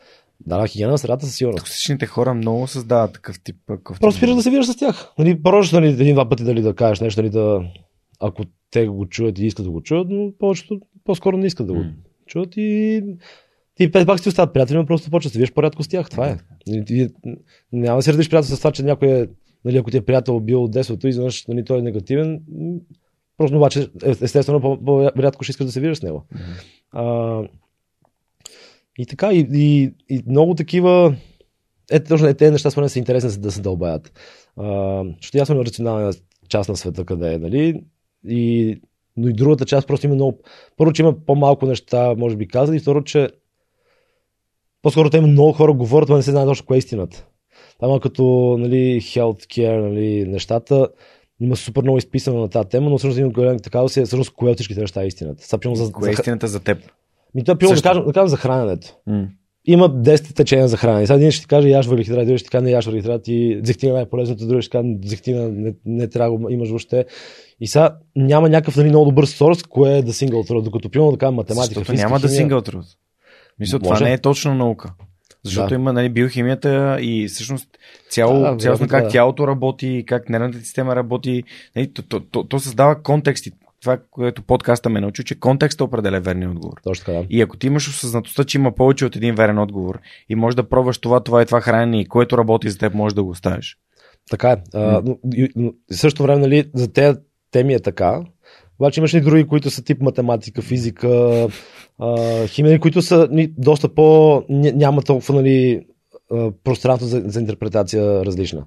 Да, 0.47 0.67
хигиена 0.67 0.93
на 0.93 0.99
средата 0.99 1.27
със 1.27 1.35
сигурност. 1.35 1.65
Токсичните 1.65 2.07
хора 2.07 2.35
много 2.35 2.67
създават 2.67 3.13
такъв 3.13 3.43
тип 3.43 3.57
кофти. 3.85 4.01
Просто 4.01 4.19
спираш 4.19 4.35
да 4.35 4.43
се 4.43 4.51
виждаш 4.51 4.67
с 4.67 4.77
тях. 4.77 5.13
Нали, 5.19 5.43
просто 5.43 5.81
нали, 5.81 5.89
един-два 5.89 6.29
пъти 6.29 6.45
дали 6.45 6.63
да 6.63 6.75
кажеш 6.75 7.01
нещо, 7.01 7.23
дали 7.23 7.31
да, 7.31 7.61
ако 8.21 8.43
те 8.71 8.87
го 8.87 9.07
чуят 9.07 9.39
и 9.39 9.47
искат 9.47 9.65
да 9.65 9.71
го 9.71 9.83
чуят, 9.83 10.07
но 10.11 10.33
повечето 10.39 10.81
по-скоро 11.05 11.37
не 11.37 11.47
искат 11.47 11.67
да 11.67 11.73
го 11.73 11.79
М. 11.79 11.93
чуят 12.27 12.57
и 12.57 13.03
ти 13.75 13.91
пет 13.91 14.07
пак 14.07 14.21
си 14.21 14.29
остават 14.29 14.53
приятели, 14.55 14.77
но 14.77 14.87
просто 14.87 15.11
почва 15.11 15.29
да 15.29 15.33
се 15.33 15.39
виждаш 15.39 15.55
по-рядко 15.55 15.83
с 15.83 15.89
тях. 15.89 16.11
Това 16.11 16.29
е. 16.29 16.37
И 16.67 17.09
няма 17.73 17.99
да 17.99 18.03
се 18.03 18.13
редиш 18.13 18.29
приятел 18.31 18.57
с 18.57 18.59
това, 18.59 18.73
че 18.73 18.83
някой 18.83 19.09
е, 19.09 19.27
нали, 19.65 19.77
ако 19.77 19.91
ти 19.91 19.97
е 19.97 20.05
приятел 20.05 20.41
бил 20.41 20.65
от 20.65 20.71
детството 20.71 21.07
и 21.07 21.11
изведнъж 21.11 21.47
нали, 21.47 21.65
той 21.65 21.79
е 21.79 21.83
негативен, 21.83 22.41
просто 23.37 23.57
обаче 23.57 23.81
е- 24.05 24.11
естествено 24.11 24.61
по- 24.61 24.85
по-рядко 24.85 25.45
ще 25.45 25.51
искаш 25.51 25.67
да 25.67 25.73
се 25.73 25.81
виждаш 25.81 25.99
с 25.99 26.03
него. 26.03 26.25
Мгм. 26.33 26.43
А, 26.93 27.43
и 28.99 29.07
така, 29.07 29.33
и, 29.33 29.47
и, 29.53 29.95
и 30.09 30.23
много 30.27 30.55
такива. 30.55 31.17
Ето, 31.91 32.09
точно 32.09 32.27
е, 32.27 32.35
тези 32.35 32.53
неща 32.53 32.71
според 32.71 32.93
са 32.93 32.99
интересни 32.99 33.41
да 33.41 33.53
се 33.53 33.61
дълбаят. 33.61 34.13
А, 34.57 35.05
защото 35.17 35.39
ясно 35.39 35.61
е 35.61 35.65
рационална 35.65 36.13
част 36.49 36.69
на 36.69 36.77
света 36.77 37.05
къде 37.05 37.35
е, 37.35 37.39
нали? 37.39 37.83
И, 38.29 38.81
но 39.17 39.29
и 39.29 39.33
другата 39.33 39.65
част 39.65 39.87
просто 39.87 40.07
има 40.07 40.15
много. 40.15 40.39
Първо, 40.77 40.93
че 40.93 41.03
има 41.03 41.25
по-малко 41.27 41.67
неща, 41.67 42.15
може 42.19 42.37
би 42.37 42.49
казали, 42.49 42.77
и 42.77 42.81
второ, 42.81 43.05
че 43.05 43.29
по-скоро 44.83 45.11
те 45.11 45.19
има 45.19 45.27
много 45.27 45.53
хора 45.53 45.73
говорят, 45.73 46.09
но 46.09 46.17
не 46.17 46.23
се 46.23 46.31
знае 46.31 46.45
точно 46.45 46.67
кое 46.67 46.77
е 46.77 46.79
истината. 46.79 47.27
Там 47.81 47.95
е 47.95 48.01
като 48.01 48.57
нали, 48.59 49.01
healthcare, 49.01 49.89
нали, 49.89 50.25
нещата, 50.25 50.89
има 51.41 51.57
супер 51.57 51.83
много 51.83 51.99
изписано 51.99 52.41
на 52.41 52.49
тази 52.49 52.69
тема, 52.69 52.91
но 52.91 52.99
всъщност 52.99 53.19
има 53.19 53.31
голям 53.31 53.59
така 53.59 53.81
да 53.81 53.89
си 53.89 54.01
е 54.01 54.05
всъщност 54.05 54.31
кое 54.31 54.51
от 54.51 54.57
всичките 54.57 54.81
неща 54.81 55.03
е 55.03 55.07
истината. 55.07 55.45
Сега, 55.45 55.61
примерно, 55.61 55.85
за, 55.85 55.93
Кое 55.93 56.09
е 56.09 56.13
истината 56.13 56.49
за 56.49 56.61
теб? 56.61 56.79
ми, 57.35 57.45
това, 57.45 57.59
примерно, 57.59 57.75
да, 57.75 57.77
Също. 57.77 57.89
кажем, 57.89 58.05
да 58.07 58.13
кажем 58.13 58.29
за 58.29 58.37
храненето. 58.37 58.97
М. 59.07 59.29
Има 59.71 59.91
10 59.91 60.35
течения 60.35 60.69
за 60.69 60.77
хранене. 60.77 61.07
Сега 61.07 61.17
един 61.17 61.31
ще 61.31 61.41
ти 61.41 61.49
каже 61.49 61.69
яш 61.69 61.87
въглехидрат, 61.87 62.27
другия 62.27 62.39
ще 62.39 62.45
ти 62.45 62.51
каже 62.51 62.65
не 62.65 62.71
яш 62.71 62.87
въглехидрат 62.87 63.29
и 63.29 63.61
зехтина 63.65 63.93
е 63.93 63.95
най-полезното, 63.95 64.47
другия 64.47 64.63
ще 64.63 64.71
каже 64.71 64.89
зехтина 65.05 65.49
не, 65.49 65.75
не 65.87 66.09
трябва 66.09 66.39
да 66.39 66.53
имаш 66.53 66.69
въобще. 66.69 67.05
И 67.61 67.67
сега 67.67 67.97
няма 68.17 68.49
някакъв 68.49 68.77
нали, 68.77 68.89
много 68.89 69.05
добър 69.05 69.25
сорс, 69.25 69.63
кое 69.63 69.99
е 69.99 70.03
да 70.03 70.13
сингъл 70.13 70.45
truth, 70.45 70.63
докато 70.63 71.11
да 71.11 71.19
кажем 71.19 71.35
математика, 71.35 71.75
Защото 71.75 71.91
физика, 71.91 72.09
няма 72.09 72.21
да 72.21 72.29
single 72.29 72.71
truth. 72.71 72.97
Мисля, 73.61 73.79
това 73.79 74.01
не 74.01 74.13
е 74.13 74.19
точно 74.19 74.55
наука. 74.55 74.93
Защото 75.45 75.69
Да. 75.69 75.75
има 75.75 75.93
нали, 75.93 76.09
биохимията 76.09 76.99
и 77.01 77.29
всъщност 77.29 77.69
цяло, 78.11 78.33
Да, 78.33 78.41
цялостно 78.41 78.63
вероятно, 78.63 78.89
как 78.89 79.05
да. 79.05 79.11
тялото 79.11 79.47
работи, 79.47 80.05
как 80.07 80.29
нервната 80.29 80.59
система 80.59 80.97
работи. 80.97 81.43
Нали, 81.77 81.93
то, 81.93 82.03
то, 82.03 82.21
то, 82.21 82.45
то 82.45 82.59
създава 82.59 83.03
контексти. 83.03 83.51
Това, 83.81 83.99
което 84.11 84.43
подкаста 84.43 84.89
ме 84.89 85.01
научи, 85.01 85.25
че 85.25 85.41
контекстът 85.41 85.81
определя 85.81 86.21
верния 86.21 86.51
отговор. 86.51 86.81
Точно 86.85 87.05
така, 87.05 87.19
да. 87.19 87.27
И 87.31 87.43
ако 87.43 87.57
ти 87.57 87.67
имаш 87.67 87.89
осъзнатостта, 87.89 88.45
че 88.45 88.59
има 88.59 88.75
повече 88.75 89.05
от 89.05 89.17
един 89.17 89.35
верен 89.35 89.59
отговор 89.59 90.01
и 90.29 90.35
можеш 90.35 90.57
да 90.57 90.69
пробваш 90.69 90.99
това, 90.99 91.21
това 91.21 91.43
и 91.43 91.47
това 91.47 91.61
хранене 91.61 92.01
и 92.01 92.09
което 92.09 92.39
работи 92.39 92.71
за 92.71 92.79
теб, 92.79 92.95
можеш 92.95 93.15
да 93.15 93.23
го 93.23 93.31
оставиш. 93.31 93.79
Така 94.31 94.51
е. 94.51 94.57
А, 94.75 95.03
но, 95.05 95.19
и, 95.35 95.49
но, 95.57 95.73
в 95.91 95.97
същото 95.97 96.23
време, 96.23 96.41
нали, 96.41 96.71
за 96.75 96.93
тези 96.93 97.19
теми 97.51 97.75
е 97.75 97.81
така. 97.81 98.23
Обаче 98.79 99.01
имаш 99.01 99.15
и 99.15 99.21
други, 99.21 99.47
които 99.47 99.71
са 99.71 99.85
тип 99.85 100.03
математика, 100.03 100.63
физика, 100.63 101.09
а, 101.99 102.47
химия, 102.47 102.81
които 102.81 103.03
са 103.03 103.29
ни, 103.31 103.53
доста 103.59 103.95
по... 103.95 104.03
ня- 104.51 104.75
няма 104.75 105.03
толкова 105.03 105.35
нали, 105.35 105.87
пространство 106.65 107.09
за, 107.09 107.23
за 107.25 107.41
интерпретация 107.41 108.25
различна. 108.25 108.65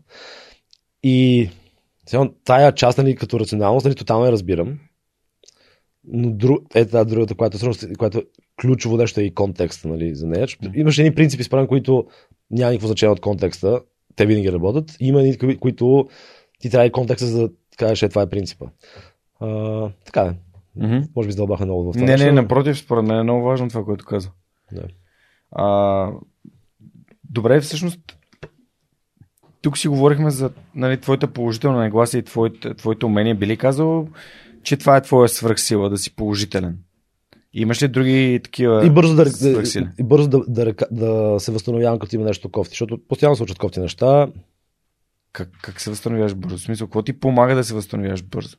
И 1.04 1.50
сега, 2.06 2.30
тая 2.44 2.72
част, 2.72 2.98
нали, 2.98 3.16
като 3.16 3.40
рационалност, 3.40 3.86
нали, 3.86 3.96
тотално 3.96 4.26
я 4.26 4.32
разбирам. 4.32 4.80
Но 6.04 6.32
друг, 6.32 6.62
е 6.76 6.86
тази 6.86 7.10
другата, 7.10 7.36
която, 7.36 7.58
всъщност, 7.58 7.98
която 7.98 8.18
е 8.18 8.24
ключово 8.62 8.98
нещо 8.98 9.20
е 9.20 9.24
и 9.24 9.34
контекста 9.34 9.88
нали, 9.88 10.16
за 10.16 10.28
нея. 10.28 10.48
Имаш 10.74 10.98
едни 10.98 11.16
принципи, 11.16 11.44
според 11.44 11.62
мен, 11.62 11.68
които 11.68 12.06
няма 12.52 12.72
никакво 12.72 12.88
значение 12.88 13.14
от 13.14 13.20
контекста. 13.20 13.82
Те 14.16 14.26
винаги 14.26 14.52
работят. 14.52 14.96
Има 15.00 15.22
едни, 15.22 15.38
кои- 15.38 15.58
които 15.58 16.08
ти 16.60 16.70
трябва 16.70 16.86
и 16.86 16.92
контекста, 16.92 17.28
за 17.28 17.42
да 17.42 17.50
кажеш, 17.78 18.04
е, 18.04 18.10
това 18.10 18.22
е 18.22 18.30
принципа. 18.30 18.66
А, 19.40 19.90
така 20.06 20.22
е. 20.22 20.34
Mm-hmm. 20.80 21.08
Може 21.16 21.28
би 21.28 21.32
задълбахме 21.32 21.66
много 21.66 21.84
в 21.84 21.94
това. 21.94 22.06
Не, 22.06 22.18
не, 22.18 22.26
но- 22.26 22.42
напротив, 22.42 22.78
според 22.78 23.06
мен 23.06 23.20
е 23.20 23.24
много 23.24 23.46
важно 23.46 23.70
това, 23.70 23.84
което 23.84 24.06
каза. 24.06 24.32
Да. 24.72 24.84
А, 25.52 26.08
добре, 27.30 27.62
всъщност, 27.62 28.00
тук 29.62 29.78
си 29.78 29.88
говорихме 29.88 30.30
за 30.30 30.52
нали, 30.76 31.02
твоята 31.02 31.28
положителна 31.28 31.80
нагласа 31.80 32.18
и 32.18 32.24
твоите, 32.24 32.74
твоите 32.74 33.06
умения. 33.06 33.36
Би 33.36 33.48
ли 33.48 33.58
казал, 33.58 34.08
че 34.64 34.78
това 34.78 34.98
е 34.98 35.02
твоя 35.02 35.30
свръхсила, 35.30 35.90
да 35.90 35.98
си 35.98 36.16
положителен? 36.16 36.78
Имаш 37.54 37.84
ли 37.84 37.88
други 37.88 38.40
такива 38.44 38.86
И 38.86 38.90
бързо 38.90 39.16
да, 39.16 39.32
свръхсили? 39.32 39.88
и 40.00 40.04
бързо 40.04 40.28
да, 40.28 40.44
да, 40.48 40.74
да 40.92 41.40
се 41.40 41.52
възстановявам, 41.52 42.00
като 42.00 42.16
има 42.16 42.26
нещо 42.26 42.50
кофти, 42.50 42.72
защото 42.72 43.00
постоянно 43.08 43.36
случват 43.36 43.58
кофти 43.58 43.80
неща. 43.80 44.28
Как, 45.34 45.50
как 45.62 45.82
се 45.82 45.90
възстановяваш 45.90 46.36
бързо? 46.36 46.58
В 46.58 46.62
смисъл, 46.62 46.88
какво 46.88 47.02
ти 47.02 47.20
помага 47.20 47.56
да 47.56 47.64
се 47.64 47.74
възстановяваш 47.74 48.24
бързо? 48.24 48.58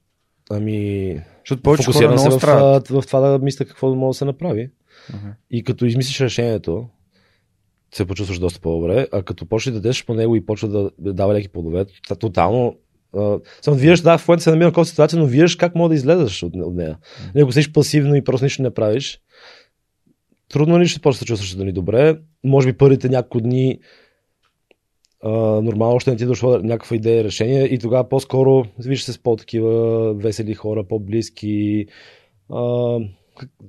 Ами, 0.51 1.21
Защото 1.39 1.63
повече 1.63 1.93
хора 1.93 2.11
много 2.11 2.31
в, 2.31 2.43
в, 2.43 3.03
в 3.03 3.07
това 3.07 3.21
да 3.21 3.39
мисля 3.39 3.65
какво 3.65 3.95
може 3.95 4.17
да 4.17 4.19
се 4.19 4.25
направи. 4.25 4.71
Ага. 5.15 5.35
И 5.51 5.65
като 5.65 5.85
измислиш 5.85 6.21
решението, 6.21 6.89
се 7.95 8.05
почувстваш 8.05 8.39
доста 8.39 8.61
по-добре, 8.61 9.07
а 9.13 9.23
като 9.23 9.47
почнеш 9.47 9.75
да 9.75 9.81
дадеш 9.81 10.05
по 10.05 10.15
него 10.15 10.37
и 10.37 10.47
почва 10.47 10.69
да 10.69 10.91
да 10.99 11.13
дава 11.13 11.35
леки 11.35 11.49
плодове, 11.49 11.87
тотално. 12.19 12.77
Само 13.63 13.77
виждаш, 13.77 14.01
да, 14.01 14.19
в 14.19 14.29
момента 14.29 14.43
се 14.43 14.51
намира 14.51 14.69
в 14.69 14.73
такава 14.73 14.85
ситуация, 14.85 15.19
но 15.19 15.27
виждаш 15.27 15.57
как 15.57 15.75
мога 15.75 15.89
да 15.89 15.95
излезеш 15.95 16.43
от, 16.43 16.57
от 16.57 16.75
нея. 16.75 16.99
Mm. 17.35 17.43
Ако 17.43 17.53
седиш 17.53 17.73
пасивно 17.73 18.15
и 18.15 18.25
просто 18.25 18.45
нищо 18.45 18.63
не 18.63 18.71
правиш, 18.71 19.21
трудно 20.49 20.81
ли 20.81 20.89
ще 20.89 21.01
да 21.01 21.13
се 21.13 21.25
чувстваш 21.25 21.55
дали 21.55 21.73
добре. 21.73 22.19
Може 22.45 22.73
би 22.73 22.79
първите 22.79 23.09
няколко 23.09 23.41
дни 23.41 23.79
а, 25.23 25.31
нормално 25.63 25.97
още 25.97 26.11
не 26.11 26.17
ти 26.17 26.25
е 26.25 26.27
дошла 26.27 26.61
някаква 26.63 26.97
идея 26.97 27.25
решение 27.25 27.65
и 27.65 27.79
тогава 27.79 28.09
по-скоро 28.09 28.65
виждаш 28.79 29.05
се 29.05 29.13
с 29.13 29.19
по-такива 29.19 30.15
весели 30.15 30.55
хора, 30.55 30.85
по-близки. 30.89 31.87
А, 32.51 32.99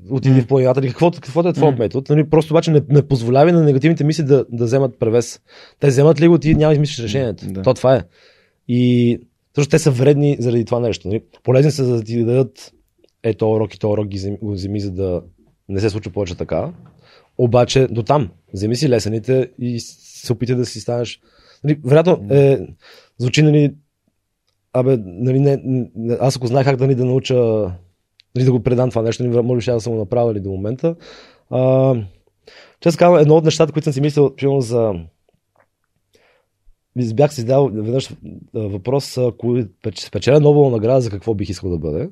отиди 0.10 0.42
в 0.42 0.48
планината 0.48 0.80
или 0.80 0.88
каквото, 0.90 1.22
каквото 1.22 1.50
е 1.50 1.54
твой 1.54 1.72
М. 1.72 1.78
метод. 1.80 2.16
Нали, 2.16 2.30
просто 2.30 2.54
обаче 2.54 2.72
не, 2.72 2.82
не 2.90 3.08
позволява 3.08 3.52
на 3.52 3.64
негативните 3.64 4.04
мисли 4.04 4.24
да, 4.24 4.46
да 4.52 4.66
вземат 4.66 5.00
превес. 5.00 5.42
Те 5.80 5.88
вземат 5.88 6.22
ли 6.22 6.28
го, 6.28 6.38
ти 6.38 6.56
няма 6.56 6.70
да 6.70 6.74
измислиш 6.74 7.04
решението. 7.04 7.46
Да. 7.48 7.62
То 7.62 7.74
това 7.74 7.96
е. 7.96 8.02
И 8.68 9.20
също 9.56 9.72
те 9.72 9.80
са 9.80 9.92
вредни 9.92 10.38
заради 10.40 10.66
това 10.66 10.80
нещо. 10.80 11.08
Нали? 11.08 11.24
Полезни 11.44 11.72
са 11.72 11.86
за 11.86 11.96
да 11.96 12.04
ти 12.04 12.24
дадат 12.24 12.74
е 13.24 13.34
то 13.34 13.52
урок 13.52 13.76
и 13.76 13.80
то 13.80 13.92
урок 13.92 14.08
ги 14.08 14.38
вземи, 14.42 14.80
за 14.80 14.92
да 14.92 15.22
не 15.70 15.80
се 15.80 15.90
случва 15.90 16.12
повече 16.12 16.36
така. 16.36 16.74
Обаче 17.38 17.88
до 17.88 18.04
там. 18.04 18.30
Вземи 18.54 18.76
си 18.76 18.90
лесените 18.90 19.50
и 19.60 19.80
се 19.80 20.34
опитай 20.34 20.56
да 20.56 20.66
си 20.66 20.80
станеш. 20.80 21.22
Нали, 21.64 21.80
вероятно 21.86 22.26
е, 22.30 22.68
звучи, 23.18 23.42
нали, 23.42 23.76
абе, 24.74 24.98
нали, 25.06 25.40
не, 25.40 25.62
не, 25.66 26.18
аз 26.20 26.36
ако 26.38 26.48
знаех 26.48 26.66
как 26.66 26.76
да, 26.76 26.88
ни 26.88 26.96
да 26.96 27.06
науча, 27.06 27.36
нали, 28.36 28.46
да 28.46 28.52
го 28.52 28.64
предам 28.64 28.90
това 28.90 29.02
нещо, 29.02 29.24
нали, 29.24 29.42
може 29.42 29.58
би 29.58 29.62
ще 29.62 29.72
да 29.72 29.80
съм 29.80 29.94
го 29.94 30.00
направил 30.00 30.42
до 30.42 30.50
момента. 30.50 30.96
А, 31.50 31.96
честно 32.80 33.00
казвам, 33.00 33.22
едно 33.22 33.36
от 33.36 33.46
нещата, 33.46 33.74
които 33.74 33.84
съм 33.84 33.94
си 33.94 34.02
мислил, 34.02 34.36
примерно 34.36 34.62
за 34.62 34.94
бях 36.96 37.34
си 37.34 37.42
задал 37.42 37.70
веднъж 37.74 38.10
въпрос, 38.54 39.18
ако 39.18 39.48
печ- 39.84 40.08
спечеля 40.08 40.40
Нобелова 40.40 40.72
награда, 40.72 41.02
за 41.02 41.10
какво 41.10 41.34
бих 41.34 41.50
искал 41.50 41.70
да 41.70 41.78
бъде. 41.78 42.10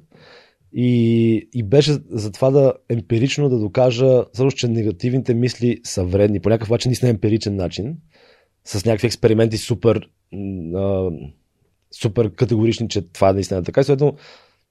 И, 0.73 1.49
и 1.53 1.63
беше 1.63 1.97
за 2.09 2.31
това 2.31 2.51
да 2.51 2.73
емпирично 2.89 3.49
да 3.49 3.59
докажа, 3.59 4.23
също, 4.33 4.59
че 4.59 4.67
негативните 4.67 5.33
мисли 5.33 5.79
са 5.83 6.03
вредни, 6.03 6.39
по 6.39 6.49
някакъв 6.49 6.69
начин, 6.69 6.89
наистина 6.89 7.11
емпиричен 7.11 7.55
начин, 7.55 7.97
с 8.65 8.85
някакви 8.85 9.07
експерименти 9.07 9.57
супер, 9.57 10.09
а, 10.75 11.09
супер 12.01 12.35
категорични, 12.35 12.89
че 12.89 13.01
това 13.01 13.33
наистина 13.33 13.59
е 13.59 13.63
така. 13.63 13.81
И 13.81 13.83
съответно, 13.83 14.17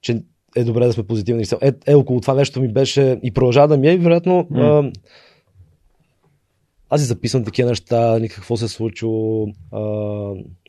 че 0.01 0.23
е 0.55 0.63
добре 0.63 0.85
да 0.85 0.93
сме 0.93 1.03
позитивни. 1.03 1.43
Е, 1.61 1.71
е, 1.87 1.95
около 1.95 2.21
това 2.21 2.33
нещо 2.33 2.61
ми 2.61 2.73
беше 2.73 3.19
и 3.23 3.31
продължава 3.33 3.67
да 3.67 3.77
ми 3.77 3.87
е, 3.87 3.93
и 3.93 3.97
вероятно 3.97 4.47
М. 4.49 4.61
а, 4.61 4.91
аз 6.93 7.01
си 7.01 7.07
записвам 7.07 7.43
такива 7.43 7.69
неща, 7.69 8.19
ни 8.19 8.29
какво 8.29 8.57
се 8.57 8.65
е 8.65 8.67
случило, 8.67 9.47
а, 9.71 9.79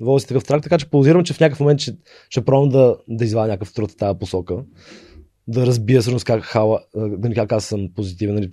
водя 0.00 0.20
си 0.20 0.28
такъв 0.28 0.44
трак, 0.44 0.62
така 0.62 0.78
че 0.78 0.90
подозирам, 0.90 1.24
че 1.24 1.32
в 1.32 1.40
някакъв 1.40 1.60
момент 1.60 1.80
ще, 1.80 1.96
ще 2.30 2.44
пробвам 2.44 2.68
да, 2.68 2.96
да 3.08 3.24
извадя 3.24 3.48
някакъв 3.48 3.74
труд 3.74 3.90
в 3.90 3.96
тази 3.96 4.18
посока. 4.18 4.56
Да 5.48 5.66
разбия 5.66 6.00
всъщност 6.00 6.24
как, 6.24 6.42
хала, 6.42 6.80
нали, 6.94 7.34
как 7.34 7.52
аз 7.52 7.64
съм 7.64 7.88
позитивен. 7.94 8.34
Нали, 8.34 8.50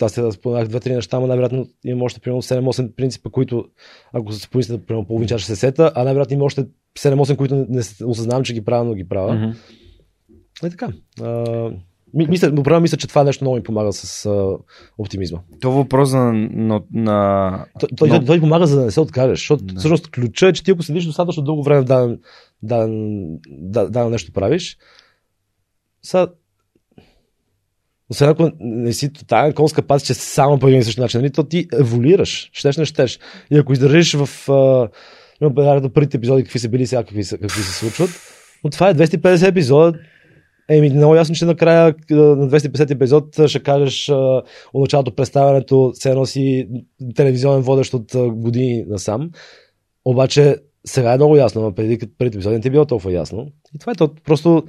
аз 0.00 0.12
сега 0.12 0.32
споменах 0.32 0.68
две-три 0.68 0.94
неща, 0.94 1.20
но 1.20 1.26
най-вероятно 1.26 1.66
имам 1.84 2.02
още 2.02 2.20
примерно 2.20 2.42
7-8 2.42 2.94
принципа, 2.94 3.30
които 3.30 3.64
ако 4.12 4.32
се 4.32 4.50
помислите, 4.50 4.86
примерно 4.86 5.06
половин 5.06 5.28
час 5.28 5.40
ще 5.40 5.54
се 5.54 5.56
сета, 5.56 5.92
а 5.94 6.04
най-вероятно 6.04 6.34
има 6.34 6.44
още 6.44 6.66
7-8, 6.98 7.36
които 7.36 7.54
не, 7.54 7.66
не 7.68 7.82
осъзнавам, 8.04 8.44
че 8.44 8.54
ги 8.54 8.64
правя, 8.64 8.84
но 8.84 8.94
ги 8.94 9.08
правя. 9.08 9.34
Мгм. 9.34 9.50
И 10.66 10.70
така. 10.70 10.88
А, 11.20 11.70
мисля, 12.14 12.50
но 12.52 12.62
правилно 12.62 12.82
мисля, 12.82 12.96
че 12.96 13.06
това 13.06 13.24
нещо 13.24 13.44
много 13.44 13.56
ми 13.56 13.62
помага 13.62 13.92
с 13.92 14.26
а, 14.26 14.56
оптимизма. 14.98 15.38
То 15.60 15.70
въпрос 15.70 16.12
на, 16.12 16.32
на, 16.32 16.80
на... 16.92 17.64
Той, 17.80 17.88
той, 17.96 18.08
Но- 18.08 18.24
той, 18.24 18.40
помага 18.40 18.66
за 18.66 18.76
да 18.78 18.84
не 18.84 18.90
се 18.90 19.00
откажеш, 19.00 19.38
защото 19.38 19.64
Да. 19.64 19.74
да. 19.74 19.78
всъщност 19.78 20.10
ключа 20.10 20.48
е, 20.48 20.52
че 20.52 20.64
ти 20.64 20.70
ако 20.70 20.82
седиш 20.82 21.04
достатъчно 21.04 21.42
дълго 21.42 21.62
време 21.62 21.84
даден, 21.84 22.18
даден, 22.62 23.24
да, 23.48 23.90
даден 23.90 24.10
нещо 24.10 24.32
правиш, 24.32 24.78
сега 26.02 26.26
освен 28.10 28.28
ако 28.28 28.50
не 28.60 28.92
си 28.92 29.12
тотален 29.12 29.52
конска 29.52 29.82
пас, 29.82 30.02
че 30.02 30.14
само 30.14 30.58
по 30.58 30.68
един 30.68 30.80
и 30.80 30.84
същи 30.84 31.00
начин, 31.00 31.20
нали, 31.20 31.32
то 31.32 31.44
ти 31.44 31.66
еволюираш, 31.80 32.50
щеш 32.52 32.76
не 32.76 32.84
щеш. 32.84 33.18
И 33.50 33.58
ако 33.58 33.72
издържиш 33.72 34.14
в 34.14 34.48
а, 34.52 34.88
имам 35.42 35.54
първите 35.94 36.16
епизоди, 36.16 36.42
какви 36.42 36.58
са 36.58 36.68
били 36.68 36.86
сега, 36.86 37.02
какви, 37.02 37.24
са, 37.24 37.38
какви 37.38 37.62
се 37.62 37.72
случват, 37.72 38.10
но 38.64 38.70
това 38.70 38.88
е 38.88 38.94
250 38.94 39.48
епизода, 39.48 39.98
Еми, 40.68 40.90
много 40.90 41.14
ясно, 41.14 41.34
че 41.34 41.44
накрая 41.44 41.94
а, 42.10 42.14
на 42.14 42.50
250 42.50 42.90
епизод 42.90 43.38
а, 43.38 43.48
ще 43.48 43.62
кажеш 43.62 44.08
а, 44.08 44.42
от 44.72 44.80
началото 44.80 45.14
представянето, 45.14 45.92
все 45.94 46.10
едно 46.10 46.26
си 46.26 46.68
телевизионен 47.14 47.62
водещ 47.62 47.94
от 47.94 48.12
години 48.30 48.84
насам. 48.88 49.30
Обаче 50.04 50.56
сега 50.86 51.12
е 51.12 51.16
много 51.16 51.36
ясно, 51.36 51.62
но 51.62 51.74
преди, 51.74 51.98
преди 52.18 52.36
епизоди 52.36 52.54
не 52.54 52.60
ти 52.60 52.68
е 52.68 52.70
било 52.70 52.84
толкова 52.84 53.12
ясно. 53.12 53.46
И 53.74 53.78
това 53.78 53.92
е 53.92 53.94
то. 53.94 54.14
Просто 54.24 54.62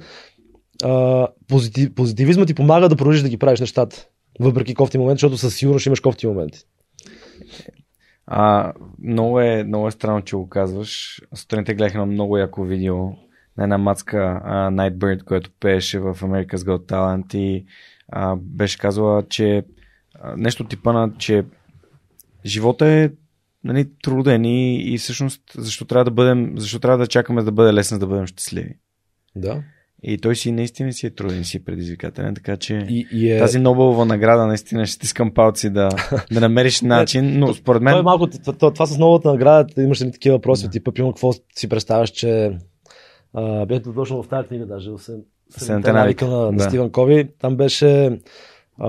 а, 0.84 1.28
позитив, 1.48 1.94
позитивизма 1.94 2.46
ти 2.46 2.54
помага 2.54 2.88
да 2.88 2.96
продължиш 2.96 3.22
да 3.22 3.28
ги 3.28 3.38
правиш 3.38 3.60
нещата. 3.60 4.06
Въпреки 4.40 4.74
кофти 4.74 4.98
момент, 4.98 5.18
защото 5.18 5.38
със 5.38 5.56
сигурност 5.56 5.86
имаш 5.86 6.00
кофти 6.00 6.26
моменти. 6.26 6.60
А, 8.26 8.72
много, 9.02 9.40
е, 9.40 9.64
много 9.64 9.88
е 9.88 9.90
странно, 9.90 10.22
че 10.22 10.36
го 10.36 10.48
казваш. 10.48 11.20
Сутринта 11.34 11.74
гледах 11.74 11.94
едно 11.94 12.06
много 12.06 12.38
яко 12.38 12.62
видео 12.62 12.96
на 13.60 13.64
една 13.64 13.78
мацка 13.78 14.40
а, 14.44 14.70
Nightbird, 14.70 15.24
която 15.24 15.50
пееше 15.60 15.98
в 15.98 16.14
America's 16.14 16.56
Got 16.56 16.86
Talent 16.86 17.36
и 17.36 17.64
а, 18.08 18.36
беше 18.36 18.78
казала, 18.78 19.22
че 19.28 19.62
а, 20.20 20.36
нещо 20.36 20.64
типа 20.64 20.92
на, 20.92 21.12
че 21.18 21.44
живота 22.46 22.86
е 22.86 23.10
нали, 23.64 23.88
труден 24.02 24.44
и, 24.44 24.76
и 24.94 24.98
всъщност 24.98 25.42
защо 25.56 25.84
трябва 25.84 26.04
да 26.04 26.10
бъдем, 26.10 26.54
защо 26.56 26.78
трябва 26.78 26.98
да 26.98 27.06
чакаме 27.06 27.42
да 27.42 27.52
бъде 27.52 27.74
лесно 27.74 27.98
да 27.98 28.06
бъдем 28.06 28.26
щастливи. 28.26 28.74
Да. 29.36 29.62
И 30.02 30.18
той 30.18 30.36
си 30.36 30.52
наистина 30.52 30.92
си 30.92 31.06
е 31.06 31.10
труден, 31.10 31.44
си 31.44 31.56
е 31.56 31.64
предизвикателен, 31.64 32.34
така 32.34 32.56
че 32.56 32.86
И, 32.88 33.06
и 33.12 33.32
е... 33.32 33.38
тази 33.38 33.58
Нобелова 33.58 34.04
награда 34.04 34.46
наистина 34.46 34.86
ще 34.86 34.94
стискам 34.94 35.34
палци 35.34 35.70
да, 35.70 35.88
да 36.32 36.40
намериш 36.40 36.80
начин, 36.82 37.38
но 37.38 37.54
според 37.54 37.82
мен... 37.82 37.92
Това 37.92 38.00
е 38.00 38.02
малко, 38.02 38.26
това, 38.26 38.52
това, 38.52 38.72
това 38.72 38.86
с 38.86 38.98
новата 38.98 39.30
награда, 39.30 39.82
имаш 39.82 40.02
ли 40.02 40.12
такива 40.12 40.36
въпроси, 40.36 40.64
да. 40.64 40.70
типа, 40.70 40.92
примерно, 40.92 41.12
какво 41.12 41.32
си 41.32 41.68
представяш, 41.68 42.10
че 42.10 42.58
а, 43.34 43.66
бях 43.66 43.82
точно 43.82 44.22
в 44.22 44.28
тази 44.28 44.48
книга, 44.48 44.66
даже, 44.66 44.90
в 44.90 44.98
Сен- 44.98 45.24
Седемте 45.50 45.64
Седемте 45.64 45.92
навика 45.92 46.26
на, 46.26 46.36
на 46.36 46.52
да. 46.52 46.64
Стивен 46.64 46.90
Кови, 46.90 47.28
там 47.38 47.56
беше 47.56 48.20
а, 48.78 48.88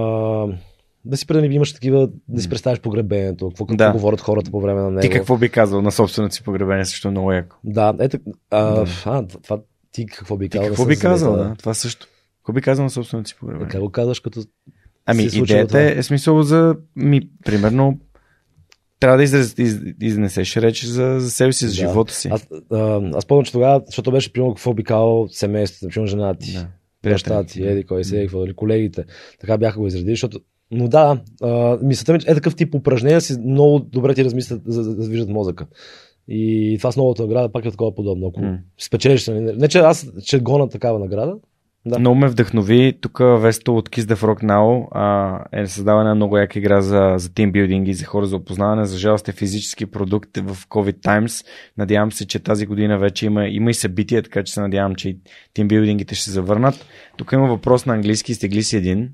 да 1.06 1.18
си 1.18 1.28
преди 1.28 1.56
имаш 1.56 1.74
такива, 1.74 2.10
да 2.28 2.42
си 2.42 2.50
представяш 2.50 2.82
погребението, 2.82 3.50
какво, 3.50 3.66
какво 3.66 3.78
Да. 3.78 3.92
говорят 3.92 4.22
хората 4.22 4.52
по 4.52 4.62
време 4.62 4.82
на 4.82 4.90
него. 4.90 5.02
Ти 5.02 5.10
какво 5.10 5.38
би 5.38 5.50
казал 5.50 5.82
на 5.82 5.92
собственото 5.92 6.36
си 6.36 6.44
погребение, 6.44 6.86
също 6.86 7.08
е 7.08 7.12
много 7.12 7.32
яко. 7.32 7.56
Да, 7.64 7.94
ето, 8.00 8.18
а, 8.52 8.64
Да. 8.76 8.86
а, 9.06 9.28
това 9.44 9.60
ти 9.92 10.06
какво 10.06 10.38
би 10.38 10.50
Ти 10.50 10.58
казал? 10.58 10.68
какво 10.68 10.84
да 10.84 10.90
би 10.90 10.98
казал, 11.00 11.36
да? 11.36 11.56
Това 11.58 11.74
също. 11.74 12.08
Какво 12.38 12.54
би 12.54 12.62
казал 12.62 12.84
на 12.84 12.90
собственото 12.90 13.30
си 13.30 13.36
погребение? 13.40 13.68
Как 13.68 13.82
го 13.82 13.90
казваш, 13.90 14.20
като 14.20 14.42
Ами, 15.06 15.24
е 15.24 15.26
идеята 15.26 15.82
е, 15.82 15.98
е 15.98 16.04
смисъл 16.04 16.42
за, 16.44 16.76
ми, 16.96 17.22
примерно, 17.46 18.00
трябва 19.02 19.18
да 19.18 19.24
израз, 19.24 19.56
из, 19.58 19.80
изнесеш 20.02 20.58
реч 20.58 20.86
за, 20.86 21.16
за 21.20 21.32
себе 21.32 21.54
си, 21.54 21.66
за 21.68 21.72
Да. 21.72 21.76
живота 21.76 22.14
си. 22.14 22.28
Аз, 22.32 22.48
а, 22.72 23.02
аз 23.14 23.26
помня, 23.26 23.44
че 23.44 23.52
тогава, 23.52 23.82
защото 23.86 24.12
беше 24.12 24.34
примерно 24.34 24.54
какво 24.54 24.74
би 24.74 24.84
казал 24.84 25.28
семейството, 25.30 25.94
примерно 25.94 26.08
жена 26.08 26.34
ти, 26.34 26.54
Да. 27.04 27.10
баща 27.10 27.44
ти, 27.44 27.64
еди 27.64 27.84
кой 27.84 28.04
се, 28.04 28.22
какво, 28.22 28.40
дали, 28.40 28.54
колегите. 28.54 29.06
Така 29.40 29.58
бяха 29.58 29.80
го 29.80 29.88
изредили, 29.88 30.12
защото 30.12 30.40
но 30.72 30.88
да, 30.88 31.22
а, 31.42 31.78
мисълта 31.84 32.14
ми, 32.14 32.20
че 32.20 32.32
е 32.32 32.36
такъв 32.36 32.56
тип 32.56 32.76
упражнения 32.76 33.22
си 33.22 33.40
много 33.46 33.80
добре 33.80 34.14
ти 34.14 34.26
размислят, 34.26 34.62
за 34.66 34.84
да, 34.84 34.96
да 34.96 35.10
виждат 35.10 35.30
мозъка. 35.30 35.66
И 36.28 36.76
това 36.78 36.92
с 36.92 36.98
новата 36.98 37.22
награда 37.22 37.52
пак 37.52 37.66
е 37.66 37.72
такова 37.72 37.96
подобно. 37.96 38.28
Ако 38.28 38.42
М. 38.42 38.58
спечелиш, 38.82 39.28
нали, 39.28 39.40
не 39.40 39.68
че 39.68 39.78
аз 39.78 40.08
ще 40.24 40.40
гона 40.40 40.70
такава 40.70 41.00
награда, 41.00 41.36
Да. 41.86 42.00
Много 42.00 42.16
ме 42.16 42.28
вдъхнови. 42.28 42.98
Тук 43.02 43.20
Весто 43.20 43.78
от 43.78 43.90
Kiss 43.90 44.02
the 44.02 44.16
Frog 44.16 44.44
Now 44.44 44.88
а, 44.92 45.40
е 45.62 45.68
създаване 45.68 46.10
на 46.10 46.16
много 46.16 46.38
яка 46.38 46.60
игра 46.60 46.82
за, 46.82 47.14
за 47.18 47.34
тимбилдинг 47.34 47.88
и 47.88 47.94
за 47.94 48.06
хора 48.06 48.26
за 48.26 48.36
опознаване. 48.36 48.86
За 48.86 48.98
жалост 48.98 49.28
е 49.28 49.32
физически 49.32 49.86
продукт 49.86 50.38
в 50.38 50.68
COVID 50.68 50.98
Times. 50.98 51.46
Надявам 51.78 52.12
се, 52.12 52.28
че 52.28 52.40
тази 52.40 52.66
година 52.66 52.98
вече 52.98 53.26
има, 53.26 53.48
има 53.48 53.72
и 53.72 53.74
събития, 53.74 54.24
така 54.24 54.44
че 54.44 54.54
се 54.54 54.62
надявам, 54.62 54.96
че 54.96 55.18
тимбилдингите 55.54 56.16
ще 56.16 56.24
се 56.24 56.32
завърнат. 56.32 56.86
Тук 57.18 57.32
има 57.32 57.48
въпрос 57.48 57.86
на 57.86 57.94
английски. 57.94 58.34
Стегли 58.34 58.64
си 58.64 58.78
един, 58.78 59.10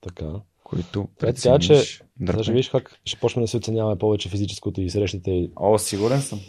така. 0.00 0.26
който 0.64 1.00
Е, 1.00 1.32
така, 1.32 1.32
че 1.32 1.68
прецениш. 1.68 2.02
Да, 2.20 2.42
ще 2.42 2.52
видиш 2.52 2.68
как 2.68 3.00
ще 3.04 3.20
почнем 3.20 3.44
да 3.44 3.48
се 3.48 3.56
оценяваме 3.56 3.98
повече 3.98 4.28
физическото 4.28 4.80
и 4.80 4.90
срещите. 4.90 5.48
О, 5.56 5.78
сигурен 5.78 6.20
съм. 6.20 6.40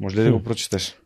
Може 0.00 0.16
ли 0.16 0.22
да 0.22 0.32
го 0.32 0.42
прочетеш? 0.42 0.96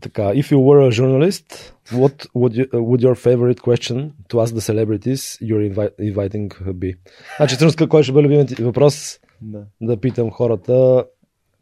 Така, 0.00 0.22
if 0.22 0.52
you 0.52 0.58
were 0.58 0.88
a 0.88 0.90
journalist, 0.90 1.74
what 1.92 2.26
would, 2.34 2.54
you, 2.54 2.66
would 2.72 3.00
your 3.02 3.14
favorite 3.14 3.60
question 3.60 4.12
to 4.28 4.40
ask 4.42 4.54
the 4.54 4.60
celebrities 4.60 5.38
you're 5.40 5.74
invi- 5.74 5.94
inviting 6.00 6.48
be? 6.72 6.94
Значи, 7.36 7.54
всъщност, 7.56 7.88
кой 7.88 8.02
ще 8.02 8.12
бъде 8.12 8.24
любимият 8.24 8.48
ти 8.48 8.62
въпрос 8.62 9.18
Да. 9.40 9.62
да 9.80 9.96
питам 10.00 10.30
хората, 10.30 11.04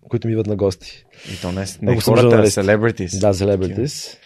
които 0.09 0.27
ми 0.29 0.33
идват 0.33 0.47
на 0.47 0.57
гости. 0.57 1.05
И 1.35 1.41
то 1.43 1.53
не, 1.53 1.65
не 1.83 1.93
Ако 1.93 2.01
хората, 2.01 2.37
а 2.37 2.47
celebrities. 2.47 3.21
Да, 3.21 3.35
celebrities. 3.35 4.19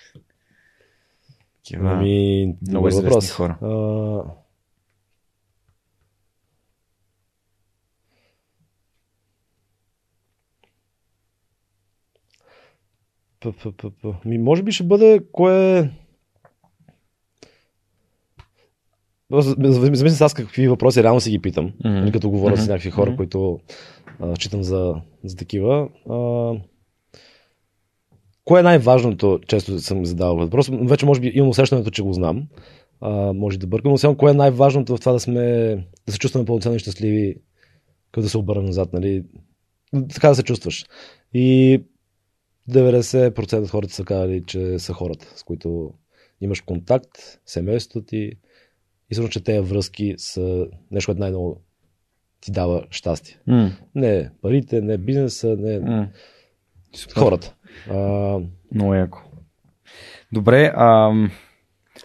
Такива. 1.65 1.91
Ами, 1.93 2.55
много 2.69 2.91
въпрос. 2.91 3.31
хора. 3.31 3.59
А, 3.63 3.69
П, 13.43 13.53
п, 13.53 13.73
п, 13.73 13.91
п. 14.03 14.15
Ми, 14.25 14.39
може 14.39 14.63
би 14.63 14.73
ще 14.73 14.85
бъде 14.85 15.21
кое... 15.33 15.91
Замисля 19.61 20.11
се 20.11 20.25
аз 20.25 20.35
какви 20.35 20.69
въпроси 20.69 21.03
реално 21.03 21.21
си 21.21 21.31
ги 21.31 21.39
питам, 21.39 21.73
mm-hmm. 21.85 22.13
като 22.13 22.31
говоря 22.31 22.53
Мгм. 22.53 22.63
с 22.63 22.69
някакви 22.69 22.91
хора, 22.91 23.11
Мгм. 23.11 23.17
които 23.17 23.61
а, 24.21 24.37
считам 24.37 24.63
за, 24.63 24.95
за 25.25 25.37
такива. 25.37 25.89
А, 26.11 26.53
кое 28.45 28.61
е 28.61 28.63
най-важното, 28.63 29.41
често 29.47 29.79
съм 29.79 30.07
задавал 30.07 30.37
въпрос. 30.37 30.71
Вече 30.73 31.07
може 31.07 31.21
би 31.21 31.33
имам 31.35 31.49
усещането, 31.49 31.91
че 31.91 32.03
го 32.03 32.13
знам. 32.13 32.49
А, 33.01 33.33
може 33.33 33.59
да 33.59 33.67
бъркам, 33.67 33.91
но 33.91 33.99
сега 33.99 34.17
кое 34.17 34.31
е 34.31 34.35
най-важното 34.35 34.97
в 34.97 35.01
това 35.01 35.13
да 35.13 35.21
сме, 35.21 35.43
да 36.07 36.13
се 36.13 36.19
чувстваме 36.19 36.47
пълноценно 36.47 36.77
и 36.77 36.79
щастливи, 36.79 37.37
като 38.13 38.23
да 38.23 38.29
се 38.29 38.39
обърнем 38.39 38.65
назад, 38.65 38.93
нали? 38.93 39.25
Така 40.15 40.29
да 40.29 40.35
се 40.35 40.43
чувстваш. 40.43 40.87
И 41.35 41.81
90% 42.71 43.63
от 43.63 43.71
хората 43.71 43.95
са 43.95 44.05
казали, 44.05 44.43
че 44.47 44.79
са 44.79 44.93
хората, 44.93 45.33
с 45.37 45.43
които 45.43 45.95
имаш 46.41 46.61
контакт, 46.61 47.19
семейството 47.47 48.07
ти 48.07 48.33
и 49.11 49.15
също, 49.15 49.31
че 49.31 49.45
тези 49.45 49.61
връзки 49.61 50.15
са 50.19 50.67
нещо, 50.91 51.09
което 51.09 51.21
най-много 51.21 51.61
ти 52.41 52.53
дава 52.53 52.85
щастие. 52.91 53.39
М, 53.47 53.71
Не 53.95 54.31
парите, 54.43 54.81
не 54.81 54.99
бизнеса, 54.99 55.57
не 55.59 55.79
м. 55.79 56.09
хората. 57.17 57.55
А, 57.91 58.39
Много 58.75 58.95
яко. 58.95 59.23
Добре, 60.33 60.73
ам, 60.77 61.31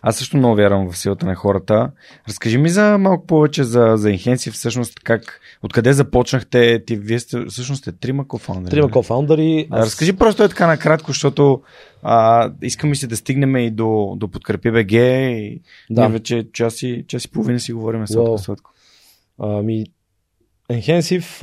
аз 0.02 0.18
също 0.18 0.38
много 0.38 0.56
вярвам 0.56 0.92
в 0.92 0.98
силата 0.98 1.26
на 1.26 1.36
хората. 1.36 1.92
Разкажи 2.30 2.58
ми 2.58 2.70
за 2.70 2.98
малко 2.98 3.26
повече 3.28 3.64
за, 3.64 3.94
за 3.96 4.10
Enhensi, 4.10 4.52
всъщност 4.52 5.00
как, 5.00 5.40
откъде 5.68 5.94
започнахте, 5.94 6.86
ти, 6.86 6.96
вие 6.96 7.20
сте, 7.20 7.46
всъщност 7.50 7.82
сте 7.82 7.92
трима 7.92 8.28
кофаундъри. 8.28 8.72
трима 8.72 8.82
нали? 8.84 8.92
кофаундъри. 8.92 9.68
Да, 9.72 9.78
разкажи 9.78 10.14
просто 10.14 10.44
е 10.44 10.50
така 10.50 10.68
накратко, 10.68 11.12
защото 11.12 11.62
а, 12.04 12.52
искаме 12.62 12.96
си 12.96 13.08
да 13.08 13.16
стигнем 13.18 13.56
и 13.56 13.72
до, 13.72 14.16
до 14.18 14.28
подкрепи 14.28 14.72
БГ 14.72 14.92
и 14.92 15.62
Да. 15.90 16.02
ние 16.02 16.10
вече 16.12 16.48
час 16.54 16.84
и, 16.84 17.06
час 17.08 17.26
и 17.26 17.32
половина 17.32 17.60
си 17.60 17.74
говорим 17.74 18.08
сладко, 18.08 18.30
Уау. 18.30 18.38
сладко. 18.38 18.72
Ами, 19.40 19.86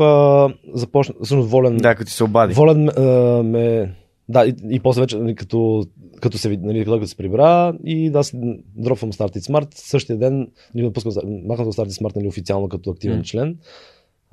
а, 0.01 0.49
започна, 0.75 1.15
всъщност 1.23 1.51
Волен, 1.51 1.77
Да, 1.77 1.95
като 1.95 2.07
ти 2.09 2.13
се 2.13 2.25
обади. 2.25 2.55
Волен 2.55 2.89
а, 2.89 3.01
ме, 3.43 3.95
Да, 4.29 4.47
и, 4.47 4.55
и 4.71 4.81
после 4.81 5.01
вече, 5.01 5.17
нали, 5.19 5.35
като, 5.35 5.85
като 6.21 6.39
се, 6.39 6.59
нали, 6.63 6.85
като 6.85 7.07
се 7.07 7.17
прибра 7.17 7.75
и 7.85 8.11
да, 8.11 8.19
аз 8.19 8.33
дропвам 8.77 9.13
Start 9.13 9.37
It 9.37 9.51
Smart, 9.51 9.69
същия 9.75 10.19
ден 10.19 10.49
нали, 10.75 10.93
пускам, 10.93 11.13
махам 11.47 11.67
Start 11.67 11.89
It 11.89 12.03
Smart 12.03 12.17
нали, 12.17 12.29
официално 12.29 12.69
като 12.69 12.91
активен 12.91 13.21
Mm. 13.21 13.25
член. 13.25 13.57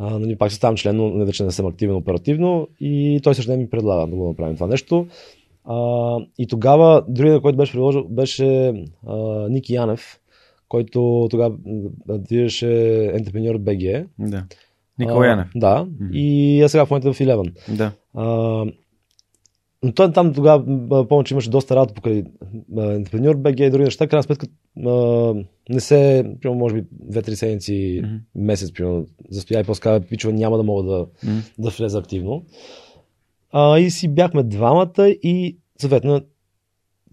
А, 0.03 0.19
нали, 0.19 0.35
пак 0.35 0.51
се 0.51 0.57
ставам 0.57 0.77
член, 0.77 0.97
но 0.97 1.09
не 1.09 1.25
вече 1.25 1.43
не 1.43 1.51
съм 1.51 1.65
активен 1.65 1.95
оперативно 1.95 2.67
и 2.79 3.19
той 3.23 3.35
също 3.35 3.51
ден 3.51 3.59
ми 3.59 3.69
предлага 3.69 4.07
да 4.07 4.15
го 4.15 4.27
направим 4.27 4.55
това 4.55 4.67
нещо. 4.67 5.07
А, 5.65 6.17
и 6.37 6.47
тогава, 6.47 7.03
другия, 7.07 7.41
който 7.41 7.57
беше 7.57 7.71
предложил, 7.71 8.07
беше 8.09 8.73
а, 9.07 9.15
Ники 9.49 9.73
Янев, 9.73 10.19
който 10.69 11.27
тогава 11.31 11.55
м, 11.65 11.89
движеше 12.09 12.65
Entrepreneur 13.15 13.57
BG. 13.57 14.05
Да. 14.19 14.43
Николай 14.99 15.29
А, 15.29 15.31
Янев. 15.31 15.47
Да. 15.55 15.87
И 16.13 16.61
аз 16.61 16.71
сега 16.71 16.85
в 16.85 16.89
момента 16.89 17.13
в 17.13 17.19
Eleven. 17.19 17.75
Да. 17.75 17.91
А, 18.13 18.25
но 19.83 19.91
той 19.95 20.11
там 20.11 20.33
тогава 20.33 21.07
помня, 21.07 21.23
че 21.23 21.33
имаше 21.33 21.49
доста 21.49 21.75
работа 21.75 21.93
покрай 21.93 22.23
Entrepreneur 22.73 23.33
BG 23.33 23.67
и 23.67 23.69
други 23.69 23.83
неща. 23.83 24.07
Крайна 24.07 24.23
сметка 24.23 24.47
а, 24.85 25.33
не 25.71 25.79
се, 25.79 26.25
примерно, 26.41 26.59
може 26.59 26.75
би 26.75 26.83
2-3 27.11 27.33
седмици, 27.33 28.01
Мгм. 28.03 28.15
месец, 28.35 28.73
примерно, 28.73 29.05
застоя 29.29 29.59
и 29.59 29.63
после 29.63 29.99
пичове, 29.99 30.33
няма 30.33 30.57
да 30.57 30.63
мога 30.63 30.83
да, 30.83 31.07
М. 31.23 31.41
да 31.59 31.69
влеза 31.69 31.99
активно. 31.99 32.43
А, 33.51 33.79
и 33.79 33.91
си 33.91 34.07
бяхме 34.07 34.43
двамата 34.43 35.09
и 35.09 35.57
съответно 35.81 36.21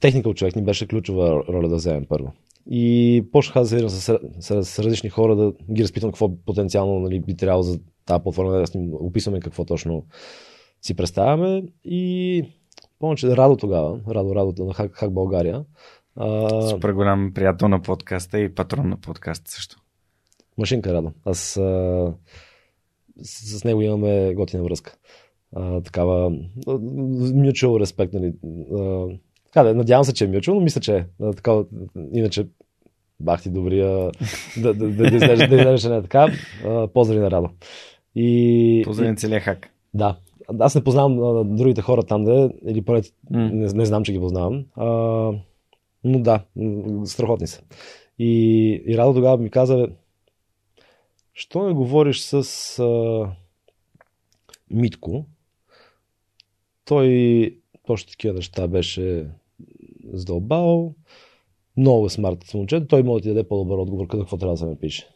техникал 0.01 0.35
човек 0.35 0.57
ни 0.57 0.63
беше 0.63 0.87
ключова 0.87 1.45
роля 1.49 1.69
да 1.69 1.77
вземем 1.77 2.07
първо. 2.09 2.33
И 2.71 3.25
почнаха 3.33 3.61
да 3.61 3.67
се 3.67 3.89
с, 3.89 4.19
с, 4.41 4.65
с, 4.65 4.79
различни 4.79 5.11
хора, 5.11 5.37
да 5.37 5.53
ги 5.73 5.83
разпитвам 5.83 6.13
какво 6.13 6.37
потенциално 6.47 7.01
нали, 7.01 7.21
би 7.21 7.37
трябвало 7.37 7.63
за 7.63 7.81
тази 8.07 8.23
платформа, 8.23 8.53
да 8.53 8.67
с 8.67 8.75
ним 8.75 8.91
описваме 8.93 9.41
какво 9.41 9.65
точно 9.65 10.05
си 10.83 10.95
представяме. 10.95 11.63
И 11.85 12.43
помня, 12.99 13.17
че 13.17 13.37
Радо 13.37 13.57
тогава, 13.57 14.01
Радо, 14.11 14.35
Радо 14.35 14.65
на 14.65 14.75
Хак, 14.75 14.93
Хак 14.93 15.13
България, 15.13 15.65
а, 16.19 16.63
Супер 16.63 16.91
голям 16.93 17.33
приятел 17.35 17.69
на 17.69 17.83
подкаста 17.83 18.41
и 18.41 18.55
патрон 18.55 18.89
на 18.89 18.97
подкаста 18.97 19.51
също. 19.51 19.77
Машинка 20.59 20.93
Радо. 20.95 21.13
Аз 21.25 21.57
а, 21.57 22.13
с, 23.23 23.59
с 23.59 23.65
него 23.65 23.83
имаме 23.83 24.35
готина 24.35 24.63
връзка. 24.63 24.95
А, 25.57 25.81
такава 25.81 26.31
mutual 26.31 27.85
respect, 27.85 28.15
нали. 28.15 28.33
А, 28.81 29.07
така 29.47 29.63
да, 29.63 29.75
надявам 29.75 30.05
се, 30.05 30.15
че 30.15 30.25
е 30.25 30.29
mutual, 30.29 30.55
но 30.55 30.61
мисля, 30.61 30.81
че 30.81 30.97
е. 30.97 31.07
А, 31.23 31.33
такава, 31.33 31.65
иначе 32.13 32.47
бах 33.21 33.43
ти 33.43 33.51
добрия 33.51 33.89
да, 34.57 34.75
да, 34.75 34.75
да, 34.75 34.91
да, 34.91 35.17
изглежда- 35.17 35.89
да 35.89 35.95
не 35.95 36.03
така. 36.03 36.29
А, 36.67 36.89
поздрави 36.89 37.21
на 37.21 37.31
Радо. 37.31 37.51
И, 38.15 38.83
Поздравен 38.87 39.17
целия 39.17 39.41
хак. 39.41 39.71
да. 39.95 40.17
Аз 40.61 40.75
не 40.75 40.85
познавам 40.85 41.23
а, 41.23 41.45
другите 41.45 41.83
хора 41.83 42.03
там, 42.03 42.25
да, 42.25 42.51
или 42.69 42.83
поне 42.83 43.03
М. 43.31 43.51
не, 43.53 43.67
не 43.73 43.85
знам, 43.85 44.05
че 44.05 44.13
ги 44.13 44.19
познавам. 44.21 44.65
А, 44.77 44.87
но 46.05 46.19
да, 46.19 46.45
страхотни 47.05 47.47
са. 47.47 47.63
И, 48.19 48.83
и 48.87 48.99
Радо 48.99 49.15
тогава 49.15 49.37
ми 49.37 49.51
каза, 49.51 49.89
що 51.35 51.69
не 51.69 51.75
говориш 51.75 52.21
с 52.21 52.79
а, 52.79 53.31
Митко? 54.71 55.27
Той 56.85 57.59
точно 57.87 58.11
такива 58.11 58.35
неща 58.35 58.69
беше 58.69 59.31
задълбал. 60.13 60.95
Много 61.77 62.07
е 62.07 62.11
смарт 62.11 62.55
момче. 62.55 62.87
Той 62.87 63.03
може 63.03 63.23
да 63.23 63.23
ти 63.23 63.35
даде 63.35 63.49
по-добър 63.49 63.79
отговор 63.79 64.07
къде 64.07 64.23
какво 64.23 64.37
трябва 64.37 64.55
да 64.55 64.59
се 64.59 64.67
напише. 64.67 65.09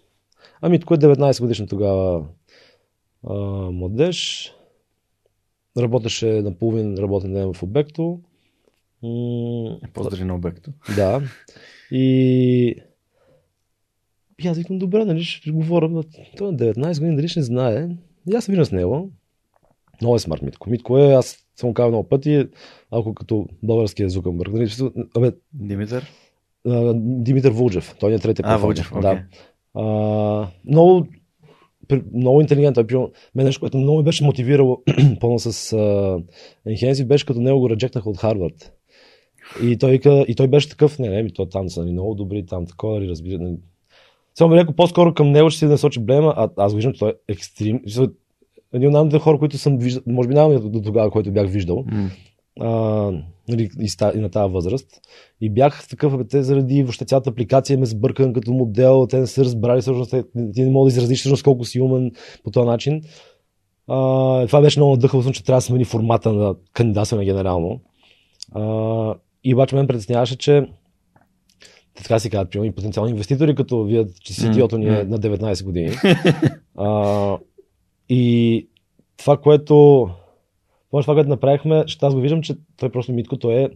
А 0.60 0.68
Митко 0.68 0.94
е 0.94 0.98
19 0.98 1.40
годишен 1.40 1.68
тогава 1.68 2.26
а, 3.28 3.34
младеж. 3.70 4.50
Работеше 5.78 6.26
на 6.26 6.54
половин 6.54 6.98
работен 6.98 7.32
ден 7.32 7.52
в 7.54 7.62
обекто. 7.62 8.20
М, 9.02 9.78
Поздрави 9.92 10.24
на 10.24 10.34
обекто. 10.34 10.70
да. 10.96 11.22
И... 11.90 12.74
и 14.44 14.48
аз 14.48 14.58
викам, 14.58 14.78
добре, 14.78 15.04
нали 15.04 15.24
ще 15.24 15.50
говоря. 15.50 16.02
Той 16.36 16.48
е 16.48 16.52
на 16.52 16.58
19 16.58 16.98
години, 16.98 17.16
дали 17.16 17.28
ще 17.28 17.40
не 17.40 17.44
знае. 17.44 17.88
И 18.30 18.34
аз 18.34 18.44
се 18.44 18.52
виждам 18.52 18.64
с 18.64 18.72
него. 18.72 19.10
Много 20.00 20.16
е 20.16 20.18
смарт 20.18 20.42
Митко. 20.42 20.70
Митко 20.70 20.98
е, 20.98 21.12
аз 21.12 21.38
съм 21.56 21.68
го 21.70 21.74
казал 21.74 21.88
много 21.90 22.08
пъти, 22.08 22.48
ако 22.90 23.14
като 23.14 23.46
българския 23.62 24.08
Зукърбърг. 24.10 24.52
Нали, 24.52 24.70
абе, 25.16 25.32
Димитър? 25.52 26.06
а, 26.66 26.94
Димитър 26.96 27.50
Вулджев. 27.50 27.96
Той 28.00 28.14
е 28.14 28.18
третия 28.18 28.44
А, 28.48 28.58
форма. 28.58 28.74
окей. 28.92 29.00
Да. 29.00 29.22
А, 29.74 30.48
много, 30.68 31.06
много 32.14 32.40
интелигентен. 32.40 32.86
Примерно, 32.86 33.10
мен 33.34 33.46
нещо, 33.46 33.60
което 33.60 33.78
много 33.78 33.98
ме 33.98 34.04
беше 34.04 34.24
мотивирало 34.24 34.82
пълно 35.20 35.38
с 35.38 35.52
uh, 35.76 36.24
Enhanced, 36.68 37.04
беше 37.06 37.26
като 37.26 37.40
него 37.40 37.60
го 37.60 37.70
реджектнаха 37.70 38.10
от 38.10 38.18
Харвард. 38.18 38.72
И 39.62 39.78
той, 39.78 40.00
и 40.28 40.34
той 40.34 40.48
беше 40.48 40.68
такъв, 40.68 40.98
не, 40.98 41.08
не, 41.08 41.22
ми 41.22 41.32
то 41.32 41.46
там 41.46 41.68
са 41.68 41.80
нали, 41.80 41.92
много 41.92 42.14
добри, 42.14 42.46
там 42.46 42.66
такова, 42.66 42.94
нали, 42.94 43.08
разбира. 43.08 43.38
Нали. 43.38 43.56
Само 44.34 44.54
ми 44.54 44.60
леко 44.60 44.72
по-скоро 44.72 45.14
към 45.14 45.30
него 45.30 45.50
ще 45.50 45.58
си 45.58 45.64
насочи 45.64 46.00
блема, 46.00 46.34
а 46.36 46.48
аз 46.56 46.74
виждам, 46.74 46.92
че 46.92 46.98
той 46.98 47.14
е 47.28 47.34
смисъл, 47.34 48.08
Един 48.72 48.96
от 48.96 49.10
най 49.12 49.20
хора, 49.20 49.38
които 49.38 49.58
съм 49.58 49.78
виждал, 49.78 50.02
може 50.06 50.28
би 50.28 50.34
няма 50.34 50.60
до 50.60 50.82
тогава, 50.82 51.10
който 51.10 51.32
бях 51.32 51.50
виждал, 51.50 51.84
М. 51.86 52.10
а, 52.60 52.70
нали, 53.48 53.70
и, 53.80 53.88
ста, 53.88 54.12
и 54.14 54.18
на 54.18 54.28
тази 54.28 54.52
възраст. 54.52 54.88
И 55.40 55.50
бях 55.50 55.88
такъв, 55.88 56.18
бе, 56.18 56.24
те 56.24 56.42
заради 56.42 56.82
въобще 56.82 57.04
цялата 57.04 57.30
апликация 57.30 57.78
ме 57.78 57.86
сбъркан 57.86 58.32
като 58.32 58.52
модел, 58.52 59.06
те 59.10 59.18
не 59.18 59.26
са 59.26 59.44
разбрали 59.44 59.80
всъщност, 59.80 60.14
ти 60.54 60.62
не 60.64 60.70
мога 60.70 60.90
да 60.90 60.96
изразиш 60.96 61.18
всъщност 61.18 61.42
колко 61.42 61.64
си 61.64 61.80
умен 61.80 62.12
по 62.44 62.50
този 62.50 62.66
начин. 62.66 63.02
А, 63.88 63.96
това 64.46 64.60
беше 64.60 64.78
много 64.78 64.92
надъхало, 64.92 65.22
че 65.22 65.44
трябва 65.44 65.58
да 65.58 65.62
смени 65.62 65.84
формата 65.84 66.32
на 66.32 66.54
кандидатстване 66.72 67.24
генерално. 67.24 67.80
А, 68.52 68.62
и 69.44 69.54
обаче 69.54 69.74
мен 69.74 69.86
притесняваше, 69.86 70.36
че 70.36 70.66
така 71.94 72.18
си 72.18 72.30
казват, 72.30 72.50
примерно, 72.50 72.70
и 72.70 72.74
потенциални 72.74 73.10
инвеститори, 73.10 73.54
като 73.54 73.84
вие, 73.84 74.06
че 74.20 74.46
идиото 74.46 74.78
ни 74.78 74.86
е 74.86 75.04
на 75.04 75.18
19 75.18 75.64
години. 75.64 75.90
а, 76.76 77.38
и 78.08 78.68
това, 79.16 79.36
което 79.36 80.08
Помниш 80.92 81.04
това, 81.04 81.14
което 81.14 81.28
направихме, 81.28 81.84
ще 81.86 82.06
аз 82.06 82.14
го 82.14 82.20
виждам, 82.20 82.42
че 82.42 82.54
той 82.76 82.92
просто 82.92 83.12
Митко, 83.12 83.38
той 83.38 83.54
е, 83.54 83.68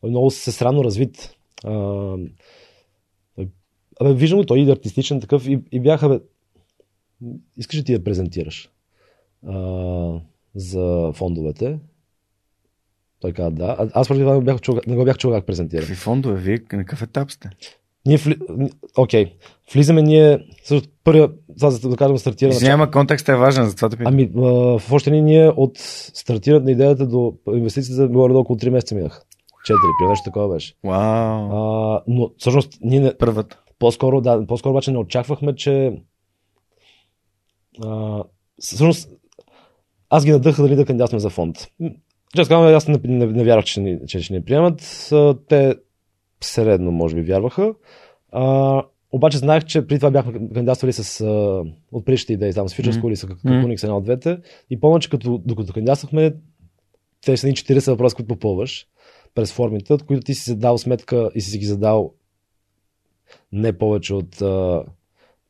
той 0.00 0.08
е 0.08 0.10
много 0.10 0.30
всестранно 0.30 0.84
развит. 0.84 1.36
А, 1.64 2.16
абе, 4.00 4.14
виждам 4.14 4.38
го, 4.38 4.46
той 4.46 4.60
е 4.60 4.72
артистичен 4.72 5.20
такъв 5.20 5.48
и, 5.48 5.58
и 5.72 5.80
бяха, 5.80 6.08
бе, 6.08 6.20
искаш 7.56 7.78
ли 7.78 7.84
ти 7.84 7.92
да 7.92 8.04
презентираш 8.04 8.70
а, 9.46 10.20
за 10.54 11.12
фондовете? 11.14 11.78
Той 13.24 13.32
каза 13.32 13.50
да. 13.50 13.76
А, 13.78 13.88
аз 13.94 14.08
преди 14.08 14.20
това 14.20 14.34
не, 14.34 14.40
бях 14.40 14.60
чул, 14.60 14.78
не 14.86 14.96
го 14.96 15.04
бях 15.04 15.18
чул 15.18 15.32
как 15.32 15.46
презентира. 15.46 15.80
Какви 15.80 15.94
фондове? 15.94 16.40
Вие 16.40 16.58
на 16.72 16.78
какъв 16.78 17.02
етап 17.02 17.30
сте? 17.30 17.50
Ние 18.06 18.16
вли... 18.16 18.36
Окей. 18.96 19.32
Влизаме 19.74 20.02
ние, 20.02 20.38
също 20.64 20.88
първия, 21.04 21.30
сега 21.56 21.70
за 21.70 21.88
да 21.88 21.96
кажем, 21.96 22.18
стартира 22.18 22.50
Извинявай, 22.50 22.90
контекстът 22.90 23.34
е 23.34 23.36
важен, 23.36 23.64
затова 23.64 23.88
те 23.88 23.96
питам. 23.96 24.14
Ами, 24.14 24.30
а, 24.36 24.40
в 24.78 24.92
още 24.92 25.10
ни 25.10 25.22
ние 25.22 25.48
от 25.48 25.72
стартирането 26.14 26.64
на 26.64 26.70
идеята 26.70 27.06
до 27.06 27.34
инвестицията 27.54 28.08
горе 28.08 28.32
до 28.32 28.38
около 28.38 28.58
3 28.58 28.70
месеца 28.70 28.94
минаха. 28.94 29.22
4, 29.68 29.98
при 29.98 30.08
нещо 30.08 30.24
такова 30.24 30.54
беше. 30.54 30.74
Вау. 30.84 31.50
А, 31.52 32.02
но 32.06 32.30
всъщност 32.38 32.78
ние 32.80 33.00
не, 33.00 33.14
Първата. 33.18 33.58
по-скоро, 33.78 34.20
да, 34.20 34.46
по-скоро 34.46 34.70
обаче 34.70 34.92
не 34.92 34.98
очаквахме, 34.98 35.54
че 35.54 35.92
а, 37.84 38.22
всъщност 38.60 39.08
аз 40.10 40.24
ги 40.24 40.30
надъха 40.30 40.62
дали 40.62 40.76
да 40.76 40.84
кандидатстваме 40.84 41.20
за 41.20 41.30
фонд. 41.30 41.56
Честно 42.36 42.56
казвам, 42.56 42.74
аз 42.74 42.88
не, 42.88 43.00
не, 43.04 43.26
не 43.26 43.44
вярвах, 43.44 43.64
че 43.64 43.80
ни, 43.80 43.98
че 44.06 44.20
ще 44.20 44.34
ни 44.34 44.44
приемат. 44.44 45.08
Те 45.48 45.74
средно, 46.40 46.92
може 46.92 47.14
би, 47.14 47.22
вярваха. 47.22 47.74
А, 48.32 48.82
обаче 49.12 49.38
знаех, 49.38 49.64
че 49.64 49.86
преди 49.86 49.98
това 49.98 50.10
бяхме 50.10 50.32
кандидатствали 50.32 50.92
с 50.92 51.20
а, 51.20 51.62
от 51.92 52.04
предишните 52.04 52.32
идеи, 52.32 52.52
там 52.52 52.68
с 52.68 52.74
Future. 52.74 52.92
School 52.92 53.08
или 53.08 53.16
с 53.16 53.24
Мгм. 53.24 53.36
Caponics, 53.36 53.84
една 53.84 53.96
от 53.96 54.04
двете. 54.04 54.38
И 54.70 54.80
помня, 54.80 55.00
че 55.00 55.10
като, 55.10 55.42
докато 55.44 55.72
кандидатствахме, 55.72 56.34
те 57.24 57.36
са 57.36 57.46
ни 57.46 57.52
40 57.52 57.90
въпроса, 57.90 58.16
които 58.16 58.28
попълваш 58.28 58.86
през 59.34 59.52
формите, 59.52 59.92
от 59.92 60.02
които 60.02 60.24
ти 60.24 60.34
си 60.34 60.50
задал 60.50 60.78
сметка 60.78 61.30
и 61.34 61.40
си 61.40 61.58
ги 61.58 61.66
задал 61.66 62.12
не 63.52 63.72
повече 63.72 64.14
от 64.14 64.42
а, 64.42 64.84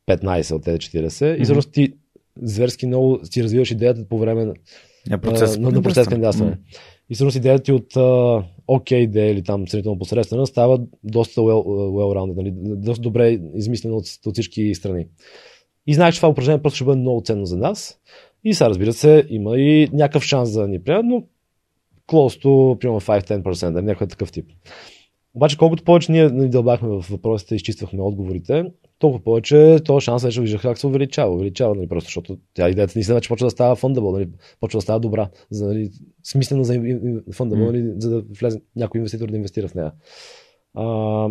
15 0.07 0.55
от 0.55 0.63
тези 0.63 0.77
40. 0.77 1.33
Мгм. 1.33 1.41
И 1.41 1.43
всъщност 1.43 1.71
ти 1.71 1.93
зверски 2.41 2.87
много 2.87 3.19
си 3.23 3.43
развиваш 3.43 3.71
идеята 3.71 4.07
по 4.07 4.19
време 4.19 4.53
на, 5.09 5.15
На 5.15 5.21
процес. 5.21 5.57
а, 5.57 5.59
на, 5.59 5.71
на 5.71 5.81
процес 5.81 6.07
кандидатстване. 6.07 6.51
М. 6.51 6.57
И 7.09 7.15
всъщност 7.15 7.37
идеята 7.37 7.63
ти 7.63 7.71
от 7.71 7.93
окей 8.67 8.99
идея 8.99 9.31
или 9.31 9.43
там 9.43 9.67
сравнително 9.67 9.99
посредствена 9.99 10.47
става 10.47 10.79
доста 11.03 11.41
well, 11.41 11.63
well-rounded, 11.67 12.35
нали? 12.35 12.51
доста 12.75 13.01
добре 13.01 13.39
измислено 13.55 13.95
от, 13.95 14.05
от 14.25 14.33
всички 14.33 14.75
страни. 14.75 15.07
И 15.87 15.93
знаеш, 15.93 16.15
че 16.15 16.19
това 16.19 16.29
упражнение 16.29 16.61
просто 16.61 16.75
ще 16.75 16.85
бъде 16.85 17.01
много 17.01 17.21
ценно 17.21 17.45
за 17.45 17.57
нас. 17.57 17.99
И 18.43 18.53
сега, 18.53 18.69
разбира 18.69 18.93
се, 18.93 19.25
има 19.29 19.57
и 19.57 19.89
някакъв 19.93 20.23
шанс 20.23 20.53
да 20.53 20.67
ни 20.67 20.83
приемат, 20.83 21.05
но 21.05 21.23
close 22.07 22.43
to, 22.43 22.77
примерно 22.79 23.01
5-10%, 23.01 23.69
нали? 23.69 23.85
някой 23.85 24.07
такъв 24.07 24.31
тип. 24.31 24.45
Обаче, 25.33 25.57
колкото 25.57 25.83
повече 25.83 26.11
ние 26.11 26.29
нали, 26.29 26.49
дълбахме 26.49 26.89
в 26.89 27.05
въпросите, 27.09 27.55
изчиствахме 27.55 28.01
отговорите, 28.01 28.65
толкова 29.05 29.23
повече 29.23 29.79
то 29.85 29.99
шанс 29.99 30.23
вече 30.23 30.41
виждах 30.41 30.61
как 30.61 30.77
се 30.77 30.87
увеличава. 30.87 31.33
Увеличава, 31.33 31.75
нали, 31.75 31.87
просто 31.87 32.07
защото 32.07 32.37
тя 32.53 32.69
идеята 32.69 32.93
наистина 32.95 33.15
вече 33.15 33.29
почва 33.29 33.45
да 33.45 33.51
става 33.51 33.75
фондабъл, 33.75 34.11
нали, 34.11 34.29
почва 34.59 34.77
да 34.77 34.81
става 34.81 34.99
добра, 34.99 35.29
за, 35.49 35.67
нали, 35.67 35.91
смислено 36.23 36.63
за 36.63 36.81
фондабъл, 37.33 37.65
нали, 37.65 37.93
за 37.97 38.09
да 38.09 38.21
влезе 38.39 38.61
някой 38.75 38.99
инвеститор 38.99 39.27
да 39.27 39.37
инвестира 39.37 39.67
в 39.67 39.75
нея. 39.75 39.91
А, 40.73 41.29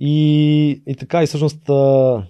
и, 0.00 0.82
и 0.86 0.96
така, 0.96 1.22
и 1.22 1.26
всъщност, 1.26 1.68
а, 1.68 2.26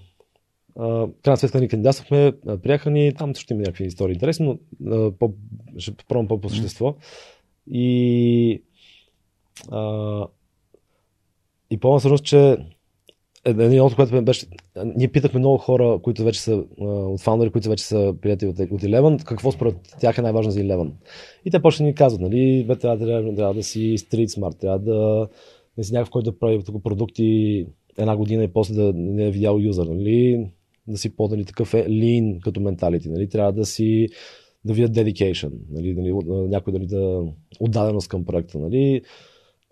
а, 0.79 1.09
крайна 1.23 1.37
сметка 1.37 1.61
ни 1.61 1.69
кандидатствахме, 1.69 2.33
приеха 2.63 2.91
ни, 2.91 3.13
там 3.15 3.35
също 3.35 3.53
има 3.53 3.63
някакви 3.63 3.85
истории 3.85 4.15
интересни, 4.15 4.59
но 4.81 4.97
а, 4.97 5.13
по, 5.13 5.33
ще 5.79 5.93
пробвам 6.09 6.29
по-по 6.29 6.49
същество. 6.49 6.95
И, 7.71 8.63
а, 9.71 10.27
и 11.71 11.81
помня 11.81 11.99
всъщност, 11.99 12.25
че 12.25 12.57
един 13.45 13.83
от 13.83 13.95
което 13.95 14.23
беше, 14.23 14.47
ние 14.97 15.09
питахме 15.09 15.41
много 15.41 15.59
хора, 15.59 15.99
които 16.03 16.25
вече 16.25 16.41
са 16.41 16.65
от 16.79 17.21
фаундъри, 17.21 17.51
които 17.51 17.69
вече 17.69 17.85
са 17.85 18.15
приятели 18.21 18.49
от, 18.51 18.59
от 18.59 18.83
Eleven, 18.83 19.25
какво 19.25 19.53
според 19.53 19.77
тях 20.01 20.19
е 20.19 20.23
най-важно 20.23 20.51
за 20.53 20.61
Eleven. 20.61 20.91
И 21.45 21.51
те 21.51 21.63
почнаха 21.63 21.87
ни 21.87 21.95
казват, 21.95 22.21
нали, 22.21 22.65
бе, 22.65 22.77
трябва, 22.77 23.07
трябва, 23.07 23.35
трябва 23.35 23.55
да 23.55 23.63
си 23.63 23.99
street 23.99 24.27
smart, 24.27 24.61
трябва 24.61 24.79
да 24.79 25.29
не 25.79 25.85
си 25.85 25.93
някакъв, 25.93 26.11
който 26.11 26.31
да 26.31 26.39
прави 26.39 26.63
тук 26.65 26.83
продукти 26.83 27.67
една 27.99 28.17
година 28.17 28.45
и 28.45 28.49
после 28.49 28.75
да 28.75 28.93
не 28.95 29.27
е 29.27 29.31
видял 29.31 29.59
юзър, 29.59 29.87
нали, 29.87 30.47
да 30.89 30.99
си 30.99 31.17
по 31.17 31.29
нали, 31.29 31.45
такъв 31.45 31.75
е 31.75 31.85
lean 31.85 32.41
като 32.41 32.61
менталити, 32.61 33.09
нали, 33.09 33.29
трябва 33.29 33.53
да 33.53 33.67
си 33.67 34.09
да 34.65 34.73
видят 34.73 34.95
dedication, 34.95 35.51
нали, 35.71 35.95
нали, 35.95 36.13
някой 36.49 36.73
дали 36.73 36.87
да 36.87 37.23
отдаденост 37.61 38.09
към 38.09 38.25
проекта, 38.25 38.59
нали, 38.59 39.03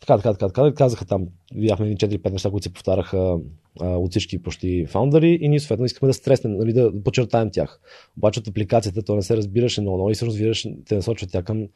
така, 0.00 0.16
така, 0.16 0.32
така, 0.32 0.48
така. 0.48 0.74
Казаха 0.74 1.04
там, 1.04 1.26
видяхме 1.54 1.96
4-5 1.96 2.32
неща, 2.32 2.50
които 2.50 2.64
се 2.64 2.72
повтараха 2.72 3.38
а, 3.80 3.88
от 3.88 4.10
всички 4.10 4.42
почти 4.42 4.86
фаундъри 4.86 5.38
и 5.40 5.48
ние 5.48 5.60
съответно 5.60 5.84
искаме 5.84 6.08
да 6.08 6.14
стреснем, 6.14 6.56
нали, 6.56 6.72
да 6.72 6.92
подчертаем 7.04 7.50
тях. 7.50 7.80
Обаче 8.16 8.40
от 8.40 8.48
апликацията 8.48 9.02
то 9.02 9.14
не 9.14 9.22
се 9.22 9.36
разбираше 9.36 9.80
много, 9.80 9.96
много 9.96 10.10
и 10.10 10.14
всъщност 10.14 10.38
виждаш, 10.38 10.66
те 10.86 10.94
насочват 10.94 11.30
тя 11.30 11.42
към 11.42 11.68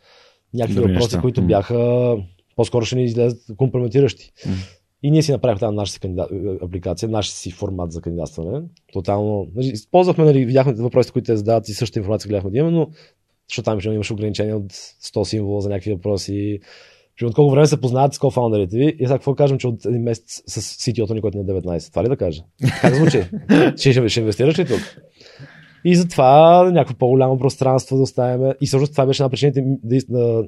някакви 0.54 0.74
Добре 0.74 0.92
въпроси, 0.92 1.06
неща. 1.06 1.20
които 1.20 1.42
бяха 1.42 2.16
по-скоро 2.56 2.84
ще 2.84 2.96
ни 2.96 3.04
излезат 3.04 3.56
компрометиращи. 3.56 4.32
Mm. 4.46 4.78
И 5.02 5.10
ние 5.10 5.22
си 5.22 5.32
направихме 5.32 5.60
тази 5.60 5.76
наша 5.76 6.00
кандидат, 6.00 6.30
апликация, 6.62 7.08
нашия 7.08 7.34
си 7.34 7.50
формат 7.50 7.92
за 7.92 8.00
кандидатстване. 8.00 8.62
Тотално. 8.92 9.48
Нали, 9.54 9.66
използвахме, 9.66 10.24
нали, 10.24 10.44
видяхме 10.44 10.72
въпросите, 10.72 11.12
които 11.12 11.26
те 11.26 11.36
задават 11.36 11.68
и 11.68 11.74
същата 11.74 11.98
информация 11.98 12.28
гледахме 12.28 12.50
да 12.50 12.58
имаме, 12.58 12.76
но 12.76 12.88
защото 13.48 13.64
там 13.64 13.92
имаше 13.92 14.12
ограничения 14.12 14.56
от 14.56 14.72
100 14.72 15.24
символа 15.24 15.60
за 15.60 15.68
някакви 15.68 15.94
въпроси 15.94 16.60
че 17.22 17.26
от 17.26 17.34
колко 17.34 17.50
време 17.50 17.66
се 17.66 17.80
познават 17.80 18.14
с 18.14 18.18
кофаундерите 18.18 18.76
ви 18.76 18.96
и 18.98 19.06
сега 19.06 19.14
какво 19.14 19.34
кажем, 19.34 19.58
че 19.58 19.66
от 19.68 19.84
един 19.84 20.02
месец 20.02 20.42
с 20.46 20.60
CTO-то 20.60 21.14
ни, 21.14 21.20
който 21.20 21.38
на 21.38 21.44
19. 21.44 21.90
Това 21.90 22.04
ли 22.04 22.08
да 22.08 22.16
кажа? 22.16 22.42
Как 22.80 22.94
звучи? 22.94 23.24
ще, 23.76 23.92
ще, 23.92 24.08
ще 24.08 24.20
инвестираш 24.20 24.58
ли 24.58 24.66
тук? 24.66 24.80
И 25.84 25.96
затова 25.96 26.62
някакво 26.70 26.94
по-голямо 26.94 27.38
пространство 27.38 27.96
да 27.96 28.02
оставяме. 28.02 28.54
И 28.60 28.66
всъщност 28.66 28.92
това 28.92 29.06
беше 29.06 29.22
една 29.22 29.30
причина 29.30 29.52
да, 29.54 29.62
да, 29.84 29.98
да, 30.08 30.44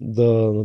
да 0.00 0.64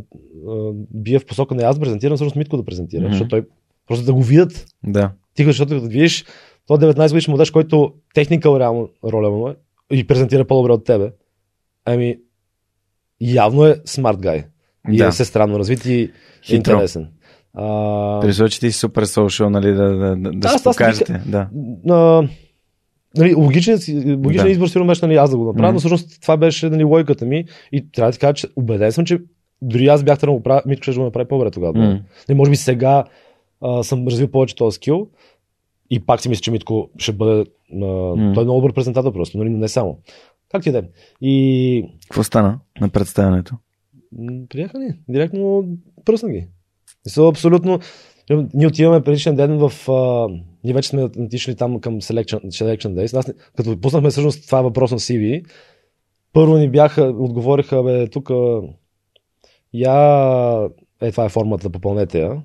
бия 0.94 1.20
в 1.20 1.26
посока 1.26 1.56
на 1.56 1.64
аз 1.64 1.80
презентирам, 1.80 2.16
всъщност 2.16 2.36
Митко 2.36 2.58
да 2.58 2.66
презентира, 2.66 3.02
mm-hmm. 3.02 3.12
защото 3.12 3.30
той 3.30 3.46
просто 3.88 4.06
да 4.06 4.14
го 4.14 4.22
видят. 4.22 4.66
Да. 4.84 5.12
Тихо, 5.34 5.50
защото 5.50 5.76
като 5.76 5.88
видиш, 5.88 6.26
то 6.68 6.78
19 6.78 7.10
годишен 7.10 7.32
младеж, 7.32 7.52
който 7.52 7.94
техникал 8.14 8.60
реално 8.60 8.90
роля 9.04 9.30
му 9.30 9.48
е 9.50 9.56
и 9.92 10.08
презентира 10.08 10.46
по-добре 10.46 10.72
от 10.72 10.86
тебе. 10.86 11.12
Ами, 11.86 12.18
явно 13.22 13.66
е 13.66 13.82
смарт 13.86 14.20
гай 14.20 14.44
и 14.92 14.98
да. 14.98 15.08
е 15.08 15.12
странно 15.12 15.60
развит 15.60 15.86
и 15.86 16.12
е 16.50 16.56
интересен. 16.56 17.08
А... 17.54 18.20
При 18.22 18.50
че 18.50 18.60
ти 18.60 18.72
си 18.72 18.80
супер 18.80 19.04
соушал, 19.04 19.50
нали, 19.50 19.74
да, 19.74 19.90
да, 19.90 20.16
да, 20.16 20.32
да 20.32 20.48
аз, 20.48 20.62
се 20.62 20.64
покажете. 20.64 21.14
Аз, 21.14 21.30
да. 21.30 21.50
А, 21.90 22.28
нали, 23.18 23.36
логичен, 23.36 23.80
логичен 24.26 24.46
да. 24.46 24.50
избор 24.50 24.68
сигурно 24.68 24.88
беше 24.88 25.06
нали, 25.06 25.16
аз 25.16 25.30
да 25.30 25.38
го 25.38 25.46
направя, 25.46 25.70
mm-hmm. 25.70 25.74
но 25.74 25.80
всъщност 25.80 26.22
това 26.22 26.38
беше 26.38 26.70
нали, 26.70 26.84
логиката 26.84 27.26
ми 27.26 27.46
и 27.72 27.92
трябва 27.92 28.12
да 28.12 28.14
ти 28.14 28.20
кажа, 28.20 28.34
че 28.34 28.48
убеден 28.56 28.92
съм, 28.92 29.06
че 29.06 29.20
дори 29.62 29.88
аз 29.88 30.04
бях 30.04 30.20
трябва 30.20 30.34
да 30.34 30.38
го 30.38 30.44
правя, 30.44 30.62
Митко 30.66 30.84
ще 30.84 31.00
го 31.00 31.04
направи 31.04 31.28
по-добре 31.28 31.52
тогава. 31.52 31.74
Mm-hmm. 31.74 32.02
Нали, 32.30 32.38
може 32.38 32.52
би 32.52 32.58
сега 32.58 33.04
а, 33.62 33.84
съм 33.84 34.08
развил 34.08 34.28
повече 34.28 34.56
този 34.56 34.76
скил 34.76 35.08
и 35.90 36.06
пак 36.06 36.22
си 36.22 36.30
мисля, 36.30 36.42
че 36.42 36.52
Митко 36.52 36.90
ще 36.98 37.12
бъде. 37.12 37.46
А, 37.74 37.76
mm-hmm. 37.76 38.34
Той 38.34 38.44
е 38.44 38.46
много 38.46 38.62
добър 38.62 38.74
презентатор 38.74 39.14
просто, 39.14 39.38
нали, 39.38 39.50
но 39.50 39.58
не 39.58 39.68
само. 39.68 39.98
Как 40.52 40.64
ти 40.64 40.70
е? 40.70 40.84
И... 41.22 41.90
Какво 42.10 42.24
стана 42.24 42.60
на 42.82 42.90
представянето? 42.90 43.56
Приеха 44.50 44.80
ни. 44.80 45.00
Директно 45.10 45.68
пръсна 46.06 46.30
ги. 46.30 46.48
И 47.08 47.10
са 47.10 47.28
абсолютно... 47.28 47.80
Ние 48.54 48.68
отиваме 48.68 49.04
предишен 49.04 49.36
ден 49.36 49.58
в... 49.58 49.92
А, 49.92 50.28
ние 50.64 50.74
вече 50.74 50.90
сме 50.90 51.04
отишли 51.04 51.56
там 51.56 51.80
към 51.80 52.02
Selection, 52.02 52.46
selection 52.46 52.94
Days. 52.94 53.18
Аз, 53.18 53.34
като 53.56 53.82
пуснахме 53.82 54.10
всъщност 54.10 54.46
това 54.46 54.62
въпрос 54.62 54.92
на 54.92 55.00
CV, 55.00 55.46
първо 56.34 56.58
ни 56.58 56.70
бяха, 56.70 57.04
отговориха, 57.04 57.84
бе, 57.84 58.08
тук 58.08 58.30
я... 59.74 60.70
Е, 61.02 61.12
това 61.12 61.26
е 61.26 61.30
формата, 61.30 61.70
попълнете 61.70 62.20
я. 62.20 62.44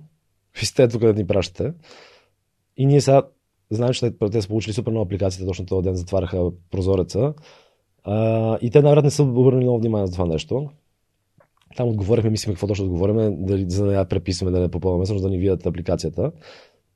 Ви 0.61 0.67
сте 0.67 0.89
тук 0.89 1.01
да 1.01 1.15
ни 1.15 1.27
пращате. 1.27 1.73
И 2.77 2.87
ние 2.87 3.01
сега 3.01 3.23
знаем, 3.71 3.93
че 3.93 4.11
те 4.33 4.43
са 4.43 4.49
получили 4.49 4.73
супер 4.73 4.91
много 4.91 5.05
апликациите, 5.05 5.47
точно 5.47 5.67
този 5.67 5.83
ден 5.83 5.95
затваряха 5.95 6.51
прозореца. 6.71 7.35
А, 8.05 8.59
и 8.61 8.71
те 8.71 8.83
най-вероятно 8.83 9.07
не 9.07 9.11
са 9.11 9.23
обърнали 9.23 9.65
много 9.65 9.79
внимание 9.79 10.07
за 10.07 10.13
това 10.13 10.27
нещо. 10.27 10.71
Там 11.77 11.89
отговорихме, 11.89 12.31
мислиме 12.31 12.55
какво 12.55 12.67
точно 12.67 12.85
отговориме, 12.85 13.31
дали, 13.31 13.65
за 13.69 13.87
да 13.87 13.95
я 13.95 14.05
преписваме, 14.05 14.51
да 14.51 14.61
не 14.61 14.69
попълваме, 14.69 15.07
също 15.07 15.23
да 15.23 15.31
ни 15.31 15.39
видят 15.39 15.67
апликацията. 15.67 16.33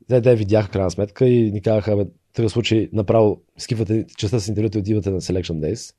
Те, 0.09 0.23
те 0.23 0.37
видяха 0.37 0.71
крайна 0.71 0.91
сметка 0.91 1.29
и 1.29 1.53
ни 1.53 1.63
казаха, 1.63 1.97
в 1.97 2.07
такъв 2.33 2.53
случай 2.53 2.89
направо 2.93 3.41
скифате 3.59 4.07
частта 4.19 4.41
с 4.41 4.49
интервюто 4.49 4.79
и 4.79 4.81
отивате 4.81 5.11
на 5.11 5.21
Selection 5.21 5.75
Days. 5.75 5.95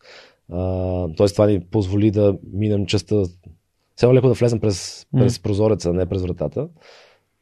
А, 0.52 1.16
тоест 1.18 1.36
това 1.36 1.48
ни 1.48 1.60
позволи 1.60 2.12
да 2.12 2.38
минем 2.54 2.86
частта, 2.86 3.24
все 3.96 4.08
леко 4.08 4.28
да 4.28 4.34
влезем 4.34 4.60
през, 4.60 5.06
през 5.18 5.40
прозореца, 5.40 5.94
не 5.94 6.06
през 6.06 6.22
вратата. 6.22 6.70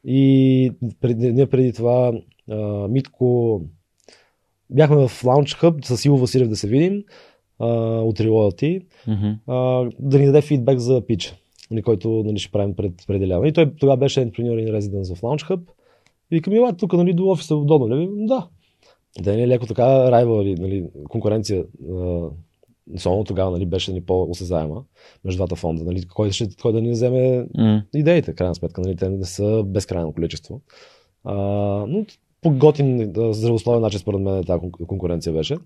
И 0.04 0.72
преди, 1.00 1.46
преди 1.46 1.72
това 1.72 2.12
а, 2.50 2.88
Митко 2.88 3.60
бяхме 4.70 4.96
в 4.96 5.22
Launch 5.22 5.62
Hub 5.62 5.84
с 5.84 6.04
Иво 6.04 6.16
Василев 6.16 6.48
да 6.48 6.56
се 6.56 6.68
видим 6.68 7.04
а, 7.58 7.66
от 8.00 8.18
Reloyalty, 8.18 8.84
mm-hmm. 9.08 9.36
а, 9.46 9.90
да 9.98 10.18
ни 10.18 10.26
даде 10.26 10.42
фидбек 10.42 10.78
за 10.78 11.06
пич, 11.06 11.34
нали, 11.70 11.82
който 11.82 12.08
нали, 12.08 12.38
ще 12.38 12.52
правим 12.52 12.76
пред 12.76 12.92
пределяване. 13.06 13.48
И 13.48 13.52
той 13.52 13.74
тогава 13.74 13.96
беше 13.96 14.20
Entrepreneur 14.20 14.68
in 14.68 14.78
Residence 14.78 15.14
в 15.14 15.20
Launch 15.20 15.50
Hub. 15.50 15.60
И 16.30 16.36
викам, 16.36 16.54
ела, 16.54 16.72
тук 16.72 16.92
нали, 16.92 17.14
до 17.14 17.28
офиса 17.28 17.56
удобно 17.56 17.96
ли? 17.96 18.08
Да. 18.12 18.46
Да 19.22 19.36
не 19.36 19.42
е 19.42 19.48
леко 19.48 19.66
така 19.66 20.10
райва, 20.10 20.44
нали, 20.44 20.86
конкуренция. 21.08 21.64
Особено 22.94 23.24
тогава 23.24 23.50
нали, 23.50 23.66
беше 23.66 23.90
нали, 23.90 24.00
по-осезаема 24.00 24.82
между 25.24 25.38
двата 25.38 25.56
фонда. 25.56 25.84
Нали, 25.84 26.02
кой, 26.14 26.30
ще, 26.30 26.48
кой 26.62 26.72
да 26.72 26.80
ни 26.80 26.90
вземе 26.90 27.46
mm. 27.58 27.82
идеите, 27.94 28.34
крайна 28.34 28.54
сметка. 28.54 28.80
Нали, 28.80 28.96
те 28.96 29.08
не 29.08 29.24
са 29.24 29.62
безкрайно 29.66 30.12
количество. 30.12 30.60
А, 31.24 31.34
но 31.88 32.04
по 32.42 32.50
готин, 32.50 33.12
здравословен 33.30 33.82
начин, 33.82 34.00
според 34.00 34.20
мен, 34.20 34.44
тази 34.44 34.60
конкуренция 34.86 35.32
беше. 35.32 35.56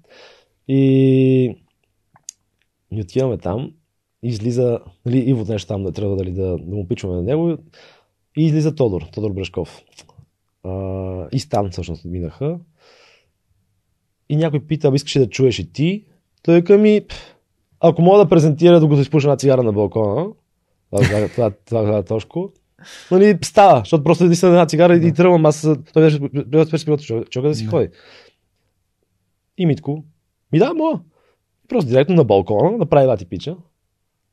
И 0.68 1.56
и 2.92 3.00
отиваме 3.00 3.38
там, 3.38 3.72
и 4.22 4.28
излиза, 4.28 4.80
нали, 5.06 5.18
Иво 5.18 5.44
днес 5.44 5.66
там 5.66 5.82
да 5.82 5.92
трябва 5.92 6.16
дали, 6.16 6.32
да, 6.32 6.58
да 6.58 6.76
му 6.76 6.88
пичваме 6.88 7.16
на 7.16 7.22
него, 7.22 7.56
и 8.36 8.44
излиза 8.46 8.74
Тодор, 8.74 9.02
Тодор 9.02 9.32
Брешков. 9.32 9.82
А, 10.64 11.28
и 11.32 11.38
Стан 11.38 11.70
всъщност 11.70 12.04
минаха. 12.04 12.58
И 14.28 14.36
някой 14.36 14.60
пита, 14.60 14.92
искаш 14.94 15.12
да 15.12 15.28
чуеш 15.28 15.58
и 15.58 15.72
ти? 15.72 16.04
Той 16.42 16.62
към 16.62 16.80
ми, 16.80 17.06
ако 17.80 18.02
мога 18.02 18.18
да 18.18 18.28
презентира, 18.28 18.80
да 18.80 18.86
го 18.86 18.94
изпуша 18.94 19.28
на 19.28 19.36
цигара 19.36 19.62
на 19.62 19.72
балкона, 19.72 20.28
това, 20.90 21.02
това, 21.02 21.28
това, 21.28 21.50
това, 21.50 21.84
това 21.84 21.98
е 21.98 22.04
точко. 22.04 22.52
Нали, 23.10 23.38
става, 23.42 23.78
защото 23.78 24.04
просто 24.04 24.28
да 24.28 24.46
една 24.46 24.66
цигара 24.66 24.96
и 24.96 25.14
тръгвам, 25.14 25.46
аз 25.46 25.68
той 25.92 26.02
беше 26.02 26.18
приятел 26.86 27.24
човека 27.24 27.48
да 27.48 27.54
си 27.54 27.66
ходи. 27.66 27.88
И 29.58 29.66
Митко, 29.66 30.04
ми 30.52 30.58
да, 30.58 30.74
мога. 30.74 31.00
Просто 31.70 31.90
директно 31.90 32.14
на 32.14 32.24
балкона, 32.24 32.78
направи 32.78 33.06
бати 33.06 33.26
пича. 33.26 33.56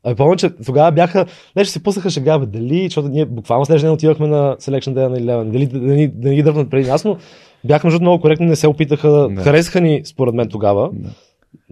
А 0.04 0.16
помня, 0.16 0.36
че 0.36 0.50
тогава 0.66 0.92
бяха, 0.92 1.26
нещо 1.56 1.72
се 1.72 1.84
пуснаха 1.84 2.10
шега, 2.10 2.40
бе, 2.40 2.46
дали, 2.46 2.84
защото 2.84 3.08
ние 3.08 3.26
буквално 3.26 3.66
следващия 3.66 3.88
ден 3.88 3.94
отивахме 3.94 4.28
на 4.28 4.56
Selection 4.56 4.94
Day 4.94 5.08
на 5.08 5.20
Eleven, 5.20 5.52
дали 5.52 5.66
да, 5.66 5.80
да, 5.80 5.94
ни, 5.94 6.08
да 6.08 6.30
ни 6.30 6.36
ги 6.36 6.44
дръпнат 6.44 6.70
преди 6.70 6.90
нас, 6.90 7.06
но 7.06 7.18
бяха 7.66 7.88
между 7.88 8.02
много 8.02 8.22
коректно, 8.22 8.46
не 8.46 8.56
се 8.56 8.68
опитаха, 8.68 9.30
да. 9.30 9.42
харесаха 9.42 9.82
ни 9.82 10.02
според 10.06 10.34
мен 10.34 10.50
тогава, 10.50 10.90
да. 10.94 11.10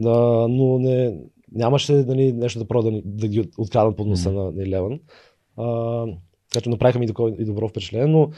А, 0.10 0.48
но 0.48 0.80
не, 0.80 1.18
нямаше 1.52 1.94
нали, 1.94 2.34
нещо 2.34 2.60
да 2.60 2.66
прода 2.66 2.92
да, 2.92 3.02
да 3.06 3.28
ги 3.28 3.50
откраднат 3.58 3.98
под 3.98 4.08
носа 4.08 4.30
mm. 4.30 4.34
на, 4.34 4.44
на 4.44 4.52
Eleven. 4.52 5.00
Че 6.64 6.70
направиха 6.70 7.00
ми 7.00 7.08
и 7.40 7.46
добро 7.46 7.68
впечатление, 7.68 8.08
но 8.08 8.30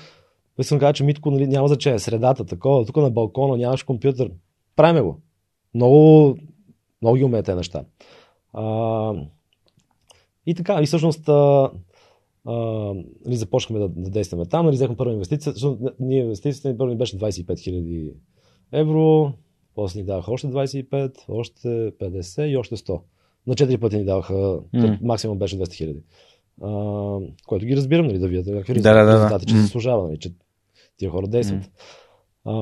съм 0.61 0.79
казал, 0.79 0.93
че 0.93 1.03
Митко 1.03 1.31
нали, 1.31 1.47
няма 1.47 1.67
значение, 1.67 1.99
средата, 1.99 2.45
такова, 2.45 2.85
тук 2.85 2.97
на 2.97 3.09
балкона 3.09 3.57
нямаш 3.57 3.83
компютър, 3.83 4.31
правиме 4.75 5.01
го. 5.01 5.17
Много 5.73 6.35
много 7.01 7.15
ги 7.17 7.23
умеят 7.23 7.45
тези 7.45 7.55
неща. 7.55 7.83
А, 8.53 9.13
и 10.45 10.55
така, 10.55 10.79
и 10.81 10.85
всъщност 10.85 11.29
а, 11.29 11.71
а, 12.45 12.53
нали, 13.25 13.35
започнахме 13.35 13.79
да, 13.79 13.87
да 14.01 14.09
действаме 14.09 14.45
там, 14.45 14.65
нали, 14.65 14.75
взехме 14.75 14.97
първа 14.97 15.13
инвестиция, 15.13 15.53
защото 15.53 15.91
ние 15.99 16.19
инвестицията 16.19 16.69
ни 16.69 16.77
първо 16.77 16.91
ни 16.91 16.97
беше 16.97 17.17
25 17.17 17.45
000 17.45 18.13
евро, 18.71 19.33
после 19.75 19.99
ни 19.99 20.05
даваха 20.05 20.31
още 20.31 20.47
25, 20.47 21.17
още 21.27 21.67
50 21.67 22.45
и 22.45 22.57
още 22.57 22.75
100. 22.77 23.01
На 23.47 23.53
4 23.55 23.79
пъти 23.79 23.97
ни 23.97 24.05
даваха, 24.05 24.59
М. 24.73 24.97
максимум 25.01 25.37
беше 25.37 25.57
200 25.57 25.73
хиляди. 25.73 26.03
А, 26.61 26.69
което 27.47 27.65
ги 27.65 27.75
разбирам, 27.75 28.07
нали, 28.07 28.19
да 28.19 28.27
видят 28.27 28.65
какви 28.65 28.81
Да, 28.81 28.93
да, 28.93 28.99
да, 28.99 29.05
да. 29.05 29.13
резултати, 29.15 29.45
че 29.45 29.55
се 29.55 29.61
заслужава, 29.61 30.07
нали, 30.07 30.17
че 30.17 30.33
тия 30.97 31.11
хора 31.11 31.27
действат. 31.27 31.71
А, 32.45 32.53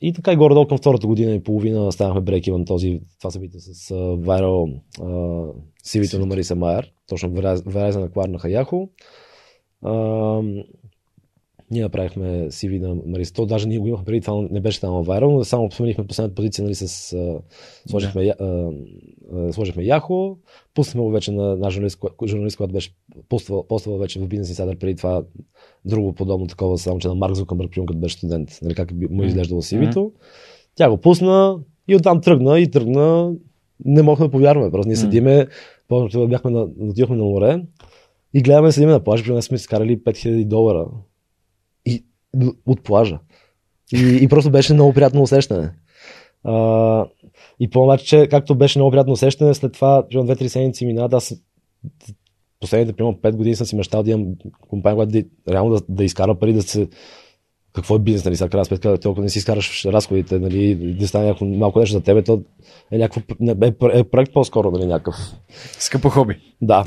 и 0.00 0.12
така 0.12 0.32
и 0.32 0.36
горе-долу 0.36 0.66
към 0.66 0.78
втората 0.78 1.06
година 1.06 1.34
и 1.34 1.42
половина 1.42 1.92
станахме 1.92 2.20
на 2.58 2.64
този, 2.64 3.00
това 3.18 3.30
събитие 3.30 3.60
с 3.60 3.94
Viral 3.94 4.80
uh, 4.98 5.52
CV-то 5.84 6.18
на 6.18 6.26
Мариса 6.26 6.54
Майер, 6.54 6.92
точно 7.08 7.30
Verizon 7.30 8.06
акварнаха 8.06 8.48
Yahoo. 8.48 8.88
Uh, 9.84 10.64
ние 11.70 11.82
направихме 11.82 12.48
CV 12.50 12.80
на 12.80 12.96
Мариса. 13.06 13.32
То 13.32 13.46
даже 13.46 13.68
ние 13.68 13.78
го 13.78 13.86
имахме 13.86 14.04
преди 14.04 14.20
това, 14.20 14.46
не 14.50 14.60
беше 14.60 14.80
там 14.80 14.90
Viral, 14.90 15.32
но 15.32 15.44
само 15.44 15.70
сменихме 15.70 16.06
последната 16.06 16.34
позиция, 16.34 16.64
нали, 16.64 16.74
с, 16.74 16.86
сложихме, 17.88 18.24
да. 18.24 18.34
uh, 18.34 19.50
сложихме 19.50 19.82
Yahoo, 19.82 20.36
пуснахме 20.74 21.00
го 21.00 21.10
вече 21.10 21.32
на, 21.32 21.56
на 21.56 21.70
журналист, 21.70 22.00
журналист, 22.26 22.56
който 22.56 22.72
беше 22.72 22.94
поствал, 23.28 23.66
поствал 23.66 23.98
вече 23.98 24.20
в 24.20 24.28
Business 24.28 24.42
Insider 24.42 24.78
преди 24.78 24.96
това 24.96 25.22
друго 25.84 26.12
подобно 26.12 26.46
такова, 26.46 26.78
само 26.78 26.98
че 26.98 27.08
на 27.08 27.14
Марк 27.14 27.34
примерно, 27.34 27.86
като 27.86 27.98
беше 27.98 28.16
студент, 28.16 28.58
нали, 28.62 28.74
как 28.74 28.98
би- 28.98 29.08
му 29.10 29.22
изглеждало 29.22 29.62
CV-то. 29.62 30.12
Тя 30.74 30.90
го 30.90 30.96
пусна 30.96 31.58
и 31.88 31.96
оттам 31.96 32.20
тръгна 32.20 32.60
и 32.60 32.70
тръгна. 32.70 33.32
Не 33.84 34.02
мога 34.02 34.24
да 34.24 34.30
повярваме. 34.30 34.70
Просто 34.70 34.88
ние 34.88 34.96
седиме, 34.96 35.46
помня, 35.88 36.26
бяхме 36.26 36.50
на, 36.50 36.68
отидохме 36.80 37.16
на 37.16 37.24
море 37.24 37.62
и 38.34 38.42
гледаме, 38.42 38.72
седиме 38.72 38.92
на 38.92 39.04
плажа, 39.04 39.22
примерно 39.22 39.42
сме 39.42 39.54
изкарали 39.54 39.98
5000 39.98 40.44
долара 40.44 40.86
от 42.66 42.82
плажа. 42.82 43.18
И, 43.92 44.18
и 44.22 44.28
просто 44.28 44.50
беше 44.50 44.74
много 44.74 44.92
приятно 44.92 45.22
усещане. 45.22 45.70
А, 46.44 47.06
и 47.60 47.70
помня, 47.70 47.98
че 47.98 48.26
както 48.30 48.54
беше 48.54 48.78
много 48.78 48.90
приятно 48.90 49.12
усещане, 49.12 49.54
след 49.54 49.72
това, 49.72 50.08
примерно 50.08 50.30
2-3 50.34 50.46
седмици 50.46 50.86
мина, 50.86 51.08
аз 51.12 51.34
последните, 52.60 52.92
примерно 52.96 53.18
5 53.18 53.36
години 53.36 53.56
съм 53.56 53.66
си 53.66 53.76
мечтал 53.76 54.02
да 54.02 54.10
имам 54.10 54.26
компания, 54.68 54.96
която 54.96 55.12
да, 55.12 55.22
реално 55.52 55.70
да, 55.70 55.80
да 55.88 56.04
изкара 56.04 56.34
пари, 56.34 56.52
да 56.52 56.62
се 56.62 56.88
какво 57.72 57.96
е 57.96 57.98
бизнес, 57.98 58.24
нали, 58.24 58.36
сега 58.36 58.50
крайна 58.50 58.64
сметка, 58.64 58.98
толкова 58.98 59.22
не 59.22 59.28
си 59.28 59.38
изкараш 59.38 59.84
разходите, 59.84 60.38
нали, 60.38 60.74
да 60.74 61.08
стане 61.08 61.24
някакво, 61.24 61.46
малко 61.46 61.78
нещо 61.78 61.92
за 61.92 62.02
тебе, 62.02 62.22
то 62.22 62.42
е 62.92 62.98
някакво, 62.98 63.20
не, 63.40 63.52
е, 63.62 63.98
е 63.98 64.04
проект 64.04 64.32
по-скоро, 64.32 64.70
нали, 64.70 64.86
някакъв. 64.86 65.14
Скъпо 65.78 66.08
хоби. 66.08 66.40
Да. 66.62 66.84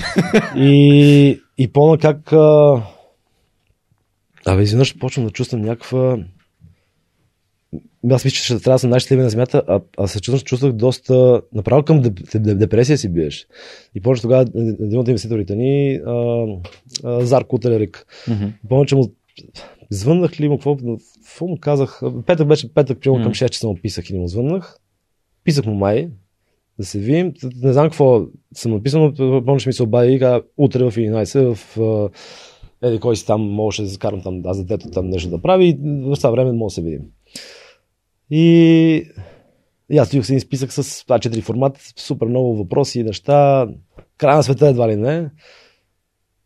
И, 0.58 1.42
и 1.58 1.68
помня 1.68 1.98
как. 1.98 2.34
Абе, 4.46 4.64
изведнъж 4.64 4.98
почвам 4.98 5.26
да 5.26 5.32
чувствам 5.32 5.62
някаква, 5.62 6.18
аз 8.10 8.26
мисля, 8.26 8.36
че 8.36 8.44
ще 8.44 8.60
трябва 8.60 8.76
да 8.76 8.80
съм 8.80 8.90
най-щастливия 8.90 9.24
на 9.24 9.30
земята, 9.30 9.64
а, 9.68 9.82
а 9.98 10.08
се 10.08 10.22
чувствах, 10.22 10.44
чувствах 10.44 10.72
доста, 10.72 11.42
направо 11.54 11.84
към 11.84 12.02
деп, 12.02 12.20
деп, 12.36 12.58
депресия 12.58 12.98
си 12.98 13.10
биеш. 13.10 13.48
И 13.96 14.02
почва 14.02 14.22
тогава 14.22 14.46
един 14.56 15.00
от 15.00 15.08
инвеститорите 15.08 15.56
ни, 15.56 15.96
а, 15.96 16.46
а, 17.04 17.26
Зарко 17.26 17.58
Телерик, 17.58 18.06
Помня, 18.70 18.86
че 18.86 18.96
му 18.96 19.12
звъннах 19.90 20.40
ли 20.40 20.50
му, 20.50 20.58
какво, 20.58 20.78
какво 20.78 21.48
му 21.48 21.58
казах? 21.60 22.02
Петък 22.26 22.48
беше 22.48 22.74
петък, 22.74 23.00
примерно 23.02 23.24
към 23.24 23.30
М. 23.30 23.36
6 23.36 23.50
часа 23.50 23.68
му 23.68 23.78
писах 23.82 24.10
и 24.10 24.14
не 24.14 24.20
му 24.20 24.28
звъннах. 24.28 24.78
Писах 25.44 25.66
му 25.66 25.74
май, 25.74 26.10
да 26.80 26.86
се 26.86 27.00
видим. 27.00 27.34
Не 27.62 27.74
знам 27.74 27.86
какво 27.86 28.26
съм 28.54 28.72
написал, 28.72 29.14
но 29.20 29.46
помня, 29.46 29.60
че 29.60 29.70
ми 29.70 29.74
се 29.74 29.84
обади 29.84 30.14
и 30.14 30.42
утре 30.58 30.84
в 30.84 30.92
11 30.92 31.56
в 31.56 31.78
еди 32.84 33.00
кой 33.00 33.16
си 33.16 33.26
там, 33.26 33.42
можеше 33.42 33.82
да 33.82 33.90
се 33.90 34.00
карам 34.00 34.22
там, 34.22 34.42
аз 34.46 34.64
детето 34.64 34.90
там 34.90 35.10
нещо 35.10 35.30
да 35.30 35.42
прави 35.42 35.66
и 35.66 35.78
в 35.84 36.16
това 36.16 36.30
време 36.30 36.52
може 36.52 36.72
да 36.72 36.76
се 36.76 36.82
видим. 36.82 37.02
И, 38.30 39.06
и 39.92 39.98
аз 39.98 40.08
стоих 40.08 40.26
с 40.26 40.30
един 40.30 40.40
списък 40.40 40.72
с 40.72 40.84
А4 40.84 41.42
формат, 41.42 41.94
супер 41.98 42.28
много 42.28 42.56
въпроси 42.56 43.00
и 43.00 43.04
неща. 43.04 43.68
Край 44.18 44.36
на 44.36 44.44
света 44.44 44.68
едва 44.68 44.90
ли 44.90 44.96
не. 44.96 45.30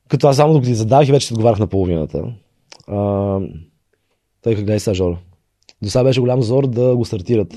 Като 0.08 0.28
аз 0.28 0.36
само 0.36 0.54
докато 0.54 0.70
ги 0.70 0.76
задавах 0.76 1.08
и 1.08 1.12
вече 1.12 1.34
отговарях 1.34 1.60
на 1.60 1.68
половината. 1.68 2.24
А, 2.88 3.40
той 4.42 4.56
гледай 4.56 4.80
сега, 4.80 4.94
Жоро. 4.94 5.18
До 5.82 5.90
сега 5.90 6.04
беше 6.04 6.22
голям 6.22 6.42
зор 6.42 6.68
да 6.68 6.96
го 6.96 7.06
стартират. 7.06 7.54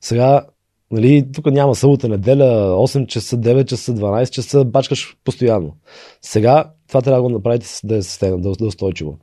Сега, 0.00 0.46
нали, 0.90 1.32
тук 1.32 1.46
няма 1.46 1.74
събота, 1.74 2.08
неделя, 2.08 2.76
8 2.86 3.06
часа, 3.06 3.36
9 3.36 3.64
часа, 3.64 3.94
12 3.94 4.30
часа, 4.30 4.64
бачкаш 4.64 5.16
постоянно. 5.24 5.76
Сега 6.22 6.72
това 6.88 7.02
трябва 7.02 7.18
да 7.18 7.22
го 7.22 7.28
направите 7.28 7.66
да 7.84 7.96
е 7.96 8.02
система, 8.02 8.38
да, 8.38 8.52
да 8.52 8.64
е 8.64 8.68
устойчиво. 8.68 9.18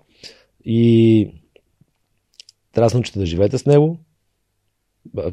И 0.66 1.30
трябва 2.72 2.86
да 2.86 2.90
се 2.90 2.98
научите 2.98 3.20
да 3.20 3.26
живеете 3.26 3.58
с 3.58 3.66
него. 3.66 3.98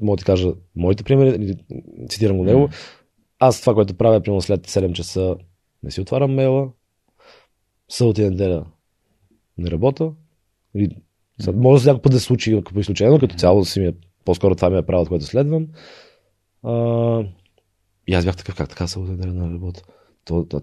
Мога 0.03 0.17
да 0.17 0.25
кажа 0.25 0.53
моите 0.77 1.05
примери, 1.05 1.57
цитирам 2.09 2.37
го 2.37 2.45
него. 2.45 2.69
Аз 3.39 3.61
това, 3.61 3.75
което 3.75 3.95
правя, 3.95 4.21
примерно 4.21 4.43
след 4.43 4.67
7 4.67 4.93
часа, 4.93 5.37
не 5.83 5.91
си 5.91 6.01
отварям 6.01 6.35
мейла. 6.35 6.69
Събота 7.89 8.23
и 8.23 8.25
неделя 8.25 8.67
не 9.59 9.71
работя. 9.71 10.13
Или, 10.75 10.97
може 11.55 11.81
да 11.81 11.81
всяко 11.81 12.03
път 12.03 12.13
да 12.13 12.21
се 12.21 12.25
случи 12.25 12.61
по 12.75 12.81
изключение, 12.81 13.13
но 13.13 13.19
като 13.19 13.37
цяло 13.37 13.65
си 13.65 13.81
ми 13.81 13.87
е, 13.87 13.95
по-скоро 14.25 14.55
това 14.55 14.71
ми 14.71 14.79
е 14.79 14.83
правилото, 14.83 15.09
което 15.09 15.25
следвам. 15.25 15.67
А, 16.63 17.25
и 18.07 18.15
аз 18.15 18.25
бях 18.25 18.37
такъв, 18.37 18.55
как 18.55 18.69
така 18.69 18.87
събота 18.87 19.13
и 19.13 19.17
неделя 19.17 19.33
не 19.33 19.55
работя. 19.55 19.83
То, 20.25 20.45
то, 20.45 20.61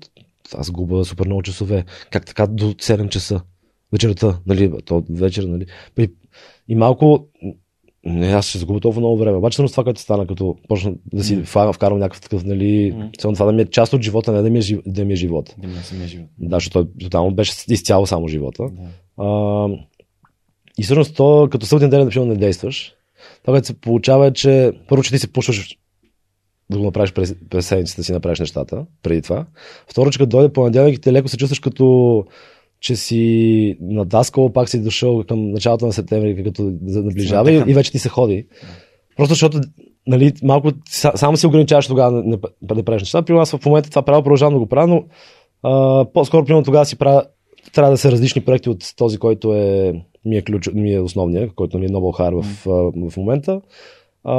аз 0.53 0.72
губа 0.72 1.06
супер 1.06 1.26
много 1.26 1.41
часове. 1.41 1.86
Как 2.11 2.26
така 2.26 2.48
до 2.48 2.65
7 2.74 3.10
часа 3.10 3.41
вечерта, 3.91 4.40
нали, 4.45 4.72
то 4.86 5.03
вечер, 5.10 5.44
нали. 5.44 5.65
И, 5.99 6.11
и 6.68 6.76
малко, 6.76 7.28
не, 8.06 8.28
аз 8.28 8.49
ще 8.49 8.57
загубя 8.57 8.80
толкова 8.80 9.02
много 9.02 9.18
време. 9.18 9.38
Обаче 9.38 9.56
всъщност 9.56 9.74
това, 9.74 9.84
което 9.84 10.02
стана, 10.02 10.28
като 10.28 10.57
почна 10.68 10.94
да 11.14 11.24
си 11.24 11.36
М. 11.36 11.44
вкарам 11.45 11.99
някакъв 11.99 12.22
такъв, 12.22 12.45
нали, 12.45 12.94
mm. 12.94 13.34
това 13.34 13.45
да 13.45 13.52
ми 13.52 13.61
е 13.61 13.65
част 13.65 13.94
от 13.94 14.02
живота, 14.02 14.32
не 14.32 14.41
да 14.41 14.49
ми 14.49 14.57
е, 14.57 14.61
жив- 14.61 14.82
да 14.86 15.06
ми 15.06 15.14
е 15.14 15.15
живот. 15.15 15.56
Да 15.57 15.68
ми 15.68 15.74
е 15.74 15.78
самия 15.78 16.07
живот. 16.07 16.28
Да, 16.40 16.56
защото 16.56 16.88
тотално 16.99 17.36
беше 17.36 17.53
изцяло 17.69 18.07
само 18.07 18.28
живота. 18.28 18.64
Да. 18.64 19.24
А, 19.24 19.68
и 20.78 20.84
всъщност 20.84 21.15
то, 21.15 21.48
като 21.52 21.65
съботен 21.65 21.90
ден, 21.90 22.03
например, 22.03 22.28
не 22.28 22.36
действаш, 22.36 22.94
това, 23.41 23.53
което 23.53 23.68
се 23.68 23.82
получава 23.82 24.28
е, 24.28 24.34
че 24.34 24.72
първо, 24.88 25.03
че 25.03 25.11
ти 25.11 25.19
се 25.19 25.34
пушваш 25.34 25.78
да 26.69 26.77
го 26.77 26.84
направиш 26.84 27.14
през, 27.14 27.35
през 27.49 27.68
седмицата 27.68 28.03
си 28.03 28.11
направиш 28.11 28.39
нещата, 28.39 28.85
преди 29.03 29.22
това. 29.22 29.45
Второ, 29.88 30.10
че 30.10 30.19
като 30.19 30.30
дойде 30.30 30.53
понеделник 30.53 30.98
и 30.98 31.02
ти 31.02 31.11
леко 31.11 31.27
се 31.27 31.38
чувстваш 31.38 31.60
като 31.60 32.26
че 32.80 32.95
си 32.95 33.77
надаскал, 33.81 34.53
пак 34.53 34.69
си 34.69 34.84
дошъл 34.84 35.23
към 35.23 35.52
началото 35.52 35.85
на 35.85 35.94
септември, 35.94 36.44
като 36.44 36.73
наближава 36.81 37.52
и, 37.52 37.56
и 37.56 37.73
вече 37.73 37.91
ти 37.91 37.99
се 37.99 38.10
ходи. 38.10 38.48
Просто 39.18 39.34
защото 39.34 39.61
нали, 40.07 40.34
малко 40.44 40.72
са- 40.89 41.11
само 41.15 41.38
се 41.38 41.48
ограничаваш 41.48 41.88
тогава 41.88 42.23
да, 42.23 42.38
да, 42.61 42.76
да 42.76 42.84
правиш 42.84 43.02
неща. 43.02 43.22
При 43.22 43.34
аз 43.34 43.52
в 43.52 43.65
момента 43.65 43.89
това 43.89 44.02
правя, 44.02 44.23
продължавам 44.23 44.53
да 44.53 44.60
го 44.60 44.68
правя, 44.68 44.88
но 44.88 45.03
а, 45.64 46.06
по-скоро 46.14 46.45
примерно 46.45 46.65
тогава 46.65 46.85
си 46.85 46.98
правя 46.98 47.23
трябва 47.73 47.91
да 47.91 47.98
са 47.98 48.11
различни 48.11 48.41
проекти 48.41 48.69
от 48.69 48.94
този, 48.98 49.18
който 49.18 49.53
е, 49.53 49.94
ми 50.26 50.38
е, 50.38 50.41
ключ, 50.41 50.69
ми 50.73 50.94
е 50.94 50.99
основния, 50.99 51.49
който 51.56 51.80
ми 51.80 51.85
е 51.85 51.89
Noble 51.89 52.19
Hire 52.19 52.41
в, 52.41 52.68
а, 52.68 53.10
в 53.10 53.18
момента. 53.18 53.61
А, 54.23 54.35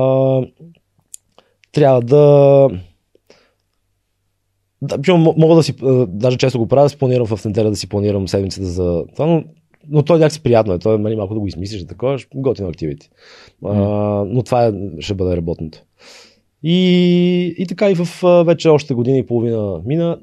трябва 1.73 2.01
да 2.01 2.69
да, 4.83 5.17
мога 5.17 5.55
да 5.55 5.63
си, 5.63 5.75
даже 6.09 6.37
често 6.37 6.59
го 6.59 6.69
правя, 6.69 6.85
да 6.85 6.89
си 6.89 6.99
планирам 6.99 7.27
в 7.27 7.45
неделя 7.45 7.71
да 7.71 7.77
си 7.77 7.89
планирам 7.89 8.29
седмицата 8.29 8.67
за 8.67 9.05
това, 9.15 9.27
но, 9.27 9.45
но 9.89 9.99
е 9.99 10.19
някакси 10.19 10.43
приятно. 10.43 10.73
Е. 10.73 10.79
То 10.79 10.95
е 10.95 10.99
нали, 10.99 11.17
малко 11.17 11.35
да 11.35 11.41
го 11.41 11.47
измислиш, 11.47 11.87
такова, 11.87 12.19
готино 12.35 12.69
активити. 12.69 13.11
Но 13.63 14.43
това 14.45 14.67
е, 14.67 14.73
ще 15.01 15.15
бъде 15.15 15.37
работното. 15.37 15.79
И, 16.63 17.55
и 17.59 17.67
така 17.67 17.91
и 17.91 17.95
в 17.95 18.23
вече 18.45 18.69
още 18.69 18.95
година 18.95 19.19
и 19.19 19.27
половина 19.27 19.81
мина. 19.85 20.19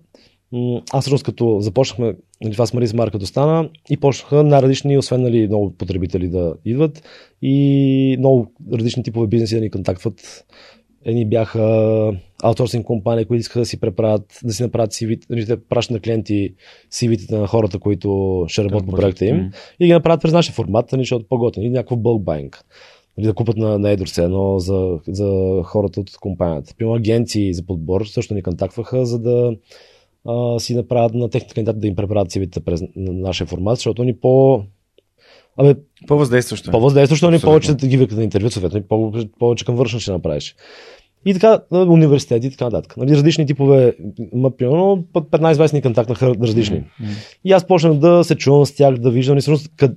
Аз 0.92 1.02
всъщност 1.02 1.24
като 1.24 1.60
започнахме, 1.60 2.16
нали, 2.44 2.54
това 2.54 2.66
с 2.66 2.74
Марис 2.74 2.94
Мар 2.94 3.12
като 3.12 3.26
стана 3.26 3.70
и 3.90 3.98
почнаха 3.98 4.44
най-различни, 4.44 4.98
освен 4.98 5.22
нали, 5.22 5.48
много 5.48 5.74
потребители 5.78 6.30
да 6.30 6.54
идват 6.66 7.04
и 7.42 8.16
много 8.20 8.52
различни 8.74 9.04
типове 9.04 9.28
бизнеси 9.28 9.56
да 9.56 9.62
ни 9.62 9.72
контактват. 9.72 10.46
Едни 11.06 11.26
бяха 11.26 12.14
аутсорсинг 12.44 12.86
компании, 12.86 13.26
които 13.26 13.42
искаха 13.42 13.60
да 13.60 13.66
си 13.66 13.80
преправят, 13.80 14.40
да 14.44 14.54
си 14.54 14.64
направят 14.64 14.92
CV, 14.92 15.46
да 15.46 15.68
пращат 15.68 15.94
на 15.94 16.00
клиенти 16.00 16.54
CV-тите 16.92 17.32
на 17.32 17.48
хората, 17.48 17.80
които 17.80 18.46
ще 18.48 18.64
работят 18.64 18.90
по 18.90 18.96
проекта 18.96 19.26
им 19.26 19.38
М. 19.38 19.50
и 19.80 19.86
ги 19.86 19.94
направят 19.94 20.22
през 20.22 20.34
нашия 20.34 20.54
формат, 20.54 20.92
нали, 20.92 21.02
защото 21.02 21.28
по-готини, 21.30 21.70
някакво 21.70 21.96
bulk 21.96 22.24
buying. 22.24 22.56
Нали, 23.18 23.28
да 23.28 23.34
купат 23.34 23.58
на, 23.58 23.80
на 23.80 23.90
едро 23.90 24.06
едно 24.18 24.60
за, 24.60 25.00
за 25.08 25.62
хората 25.64 26.00
от 26.00 26.18
компанията. 26.18 26.74
Примерно 26.78 26.96
агенции 26.96 27.54
за 27.54 27.66
подбор 27.66 28.06
също 28.06 28.34
ни 28.34 28.44
контактваха, 28.44 29.06
за 29.06 29.20
да 29.20 29.56
а, 30.26 30.60
си 30.60 30.76
направят 30.76 31.14
на 31.14 31.30
техните 31.30 31.54
кандидати 31.54 31.80
да 31.80 31.88
им 31.88 31.96
преправят 31.96 32.32
CV-тите 32.32 32.60
през 32.60 32.82
на 32.96 33.14
нашия 33.14 33.48
формат, 33.48 33.76
защото 33.76 34.04
ни 34.04 34.18
по... 34.18 34.64
Абе, 35.58 35.76
По-въздействащо. 36.08 36.70
е. 36.70 36.72
по-въздействащо 36.72 37.30
ни 37.30 37.36
Абсолютно. 37.36 37.52
повече 37.52 37.74
да 37.74 37.88
ги 37.88 37.98
викат 37.98 38.18
на 38.18 38.24
интервю, 38.24 38.50
съответно, 38.50 39.12
повече 39.40 39.66
към 39.66 39.76
вършен 39.76 40.00
ще 40.00 40.12
направиш. 40.12 40.56
И 41.26 41.34
така, 41.34 41.60
университети 41.72 42.48
и 42.48 42.52
така 42.52 42.66
нататък. 42.66 42.98
Нали, 42.98 43.12
различни 43.12 43.46
типове, 43.46 43.96
ма, 44.34 44.52
примерно, 44.52 45.06
по 45.14 45.22
15-20 45.22 45.74
ни 45.74 45.82
контактнаха 45.82 46.36
различни. 46.36 46.84
И 47.46 47.52
аз 47.52 47.68
почнах 47.68 47.94
да 47.94 48.24
се 48.24 48.36
чувам 48.36 48.66
с 48.66 48.76
тях, 48.76 48.98
да 48.98 49.12
виждам, 49.12 49.38
и 49.38 49.42
всъщност, 49.42 49.72
къд, 49.78 49.92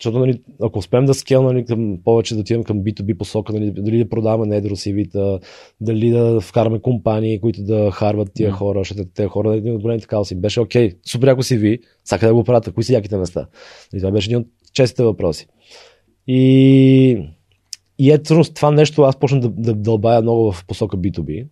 защото 0.00 0.18
нали, 0.18 0.40
ако 0.62 0.78
успеем 0.78 1.04
да 1.04 1.14
скел 1.14 1.42
нали, 1.42 1.64
към, 1.64 1.98
повече 2.04 2.34
да 2.34 2.40
отидем 2.40 2.64
към 2.64 2.78
B2B 2.78 3.16
посока, 3.16 3.52
нали, 3.52 3.70
дали 3.70 3.98
да 3.98 4.08
продаваме 4.08 4.46
на 4.46 4.56
едро 4.56 4.70
CV-та, 4.70 5.38
дали 5.80 6.10
да 6.10 6.40
вкараме 6.40 6.80
компании, 6.80 7.40
които 7.40 7.62
да 7.62 7.90
харват 7.90 8.28
тия 8.34 8.48
Мгм. 8.48 8.56
хора, 8.58 8.78
защото 8.80 9.04
те 9.14 9.26
хора 9.26 9.54
един 9.56 9.74
от 9.74 9.82
големите 9.82 10.06
кауси. 10.06 10.34
Беше 10.34 10.60
окей, 10.60 10.92
супер 11.06 11.28
яко 11.28 11.42
CV, 11.42 11.78
сака 12.04 12.26
да 12.26 12.34
го 12.34 12.44
правят, 12.44 12.72
кои 12.74 12.84
са 12.84 12.92
яките 12.92 13.16
места. 13.16 13.46
И 13.94 13.98
това 13.98 14.10
беше 14.10 14.30
един 14.30 14.38
от 14.38 14.46
честите 14.72 15.04
въпроси. 15.04 15.46
И, 16.26 17.28
и 17.98 18.10
ето 18.10 18.24
всъщност 18.24 18.54
това 18.54 18.70
нещо 18.70 19.02
аз 19.02 19.16
почнах 19.16 19.40
да, 19.40 19.48
да 19.48 19.74
дълбая 19.74 20.22
много 20.22 20.52
в 20.52 20.66
посока 20.66 20.96
B2B, 20.96 21.46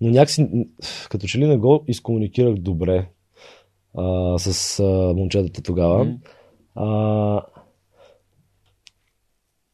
но 0.00 0.10
някакси 0.10 0.48
като 1.10 1.26
че 1.26 1.38
ли 1.38 1.46
не 1.46 1.56
го 1.56 1.84
изкомуникирах 1.88 2.54
добре 2.54 3.08
а, 3.94 4.38
с 4.38 4.80
а, 4.80 5.14
момчетата 5.14 5.62
тогава. 5.62 6.14
А, 6.74 7.42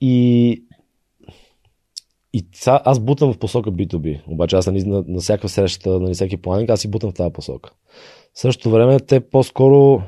и 0.00 0.64
и 2.32 2.46
са, 2.52 2.80
аз 2.84 3.00
бутам 3.00 3.32
в 3.32 3.38
посока 3.38 3.72
B2B. 3.72 4.20
Обаче 4.28 4.56
аз 4.56 4.66
нали, 4.66 4.84
на, 4.84 5.04
на 5.08 5.20
всяка 5.20 5.48
среща, 5.48 6.00
на 6.00 6.12
всеки 6.12 6.36
планинг, 6.36 6.70
аз 6.70 6.80
си 6.80 6.90
бутам 6.90 7.10
в 7.10 7.14
тази 7.14 7.32
посока. 7.32 7.72
В 8.34 8.40
същото 8.40 8.70
време 8.70 9.00
те 9.00 9.20
по-скоро 9.20 10.02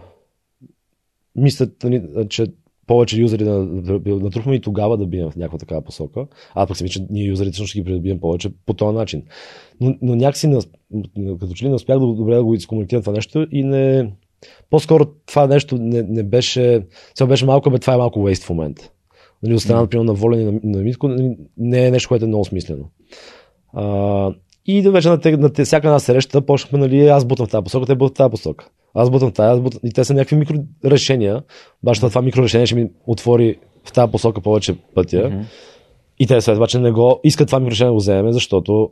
мислят, 1.36 1.70
нали, 1.84 2.02
че 2.28 2.46
повече 2.86 3.20
юзери 3.20 3.44
да, 3.44 3.66
да, 3.66 3.98
да 3.98 4.14
натрупваме 4.14 4.56
и 4.56 4.60
тогава 4.60 4.96
да 4.98 5.06
бием 5.06 5.30
в 5.30 5.36
някаква 5.36 5.59
такава 5.59 5.82
посока. 5.82 6.26
Аз 6.54 6.68
пък 6.68 6.80
мисля, 6.80 6.88
че 6.88 7.06
ние 7.10 7.24
юзерите 7.24 7.56
също 7.56 7.66
ще 7.66 7.78
ги 7.78 7.84
придобием 7.84 8.20
повече 8.20 8.50
по 8.66 8.74
този 8.74 8.96
начин. 8.96 9.22
Но, 9.80 9.94
но 10.02 10.14
някакси 10.14 10.46
не, 10.46 10.59
като 11.40 11.52
че 11.54 11.64
ли 11.64 11.68
не 11.68 11.74
успях 11.74 11.98
да, 11.98 12.06
добре 12.06 12.34
да 12.34 12.44
го 12.44 12.54
изкомуникирам 12.54 13.02
това 13.02 13.12
нещо 13.12 13.46
и 13.52 13.64
не... 13.64 14.12
По-скоро 14.70 15.04
това 15.26 15.46
нещо 15.46 15.78
не, 15.78 16.02
не 16.02 16.22
беше... 16.22 16.86
Сега 17.14 17.28
беше 17.28 17.46
малко, 17.46 17.70
бе, 17.70 17.78
това 17.78 17.94
е 17.94 17.96
малко 17.96 18.18
waste 18.18 18.44
в 18.44 18.50
момента. 18.50 18.90
Нали, 19.42 19.54
от 19.54 19.62
страна, 19.62 19.80
например, 19.80 20.04
на 20.04 20.14
Волен 20.14 20.40
и 20.40 20.44
на, 20.44 20.60
на 20.64 20.82
Митко, 20.82 21.09
нали, 21.09 21.36
не 21.56 21.86
е 21.86 21.90
нещо, 21.90 22.09
което 22.09 22.24
е 22.24 22.28
много 22.28 22.44
смислено. 22.44 22.84
А, 23.72 24.34
и 24.66 24.82
да 24.82 24.90
вече 24.90 25.09
на, 25.09 25.20
те, 25.20 25.36
на 25.36 25.52
те, 25.52 25.64
всяка 25.64 25.86
една 25.86 25.98
среща 25.98 26.46
почнахме, 26.46 26.78
нали, 26.78 27.06
аз 27.09 27.24
бутам 27.24 27.46
в 27.46 27.50
тази 27.50 27.64
посока, 27.64 27.86
те 27.86 27.94
бутат 27.94 28.14
в 28.14 28.16
тази 28.16 28.30
посока. 28.30 28.68
Аз 28.94 29.10
бутам 29.10 29.32
тази, 29.32 29.52
аз 29.52 29.60
бутам... 29.60 29.81
и 29.85 29.93
те 29.93 30.05
са 30.05 30.14
някакви 30.14 30.36
микро 30.36 30.56
решения. 30.85 31.43
Баш 31.82 32.01
това 32.01 32.23
микро 32.23 32.43
решение 32.43 32.66
ще 32.66 32.74
ми 32.74 32.90
отвори 33.06 33.59
в 33.85 33.93
тази 33.93 34.12
посока 34.12 34.40
повече 34.40 34.74
пътя. 34.94 35.28
Мгм. 35.28 35.40
И 36.19 36.27
те 36.27 36.40
след 36.40 36.56
обаче 36.56 36.78
не 36.78 36.90
го 36.93 37.20
искат 37.24 37.47
това 37.47 37.60
микро 37.60 37.70
решение 37.70 37.89
да 37.89 37.93
го 37.93 37.98
вземе, 37.98 38.32
защото 38.32 38.90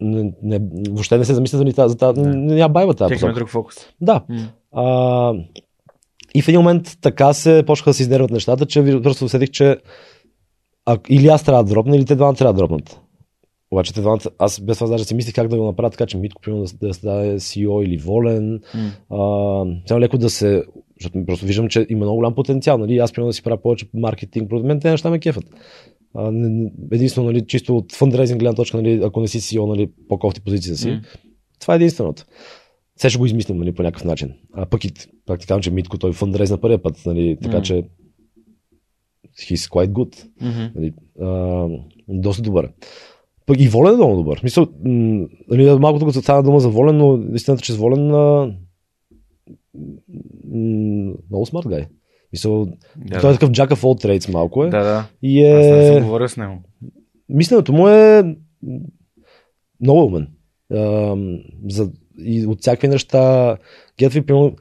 не, 0.00 0.32
не, 0.42 0.60
въобще 0.90 1.18
не 1.18 1.24
се 1.24 1.34
замислят 1.34 1.58
за, 1.68 1.74
тази- 1.74 1.92
за 1.92 1.98
тази, 1.98 2.20
Не. 2.20 2.36
не 2.36 2.58
я 2.58 2.68
байва 2.68 2.94
тази 2.94 3.14
посока. 3.14 3.32
друг 3.32 3.48
фокус. 3.48 3.74
Да. 4.00 4.24
М. 4.28 4.48
А, 4.72 5.34
и 6.34 6.42
в 6.42 6.48
един 6.48 6.60
момент 6.60 6.98
така 7.00 7.32
се 7.32 7.62
почнаха 7.66 7.90
да 7.90 7.94
се 7.94 8.02
изнервят 8.02 8.30
нещата, 8.30 8.66
че 8.66 9.00
просто 9.02 9.24
усетих, 9.24 9.50
че 9.50 9.76
а, 10.86 10.98
или 11.08 11.28
аз 11.28 11.44
трябва 11.44 11.64
да 11.64 11.70
дропна, 11.70 11.96
или 11.96 12.04
те 12.04 12.16
двамата 12.16 12.34
трябва 12.34 12.52
да 12.52 12.58
дропнат. 12.58 13.00
Обаче 13.74 13.94
те 13.94 14.00
двамата, 14.00 14.20
аз 14.38 14.60
без 14.60 14.78
това 14.78 14.90
даже 14.90 15.04
си 15.04 15.14
мислих 15.14 15.34
как 15.34 15.48
да 15.48 15.56
го 15.56 15.64
направя 15.64 15.90
така, 15.90 16.06
че 16.06 16.16
Митко 16.16 16.42
примерно 16.42 16.64
да, 16.64 16.88
да 16.88 16.94
стане 16.94 17.40
CEO 17.40 17.84
или 17.84 17.96
волен. 17.96 18.60
А, 19.10 19.16
само 19.88 20.00
леко 20.00 20.18
да 20.18 20.30
се, 20.30 20.64
защото 21.00 21.26
просто 21.26 21.46
виждам, 21.46 21.68
че 21.68 21.86
има 21.88 22.04
много 22.04 22.16
голям 22.16 22.34
потенциал. 22.34 22.78
Нали? 22.78 22.98
Аз 22.98 23.12
примерно 23.12 23.28
да 23.28 23.32
си 23.32 23.42
правя 23.42 23.62
повече 23.62 23.86
маркетинг, 23.94 24.48
против 24.48 24.66
мен 24.66 24.80
те 24.80 24.90
неща 24.90 25.10
ме 25.10 25.18
кефат. 25.18 25.44
А, 26.14 26.32
единствено, 26.92 27.26
нали, 27.26 27.46
чисто 27.46 27.76
от 27.76 27.92
фандрейзинг 27.92 28.40
гледна 28.40 28.54
точка, 28.54 28.76
нали, 28.76 29.00
ако 29.04 29.20
не 29.20 29.28
си 29.28 29.40
CEO, 29.40 29.66
нали, 29.66 29.90
по-кофти 30.08 30.40
позицията 30.40 30.78
си, 30.80 30.90
М. 30.90 31.00
това 31.60 31.74
е 31.74 31.76
единственото. 31.76 32.24
Сега 32.96 33.10
ще 33.10 33.18
го 33.18 33.26
измислим 33.26 33.58
нали, 33.58 33.72
по 33.72 33.82
някакъв 33.82 34.04
начин. 34.04 34.32
А 34.52 34.66
пък 34.66 34.84
и 34.84 34.92
пак 35.26 35.40
ти 35.40 35.46
казвам, 35.46 35.62
че 35.62 35.70
Митко 35.70 35.98
той 35.98 36.12
фандрейз 36.12 36.50
на 36.50 36.60
първия 36.60 36.82
път, 36.82 37.02
нали, 37.06 37.38
така 37.42 37.56
Мгм. 37.56 37.64
че 37.64 37.82
he's 39.40 39.70
quite 39.70 39.90
good. 39.90 40.24
Мгм. 40.40 40.72
Нали, 40.74 40.92
а, 41.20 41.68
доста 42.08 42.42
добър. 42.42 42.68
Е. 43.44 43.46
Пък 43.46 43.60
и 43.60 43.68
Волен 43.68 43.92
е 43.92 43.96
много 43.96 44.16
добър. 44.16 44.36
В 44.36 44.40
Смисъл, 44.40 44.66
м, 44.84 45.26
нали, 45.48 45.78
малко 45.78 45.98
тук 45.98 46.12
се 46.12 46.20
стана 46.20 46.42
дума 46.42 46.60
за 46.60 46.68
Волен, 46.68 46.96
но 46.96 47.34
истината, 47.34 47.62
че 47.62 47.72
с 47.72 47.76
Волен 47.76 48.10
а, 48.10 48.54
м, 50.44 51.12
много 51.30 51.46
смарт 51.46 51.68
гай. 51.68 51.86
Мисъл, 52.32 52.66
Да, 52.96 53.20
той 53.20 53.30
е 53.30 53.34
такъв 53.34 53.50
jack 53.50 53.68
of 53.68 53.74
all 53.82 54.04
trades 54.06 54.32
малко 54.32 54.64
е. 54.64 54.70
да, 54.70 54.84
да. 54.84 55.06
И 55.22 55.44
Аз 55.44 55.66
не 55.66 55.86
съм 55.86 55.96
е... 55.96 56.00
говорил 56.00 56.28
с 56.28 56.36
него. 56.36 56.62
Мисленето 57.28 57.72
му 57.72 57.88
е 57.88 58.36
много 59.80 60.04
умен. 60.04 60.28
Ам, 60.74 61.38
за, 61.68 61.90
и 62.18 62.46
от 62.46 62.60
всякакви 62.60 62.88
неща. 62.88 63.56
Гетви, 63.98 64.26
примерно, 64.26 64.56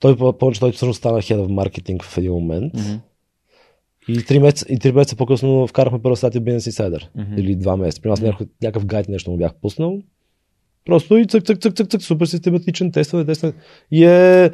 той 0.00 0.16
повече, 0.16 0.60
той 0.60 0.72
всъщност 0.72 0.98
стана 0.98 1.18
head 1.18 1.46
of 1.46 1.46
marketing 1.48 2.02
в 2.02 2.18
един 2.18 2.32
момент. 2.32 2.74
Мгм. 2.74 3.00
И 4.08 4.24
три 4.24 4.38
месеца, 4.38 4.66
и 4.68 4.78
три 4.78 4.92
месеца 4.92 5.16
по-късно 5.16 5.66
вкарахме 5.66 6.02
първа 6.02 6.16
статия 6.16 6.42
Business 6.42 6.70
Insider. 6.70 7.08
Мгм. 7.14 7.40
Или 7.40 7.56
два 7.56 7.76
месеца. 7.76 8.02
При 8.02 8.08
нас 8.08 8.20
някакъв, 8.20 8.48
някакъв 8.62 8.86
гайд 8.86 9.08
нещо 9.08 9.30
му 9.30 9.36
бях 9.36 9.54
пуснал. 9.54 9.98
Просто 10.84 11.16
и 11.16 11.26
цък, 11.26 11.44
цък, 11.44 11.60
цък, 11.60 11.76
цък, 11.76 11.90
цък, 11.90 12.02
супер 12.02 12.26
систематичен, 12.26 12.92
тестване, 12.92 13.24
тестване. 13.24 13.52
И 13.90 14.04
е... 14.04 14.50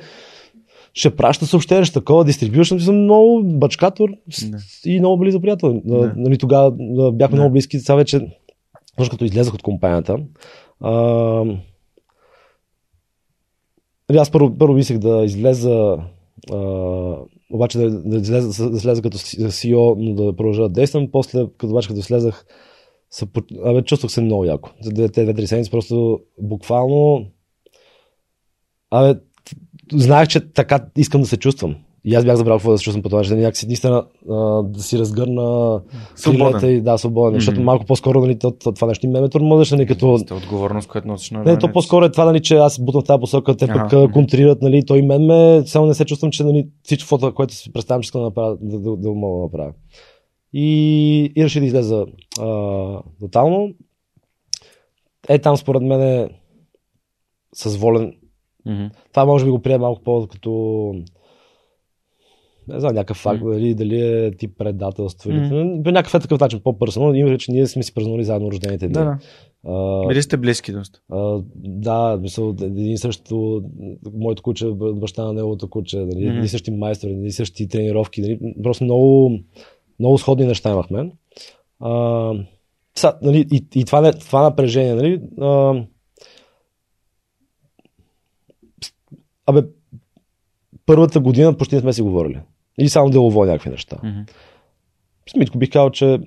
Ще 0.94 1.16
праща 1.16 1.46
съобщение, 1.46 1.84
ще 1.84 1.94
такова, 1.94 2.24
дистрибюшн, 2.24 2.78
съм 2.78 3.02
много 3.02 3.42
бачкатор 3.44 4.08
и 4.84 4.98
много 4.98 5.18
близо 5.18 5.40
приятел. 5.40 5.82
Нали, 6.16 6.38
тогава 6.38 6.72
бяхме 7.12 7.38
много 7.38 7.52
близки, 7.52 7.78
сега 7.78 7.94
вече, 7.96 8.20
точно 8.96 9.10
като 9.10 9.24
излезах 9.24 9.54
от 9.54 9.62
компанията, 9.62 10.18
а, 10.80 10.92
нали, 14.08 14.18
аз 14.18 14.30
първо, 14.30 14.58
първо 14.58 14.74
мислех 14.74 14.98
да 14.98 15.22
излеза 15.24 15.96
а, 16.52 17.16
обаче 17.52 17.78
да, 17.78 17.90
да, 17.90 18.16
излеза, 18.16 18.70
да 18.70 18.76
излеза 18.76 19.02
като 19.02 19.18
CEO, 19.18 19.94
но 19.98 20.14
да 20.14 20.36
продължа 20.36 20.62
да 20.62 20.68
действам. 20.68 21.08
После, 21.12 21.46
като 21.58 21.70
обаче 21.70 21.88
като 21.88 22.02
слезах, 22.02 22.46
абе, 23.64 23.82
чувствах 23.82 24.12
се 24.12 24.20
много 24.20 24.44
яко. 24.44 24.70
За 24.80 25.08
те 25.08 25.24
две-три 25.24 25.46
седмици 25.46 25.70
просто 25.70 26.20
буквално 26.40 27.26
абе, 28.90 29.20
знаех, 29.92 30.28
че 30.28 30.52
така 30.52 30.86
искам 30.96 31.20
да 31.20 31.26
се 31.26 31.36
чувствам. 31.36 31.76
И 32.04 32.14
аз 32.14 32.24
бях 32.24 32.36
забрал 32.36 32.56
какво 32.56 32.72
да 32.72 32.78
се 32.78 32.84
чувствам 32.84 33.02
по 33.02 33.08
това, 33.08 33.18
начин. 33.18 33.38
някакси 33.38 33.66
наистина 33.66 34.04
да 34.64 34.82
си 34.82 34.98
разгърна 34.98 35.80
крилете 36.24 36.66
и 36.66 36.80
да, 36.80 36.98
свободен. 36.98 37.30
Мгм. 37.30 37.40
Защото 37.40 37.60
малко 37.60 37.84
по-скоро 37.84 38.20
нали, 38.20 38.38
то, 38.38 38.50
то, 38.50 38.72
това 38.72 38.88
нещо 38.88 39.06
и 39.06 39.08
ме 39.08 39.28
тормозеш, 39.28 39.70
нали, 39.70 39.86
като 39.86 40.18
Сте 40.18 40.34
отговорност, 40.34 40.88
която 40.88 41.08
носиш 41.08 41.30
на 41.30 41.42
не, 41.42 41.58
то 41.58 41.72
по-скоро 41.72 42.04
е 42.04 42.10
това, 42.10 42.24
нали, 42.24 42.42
че 42.42 42.56
аз 42.56 42.78
бутам 42.78 43.00
в 43.00 43.04
тази 43.04 43.20
посока, 43.20 43.56
те 43.56 43.64
Ага. 43.64 43.74
пък 43.74 43.92
а, 43.92 44.12
контрират, 44.12 44.62
нали, 44.62 44.84
той 44.86 45.02
мен 45.02 45.26
ме, 45.26 45.62
само 45.66 45.86
не 45.86 45.94
се 45.94 46.04
чувствам, 46.04 46.30
че 46.30 46.44
нали, 46.44 46.68
всичко, 46.82 47.08
фото, 47.08 47.34
което 47.34 47.54
си 47.54 47.72
представям, 47.72 48.02
че 48.02 48.06
искам 48.06 48.20
да 48.20 48.24
направя, 48.24 48.56
да, 48.60 48.78
да, 48.78 48.96
да 48.96 49.10
мога 49.10 49.38
да 49.38 49.42
направя. 49.42 49.72
И, 50.52 51.32
и 51.36 51.44
реши 51.44 51.60
да 51.60 51.66
излеза 51.66 52.06
а, 52.40 52.98
тотално. 53.20 53.70
Е, 55.28 55.38
там 55.38 55.56
според 55.56 55.82
мен 55.82 56.02
е 56.02 56.28
с 57.54 57.76
волен. 57.76 58.14
Мгм. 58.66 58.86
Това 59.12 59.24
може 59.24 59.44
би 59.44 59.50
го 59.50 59.62
приема 59.62 59.82
малко 59.82 60.02
по 60.02 60.26
като 60.30 60.94
не 62.68 62.80
знам, 62.80 62.94
някакъв 62.94 63.16
факт, 63.16 63.40
Мгм. 63.40 63.50
дали, 63.50 63.74
дали 63.74 64.00
е 64.00 64.30
тип 64.30 64.58
предателство 64.58 65.30
или 65.30 65.40
Мгм. 65.40 65.82
по 65.82 65.90
някакъв 65.90 66.14
е 66.14 66.20
такъв 66.20 66.40
начин, 66.40 66.60
по-пърсонал. 66.64 67.14
Има, 67.14 67.38
че 67.38 67.52
ние 67.52 67.66
сме 67.66 67.82
си 67.82 67.94
празнували 67.94 68.24
заедно 68.24 68.50
рождените 68.50 68.86
дни. 68.86 68.92
Да, 68.92 69.04
да. 69.04 69.18
А, 69.66 70.06
Били 70.08 70.22
сте 70.22 70.36
близки 70.36 70.72
доста. 70.72 71.00
а, 71.12 71.40
да, 71.56 72.18
мисъл, 72.20 72.54
един 72.62 72.98
също, 72.98 73.62
моето 74.14 74.42
куче, 74.42 74.66
баща 74.74 75.24
на 75.24 75.32
неговото 75.32 75.70
куче, 75.70 75.98
нали, 75.98 76.26
едни 76.26 76.48
същи 76.48 76.70
майстори, 76.70 77.10
едни 77.10 77.32
същи 77.32 77.68
тренировки, 77.68 78.20
нали, 78.20 78.38
просто 78.62 78.84
много, 78.84 79.38
много 80.00 80.18
сходни 80.18 80.46
неща 80.46 80.70
имахме. 80.70 81.12
А, 81.80 82.32
са, 82.94 83.14
нали, 83.22 83.46
и, 83.52 83.64
и 83.74 83.84
това, 83.84 84.12
това 84.12 84.42
напрежение, 84.42 84.94
нали, 84.94 85.22
а, 85.40 85.82
абе, 89.46 89.62
първата 90.86 91.20
година 91.20 91.56
почти 91.56 91.74
не 91.74 91.80
сме 91.80 91.92
си 91.92 92.02
говорили. 92.02 92.40
И 92.78 92.88
само 92.88 93.10
делово 93.10 93.44
някакви 93.44 93.70
неща. 93.70 93.96
Мгм. 94.04 94.20
С 95.30 95.36
Митко 95.36 95.58
бих 95.58 95.70
казал, 95.70 95.90
че 95.90 96.18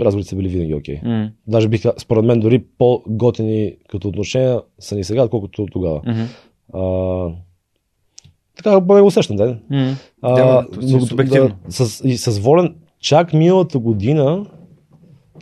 разговорите 0.00 0.28
са 0.28 0.36
били 0.36 0.48
винаги 0.48 0.74
окей. 0.74 1.00
Мгм. 1.04 1.24
Даже 1.46 1.68
бих, 1.68 1.82
според 1.98 2.24
мен, 2.24 2.40
дори 2.40 2.64
по-готини 2.78 3.76
като 3.88 4.08
отношения 4.08 4.60
са 4.78 4.96
ни 4.96 5.04
сега, 5.04 5.24
отколкото 5.24 5.66
тогава. 5.66 6.00
Мгм. 6.06 6.22
А, 6.72 6.82
така 8.56 8.86
поне 8.86 9.00
го 9.00 9.06
усещам, 9.06 9.36
да. 9.36 9.58
Мгм. 9.70 9.92
А, 10.22 10.34
Да, 10.34 10.66
е 10.82 10.86
но- 10.86 11.00
субективно. 11.00 11.48
Да, 11.64 11.72
с, 11.72 12.04
и 12.04 12.16
с 12.16 12.38
волен, 12.38 12.74
чак 13.00 13.32
миналата 13.32 13.78
година 13.78 14.46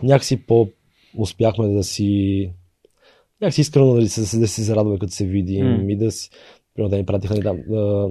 някакси 0.02 0.46
по 0.46 0.68
успяхме 1.16 1.68
да 1.68 1.84
си 1.84 2.50
някакси 3.40 3.60
искрено 3.60 3.94
да 3.94 4.08
си, 4.08 4.40
да 4.40 4.48
си 4.48 4.62
зарадваме 4.62 4.98
като 4.98 5.12
се 5.12 5.26
видим 5.26 5.66
М. 5.66 5.92
и 5.92 5.96
да 5.96 6.12
си 6.12 6.30
примерно 6.74 6.90
да 6.90 6.96
ни 6.96 7.06
пратиха 7.06 7.34
ни 7.34 7.42
там, 7.42 7.56
да, 7.68 8.08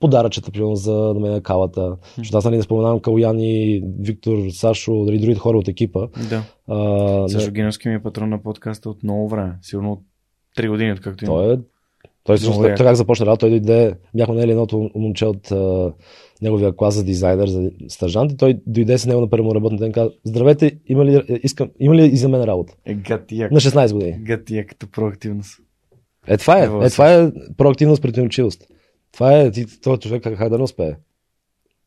подаръчета, 0.00 0.50
примерно 0.50 0.76
за 0.76 0.94
да 0.94 1.20
ме 1.20 1.40
калата. 1.40 1.96
Защото 2.16 2.38
аз 2.38 2.44
нали 2.44 2.56
не 2.56 2.62
споменавам 2.62 3.00
Калуяни, 3.00 3.82
Виктор, 4.00 4.38
Сашо, 4.50 5.04
дали 5.04 5.18
другите 5.18 5.40
хора 5.40 5.58
от 5.58 5.68
екипа. 5.68 6.06
Да. 6.30 6.42
А, 6.68 7.28
Сашо 7.28 7.50
Гиновски 7.50 7.88
ми 7.88 7.94
е 7.94 8.02
патрон 8.02 8.28
на 8.28 8.42
подкаста 8.42 8.90
от 8.90 9.02
много 9.02 9.28
време. 9.28 9.58
Сигурно 9.62 9.92
от 9.92 10.00
3 10.58 10.68
години, 10.68 10.92
откакто 10.92 11.24
има. 11.24 11.34
той 11.34 11.54
е 11.54 11.56
той 12.26 12.36
всъщност, 12.36 12.58
Много 12.60 12.76
той 12.76 12.86
как 12.86 12.94
започна 12.94 13.26
работа, 13.26 13.40
той 13.40 13.50
дойде, 13.50 13.94
бяхме 14.14 14.34
наели 14.34 14.50
едното 14.50 14.90
момче 14.94 15.26
от 15.26 15.50
а, 15.50 15.92
неговия 16.42 16.76
клас 16.76 16.94
за 16.94 17.04
дизайнер, 17.04 17.48
за 17.48 17.70
стажант 17.88 18.32
и 18.32 18.36
той 18.36 18.60
дойде 18.66 18.98
с 18.98 19.06
него 19.06 19.20
на 19.20 19.30
първо 19.30 19.54
работен 19.54 19.78
ден 19.78 19.90
и 19.90 19.92
каза, 19.92 20.10
здравейте, 20.24 20.78
има 20.86 21.04
ли, 21.04 21.16
е, 21.16 21.40
искам, 21.42 21.70
има 21.80 21.94
ли 21.94 22.06
и 22.06 22.16
за 22.16 22.28
мен 22.28 22.44
работа? 22.44 22.74
Е, 22.84 22.94
гатия. 22.94 23.48
На 23.52 23.60
16 23.60 23.92
години. 23.92 24.18
Гатия 24.20 24.66
като 24.66 24.90
проактивност. 24.90 25.60
Е, 26.26 26.36
това 26.36 26.58
е. 26.58 26.86
Е, 26.86 26.90
това 26.90 27.14
е 27.14 27.30
проактивност, 27.56 28.02
предприемчивост. 28.02 28.66
Това 29.16 29.38
е, 29.38 29.50
ти, 29.50 29.80
този 29.80 30.00
човек 30.00 30.22
как, 30.22 30.48
да 30.48 30.58
не 30.58 30.64
успее. 30.64 30.94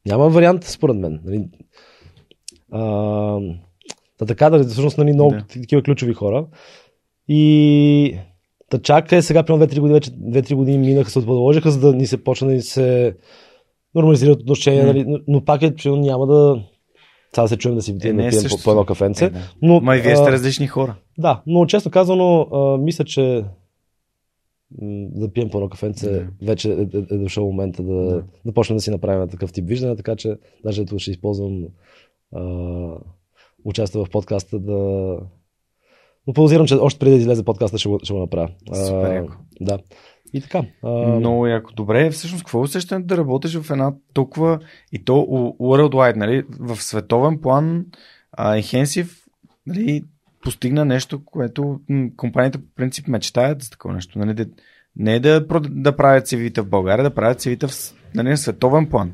Няма 0.05 0.29
вариант, 0.29 0.63
според 0.63 0.95
мен. 0.95 1.19
Нали, 1.25 1.45
а, 2.71 2.81
да 4.19 4.25
така, 4.27 4.49
да, 4.49 4.63
всъщност, 4.63 4.97
нали, 4.97 5.13
много 5.13 5.31
Да. 5.31 5.45
такива 5.47 5.81
ключови 5.83 6.13
хора. 6.13 6.47
И 7.27 8.17
да 8.71 8.81
чака, 8.81 9.21
сега, 9.23 9.43
примерно 9.43 9.65
2-3 9.65 9.79
години, 9.79 9.93
вече 9.93 10.11
2-3 10.11 10.55
години 10.55 10.77
минаха, 10.77 11.09
се 11.09 11.25
подложиха, 11.25 11.71
за 11.71 11.79
да 11.79 11.93
ни 11.93 12.07
се 12.07 12.23
почне 12.23 12.47
да 12.47 12.53
ни 12.53 12.61
се 12.61 13.15
нормализират 13.95 14.41
отношения, 14.41 14.85
нали, 14.85 15.05
но, 15.27 15.45
пак 15.45 15.61
е, 15.61 15.75
че 15.75 15.89
няма 15.89 16.27
да 16.27 16.63
сега 17.35 17.47
се 17.47 17.57
чуем 17.57 17.75
да 17.75 17.81
си 17.81 17.91
Е, 18.03 18.13
не 18.13 18.29
да 18.29 18.37
е 18.37 18.49
по, 18.49 18.63
по 18.63 18.71
едно 18.71 18.85
кафенце. 18.85 19.25
Е, 19.25 19.29
да. 19.29 19.39
но, 19.61 19.81
Ма 19.81 19.97
и 19.97 20.01
вие 20.01 20.15
сте 20.15 20.31
различни 20.31 20.67
хора. 20.67 20.95
да, 21.17 21.41
но 21.47 21.65
често 21.65 21.89
казано, 21.89 22.41
а, 22.41 22.77
мисля, 22.77 23.05
че 23.05 23.43
да 24.71 25.33
пием 25.33 25.49
по 25.49 25.57
едно 25.57 25.69
кафенце, 25.69 26.11
Да. 26.11 26.27
вече 26.41 26.71
е, 26.71 26.81
е, 26.81 27.15
е 27.15 27.17
дошъл 27.17 27.45
момента 27.45 27.83
да, 27.83 27.93
Да. 27.93 28.23
да. 28.45 28.53
почнем 28.53 28.77
да 28.77 28.81
си 28.81 28.91
направим 28.91 29.29
такъв 29.29 29.53
тип 29.53 29.65
виждане, 29.67 29.95
така 29.95 30.15
че 30.15 30.37
даже 30.63 30.81
ето 30.81 30.99
ще 30.99 31.11
използвам 31.11 31.63
а, 32.35 32.43
участие 33.63 34.01
в 34.01 34.09
подкаста 34.11 34.59
да... 34.59 34.75
Но 36.27 36.33
подозирам, 36.33 36.67
че 36.67 36.75
още 36.75 36.99
преди 36.99 37.11
да 37.11 37.17
излезе 37.17 37.45
подкаста 37.45 37.77
ще 37.77 37.89
го, 37.89 37.99
ще 38.03 38.13
го 38.13 38.19
направя. 38.19 38.49
Супер 38.73 39.15
яко. 39.15 39.33
Да. 39.61 39.79
И 40.33 40.41
така. 40.41 40.63
А, 40.83 40.89
Много 40.89 41.47
яко. 41.47 41.73
Добре, 41.73 42.11
всъщност, 42.11 42.43
какво 42.43 42.59
е 42.59 42.61
усещането 42.61 43.07
да 43.07 43.17
работиш 43.17 43.57
в 43.57 43.71
една 43.71 43.93
толкова 44.13 44.59
и 44.91 45.03
то 45.05 45.13
worldwide, 45.59 46.15
нали? 46.15 46.43
В 46.59 46.75
световен 46.75 47.41
план 47.41 47.85
а, 48.31 48.57
Enhensive 48.57 49.09
нали, 49.67 50.03
постигна 50.43 50.85
нещо, 50.85 51.25
което 51.25 51.79
компаниите 52.17 52.57
по 52.57 52.75
принцип 52.75 53.07
мечтаят 53.07 53.61
за 53.61 53.69
такова 53.69 53.93
нещо. 53.93 54.19
Нали? 54.19 54.33
Да, 54.33 54.45
не 54.95 55.15
е 55.15 55.19
да, 55.19 55.45
да 55.69 55.95
правят 55.95 56.27
CV-та 56.27 56.61
в 56.61 56.69
България, 56.69 57.03
да 57.03 57.15
правят 57.15 57.41
CV-та 57.41 57.67
в, 57.67 57.73
нали, 58.15 58.29
на 58.29 58.37
световен 58.37 58.89
план. 58.89 59.11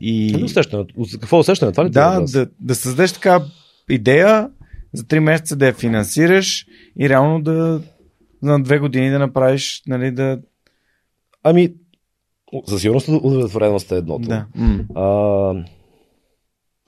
И... 0.00 0.32
Нали 0.32 0.44
усещането? 0.44 0.94
Какво 1.20 1.36
е 1.36 1.40
усещане? 1.40 1.72
Това 1.72 1.84
ли 1.84 1.88
е 1.88 1.90
Да, 1.90 2.10
въпрос? 2.10 2.32
да, 2.32 2.46
да 2.60 2.74
създадеш 2.74 3.12
така 3.12 3.40
идея, 3.90 4.50
за 4.92 5.02
3 5.02 5.18
месеца 5.18 5.56
да 5.56 5.66
я 5.66 5.72
финансираш 5.72 6.66
и 6.98 7.08
реално 7.08 7.42
да 7.42 7.82
на 8.42 8.62
две 8.62 8.78
години 8.78 9.10
да 9.10 9.18
направиш, 9.18 9.82
нали, 9.86 10.10
да... 10.10 10.40
Ами, 11.42 11.74
със 12.66 12.80
сигурност 12.80 13.08
удовлетвореност 13.08 13.92
е 13.92 13.96
едното. 13.96 14.28
да. 14.28 14.46
А, 14.94 15.64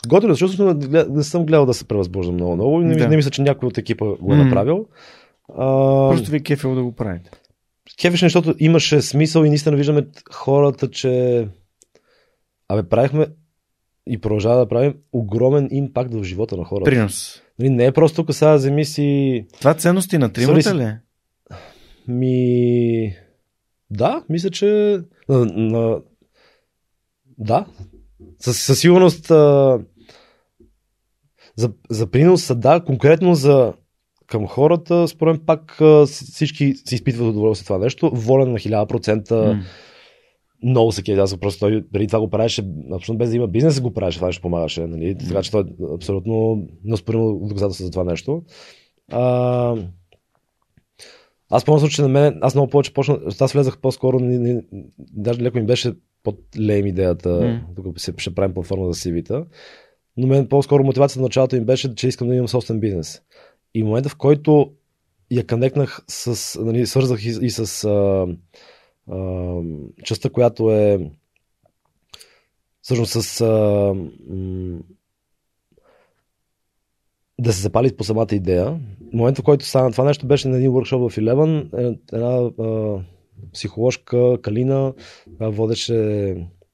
готино, 0.09 0.33
е, 0.33 0.37
защото 0.37 0.75
не, 1.11 1.23
съм 1.23 1.47
гледал 1.47 1.67
да 1.67 1.75
се 1.75 1.85
превъзбуждам 1.85 2.35
много, 2.35 2.55
много 2.55 2.83
и 2.83 2.85
не, 2.85 2.95
Да. 2.95 3.09
не 3.09 3.17
мисля, 3.17 3.31
че 3.31 3.43
някой 3.43 3.67
от 3.67 3.79
екипа 3.79 4.07
го 4.21 4.35
е 4.35 4.37
направил. 4.37 4.87
А, 5.49 5.65
Просто 6.11 6.31
ви 6.31 6.37
е 6.37 6.41
кефил 6.41 6.75
да 6.75 6.83
го 6.83 6.93
правите. 6.93 7.31
кефиш 8.01 8.21
защото 8.21 8.55
имаше 8.59 9.03
смисъл 9.03 9.45
и 9.45 9.49
наистина 9.49 9.77
виждаме 9.77 10.07
хората, 10.33 10.91
че 10.91 11.49
Абе, 12.69 12.83
правихме 12.89 13.27
и 14.07 14.21
продължава 14.21 14.59
да 14.59 14.69
правим 14.69 14.95
огромен 15.13 15.69
импакт 15.71 16.15
в 16.15 16.25
живота 16.25 16.57
на 16.57 16.65
хората. 16.65 16.91
Принос. 16.91 17.43
Нали, 17.59 17.71
не 17.71 17.85
е 17.85 17.93
просто 17.93 18.17
тук 18.25 18.35
сега 18.35 18.55
вземи 18.55 18.85
си... 18.85 19.47
Това 19.61 19.75
ценности 19.75 20.19
на 20.19 20.33
тримата 20.33 20.75
ли? 20.75 20.93
Ми... 22.09 23.17
Да, 23.91 24.25
мисля, 24.29 24.51
че... 24.51 25.01
На, 25.29 25.45
на... 25.45 26.01
Да. 27.39 27.67
Със, 28.39 28.59
със 28.59 28.81
сигурност 28.81 29.31
а... 29.31 29.79
за, 31.57 31.71
за 31.91 32.07
приноса, 32.07 32.55
да, 32.55 32.81
конкретно 32.81 33.35
за 33.35 33.73
към 34.27 34.47
хората, 34.47 35.09
според 35.09 35.35
мен 35.35 35.47
пак 35.47 35.81
всички 36.07 36.75
си 36.75 36.95
изпитват 36.95 37.29
удоволствие 37.29 37.65
това 37.65 37.79
нещо. 37.79 38.11
Волен 38.15 38.53
на 38.53 38.59
1000%. 38.59 39.47
М. 39.47 39.63
много 40.63 40.93
се 40.93 41.03
кефи. 41.03 41.21
Аз 41.21 41.37
просто 41.37 41.61
той 41.61 41.85
преди 41.93 42.07
това 42.07 42.21
го 42.21 42.31
правеше, 42.31 42.65
абсолютно 42.93 43.19
без 43.19 43.31
да 43.31 43.37
има 43.37 43.49
бизнес, 43.49 43.81
го 43.81 43.95
правеше, 43.95 44.19
това 44.19 44.29
нещо 44.29 44.43
помагаше. 44.43 44.87
Нали? 44.87 45.19
Така 45.29 45.43
че 45.43 45.51
той 45.51 45.61
е 45.61 45.95
абсолютно 45.95 46.67
неоспоримо 46.85 47.39
доказателство 47.43 47.85
за 47.85 47.91
това 47.91 48.05
нещо. 48.05 48.43
А, 49.13 49.77
аз 51.51 51.65
помня, 51.65 51.89
че 51.89 52.03
на 52.03 52.09
мен, 52.09 52.39
аз 52.41 52.55
много 52.55 52.71
повече 52.71 52.93
почна, 52.93 53.19
аз 53.41 53.53
влезах 53.53 53.79
по-скоро, 53.79 54.21
не, 54.21 54.39
не, 54.39 54.63
даже 54.99 55.41
леко 55.41 55.59
ми 55.59 55.67
беше 55.67 55.93
под 56.23 56.39
лейм 56.59 56.87
идеята, 56.87 57.31
М. 57.31 57.61
тук 57.77 57.99
ще, 57.99 58.13
ще 58.17 58.35
правим 58.35 58.55
платформа 58.55 58.93
за 58.93 59.01
CV-та, 59.01 59.45
но 60.17 60.27
мен 60.27 60.49
по-скоро 60.49 60.85
мотивацията 60.85 61.21
на 61.21 61.27
началото 61.27 61.57
ми 61.57 61.65
беше, 61.65 61.95
че 61.95 62.09
искам 62.09 62.29
да 62.29 62.35
имам 62.35 62.49
собствен 62.49 62.81
бизнес. 62.81 63.23
И 63.75 63.83
в 63.83 63.87
момента, 63.87 64.09
в 64.09 64.17
който 64.17 64.73
я 65.31 65.47
конектнах 65.47 66.01
с, 66.09 66.61
нали, 66.61 66.87
свързах 66.87 67.25
и, 67.25 67.29
и 67.43 67.51
с 67.51 67.85
а, 67.85 68.27
а, 69.11 69.61
частта, 70.05 70.31
която 70.31 70.71
е 70.71 71.11
всъщност 72.83 73.23
с 73.23 73.41
а, 73.41 73.95
м, 74.29 74.79
да 77.41 77.53
се 77.53 77.61
запали 77.61 77.97
по 77.97 78.05
самата 78.05 78.27
идея. 78.33 78.81
Момента, 79.13 79.43
в 79.43 79.45
който 79.45 79.65
стана 79.65 79.93
това 79.93 80.05
нещо, 80.05 80.27
беше 80.27 80.49
на 80.49 80.57
един 80.57 80.71
workshop 80.71 81.09
в 81.09 81.17
Eleven, 81.17 81.79
е- 81.79 81.99
една 82.13 82.51
а, 82.65 83.01
психоложка 83.53 84.39
Калина 84.43 84.95
водеше 85.41 85.95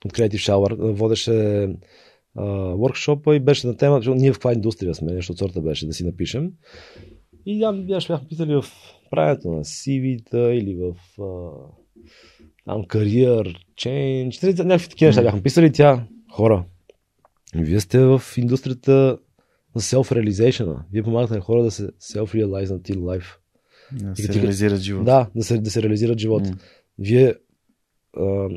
от 0.05 0.13
Creative 0.13 0.35
Shower, 0.35 0.93
водеше 0.93 1.69
workshop 2.37 3.37
и 3.37 3.41
беше 3.41 3.67
на 3.67 3.77
тема, 3.77 3.97
защото 3.97 4.15
ние 4.15 4.33
в 4.33 4.35
каква 4.35 4.53
индустрия 4.53 4.95
сме, 4.95 5.13
нещо 5.13 5.33
от 5.33 5.39
сорта 5.39 5.61
беше 5.61 5.87
да 5.87 5.93
си 5.93 6.05
напишем. 6.05 6.53
И 7.47 7.59
да, 7.59 7.73
бяхме 7.73 8.15
бяхме 8.15 8.29
питали 8.29 8.55
в 8.55 8.65
правенето 9.11 9.51
на 9.51 9.65
CV-та 9.65 10.53
или 10.53 10.75
в 10.75 11.23
а, 11.23 11.51
там 12.65 12.85
career, 12.85 13.57
change, 13.75 14.65
някакви 14.65 14.89
такива 14.89 15.09
неща 15.09 15.23
бяхме 15.23 15.43
писали. 15.43 15.73
Тя, 15.73 16.07
хора, 16.33 16.65
вие 17.55 17.81
сте 17.81 17.99
в 17.99 18.23
индустрията 18.37 19.19
на 19.75 19.81
self-realization. 19.81 20.79
Вие 20.93 21.03
помагате 21.03 21.35
на 21.35 21.41
хора 21.41 21.63
да 21.63 21.71
се 21.71 21.89
self-realize 21.89 22.67
until 22.67 22.97
life. 22.97 23.37
Да 23.93 24.17
се 24.17 24.35
реализират 24.35 24.81
живота. 24.81 25.05
Да, 25.05 25.31
да 25.37 25.45
се, 25.45 25.59
да 25.59 25.71
се 25.71 25.83
реализират 25.83 26.19
живот. 26.19 26.43
М. 26.47 26.57
Вие 26.99 27.35
а, 28.17 28.49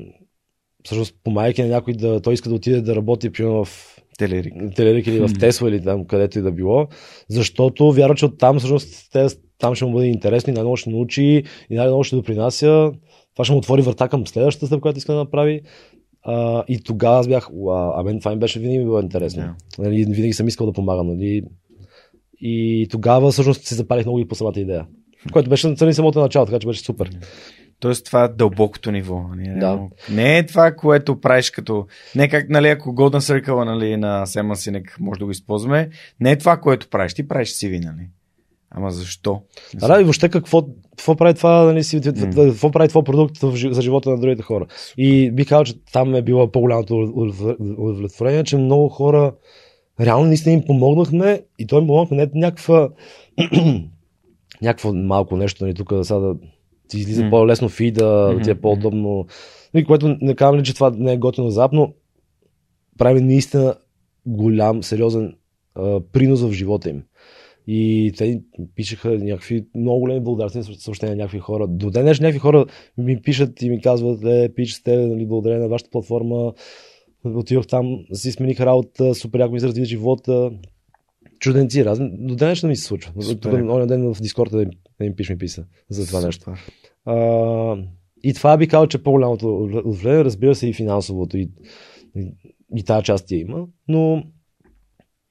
всъщност 0.84 1.15
помагайки 1.23 1.61
на 1.61 1.68
някой 1.68 1.93
да 1.93 2.19
той 2.19 2.34
иска 2.34 2.49
да 2.49 2.55
отиде 2.55 2.81
да 2.81 2.95
работи 2.95 3.30
примерно 3.30 3.65
в 3.65 3.93
Телерик. 4.18 4.53
Телерик 4.76 5.07
или 5.07 5.19
в. 5.19 5.30
Тесла 5.39 5.69
или 5.69 5.84
там 5.84 6.05
където 6.05 6.39
и 6.39 6.41
да 6.41 6.51
било, 6.51 6.88
защото 7.30 7.91
вярва, 7.91 8.15
че 8.15 8.26
оттам 8.26 8.60
всъщност 8.60 9.11
те, 9.11 9.27
там 9.60 9.76
ще 9.76 9.85
му 9.85 9.93
бъде 9.93 10.07
интересно 10.07 10.51
и 10.51 10.53
най-много 10.53 10.77
ще 10.77 10.89
научи 10.89 11.43
и 11.69 11.76
най-много 11.76 12.03
ще 12.03 12.15
допринася. 12.15 12.91
Това 13.34 13.45
ще 13.45 13.51
му 13.51 13.57
отвори 13.57 13.81
врата 13.81 14.07
към 14.07 14.27
следващата 14.27 14.65
стъпка, 14.65 14.81
която 14.81 14.97
иска 14.97 15.14
да 15.14 15.19
направи. 15.19 15.61
А, 16.23 16.64
и 16.68 16.84
тогава 16.84 17.19
аз 17.19 17.27
бях, 17.27 17.49
а 17.95 18.03
мен 18.03 18.19
това 18.19 18.31
ми 18.31 18.39
беше 18.39 18.60
винаги 18.60 18.77
ми 18.77 18.84
било 18.84 18.99
интересно. 18.99 19.43
Да. 19.43 19.84
Нали, 19.84 20.05
винаги 20.10 20.34
съм 20.34 20.47
искал 20.47 20.68
да 20.68 20.73
помагам. 20.73 21.07
Нали. 21.07 21.43
И 22.41 22.88
тогава 22.91 23.31
всъщност 23.31 23.65
се 23.65 23.76
запалих 23.76 24.05
много 24.05 24.19
и 24.19 24.27
по 24.27 24.35
самата 24.35 24.60
идея. 24.60 24.85
Което 25.31 25.49
беше 25.49 25.68
на 25.68 25.93
самото 25.93 26.19
начало, 26.19 26.45
така 26.45 26.60
че 26.60 26.68
беше 26.68 26.84
супер. 26.84 27.10
Тоест 27.84 28.05
това 28.05 28.23
е 28.23 28.27
дълбокото 28.27 28.91
ниво. 28.91 29.22
Нали? 29.35 29.60
Да. 29.60 29.80
Не 30.11 30.38
е 30.38 30.45
това, 30.45 30.72
което 30.72 31.19
правиш 31.19 31.49
като... 31.49 31.88
Не 32.15 32.30
как, 32.30 32.49
нали, 32.49 32.68
ако 32.68 32.95
Golden 32.95 33.41
Circle 33.43 33.65
нали, 33.65 33.97
на 33.97 34.26
Сема 34.26 34.55
Синек 34.55 34.97
може 34.99 35.19
да 35.19 35.26
го 35.26 35.31
използваме. 35.31 35.89
Не 36.19 36.31
е 36.31 36.38
това, 36.38 36.57
което 36.57 36.89
правиш. 36.89 37.14
Ти 37.14 37.27
правиш 37.27 37.49
CV, 37.49 37.85
нали? 37.85 38.07
Ама 38.72 38.91
защо? 38.91 39.41
А 39.81 39.88
да, 39.88 40.01
и 40.01 40.03
въобще 40.03 40.30
какво, 40.30 40.64
какво 40.89 41.15
прави 41.15 41.34
това, 41.34 41.64
нали, 41.64 41.84
си, 41.84 42.01
М. 42.05 42.30
какво 42.35 42.72
прави 42.72 42.89
това 42.89 43.03
продукт 43.03 43.38
за 43.72 43.81
живота 43.81 44.10
на 44.10 44.19
другите 44.19 44.43
хора. 44.43 44.65
И 44.97 45.31
бих 45.31 45.49
казал, 45.49 45.64
че 45.64 45.84
там 45.93 46.15
е 46.15 46.22
било 46.22 46.51
по-голямото 46.51 46.93
удов- 46.93 47.55
удовлетворение, 47.77 48.43
че 48.43 48.57
много 48.57 48.89
хора 48.89 49.34
реално 49.99 50.26
наистина 50.26 50.53
им 50.53 50.65
помогнахме 50.65 51.41
и 51.60 51.68
той 51.68 51.81
им 51.81 51.88
помогнахме 51.88 52.18
не 52.18 52.39
някаква 52.39 52.89
някакво 54.61 54.93
малко 54.93 55.38
нещо, 55.38 55.64
нали, 55.64 55.73
тук 55.73 55.93
сега 56.03 56.19
да 56.19 56.35
ти 56.93 56.99
излиза 56.99 57.23
М. 57.23 57.29
по-лесно 57.29 57.69
фида, 57.69 58.33
да 58.35 58.41
ти 58.41 58.49
е 58.49 58.55
по-удобно. 58.55 59.25
Нали, 59.73 59.85
което 59.85 60.17
не 60.21 60.35
казвам 60.35 60.59
ли, 60.59 60.63
че 60.63 60.73
това 60.73 60.91
не 60.97 61.13
е 61.13 61.17
готино 61.17 61.49
за 61.49 61.61
app, 61.61 61.69
но 61.73 61.93
прави 62.97 63.21
наистина 63.21 63.75
голям, 64.25 64.83
сериозен 64.83 65.35
а, 65.75 65.99
принос 66.11 66.41
в 66.41 66.51
живота 66.51 66.89
им. 66.89 67.03
И 67.67 68.11
те 68.17 68.41
пишеха 68.75 69.09
някакви 69.09 69.65
много 69.75 69.99
големи 69.99 70.19
благодарствени 70.19 70.65
съобщения 70.65 71.15
някакви 71.15 71.39
хора. 71.39 71.67
До 71.67 71.89
ден 71.89 72.05
някакви 72.05 72.39
хора 72.39 72.65
ми 72.97 73.21
пишат 73.21 73.61
и 73.61 73.69
ми 73.69 73.81
казват, 73.81 74.23
е, 74.23 74.49
пич 74.55 74.71
сте, 74.73 74.97
нали, 74.97 75.25
благодарение 75.25 75.63
на 75.63 75.69
вашата 75.69 75.89
платформа, 75.89 76.53
отидох 77.25 77.67
там, 77.67 77.99
си 78.13 78.31
смених 78.31 78.59
работа, 78.59 79.15
супер 79.15 79.39
яко 79.39 79.53
ми 79.53 79.59
се 79.59 79.67
разви 79.67 79.85
живота. 79.85 80.51
Чуденци, 81.39 81.85
разни. 81.85 82.09
До 82.13 82.35
ден 82.35 82.55
не 82.63 82.69
ми 82.69 82.75
се 82.75 82.83
случва. 82.83 83.11
Тук 83.41 83.53
оня 83.53 83.87
ден 83.87 84.13
в 84.13 84.21
Дискорда 84.21 84.57
да, 84.57 84.65
да 84.99 85.05
им 85.05 85.15
пиш 85.15 85.29
ми 85.29 85.37
писа 85.37 85.65
за 85.89 86.07
това 86.07 86.25
нещо. 86.25 86.53
А, 87.05 87.77
и 88.23 88.34
това 88.34 88.57
би 88.57 88.67
казал, 88.67 88.88
че 88.88 89.03
по-голямото 89.03 89.57
удовлетворение, 89.57 90.25
разбира 90.25 90.55
се, 90.55 90.67
и 90.67 90.73
финансовото, 90.73 91.38
и, 91.38 91.51
и, 92.15 92.34
и 92.75 92.84
тази 92.84 93.03
част 93.03 93.31
я 93.31 93.39
има, 93.39 93.65
но 93.88 94.23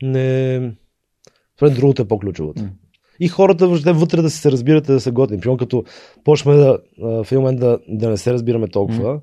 не... 0.03 0.73
Според 1.57 1.75
другото 1.75 2.03
е 2.03 2.09
по-ключовото. 2.09 2.63
Mm. 2.63 2.71
И 3.21 3.29
хората 3.29 3.67
въобще 3.67 3.93
вътре 3.93 4.23
да 4.23 4.31
се 4.31 4.51
разбират, 4.53 4.87
да 4.87 5.01
са 5.01 5.13
готини. 5.13 5.41
Примерно 5.41 5.59
като 5.59 5.85
почваме 6.25 6.59
да, 6.59 6.79
в 6.99 7.27
един 7.31 7.41
момент 7.41 7.61
да, 7.61 7.79
да 7.89 8.11
не 8.11 8.17
се 8.17 8.33
разбираме 8.33 8.69
толкова 8.69 9.15
mm. 9.15 9.21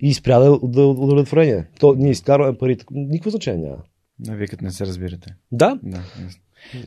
и 0.00 0.14
спря 0.14 0.38
да, 0.38 0.58
да 0.62 0.86
удовлетворение. 0.86 1.66
То 1.80 1.94
ние 1.94 2.10
изкарваме 2.10 2.58
парите. 2.58 2.84
Никакво 2.90 3.30
значение 3.30 3.68
няма. 3.68 3.82
Вие 4.38 4.46
като 4.46 4.64
не 4.64 4.70
се 4.70 4.86
разбирате. 4.86 5.34
Да. 5.52 5.78
да 5.82 6.02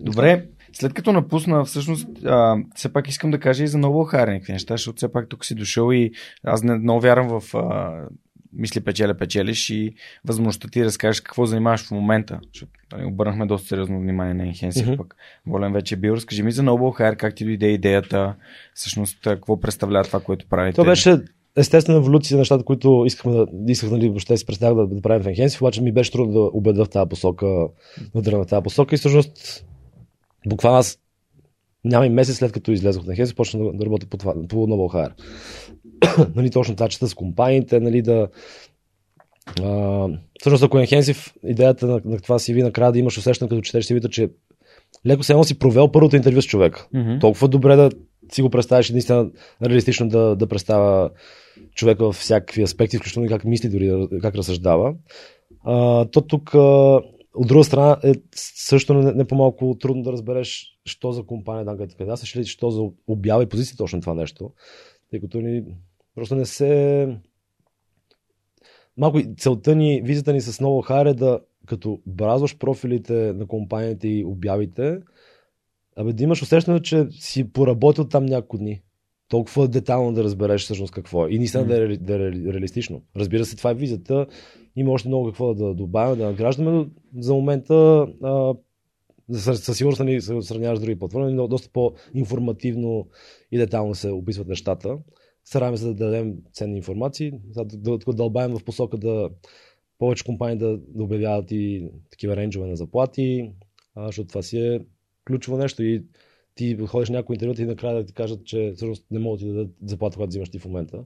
Добре, 0.02 0.48
след 0.80 0.94
като 0.94 1.14
напусна, 1.14 1.66
всъщност, 1.66 2.08
а, 2.26 2.58
все 2.76 2.94
пак 2.94 3.08
искам 3.08 3.32
да 3.32 3.40
кажа 3.40 3.64
и 3.64 3.68
за 3.68 3.78
ново 3.78 4.04
харе 4.04 4.34
някакви 4.34 4.54
неща, 4.54 4.74
защото 4.74 4.98
все 4.98 5.12
пак 5.12 5.30
тук 5.30 5.46
си 5.46 5.56
дошъл 5.56 5.92
и 5.92 6.12
аз 6.44 6.64
не 6.64 6.76
много 6.76 7.02
вярвам 7.02 7.40
в 7.40 7.56
а, 7.56 8.02
мисли 8.54 8.82
печеля 8.82 9.14
печелиш 9.14 9.70
и 9.70 9.94
възможността 10.26 10.68
ти 10.68 10.80
да 10.80 10.86
разкажеш 10.86 11.22
какво 11.22 11.46
занимаваш 11.46 11.88
в 11.88 11.92
момента. 11.92 12.40
Защото 12.54 12.72
нали, 12.92 13.06
обърнахме 13.06 13.46
доста 13.46 13.68
сериозно 13.68 14.00
внимание 14.00 14.34
на 14.34 14.44
Енхенси, 14.44 14.86
mm-hmm. 14.86 14.98
пък 14.98 15.16
Волен 15.48 15.74
вече 15.74 15.96
е 15.96 15.98
бил. 15.98 16.14
Разкажи 16.14 16.44
ми 16.44 16.52
за 16.52 16.64
Noble 16.64 17.00
Hire, 17.00 17.16
как 17.16 17.36
ти 17.36 17.46
дойде 17.46 17.68
идеята, 17.68 18.36
всъщност 18.74 19.24
какво 19.24 19.60
представлява 19.60 20.04
това, 20.04 20.20
което 20.20 20.48
правите. 20.50 20.76
То 20.76 20.86
беше 20.86 21.18
естествена 21.56 21.98
еволюция 21.98 22.36
на 22.36 22.42
нещата, 22.42 22.64
които 22.64 23.04
искахме 23.06 23.34
да, 23.34 23.72
исках 23.72 23.92
нали, 23.92 24.10
въобще 24.10 24.38
си 24.38 24.46
представях 24.46 24.76
да, 24.76 24.96
да 24.96 25.02
правим 25.02 25.24
в 25.24 25.28
Енхенси, 25.28 25.58
обаче 25.62 25.82
ми 25.82 25.92
беше 25.92 26.12
трудно 26.12 26.34
да 26.34 26.40
убеда 26.40 26.86
в 26.86 26.90
тази 26.90 27.10
посока, 27.10 27.68
да 28.16 28.44
в 28.44 28.46
тази 28.46 28.64
посока 28.64 28.96
и 28.96 28.98
всъщност 28.98 29.64
буквално 30.48 30.78
аз 30.78 31.00
няма 31.86 32.06
и 32.06 32.10
месец 32.10 32.38
след 32.38 32.52
като 32.52 32.72
излезох 32.72 33.06
на 33.06 33.12
Енхенси, 33.12 33.36
почна 33.36 33.60
да, 33.60 33.74
да 33.74 33.86
работя 33.86 34.06
по, 34.06 34.18
това, 34.18 34.34
по 34.48 34.68
Noble 34.68 34.94
Hire. 34.96 35.14
нали, 36.36 36.52
точно 36.52 36.76
това 36.76 36.90
чета 36.90 37.08
с 37.08 37.14
компаниите, 37.14 37.80
нали, 37.80 38.02
да, 38.02 38.28
а, 39.64 40.08
всъщност 40.40 40.64
ако 40.64 40.78
е 40.78 40.82
Енхенсив, 40.82 41.34
идеята 41.44 41.88
на, 41.88 42.02
на 42.06 42.20
това 42.20 42.40
CV 42.40 42.64
накрая 42.64 42.92
да 42.92 43.00
имаш 43.00 43.18
усещане 43.18 43.50
като 43.50 43.62
четеш 43.62 43.86
CV, 43.86 44.10
че 44.10 44.30
леко 45.06 45.24
се 45.24 45.32
едно 45.32 45.44
си 45.44 45.60
провел 45.60 45.92
първото 45.92 46.16
интервю 46.16 46.42
с 46.42 46.46
човек. 46.46 46.88
Mm-hmm. 46.96 47.22
Толкова 47.22 47.48
добре 47.48 47.76
да 47.76 47.90
си 48.32 48.42
го 48.42 48.50
представиш 48.50 48.90
и 48.90 48.94
наистина 48.94 49.30
реалистично 49.64 50.10
да, 50.10 50.36
да 50.36 50.48
представя 50.48 51.10
човека 51.76 52.06
във 52.06 52.16
всякакви 52.16 52.64
аспекти, 52.64 52.98
включително 52.98 53.26
и 53.26 53.30
как 53.30 53.46
мисли, 53.46 53.70
дори 53.70 54.08
как 54.22 54.36
разсъждава. 54.36 54.94
А, 55.64 56.06
то 56.06 56.22
тук, 56.22 56.56
а, 56.56 57.00
от 57.38 57.48
друга 57.48 57.64
страна, 57.64 57.98
е 58.04 58.14
също 58.36 58.94
не, 58.94 59.12
не 59.12 59.26
по-малко 59.26 59.78
трудно 59.80 60.04
да 60.04 60.12
разбереш, 60.12 60.80
що 60.86 61.12
за 61.12 61.24
компания 61.24 61.66
да 61.66 61.72
където 61.72 61.98
къде 61.98 62.14
или 62.36 62.46
що 62.46 62.72
за 62.72 62.90
обява 63.08 63.44
и 63.44 63.50
позиция 63.50 63.78
точно 63.78 64.02
това 64.02 64.14
нещо. 64.14 64.52
Тъй 65.10 65.20
като 65.20 65.42
ни 65.42 65.64
просто 66.16 66.36
не 66.36 66.46
се... 66.46 67.18
Малко 68.98 69.22
целта 69.38 69.76
ни, 69.76 70.02
визата 70.06 70.34
ни 70.34 70.42
с 70.42 70.60
Ново 70.60 70.82
Хайр 70.82 71.06
е 71.06 71.14
да 71.14 71.40
като 71.66 72.00
бразваш 72.06 72.58
профилите 72.58 73.14
на 73.34 73.48
компаниите 73.48 74.08
и 74.08 74.26
обявите, 74.26 75.00
абе 75.96 76.14
да 76.14 76.24
имаш 76.24 76.42
усещане, 76.42 76.82
че 76.82 77.08
си 77.10 77.52
поработил 77.52 78.08
там 78.08 78.26
няколко 78.26 78.58
дни. 78.58 78.82
Толкова 79.30 79.68
детално 79.68 80.14
да 80.14 80.24
разбереш 80.24 80.64
всъщност 80.64 80.94
какво 80.94 81.28
е. 81.28 81.32
И 81.32 81.38
наистина 81.38 81.64
mm. 81.64 81.68
да, 81.68 81.94
е, 81.94 81.98
да 81.98 82.14
е 82.16 82.20
реалистично. 82.54 83.02
Разбира 83.16 83.46
се, 83.46 83.56
това 83.56 83.72
е 83.72 83.76
визата. 83.76 84.28
Има 84.76 84.92
още 84.92 85.08
много 85.08 85.26
какво 85.26 85.54
да 85.54 85.74
добавяме, 85.74 86.16
да 86.16 86.26
награждаме, 86.26 86.72
но 86.72 86.88
за 87.18 87.34
момента 87.34 88.08
а, 88.24 88.54
със 89.34 89.78
сигурност 89.78 90.00
нали, 90.00 90.22
се 90.22 90.42
сравняваш 90.42 90.80
с 90.80 90.82
други 90.82 91.00
платформи, 91.00 91.34
но 91.34 91.48
доста 91.48 91.70
по-информативно 91.74 93.08
и 93.52 93.58
детално 93.58 93.96
се 93.96 94.12
описват 94.12 94.48
нещата. 94.48 94.98
Стараме 95.46 95.78
се 95.78 95.86
да 95.86 95.94
дадем 95.94 96.36
ценни 96.54 96.78
информации, 96.78 97.32
да, 97.46 97.66
да, 97.66 97.98
да 97.98 98.14
дълбаем 98.14 98.52
в 98.52 98.64
посока 98.64 98.98
да 98.98 99.30
повече 99.98 100.24
компании 100.24 100.58
да, 100.58 100.78
да 100.78 101.04
обявяват 101.04 101.52
и 101.52 101.90
такива 102.12 102.36
рейнджове 102.36 102.68
на 102.68 102.76
заплати, 102.76 103.52
а, 103.96 104.06
защото 104.06 104.28
това 104.28 104.42
си 104.42 104.60
е 104.60 104.80
ключово 105.28 105.58
нещо 105.58 105.84
и 105.84 106.04
ти 106.58 106.78
ходиш 106.88 107.10
някои 107.10 107.34
интервю 107.34 107.54
и 107.62 107.66
накрая 107.66 107.96
да 107.96 108.06
ти 108.06 108.14
кажат, 108.14 108.46
че 108.46 108.72
всъщност 108.76 109.06
не 109.12 109.20
могат 109.20 109.40
да 109.40 109.46
ти 109.46 109.52
дадат 109.52 109.70
заплата, 109.86 110.16
която 110.18 110.30
взимаш 110.30 110.50
ти 110.50 110.60
в 110.60 110.66
момента. 110.66 110.98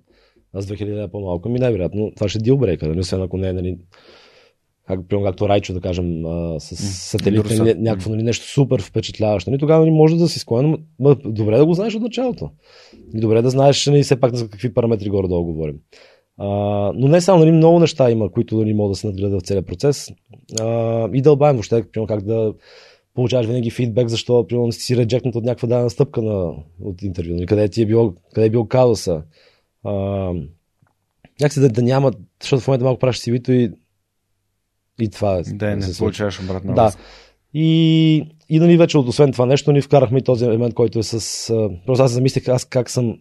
Аз 0.53 0.65
2000 0.65 1.05
е 1.05 1.11
по-малко. 1.11 1.49
Ми 1.49 1.59
най-вероятно 1.59 2.11
това 2.15 2.29
ще 2.29 2.37
е 2.37 2.41
дилбрейка, 2.41 2.87
нали? 2.87 2.99
освен 2.99 3.21
ако 3.21 3.37
не 3.37 3.49
е 3.49 3.53
нали, 3.53 3.77
как, 4.87 5.07
примерно, 5.07 5.27
както 5.27 5.49
Райчо, 5.49 5.73
да 5.73 5.81
кажем, 5.81 6.25
а, 6.25 6.59
с 6.59 6.75
сателит, 6.75 7.59
нали, 7.59 7.73
някакво 7.73 8.09
нали, 8.09 8.23
нещо 8.23 8.45
супер 8.45 8.81
впечатляващо. 8.81 9.49
Нали, 9.49 9.59
тогава 9.59 9.85
нали, 9.85 9.91
може 9.91 10.17
да 10.17 10.27
си 10.27 10.39
склонен, 10.39 10.77
но 10.99 11.15
добре 11.15 11.57
да 11.57 11.65
го 11.65 11.73
знаеш 11.73 11.95
от 11.95 12.01
началото. 12.01 12.49
И 13.13 13.19
добре 13.19 13.41
да 13.41 13.49
знаеш 13.49 13.87
нали, 13.87 14.03
все 14.03 14.19
пак 14.19 14.35
за 14.35 14.49
какви 14.49 14.73
параметри 14.73 15.09
горе-долу 15.09 15.45
говорим. 15.45 15.75
А, 16.37 16.47
но 16.95 17.07
не 17.07 17.21
само, 17.21 17.39
нали, 17.39 17.51
много 17.51 17.79
неща 17.79 18.11
има, 18.11 18.31
които 18.31 18.57
нали, 18.57 18.73
могат 18.73 18.91
да 18.91 18.95
се 18.95 19.07
надгледат 19.07 19.41
в 19.41 19.45
целият 19.45 19.67
процес. 19.67 20.11
А, 20.59 21.09
и 21.13 21.21
дълбаем 21.21 21.55
въобще, 21.55 21.83
примерно, 21.91 22.07
как 22.07 22.21
да 22.21 22.53
получаваш 23.13 23.45
винаги 23.45 23.69
фидбек, 23.69 24.07
защо 24.07 24.47
примерно 24.47 24.71
си 24.71 24.97
реджекнат 24.97 25.35
от 25.35 25.43
някаква 25.43 25.67
дадена 25.67 25.89
стъпка 25.89 26.21
на, 26.21 26.53
от 26.81 27.01
интервю, 27.01 27.33
нали, 27.33 27.45
къде, 27.45 27.69
ти 27.69 27.81
е 27.81 27.85
било, 27.85 28.13
къде 28.33 28.47
е 28.47 28.49
бил 28.49 28.65
казуса. 28.65 29.23
А, 29.83 29.93
някакси 31.41 31.59
да, 31.59 31.69
да 31.69 31.81
няма, 31.81 32.11
защото 32.41 32.63
в 32.63 32.67
момента 32.67 32.85
малко 32.85 32.99
пращаш 32.99 33.25
CV-то 33.25 33.51
и, 33.51 33.71
и 35.01 35.09
това 35.09 35.37
е. 35.37 35.41
Да, 35.41 35.75
не 35.75 35.81
се 35.81 35.97
получаваш 35.97 36.39
обратно. 36.43 36.73
Да. 36.73 36.93
И, 37.53 38.27
и 38.49 38.59
нали 38.59 38.77
вече 38.77 38.97
освен 38.97 39.31
това 39.31 39.45
нещо, 39.45 39.71
ни 39.71 39.81
вкарахме 39.81 40.19
и 40.19 40.23
този 40.23 40.45
елемент, 40.45 40.73
който 40.73 40.99
е 40.99 41.03
с... 41.03 41.47
просто 41.85 42.03
аз 42.03 42.11
замислих 42.11 42.47
аз 42.47 42.65
как 42.65 42.89
съм 42.89 43.17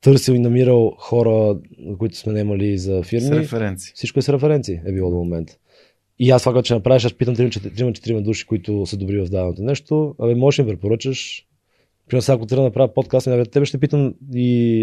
търсил 0.00 0.32
и 0.32 0.38
намирал 0.38 0.94
хора, 0.98 1.58
които 1.98 2.16
сме 2.16 2.32
немали 2.32 2.78
за 2.78 3.02
фирми. 3.02 3.26
С 3.26 3.30
референции. 3.30 3.92
Всичко 3.94 4.18
е 4.18 4.22
с 4.22 4.28
референции 4.28 4.80
е 4.86 4.92
било 4.92 5.10
до 5.10 5.16
момента. 5.16 5.56
И 6.18 6.30
аз 6.30 6.42
това, 6.42 6.52
което 6.52 6.66
ще 6.66 6.74
направиш, 6.74 7.04
аз 7.04 7.14
питам 7.14 7.36
3-4 7.36 8.20
души, 8.20 8.46
които 8.46 8.86
са 8.86 8.96
добри 8.96 9.20
в 9.20 9.24
даденото 9.24 9.62
нещо. 9.62 10.14
Абе, 10.18 10.34
можеш 10.34 10.56
да 10.56 10.62
ми 10.62 10.68
препоръчаш. 10.68 11.46
Примерно, 12.08 12.22
сега, 12.22 12.36
ако 12.36 12.46
трябва 12.46 12.62
да 12.62 12.68
направя 12.68 12.94
подкаст, 12.94 13.26
абе, 13.26 13.44
тебе 13.44 13.66
ще 13.66 13.78
питам 13.78 14.14
и... 14.34 14.82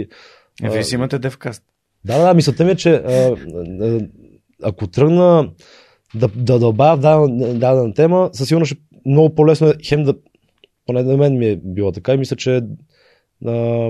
Е, 0.63 0.69
вие 0.69 0.83
си 0.83 0.95
имате 0.95 1.19
девкаст. 1.19 1.63
Да, 2.05 2.17
да, 2.17 2.23
да, 2.23 2.33
мисълта 2.33 2.65
ми 2.65 2.71
е, 2.71 2.75
че 2.75 2.91
а, 2.91 3.35
а, 3.81 3.99
ако 4.63 4.87
тръгна 4.87 5.51
да, 6.15 6.27
да 6.27 6.59
дълбая 6.59 6.95
в 6.95 6.99
дадена, 6.99 7.53
дадена 7.53 7.93
тема, 7.93 8.29
със 8.33 8.47
сигурност 8.47 8.73
ще 8.73 8.81
много 9.05 9.35
по-лесно 9.35 9.67
е 9.67 9.73
хем 9.83 10.03
да, 10.03 10.13
поне 10.85 11.03
на 11.03 11.17
мен 11.17 11.37
ми 11.37 11.47
е 11.47 11.55
било 11.55 11.91
така 11.91 12.13
и 12.13 12.17
мисля, 12.17 12.35
че 12.35 12.61
а, 13.45 13.89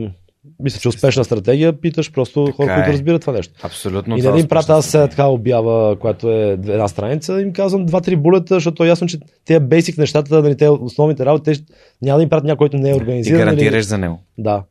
мисля, 0.59 0.79
че 0.79 0.89
успешна 0.89 1.23
стратегия, 1.23 1.81
питаш 1.81 2.11
просто 2.11 2.45
така 2.45 2.55
хора, 2.55 2.73
е. 2.73 2.75
които 2.75 2.91
разбират 2.93 3.21
това 3.21 3.33
нещо. 3.33 3.53
Абсолютно. 3.63 4.17
И 4.17 4.21
да 4.21 4.29
един 4.29 4.47
прат 4.47 4.69
аз 4.69 4.91
така 4.91 5.25
обява, 5.25 5.99
която 5.99 6.31
е 6.31 6.51
една 6.51 6.87
страница, 6.87 7.41
им 7.41 7.53
казвам 7.53 7.85
два-три 7.85 8.15
булета, 8.15 8.53
защото 8.53 8.83
е 8.83 8.87
ясно, 8.87 9.07
че 9.07 9.19
тези 9.45 9.59
бейсик 9.59 9.97
нещата, 9.97 10.41
нали, 10.41 10.57
те 10.57 10.69
основните 10.69 11.25
работи, 11.25 11.53
те 11.53 11.63
няма 12.01 12.17
да 12.17 12.23
им 12.23 12.29
правят 12.29 12.45
някой, 12.45 12.57
който 12.57 12.77
не 12.77 12.89
е 12.89 12.95
организиран. 12.95 13.39
И 13.39 13.43
гарантираш 13.43 13.73
нали? 13.73 13.83
за 13.83 13.97
него. 13.97 14.19
Да. 14.37 14.63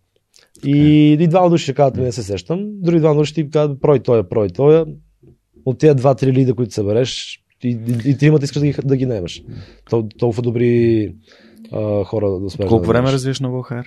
И, 0.65 1.13
и 1.21 1.27
двама 1.27 1.51
души 1.51 1.63
ще 1.63 1.75
казват, 1.75 1.97
не 1.97 2.13
се 2.13 2.23
сещам, 2.23 2.59
други 2.73 2.99
двама 2.99 3.21
души 3.21 3.31
ще 3.31 3.45
ти 3.45 3.51
казват, 3.51 3.81
прой 3.81 3.99
той, 3.99 4.29
прой 4.29 4.49
той. 4.49 4.85
От 5.65 5.79
тези 5.79 5.95
два-три 5.95 6.33
лида, 6.33 6.55
които 6.55 6.75
събереш, 6.75 7.41
и, 7.65 7.69
и, 7.69 8.11
и 8.11 8.19
тримата 8.19 8.45
искаш 8.45 8.61
да 8.61 8.67
ги, 8.67 8.75
да 8.85 8.97
ги 8.97 9.07
наемаш. 9.07 9.43
Тол, 9.91 10.09
толкова 10.19 10.43
добри 10.43 11.15
а, 11.73 12.05
хора 12.05 12.31
да 12.31 12.51
сме. 12.51 12.67
Колко 12.67 12.87
време 12.87 13.13
развиеш 13.13 13.41
много 13.41 13.63
хар? 13.63 13.87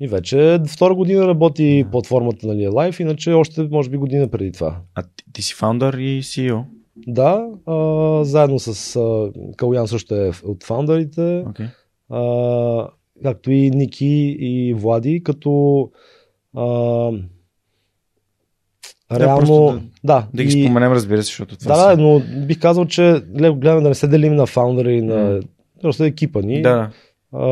И 0.00 0.08
вече 0.08 0.60
втора 0.68 0.94
година 0.94 1.26
работи 1.26 1.84
платформата 1.92 2.46
нали, 2.46 2.68
Live, 2.68 3.00
иначе 3.00 3.32
още 3.32 3.68
може 3.70 3.90
би 3.90 3.96
година 3.96 4.28
преди 4.28 4.52
това. 4.52 4.76
А 4.94 5.02
ти, 5.02 5.24
ти 5.32 5.42
си 5.42 5.54
фаундър 5.54 5.94
и 5.94 6.22
CEO? 6.22 6.62
Да, 6.96 7.46
а, 7.66 8.24
заедно 8.24 8.58
с 8.58 8.96
а, 8.96 9.32
Калян 9.56 9.88
също 9.88 10.14
е 10.14 10.30
от 10.44 10.64
фаундърите. 10.64 11.20
Okay. 11.20 11.68
А, 12.10 12.88
както 13.22 13.50
и 13.50 13.70
Ники 13.70 14.36
и 14.40 14.74
Влади, 14.74 15.22
като 15.22 15.90
а, 16.56 17.10
реално... 19.12 19.80
Да, 20.04 20.14
да, 20.20 20.26
да 20.34 20.44
ги 20.44 20.58
и... 20.58 20.64
споменем, 20.64 20.92
разбира 20.92 21.22
се, 21.22 21.26
защото 21.26 21.56
това 21.56 21.76
Да, 21.76 21.94
са... 21.94 22.02
но 22.02 22.22
бих 22.46 22.60
казал, 22.60 22.86
че 22.86 23.22
гледаме 23.32 23.80
да 23.80 23.88
не 23.88 23.94
се 23.94 24.08
делим 24.08 24.34
на 24.34 24.46
фаундъри, 24.46 25.02
на 25.02 25.14
mm. 25.14 25.46
просто 25.82 26.04
екипа 26.04 26.40
ни. 26.40 26.62
Да. 26.62 26.90
А, 27.32 27.48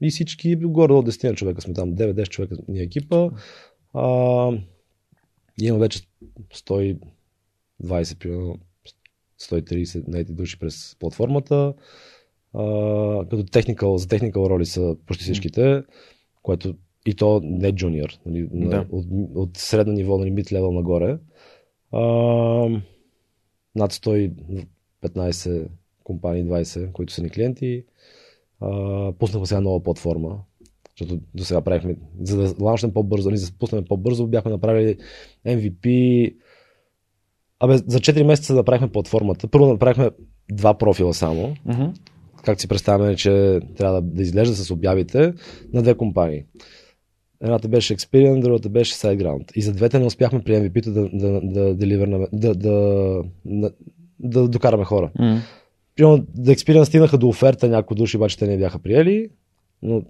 и 0.00 0.10
всички, 0.10 0.56
горе 0.56 0.92
до 0.92 1.02
10 1.02 1.34
човека 1.34 1.60
сме 1.60 1.74
там, 1.74 1.94
9-10 1.94 2.28
човека 2.28 2.56
ни 2.68 2.78
е 2.78 2.82
екипа. 2.82 3.30
А, 3.94 4.52
има 5.62 5.78
вече 5.78 6.00
120, 6.54 6.98
примерно 8.18 8.58
130 9.40 10.08
наети 10.08 10.32
души 10.32 10.58
през 10.58 10.96
платформата. 10.98 11.74
като 13.30 13.44
техникал, 13.44 13.98
за 13.98 14.08
техникал 14.08 14.46
роли 14.46 14.66
са 14.66 14.96
почти 15.06 15.24
всичките, 15.24 15.82
което 16.42 16.74
и 17.06 17.14
то 17.14 17.40
не 17.44 17.72
джуниор, 17.72 18.18
нали, 18.26 18.48
Да. 18.52 18.86
от, 18.90 19.06
от 19.34 19.56
средно 19.56 19.92
ниво, 19.92 20.18
нали, 20.18 20.30
мид 20.30 20.52
левел 20.52 20.72
нагоре. 20.72 21.18
А, 21.92 22.00
над 23.74 23.92
115 23.92 25.68
компании, 26.04 26.44
20, 26.44 26.92
които 26.92 27.12
са 27.12 27.22
ни 27.22 27.30
клиенти. 27.30 27.84
А, 28.60 28.68
пуснахме 29.12 29.46
сега 29.46 29.60
нова 29.60 29.82
платформа, 29.82 30.38
защото 30.98 31.20
до 31.34 31.44
сега 31.44 31.60
правихме, 31.60 31.96
за 32.20 32.36
да 32.36 32.64
ланчнем 32.64 32.92
по-бързо, 32.92 33.28
нали, 33.28 33.38
за 33.38 33.50
да 33.50 33.58
пуснем 33.58 33.84
по-бързо, 33.88 34.26
бяхме 34.26 34.50
направили 34.50 34.96
MVP. 35.46 36.34
Абе, 37.60 37.76
за 37.76 38.00
4 38.00 38.22
месеца 38.22 38.54
направихме 38.54 38.88
платформата. 38.88 39.48
Първо 39.48 39.66
направихме 39.66 40.10
два 40.52 40.74
профила 40.74 41.14
само, 41.14 41.54
Мгм. 41.66 41.84
как 42.44 42.60
си 42.60 42.68
представяме, 42.68 43.16
че 43.16 43.60
трябва 43.76 44.02
да, 44.02 44.08
да 44.08 44.22
изглежда 44.22 44.54
с 44.54 44.70
обявите 44.70 45.34
на 45.72 45.82
две 45.82 45.94
компании. 45.94 46.44
Едната 47.40 47.68
беше 47.68 47.96
Experian, 47.96 48.40
другата 48.40 48.68
беше 48.68 48.94
SiteGround. 48.94 49.52
И 49.52 49.62
за 49.62 49.72
двете 49.72 49.98
не 49.98 50.06
успяхме 50.06 50.42
при 50.42 50.52
MVP-то 50.52 50.92
да, 50.92 51.08
да, 51.12 51.40
да, 51.42 51.76
деливернаме- 51.76 52.28
да, 52.32 52.54
да, 52.54 52.72
да, 53.44 53.70
да 54.20 54.48
докараме 54.48 54.84
хора. 54.84 55.10
Мгм. 55.18 55.36
Примерно, 55.96 56.26
да 56.34 56.54
Experian 56.54 56.84
стигнаха 56.84 57.18
до 57.18 57.28
оферта, 57.28 57.68
някои 57.68 57.96
души 57.96 58.16
обаче 58.16 58.38
те 58.38 58.46
не 58.46 58.58
бяха 58.58 58.78
приели, 58.78 59.28
но 59.82 60.02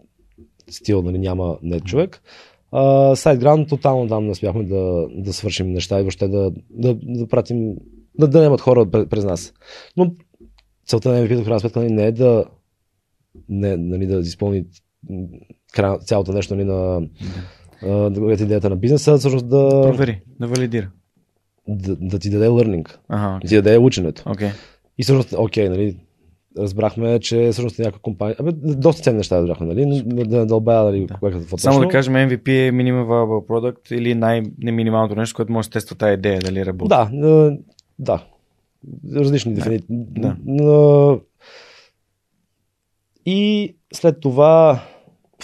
стил, 0.71 1.03
нали, 1.03 1.19
няма 1.19 1.59
не 1.63 1.81
човек. 1.81 2.23
А, 2.73 2.83
SiteGround 3.17 3.69
тотално 3.69 4.09
там 4.09 4.25
не 4.25 4.31
успяхме 4.31 4.65
да, 4.65 5.07
да 5.11 5.33
свършим 5.33 5.73
неща 5.73 5.99
и 5.99 6.03
въобще 6.03 6.29
да, 6.29 6.53
да, 6.71 6.99
да 7.03 7.29
пратим, 7.29 7.75
да, 8.19 8.29
да 8.29 8.41
нямат 8.43 8.61
хора 8.61 8.91
през, 8.91 9.09
през 9.09 9.25
нас. 9.25 9.55
Но 9.97 10.15
целта 10.87 11.09
на 11.09 11.21
MVP, 11.29 11.41
в 11.41 11.45
крайна 11.45 11.61
сметка, 11.61 11.81
нали, 11.81 11.93
не 11.93 12.07
е 12.07 12.13
да, 12.13 12.45
не, 13.49 13.77
нали, 13.77 14.07
да 14.07 14.19
изпълни 14.19 14.65
край- 15.73 15.99
цялото 15.99 16.33
нещо 16.33 16.55
нали, 16.57 16.65
на 16.65 17.01
другата 18.11 18.43
идеята 18.43 18.71
на 18.71 18.77
бизнеса, 18.77 19.13
а 19.13 19.19
всъщност 19.19 19.49
да, 19.49 19.69
Провери, 19.69 20.21
да 20.41 20.47
валидира. 20.47 20.91
да, 21.69 21.97
да 21.97 22.19
ти 22.19 22.31
даде 22.31 22.49
learning, 22.49 22.97
Ага, 23.09 23.39
да 23.43 23.49
ти 23.49 23.55
даде 23.55 23.79
ученето. 23.79 24.23
окей. 24.27 24.51
И 24.98 25.02
всъщност, 25.02 25.32
окей, 25.39 25.68
нали, 25.68 25.97
разбрахме, 26.59 27.20
че 27.20 27.48
всъщност 27.52 27.78
някаква 27.78 28.01
компания. 28.02 28.36
Абе, 28.39 28.52
доста 28.55 29.02
ценни 29.02 29.16
неща 29.16 29.39
разбрахме, 29.39 29.66
нали? 29.66 30.02
Да, 30.06 30.24
да 30.24 30.47
дълбая, 30.47 30.85
нали, 30.85 31.01
да. 31.01 31.06
какво 31.06 31.31
какво 31.31 31.59
Само 31.59 31.81
да 31.81 31.89
кажем, 31.89 32.14
MVP 32.14 32.48
е 32.48 32.73
Minimum 32.73 33.06
Viable 33.06 33.47
Product 33.47 33.94
или 33.94 34.14
най-минималното 34.14 35.14
нещо, 35.14 35.36
което 35.36 35.52
може 35.52 35.68
да 35.68 35.73
тества 35.73 35.97
тази 35.97 36.14
идея, 36.14 36.40
дали 36.40 36.66
работи. 36.66 36.89
Да, 36.89 37.10
да, 37.12 37.59
да. 37.98 38.24
Различни 39.14 39.55
дефиниции. 39.55 39.86
да. 39.90 40.36
Но... 40.44 41.20
И 43.27 43.74
след 43.94 44.20
това, 44.20 44.82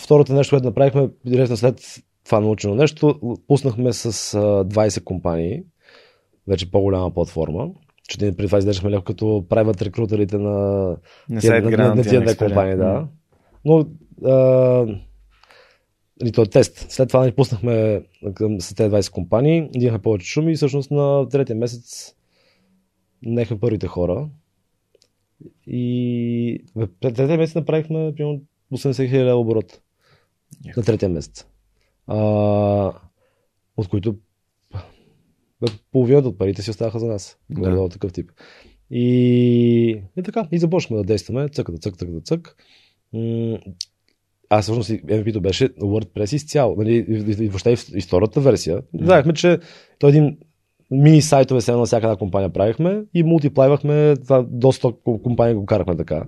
второто 0.01 0.33
нещо, 0.33 0.57
което 0.57 0.67
направихме, 0.67 1.09
директно 1.27 1.57
след 1.57 1.81
това 2.25 2.41
научено 2.41 2.75
нещо, 2.75 3.21
пуснахме 3.49 3.93
с 3.93 4.05
а, 4.35 4.39
20 4.65 5.05
компании, 5.05 5.63
вече 6.49 6.71
по-голяма 6.71 7.11
платформа. 7.11 7.71
Ние 8.21 8.33
преди 8.33 8.47
това 8.49 8.59
изглеждахме 8.59 8.91
леко 8.91 9.05
като 9.05 9.45
правят 9.49 9.83
рекрутерите 9.83 10.39
на, 10.39 10.51
На 11.31 11.41
тия- 11.41 11.43
сайт 11.43 11.65
на, 11.65 11.71
на, 11.71 11.95
на 11.95 12.03
тия 12.03 12.21
две 12.21 12.37
компании, 12.37 12.77
да. 12.77 13.09
Но 13.65 13.87
а, 14.25 14.87
и 16.25 16.33
то 16.33 16.43
е 16.43 16.47
тест. 16.47 16.87
След 16.91 17.09
това 17.09 17.25
ни 17.27 17.33
пуснахме 17.33 18.03
към 18.35 18.59
тези 18.59 18.91
20 18.91 19.11
компании, 19.11 19.69
имахме 19.75 20.03
повече 20.03 20.27
шуми 20.27 20.53
и 20.53 20.57
всъщност 20.57 20.91
на 20.91 21.29
третия 21.29 21.57
месец 21.57 22.15
нехме 23.23 23.61
първите 23.61 23.87
хора. 23.87 24.29
И 25.67 26.65
пред 27.01 27.15
третия 27.15 27.39
месец 27.39 27.55
направихме 27.55 28.13
примерно 28.17 28.41
80 28.73 29.09
хиляди 29.09 29.33
оборот. 29.33 29.81
Яко. 30.67 30.81
На 30.81 30.85
третия 30.87 31.09
месец. 31.09 31.47
А, 32.07 32.17
от 33.77 33.89
които 33.89 34.17
половината 35.93 36.29
от 36.29 36.39
парите 36.39 36.63
си 36.63 36.71
оставаха 36.71 36.99
за 36.99 37.07
нас. 37.07 37.39
Да. 37.51 37.89
Такъв 37.89 38.13
тип. 38.13 38.31
И, 38.91 40.03
и 40.19 40.23
така, 40.25 40.49
и 40.53 40.59
започнахме 40.59 40.97
да 40.97 41.05
действаме, 41.05 41.49
цък, 41.49 41.71
да 41.71 41.79
цък, 41.79 41.97
цък, 41.97 42.11
да 42.11 42.21
цък. 42.21 42.57
Аз 44.49 44.65
всъщност 44.65 44.91
MVP-то 44.91 45.41
беше 45.41 45.69
WordPress 45.69 46.35
изцяло. 46.35 46.77
Нали, 46.77 47.07
и, 47.09 47.49
въобще 47.49 47.77
и, 47.95 48.01
втората 48.01 48.41
версия. 48.41 48.83
Знаехме, 48.95 49.33
че 49.33 49.59
той 49.99 50.11
е 50.11 50.13
един 50.17 50.39
мини 50.91 51.23
сайтове, 51.23 51.61
сега 51.61 51.77
на 51.77 51.85
всяка 51.85 52.07
една 52.07 52.17
компания 52.17 52.53
правихме 52.53 53.05
и 53.15 53.23
мултиплайвахме, 53.23 54.17
това, 54.17 54.47
до 54.49 54.67
100 54.67 55.23
компании 55.23 55.55
го 55.55 55.67
карахме 55.67 55.97
така. 55.97 56.25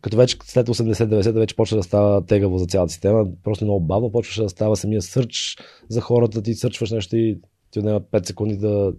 Като 0.00 0.16
вече 0.16 0.36
след 0.44 0.68
80-90 0.68 1.32
вече 1.32 1.56
почва 1.56 1.76
да 1.76 1.82
става 1.82 2.26
тегаво 2.26 2.58
за 2.58 2.66
цялата 2.66 2.92
система, 2.92 3.26
просто 3.44 3.64
много 3.64 3.80
бавно 3.80 4.12
почваше 4.12 4.42
да 4.42 4.48
става 4.48 4.76
самия 4.76 5.02
сърч 5.02 5.56
за 5.88 6.00
хората, 6.00 6.42
ти 6.42 6.54
сърчваш 6.54 6.90
нещо 6.90 7.16
и 7.16 7.38
ти 7.70 7.78
отнема 7.78 8.00
5 8.00 8.26
секунди 8.26 8.56
да 8.56 8.92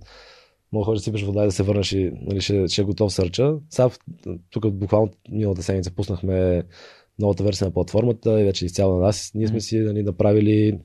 мога 0.71 0.93
да 0.93 0.99
сипеш 0.99 1.23
вода 1.23 1.43
и 1.43 1.45
да 1.45 1.51
се 1.51 1.63
върнеш 1.63 1.91
и 1.91 2.11
нали, 2.21 2.41
ще, 2.41 2.67
ще 2.67 2.81
е 2.81 2.85
готов 2.85 3.13
сърча. 3.13 3.53
Сега 3.69 3.89
тук 4.49 4.71
буквално 4.71 5.11
миналата 5.31 5.63
седмица 5.63 5.91
пуснахме 5.91 6.63
новата 7.19 7.43
версия 7.43 7.65
на 7.67 7.73
платформата 7.73 8.41
и 8.41 8.43
вече 8.43 8.65
изцяло 8.65 8.95
на 8.95 9.01
нас. 9.01 9.31
Ние 9.35 9.47
сме 9.47 9.61
си 9.61 9.79
нали, 9.79 10.03
направили 10.03 10.79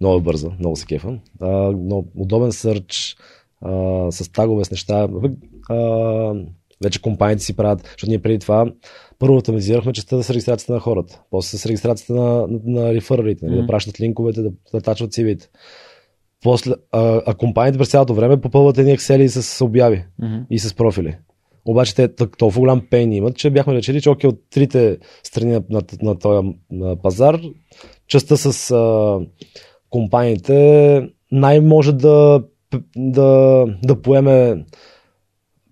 много 0.00 0.20
бързо, 0.20 0.52
много 0.58 0.76
се 0.76 0.86
кефам. 0.86 1.20
А, 1.40 1.72
много 1.72 2.08
удобен 2.14 2.52
сърч, 2.52 3.16
а, 3.60 4.12
с 4.12 4.32
тагове, 4.32 4.64
с 4.64 4.70
неща. 4.70 5.08
А, 5.68 6.34
вече 6.84 7.02
компаниите 7.02 7.44
си 7.44 7.56
правят, 7.56 7.82
защото 7.82 8.10
ние 8.10 8.22
преди 8.22 8.38
това 8.38 8.72
първо 9.18 9.36
автоматизирахме 9.36 9.92
частта 9.92 10.22
с 10.22 10.30
регистрацията 10.30 10.72
на 10.72 10.80
хората, 10.80 11.22
после 11.30 11.58
с 11.58 11.66
регистрацията 11.66 12.14
на, 12.14 12.46
на, 12.46 12.60
на 12.64 12.94
рефъралите, 12.94 13.44
нали, 13.44 13.54
Мгм. 13.56 13.62
да 13.62 13.66
пращат 13.66 14.00
линковете, 14.00 14.42
да, 14.42 14.50
да 14.72 14.80
тачват 14.80 15.12
CV-те. 15.12 15.48
После, 16.42 16.72
а, 16.92 17.22
а 17.26 17.34
компаниите 17.34 17.78
през 17.78 17.90
цялото 17.90 18.14
време 18.14 18.40
попълват 18.40 18.78
едни 18.78 18.98
Excel 18.98 19.26
с 19.26 19.64
обяви 19.64 20.04
Мгм. 20.22 20.36
и 20.50 20.58
с 20.58 20.74
профили. 20.74 21.16
Обаче 21.64 21.94
те 21.94 22.08
толкова 22.14 22.60
голям 22.60 22.86
пейн 22.90 23.12
имат, 23.12 23.36
че 23.36 23.50
бяхме 23.50 23.74
речели, 23.74 24.00
че 24.00 24.10
окей, 24.10 24.28
от 24.28 24.40
трите 24.50 24.98
страни 25.22 25.52
на, 25.52 25.62
на, 25.70 25.82
на 26.02 26.18
този 26.18 26.48
на 26.70 26.96
пазар, 26.96 27.40
частта 28.08 28.36
с 28.36 28.70
а, 28.70 29.18
компаниите 29.90 31.08
най-може 31.32 31.92
да, 31.92 32.42
да, 32.96 33.64
да 33.84 34.02
поеме 34.02 34.64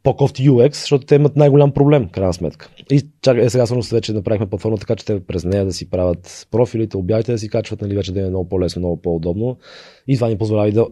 по-кофти 0.02 0.50
UX, 0.50 0.74
защото 0.74 1.06
те 1.06 1.14
имат 1.14 1.36
най-голям 1.36 1.72
проблем, 1.72 2.08
крайна 2.08 2.32
сметка. 2.32 2.68
И 2.90 3.02
чакай, 3.22 3.44
е, 3.44 3.50
сега 3.50 3.66
всъщност 3.66 3.90
вече 3.90 4.12
направихме 4.12 4.46
платформа, 4.46 4.78
така 4.78 4.96
че 4.96 5.04
те 5.04 5.20
през 5.20 5.44
нея 5.44 5.64
да 5.64 5.72
си 5.72 5.90
правят 5.90 6.46
профилите, 6.50 6.96
обявите 6.96 7.32
да 7.32 7.38
си 7.38 7.48
качват, 7.48 7.80
нали, 7.80 7.94
вече 7.94 8.12
да 8.12 8.20
е 8.20 8.28
много 8.28 8.48
по-лесно, 8.48 8.80
много 8.80 9.02
по-удобно. 9.02 9.56
И 10.08 10.14
това 10.14 10.28
ни 10.28 10.38
позволява 10.38 10.68
и 10.68 10.72
да, 10.72 10.86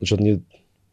защото 0.00 0.22
ние 0.22 0.38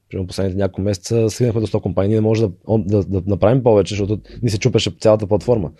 примерно 0.09 0.27
последните 0.27 0.57
няколко 0.57 0.81
месеца 0.81 1.29
стигнахме 1.29 1.61
до 1.61 1.67
100 1.67 1.81
компании, 1.81 2.15
не 2.15 2.21
може 2.21 2.41
да, 2.41 2.51
да, 2.77 3.03
да, 3.03 3.21
направим 3.27 3.63
повече, 3.63 3.93
защото 3.93 4.19
ни 4.41 4.49
се 4.49 4.59
чупеше 4.59 4.91
цялата 4.99 5.27
платформа. 5.27 5.71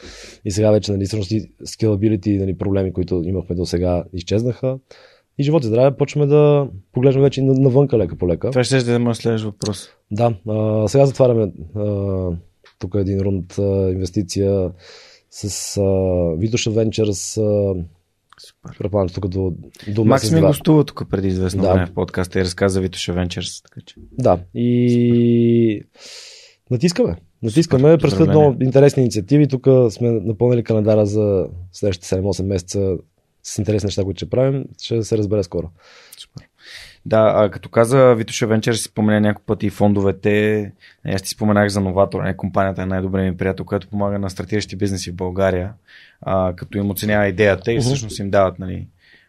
И 0.46 0.52
сега 0.52 0.72
вече, 0.72 0.92
нали, 0.92 1.06
всъщност 1.06 1.32
и 1.32 1.52
scalability, 1.64 2.40
нали, 2.40 2.58
проблеми, 2.58 2.94
които 2.94 3.24
имахме 3.26 3.56
до 3.56 3.66
сега, 3.66 4.04
изчезнаха. 4.14 4.80
И 5.40 5.44
живот 5.44 5.64
и 5.64 5.68
здраве, 5.68 5.98
почваме 5.98 6.28
да 6.28 6.68
поглеждаме 6.94 7.26
вече 7.26 7.42
навънка 7.42 7.98
лека 7.98 8.16
по 8.18 8.28
лека. 8.28 8.50
Това 8.50 8.64
ще 8.64 8.78
е 8.78 8.82
да 8.82 9.00
ме 9.00 9.16
следващ 9.16 9.46
въпрос. 9.46 9.90
Да, 10.12 10.34
а, 10.48 10.88
сега 10.88 11.06
затваряме 11.06 11.52
а, 11.76 12.32
тук 12.80 12.96
един 12.96 13.20
рунд 13.20 13.60
а, 13.60 13.62
инвестиция 13.92 14.72
с 15.32 15.44
а, 15.78 15.82
Vitoša 16.38 16.72
Ventures. 16.72 17.42
А, 17.42 17.74
Супер. 18.48 18.78
предполагам, 18.78 19.10
тук 19.10 19.28
до, 19.28 19.54
до 19.88 20.06
Макс 20.06 20.32
ми 20.32 20.42
гостува 20.42 20.84
тук 20.84 21.04
преди 21.10 21.28
известно 21.28 21.62
Да. 21.62 21.74
време 21.74 21.86
в 21.88 21.94
подкаста 21.94 22.40
и 22.40 22.44
разказа 22.44 22.82
Витоша 22.82 23.14
Ventures. 23.14 23.64
Така 23.64 23.82
че. 23.86 23.96
Да, 24.12 24.40
и 24.56 25.82
натискаме. 26.72 27.16
Натискаме, 27.44 27.82
Супер, 27.82 28.02
предстоят 28.02 28.02
поздравления. 28.28 28.50
много 28.50 28.64
интересни 28.64 29.04
инициативи. 29.04 29.48
Тук 29.48 29.68
сме 29.90 30.12
напълнили 30.12 30.64
календара 30.64 31.06
за 31.06 31.46
следващите 31.72 32.16
7-8 32.16 32.44
месеца 32.44 32.98
с 33.44 33.58
интересни 33.58 33.88
неща, 33.88 34.04
които 34.04 34.18
ще 34.18 34.30
правим. 34.30 34.66
Ще 34.82 35.04
се 35.04 35.18
разбере 35.18 35.44
скоро. 35.44 35.70
Супер. 36.20 36.44
Да, 37.06 37.34
а, 37.36 37.50
като 37.50 37.70
каза 37.70 38.16
Витоша 38.16 38.48
Венчер, 38.48 38.74
си 38.74 38.84
споменя 38.84 39.20
няколко 39.20 39.46
пъти 39.46 39.66
и 39.66 39.70
фондовете. 39.70 40.72
Аз 41.06 41.22
ти 41.22 41.30
споменах 41.30 41.70
за 41.70 41.82
Новатор, 41.82 42.24
не 42.24 42.38
компанията 42.38 42.82
е 42.82 42.86
най-добрият 42.86 43.32
ми 43.32 43.38
приятел, 43.38 43.66
която 43.66 43.88
помага 43.88 44.20
на 44.20 44.30
стартиращи 44.30 44.76
бизнеси 44.76 45.12
в 45.12 45.16
България, 45.16 45.74
а, 46.22 46.54
като 46.56 46.78
им 46.78 46.90
оценява 46.92 47.28
идеята 47.28 47.74
и 47.74 47.80
всъщност 47.80 48.20
им 48.20 48.30
дават 48.30 48.60
нали, 48.60 48.88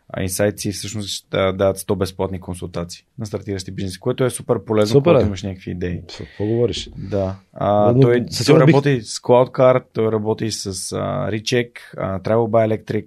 а, 0.09 0.23
инсайти 0.23 0.69
и 0.69 0.73
всъщност 0.73 1.27
да, 1.31 1.53
дават 1.53 1.79
100 1.79 1.95
безплатни 1.97 2.41
консултации 2.41 3.05
на 3.19 3.27
стартиращи 3.27 3.71
бизнеси, 3.71 4.01
което 4.01 4.25
е 4.25 4.31
супер 4.31 4.65
полезно, 4.65 4.93
Супер, 4.93 5.05
когато 5.05 5.25
е. 5.25 5.27
имаш 5.27 5.43
някакви 5.43 5.71
идеи. 5.71 6.01
Какво 6.19 6.45
говориш? 6.45 6.91
Да. 6.97 7.37
А, 7.53 7.93
Но- 7.93 8.01
той, 8.01 8.17
той 8.17 8.27
сигурност 8.31 8.67
бих- 8.67 8.75
работи 8.75 9.01
с 9.01 9.19
CloudCard, 9.19 9.83
той 9.93 10.13
работи 10.13 10.51
с 10.51 10.67
а, 10.93 10.99
Recheck, 11.31 11.71
а, 11.97 12.21
Travel 12.21 12.35
by 12.49 12.79
Electric, 12.79 13.07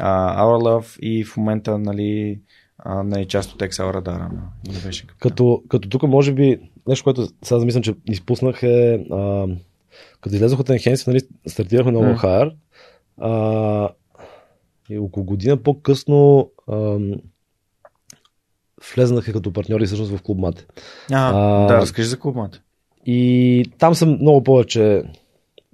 а, 0.00 0.42
Our 0.44 0.62
Love 0.62 0.98
и 1.00 1.24
в 1.24 1.36
момента 1.36 1.78
нали, 1.78 2.40
а, 2.78 3.02
не 3.02 3.20
е 3.20 3.24
част 3.24 3.52
от 3.52 3.60
Excel 3.60 3.94
радара 3.94 4.30
Capital. 4.68 5.16
Като, 5.18 5.62
като 5.68 5.88
тук 5.88 6.02
може 6.02 6.32
би 6.32 6.58
нещо, 6.88 7.04
което 7.04 7.28
сега 7.42 7.58
замислям, 7.58 7.82
че 7.82 7.94
изпуснах 8.10 8.62
е 8.62 9.06
а, 9.12 9.46
като 10.20 10.34
излезох 10.34 10.60
от 10.60 10.68
Enhance, 10.68 11.06
нали, 11.06 11.20
стартирахме 11.46 11.92
на. 11.92 11.98
OHR. 11.98 12.54
А, 13.20 13.88
и 14.90 14.98
около 14.98 15.26
година 15.26 15.56
по-късно 15.56 16.50
ам, 16.72 17.12
влезнаха 18.94 19.32
като 19.32 19.52
партньори 19.52 19.86
всъщност 19.86 20.16
в 20.16 20.22
клуб 20.22 20.38
Мате. 20.38 20.66
А, 21.12 21.30
А, 21.64 21.66
да, 21.66 21.76
разкажи 21.76 22.08
за 22.08 22.18
клубмата. 22.18 22.60
И 23.06 23.72
там 23.78 23.94
съм 23.94 24.18
много 24.20 24.42
повече. 24.42 25.02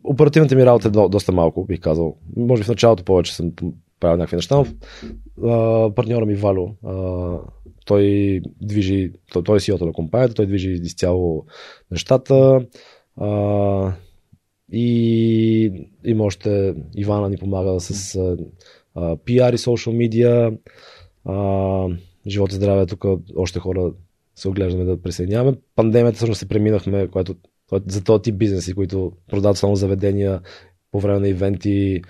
Оперативната 0.04 0.54
ми 0.54 0.66
работа 0.66 0.88
е 0.88 0.90
до, 0.90 1.08
доста 1.08 1.32
малко, 1.32 1.64
бих 1.64 1.80
казал. 1.80 2.16
Може 2.36 2.60
би 2.60 2.64
в 2.64 2.68
началото 2.68 3.04
повече 3.04 3.34
съм 3.34 3.52
правил 4.00 4.16
някакви 4.16 4.36
неща, 4.36 4.56
но 4.56 5.92
партньора 5.94 6.26
ми 6.26 6.34
Валю, 6.34 6.68
а, 6.86 7.36
той 7.86 8.40
движи, 8.62 9.12
той, 9.32 9.42
той 9.42 9.56
е 9.56 9.60
CEO 9.60 9.84
на 9.86 9.92
компанията, 9.92 10.34
той 10.34 10.46
движи 10.46 10.70
изцяло 10.70 11.44
нещата. 11.90 12.66
А, 13.16 13.92
и 14.72 15.86
има 16.04 16.24
още 16.24 16.74
Ивана 16.96 17.28
ни 17.28 17.36
помага 17.36 17.80
с 17.80 18.14
а, 18.14 18.36
а, 18.94 19.16
PR 19.16 19.54
и 19.54 19.58
social 19.58 20.08
media. 20.08 20.58
А, 21.24 21.88
живот 22.26 22.52
и 22.52 22.54
здраве, 22.54 22.86
тук 22.86 23.04
още 23.36 23.58
хора 23.58 23.92
се 24.34 24.48
оглеждаме 24.48 24.84
да 24.84 25.02
присъединяваме. 25.02 25.56
Пандемията 25.76 26.16
всъщност 26.16 26.38
се 26.38 26.48
преминахме, 26.48 27.08
което 27.08 27.34
за 27.86 28.04
този 28.04 28.22
тип 28.22 28.36
бизнеси, 28.36 28.74
които 28.74 29.12
продават 29.30 29.56
само 29.56 29.76
заведения 29.76 30.40
по 30.90 31.00
време 31.00 31.18
на 31.18 31.28
ивенти, 31.28 32.02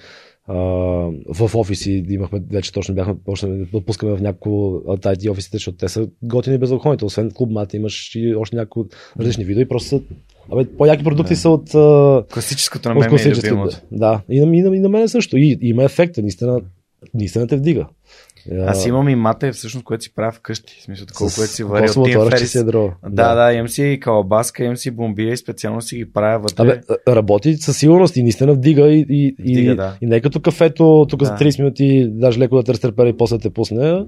в 0.48 1.50
офиси 1.54 2.04
имахме, 2.08 2.40
вече 2.50 2.72
точно 2.72 2.94
бяхме 2.94 3.14
почнали 3.24 3.68
да 3.72 3.80
пускаме 3.80 4.16
в 4.16 4.22
няколко 4.22 4.82
от 4.84 5.04
IT 5.04 5.30
офисите, 5.30 5.56
защото 5.56 5.76
те 5.76 5.88
са 5.88 6.08
готини 6.22 6.58
безалкохолните. 6.58 7.04
Освен 7.04 7.30
клуб 7.34 7.50
мат 7.50 7.74
имаш 7.74 8.14
и 8.14 8.34
още 8.34 8.56
някои 8.56 8.84
различни 9.18 9.44
видео 9.44 9.62
и 9.62 9.68
просто 9.68 9.88
са 9.88 10.00
Абе, 10.52 10.64
по-яки 10.78 11.04
продукти 11.04 11.32
Да. 11.32 11.40
са 11.40 11.50
от, 11.50 11.70
Класическото 12.32 12.88
на 12.88 12.94
от 12.94 13.00
мен 13.00 13.12
ми 13.12 13.20
е 13.20 13.36
любимото. 13.36 13.80
Да, 13.92 14.22
и 14.30 14.40
на, 14.40 14.56
и, 14.56 14.62
на, 14.62 14.76
и 14.76 14.80
на 14.80 14.88
мен 14.88 15.08
също. 15.08 15.36
И, 15.36 15.58
и 15.62 15.68
има 15.68 15.84
ефекта, 15.84 16.22
наистина, 16.22 16.60
наистина 17.14 17.46
те 17.46 17.56
вдига. 17.56 17.86
Аз 18.66 18.86
имам 18.86 19.08
и 19.08 19.14
мате, 19.14 19.52
всъщност, 19.52 19.84
което 19.84 20.04
си 20.04 20.14
правя 20.14 20.32
вкъщи. 20.32 20.76
В 20.80 20.82
смисъл, 20.82 21.06
такова, 21.06 21.30
което 21.36 21.52
си 21.52 21.64
варя 21.64 21.74
от 21.74 21.80
кокосово 21.82 22.04
Тим 22.04 22.14
торъче 22.14 22.36
Ферис. 22.36 22.52
си 22.52 22.58
ядро. 22.58 22.92
Да, 23.08 23.34
да, 23.34 23.52
имам 23.52 23.68
си 23.68 23.82
и 23.84 24.00
калабаска, 24.00 24.64
имам 24.64 24.76
си 24.76 24.90
бомбия 24.90 25.32
и 25.32 25.36
специално 25.36 25.80
си 25.80 25.96
ги 25.96 26.12
правя 26.12 26.38
вътре. 26.38 26.62
Абе, 26.62 26.80
работи 27.08 27.56
със 27.56 27.76
сигурност 27.78 28.16
и 28.16 28.22
наистина 28.22 28.52
вдига 28.54 28.86
и, 28.88 29.06
и, 29.08 29.34
Вдига, 29.38 29.72
и, 29.72 29.76
да. 29.76 29.96
и 30.02 30.06
не 30.06 30.16
е 30.16 30.20
като 30.20 30.40
кафето, 30.40 31.06
тук 31.08 31.22
за 31.22 31.30
Да. 31.32 31.38
30 31.38 31.58
минути 31.58 32.08
даже 32.10 32.38
леко 32.38 32.56
да 32.56 32.62
те 32.62 33.08
и 33.08 33.16
после 33.16 33.38
те 33.38 33.50
пусне. 33.50 34.04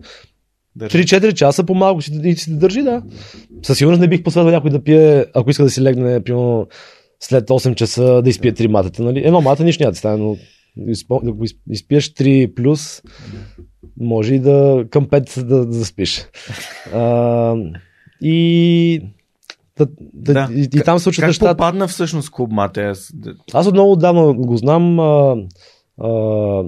Държа. 0.77 0.99
3-4 0.99 1.33
часа 1.33 1.65
по-малко 1.65 2.03
си, 2.03 2.21
и 2.25 2.35
си 2.37 2.51
те 2.51 2.57
държи, 2.57 2.83
да. 2.83 3.03
Със 3.63 3.79
сигурност 3.79 4.01
не 4.01 4.09
бих 4.09 4.23
посъветвал 4.23 4.53
някой 4.53 4.71
да 4.71 4.83
пие, 4.83 5.27
ако 5.35 5.51
иска 5.51 5.63
да 5.65 5.71
си 5.71 5.83
легне, 5.83 6.25
примерно, 6.25 6.67
след 7.21 7.49
8 7.49 7.75
часа 7.75 8.23
да 8.23 8.31
изпие 8.31 8.53
3 8.53 8.67
матата, 8.67 9.03
нали? 9.03 9.23
Едно 9.25 9.41
мата 9.41 9.65
нищо 9.65 9.83
няма 9.83 9.93
да 9.93 9.99
стане, 9.99 10.17
но 10.17 10.37
изпо- 10.89 11.25
да 11.25 11.33
го 11.33 11.45
из- 11.45 11.55
изпиеш 11.71 12.09
3 12.09 12.55
плюс, 12.55 13.03
може 14.01 14.35
и 14.35 14.39
да 14.39 14.85
към 14.91 15.07
5 15.07 15.43
да, 15.43 15.67
да 15.67 15.73
заспиш. 15.73 16.27
А, 16.95 17.55
и, 18.21 19.01
да, 19.79 19.87
да, 20.15 20.33
Да. 20.33 20.49
и, 20.55 20.63
и, 20.63 20.81
там 20.85 20.99
се 20.99 21.03
случват 21.03 21.23
Как 21.23 21.29
нещата. 21.29 21.53
попадна 21.57 21.89
всъщност 21.89 22.31
клуб 22.31 22.51
мате? 22.53 22.85
Аз... 23.53 23.67
от 23.67 23.73
много 23.73 23.93
отдавна 23.93 24.33
го 24.35 24.57
знам. 24.57 25.01
А, 25.01 25.37
а, 26.01 26.65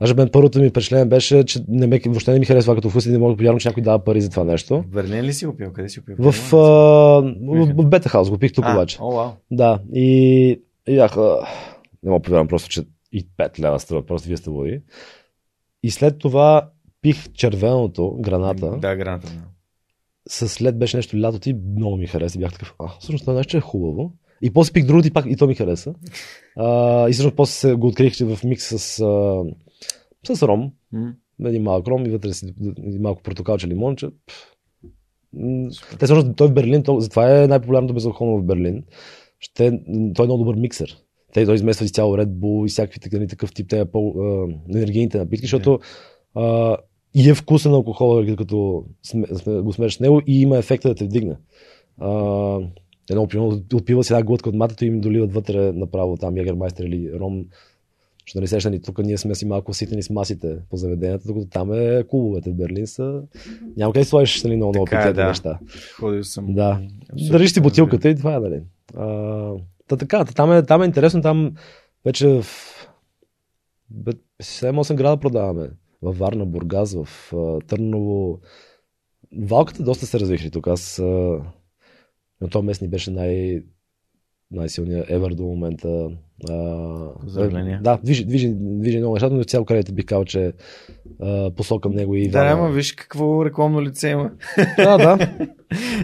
Даже 0.00 0.14
мен 0.14 0.28
първото 0.32 0.58
ми 0.58 0.68
впечатление 0.68 1.04
беше, 1.04 1.44
че 1.44 1.60
не 1.68 1.86
ме, 1.86 2.00
въобще 2.06 2.32
не 2.32 2.38
ми 2.38 2.44
харесва 2.46 2.74
като 2.74 2.90
вкус 2.90 3.06
и 3.06 3.10
не 3.10 3.18
мога 3.18 3.32
да 3.32 3.36
повярвам, 3.36 3.58
че 3.58 3.68
някой 3.68 3.82
дава 3.82 4.04
пари 4.04 4.20
за 4.20 4.30
това 4.30 4.44
нещо. 4.44 4.82
В 4.82 4.86
Берлин 4.86 5.24
ли 5.24 5.32
си 5.32 5.46
го 5.46 5.56
пил? 5.56 5.72
Къде 5.72 5.88
си 5.88 6.00
го 6.00 6.06
пил? 6.06 6.16
В, 6.18 6.54
а, 6.54 6.58
в, 7.42 7.72
в 7.76 7.86
Бета 7.88 8.08
Хаус 8.08 8.30
го 8.30 8.38
пих 8.38 8.52
тук 8.52 8.64
а, 8.68 8.72
обаче. 8.72 8.98
О, 9.00 9.10
вау. 9.16 9.30
Да, 9.50 9.78
и, 9.94 10.60
и 10.88 10.94
бях, 10.94 11.16
а, 11.16 11.46
не 12.02 12.10
мога 12.10 12.20
да 12.20 12.22
повярвам 12.22 12.48
просто, 12.48 12.68
че 12.68 12.82
и 13.12 13.26
5 13.38 13.60
лева 13.60 13.80
струва, 13.80 14.06
просто 14.06 14.28
вие 14.28 14.36
сте 14.36 14.50
води. 14.50 14.80
И 15.82 15.90
след 15.90 16.18
това 16.18 16.70
пих 17.02 17.32
червеното, 17.32 18.16
граната, 18.20 18.78
Да, 18.78 18.96
граната. 18.96 19.28
Да. 19.28 20.48
след 20.48 20.78
беше 20.78 20.96
нещо 20.96 21.20
лятото 21.20 21.50
и 21.50 21.54
много 21.76 21.96
ми 21.96 22.06
хареса. 22.06 22.38
Бях 22.38 22.52
такъв, 22.52 22.74
а, 22.78 22.88
всъщност 23.00 23.24
това 23.24 23.34
нещо 23.34 23.56
е 23.56 23.60
хубаво. 23.60 24.12
И 24.42 24.52
после 24.52 24.72
пих 24.72 24.86
другото 24.86 25.08
и 25.08 25.10
пак 25.10 25.26
и 25.28 25.36
то 25.36 25.46
ми 25.46 25.54
хареса. 25.54 25.94
А, 26.56 27.08
и 27.08 27.12
всъщност 27.12 27.36
после 27.36 27.52
се 27.52 27.74
го 27.74 27.86
открих, 27.86 28.16
че 28.16 28.24
в 28.24 28.38
микс 28.44 28.64
с, 28.66 29.00
а, 29.00 29.42
с 30.34 30.42
ром, 30.42 30.72
М. 30.92 31.14
един 31.44 31.62
малък 31.62 31.88
ром 31.88 32.06
и 32.06 32.10
вътре 32.10 32.32
си 32.32 32.54
малко 33.00 33.22
портокалче, 33.22 33.68
лимонче. 33.68 34.08
Те 35.98 36.04
всъщност, 36.04 36.36
той 36.36 36.48
в 36.48 36.52
Берлин, 36.52 36.82
то, 36.82 37.00
затова 37.00 37.42
е 37.42 37.46
най-популярното 37.48 37.94
безалкохолно 37.94 38.38
в 38.38 38.44
Берлин. 38.44 38.84
Ще, 39.38 39.80
той 40.14 40.24
е 40.24 40.28
много 40.28 40.44
добър 40.44 40.54
миксер. 40.56 40.96
Те, 41.32 41.44
той 41.44 41.54
измества 41.54 41.84
изцяло 41.84 42.16
Red 42.16 42.28
Bull 42.28 42.66
и 42.66 42.68
всякакви 42.68 43.00
такъв, 43.00 43.28
такъв 43.28 43.52
тип 43.52 43.68
те 43.68 43.84
по, 43.84 44.14
а, 44.18 44.54
енергийните 44.76 45.18
напитки, 45.18 45.46
защото 45.46 45.80
а, 46.34 46.76
и 47.14 47.30
е 47.30 47.34
вкусен 47.34 47.72
алкохол, 47.72 48.24
като 48.38 48.84
сме, 49.02 49.26
сме, 49.26 49.60
го 49.60 49.72
смериш 49.72 49.94
с 49.94 50.00
него 50.00 50.20
и 50.26 50.40
има 50.42 50.58
ефекта 50.58 50.88
да 50.88 50.94
те 50.94 51.04
вдигне. 51.04 51.36
А, 51.98 52.10
едно 53.10 53.26
примерно 53.26 53.62
отпива 53.74 54.04
си 54.04 54.12
една 54.12 54.22
глътка 54.22 54.48
от 54.48 54.54
матето 54.54 54.84
и 54.84 54.88
им 54.88 55.00
доливат 55.00 55.32
вътре 55.32 55.72
направо 55.72 56.16
там 56.16 56.36
Ягермайстер 56.36 56.84
или 56.84 57.10
Ром. 57.20 57.44
Ще 58.24 58.38
нали 58.38 58.48
сеща 58.48 58.70
ни, 58.70 58.82
тук 58.82 58.98
ние 58.98 59.18
сме 59.18 59.34
си 59.34 59.46
малко 59.46 59.74
ситени 59.74 60.02
с 60.02 60.10
масите 60.10 60.56
по 60.70 60.76
заведенията, 60.76 61.28
докато 61.28 61.46
там 61.46 61.72
е 61.72 62.04
клубовете 62.08 62.50
в 62.50 62.54
Берлин 62.54 62.86
са... 62.86 63.22
Няма 63.76 63.92
къде 63.92 64.04
сложиш 64.04 64.42
нали, 64.42 64.56
много, 64.56 64.72
много 64.72 64.86
Така 64.86 65.08
е, 65.08 65.12
да. 65.12 65.26
неща. 65.26 65.58
Ходил 66.00 66.24
съм. 66.24 66.54
Да. 66.54 66.80
Абсолютно 67.12 67.32
Държиш 67.32 67.50
разбирам. 67.50 67.62
бутилката 67.62 68.08
и 68.08 68.16
това 68.16 68.34
е, 68.34 68.40
нали. 68.40 68.60
А, 68.96 69.06
та 69.92 69.96
така, 69.96 70.24
та 70.24 70.32
там 70.32 70.52
е, 70.52 70.62
там 70.62 70.82
е 70.82 70.86
интересно, 70.86 71.22
там 71.22 71.54
вече 72.04 72.28
в 72.28 72.44
7-8 74.42 74.94
града 74.94 75.16
продаваме. 75.20 75.70
Във 76.02 76.18
Варна, 76.18 76.46
Бургас, 76.46 76.94
в 76.94 77.08
Търново. 77.66 78.40
Валката 79.38 79.82
доста 79.82 80.06
се 80.06 80.20
развихри 80.20 80.50
тук. 80.50 80.66
Аз 80.66 80.98
на 82.40 82.48
този 82.50 82.66
мест 82.66 82.82
ни 82.82 82.88
беше 82.88 83.10
най- 83.10 83.62
най-силният 84.50 85.10
евър 85.10 85.34
до 85.34 85.42
момента. 85.42 86.08
А, 86.50 87.14
Поздравления. 87.20 87.80
Да, 87.82 87.98
движи, 88.04 88.24
движи, 88.24 88.52
движи 88.56 88.98
много 88.98 89.14
нещата, 89.14 89.34
но 89.34 89.44
цяло 89.44 89.64
кредит 89.64 89.94
бих 89.94 90.04
казал, 90.04 90.24
че 90.24 90.52
а, 91.20 91.50
посокам 91.50 91.92
него 91.92 92.14
и 92.14 92.28
Да, 92.28 92.46
ама 92.46 92.70
виж 92.70 92.92
какво 92.92 93.44
рекламно 93.44 93.82
лице 93.82 94.10
има. 94.10 94.30
Да, 94.76 94.98
да. 94.98 95.36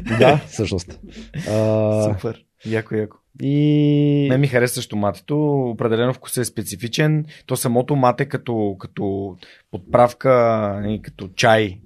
да, 0.19 0.37
всъщност. 0.47 1.01
А, 1.49 2.15
Супер. 2.15 2.45
Яко, 2.67 2.95
яко. 2.95 3.17
и... 3.43 4.27
Мен 4.31 4.41
ми 4.41 4.47
хареса 4.47 4.75
също 4.75 4.97
матето. 4.97 5.61
Определено 5.61 6.15
вкусът 6.15 6.43
е 6.43 6.45
специфичен. 6.45 7.25
То 7.47 7.57
самото 7.57 7.97
мате 7.97 8.27
като, 8.27 8.77
като 8.79 9.37
подправка, 9.71 10.31
нали, 10.83 11.03
като 11.03 11.29
чай 11.29 11.81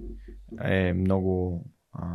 е 0.63 0.93
много 0.93 1.63
а, 1.93 2.05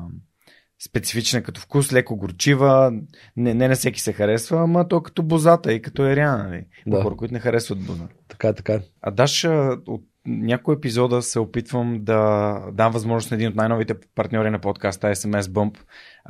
специфична 0.89 1.43
като 1.43 1.61
вкус, 1.61 1.93
леко 1.93 2.17
горчива. 2.17 2.93
Не, 3.37 3.55
не 3.55 3.69
на 3.69 3.75
всеки 3.75 4.01
се 4.01 4.13
харесва, 4.13 4.63
ама 4.63 4.89
то 4.89 5.03
като 5.03 5.23
бозата 5.23 5.73
и 5.73 5.83
като 5.83 6.07
еряна. 6.07 6.49
Нали. 6.49 6.65
Да. 6.87 7.03
хора, 7.03 7.17
които 7.17 7.35
не 7.35 7.41
харесват 7.41 7.85
боза. 7.85 8.09
Така, 8.29 8.49
е, 8.49 8.55
така. 8.55 8.73
е. 8.73 8.81
А 9.03 9.11
Даш, 9.11 9.45
от 9.87 10.03
някой 10.27 10.75
епизода 10.75 11.23
се 11.23 11.41
опитвам 11.41 11.99
да 12.03 12.61
дам 12.73 12.93
възможност 12.93 13.31
на 13.31 13.35
един 13.35 13.49
от 13.49 13.55
най-новите 13.55 13.95
партньори 14.15 14.51
на 14.51 14.59
подкаста 14.59 15.07
SMS 15.07 15.41
Bump 15.41 15.77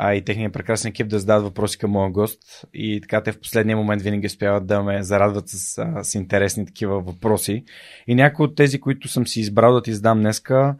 а, 0.01 0.15
и 0.15 0.25
техния 0.25 0.53
прекрасен 0.53 0.89
екип 0.89 1.09
да 1.09 1.19
зададат 1.19 1.45
въпроси 1.45 1.79
към 1.79 1.91
моя 1.91 2.11
гост. 2.11 2.65
И 2.75 3.01
така 3.01 3.23
те 3.23 3.33
в 3.33 3.41
последния 3.41 3.77
момент 3.77 4.03
винаги 4.03 4.27
успяват 4.27 4.67
да 4.67 4.83
ме 4.83 5.03
зарадват 5.03 5.49
с, 5.49 5.85
с 6.03 6.15
интересни 6.15 6.67
такива 6.67 7.01
въпроси. 7.01 7.65
И 8.07 8.15
някой 8.15 8.45
от 8.45 8.57
тези, 8.57 8.81
които 8.81 9.09
съм 9.09 9.27
си 9.27 9.41
избрал 9.41 9.75
да 9.75 9.83
ти 9.83 9.93
задам 9.93 10.19
днеска 10.19 10.77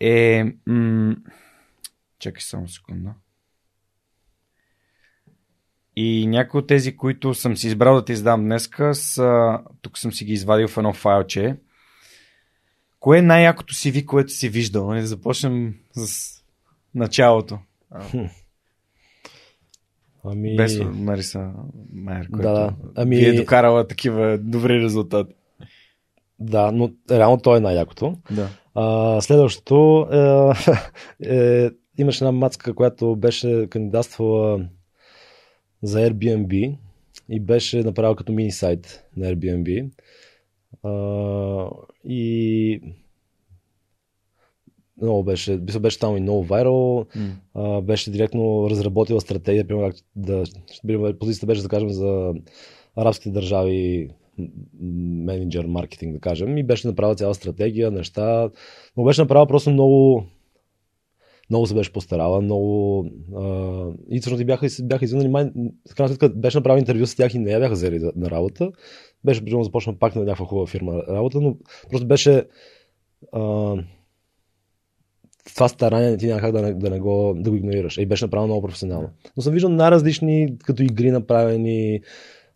е... 0.00 0.44
М- 0.66 1.16
чакай 2.18 2.40
само 2.40 2.68
секунда. 2.68 3.14
И 5.96 6.26
някои 6.26 6.58
от 6.58 6.66
тези, 6.66 6.96
които 6.96 7.34
съм 7.34 7.56
си 7.56 7.66
избрал 7.66 7.94
да 7.94 8.04
ти 8.04 8.16
задам 8.16 8.44
днеска, 8.44 8.94
са... 8.94 9.58
тук 9.82 9.98
съм 9.98 10.12
си 10.12 10.24
ги 10.24 10.32
извадил 10.32 10.68
в 10.68 10.76
едно 10.76 10.92
файлче. 10.92 11.56
Кое 13.00 13.18
е 13.18 13.22
най-якото 13.22 13.74
CV, 13.74 14.04
което 14.04 14.32
си 14.32 14.48
виждал? 14.48 14.86
Нали, 14.86 15.00
Да 15.00 15.06
започнем 15.06 15.74
с 15.92 16.34
началото. 16.94 17.58
Ами... 20.24 20.56
Без 20.56 20.80
Мариса 20.92 21.50
Майер, 21.92 22.28
която 22.30 22.48
да. 22.48 22.74
Ами- 22.94 23.16
ви 23.16 23.26
е 23.26 23.32
докарала 23.32 23.86
такива 23.86 24.38
добри 24.38 24.80
резултати. 24.80 25.34
Да, 26.40 26.72
но 26.72 26.90
реално 27.10 27.38
то 27.38 27.56
е 27.56 27.60
най-якото. 27.60 28.16
Да. 28.30 28.48
А, 28.74 29.20
следващото 29.20 30.08
е, 30.12 31.34
е, 31.36 31.70
имаше 31.98 32.24
една 32.24 32.32
мацка, 32.32 32.74
която 32.74 33.16
беше 33.16 33.66
кандидатствала 33.70 34.68
за 35.82 36.10
Airbnb 36.10 36.76
и 37.28 37.40
беше 37.40 37.82
направила 37.82 38.16
като 38.16 38.32
мини 38.32 38.52
сайт 38.52 39.04
на 39.16 39.26
Airbnb. 39.26 39.90
А, 40.82 41.70
и 42.04 42.80
много 45.02 45.24
беше, 45.24 45.56
беше 45.56 45.98
там 45.98 46.16
и 46.16 46.20
много 46.20 46.44
вайрал, 46.44 47.06
а, 47.54 47.80
беше 47.80 48.10
директно 48.10 48.70
разработила 48.70 49.20
стратегия, 49.20 49.66
примерно 49.66 49.92
да, 50.16 50.44
примерно, 50.86 51.18
позицията 51.18 51.46
беше 51.46 51.62
да 51.62 51.68
кажем 51.68 51.90
за 51.90 52.34
арабските 52.96 53.30
държави 53.30 54.08
менеджер 54.80 55.64
маркетинг, 55.64 56.12
да 56.12 56.20
кажем, 56.20 56.58
и 56.58 56.62
беше 56.62 56.88
направила 56.88 57.14
цяла 57.14 57.34
стратегия, 57.34 57.90
неща, 57.90 58.50
но 58.96 59.04
беше 59.04 59.20
направила 59.20 59.46
просто 59.46 59.70
много 59.70 60.24
много 61.50 61.66
се 61.66 61.74
беше 61.74 61.92
постарала, 61.92 62.40
много... 62.40 63.06
А, 63.36 63.86
и 64.10 64.20
всъщност 64.20 64.46
бяха, 64.46 64.66
бяха 64.82 65.04
извинали, 65.04 65.28
май, 65.28 65.50
крайна 65.96 66.08
сметка 66.08 66.28
беше 66.28 66.58
направил 66.58 66.80
интервю 66.80 67.06
с 67.06 67.16
тях 67.16 67.34
и 67.34 67.38
не 67.38 67.50
я 67.50 67.60
бяха 67.60 67.74
взели 67.74 68.10
на 68.16 68.30
работа. 68.30 68.70
Беше 69.24 69.44
примерно 69.44 69.64
започна 69.64 69.98
пак 69.98 70.14
на 70.14 70.24
някаква 70.24 70.46
хубава 70.46 70.66
фирма 70.66 71.02
работа, 71.08 71.40
но 71.40 71.56
просто 71.90 72.06
беше 72.08 72.44
а, 73.32 73.74
това 75.54 75.68
старание 75.68 76.16
ти 76.16 76.26
няма 76.26 76.40
как 76.40 76.52
да 76.52 76.74
да 76.74 76.90
не 76.90 77.00
го, 77.00 77.34
да 77.36 77.50
го 77.50 77.56
игнорираш. 77.56 77.98
И 77.98 78.06
беше 78.06 78.24
направено 78.24 78.46
много 78.46 78.66
професионално. 78.66 79.10
Но 79.36 79.42
съм 79.42 79.52
виждал 79.52 79.70
най-различни, 79.70 80.58
като 80.64 80.82
игри 80.82 81.10
направени, 81.10 82.00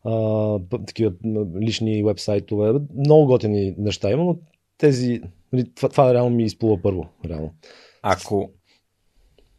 а, 0.04 0.58
такива 0.86 1.12
лични 1.60 2.04
вебсайтове, 2.04 2.72
много 2.96 3.26
готини 3.26 3.74
неща 3.78 4.10
има, 4.10 4.24
но 4.24 4.36
тези, 4.78 5.20
нали, 5.52 5.74
това, 5.74 5.88
това 5.88 6.14
реално 6.14 6.36
ми 6.36 6.44
изплува 6.44 6.82
първо. 6.82 7.08
Реално. 7.28 7.54
Ако, 8.02 8.50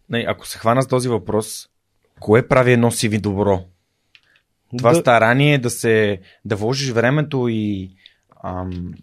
не, 0.10 0.26
ако 0.28 0.48
се 0.48 0.58
хвана 0.58 0.82
с 0.84 0.88
този 0.88 1.10
въпрос, 1.10 1.70
кое 2.20 2.48
прави 2.48 2.72
едно 2.72 2.92
CV 2.92 3.20
добро? 3.22 3.60
Това 4.78 4.90
Да- 4.94 4.96
старание 5.00 5.58
да 5.58 5.70
се 5.70 6.20
да 6.46 6.56
вложиш 6.56 6.92
времето 6.92 7.48
и 7.50 7.92
ам, 8.44 8.94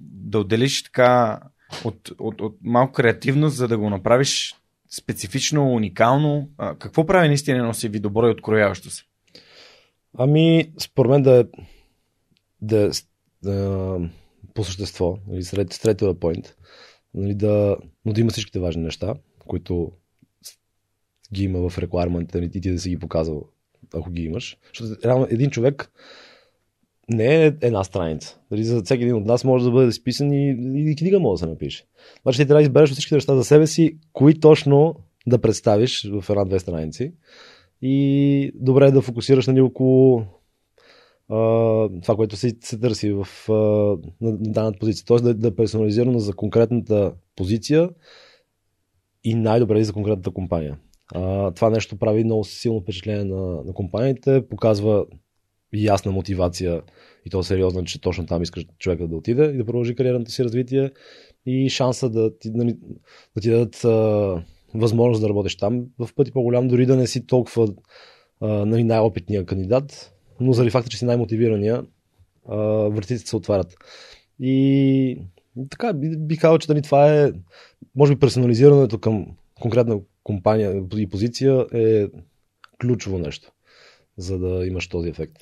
да 0.00 0.38
отделиш 0.38 0.82
така 0.82 1.40
от, 1.84 2.10
от, 2.18 2.40
от 2.40 2.56
малко 2.62 2.92
креативност, 2.92 3.56
за 3.56 3.68
да 3.68 3.78
го 3.78 3.90
направиш 3.90 4.54
специфично, 4.90 5.72
уникално. 5.72 6.50
А, 6.58 6.74
какво 6.74 7.06
прави 7.06 7.28
наистина 7.28 7.58
едно 7.58 7.74
CV 7.74 8.00
добро 8.00 8.28
и 8.28 8.30
открояващо 8.30 8.90
се? 8.90 9.02
Ами, 10.18 10.72
според 10.78 11.10
мен 11.10 11.22
да 11.22 11.40
е, 11.40 11.44
да 12.62 12.86
е 12.86 12.90
да, 13.42 13.98
по 14.54 14.64
същество, 14.64 15.18
нали, 15.26 15.42
сред, 15.42 15.72
сред 15.72 16.00
point, 16.00 16.54
нали, 17.14 17.34
да, 17.34 17.76
но 18.04 18.12
да 18.12 18.20
има 18.20 18.30
всичките 18.30 18.60
важни 18.60 18.82
неща, 18.82 19.14
които 19.38 19.92
ги 21.32 21.44
има 21.44 21.70
в 21.70 21.78
рекламите 21.78 22.38
и 22.38 22.50
ти 22.50 22.72
да 22.72 22.78
си 22.78 22.90
ги 22.90 22.98
показал, 22.98 23.44
ако 23.94 24.10
ги 24.10 24.22
имаш. 24.22 24.56
Защото 24.68 25.08
реално 25.08 25.26
един 25.30 25.50
човек 25.50 25.92
не 27.10 27.44
е 27.46 27.52
една 27.60 27.84
страница. 27.84 28.38
Дали 28.50 28.64
за 28.64 28.82
всеки 28.82 29.02
един 29.02 29.16
от 29.16 29.26
нас 29.26 29.44
може 29.44 29.64
да 29.64 29.70
бъде 29.70 29.92
списан 29.92 30.32
и, 30.32 30.56
и 30.90 30.96
книга 30.96 31.20
може 31.20 31.40
да 31.40 31.46
се 31.46 31.50
напише. 31.50 31.84
Значи 32.22 32.38
ти 32.38 32.46
трябва 32.46 32.58
да 32.58 32.62
избереш 32.62 32.90
всички 32.90 33.14
неща 33.14 33.36
за 33.36 33.44
себе 33.44 33.66
си, 33.66 33.98
кои 34.12 34.40
точно 34.40 34.94
да 35.26 35.38
представиш 35.38 36.10
в 36.10 36.30
една-две 36.30 36.58
страници. 36.58 37.12
И 37.82 38.52
добре 38.54 38.86
е 38.86 38.90
да 38.90 39.02
фокусираш 39.02 39.46
нали, 39.46 39.60
около 39.60 40.22
а, 41.28 41.36
това, 42.02 42.16
което 42.16 42.36
се, 42.36 42.56
се 42.60 42.78
търси 42.78 43.12
в 43.12 43.26
а, 43.48 43.52
на, 43.52 43.98
на 44.20 44.38
данната 44.38 44.78
позиция. 44.78 45.04
Тоест 45.06 45.24
да, 45.24 45.34
да 45.34 45.48
е 45.48 45.54
персонализирано 45.54 46.18
за 46.18 46.32
конкретната 46.32 47.12
позиция 47.36 47.90
и 49.24 49.34
най-добре 49.34 49.80
и 49.80 49.84
за 49.84 49.92
конкретната 49.92 50.30
компания. 50.30 50.78
А, 51.14 51.50
това 51.50 51.70
нещо 51.70 51.96
прави 51.96 52.24
много 52.24 52.44
силно 52.44 52.80
впечатление 52.80 53.24
на, 53.24 53.62
на 53.64 53.72
компаниите, 53.72 54.48
показва 54.48 55.06
ясна 55.72 56.12
мотивация. 56.12 56.82
И 57.26 57.30
то 57.30 57.42
сериозно, 57.42 57.84
че 57.84 58.00
точно 58.00 58.26
там 58.26 58.42
искаш 58.42 58.66
човека 58.78 59.08
да 59.08 59.16
отиде 59.16 59.44
и 59.44 59.56
да 59.56 59.64
продължи 59.64 59.94
кариерното 59.94 60.30
си 60.30 60.44
развитие. 60.44 60.90
И 61.46 61.68
шанса 61.68 62.10
да 62.10 62.38
ти, 62.38 62.50
нали, 62.50 62.76
да 63.36 63.40
ти 63.42 63.50
дадат 63.50 63.84
а, 63.84 64.42
възможност 64.74 65.22
да 65.22 65.28
работиш 65.28 65.56
там. 65.56 65.86
В 65.98 66.08
пъти 66.14 66.32
по-голям, 66.32 66.68
дори 66.68 66.86
да 66.86 66.96
не 66.96 67.06
си 67.06 67.26
толкова 67.26 67.68
а, 68.40 68.46
нали, 68.46 68.84
най-опитния 68.84 69.46
кандидат, 69.46 70.14
но 70.40 70.52
заради 70.52 70.70
факта, 70.70 70.90
че 70.90 70.98
си 70.98 71.04
най-мотивирания, 71.04 71.84
а, 72.48 72.56
вратите 72.88 73.18
се 73.18 73.36
отварят. 73.36 73.74
И 74.40 75.18
така, 75.70 75.92
би, 75.92 76.36
казал, 76.36 76.58
че 76.58 76.72
нали, 76.72 76.82
това 76.82 77.22
е, 77.22 77.32
може 77.96 78.14
би 78.14 78.20
персонализирането 78.20 78.98
към 78.98 79.26
конкретна 79.60 80.00
компания 80.24 80.82
и 80.96 81.06
позиция 81.06 81.66
е 81.74 82.06
ключово 82.80 83.18
нещо, 83.18 83.52
за 84.20 84.38
да 84.38 84.66
имаш 84.66 84.88
този 84.88 85.08
ефект. 85.08 85.36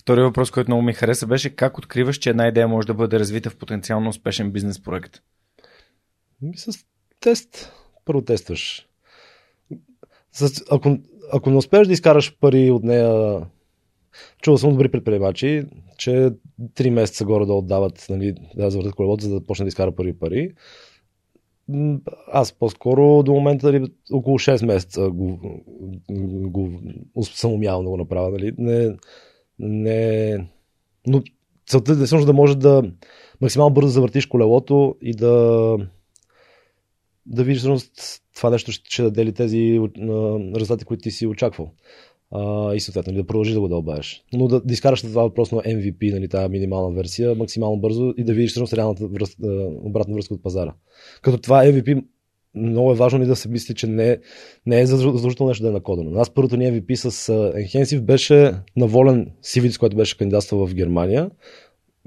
Втори 0.00 0.22
въпрос, 0.22 0.50
който 0.50 0.70
много 0.70 0.82
ми 0.82 0.92
хареса, 0.92 1.26
беше 1.26 1.56
как 1.56 1.78
откриваш, 1.78 2.16
че 2.16 2.30
една 2.30 2.48
идея 2.48 2.68
може 2.68 2.86
да 2.86 2.94
бъде 2.94 3.18
развита 3.18 3.50
в 3.50 3.56
потенциално 3.56 4.08
успешен 4.08 4.50
бизнес 4.50 4.82
проект? 4.82 5.22
С 6.56 6.84
тест. 7.20 7.72
Първо 8.04 8.22
тестваш. 8.22 8.88
С, 10.32 10.62
ако, 10.70 10.98
ако 11.32 11.50
не 11.50 11.56
успееш 11.56 11.86
да 11.86 11.92
изкараш 11.92 12.38
пари 12.40 12.70
от 12.70 12.82
нея, 12.82 13.40
чувал 14.42 14.58
съм 14.58 14.70
добри 14.70 14.90
предприемачи, 14.90 15.64
че 15.98 16.10
3 16.60 16.90
месеца 16.90 17.24
горе 17.24 17.46
да 17.46 17.52
отдават, 17.52 18.06
нали, 18.10 18.34
да 18.56 18.70
завъртат 18.70 18.94
колелото, 18.94 19.24
за 19.24 19.34
да 19.34 19.46
почне 19.46 19.64
да 19.64 19.68
изкара 19.68 19.94
първи 19.94 20.18
пари. 20.18 20.48
М, 20.48 20.54
Аз 22.32 22.52
по-скоро 22.52 23.22
до 23.22 23.32
момента 23.32 23.72
нали, 23.72 23.92
около 24.12 24.38
6 24.38 24.66
месеца 24.66 25.10
го, 25.10 25.40
го, 26.10 26.70
го 27.14 27.24
съм 27.24 27.52
умял 27.52 27.82
да 27.82 27.88
го 27.88 27.96
направя. 27.96 28.30
Нали. 28.30 28.52
Не, 28.58 28.96
не, 29.58 30.38
но 31.06 31.22
целта 31.66 31.92
е 31.92 31.94
всъщност 31.94 32.26
да 32.26 32.32
може 32.32 32.58
да 32.58 32.82
максимално 33.40 33.74
бързо 33.74 33.88
завъртиш 33.88 34.26
колелото 34.26 34.96
и 35.00 35.14
да 35.14 35.76
да 37.26 37.44
видиш 37.44 37.58
всъщност 37.58 38.22
това 38.36 38.50
нещо 38.50 38.72
ще, 38.72 38.90
ще 38.90 39.02
даде 39.02 39.24
ли 39.24 39.32
тези 39.32 39.80
а, 39.80 40.38
резултати, 40.54 40.84
които 40.84 41.02
ти 41.02 41.10
си 41.10 41.26
очаквал. 41.26 41.72
А, 42.36 42.74
и 42.74 42.80
съответно 42.80 43.12
нали, 43.12 43.22
да 43.22 43.26
продължиш 43.26 43.54
да 43.54 43.60
го 43.60 43.68
дълбаеш. 43.68 44.24
Но 44.32 44.48
да, 44.48 44.60
да 44.60 44.72
изкараш 44.72 45.02
това 45.02 45.22
въпрос 45.22 45.52
на 45.52 45.62
MVP, 45.62 46.12
нали, 46.12 46.28
тази 46.28 46.48
минимална 46.48 46.96
версия, 46.96 47.34
максимално 47.34 47.76
бързо 47.76 48.14
и 48.16 48.24
да 48.24 48.34
видиш 48.34 48.50
всъщност 48.50 48.72
реалната 48.72 49.06
връз, 49.06 49.36
обратна 49.82 50.14
връзка 50.14 50.34
от 50.34 50.42
пазара. 50.42 50.74
Като 51.22 51.38
това 51.38 51.64
MVP 51.64 52.04
много 52.54 52.92
е 52.92 52.94
важно 52.94 53.18
ни 53.18 53.26
да 53.26 53.36
се 53.36 53.48
мисли, 53.48 53.74
че 53.74 53.86
не, 53.86 54.18
не 54.66 54.80
е 54.80 54.86
задължително 54.86 55.48
нещо 55.48 55.62
да 55.62 55.68
е 55.68 55.72
накодено. 55.72 56.20
Аз 56.20 56.30
първото 56.30 56.56
ни 56.56 56.64
MVP 56.64 56.94
с 56.94 57.32
Enhensive 57.32 58.00
беше 58.00 58.54
на 58.76 58.86
волен 58.86 59.30
CV, 59.42 59.68
с 59.68 59.78
който 59.78 59.96
беше 59.96 60.18
кандидатствал 60.18 60.66
в 60.66 60.74
Германия. 60.74 61.30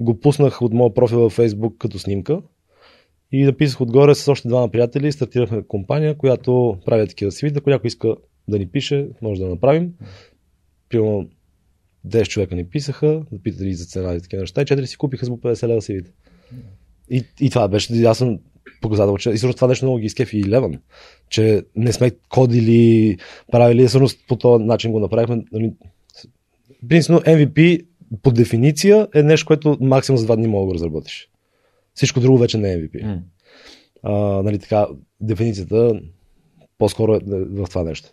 Го 0.00 0.20
пуснах 0.20 0.62
от 0.62 0.72
моя 0.72 0.94
профил 0.94 1.20
във 1.20 1.36
Facebook 1.36 1.76
като 1.78 1.98
снимка 1.98 2.42
и 3.32 3.44
написах 3.44 3.80
отгоре 3.80 4.14
с 4.14 4.28
още 4.28 4.48
двама 4.48 4.68
приятели. 4.68 5.12
Стартирахме 5.12 5.62
компания, 5.68 6.16
която 6.16 6.76
прави 6.86 7.08
такива 7.08 7.30
CV. 7.30 7.58
Ако 7.58 7.70
някой 7.70 7.88
иска 7.88 8.14
да 8.48 8.58
ни 8.58 8.68
пише, 8.68 9.08
може 9.22 9.40
да 9.40 9.48
направим. 9.48 9.92
Примерно 10.88 11.28
10 12.06 12.28
човека 12.28 12.54
ни 12.54 12.64
писаха, 12.64 13.22
да 13.32 13.42
питат 13.42 13.60
ли 13.60 13.74
за 13.74 13.84
цена 13.84 14.14
и 14.14 14.20
такива 14.20 14.40
неща. 14.40 14.62
И 14.62 14.64
4 14.64 14.84
си 14.84 14.96
купиха 14.96 15.26
с 15.26 15.28
по 15.28 15.38
50 15.38 15.68
лева 15.68 15.80
CV. 15.80 16.06
И, 17.10 17.24
и 17.40 17.50
това 17.50 17.68
беше 17.68 17.94
ясен 17.94 18.40
показател, 18.80 19.16
че 19.16 19.30
и 19.30 19.32
всъщност 19.32 19.56
това 19.56 19.68
нещо 19.68 19.84
много 19.84 19.98
ги 19.98 20.06
изкефи 20.06 20.38
и 20.38 20.48
Леван, 20.48 20.80
че 21.28 21.62
не 21.76 21.92
сме 21.92 22.10
кодили, 22.28 23.18
правили, 23.52 23.88
всъщност 23.88 24.18
по 24.28 24.36
този 24.36 24.64
начин 24.64 24.92
го 24.92 25.00
направихме. 25.00 25.44
Нали, 25.52 25.72
Принципно 26.88 27.20
MVP 27.20 27.86
по 28.22 28.30
дефиниция 28.30 29.08
е 29.14 29.22
нещо, 29.22 29.46
което 29.46 29.78
максимум 29.80 30.18
за 30.18 30.24
два 30.24 30.36
дни 30.36 30.46
мога 30.46 30.62
да 30.62 30.66
го 30.66 30.74
разработиш. 30.74 31.28
Всичко 31.94 32.20
друго 32.20 32.38
вече 32.38 32.58
не 32.58 32.72
е 32.72 32.76
MVP. 32.76 33.02
М. 33.02 33.22
А, 34.02 34.12
нали, 34.42 34.58
така, 34.58 34.86
дефиницията 35.20 36.00
по-скоро 36.78 37.14
е 37.14 37.20
в 37.24 37.66
това 37.68 37.84
нещо. 37.84 38.08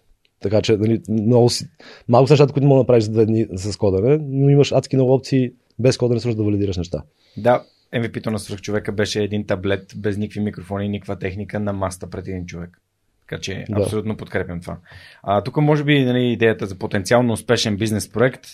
Така 0.45 0.61
че 0.61 0.77
нали, 0.77 1.01
много 1.09 1.49
си, 1.49 1.67
малко 2.07 2.27
са 2.27 2.33
нещата, 2.33 2.53
които 2.53 2.67
мога 2.67 2.77
да 2.77 2.81
направиш 2.81 3.03
за 3.03 3.11
две 3.11 3.25
дни 3.25 3.47
с 3.55 3.77
кодене, 3.77 4.17
но 4.29 4.49
имаш 4.49 4.71
адски 4.71 4.95
много 4.95 5.13
опции 5.13 5.51
без 5.79 5.97
кодене 5.97 6.19
също 6.19 6.37
да 6.37 6.43
валидираш 6.43 6.77
неща. 6.77 7.01
Да, 7.37 7.63
MVP-то 7.93 8.31
на 8.31 8.39
свръхчовека 8.39 8.91
беше 8.91 9.23
един 9.23 9.45
таблет 9.45 9.93
без 9.95 10.17
никакви 10.17 10.39
микрофони 10.39 10.85
и 10.85 10.89
никаква 10.89 11.19
техника 11.19 11.59
на 11.59 11.73
маста 11.73 12.09
пред 12.09 12.27
един 12.27 12.45
човек. 12.45 12.81
Така 13.29 13.41
че 13.41 13.65
Да. 13.69 13.81
абсолютно 13.81 14.17
подкрепям 14.17 14.61
това. 14.61 14.77
А, 15.23 15.41
тук 15.41 15.57
може 15.57 15.83
би 15.83 16.03
нали, 16.03 16.31
идеята 16.31 16.65
за 16.65 16.75
потенциално 16.75 17.33
успешен 17.33 17.77
бизнес 17.77 18.09
проект, 18.09 18.45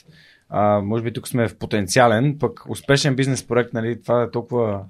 а, 0.49 0.81
може 0.81 1.03
би 1.03 1.13
тук 1.13 1.27
сме 1.27 1.47
в 1.47 1.55
потенциален, 1.55 2.38
пък 2.39 2.69
успешен 2.69 3.15
бизнес 3.15 3.43
проект, 3.43 3.73
нали, 3.73 4.01
това 4.01 4.23
е 4.23 4.31
толкова 4.31 4.85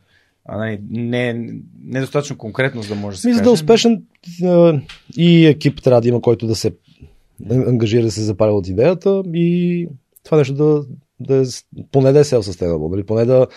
а, 0.46 0.58
нали, 0.58 0.80
не, 0.90 1.50
недостатъчно 1.84 2.38
конкретно, 2.38 2.82
за 2.82 2.90
да 2.90 2.96
може 2.96 3.16
да 3.16 3.22
се 3.22 3.28
Мисля 3.28 3.44
да 3.44 3.50
е 3.50 3.54
успешен 3.54 4.04
а, 4.44 4.82
и 5.18 5.46
екип 5.46 5.82
трябва 5.82 6.02
да 6.02 6.08
има, 6.08 6.22
който 6.22 6.48
да 6.48 6.56
се 6.56 6.74
ангажира 7.50 8.04
да 8.04 8.12
се 8.12 8.22
запаля 8.22 8.52
от 8.52 8.68
идеята 8.68 9.24
и 9.34 9.88
това 10.24 10.38
нещо 10.38 10.54
да, 10.54 10.86
да 11.20 11.42
е, 11.42 11.46
поне 11.92 12.12
да 12.12 12.20
е 12.20 12.24
self-sustainable, 12.24 12.92
нали? 12.92 13.04
поне 13.04 13.26
да, 13.26 13.48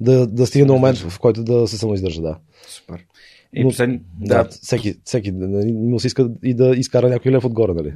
да, 0.00 0.26
да 0.26 0.46
стигне 0.46 0.66
до 0.66 0.74
момент, 0.74 0.98
в 0.98 1.18
който 1.18 1.44
да 1.44 1.68
се 1.68 1.78
самоиздържа. 1.78 2.22
Да. 2.22 2.38
Супер. 2.68 3.04
И 3.52 3.62
Но- 3.64 3.68
послед... 3.68 4.00
Да, 4.20 4.44
да, 4.44 4.48
всеки, 4.50 4.94
всеки 5.04 5.32
нали, 5.32 5.72
му 5.72 6.00
се 6.00 6.06
иска 6.06 6.30
и 6.42 6.54
да 6.54 6.76
изкара 6.76 7.08
някой 7.08 7.32
лев 7.32 7.44
отгоре. 7.44 7.74
Нали? 7.74 7.94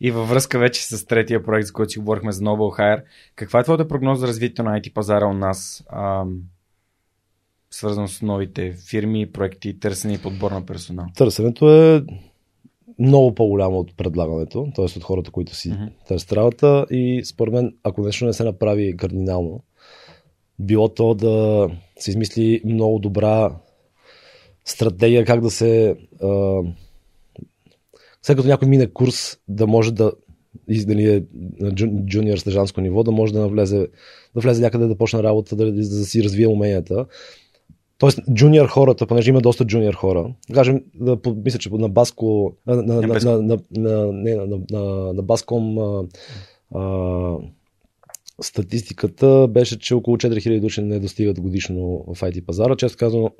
И 0.00 0.10
във 0.10 0.28
връзка 0.28 0.58
вече 0.58 0.84
с 0.84 1.06
третия 1.06 1.42
проект, 1.42 1.66
за 1.66 1.72
който 1.72 1.90
си 1.90 1.98
говорихме 1.98 2.32
за 2.32 2.42
Noble 2.42 2.80
Hire, 2.80 3.02
каква 3.36 3.60
е 3.60 3.64
твоята 3.64 3.88
прогноза 3.88 4.20
за 4.20 4.26
развитието 4.26 4.62
на 4.62 4.80
IT 4.80 4.92
пазара 4.92 5.26
у 5.26 5.32
нас? 5.32 5.84
Ам, 5.92 6.40
свързано 7.70 8.08
с 8.08 8.22
новите 8.22 8.72
фирми, 8.88 9.32
проекти, 9.32 9.80
търсене 9.80 10.14
и 10.14 10.18
подбор 10.18 10.50
на 10.50 10.66
персонал? 10.66 11.06
Търсенето 11.16 11.70
е 11.70 12.04
много 12.98 13.34
по-голямо 13.34 13.78
от 13.78 13.96
предлагането, 13.96 14.68
т.е. 14.76 14.84
от 14.84 15.04
хората, 15.04 15.30
които 15.30 15.54
си 15.54 15.70
mm-hmm. 15.70 15.90
търсят 16.08 16.32
работа 16.32 16.86
и 16.90 17.22
според 17.24 17.54
мен, 17.54 17.74
ако 17.82 18.02
нещо 18.02 18.26
не 18.26 18.32
се 18.32 18.44
направи 18.44 18.96
кардинално, 18.96 19.60
било 20.58 20.88
то 20.88 21.14
да 21.14 21.68
се 21.98 22.10
измисли 22.10 22.62
много 22.64 22.98
добра 22.98 23.56
стратегия 24.64 25.24
как 25.24 25.40
да 25.40 25.50
се 25.50 25.96
а, 26.22 26.60
след 28.22 28.36
като 28.36 28.48
някой 28.48 28.68
мине 28.68 28.86
курс 28.86 29.38
да 29.48 29.66
може 29.66 29.92
да 29.92 30.12
дали 30.68 31.14
е 31.14 31.22
на 31.60 31.74
джуниор 32.06 32.38
стъжанско 32.38 32.80
ниво, 32.80 33.02
да 33.02 33.10
може 33.10 33.32
да 33.32 33.40
навлезе, 33.40 33.88
да 34.34 34.40
влезе 34.40 34.62
някъде 34.62 34.86
да 34.86 34.98
почне 34.98 35.22
работа, 35.22 35.56
да, 35.56 35.64
да, 35.64 35.72
да 35.72 36.04
си 36.04 36.24
развие 36.24 36.46
уменията. 36.46 37.06
Тоест, 37.98 38.20
джуниор 38.34 38.68
хората, 38.68 39.06
понеже 39.06 39.30
има 39.30 39.40
доста 39.40 39.64
джуниор 39.64 39.94
хора, 39.94 40.34
кажем, 40.54 40.84
да, 40.94 41.18
мисля, 41.44 41.58
че 41.58 41.70
на 41.72 41.88
Баско, 41.88 42.56
на, 42.66 42.76
на, 42.76 43.02
на, 43.02 43.18
на, 43.18 43.38
на, 43.42 43.58
на, 43.76 44.12
не, 44.12 44.34
на, 44.34 44.58
на, 44.70 45.12
на 45.12 45.22
Баском 45.22 45.78
а, 45.78 46.04
а, 46.74 47.36
статистиката 48.42 49.48
беше, 49.50 49.78
че 49.78 49.94
около 49.94 50.16
4000 50.16 50.60
души 50.60 50.82
не 50.82 51.00
достигат 51.00 51.40
годишно 51.40 52.04
в 52.06 52.20
IT 52.20 52.44
пазара. 52.44 52.76
Често 52.76 52.98
казано, 52.98 53.30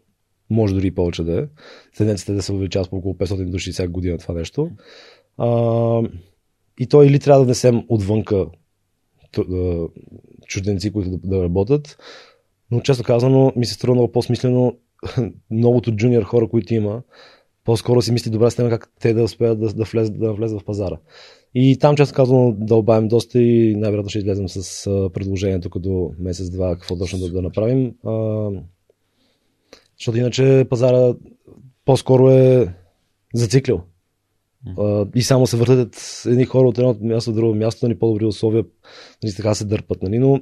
може 0.50 0.74
дори 0.74 0.90
повече 0.90 1.22
да 1.22 1.40
е. 1.40 1.44
Тенденцията 1.96 2.32
е 2.32 2.34
да 2.34 2.42
се 2.42 2.52
увеличава 2.52 2.88
по 2.90 2.96
около 2.96 3.14
500 3.14 3.50
души 3.50 3.72
всяка 3.72 3.88
година 3.88 4.18
това 4.18 4.34
нещо. 4.34 4.70
А, 5.38 6.02
и 6.78 6.86
то 6.86 7.02
или 7.02 7.18
трябва 7.18 7.40
да 7.40 7.44
внесем 7.44 7.84
отвънка 7.88 8.46
чужденци, 10.46 10.92
които 10.92 11.10
да, 11.10 11.18
да 11.24 11.42
работят, 11.42 11.98
но 12.70 12.80
често 12.80 13.04
казано 13.04 13.52
ми 13.56 13.66
се 13.66 13.74
струва 13.74 13.94
много 13.94 14.12
по-смислено 14.12 14.76
многото 15.50 15.92
джуниор 15.92 16.22
хора, 16.22 16.48
които 16.48 16.74
има, 16.74 17.02
по-скоро 17.64 18.02
си 18.02 18.12
мисли 18.12 18.30
добра 18.30 18.50
система 18.50 18.70
как 18.70 18.92
те 19.00 19.14
да 19.14 19.22
успеят 19.22 19.60
да, 19.60 19.72
да, 19.72 19.84
влезат, 19.84 20.18
да 20.18 20.32
влезат 20.32 20.60
в 20.60 20.64
пазара. 20.64 20.96
И 21.54 21.78
там, 21.78 21.96
често 21.96 22.14
казано, 22.14 22.54
дълбаем 22.58 23.08
доста 23.08 23.40
и 23.40 23.76
най-вероятно 23.76 24.10
ще 24.10 24.18
излезем 24.18 24.48
с 24.48 24.86
а, 24.86 25.10
предложението 25.10 25.70
като 25.70 26.12
месец-два 26.18 26.76
какво 26.76 26.98
точно 26.98 27.18
да, 27.18 27.30
да 27.30 27.42
направим. 27.42 27.94
А, 28.06 28.50
защото 29.98 30.18
иначе 30.18 30.66
пазара 30.70 31.14
по-скоро 31.84 32.30
е 32.30 32.74
зациклил. 33.34 33.80
Uh, 34.66 35.16
и 35.16 35.22
само 35.22 35.46
се 35.46 35.56
въртат 35.56 36.22
едни 36.26 36.44
хора 36.44 36.68
от 36.68 36.78
едно 36.78 36.96
място 37.00 37.30
в 37.30 37.34
друго 37.34 37.54
място, 37.54 37.86
ни 37.86 37.88
нали, 37.88 37.98
по-добри 37.98 38.24
условия, 38.24 38.64
нали, 39.22 39.34
така 39.34 39.54
се 39.54 39.64
дърпат, 39.64 40.02
нали, 40.02 40.18
но 40.18 40.40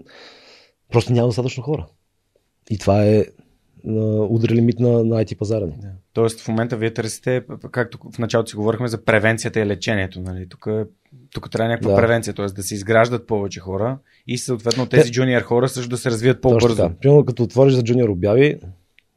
просто 0.93 1.13
няма 1.13 1.29
достатъчно 1.29 1.63
хора. 1.63 1.87
И 2.71 2.79
това 2.79 3.05
е 3.05 3.25
удари 4.29 4.55
лимит 4.55 4.81
на, 4.81 5.05
на 5.05 5.25
IT 5.25 5.39
пазара. 5.39 5.67
Да. 5.67 5.73
Тоест 6.13 6.41
в 6.41 6.49
момента 6.49 6.77
вие 6.77 6.95
търсите, 6.95 7.43
както 7.71 7.99
в 8.13 8.19
началото 8.19 8.51
си 8.51 8.57
говорихме 8.57 8.89
за 8.89 9.05
превенцията 9.05 9.61
и 9.61 9.67
лечението. 9.67 10.21
Нали? 10.21 10.49
Тук, 10.49 10.69
тук 11.31 11.51
трябва 11.51 11.71
някаква 11.71 11.91
да. 11.91 11.97
превенция, 11.97 12.35
т.е. 12.35 12.47
да 12.47 12.63
се 12.63 12.75
изграждат 12.75 13.27
повече 13.27 13.61
хора 13.61 13.99
и 14.27 14.39
съответно 14.39 14.87
тези 14.87 15.13
джуниор 15.13 15.43
хора 15.43 15.69
също 15.69 15.91
да 15.91 15.97
се 15.97 16.11
развият 16.11 16.41
по-бързо. 16.41 16.91
Примерно 17.01 17.25
като 17.25 17.43
отвориш 17.43 17.75
за 17.75 17.83
джуниор 17.83 18.09
обяви, 18.09 18.59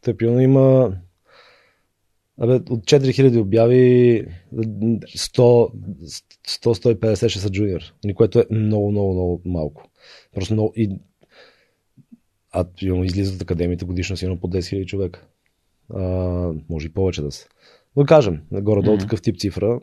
те 0.02 0.18
примерно 0.18 0.40
има 0.40 0.92
Абе, 2.42 2.54
от 2.54 2.86
4000 2.86 3.40
обяви 3.40 4.26
100-150 4.54 7.30
ще 7.30 7.40
са 7.40 7.50
джуниор, 7.50 7.82
нали, 8.04 8.14
което 8.14 8.40
е 8.40 8.46
много, 8.52 8.92
много, 8.92 9.14
много 9.14 9.42
малко. 9.46 9.90
Просто 10.36 10.54
много, 10.54 10.74
и, 10.76 11.00
а 12.52 12.66
излизат 12.82 13.36
от 13.36 13.42
академията 13.42 13.86
годишно 13.86 14.18
си 14.18 14.38
по 14.42 14.48
10 14.48 14.60
000 14.60 14.86
човека. 14.86 15.26
А, 15.94 16.02
може 16.70 16.88
и 16.88 16.94
повече 16.94 17.22
да 17.22 17.32
са. 17.32 17.48
Но 17.96 18.06
кажем, 18.06 18.42
горе-долу 18.52 18.98
mm-hmm. 18.98 19.00
такъв 19.00 19.22
тип 19.22 19.40
цифра. 19.40 19.80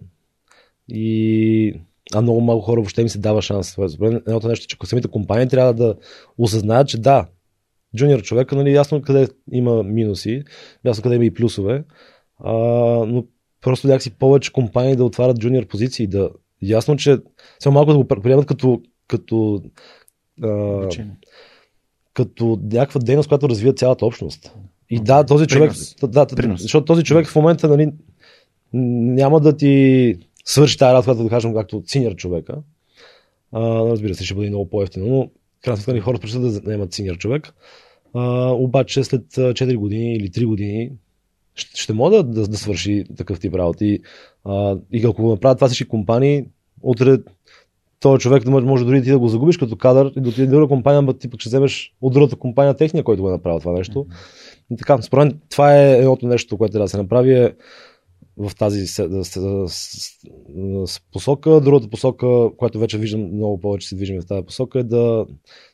И 0.89 1.81
а 2.15 2.23
много 2.23 2.41
малко 2.41 2.65
хора 2.65 2.81
въобще 2.81 3.03
им 3.03 3.09
се 3.09 3.19
дава 3.19 3.43
шанс. 3.43 3.79
Едното 4.01 4.49
нещо, 4.49 4.67
че 4.67 4.77
самите 4.85 5.09
компании 5.09 5.49
трябва 5.49 5.75
да 5.75 5.95
осъзнаят, 6.39 6.89
че 6.89 6.99
да, 6.99 7.27
джуниор 7.97 8.23
човека, 8.23 8.57
нали, 8.57 8.75
ясно 8.75 9.03
къде 9.03 9.29
има 9.53 9.83
минуси, 9.83 10.43
ясно 10.85 11.03
къде 11.03 11.15
има 11.15 11.25
и 11.25 11.35
плюсове, 11.35 11.85
а, 12.39 12.53
но 13.07 13.25
просто 13.61 13.87
някакси 13.87 14.11
повече 14.19 14.53
компании 14.53 14.97
да 14.97 15.05
отварят 15.05 15.39
джуниор 15.39 15.67
позиции, 15.67 16.07
да 16.07 16.31
ясно, 16.63 16.97
че 16.97 17.19
само 17.59 17.75
малко 17.75 17.93
да 17.93 17.99
го 17.99 18.05
приемат 18.05 18.47
като, 18.47 18.83
като, 19.09 19.63
а, 20.43 20.89
като 22.17 22.61
някаква 22.73 23.01
дейност, 23.01 23.29
която 23.29 23.49
развива 23.49 23.73
цялата 23.73 24.07
общност. 24.07 24.55
И 24.91 25.01
да, 25.01 25.25
този 25.25 25.47
човек, 25.47 25.73
да, 26.03 26.27
да, 26.27 26.57
защото 26.59 26.85
този 26.85 27.05
човек 27.05 27.27
в 27.27 27.37
момента 27.37 27.69
нали, 27.69 27.93
няма 28.73 29.41
да 29.41 29.57
ти 29.57 30.15
свърши 30.45 30.79
тази 30.79 30.95
работа, 30.95 31.15
да 31.15 31.29
кажем, 31.29 31.55
както 31.55 31.83
синьор 31.87 32.15
човека. 32.15 32.57
А, 33.53 33.61
разбира 33.91 34.15
се, 34.15 34.25
ще 34.25 34.35
бъде 34.35 34.49
много 34.49 34.71
по-ефтино, 34.71 35.07
но 35.07 35.31
крайна 35.65 35.83
сметка 35.83 36.03
хората 36.03 36.21
предпочитат 36.21 36.65
да 36.65 36.69
наемат 36.69 36.93
синьор 36.93 37.17
човек. 37.17 37.55
А, 38.15 38.51
обаче 38.51 39.05
след 39.05 39.25
4 39.27 39.77
години 39.77 40.15
или 40.15 40.31
3 40.31 40.47
години 40.47 40.93
ще, 41.55 41.81
ще 41.81 41.93
мога 41.93 42.17
да, 42.17 42.23
да, 42.23 42.49
да 42.49 42.57
свърши 42.57 43.05
такъв 43.17 43.41
тип 43.41 43.55
работи. 43.55 44.01
А, 44.45 44.77
и 44.93 45.07
ако 45.07 45.23
го 45.23 45.31
направят 45.31 45.59
това 45.59 45.69
всички 45.69 45.89
компании, 45.89 46.45
утре 46.83 47.19
този 48.07 48.23
човек 48.23 48.45
да 48.45 48.51
може, 48.51 48.67
може 48.67 48.85
дори 48.85 49.03
ти 49.03 49.11
да 49.11 49.19
го 49.19 49.29
загубиш 49.29 49.57
като 49.57 49.77
кадър 49.77 50.13
и 50.17 50.21
да 50.21 50.29
отиде 50.29 50.47
друга 50.47 50.69
компания, 50.69 51.03
но 51.03 51.13
ти 51.13 51.31
пък 51.31 51.41
ще 51.41 51.49
вземеш 51.49 51.95
от 52.01 52.13
другата 52.13 52.37
компания 52.37 52.75
техния, 52.75 53.05
който 53.05 53.23
го 53.23 53.29
е 53.29 53.33
направил 53.33 53.61
това 53.61 53.73
нещо. 53.73 54.05
Mm-hmm. 54.05 54.73
И 54.73 54.77
така, 54.77 55.03
според 55.03 55.25
мен 55.25 55.41
това 55.51 55.77
е 55.77 55.99
едното 55.99 56.27
нещо, 56.27 56.59
което 56.59 56.73
трябва 56.73 56.85
да 56.85 56.89
се 56.89 56.97
направи 56.97 57.35
е 57.35 57.55
в 58.37 58.55
тази 58.55 58.87
посока. 61.13 61.61
Другата 61.61 61.89
посока, 61.89 62.27
която 62.57 62.79
вече 62.79 62.99
виждам 62.99 63.35
много 63.35 63.61
повече 63.61 63.89
се 63.89 63.97
движим 63.97 64.21
в 64.21 64.27
тази 64.27 64.47
посока 64.47 64.79
е 64.79 64.85
да 64.85 65.27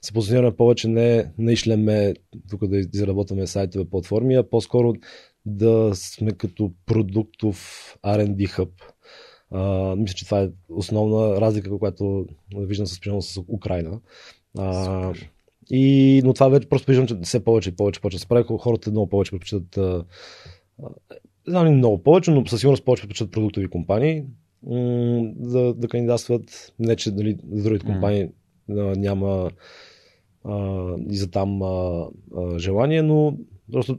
се 0.03 0.13
позиционираме 0.13 0.57
повече 0.57 0.89
не 0.89 1.53
ишлеме 1.53 2.15
тук 2.51 2.67
да 2.67 2.79
изработваме 2.79 3.47
сайтове, 3.47 3.85
платформи, 3.85 4.35
а 4.35 4.51
по-скоро 4.51 4.93
да 5.47 5.91
сме 5.95 6.33
като 6.33 6.73
продуктов 6.87 7.59
R&D 8.05 8.49
хъб. 8.49 8.69
А, 9.53 9.97
мисля, 9.97 10.15
че 10.15 10.25
това 10.25 10.41
е 10.41 10.51
основна 10.69 11.41
разлика, 11.41 11.79
която 11.79 12.27
виждам 12.57 12.87
с, 12.87 13.01
примерно, 13.01 13.23
с 13.23 13.41
Украина. 13.49 14.01
А, 14.59 15.13
и, 15.71 16.23
но 16.25 16.35
това 16.35 16.49
вече 16.49 16.69
просто 16.69 16.87
виждам, 16.87 17.07
че 17.07 17.19
все 17.23 17.45
повече 17.45 17.69
и 17.69 17.77
повече 17.77 18.01
почва 18.01 18.17
да 18.17 18.21
се 18.21 18.29
прави. 18.29 18.45
Хората 18.59 18.91
много 18.91 19.09
повече 19.09 19.31
предпочитат 19.31 19.79
знам 21.47 21.67
ли 21.67 21.71
много 21.71 22.03
повече, 22.03 22.31
но 22.31 22.47
със 22.47 22.61
сигурност 22.61 22.85
повече 22.85 23.03
предпочитат 23.03 23.33
продуктови 23.33 23.69
компании 23.69 24.25
да, 25.37 25.75
да 25.75 25.89
кандидатстват. 25.89 26.73
Не, 26.79 26.97
че 26.97 27.11
дали, 27.11 27.39
за 27.53 27.65
другите 27.65 27.87
компании 27.87 28.29
а, 28.71 28.75
няма 28.75 29.51
а, 30.45 30.87
и 31.11 31.17
за 31.17 31.31
там 31.31 31.63
а, 31.63 32.07
а, 32.37 32.59
желание, 32.59 33.03
но 33.03 33.37
просто 33.73 33.99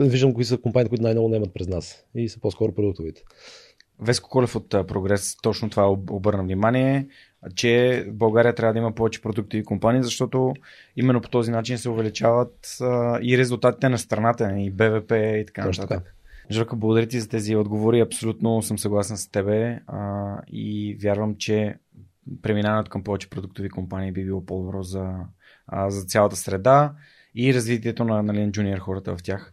виждам 0.00 0.34
кои 0.34 0.44
са 0.44 0.58
компании, 0.58 0.88
които 0.88 1.02
най-много 1.02 1.28
наемат 1.28 1.54
през 1.54 1.68
нас 1.68 2.04
и 2.14 2.28
са 2.28 2.40
по-скоро 2.40 2.74
продуктовите. 2.74 3.22
Веско 4.00 4.28
Колев 4.28 4.56
от 4.56 4.68
Прогрес 4.70 5.36
точно 5.42 5.70
това 5.70 5.90
обърна 5.90 6.42
внимание, 6.42 7.08
че 7.54 8.04
в 8.08 8.12
България 8.12 8.54
трябва 8.54 8.72
да 8.72 8.78
има 8.78 8.94
повече 8.94 9.22
продуктови 9.22 9.64
компании, 9.64 10.02
защото 10.02 10.54
именно 10.96 11.20
по 11.20 11.28
този 11.28 11.50
начин 11.50 11.78
се 11.78 11.88
увеличават 11.88 12.76
и 13.22 13.38
резултатите 13.38 13.88
на 13.88 13.98
страната, 13.98 14.54
и 14.58 14.70
БВП 14.70 15.12
и 15.12 15.44
така 15.46 15.66
нататък. 15.66 16.14
Жорка, 16.50 16.76
благодаря 16.76 17.06
ти 17.06 17.20
за 17.20 17.28
тези 17.28 17.56
отговори. 17.56 18.00
Абсолютно 18.00 18.62
съм 18.62 18.78
съгласен 18.78 19.16
с 19.16 19.30
тебе 19.30 19.80
а, 19.86 20.36
и 20.48 20.98
вярвам, 21.02 21.36
че 21.36 21.76
преминаването 22.42 22.90
към 22.90 23.04
повече 23.04 23.30
продуктови 23.30 23.68
компании 23.68 24.12
би 24.12 24.24
било 24.24 24.46
по-добро 24.46 24.82
за, 24.82 25.14
а, 25.66 25.90
за 25.90 26.04
цялата 26.04 26.36
среда 26.36 26.92
и 27.34 27.54
развитието 27.54 28.04
на, 28.04 28.22
на 28.22 28.34
Lean 28.34 28.50
Junior 28.50 28.78
хората 28.78 29.16
в 29.16 29.22
тях. 29.22 29.52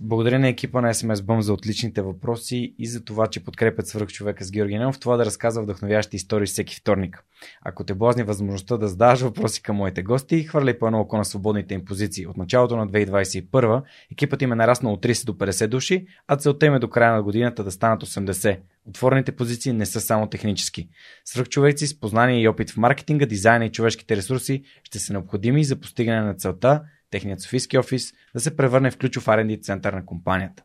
Благодаря 0.00 0.38
на 0.38 0.48
екипа 0.48 0.80
на 0.80 0.94
SMS 0.94 1.14
Bum 1.14 1.40
за 1.40 1.52
отличните 1.52 2.02
въпроси 2.02 2.74
и 2.78 2.86
за 2.86 3.04
това, 3.04 3.26
че 3.26 3.44
подкрепят 3.44 3.86
свърх 3.86 4.08
човека 4.08 4.44
с 4.44 4.50
Георги 4.50 4.78
Ненов, 4.78 4.98
това 4.98 5.16
да 5.16 5.24
разказва 5.24 5.62
вдъхновящи 5.62 6.16
истории 6.16 6.46
всеки 6.46 6.76
вторник. 6.76 7.24
Ако 7.62 7.84
те 7.84 7.94
блазни 7.94 8.22
възможността 8.22 8.76
да 8.76 8.88
задаваш 8.88 9.20
въпроси 9.20 9.62
към 9.62 9.76
моите 9.76 10.02
гости, 10.02 10.42
хвърляй 10.42 10.78
по 10.78 10.86
едно 10.86 11.00
око 11.00 11.16
на 11.16 11.24
свободните 11.24 11.74
им 11.74 11.84
позиции. 11.84 12.26
От 12.26 12.36
началото 12.36 12.76
на 12.76 12.88
2021 12.88 13.82
екипът 14.12 14.42
им 14.42 14.52
е 14.52 14.56
нараснал 14.56 14.92
от 14.92 15.02
30 15.02 15.26
до 15.26 15.32
50 15.32 15.66
души, 15.66 16.06
а 16.28 16.36
целта 16.36 16.66
им 16.66 16.74
е 16.74 16.78
до 16.78 16.90
края 16.90 17.12
на 17.12 17.22
годината 17.22 17.64
да 17.64 17.70
станат 17.70 18.02
80. 18.02 18.58
Отворените 18.88 19.32
позиции 19.32 19.72
не 19.72 19.86
са 19.86 20.00
само 20.00 20.26
технически. 20.26 20.88
Свръхчовеци 21.24 21.86
с 21.86 22.00
познание 22.00 22.40
и 22.40 22.48
опит 22.48 22.70
в 22.70 22.76
маркетинга, 22.76 23.26
дизайна 23.26 23.66
и 23.66 23.72
човешките 23.72 24.16
ресурси 24.16 24.62
ще 24.82 24.98
са 24.98 25.12
необходими 25.12 25.64
за 25.64 25.76
постигане 25.76 26.20
на 26.20 26.34
целта 26.34 26.82
техният 27.14 27.40
Софийски 27.40 27.78
офис, 27.78 28.12
да 28.34 28.40
се 28.40 28.56
превърне 28.56 28.90
в 28.90 28.98
ключов 28.98 29.26
R&D 29.26 29.62
център 29.62 29.92
на 29.92 30.06
компанията. 30.06 30.62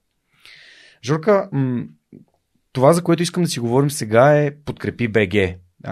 Журка, 1.06 1.50
това, 2.74 2.94
за 2.94 3.04
което 3.04 3.24
искам 3.24 3.44
да 3.44 3.50
си 3.50 3.60
говорим 3.60 3.92
сега 3.92 4.38
е 4.38 4.56
Подкрепи 4.66 5.08
БГ. 5.08 5.34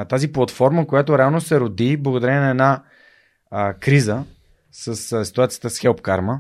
Тази 0.10 0.32
платформа, 0.32 0.88
която 0.88 1.18
реално 1.18 1.42
се 1.42 1.60
роди 1.60 1.98
благодарение 1.98 2.40
на 2.40 2.50
една 2.50 2.84
а, 3.52 3.74
криза 3.74 4.24
с 4.72 5.12
а, 5.12 5.26
ситуацията 5.26 5.70
с 5.70 5.80
Help 5.80 6.02
Karma, 6.02 6.40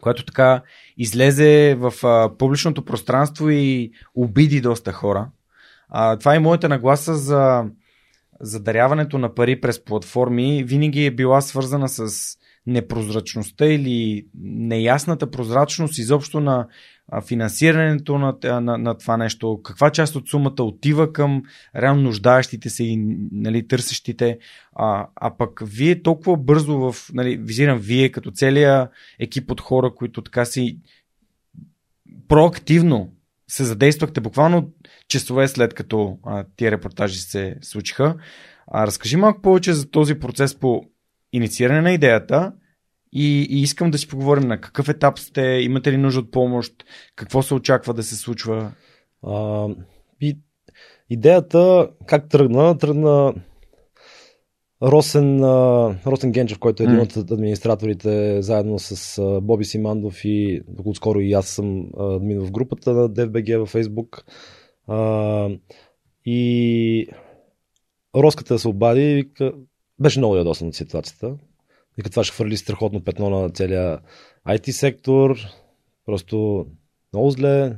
която 0.00 0.24
така 0.24 0.62
излезе 0.96 1.76
в 1.78 1.92
а, 2.04 2.36
публичното 2.38 2.84
пространство 2.84 3.50
и 3.50 3.92
обиди 4.14 4.60
доста 4.60 4.92
хора. 4.92 5.28
А, 5.88 6.16
това 6.16 6.34
е 6.34 6.38
моята 6.38 6.68
нагласа 6.68 7.14
за, 7.14 7.64
за 8.40 8.60
даряването 8.60 9.18
на 9.18 9.34
пари 9.34 9.60
през 9.60 9.84
платформи. 9.84 10.64
Винаги 10.64 11.06
е 11.06 11.10
била 11.10 11.40
свързана 11.40 11.88
с 11.88 12.39
непрозрачността 12.66 13.66
или 13.66 14.26
неясната 14.42 15.30
прозрачност 15.30 15.98
изобщо 15.98 16.40
на 16.40 16.66
финансирането 17.26 18.18
на, 18.18 18.60
на, 18.60 18.78
на 18.78 18.98
това 18.98 19.16
нещо, 19.16 19.60
каква 19.62 19.90
част 19.90 20.16
от 20.16 20.28
сумата 20.28 20.62
отива 20.62 21.12
към 21.12 21.42
реално 21.76 22.02
нуждаещите 22.02 22.70
се 22.70 22.84
и 22.84 22.96
нали, 23.32 23.68
търсещите, 23.68 24.38
а, 24.72 25.06
а 25.16 25.36
пък 25.36 25.60
вие 25.64 26.02
толкова 26.02 26.36
бързо 26.36 26.78
в, 26.78 26.96
нали, 27.12 27.36
визирам 27.36 27.78
вие 27.78 28.08
като 28.08 28.30
целия 28.30 28.88
екип 29.18 29.50
от 29.50 29.60
хора, 29.60 29.94
които 29.94 30.22
така 30.22 30.44
си 30.44 30.78
проактивно 32.28 33.12
се 33.48 33.64
задействахте 33.64 34.20
буквално 34.20 34.72
часове 35.08 35.48
след 35.48 35.74
като 35.74 36.18
а, 36.26 36.44
тия 36.56 36.70
репортажи 36.70 37.18
се 37.18 37.56
случиха. 37.62 38.16
А, 38.66 38.86
разкажи 38.86 39.16
малко 39.16 39.42
повече 39.42 39.72
за 39.72 39.90
този 39.90 40.14
процес 40.14 40.58
по 40.58 40.84
иницииране 41.32 41.80
на 41.80 41.92
идеята 41.92 42.52
и, 43.12 43.46
и 43.50 43.62
искам 43.62 43.90
да 43.90 43.98
си 43.98 44.08
поговорим 44.08 44.48
на 44.48 44.60
какъв 44.60 44.88
етап 44.88 45.18
сте, 45.18 45.42
имате 45.42 45.92
ли 45.92 45.96
нужда 45.96 46.20
от 46.20 46.30
помощ, 46.30 46.84
какво 47.16 47.42
се 47.42 47.54
очаква 47.54 47.94
да 47.94 48.02
се 48.02 48.16
случва? 48.16 48.72
А, 49.22 49.68
и, 50.20 50.38
идеята 51.10 51.90
как 52.06 52.28
тръгна? 52.28 52.78
Тръгна 52.78 53.34
Росен, 54.82 55.44
Росен 56.06 56.32
Генчев, 56.32 56.58
който 56.58 56.82
е 56.82 56.86
един 56.86 57.00
от 57.00 57.16
администраторите, 57.16 58.42
заедно 58.42 58.78
с 58.78 59.22
Боби 59.42 59.64
Симандов 59.64 60.24
и 60.24 60.62
отскоро 60.84 61.20
и 61.20 61.32
аз 61.32 61.48
съм 61.48 61.86
админ 61.98 62.40
в 62.40 62.50
групата 62.50 62.92
на 62.92 63.08
DFBG 63.08 63.58
във 63.58 63.72
Facebook. 63.72 64.22
И 66.24 67.06
Роската 68.16 68.58
се 68.58 68.68
обади 68.68 69.02
и 69.02 69.14
вика, 69.14 69.52
беше 70.00 70.18
много 70.18 70.36
ядосан 70.36 70.68
от 70.68 70.74
ситуацията. 70.74 71.36
Вика, 71.96 72.10
това 72.10 72.24
ще 72.24 72.34
хвърли 72.34 72.56
страхотно 72.56 73.04
петно 73.04 73.30
на 73.30 73.50
целия 73.50 74.00
IT 74.48 74.70
сектор. 74.70 75.38
Просто 76.06 76.66
много 77.12 77.30
зле. 77.30 77.76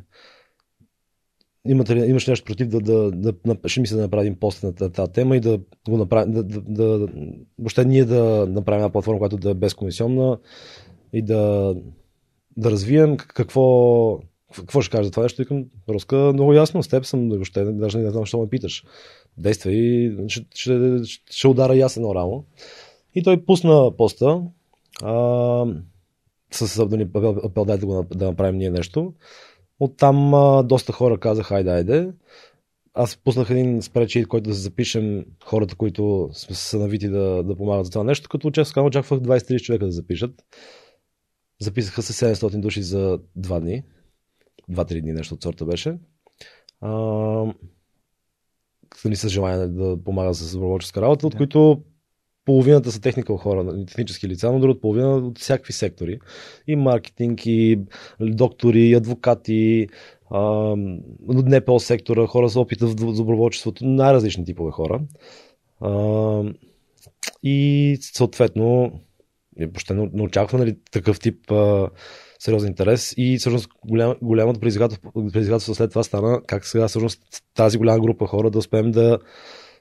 Имате 1.69 1.97
ли, 1.97 2.11
имаш 2.11 2.27
нещо 2.27 2.44
против 2.44 2.69
да, 2.69 2.81
да, 2.81 3.11
да, 3.11 3.32
да 3.32 3.69
ще 3.69 3.81
мисля 3.81 3.97
да 3.97 4.03
направим 4.03 4.36
пост 4.36 4.62
на 4.62 4.73
тази 4.74 5.12
тема 5.12 5.36
и 5.36 5.40
да 5.40 5.61
го 5.89 5.97
направим, 5.97 6.32
да, 6.32 6.43
да, 6.43 6.61
да, 6.61 7.09
въобще 7.59 7.85
ние 7.85 8.05
да 8.05 8.47
направим 8.49 8.81
една 8.81 8.93
платформа, 8.93 9.19
която 9.19 9.36
да 9.36 9.51
е 9.51 9.55
безкомисионна 9.55 10.39
и 11.12 11.23
да, 11.23 11.74
да 12.57 12.70
развием 12.70 13.16
какво, 13.16 14.19
какво 14.57 14.81
ще 14.81 14.90
кажа 14.97 15.05
за 15.05 15.11
това 15.11 15.23
нещо. 15.23 15.43
Викам, 15.43 15.65
Роска, 15.89 16.16
много 16.16 16.53
ясно, 16.53 16.82
с 16.82 16.89
теб 16.89 17.05
съм, 17.05 17.28
въобще 17.28 17.65
даже 17.65 17.99
не 17.99 18.11
знам, 18.11 18.27
що 18.27 18.40
ме 18.40 18.49
питаш. 18.49 18.85
Действай 19.39 20.11
ще, 20.29 20.47
ще, 20.55 21.01
ще 21.31 21.49
удара 21.49 21.77
ясен 21.77 22.05
орално. 22.05 22.45
И 23.15 23.23
той 23.23 23.45
пусна 23.45 23.97
поста 23.97 24.43
а, 25.03 25.67
с 26.51 26.79
апел, 26.79 27.65
да, 27.65 27.79
го, 27.79 28.07
да 28.15 28.27
направим 28.27 28.59
ние 28.59 28.71
нещо. 28.71 29.15
Оттам 29.81 30.35
а, 30.35 30.63
доста 30.63 30.93
хора 30.93 31.19
казаха, 31.19 31.55
айде, 31.55 31.71
айде. 31.71 32.13
Аз 32.95 33.17
пуснах 33.17 33.51
един 33.51 33.83
спречит, 33.83 34.29
който 34.29 34.51
да 34.51 34.55
запишем 34.55 35.25
хората, 35.45 35.77
които 35.77 36.31
са 36.33 36.79
навити 36.79 37.09
да, 37.09 37.43
да 37.43 37.57
помагат 37.57 37.85
за 37.85 37.93
това 37.93 38.05
нещо, 38.05 38.29
като 38.29 38.51
честно 38.51 38.85
очаквах 38.85 39.21
20-30 39.21 39.63
човека 39.63 39.87
да 39.87 39.93
запишат. 39.93 40.45
Записаха 41.61 42.03
се 42.03 42.35
700 42.35 42.61
души 42.61 42.83
за 42.83 43.19
2 43.39 43.61
дни. 43.61 43.83
2-3 44.71 45.01
дни 45.01 45.13
нещо 45.13 45.35
от 45.35 45.43
сорта 45.43 45.65
беше. 45.65 45.99
А, 46.81 46.91
ни 49.05 49.16
с 49.16 49.28
желание 49.28 49.66
да 49.66 49.97
помага 50.05 50.35
с 50.35 50.52
доброволческа 50.52 51.02
работа, 51.02 51.27
от 51.27 51.36
които 51.36 51.82
половината 52.44 52.93
са 52.93 53.01
техникал 53.01 53.36
хора, 53.36 53.64
нали, 53.64 53.86
технически 53.86 54.28
лица, 54.28 54.52
но 54.52 54.60
другата 54.60 54.81
половина 54.81 55.16
от 55.16 55.39
всякакви 55.39 55.73
сектори. 55.73 56.19
И 56.66 56.77
маркетинг, 56.77 57.47
и 57.47 57.81
доктори, 58.20 58.81
и 58.81 58.94
адвокати, 58.94 59.89
от 61.28 61.47
НПО 61.47 61.81
сектора, 61.81 62.27
хора 62.27 62.48
за 62.48 62.60
опита 62.60 62.86
в 62.86 62.94
доброволчеството, 62.94 63.85
най-различни 63.85 64.44
типове 64.44 64.70
хора. 64.70 65.01
А, 65.81 66.44
и 67.43 67.98
съответно, 68.01 69.01
въобще 69.60 69.94
не, 69.94 70.23
очаква 70.23 70.59
нали, 70.59 70.77
такъв 70.90 71.20
тип 71.20 71.51
а, 71.51 71.90
сериозен 72.43 72.69
интерес 72.69 73.14
и 73.16 73.39
всъщност 73.39 73.69
голям, 73.86 74.14
голямото 74.23 74.60
предизвикателство 74.60 75.74
след 75.74 75.90
това 75.90 76.02
стана 76.02 76.40
как 76.47 76.66
сега 76.66 76.89
всъщност 76.89 77.23
тази 77.55 77.78
голяма 77.78 78.01
група 78.01 78.27
хора 78.27 78.51
да 78.51 78.59
успеем 78.59 78.90
да 78.90 79.19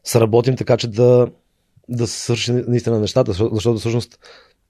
сработим 0.04 0.56
така, 0.56 0.78
че 0.78 0.88
да 0.88 1.28
да 1.90 2.08
се 2.08 2.20
свърши 2.20 2.52
наистина 2.52 3.00
нещата, 3.00 3.34
защото 3.34 3.78
всъщност 3.78 4.20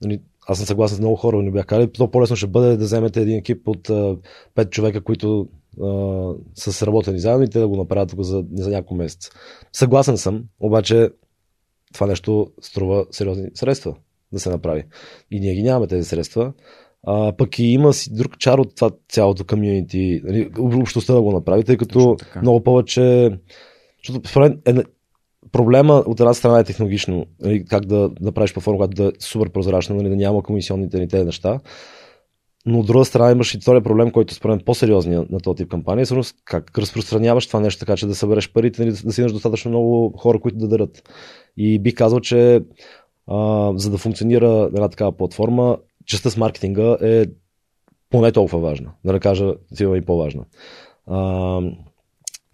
нали, 0.04 0.22
аз 0.48 0.58
съм 0.58 0.68
съгласен 0.68 0.98
с 0.98 1.00
много 1.00 1.16
хора, 1.16 1.38
ни 1.38 1.52
бях 1.52 1.66
казали, 1.66 1.92
то 1.92 2.12
по-лесно 2.12 2.36
ще 2.36 2.48
бъде 2.48 2.78
да 2.78 2.86
вземете 2.86 3.22
един 3.22 3.38
екип 3.38 3.68
от 3.68 3.90
пет 4.56 4.72
човека, 4.72 5.04
които 5.04 5.48
а, 5.82 6.34
са 6.56 6.74
сработени 6.74 7.20
заедно 7.20 7.44
и 7.44 7.50
те 7.50 7.60
да 7.60 7.68
го 7.68 7.78
направят 7.78 8.14
за, 8.20 8.44
за 8.54 8.70
няколко 8.70 8.96
месеца. 8.96 9.30
Съгласен 9.74 10.18
съм, 10.18 10.44
обаче 10.60 11.10
това 11.94 12.08
нещо 12.08 12.52
струва 12.62 13.06
сериозни 13.12 13.50
средства 13.54 13.96
да 14.34 14.40
се 14.40 14.50
направи. 14.50 14.84
И 15.32 15.40
ние 15.40 15.56
ги 15.56 15.64
нямаме 15.64 15.88
тези 15.88 16.10
средства. 16.10 16.54
А, 17.08 17.34
пък 17.38 17.60
и 17.60 17.64
има 17.64 17.94
си 17.94 18.14
друг 18.14 18.38
чар 18.40 18.58
от 18.58 18.76
това 18.76 18.92
цялото 19.10 19.46
комьюнити, 19.46 20.22
нали, 20.24 20.50
общността 20.60 21.14
да 21.14 21.22
го 21.22 21.32
направи, 21.32 21.64
тъй 21.64 21.78
като 21.78 22.18
много 22.42 22.64
повече. 22.64 23.30
Защото 24.04 24.30
според 24.30 24.68
е, 24.68 24.84
проблема 25.52 25.94
от 25.94 26.20
една 26.20 26.34
страна 26.34 26.60
е 26.60 26.64
технологично, 26.64 27.26
нали, 27.42 27.66
как 27.66 27.86
да 27.86 28.12
направиш 28.22 28.54
платформа, 28.54 28.78
която 28.78 29.04
да 29.04 29.08
е 29.08 29.12
супер 29.20 29.50
прозрачна, 29.50 29.96
нали, 29.96 30.10
да 30.10 30.16
няма 30.16 30.44
комисионните 30.44 31.00
ни 31.00 31.08
тези 31.08 31.26
неща. 31.26 31.60
Но 32.66 32.80
от 32.80 32.86
друга 32.86 33.06
страна 33.06 33.32
имаш 33.32 33.54
и 33.54 33.60
втория 33.60 33.82
проблем, 33.82 34.12
който 34.12 34.34
според 34.34 34.56
мен 34.56 34.66
по-сериозния 34.66 35.26
на 35.30 35.40
този 35.40 35.58
тип 35.58 35.70
кампания, 35.70 36.06
всъщност 36.06 36.36
как 36.46 36.78
разпространяваш 36.78 37.48
това 37.48 37.60
нещо 37.60 37.80
така, 37.80 37.98
че 37.98 38.08
да 38.08 38.16
събереш 38.16 38.52
парите, 38.52 38.82
нали, 38.86 38.96
да 39.04 39.14
си 39.14 39.22
имаш 39.22 39.34
достатъчно 39.34 39.72
много 39.72 40.18
хора, 40.18 40.40
които 40.40 40.58
да 40.58 40.68
дарят. 40.68 41.10
И 41.58 41.80
бих 41.80 41.96
казал, 41.96 42.20
че 42.20 42.62
а, 43.28 43.72
за 43.76 43.92
да 43.92 43.98
функционира 43.98 44.70
една 44.74 44.90
такава 44.90 45.18
платформа, 45.18 45.78
частта 46.06 46.30
с 46.30 46.38
маркетинга 46.38 46.98
е 47.02 47.26
поне 48.10 48.32
толкова 48.32 48.60
важна, 48.60 48.92
да 49.06 49.14
не 49.14 49.20
кажа 49.20 49.54
сигурно 49.74 49.96
и 49.96 50.06
по-важна. 50.06 50.46
А, 51.08 51.62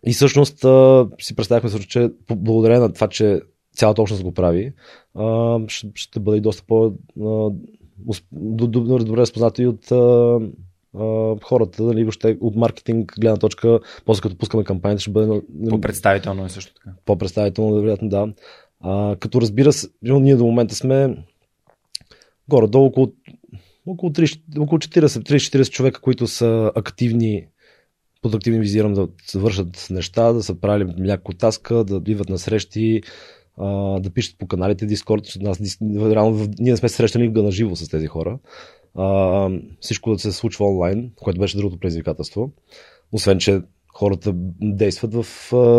и 0.06 0.14
всъщност 0.14 0.66
а, 0.66 1.08
си 1.20 1.36
представяхме, 1.36 1.80
че 1.80 2.10
благодарение 2.32 2.82
на 2.82 2.94
това, 2.94 3.08
че 3.08 3.42
цялата 3.76 4.02
общност 4.02 4.24
го 4.24 4.34
прави, 4.34 4.74
а, 5.16 5.60
ще, 5.68 5.88
ще 5.96 6.20
бъде 6.20 6.38
и 6.38 6.42
доста 6.42 6.64
по- 6.68 6.94
а, 7.22 7.50
добре, 8.32 9.04
добре 9.04 9.22
разпознато 9.22 9.62
и 9.62 9.68
от 9.68 9.92
а, 9.92 10.40
а, 11.00 11.36
хората, 11.44 11.84
нали, 11.84 12.04
въобще 12.04 12.38
от 12.42 12.56
маркетинг 12.56 13.14
гледна 13.20 13.38
точка, 13.38 13.80
после 14.06 14.22
като 14.22 14.38
пускаме 14.38 14.64
кампанията, 14.64 15.02
ще 15.02 15.12
бъде... 15.12 15.42
По-представително 15.70 16.46
е 16.46 16.50
също 16.50 16.74
така. 16.74 16.90
По-представително, 17.06 17.76
вероятно, 17.76 18.10
да. 18.10 18.34
А, 18.80 19.16
като 19.20 19.42
разбира 19.42 19.74
се, 19.74 19.88
ние 20.02 20.36
до 20.36 20.46
момента 20.46 20.76
сме 20.76 21.26
горе-долу 22.50 22.86
около, 22.86 23.14
около, 23.88 24.12
30, 24.12 24.60
около 24.60 24.80
40-40 24.80 25.70
човека, 25.70 26.02
които 26.02 26.28
са 26.28 26.72
активни 26.76 27.48
под 28.22 28.36
активни 28.36 28.60
визирам 28.60 28.94
да 28.94 29.08
вършат 29.36 29.88
неща, 29.90 30.34
да 30.34 30.44
са 30.44 30.56
правили 30.56 30.94
някаква 30.98 31.34
таска, 31.34 31.84
да 31.84 32.00
биват 32.00 32.30
на 32.30 32.38
срещи, 32.38 33.02
да 34.00 34.10
пишат 34.14 34.38
по 34.38 34.48
каналите 34.48 34.88
Discord. 34.88 35.42
Нас, 35.42 35.78
реално, 36.14 36.48
ние 36.60 36.72
не 36.72 36.78
сме 36.78 36.90
срещани 36.90 37.28
на 37.28 37.52
живо 37.52 37.76
с 37.76 37.90
тези 37.90 38.08
хора. 38.08 38.40
Всичко 39.80 40.12
да 40.12 40.20
се 40.20 40.32
случва 40.32 40.66
онлайн, 40.66 41.12
което 41.16 41.40
беше 41.40 41.58
другото 41.58 41.80
предизвикателство. 41.80 42.52
Освен, 43.12 43.40
че 43.40 43.62
хората 43.94 44.32
действат 44.62 45.14
в 45.14 45.26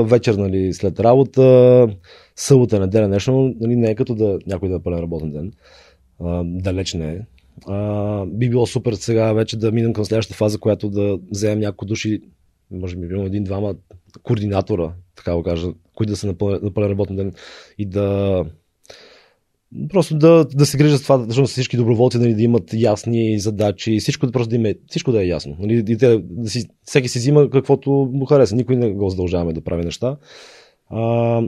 вечер, 0.04 0.34
нали, 0.34 0.72
след 0.74 1.00
работа, 1.00 1.88
събота, 2.36 2.80
неделя, 2.80 3.08
нещо, 3.08 3.54
нали, 3.60 3.76
не 3.76 3.90
е 3.90 3.94
като 3.94 4.14
да 4.14 4.38
някой 4.46 4.68
да 4.68 4.74
е 4.74 4.82
пълен 4.82 5.00
работен 5.00 5.30
ден. 5.30 5.52
Далеч 6.44 6.94
не 6.94 7.12
е. 7.12 7.20
А, 7.66 8.26
би 8.26 8.50
било 8.50 8.66
супер 8.66 8.92
сега 8.92 9.32
вече 9.32 9.56
да 9.56 9.72
минем 9.72 9.92
към 9.92 10.04
следващата 10.04 10.36
фаза, 10.36 10.58
която 10.58 10.90
да 10.90 11.18
вземем 11.30 11.60
някои 11.60 11.88
души, 11.88 12.20
може 12.70 12.96
би 12.96 13.20
един-двама 13.20 13.74
координатора, 14.22 14.92
така 15.16 15.34
го 15.34 15.42
кажа, 15.42 15.68
които 15.94 16.10
да 16.10 16.16
са 16.16 16.26
на 16.26 16.34
пълен 16.74 16.90
работен 16.90 17.16
ден 17.16 17.32
и 17.78 17.86
да 17.86 18.44
просто 19.88 20.18
да, 20.18 20.44
да 20.44 20.66
се 20.66 20.78
грижат 20.78 21.02
това, 21.02 21.24
защото 21.28 21.48
всички 21.48 21.76
доброволци 21.76 22.18
нали, 22.18 22.34
да 22.34 22.42
имат 22.42 22.74
ясни 22.74 23.38
задачи, 23.38 24.00
всичко 24.00 24.26
да 24.26 24.32
просто 24.32 24.48
да, 24.48 24.56
има, 24.56 24.74
всичко 24.86 25.12
да 25.12 25.22
е 25.22 25.26
ясно. 25.26 25.56
Нали, 25.58 25.84
и 25.88 25.98
те, 25.98 26.18
да 26.18 26.50
си, 26.50 26.68
всеки 26.84 27.08
си 27.08 27.18
взима 27.18 27.50
каквото 27.50 27.90
му 27.90 28.24
хареса. 28.24 28.56
Никой 28.56 28.76
не 28.76 28.90
го 28.90 29.10
задължаваме 29.10 29.52
да 29.52 29.60
прави 29.60 29.84
неща. 29.84 30.16
А, 30.90 31.42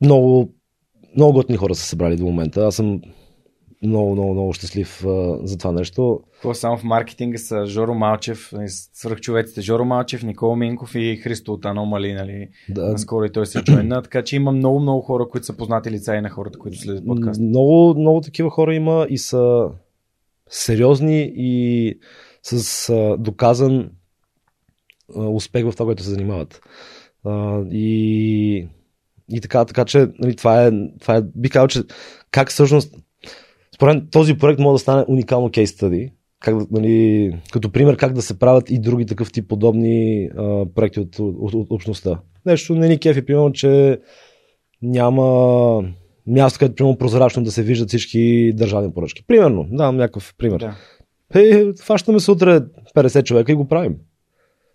много, 0.00 0.52
много 1.16 1.32
готни 1.32 1.56
хора 1.56 1.74
са 1.74 1.84
събрали 1.84 2.16
до 2.16 2.24
момента. 2.24 2.66
Аз 2.66 2.74
съм 2.74 3.00
много, 3.82 4.12
много, 4.12 4.32
много 4.32 4.52
щастлив 4.52 5.04
а, 5.04 5.38
за 5.46 5.58
това 5.58 5.72
нещо. 5.72 6.20
Това 6.42 6.54
само 6.54 6.76
в 6.76 6.84
маркетинга 6.84 7.38
са 7.38 7.66
Жоро 7.66 7.94
Малчев, 7.94 8.52
свръхчовеците 8.92 9.60
Жоро 9.60 9.84
Малчев, 9.84 10.22
Никола 10.22 10.56
Минков 10.56 10.94
и 10.94 11.16
Христо 11.16 11.52
от 11.52 11.64
Аномали, 11.64 12.12
нали? 12.12 12.48
Да. 12.68 12.86
Наскоро 12.86 13.24
и 13.24 13.32
той 13.32 13.46
се 13.46 13.62
джойна, 13.62 14.02
така 14.02 14.22
че 14.22 14.36
има 14.36 14.52
много, 14.52 14.80
много 14.80 15.00
хора, 15.00 15.28
които 15.28 15.46
са 15.46 15.56
познати 15.56 15.90
лица 15.90 16.16
и 16.16 16.20
на 16.20 16.30
хората, 16.30 16.58
които 16.58 16.78
следят 16.78 17.06
подкаст. 17.06 17.40
Много, 17.40 17.94
много 17.98 18.20
такива 18.20 18.50
хора 18.50 18.74
има 18.74 19.06
и 19.10 19.18
са 19.18 19.68
сериозни 20.48 21.32
и 21.36 21.94
с 22.42 22.88
а, 22.88 23.16
доказан 23.18 23.90
а, 25.16 25.20
успех 25.20 25.64
в 25.64 25.72
това, 25.72 25.86
което 25.86 26.02
се 26.02 26.10
занимават. 26.10 26.60
А, 27.24 27.62
и, 27.70 28.68
и 29.32 29.40
така, 29.40 29.64
така 29.64 29.84
че 29.84 30.08
нали, 30.18 30.36
това, 30.36 30.66
е, 30.66 30.70
това 31.00 31.16
е, 31.16 31.22
би 31.22 31.50
казал, 31.50 31.68
че 31.68 31.82
как 32.30 32.50
всъщност 32.50 32.94
според 33.82 34.10
този 34.10 34.34
проект 34.34 34.60
може 34.60 34.74
да 34.74 34.78
стане 34.78 35.04
уникално 35.08 35.50
кейс 35.50 35.70
стади, 35.70 36.12
как, 36.40 36.70
нали, 36.70 37.36
като 37.52 37.72
пример 37.72 37.96
как 37.96 38.12
да 38.12 38.22
се 38.22 38.38
правят 38.38 38.70
и 38.70 38.78
други 38.78 39.06
такъв 39.06 39.32
тип 39.32 39.48
подобни 39.48 40.28
а, 40.36 40.66
проекти 40.74 41.00
от, 41.00 41.18
от, 41.18 41.54
от 41.54 41.66
общността. 41.70 42.20
Нещо 42.46 42.74
не 42.74 42.88
ни 42.88 42.98
кефи, 42.98 43.26
примерно, 43.26 43.52
че 43.52 44.00
няма 44.82 45.24
място, 46.26 46.58
където 46.58 46.74
примерно 46.76 46.98
прозрачно 46.98 47.44
да 47.44 47.52
се 47.52 47.62
виждат 47.62 47.88
всички 47.88 48.52
държавни 48.54 48.92
поръчки. 48.92 49.24
Примерно, 49.26 49.66
давам 49.70 49.96
някакъв 49.96 50.34
пример. 50.38 50.60
Да. 50.60 50.76
Е, 51.40 51.64
фащаме 51.82 52.20
се 52.20 52.30
утре 52.30 52.60
50 52.96 53.24
човека 53.24 53.52
и 53.52 53.54
го 53.54 53.68
правим. 53.68 53.96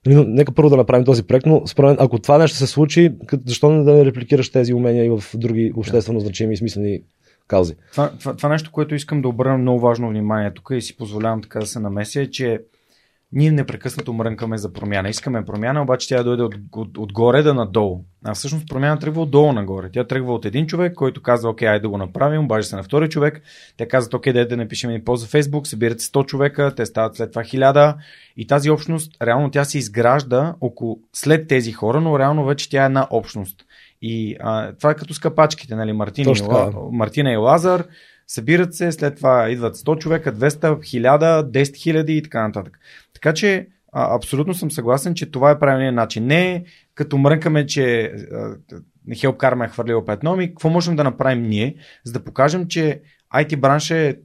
Нали, 0.05 0.25
нека 0.27 0.51
първо 0.51 0.69
да 0.69 0.77
направим 0.77 1.05
този 1.05 1.23
проект, 1.23 1.45
но 1.45 1.61
според 1.67 1.87
мен, 1.87 1.97
ако 1.99 2.19
това 2.19 2.37
нещо 2.37 2.57
се 2.57 2.67
случи, 2.67 3.11
защо 3.45 3.69
не 3.69 3.83
да 3.83 4.05
репликираш 4.05 4.51
тези 4.51 4.73
умения 4.73 5.05
и 5.05 5.09
в 5.09 5.23
други 5.35 5.73
обществено 5.75 6.19
значими 6.19 6.53
и 6.53 6.57
смислени 6.57 7.01
каузи? 7.47 7.75
Това, 7.91 8.11
това, 8.19 8.35
това 8.35 8.49
нещо, 8.49 8.71
което 8.71 8.95
искам 8.95 9.21
да 9.21 9.27
обърна 9.27 9.57
много 9.57 9.79
важно 9.79 10.09
внимание 10.09 10.53
тук 10.53 10.69
и 10.71 10.81
си 10.81 10.97
позволявам 10.97 11.41
така 11.41 11.59
да 11.59 11.65
се 11.65 11.79
намеся, 11.79 12.21
е, 12.21 12.27
че 12.27 12.59
ние 13.31 13.51
непрекъснато 13.51 14.13
мрънкаме 14.13 14.57
за 14.57 14.73
промяна. 14.73 15.09
Искаме 15.09 15.45
промяна, 15.45 15.81
обаче 15.81 16.07
тя 16.07 16.23
дойде 16.23 16.43
от, 16.43 16.55
от, 16.75 16.97
отгоре 16.97 17.41
да 17.41 17.53
надолу. 17.53 18.03
А 18.25 18.33
всъщност 18.33 18.67
промяна 18.67 18.99
тръгва 18.99 19.21
отдолу 19.21 19.53
нагоре. 19.53 19.89
Тя 19.93 20.03
тръгва 20.03 20.33
от 20.33 20.45
един 20.45 20.67
човек, 20.67 20.93
който 20.93 21.21
казва, 21.21 21.49
окей, 21.49 21.67
айде 21.67 21.81
да 21.81 21.89
го 21.89 21.97
направим, 21.97 22.43
обажда 22.43 22.69
се 22.69 22.75
на 22.75 22.83
втори 22.83 23.09
човек. 23.09 23.41
Те 23.77 23.87
казват, 23.87 24.13
окей, 24.13 24.33
да, 24.33 24.47
да 24.47 24.57
напишем 24.57 24.91
и 24.91 25.03
пост 25.03 25.21
за 25.21 25.27
Фейсбук, 25.27 25.67
събират 25.67 25.99
100 25.99 26.25
човека, 26.25 26.73
те 26.75 26.85
стават 26.85 27.15
след 27.15 27.31
това 27.31 27.43
1000. 27.43 27.95
И 28.37 28.47
тази 28.47 28.69
общност, 28.69 29.17
реално 29.21 29.51
тя 29.51 29.65
се 29.65 29.77
изгражда 29.77 30.55
около, 30.61 30.99
след 31.13 31.47
тези 31.47 31.71
хора, 31.71 32.01
но 32.01 32.19
реално 32.19 32.45
вече 32.45 32.69
тя 32.69 32.83
е 32.83 32.85
една 32.85 33.07
общност. 33.09 33.65
И 34.01 34.37
а, 34.39 34.73
това 34.73 34.91
е 34.91 34.95
като 34.95 35.13
скапачките, 35.13 35.75
нали? 35.75 35.93
Мартина, 35.93 36.31
и, 36.31 36.41
Мартина 36.91 37.31
и 37.31 37.37
Лазар 37.37 37.85
събират 38.27 38.73
се, 38.73 38.91
след 38.91 39.15
това 39.15 39.49
идват 39.49 39.75
100 39.77 39.97
човека, 39.97 40.33
200, 40.33 40.59
1000, 40.59 41.51
10 41.51 41.63
000 41.63 42.09
и 42.09 42.23
така 42.23 42.47
нататък. 42.47 42.79
Така 43.13 43.33
че 43.33 43.67
а, 43.93 44.15
абсолютно 44.15 44.53
съм 44.53 44.71
съгласен, 44.71 45.15
че 45.15 45.31
това 45.31 45.51
е 45.51 45.59
правилният 45.59 45.95
начин. 45.95 46.25
Не 46.25 46.63
като 46.95 47.17
мрънкаме, 47.17 47.65
че 47.65 48.13
Хелп 49.15 49.37
Карма 49.37 49.65
е 49.65 49.67
хвърлил 49.67 50.05
петно, 50.05 50.35
ми 50.35 50.47
какво 50.47 50.69
можем 50.69 50.95
да 50.95 51.03
направим 51.03 51.43
ние, 51.43 51.75
за 52.03 52.13
да 52.13 52.23
покажем, 52.23 52.67
че 52.67 53.01
IT 53.33 53.55
бранша 53.55 53.95
е 53.95 54.15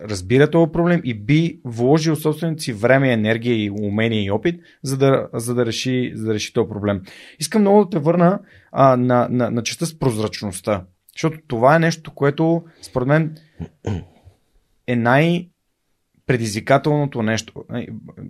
разбира 0.00 0.50
този 0.50 0.72
проблем 0.72 1.00
и 1.04 1.14
би 1.14 1.60
вложил 1.64 2.16
собствените 2.16 2.62
си 2.62 2.72
време, 2.72 3.12
енергия 3.12 3.64
и 3.64 3.70
умение 3.70 4.24
и 4.24 4.30
опит, 4.30 4.60
за 4.82 4.96
да, 4.96 5.28
за 5.34 5.54
да, 5.54 5.66
реши, 5.66 6.12
за 6.14 6.26
да 6.26 6.34
реши 6.34 6.52
този 6.52 6.68
проблем. 6.68 7.02
Искам 7.38 7.60
много 7.60 7.84
да 7.84 7.90
те 7.90 7.98
върна 7.98 8.40
а, 8.72 8.96
на, 8.96 9.28
на, 9.30 9.50
на 9.50 9.62
частта 9.62 9.86
с 9.86 9.98
прозрачността. 9.98 10.84
Защото 11.12 11.38
това 11.46 11.76
е 11.76 11.78
нещо, 11.78 12.14
което 12.14 12.64
според 12.82 13.08
мен 13.08 13.36
е 14.86 14.96
най- 14.96 15.48
предизвикателното 16.26 17.22
нещо. 17.22 17.64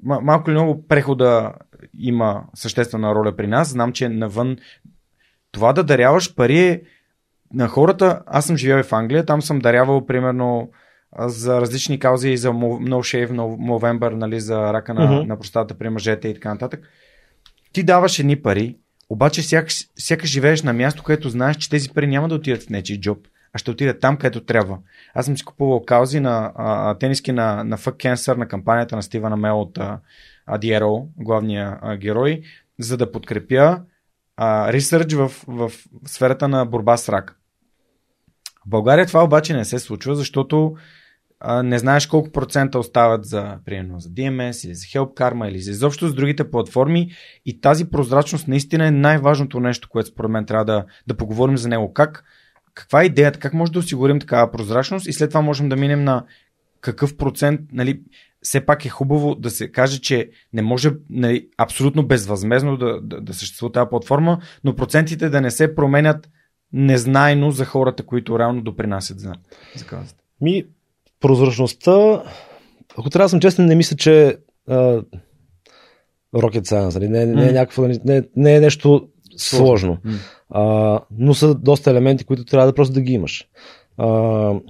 Малко 0.02 0.50
или 0.50 0.58
много 0.58 0.86
прехода 0.86 1.52
има 1.98 2.44
съществена 2.54 3.14
роля 3.14 3.36
при 3.36 3.46
нас. 3.46 3.68
Знам, 3.68 3.92
че 3.92 4.08
навън 4.08 4.56
това 5.52 5.72
да 5.72 5.84
даряваш 5.84 6.34
пари 6.34 6.58
е 6.58 6.82
на 7.54 7.68
хората. 7.68 8.22
Аз 8.26 8.46
съм 8.46 8.56
живял 8.56 8.82
в 8.82 8.92
Англия, 8.92 9.26
там 9.26 9.42
съм 9.42 9.58
дарявал 9.58 10.06
примерно 10.06 10.70
за 11.18 11.60
различни 11.60 11.98
каузи, 11.98 12.36
за 12.36 12.48
No 12.48 13.26
Shave 13.26 13.30
November, 13.30 14.10
нали, 14.10 14.40
за 14.40 14.72
рака 14.72 14.94
на, 14.94 15.00
mm-hmm. 15.00 15.26
на 15.26 15.38
простата 15.38 15.78
при 15.78 15.88
мъжете 15.88 16.28
и 16.28 16.34
така 16.34 16.52
нататък. 16.52 16.80
Ти 17.72 17.82
даваш 17.82 18.18
едни 18.18 18.42
пари, 18.42 18.76
обаче 19.08 19.42
сякаш, 19.42 19.88
сякаш 19.98 20.30
живееш 20.30 20.62
на 20.62 20.72
място, 20.72 21.02
където 21.02 21.30
знаеш, 21.30 21.56
че 21.56 21.70
тези 21.70 21.88
пари 21.88 22.06
няма 22.06 22.28
да 22.28 22.34
отидат 22.34 22.62
в 22.62 22.70
нечи 22.70 23.00
джоб, 23.00 23.18
а 23.52 23.58
ще 23.58 23.70
отидат 23.70 24.00
там, 24.00 24.16
където 24.16 24.44
трябва. 24.44 24.78
Аз 25.14 25.26
съм 25.26 25.36
си 25.36 25.44
купувал 25.44 25.84
каузи 25.84 26.20
на 26.20 26.52
а, 26.56 26.94
тениски 26.94 27.32
на, 27.32 27.64
на 27.64 27.78
Fuck 27.78 27.96
Cancer, 27.96 28.36
на 28.36 28.48
кампанията 28.48 28.96
на 28.96 29.02
Стивана 29.02 29.36
Мел 29.36 29.60
от 29.60 29.78
Адиеро, 30.46 31.06
главния 31.16 31.78
а, 31.82 31.96
герой, 31.96 32.42
за 32.78 32.96
да 32.96 33.12
подкрепя 33.12 33.80
ресърч 34.40 35.12
в, 35.12 35.32
в 35.46 35.72
сферата 36.06 36.48
на 36.48 36.66
борба 36.66 36.96
с 36.96 37.08
рак. 37.08 37.37
В 38.68 38.70
България 38.70 39.06
това 39.06 39.24
обаче 39.24 39.56
не 39.56 39.64
се 39.64 39.78
случва, 39.78 40.14
защото 40.14 40.74
а, 41.40 41.62
не 41.62 41.78
знаеш 41.78 42.06
колко 42.06 42.30
процента 42.30 42.78
остават 42.78 43.24
за, 43.24 43.58
примерно, 43.64 44.00
за 44.00 44.08
DMS 44.08 44.66
или 44.66 44.74
за 44.74 44.86
Help 44.86 45.14
Karma 45.14 45.48
или 45.48 45.60
за 45.60 45.70
изобщо 45.70 46.08
с 46.08 46.14
другите 46.14 46.50
платформи. 46.50 47.10
И 47.46 47.60
тази 47.60 47.84
прозрачност 47.84 48.48
наистина 48.48 48.86
е 48.86 48.90
най-важното 48.90 49.60
нещо, 49.60 49.88
което 49.88 50.08
според 50.08 50.30
мен 50.30 50.46
трябва 50.46 50.64
да, 50.64 50.84
да 51.06 51.16
поговорим 51.16 51.56
за 51.56 51.68
него. 51.68 51.92
Как, 51.92 52.24
каква 52.74 53.02
е 53.02 53.06
идеята, 53.06 53.38
как 53.38 53.54
може 53.54 53.72
да 53.72 53.78
осигурим 53.78 54.20
такава 54.20 54.50
прозрачност? 54.50 55.06
И 55.06 55.12
след 55.12 55.30
това 55.30 55.40
можем 55.40 55.68
да 55.68 55.76
минем 55.76 56.04
на 56.04 56.24
какъв 56.80 57.16
процент, 57.16 57.60
нали, 57.72 58.00
все 58.42 58.66
пак 58.66 58.84
е 58.84 58.88
хубаво 58.88 59.34
да 59.34 59.50
се 59.50 59.72
каже, 59.72 60.00
че 60.00 60.30
не 60.52 60.62
може 60.62 60.90
нали, 61.10 61.48
абсолютно 61.58 62.06
безвъзмезно 62.06 62.76
да, 62.76 63.00
да, 63.02 63.20
да 63.20 63.34
съществува 63.34 63.72
тази 63.72 63.88
платформа, 63.90 64.38
но 64.64 64.76
процентите 64.76 65.28
да 65.28 65.40
не 65.40 65.50
се 65.50 65.74
променят 65.74 66.28
незнайно 66.72 67.50
за 67.50 67.64
хората, 67.64 68.06
които 68.06 68.38
реално 68.38 68.62
допринасят 68.62 69.20
за, 69.20 69.32
за 69.76 69.86
казата. 69.86 70.22
Ми, 70.40 70.64
прозрачността, 71.20 72.22
ако 72.98 73.10
трябва 73.10 73.24
да 73.24 73.28
съм 73.28 73.40
честен, 73.40 73.66
не 73.66 73.74
мисля, 73.74 73.96
че 73.96 74.36
uh, 74.68 75.04
rocket 76.34 76.62
science, 76.62 76.94
нали? 76.94 77.08
не, 77.08 77.26
не, 77.26 77.48
е 77.48 77.52
някакво, 77.52 77.82
нали, 77.82 78.00
не, 78.04 78.22
не 78.36 78.56
е 78.56 78.60
нещо 78.60 79.08
сложно, 79.36 79.98
mm. 80.06 80.16
uh, 80.54 81.00
но 81.10 81.34
са 81.34 81.54
доста 81.54 81.90
елементи, 81.90 82.24
които 82.24 82.44
трябва 82.44 82.66
да 82.66 82.74
просто 82.74 82.94
да 82.94 83.00
ги 83.00 83.12
имаш. 83.12 83.48
Uh, 83.98 84.62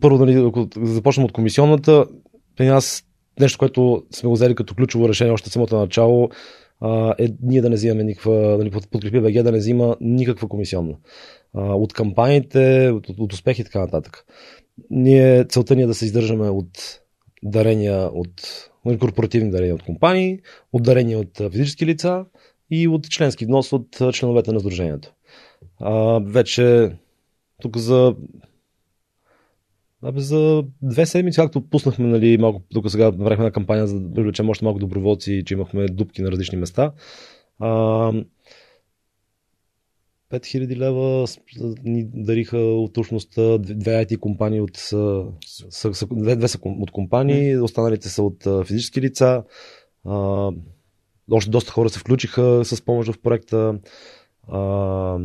първо, 0.00 0.18
нали, 0.18 0.46
ако 0.48 0.68
започнем 0.76 1.24
от 1.24 1.32
комисионната, 1.32 2.06
при 2.56 2.66
нас 2.66 3.04
нещо, 3.40 3.58
което 3.58 4.02
сме 4.10 4.28
го 4.28 4.34
взели 4.34 4.54
като 4.54 4.74
ключово 4.74 5.08
решение 5.08 5.32
още 5.32 5.50
самото 5.50 5.76
начало, 5.76 6.30
е 7.18 7.28
ние 7.42 7.60
да 7.60 7.70
не 7.70 7.76
взимаме 7.76 8.04
никаква, 8.04 8.58
нали, 8.58 8.70
подкрепи 8.70 9.20
БГ 9.20 9.42
да 9.42 9.52
не 9.52 9.58
взима 9.58 9.96
никаква 10.00 10.48
комисионна. 10.48 10.94
От 11.54 11.92
кампаниите, 11.92 12.90
от, 12.94 13.08
от 13.08 13.32
успехи 13.32 13.60
и 13.60 13.64
така 13.64 13.80
нататък. 13.80 14.24
Ние, 14.90 15.44
целта 15.44 15.76
ни 15.76 15.82
е 15.82 15.86
да 15.86 15.94
се 15.94 16.04
издържаме 16.04 16.48
от 16.48 17.00
дарения 17.42 18.10
от 18.12 18.68
корпоративни 18.98 19.50
дарения 19.50 19.74
от 19.74 19.82
компании, 19.82 20.40
от 20.72 20.82
дарения 20.82 21.18
от 21.18 21.52
физически 21.52 21.86
лица 21.86 22.24
и 22.70 22.88
от 22.88 23.10
членски 23.10 23.46
внос 23.46 23.72
от 23.72 23.98
членовете 24.12 24.52
на 24.52 24.60
сдружението. 24.60 25.12
А, 25.80 26.20
вече 26.24 26.90
тук 27.62 27.76
за 27.76 28.14
Абе, 30.02 30.20
за 30.20 30.64
две 30.82 31.06
седмици, 31.06 31.36
както 31.36 31.60
пуснахме, 31.60 32.06
нали, 32.06 32.38
малко, 32.38 32.62
тук 32.72 32.90
сега 32.90 33.04
направихме 33.04 33.44
една 33.44 33.52
кампания 33.52 33.86
за 33.86 34.00
да 34.00 34.14
привлечем 34.14 34.48
още 34.48 34.64
малко 34.64 34.80
доброволци, 34.80 35.42
че 35.46 35.54
имахме 35.54 35.86
дупки 35.86 36.22
на 36.22 36.30
различни 36.30 36.58
места. 36.58 36.92
А, 37.58 38.12
5000 40.30 40.76
лева 40.76 41.26
ни 41.84 42.04
дариха 42.14 42.58
от 42.58 42.96
общността 42.96 43.58
две 43.58 44.04
IT 44.04 44.18
компании 44.18 44.60
от, 44.60 44.76
са, 44.76 45.24
са, 45.70 46.06
две, 46.10 46.36
две 46.36 46.48
са 46.48 46.58
от 46.64 46.90
компании, 46.90 47.58
останалите 47.58 48.08
са 48.08 48.22
от 48.22 48.66
физически 48.66 49.00
лица. 49.00 49.44
А, 50.04 50.50
още 51.30 51.50
доста 51.50 51.72
хора 51.72 51.88
се 51.88 51.98
включиха 51.98 52.64
с 52.64 52.82
помощ 52.84 53.12
в 53.12 53.20
проекта. 53.22 53.78
А, 54.48 55.18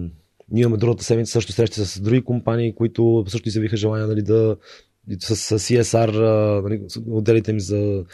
ние 0.54 0.62
имаме 0.62 0.78
другата 0.78 1.04
седмица 1.04 1.32
също 1.32 1.52
срещи 1.52 1.86
с 1.86 2.02
други 2.02 2.24
компании, 2.24 2.76
които 2.76 3.26
също 3.28 3.50
изявиха 3.50 3.78
желание 3.78 4.08
нали, 4.08 4.22
да 4.22 4.58
с, 5.20 5.36
с 5.36 5.60
CSR, 5.60 6.62
нали, 6.62 6.82
отделите 7.08 7.52
им 7.52 7.60
за 7.60 8.06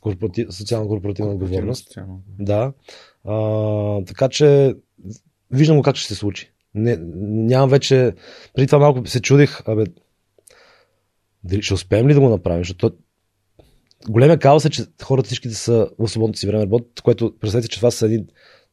корпоратив, 0.00 0.54
социална 0.54 0.88
корпоративна 0.88 1.32
отговорност. 1.32 1.98
Да. 2.38 2.72
А, 3.24 4.04
така 4.04 4.28
че 4.28 4.74
виждам 5.50 5.76
го 5.76 5.82
как 5.82 5.96
ще 5.96 6.08
се 6.08 6.14
случи. 6.14 6.50
Не, 6.74 6.98
нямам 7.16 7.70
вече. 7.70 8.12
Преди 8.54 8.66
това 8.66 8.78
малко 8.78 9.06
се 9.06 9.20
чудих, 9.20 9.68
абе, 9.68 9.84
дали 11.44 11.62
ще 11.62 11.74
успеем 11.74 12.08
ли 12.08 12.14
да 12.14 12.20
го 12.20 12.28
направим, 12.28 12.60
защото 12.60 12.96
големия 14.08 14.38
каос 14.38 14.64
е, 14.64 14.70
че 14.70 14.84
хората 15.02 15.26
всичките 15.26 15.54
са 15.54 15.88
в 15.98 16.08
свободното 16.08 16.38
си 16.38 16.46
време 16.46 16.62
работят, 16.62 17.00
което 17.00 17.34
представете, 17.40 17.68
че 17.68 17.78
това 17.78 17.90
са 17.90 18.06
един 18.06 18.26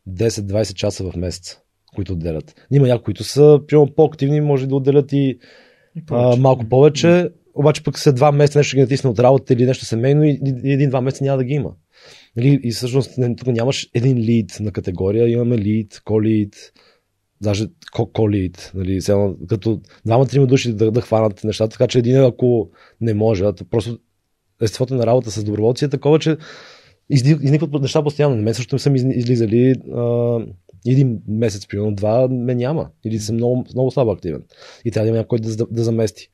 10-20 0.10 0.74
часа 0.74 1.12
в 1.12 1.16
месец, 1.16 1.58
които 1.96 2.14
отделят. 2.14 2.68
Има 2.72 2.88
някои, 2.88 3.04
които 3.04 3.24
са 3.24 3.60
примерно, 3.68 3.96
по-активни, 3.96 4.42
може 4.42 4.68
да 4.68 4.76
отделят 4.76 5.14
и 5.14 5.40
а, 6.12 6.36
малко 6.36 6.66
повече, 6.70 7.30
обаче 7.56 7.84
пък 7.84 8.00
след 8.00 8.16
два 8.16 8.32
месеца 8.32 8.60
нещо 8.60 8.68
ще 8.68 8.78
ги 8.78 8.82
натисне 8.82 9.10
от 9.10 9.20
работа 9.20 9.54
или 9.54 9.66
нещо 9.66 9.86
семейно 9.86 10.24
и, 10.24 10.40
и 10.64 10.72
един-два 10.74 11.02
месеца 11.02 11.24
няма 11.24 11.38
да 11.38 11.44
ги 11.44 11.54
има. 11.54 11.72
Нали? 12.36 12.60
И 12.64 12.72
всъщност 12.72 13.12
тук 13.38 13.48
нямаш 13.48 13.90
един 13.94 14.18
лид 14.18 14.58
на 14.60 14.72
категория, 14.72 15.30
имаме 15.30 15.58
лид, 15.58 16.02
колид, 16.06 16.56
даже 17.42 17.68
колид, 18.14 18.72
нали, 18.76 19.02
сега, 19.02 19.34
като 19.50 19.82
двама-трима 20.06 20.48
души 20.48 20.74
да, 20.74 20.92
да 20.92 21.02
хванат 21.02 21.44
нещата, 21.44 21.72
така 21.72 21.88
че 21.88 22.00
един 22.00 22.24
ако 22.24 22.70
не 23.02 23.14
може, 23.14 23.46
просто 23.70 24.00
естеството 24.62 24.96
на 24.96 25.06
работа 25.06 25.32
с 25.32 25.44
доброволци 25.44 25.86
е 25.86 25.90
такова, 25.90 26.20
че 26.20 26.38
изникват 27.10 27.82
неща 27.82 28.04
постоянно. 28.04 28.36
На 28.36 28.42
мен 28.42 28.54
също 28.54 28.80
съм 28.80 28.96
излизали 28.96 29.76
а, 29.94 30.40
един 30.86 31.22
месец, 31.28 31.68
примерно 31.68 31.96
два, 31.96 32.28
ме 32.28 32.56
няма. 32.56 32.90
Или 33.06 33.20
съм 33.20 33.36
много, 33.36 33.66
много 33.74 33.92
слабо 33.92 34.12
активен. 34.12 34.44
И 34.86 34.92
трябва 34.92 35.06
да 35.06 35.10
има 35.10 35.18
някой 35.18 35.40
да, 35.40 35.66
да 35.66 35.84
замести. 35.84 36.30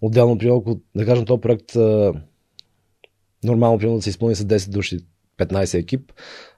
Отделно, 0.00 0.38
примерно, 0.38 0.58
ако 0.58 0.80
да 0.94 1.06
кажем 1.06 1.24
този 1.24 1.40
проект 1.40 1.76
а, 1.76 2.12
нормално, 3.44 3.78
примерно, 3.78 3.98
да 3.98 4.02
се 4.02 4.10
изпълни 4.10 4.34
с 4.34 4.44
10 4.44 4.70
души, 4.70 4.98
15 5.38 5.78
екип 5.78 6.12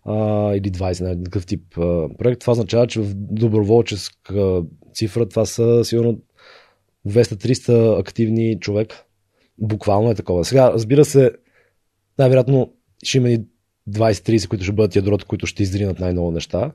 а, 0.04 0.14
или 0.54 0.70
20 0.70 1.00
на 1.00 1.24
такъв 1.24 1.46
тип 1.46 1.78
а, 1.78 2.08
проект, 2.18 2.40
това 2.40 2.50
означава, 2.50 2.86
че 2.86 3.00
в 3.00 3.14
доброволческа 3.14 4.62
цифра 4.94 5.28
това 5.28 5.46
са 5.46 5.84
сигурно 5.84 6.18
200-300 7.08 8.00
активни 8.00 8.60
човека. 8.60 9.04
Буквално 9.58 10.10
е 10.10 10.14
такова. 10.14 10.44
Сега, 10.44 10.72
разбира 10.72 11.04
се, 11.04 11.30
най-вероятно 12.18 12.72
ще 13.02 13.18
има 13.18 13.30
и 13.30 13.40
20-30, 13.90 14.48
които 14.48 14.64
ще 14.64 14.72
бъдат 14.72 14.96
ядрото, 14.96 15.26
които 15.26 15.46
ще 15.46 15.62
изринат 15.62 15.98
най-много 15.98 16.30
неща. 16.30 16.72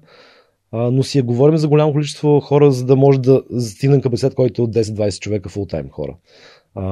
А, 0.71 0.91
но 0.91 1.03
си 1.03 1.17
я 1.17 1.23
говорим 1.23 1.57
за 1.57 1.67
голямо 1.67 1.91
количество 1.91 2.39
хора, 2.39 2.71
за 2.71 2.85
да 2.85 2.95
може 2.95 3.19
да 3.19 3.43
стигнем 3.59 4.01
капацитет, 4.01 4.35
който 4.35 4.61
е 4.61 4.65
от 4.65 4.75
10-20 4.75 5.19
човека 5.19 5.49
фултайм 5.49 5.89
хора. 5.89 6.15
А, 6.75 6.83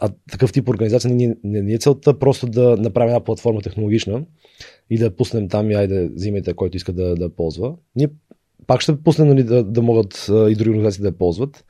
а 0.00 0.10
такъв 0.30 0.52
тип 0.52 0.68
организация 0.68 1.14
не, 1.14 1.36
не, 1.44 1.62
не 1.62 1.72
е 1.72 1.78
целта 1.78 2.18
просто 2.18 2.46
да 2.46 2.76
направим 2.76 3.08
една 3.08 3.24
платформа 3.24 3.60
технологична 3.60 4.22
и 4.90 4.98
да 4.98 5.16
пуснем 5.16 5.48
там 5.48 5.70
и 5.70 5.74
айде 5.74 6.08
взимайте, 6.08 6.54
който 6.54 6.76
иска 6.76 6.92
да, 6.92 7.14
да 7.14 7.30
ползва. 7.30 7.74
Ние 7.96 8.08
пак 8.66 8.80
ще 8.80 9.02
пуснем 9.02 9.28
нали, 9.28 9.42
да, 9.42 9.64
да 9.64 9.82
могат 9.82 10.26
и 10.28 10.54
други 10.54 10.70
организации 10.70 11.02
да 11.02 11.08
я 11.08 11.18
ползват. 11.18 11.64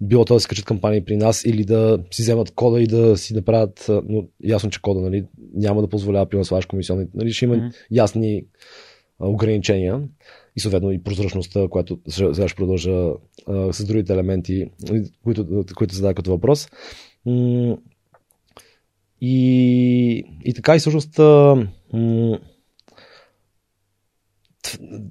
Било 0.00 0.24
то 0.24 0.34
да 0.34 0.40
скачат 0.40 0.64
кампании 0.64 1.04
при 1.04 1.16
нас 1.16 1.44
или 1.44 1.64
да 1.64 1.98
си 2.10 2.22
вземат 2.22 2.50
кода 2.50 2.82
и 2.82 2.86
да 2.86 3.16
си 3.16 3.34
направят, 3.34 3.86
но 4.08 4.24
ясно, 4.44 4.70
че 4.70 4.82
кода 4.82 5.00
нали, 5.00 5.24
няма 5.54 5.82
да 5.82 5.88
позволява 5.88 6.26
при 6.26 6.38
нас 6.38 6.66
комисионни. 6.68 7.06
Нали, 7.14 7.32
ще 7.32 7.44
има 7.44 7.56
mm-hmm. 7.56 7.74
ясни 7.90 8.44
ограничения 9.20 10.00
и 10.56 10.60
съответно 10.60 10.92
и 10.92 11.02
прозрачността, 11.02 11.68
която 11.68 11.98
сега 12.08 12.48
ще 12.48 12.56
продължа 12.56 13.12
а, 13.46 13.72
с 13.72 13.84
другите 13.84 14.12
елементи, 14.12 14.66
които, 15.24 15.64
които 15.76 15.94
задава 15.94 16.14
като 16.14 16.30
въпрос. 16.30 16.68
И, 19.20 20.24
и 20.44 20.54
така 20.54 20.76
и 20.76 20.78
всъщност 20.78 21.20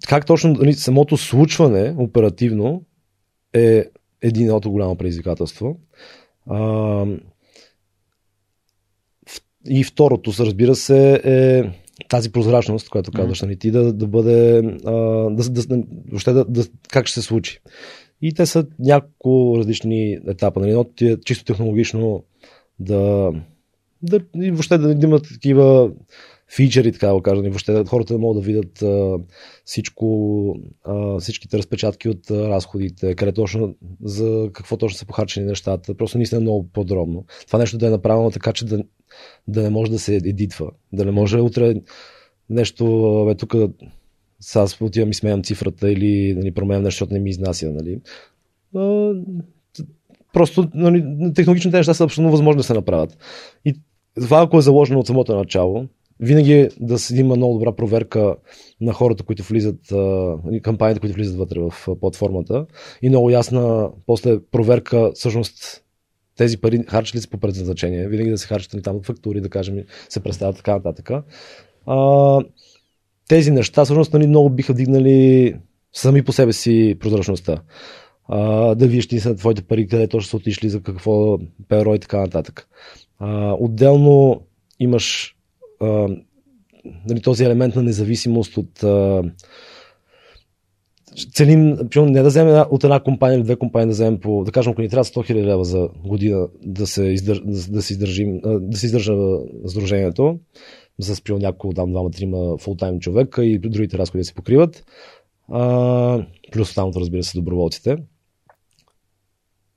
как 0.07 0.25
точно 0.25 0.53
нали, 0.53 0.73
самото 0.73 1.17
случване 1.17 1.95
оперативно 1.97 2.83
е 3.53 3.85
единото 4.21 4.71
голямо 4.71 4.95
предизвикателство. 4.95 5.79
А, 6.49 7.05
и 9.67 9.83
второто, 9.83 10.33
разбира 10.39 10.75
се, 10.75 11.21
е 11.23 11.63
тази 12.09 12.31
прозрачност, 12.31 12.89
която 12.89 13.11
казваш, 13.11 13.41
нали, 13.41 13.57
ти 13.57 13.71
да, 13.71 13.93
да 13.93 14.07
бъде, 14.07 14.57
а, 14.85 14.91
да, 15.29 15.49
да, 15.49 15.83
въобще 16.09 16.33
да, 16.33 16.45
да, 16.45 16.63
как 16.89 17.07
ще 17.07 17.21
се 17.21 17.27
случи. 17.27 17.59
И 18.21 18.33
те 18.33 18.45
са 18.45 18.65
няколко 18.79 19.57
различни 19.57 20.19
етапа. 20.27 20.59
Нали, 20.59 20.69
едното 20.69 21.05
е 21.05 21.17
чисто 21.25 21.45
технологично 21.45 22.23
да, 22.79 23.31
да 24.03 24.19
и 24.35 24.51
въобще 24.51 24.77
да, 24.77 24.95
да 24.95 25.05
имат 25.05 25.27
такива 25.33 25.91
фичери, 26.55 26.91
така 26.91 27.07
да 27.07 27.21
кажа. 27.21 27.41
Нали, 27.41 27.49
въобще 27.49 27.83
хората 27.87 28.13
да 28.13 28.19
могат 28.19 28.43
да 28.43 28.45
видят 28.45 28.81
а, 28.81 29.17
всичко, 29.65 30.55
а, 30.83 31.19
всичките 31.19 31.57
разпечатки 31.57 32.09
от 32.09 32.31
а, 32.31 32.49
разходите, 32.49 33.15
къде 33.15 33.31
точно, 33.31 33.75
за 34.03 34.49
какво 34.53 34.77
точно 34.77 34.97
са 34.97 35.05
похарчени 35.05 35.45
нещата. 35.45 35.95
Просто 35.95 36.17
наистина 36.17 36.41
много 36.41 36.69
подробно. 36.73 37.25
Това 37.47 37.59
нещо 37.59 37.77
да 37.77 37.87
е 37.87 37.89
направено 37.89 38.31
така, 38.31 38.53
че 38.53 38.65
да, 38.65 38.83
да 39.47 39.63
не 39.63 39.69
може 39.69 39.91
да 39.91 39.99
се 39.99 40.15
едитва. 40.15 40.71
Да 40.93 41.05
не 41.05 41.11
може 41.11 41.39
утре 41.39 41.75
нещо, 42.49 43.23
бе, 43.27 43.35
тук 43.35 43.55
аз 44.55 44.81
отивам 44.81 45.09
и 45.09 45.13
сменям 45.13 45.43
цифрата 45.43 45.91
или 45.91 46.33
нали, 46.33 46.51
променям 46.51 46.83
нещо, 46.83 46.95
защото 46.95 47.13
не 47.13 47.19
ми 47.19 47.29
изнася. 47.29 47.71
Нали. 47.71 47.99
Просто 50.33 50.69
нали, 50.73 51.05
технологичните 51.35 51.77
неща 51.77 51.93
са 51.93 52.03
абсолютно 52.03 52.31
възможни 52.31 52.57
да 52.57 52.63
се 52.63 52.73
направят. 52.73 53.17
И 53.65 53.75
това, 54.15 54.41
ако 54.41 54.57
е 54.57 54.61
заложено 54.61 54.99
от 54.99 55.07
самото 55.07 55.35
начало, 55.35 55.87
винаги 56.19 56.53
е 56.53 56.69
да 56.79 56.97
има 57.15 57.35
много 57.35 57.53
добра 57.53 57.71
проверка 57.71 58.35
на 58.81 58.93
хората, 58.93 59.23
които 59.23 59.43
влизат, 59.43 59.79
кампаниите, 60.61 60.99
които 60.99 61.15
влизат 61.15 61.37
вътре 61.37 61.59
в 61.59 61.87
платформата 61.99 62.65
и 63.01 63.09
много 63.09 63.29
ясна 63.29 63.89
после 64.05 64.39
проверка 64.51 65.11
всъщност 65.13 65.82
тези 66.37 66.57
пари 66.57 66.83
харчат 66.87 67.15
ли 67.15 67.21
се 67.21 67.29
по 67.29 67.37
предназначение, 67.37 68.07
винаги 68.07 68.29
да 68.29 68.37
се 68.37 68.47
харчат 68.47 68.83
там 68.83 69.01
фактури, 69.03 69.41
да 69.41 69.49
кажем, 69.49 69.83
се 70.09 70.19
представят 70.19 70.57
така 70.57 70.73
нататък. 70.73 71.11
А, 71.85 72.39
тези 73.27 73.51
неща 73.51 73.85
всъщност 73.85 74.13
нали, 74.13 74.27
много 74.27 74.49
биха 74.49 74.73
вдигнали 74.73 75.55
сами 75.93 76.23
по 76.23 76.31
себе 76.31 76.53
си 76.53 76.97
прозрачността. 76.99 77.61
А, 78.27 78.75
да 78.75 78.87
виж 78.87 79.07
ти 79.07 79.19
са 79.19 79.35
твоите 79.35 79.61
пари, 79.61 79.87
къде 79.87 80.07
точно 80.07 80.29
са 80.29 80.37
отишли, 80.37 80.69
за 80.69 80.83
какво 80.83 81.39
перо 81.67 81.95
и 81.95 81.99
така 81.99 82.17
нататък. 82.17 82.67
А, 83.19 83.55
отделно 83.59 84.41
имаш 84.79 85.35
а, 85.81 86.07
нали, 87.05 87.21
този 87.21 87.43
елемент 87.43 87.75
на 87.75 87.83
независимост 87.83 88.57
от 88.57 88.83
а, 88.83 89.23
целим, 91.33 91.77
не 91.95 92.21
да 92.21 92.27
вземем 92.27 92.63
от 92.69 92.83
една 92.83 92.99
компания 92.99 93.37
или 93.37 93.43
две 93.43 93.55
компании 93.55 93.87
да 93.87 93.93
вземем 93.93 94.19
по, 94.19 94.43
да 94.43 94.51
кажем, 94.51 94.71
ако 94.71 94.81
ни 94.81 94.89
трябва 94.89 95.03
100 95.03 95.31
000 95.31 95.43
лева 95.43 95.65
за 95.65 95.89
година 96.05 96.47
да 96.65 96.87
се, 96.87 97.03
издър, 97.03 97.41
да, 97.45 97.81
се 97.81 97.93
издържим, 97.93 98.39
да 98.43 98.77
се 98.77 98.85
издържа 98.85 99.13
сдружението, 99.65 100.39
за 100.99 101.15
спрямо 101.15 101.39
няколко, 101.39 101.73
там, 101.73 101.91
двама, 101.91 102.11
трима 102.11 102.57
фултайм 102.57 102.99
човека 102.99 103.45
и 103.45 103.59
другите 103.59 103.97
разходи 103.97 104.21
да 104.21 104.25
се 104.25 104.33
покриват, 104.33 104.85
а, 105.51 106.25
плюс 106.51 106.69
останалото, 106.69 106.99
разбира 106.99 107.23
се, 107.23 107.37
доброволците. 107.37 107.97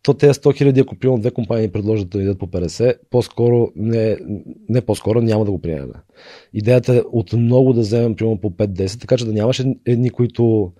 То 0.02 0.14
тези 0.14 0.32
100 0.32 0.56
хиляди, 0.56 0.80
ако 0.80 0.98
примерно 0.98 1.20
две 1.20 1.30
компании 1.30 1.72
предложат 1.72 2.08
да 2.08 2.22
идат 2.22 2.38
по 2.38 2.46
50, 2.46 2.98
по-скоро, 3.10 3.72
не, 3.76 4.16
не 4.68 4.80
по-скоро, 4.80 5.20
няма 5.20 5.44
да 5.44 5.50
го 5.50 5.60
приемем. 5.60 5.92
Идеята 6.54 6.96
е 6.96 7.00
от 7.12 7.32
много 7.32 7.72
да 7.72 7.80
вземем 7.80 8.16
примерно 8.16 8.40
по 8.40 8.50
5-10, 8.50 9.00
така 9.00 9.16
че 9.16 9.24
да 9.24 9.32
нямаше 9.32 9.74
едни, 9.86 10.10
които 10.10 10.72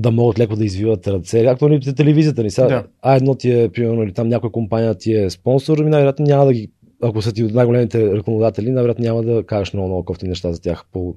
да 0.00 0.10
могат 0.10 0.38
леко 0.38 0.56
да 0.56 0.64
извиват 0.64 1.08
ръце. 1.08 1.44
Както 1.44 1.68
нали, 1.68 1.94
телевизията 1.94 2.42
ни 2.42 2.50
сега, 2.50 2.68
да. 2.68 2.84
а 3.02 3.16
едно 3.16 3.34
ти 3.34 3.50
е, 3.50 3.68
примерно, 3.68 4.02
или 4.02 4.12
там 4.12 4.28
някоя 4.28 4.52
компания 4.52 4.94
ти 4.94 5.14
е 5.14 5.30
спонсор, 5.30 5.78
ми 5.78 5.90
най-вероятно 5.90 6.26
няма 6.26 6.46
да 6.46 6.52
ги, 6.52 6.70
ако 7.02 7.22
са 7.22 7.32
ти 7.32 7.44
от 7.44 7.54
най-големите 7.54 8.12
рекламодатели, 8.12 8.70
най-вероятно 8.70 9.04
няма 9.04 9.22
да 9.22 9.42
кажеш 9.46 9.72
много, 9.72 9.88
много 9.88 10.04
кофти 10.04 10.28
неща 10.28 10.52
за 10.52 10.60
тях 10.60 10.84
по 10.92 11.14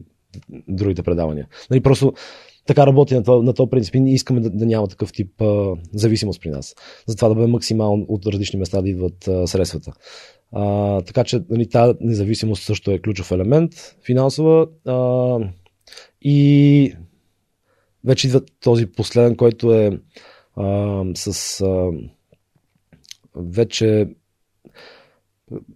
другите 0.68 1.04
предавания. 1.04 1.48
Нали, 1.70 1.82
просто 1.82 2.14
така 2.68 2.88
работи 2.88 3.16
на 3.16 3.24
това, 3.24 3.42
на 3.42 3.54
този 3.54 3.70
принцип 3.70 3.96
ние 3.96 4.14
искаме 4.14 4.40
да, 4.40 4.50
да 4.50 4.66
няма 4.66 4.88
такъв 4.88 5.14
тип 5.14 5.42
а, 5.42 5.76
зависимост 5.94 6.42
при 6.42 6.50
нас. 6.50 6.76
Затова 7.08 7.30
да 7.30 7.36
бъде 7.36 7.48
максимално 7.48 8.06
от 8.10 8.26
различни 8.26 8.60
места 8.60 8.82
да 8.82 8.90
идват 8.90 9.28
а, 9.28 9.48
средствата. 9.48 9.94
А, 10.52 11.02
така 11.02 11.24
че 11.24 11.42
нали, 11.50 11.70
тази 11.70 11.94
независимост 12.02 12.64
също 12.64 12.92
е 12.92 13.00
ключов 13.00 13.32
елемент, 13.32 13.72
финансова. 14.06 14.68
А, 14.86 15.38
и 16.22 16.94
вече 18.06 18.28
идва 18.28 18.42
този 18.62 18.86
последен, 18.86 19.36
който 19.36 19.74
е 19.74 20.00
а, 20.56 21.04
с 21.16 21.62
а, 21.62 21.92
вече 23.36 24.08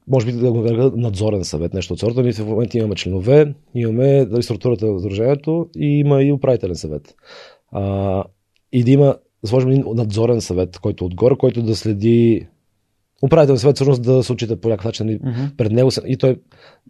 може 0.07 0.25
би 0.25 0.31
да 0.31 0.51
го 0.51 0.61
нарека 0.61 0.91
надзорен 0.97 1.43
съвет, 1.43 1.73
нещо 1.73 1.93
от 1.93 1.99
сорта. 1.99 2.23
Ние 2.23 2.33
в 2.33 2.45
момента 2.45 2.77
имаме 2.77 2.95
членове, 2.95 3.53
имаме 3.75 4.25
дали 4.25 4.43
структурата 4.43 4.85
на 4.85 4.99
сдружението 4.99 5.69
и 5.75 5.99
има 5.99 6.23
и 6.23 6.31
управителен 6.31 6.75
съвет. 6.75 7.15
А, 7.72 8.23
и 8.72 8.83
да 8.83 8.91
има, 8.91 9.15
сложим 9.45 9.69
един 9.69 9.83
надзорен 9.88 10.41
съвет, 10.41 10.80
който 10.80 11.03
е 11.03 11.07
отгоре, 11.07 11.35
който 11.38 11.61
да 11.61 11.75
следи 11.75 12.47
управителен 13.22 13.57
съвет, 13.57 13.75
всъщност 13.75 14.01
да 14.01 14.23
се 14.23 14.33
отчита 14.33 14.61
по 14.61 14.69
някакъв 14.69 14.85
начин 14.85 15.07
uh-huh. 15.07 15.56
пред 15.56 15.72
него. 15.72 15.89
И 16.06 16.17
той 16.17 16.39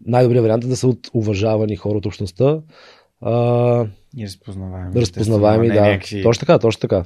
най-добрият 0.06 0.42
вариант 0.42 0.64
е 0.64 0.68
да 0.68 0.76
са 0.76 0.88
от 0.88 1.10
уважавани 1.14 1.76
хора 1.76 1.98
от 1.98 2.06
общността, 2.06 2.60
а, 3.20 3.86
и 4.16 4.24
разпознаваеми. 4.24 5.00
Разпознаваеми, 5.00 5.68
да. 5.68 5.80
Някакви... 5.80 6.22
Точно 6.22 6.40
така, 6.40 6.58
точно 6.58 6.80
така. 6.80 7.02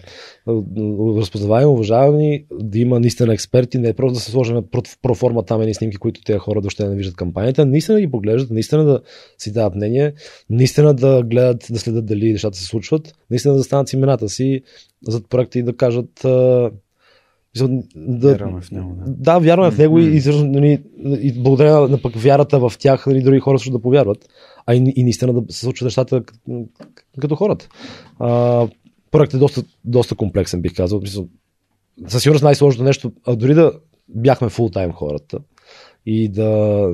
Разпознаваеми, 1.18 1.70
уважавани, 1.70 2.44
да 2.60 2.78
има 2.78 3.00
наистина 3.00 3.34
експерти, 3.34 3.78
не 3.78 3.88
е 3.88 3.94
просто 3.94 4.14
да 4.14 4.20
се 4.20 4.30
сложи 4.30 4.52
на 4.52 4.62
проформа 5.02 5.42
там 5.42 5.60
едни 5.60 5.74
снимки, 5.74 5.96
които 5.96 6.22
тези 6.22 6.38
хора 6.38 6.60
въобще 6.60 6.88
не 6.88 6.96
виждат 6.96 7.16
кампанията, 7.16 7.66
наистина 7.66 7.94
да 7.94 8.00
ги 8.00 8.10
поглеждат, 8.10 8.50
наистина 8.50 8.84
да 8.84 9.00
си 9.38 9.52
дават 9.52 9.74
мнение, 9.74 10.12
наистина 10.50 10.94
да 10.94 11.22
гледат, 11.22 11.66
да 11.70 11.78
следят 11.78 12.06
дали 12.06 12.32
нещата 12.32 12.58
се 12.58 12.64
случват, 12.64 13.14
наистина 13.30 13.54
да 13.54 13.64
станат 13.64 13.88
с 13.88 13.92
имената 13.92 14.28
си 14.28 14.62
зад 15.08 15.28
проекта 15.28 15.58
и 15.58 15.62
да 15.62 15.76
кажат 15.76 16.26
Да, 17.96 18.28
вярваме 18.28 18.60
в 18.60 18.70
него. 18.70 18.96
Да, 19.06 19.34
да 19.34 19.38
вярваме 19.38 19.70
в 19.70 19.78
него 19.78 19.98
mm-hmm. 19.98 20.30
и, 20.30 20.44
и, 20.44 20.48
нали, 20.48 20.82
и 21.20 21.42
благодарение 21.42 21.88
на 21.88 22.02
пък 22.02 22.16
вярата 22.16 22.58
в 22.58 22.72
тях, 22.78 23.06
нали, 23.06 23.22
други 23.22 23.40
хора 23.40 23.58
също 23.58 23.72
да 23.72 23.82
повярват. 23.82 24.28
А 24.66 24.74
и, 24.74 24.92
и 24.96 25.02
наистина 25.02 25.32
да 25.32 25.52
се 25.52 25.60
случват 25.60 25.86
нещата 25.86 26.22
като 27.20 27.36
хората. 27.36 27.68
А, 28.18 28.68
проектът 29.10 29.34
е 29.34 29.38
доста, 29.38 29.62
доста 29.84 30.14
комплексен, 30.14 30.62
бих 30.62 30.74
казал. 30.74 31.02
Със 32.06 32.22
сигурност 32.22 32.44
най-сложното 32.44 32.84
нещо, 32.84 33.12
а 33.26 33.36
дори 33.36 33.54
да 33.54 33.72
бяхме 34.08 34.48
фултайм 34.48 34.92
хората 34.92 35.38
и 36.06 36.28
да 36.28 36.88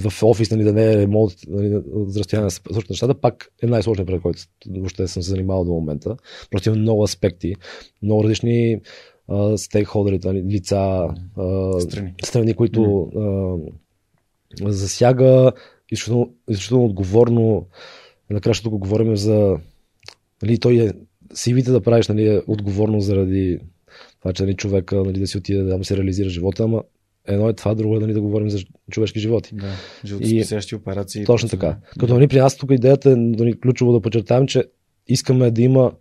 в 0.00 0.22
офис 0.22 0.50
нали, 0.50 0.64
да 0.64 0.72
не 0.72 0.92
е 0.92 0.96
ремонт 0.96 1.32
нали, 1.48 1.82
за 2.06 2.20
разстояние 2.20 2.50
да 2.72 2.80
нещата, 2.90 3.14
пак 3.14 3.52
е 3.62 3.66
най-сложният 3.66 4.06
проект, 4.06 4.22
който 4.22 4.42
въобще 4.70 5.08
съм 5.08 5.22
се 5.22 5.30
занимавал 5.30 5.64
до 5.64 5.72
момента. 5.72 6.16
Просто 6.50 6.68
има 6.68 6.78
много 6.78 7.02
аспекти, 7.02 7.54
много 8.02 8.24
различни 8.24 8.80
стейкхолдери, 9.56 10.20
нали, 10.24 10.42
лица, 10.42 11.08
страни. 11.80 12.14
страни, 12.24 12.54
които 12.54 13.10
а, 13.16 14.70
засяга 14.70 15.52
изключително, 15.90 16.34
изключително 16.48 16.84
отговорно. 16.84 17.66
Накрая 18.30 18.54
тук 18.62 18.78
говорим 18.78 19.16
за 19.16 19.58
нали, 20.42 20.58
той 20.58 20.74
е 20.74 20.92
CV-те 21.34 21.70
да 21.70 21.80
правиш 21.80 22.08
нали, 22.08 22.26
е 22.26 22.42
отговорно 22.46 23.00
заради 23.00 23.58
това, 24.20 24.32
че 24.32 24.42
нали, 24.42 24.56
човека 24.56 24.96
нали, 24.96 25.20
да 25.20 25.26
си 25.26 25.38
отиде 25.38 25.62
да 25.62 25.78
му 25.78 25.84
се 25.84 25.96
реализира 25.96 26.28
живота, 26.28 26.62
ама 26.62 26.82
едно 27.26 27.48
е 27.48 27.52
това, 27.52 27.74
друго 27.74 27.96
е 27.96 28.00
нали, 28.00 28.12
да 28.12 28.20
говорим 28.20 28.50
за 28.50 28.58
човешки 28.90 29.20
животи. 29.20 29.54
Да, 29.54 29.72
животоспасящи 30.04 30.74
операции. 30.74 31.24
Точно 31.24 31.48
така. 31.48 31.76
Като 32.00 32.14
нали, 32.14 32.28
при 32.28 32.38
нас 32.38 32.56
тук 32.56 32.70
идеята 32.70 33.10
е 33.10 33.16
нали, 33.16 33.60
ключово 33.60 33.92
да 33.92 34.00
подчертаем, 34.00 34.46
че 34.46 34.64
искаме 35.06 35.50
да 35.50 35.62
има 35.62 35.92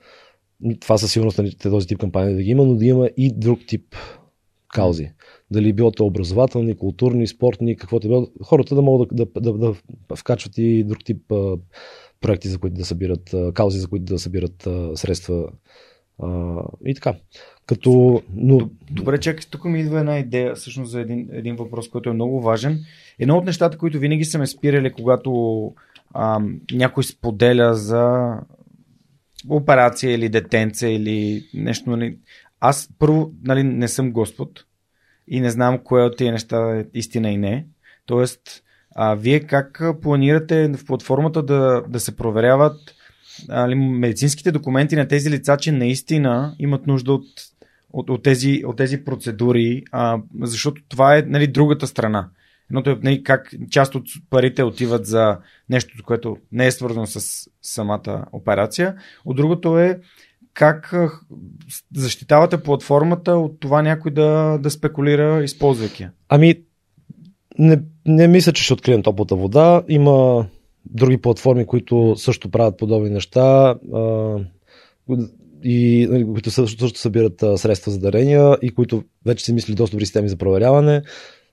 това 0.80 0.98
със 0.98 1.11
сигурност 1.11 1.38
нали, 1.38 1.56
този 1.56 1.88
тип 1.88 1.99
кампания 1.99 2.35
да 2.35 2.43
ги 2.43 2.49
има, 2.49 2.66
но 2.66 2.75
да 2.75 2.85
има 2.85 3.09
и 3.17 3.33
друг 3.33 3.59
тип 3.67 3.95
каузи. 4.74 5.11
Дали 5.51 5.74
било 5.74 5.92
то 5.92 6.06
образователни, 6.06 6.77
културни, 6.77 7.27
спортни, 7.27 7.77
каквото 7.77 8.08
е 8.08 8.09
било. 8.09 8.27
Хората 8.43 8.76
да 8.76 8.82
могат 8.82 9.09
да, 9.11 9.26
да, 9.26 9.53
да, 9.53 9.74
да 10.09 10.16
вкачват 10.16 10.58
и 10.58 10.84
друг 10.84 11.06
тип 11.06 11.32
а, 11.32 11.58
проекти, 12.22 12.48
за 12.48 12.58
които 12.58 12.76
да 12.76 12.85
събират, 12.85 13.34
а, 13.34 13.51
каузи, 13.53 13.80
за 13.80 13.88
които 13.88 14.06
да 14.06 14.19
събират 14.19 14.67
а, 14.67 14.98
средства. 14.98 15.50
А, 16.19 16.61
и 16.85 16.95
така. 16.95 17.16
Като, 17.66 18.22
но... 18.35 18.69
Добре, 18.92 19.19
чакай, 19.19 19.43
тук 19.50 19.66
ми 19.66 19.80
идва 19.80 20.00
една 20.00 20.19
идея, 20.19 20.56
всъщност 20.56 20.92
за 20.92 21.01
един, 21.01 21.30
един 21.32 21.56
въпрос, 21.56 21.90
който 21.90 22.09
е 22.09 22.14
много 22.14 22.42
важен. 22.42 22.80
Едно 23.19 23.38
от 23.38 23.45
нещата, 23.45 23.77
които 23.77 24.00
винаги 24.00 24.26
са 24.26 24.38
ме 24.38 24.48
спирали, 24.48 24.93
когато 24.93 25.74
а, 26.14 26.42
някой 26.72 27.03
споделя 27.03 27.74
за 27.74 28.34
операция 29.50 30.14
или 30.14 30.30
детенце 30.30 30.88
или 30.88 31.50
нещо. 31.53 31.90
Нали. 31.90 32.17
Аз 32.59 32.90
първо 33.00 33.32
нали, 33.43 33.64
не 33.64 33.88
съм 33.88 34.11
Господ 34.11 34.66
и 35.27 35.39
не 35.39 35.49
знам 35.49 35.80
кое 35.83 36.03
от 36.03 36.17
тия 36.17 36.31
неща 36.31 36.77
е 36.77 36.85
истина 36.93 37.30
и 37.30 37.38
не. 37.38 37.65
Тоест, 38.06 38.64
а, 38.95 39.15
вие 39.15 39.39
как 39.39 39.81
планирате 40.01 40.67
в 40.67 40.85
платформата 40.85 41.43
да, 41.43 41.83
да 41.88 41.99
се 41.99 42.15
проверяват 42.15 42.95
нали, 43.47 43.75
медицинските 43.75 44.51
документи 44.51 44.95
на 44.95 45.07
тези 45.07 45.31
лица, 45.31 45.57
че 45.57 45.72
наистина 45.72 46.56
имат 46.59 46.88
нужда 46.88 47.14
от, 47.14 47.27
от, 47.93 48.09
от, 48.09 48.23
тези, 48.23 48.64
от 48.65 48.77
тези 48.77 49.03
процедури, 49.03 49.83
а, 49.91 50.19
защото 50.41 50.81
това 50.89 51.17
е 51.17 51.22
нали, 51.22 51.47
другата 51.47 51.88
страна. 51.88 52.30
Едното 52.69 52.89
е 52.89 52.99
нали, 53.03 53.23
как 53.23 53.53
част 53.72 53.95
от 53.95 54.07
парите 54.30 54.64
отиват 54.64 55.06
за 55.06 55.38
нещо, 55.69 56.03
което 56.06 56.38
не 56.51 56.67
е 56.67 56.72
свързано 56.72 57.06
с 57.06 57.49
самата 57.61 58.25
операция. 58.31 58.95
От 59.25 59.38
другото 59.38 59.80
е 59.80 59.99
как 60.57 60.93
защитавате 61.95 62.63
платформата 62.63 63.31
от 63.31 63.59
това 63.59 63.81
някой 63.81 64.11
да, 64.11 64.57
да 64.61 64.69
спекулира, 64.69 65.43
използвайки 65.43 66.07
Ами, 66.29 66.55
не, 67.59 67.79
не 68.05 68.27
мисля, 68.27 68.53
че 68.53 68.63
ще 68.63 68.73
открием 68.73 69.03
топлата 69.03 69.35
вода. 69.35 69.83
Има 69.87 70.47
други 70.85 71.17
платформи, 71.17 71.65
които 71.65 72.15
също 72.17 72.51
правят 72.51 72.77
подобни 72.77 73.09
неща 73.09 73.75
а, 73.93 74.35
и 75.63 76.07
които 76.33 76.51
също, 76.51 76.79
също 76.79 76.99
събират 76.99 77.43
а, 77.43 77.57
средства 77.57 77.91
за 77.91 77.99
дарения 77.99 78.57
и 78.61 78.69
които 78.69 79.03
вече 79.25 79.45
си 79.45 79.53
мисли 79.53 79.75
доста 79.75 79.91
добри 79.91 80.05
системи 80.05 80.29
за 80.29 80.37
проверяване 80.37 81.01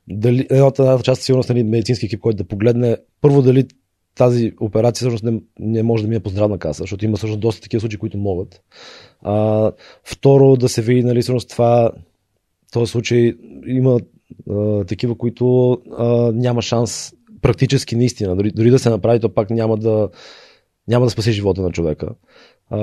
дали, 0.08 0.46
едната, 0.50 1.00
част 1.02 1.22
сигурност 1.22 1.48
нали, 1.48 1.62
медицински 1.62 2.06
екип, 2.06 2.20
който 2.20 2.36
да 2.36 2.48
погледне 2.48 2.96
първо 3.20 3.42
дали 3.42 3.66
тази 4.14 4.52
операция 4.60 4.98
всъщност 4.98 5.24
не, 5.24 5.40
не 5.58 5.82
може 5.82 6.02
да 6.02 6.08
мине 6.08 6.20
по 6.20 6.30
здравна 6.30 6.58
каса, 6.58 6.82
защото 6.82 7.04
има 7.04 7.16
всъщност 7.16 7.40
доста 7.40 7.62
такива 7.62 7.80
случаи, 7.80 7.98
които 7.98 8.18
могат. 8.18 8.62
А, 9.22 9.72
второ, 10.04 10.56
да 10.56 10.68
се 10.68 10.82
види, 10.82 11.02
нали, 11.02 11.22
всъщност 11.22 11.50
това, 11.50 11.92
този 12.72 12.90
случай 12.90 13.34
има 13.66 14.00
а, 14.50 14.84
такива, 14.84 15.18
които 15.18 15.72
а, 15.98 16.32
няма 16.32 16.62
шанс 16.62 17.12
практически 17.42 17.96
наистина, 17.96 18.36
дори, 18.36 18.50
дори 18.50 18.70
да 18.70 18.78
се 18.78 18.90
направи, 18.90 19.20
то 19.20 19.34
пак 19.34 19.50
няма 19.50 19.76
да, 19.76 20.08
няма 20.88 21.06
да 21.06 21.10
спаси 21.10 21.32
живота 21.32 21.62
на 21.62 21.70
човека. 21.70 22.08
А, 22.70 22.80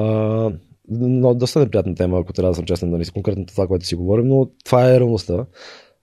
но 0.90 1.34
доста 1.34 1.60
неприятна 1.60 1.96
тема, 1.96 2.20
ако 2.20 2.34
трябва 2.34 2.52
да 2.52 2.56
съм 2.56 2.66
честен, 2.66 2.90
нали, 2.90 3.06
конкретно 3.06 3.46
това, 3.46 3.68
което 3.68 3.86
си 3.86 3.96
говорим, 3.96 4.28
но 4.28 4.50
това 4.66 4.92
е 4.92 5.00
реалността. 5.00 5.46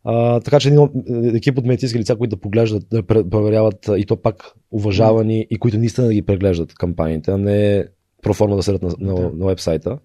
А, 0.05 0.41
така 0.41 0.61
че 0.61 0.69
един 0.69 0.89
екип 1.37 1.59
от 1.59 1.67
медицински 1.67 1.99
лица, 1.99 2.17
които 2.17 2.37
да 2.37 2.41
поглеждат, 2.41 2.87
да 2.91 3.03
проверяват 3.03 3.91
и 3.97 4.07
то 4.07 4.17
пак 4.17 4.53
уважавани 4.71 5.47
и 5.51 5.59
които 5.59 5.79
наистина 5.79 6.07
да 6.07 6.15
ги 6.15 6.23
преглеждат 6.23 6.75
кампаниите, 6.75 7.31
а 7.31 7.39
не 7.39 7.85
проформа 8.23 8.57
да 8.57 8.63
седят 8.63 8.83
на, 8.83 8.91
на, 9.01 9.15
да. 9.15 9.31
на 9.35 9.47
вебсайта. 9.47 9.99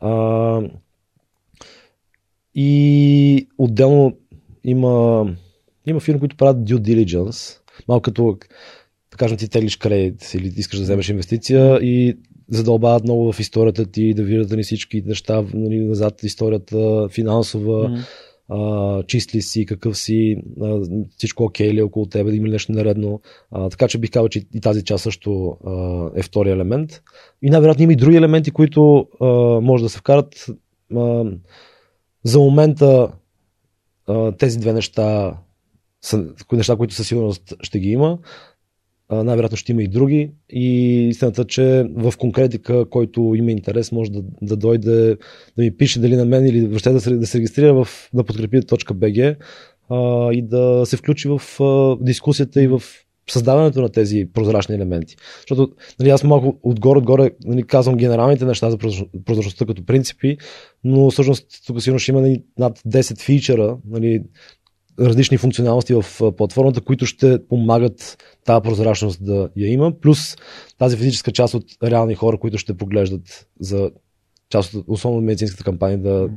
А, 0.00 0.62
и 2.54 3.48
отделно 3.58 4.16
има, 4.64 5.26
има 5.86 6.00
фирми, 6.00 6.20
които 6.20 6.36
правят 6.36 6.56
due 6.56 6.80
diligence, 6.80 7.58
малко 7.88 8.02
като 8.02 8.38
да 9.10 9.16
кажем 9.16 9.36
ти 9.36 9.48
теглиш 9.48 9.76
кредит 9.76 10.34
или 10.34 10.52
искаш 10.56 10.78
да 10.78 10.82
вземеш 10.82 11.08
инвестиция 11.08 11.78
и 11.82 12.18
задълбават 12.48 13.04
много 13.04 13.32
в 13.32 13.40
историята 13.40 13.86
ти, 13.86 14.14
да 14.14 14.22
видят 14.22 14.50
нали, 14.50 14.62
всички 14.62 15.02
неща 15.06 15.44
нали, 15.54 15.78
назад 15.78 16.22
историята 16.22 17.08
финансова, 17.08 17.88
mm-hmm 17.88 18.04
а, 18.48 19.02
чист 19.02 19.34
ли 19.34 19.42
си, 19.42 19.66
какъв 19.66 19.98
си, 19.98 20.36
а, 20.62 20.80
всичко 21.16 21.44
окей 21.44 21.70
okay 21.70 21.74
ли 21.74 21.78
е 21.78 21.82
около 21.82 22.06
тебе, 22.06 22.34
има 22.34 22.46
ли 22.46 22.52
нещо 22.52 22.72
наредно. 22.72 23.20
А, 23.50 23.68
така 23.68 23.88
че 23.88 23.98
бих 23.98 24.10
казал, 24.10 24.28
че 24.28 24.44
и 24.54 24.60
тази 24.60 24.84
част 24.84 25.02
също 25.02 25.56
а, 25.66 26.10
е 26.16 26.22
втори 26.22 26.50
елемент. 26.50 27.02
И 27.42 27.50
най-вероятно 27.50 27.82
има 27.82 27.92
и 27.92 27.96
други 27.96 28.16
елементи, 28.16 28.50
които 28.50 29.06
а, 29.20 29.26
може 29.60 29.82
да 29.82 29.88
се 29.88 29.98
вкарат. 29.98 30.46
А, 30.96 31.24
за 32.24 32.38
момента 32.38 33.12
а, 34.06 34.32
тези 34.32 34.58
две 34.58 34.72
неща 34.72 35.38
са 36.02 36.24
неща, 36.52 36.76
които 36.76 36.94
със 36.94 37.08
сигурност 37.08 37.54
ще 37.62 37.78
ги 37.78 37.88
има 37.88 38.18
най-вероятно 39.10 39.56
ще 39.56 39.72
има 39.72 39.82
и 39.82 39.88
други. 39.88 40.30
И 40.50 41.08
истината, 41.08 41.44
че 41.44 41.86
в 41.96 42.14
конкретика, 42.18 42.90
който 42.90 43.34
има 43.36 43.50
интерес, 43.50 43.92
може 43.92 44.12
да, 44.12 44.22
да 44.42 44.56
дойде 44.56 45.16
да 45.56 45.62
ми 45.62 45.76
пише 45.76 46.00
дали 46.00 46.16
на 46.16 46.24
мен 46.24 46.46
или 46.46 46.66
въобще 46.66 46.90
да 46.90 47.00
се, 47.00 47.16
да 47.16 47.26
се 47.26 47.38
регистрира 47.38 47.74
в, 47.74 47.88
на 48.14 48.24
подкрепи.bg 48.24 49.36
а, 49.90 50.32
и 50.32 50.42
да 50.42 50.82
се 50.86 50.96
включи 50.96 51.28
в 51.28 51.62
а, 51.62 51.96
дискусията 52.04 52.62
и 52.62 52.68
в 52.68 52.82
създаването 53.30 53.82
на 53.82 53.88
тези 53.88 54.28
прозрачни 54.34 54.74
елементи. 54.74 55.16
Защото 55.40 55.72
нали, 56.00 56.10
аз 56.10 56.24
малко 56.24 56.60
отгоре-отгоре 56.62 57.30
нали, 57.44 57.62
казвам 57.62 57.96
генералните 57.96 58.44
неща 58.44 58.70
за 58.70 58.78
прозрачността 59.24 59.66
като 59.66 59.84
принципи, 59.84 60.36
но 60.84 61.10
всъщност 61.10 61.46
тук 61.66 61.82
сигурно 61.82 61.98
ще 61.98 62.10
има 62.10 62.20
нали, 62.20 62.42
над 62.58 62.78
10 62.78 63.20
фичера, 63.20 63.76
нали, 63.90 64.22
различни 65.00 65.38
функционалности 65.38 65.94
в 65.94 66.32
платформата, 66.36 66.80
които 66.80 67.06
ще 67.06 67.46
помагат 67.48 68.24
тази 68.44 68.62
прозрачност 68.62 69.24
да 69.24 69.48
я 69.56 69.72
има, 69.72 69.92
плюс 70.00 70.36
тази 70.78 70.96
физическа 70.96 71.32
част 71.32 71.54
от 71.54 71.64
реални 71.82 72.14
хора, 72.14 72.38
които 72.38 72.58
ще 72.58 72.76
поглеждат 72.76 73.46
за 73.60 73.90
част 74.50 74.74
от 74.74 74.84
основно 74.88 75.20
медицинската 75.20 75.64
кампания 75.64 75.98
да 75.98 76.28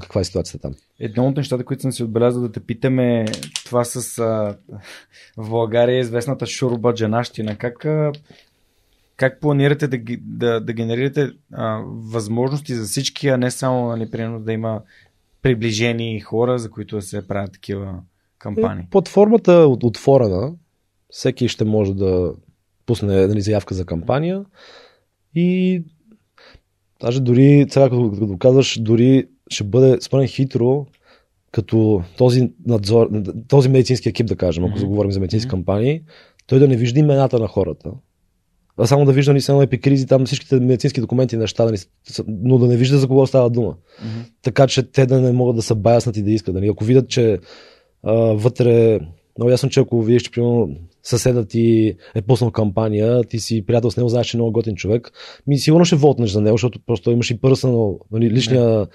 каква 0.00 0.20
е 0.20 0.24
ситуацията 0.24 0.62
там. 0.62 0.74
Едно 1.00 1.28
от 1.28 1.36
нещата, 1.36 1.64
които 1.64 1.82
съм 1.82 1.92
си 1.92 2.02
отбелязал 2.02 2.42
да 2.42 2.52
те 2.52 2.60
питаме, 2.60 3.26
това 3.64 3.84
с 3.84 4.18
а, 4.18 4.56
в 5.36 5.50
България 5.50 5.96
е 5.96 6.00
известната 6.00 6.46
шурба 6.46 6.94
джанащина. 6.94 7.56
Как, 7.56 7.84
а, 7.84 8.12
как 9.16 9.40
планирате 9.40 9.88
да, 9.88 9.98
да, 10.20 10.60
да 10.60 10.72
генерирате 10.72 11.30
а, 11.52 11.82
възможности 11.86 12.74
за 12.74 12.84
всички, 12.84 13.28
а 13.28 13.36
не 13.36 13.50
само 13.50 13.88
нали, 13.88 14.10
примерно, 14.10 14.40
да 14.40 14.52
има 14.52 14.82
приближени 15.48 16.20
хора, 16.20 16.58
за 16.58 16.70
които 16.70 16.96
да 16.96 17.02
се 17.02 17.28
правят 17.28 17.52
такива 17.52 17.98
кампании? 18.38 18.84
Е, 18.84 18.88
платформата 18.90 19.52
е 19.52 19.64
отворена. 19.64 20.54
Всеки 21.10 21.48
ще 21.48 21.64
може 21.64 21.94
да 21.94 22.32
пусне 22.86 23.26
нали, 23.26 23.40
заявка 23.40 23.74
за 23.74 23.84
кампания 23.84 24.44
и 25.34 25.82
даже 27.00 27.20
дори, 27.20 27.66
сега 27.70 27.90
като, 27.90 28.10
като 28.10 28.36
казваш, 28.38 28.78
дори 28.80 29.28
ще 29.50 29.64
бъде 29.64 29.98
според 30.00 30.30
хитро, 30.30 30.86
като 31.52 32.02
този 32.16 32.52
надзор, 32.66 33.10
този 33.48 33.68
медицински 33.68 34.08
екип, 34.08 34.26
да 34.26 34.36
кажем, 34.36 34.64
ако 34.64 34.78
заговорим 34.78 35.12
за 35.12 35.20
медицински 35.20 35.48
mm-hmm. 35.48 35.50
кампании, 35.50 36.02
той 36.46 36.58
да 36.58 36.68
не 36.68 36.76
вижда 36.76 37.00
имената 37.00 37.38
на 37.38 37.48
хората, 37.48 37.90
а 38.78 38.86
само 38.86 39.04
да 39.04 39.12
вижда 39.12 39.32
ни 39.32 39.40
само 39.40 39.62
епикризи, 39.62 40.06
там 40.06 40.26
всичките 40.26 40.60
медицински 40.60 41.00
документи, 41.00 41.36
неща, 41.36 41.64
нали, 41.64 41.76
но 42.28 42.58
да 42.58 42.66
не 42.66 42.76
вижда 42.76 42.98
за 42.98 43.08
кого 43.08 43.26
става 43.26 43.50
дума. 43.50 43.70
Mm-hmm. 43.70 44.30
Така 44.42 44.66
че 44.66 44.82
те 44.82 45.06
да 45.06 45.20
не 45.20 45.32
могат 45.32 45.56
да 45.56 45.62
са 45.62 45.74
баяснати 45.74 46.22
да 46.22 46.30
искат. 46.30 46.54
Нали. 46.54 46.68
Ако 46.68 46.84
видят, 46.84 47.08
че 47.08 47.38
а, 48.02 48.12
вътре, 48.14 49.00
много 49.38 49.50
ясно, 49.50 49.68
че 49.68 49.80
ако 49.80 50.02
видиш, 50.02 50.22
че 50.22 50.30
примерно 50.30 50.76
съседът 51.02 51.48
ти 51.48 51.94
е 52.14 52.22
пуснал 52.22 52.50
кампания, 52.50 53.24
ти 53.24 53.38
си 53.38 53.66
приятел 53.66 53.90
с 53.90 53.96
него, 53.96 54.08
знаеш, 54.08 54.26
че 54.26 54.36
е 54.36 54.38
много 54.38 54.52
готин 54.52 54.76
човек, 54.76 55.12
ми 55.46 55.58
сигурно 55.58 55.84
ще 55.84 55.96
вотнеш 55.96 56.30
за 56.30 56.40
него, 56.40 56.56
защото 56.56 56.80
просто 56.86 57.10
имаш 57.10 57.30
и 57.30 57.40
пърсънал, 57.40 57.98
нали, 58.12 58.30
личния 58.30 58.86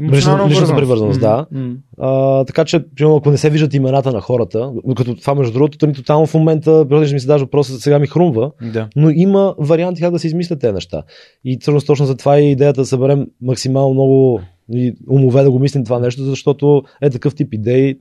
Лична, 0.00 0.48
личната 0.48 0.76
привързаност, 0.76 1.20
да. 1.20 1.46
Mm-hmm. 1.54 1.76
А, 1.98 2.44
така 2.44 2.64
че, 2.64 2.84
примерно, 2.96 3.16
ако 3.16 3.30
не 3.30 3.36
се 3.36 3.50
виждат 3.50 3.74
имената 3.74 4.12
на 4.12 4.20
хората, 4.20 4.72
като 4.96 5.16
това 5.16 5.34
между 5.34 5.52
другото, 5.52 5.78
то 5.78 5.86
ни 5.86 5.92
тотално 5.92 6.26
в 6.26 6.34
момента, 6.34 6.86
преди 6.88 7.14
ми 7.14 7.20
се 7.20 7.26
даже 7.26 7.44
въпроса, 7.44 7.80
сега 7.80 7.98
ми 7.98 8.06
хрумва, 8.06 8.50
Да. 8.72 8.88
но 8.96 9.10
има 9.10 9.54
варианти 9.58 10.02
как 10.02 10.12
да 10.12 10.18
се 10.18 10.26
измислят 10.26 10.60
тези 10.60 10.72
неща. 10.72 11.02
И 11.44 11.58
всъщност 11.60 11.86
точно 11.86 12.06
за 12.06 12.16
това 12.16 12.36
е 12.36 12.50
идеята 12.50 12.80
да 12.80 12.86
съберем 12.86 13.26
максимално 13.42 13.94
много 13.94 14.40
и 14.72 14.94
умове 15.10 15.42
да 15.42 15.50
го 15.50 15.58
мислим 15.58 15.84
това 15.84 15.98
нещо, 15.98 16.22
защото 16.22 16.82
е 17.02 17.10
такъв 17.10 17.34
тип 17.34 17.54
идеи 17.54 17.98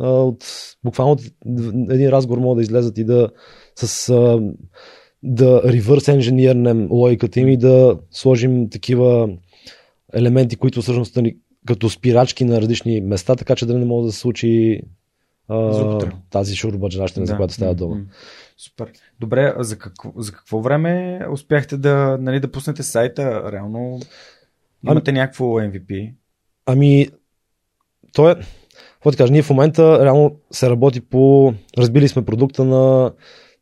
а, 0.00 0.08
от 0.08 0.44
буквално 0.84 1.12
от 1.12 1.20
един 1.90 2.08
разговор 2.08 2.38
могат 2.40 2.56
да 2.56 2.62
излезат 2.62 2.98
и 2.98 3.04
да 3.04 3.28
с 3.76 4.08
а, 4.08 4.40
да 5.22 5.62
ревърс 5.64 6.08
инженернем 6.08 6.88
логиката 6.90 7.40
им 7.40 7.48
и 7.48 7.56
да 7.56 7.96
сложим 8.10 8.70
такива 8.70 9.28
елементи, 10.14 10.56
които 10.56 10.82
всъщност 10.82 11.14
са 11.14 11.22
ни 11.22 11.36
като 11.66 11.90
спирачки 11.90 12.44
на 12.44 12.60
различни 12.60 13.00
места, 13.00 13.36
така 13.36 13.56
че 13.56 13.66
да 13.66 13.78
не 13.78 13.84
може 13.84 14.06
да 14.06 14.12
се 14.12 14.18
случи 14.18 14.80
а, 15.48 15.98
тази 16.30 16.56
шурбаджанащина, 16.56 17.26
за 17.26 17.36
която 17.36 17.54
става 17.54 17.74
дума. 17.74 18.00
Супер. 18.56 18.92
Добре, 19.20 19.54
за 19.58 19.78
какво, 19.78 20.12
за 20.16 20.32
какво 20.32 20.60
време 20.60 21.20
успяхте 21.32 21.76
да, 21.76 22.18
нали, 22.20 22.40
да 22.40 22.50
пуснете 22.50 22.82
сайта? 22.82 23.52
Реално 23.52 24.00
имате 24.86 25.12
някакво 25.12 25.44
MVP? 25.44 26.12
Ами, 26.66 27.08
то 28.12 28.30
е, 28.30 28.36
какво 28.92 29.10
ти 29.10 29.16
кажа, 29.16 29.32
ние 29.32 29.42
в 29.42 29.50
момента 29.50 30.04
реално 30.04 30.36
се 30.50 30.70
работи 30.70 31.00
по, 31.00 31.54
разбили 31.78 32.08
сме 32.08 32.24
продукта 32.24 32.64
на 32.64 33.12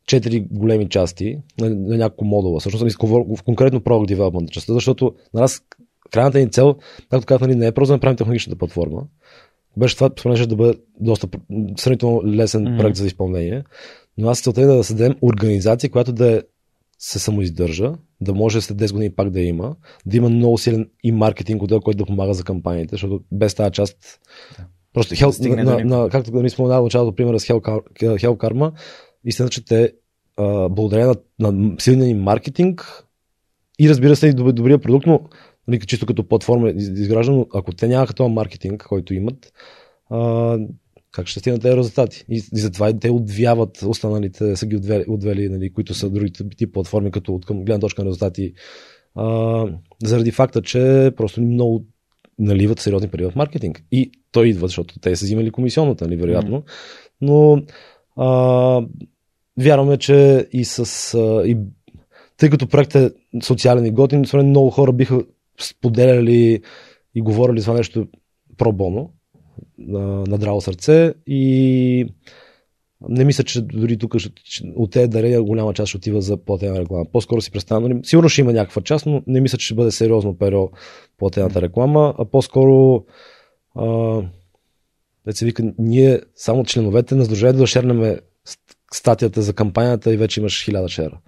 четири 0.07 0.47
големи 0.51 0.89
части, 0.89 1.37
на, 1.59 1.69
на 1.69 1.97
няколко 1.97 2.25
модула. 2.25 2.59
Всъщност, 2.59 2.83
нали, 2.83 2.93
в 3.37 3.43
конкретно 3.43 3.81
Product 3.81 4.15
Development 4.15 4.49
частта, 4.49 4.73
защото 4.73 5.15
на 5.33 5.41
нас 5.41 5.61
крайната 6.11 6.39
ни 6.39 6.51
цел, 6.51 6.75
както 7.09 7.25
казах, 7.25 7.41
нали, 7.41 7.55
не 7.55 7.67
е 7.67 7.71
просто 7.71 7.91
да 7.91 7.95
направим 7.95 8.17
технологичната 8.17 8.57
платформа. 8.57 9.03
Беше 9.77 9.95
това, 9.95 10.09
спомняше 10.19 10.47
да 10.47 10.55
бъде 10.55 10.79
доста 10.99 11.27
сравнително 11.77 12.25
лесен 12.25 12.63
Мгм. 12.63 12.77
проект 12.77 12.97
за 12.97 13.07
изпълнение. 13.07 13.63
Но 14.17 14.29
аз 14.29 14.41
целта 14.41 14.61
е 14.61 14.65
да 14.65 14.83
създадем 14.83 15.15
организация, 15.21 15.89
която 15.89 16.13
да 16.13 16.31
е, 16.31 16.41
се 16.99 17.19
самоиздържа, 17.19 17.93
да 18.21 18.33
може 18.33 18.61
след 18.61 18.77
10 18.77 18.91
години 18.91 19.15
пак 19.15 19.29
да 19.29 19.41
има, 19.41 19.75
да 20.05 20.17
има 20.17 20.29
много 20.29 20.57
силен 20.57 20.89
и 21.03 21.11
маркетинг 21.11 21.63
отдел, 21.63 21.81
който 21.81 21.97
да 21.97 22.05
помага 22.05 22.33
за 22.33 22.43
кампаниите, 22.43 22.95
защото 22.95 23.21
без 23.31 23.55
тази 23.55 23.71
част 23.71 23.97
Да. 24.59 24.65
просто 24.93 25.15
хел, 25.17 25.31
стигне 25.31 25.63
на, 25.63 25.85
на, 25.85 26.09
както 26.09 26.31
да 26.31 26.41
ми 26.43 26.49
споменава 26.49 26.81
в 26.81 26.83
началото, 26.83 27.15
примера 27.15 27.39
с 27.39 27.47
Hell 27.47 28.37
Karma, 28.37 28.71
истина, 29.25 29.49
че 29.49 29.65
те 29.65 29.93
а, 30.37 30.69
благодарение 30.69 31.15
на, 31.39 31.51
на 31.51 31.75
силния 31.79 32.07
ни 32.07 32.13
маркетинг 32.13 33.03
и 33.79 33.89
разбира 33.89 34.15
се 34.15 34.27
и 34.27 34.33
добри, 34.33 34.53
добрия 34.53 34.79
продукт, 34.79 35.05
но 35.05 35.19
нали, 35.67 35.79
чисто 35.79 36.05
като 36.05 36.27
платформа 36.27 36.69
из- 36.69 36.87
изграждано, 36.87 37.47
ако 37.53 37.71
те 37.71 37.87
нямаха 37.87 38.13
този 38.13 38.33
маркетинг, 38.33 38.85
който 38.89 39.13
имат, 39.13 39.53
а, 40.09 40.57
как 41.11 41.27
ще 41.27 41.39
стигнат 41.39 41.61
тези 41.61 41.77
резултати? 41.77 42.25
И, 42.29 42.35
и 42.35 42.59
затова 42.59 42.89
и 42.89 42.99
те 42.99 43.11
отвяват 43.11 43.81
останалите, 43.81 44.55
са 44.55 44.67
ги 44.67 44.75
отвели, 44.75 45.05
отвели 45.07 45.49
нали, 45.49 45.73
които 45.73 45.93
са 45.93 46.09
другите 46.09 46.49
тип 46.49 46.73
платформи, 46.73 47.11
като 47.11 47.35
от 47.35 47.45
към 47.45 47.65
гледна 47.65 47.79
точка 47.79 48.03
на 48.03 48.07
резултати, 48.07 48.53
а, 49.15 49.65
заради 50.03 50.31
факта, 50.31 50.61
че 50.61 51.11
просто 51.17 51.41
много 51.41 51.85
наливат 52.39 52.79
сериозни 52.79 53.09
пари 53.09 53.25
в 53.25 53.35
маркетинг. 53.35 53.83
И 53.91 54.11
той 54.31 54.47
идва, 54.47 54.67
защото 54.67 54.99
те 54.99 55.15
са 55.15 55.25
взимали 55.25 55.51
комисионната, 55.51 56.05
нали, 56.05 56.15
вероятно. 56.15 56.63
Но 57.21 57.63
а, 58.15 58.81
вярваме, 59.59 59.97
че 59.97 60.47
и 60.51 60.65
с. 60.65 61.13
А, 61.13 61.47
и, 61.47 61.57
тъй 62.37 62.49
като 62.49 62.67
проектът 62.67 63.13
е 63.13 63.41
социален 63.43 63.85
и 63.85 63.91
готин, 63.91 64.25
много 64.33 64.69
хора 64.69 64.93
биха 64.93 65.23
споделяли 65.61 66.61
и 67.15 67.21
говорили 67.21 67.61
това 67.61 67.73
нещо 67.73 68.07
пробоно 68.57 69.13
на, 69.77 70.37
драго 70.37 70.61
сърце 70.61 71.13
и 71.27 72.05
не 73.09 73.25
мисля, 73.25 73.43
че 73.43 73.61
дори 73.61 73.97
тук 73.97 74.17
ще, 74.17 74.31
от 74.75 74.91
тези 74.91 75.07
дарения 75.07 75.43
голяма 75.43 75.73
част 75.73 75.87
ще 75.87 75.97
отива 75.97 76.21
за 76.21 76.37
платена 76.37 76.79
реклама. 76.79 77.05
По-скоро 77.11 77.41
си 77.41 77.51
представям, 77.51 77.83
нали, 77.83 77.99
сигурно 78.03 78.29
ще 78.29 78.41
има 78.41 78.53
някаква 78.53 78.81
част, 78.81 79.05
но 79.05 79.23
не 79.27 79.41
мисля, 79.41 79.57
че 79.57 79.65
ще 79.65 79.75
бъде 79.75 79.91
сериозно 79.91 80.37
перо 80.37 80.71
платената 81.17 81.61
реклама, 81.61 82.15
а 82.17 82.25
по-скоро 82.25 83.05
а, 83.75 83.85
да 85.25 85.33
се 85.33 85.45
вика, 85.45 85.73
ние 85.77 86.21
само 86.35 86.63
членовете 86.63 87.15
на 87.15 87.25
Сдружението 87.25 87.59
да 87.59 87.67
шернеме 87.67 88.19
статията 88.93 89.41
за 89.41 89.53
кампанията 89.53 90.13
и 90.13 90.17
вече 90.17 90.39
имаш 90.39 90.65
хиляда 90.65 90.89
шера. 90.89 91.19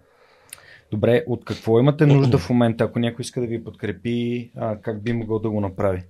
Добре, 0.91 1.23
от 1.27 1.45
какво 1.45 1.79
имате 1.79 2.05
нужда 2.05 2.37
в 2.37 2.49
момента? 2.49 2.83
Ако 2.83 2.99
някой 2.99 3.23
иска 3.23 3.41
да 3.41 3.47
ви 3.47 3.63
подкрепи, 3.63 4.51
а, 4.55 4.77
как 4.81 5.03
би 5.03 5.13
могъл 5.13 5.39
да 5.39 5.49
го 5.49 5.61
направи? 5.61 6.03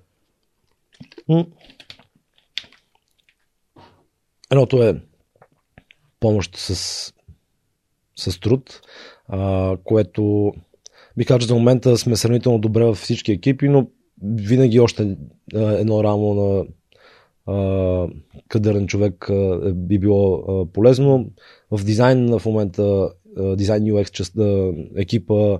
Едното 4.51 4.83
е 4.83 5.01
помощ 6.19 6.57
с, 6.57 7.13
с 8.15 8.39
труд, 8.39 8.81
а, 9.27 9.77
което 9.83 10.53
би 11.17 11.25
казал, 11.25 11.39
че 11.39 11.47
за 11.47 11.55
момента 11.55 11.97
сме 11.97 12.15
сравнително 12.15 12.59
добре 12.59 12.83
във 12.83 12.97
всички 12.97 13.31
екипи, 13.31 13.69
но 13.69 13.87
винаги 14.23 14.79
още 14.79 15.17
едно 15.53 16.03
рамо 16.03 16.33
на 16.33 16.65
а, 17.45 18.07
кадърен 18.47 18.87
човек 18.87 19.29
а, 19.29 19.73
би 19.73 19.99
било 19.99 20.35
а, 20.35 20.65
полезно. 20.65 21.31
В 21.71 21.85
дизайн 21.85 22.39
в 22.39 22.45
момента, 22.45 23.09
дизайн 23.37 23.83
UX 23.83 24.11
част, 24.11 24.37
а, 24.37 24.73
екипа 24.95 25.59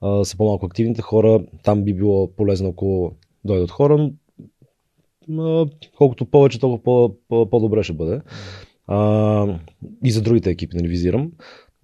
а, 0.00 0.24
са 0.24 0.36
по-малко 0.36 0.66
активните 0.66 1.02
хора. 1.02 1.44
Там 1.62 1.84
би 1.84 1.94
било 1.94 2.32
полезно, 2.36 2.68
ако 2.68 3.12
дойдат 3.44 3.70
хора. 3.70 4.10
А, 5.38 5.66
колкото 5.96 6.24
повече, 6.24 6.60
толкова 6.60 6.82
по, 6.82 7.16
по, 7.28 7.50
по-добре 7.50 7.82
ще 7.82 7.92
бъде. 7.92 8.20
А, 8.86 9.58
и 10.04 10.10
за 10.10 10.22
другите 10.22 10.50
екипи, 10.50 10.76
нали, 10.76 10.88
визирам. 10.88 11.32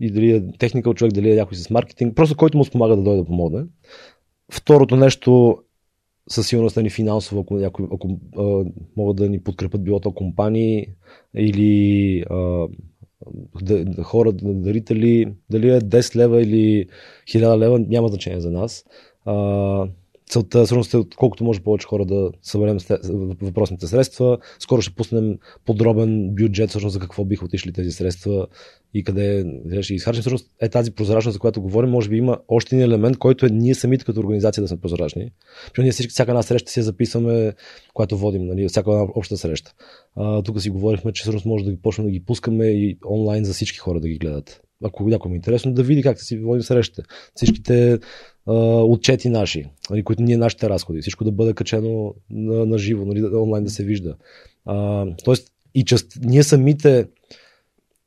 И 0.01 0.11
дали 0.11 0.31
е 0.31 0.53
техникал 0.59 0.95
човек, 0.95 1.13
дали 1.13 1.33
е 1.33 1.37
някой 1.37 1.57
с 1.57 1.71
маркетинг, 1.71 2.17
просто 2.17 2.37
който 2.37 2.59
му 2.59 2.65
спомага 2.65 2.97
да 2.97 3.03
дойде 3.03 3.21
да 3.21 3.27
помогне. 3.27 3.65
Второто 4.53 4.97
нещо, 4.97 5.59
със 6.29 6.49
сигурност 6.49 6.77
нали, 6.77 6.91
финансово, 6.91 7.41
ако, 7.41 7.55
някой, 7.55 7.87
ако 7.95 8.21
а, 8.37 8.65
могат 8.97 9.17
да 9.17 9.29
ни 9.29 9.43
подкрепят 9.43 9.85
било 9.85 10.01
то 10.01 10.13
компании 10.13 10.87
или 11.37 12.21
а, 12.31 12.67
хора, 14.03 14.33
да- 14.33 14.55
дарители, 14.55 15.33
дали 15.51 15.71
е 15.71 15.81
10 15.81 16.17
лева 16.17 16.43
или 16.43 16.89
1000 17.27 17.59
лева, 17.59 17.79
няма 17.79 18.09
значение 18.09 18.41
за 18.41 18.51
нас. 18.51 18.85
Целта 20.29 20.65
всъщност 20.65 20.95
е 20.95 20.99
колкото 21.17 21.45
може 21.45 21.61
повече 21.61 21.87
хора 21.87 22.05
да 22.05 22.31
съберем 22.43 22.79
въпросните 23.43 23.87
средства. 23.87 24.39
Скоро 24.59 24.83
ще 24.83 24.95
пуснем 24.95 25.39
подробен 25.65 26.31
бюджет 26.35 26.71
всъщност 26.71 26.93
за 26.93 27.01
какво 27.01 27.25
биха 27.25 27.45
отишли 27.45 27.73
тези 27.73 27.91
средства 27.91 28.47
и 28.95 29.05
къде 29.05 29.45
ще 29.81 29.95
изхарчим. 29.95 30.21
Всъщност 30.21 30.51
е 30.61 30.69
тази 30.69 30.91
прозрачност, 30.91 31.33
за 31.33 31.39
която 31.39 31.63
говорим. 31.63 31.91
Може 31.91 32.09
би 32.09 32.17
има 32.17 32.39
още 32.49 32.77
един 32.77 32.89
елемент, 32.89 33.19
който 33.19 33.47
е 33.47 33.51
ние 33.51 33.75
самите 33.75 34.05
като 34.05 34.21
организация 34.21 34.63
да 34.63 34.69
сме 34.69 34.81
прозрачни. 34.81 35.31
Защото 35.63 35.83
ние 35.83 35.93
всички, 35.93 36.11
всяка 36.11 36.31
една 36.31 36.43
среща 36.43 36.73
си 36.73 36.81
я 36.81 36.85
записваме, 36.85 37.53
която 37.95 38.19
водим, 38.19 38.47
нали, 38.47 38.69
всяка 38.69 38.91
една 38.91 39.07
обща 39.15 39.37
среща. 39.37 39.75
А, 40.17 40.43
тук 40.43 40.61
си 40.61 40.71
говорихме, 40.71 41.13
че 41.13 41.23
всъщност 41.23 41.47
може 41.47 41.65
да 41.65 41.71
ги 41.71 41.83
почнем 41.83 42.07
да 42.07 42.11
ги 42.11 42.25
пускаме 42.25 42.67
и 42.67 42.99
онлайн 43.11 43.45
за 43.45 43.53
всички 43.53 43.79
хора 43.79 44.01
да 44.01 44.09
ги 44.09 44.19
гледат. 44.19 44.61
Ако 44.85 45.09
някой 45.09 45.33
е 45.33 45.35
интересно, 45.35 45.75
да 45.75 45.83
види 45.83 46.03
как 46.03 46.21
си 46.21 46.39
водим 46.39 46.63
срещите. 46.63 47.03
Всичките 47.35 47.99
отчети 48.53 49.29
наши, 49.29 49.65
нали, 49.91 50.05
които 50.05 50.23
ние 50.23 50.37
нашите 50.37 50.69
разходи, 50.69 51.01
всичко 51.01 51.25
да 51.25 51.33
бъде 51.33 51.55
качено 51.55 52.15
на, 52.31 52.67
на 52.67 52.79
живо, 52.79 53.05
нали, 53.05 53.25
онлайн 53.25 53.65
да 53.65 53.71
се 53.71 53.85
вижда. 53.85 54.17
А, 54.65 55.07
тоест, 55.25 55.53
и 55.75 55.85
част, 55.85 56.19
ние 56.23 56.43
самите 56.43 57.09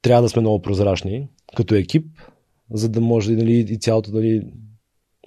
трябва 0.01 0.21
да 0.21 0.29
сме 0.29 0.41
много 0.41 0.61
прозрачни 0.61 1.27
като 1.55 1.75
екип, 1.75 2.05
за 2.73 2.89
да 2.89 3.01
може 3.01 3.31
нали, 3.31 3.53
и 3.53 3.77
цялото 3.77 4.11
нали, 4.11 4.47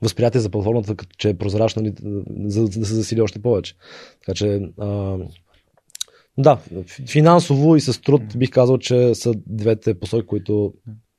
възприятие 0.03 0.41
за 0.41 0.51
платформата, 0.51 0.95
като 0.95 1.17
че 1.19 1.29
е 1.29 1.39
прозрачна, 1.39 1.83
нали, 1.83 1.95
за, 2.51 2.67
за 2.67 2.81
да 2.81 2.87
се 2.87 2.95
засили 2.95 3.21
още 3.21 3.43
повече. 3.43 3.75
Така 4.21 4.35
че, 4.35 4.69
а, 4.79 5.19
да, 6.39 6.59
финансово 7.09 7.77
и 7.77 7.81
с 7.81 8.01
труд 8.03 8.23
бих 8.37 8.51
казал, 8.51 8.79
че 8.79 9.15
са 9.15 9.35
двете 9.47 9.95
посоки, 9.95 10.27
които 10.27 10.75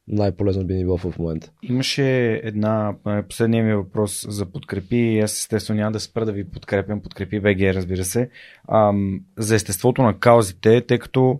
най-полезно 0.07 0.65
би 0.65 0.73
ни 0.73 0.83
било 0.83 0.97
в 0.97 1.19
момента. 1.19 1.51
Имаше 1.63 2.33
една, 2.43 2.95
е, 3.07 3.21
последния 3.21 3.63
ми 3.63 3.73
въпрос 3.73 4.25
за 4.29 4.45
подкрепи. 4.45 4.95
И 4.95 5.19
аз 5.19 5.37
естествено 5.37 5.79
няма 5.79 5.91
да 5.91 5.99
спра 5.99 6.25
да 6.25 6.31
ви 6.31 6.43
подкрепям, 6.43 7.01
подкрепи 7.01 7.39
БГ, 7.39 7.61
разбира 7.61 8.03
се, 8.03 8.29
ам, 8.71 9.21
за 9.37 9.55
естеството 9.55 10.01
на 10.01 10.19
каузите, 10.19 10.81
тъй 10.81 10.99
като 10.99 11.39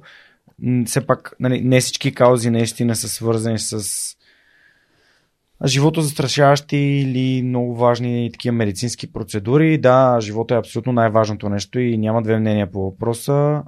все 0.85 1.05
пак 1.07 1.35
нали, 1.39 1.61
не 1.61 1.79
всички 1.79 2.13
каузи 2.13 2.49
наистина 2.49 2.95
са 2.95 3.09
свързани 3.09 3.59
с 3.59 3.85
живото 5.65 6.01
застрашаващи 6.01 6.77
или 6.77 7.43
много 7.43 7.75
важни 7.75 8.29
такива 8.33 8.55
медицински 8.55 9.13
процедури. 9.13 9.77
Да, 9.77 10.17
живота 10.21 10.55
е 10.55 10.57
абсолютно 10.57 10.93
най-важното 10.93 11.49
нещо 11.49 11.79
и 11.79 11.97
няма 11.97 12.21
две 12.21 12.39
мнения 12.39 12.71
по 12.71 12.81
въпроса. 12.81 13.63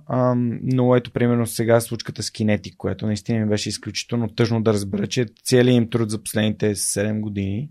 Но 0.63 0.95
ето, 0.95 1.11
примерно 1.11 1.47
сега 1.47 1.81
случката 1.81 2.23
с 2.23 2.31
кинетик, 2.31 2.73
което 2.77 3.05
наистина 3.05 3.39
ми 3.39 3.49
беше 3.49 3.69
изключително 3.69 4.27
тъжно 4.27 4.63
да 4.63 4.73
разбера, 4.73 5.07
че 5.07 5.25
целият 5.43 5.77
им 5.77 5.89
труд 5.89 6.09
за 6.09 6.23
последните 6.23 6.75
7 6.75 7.19
години 7.19 7.69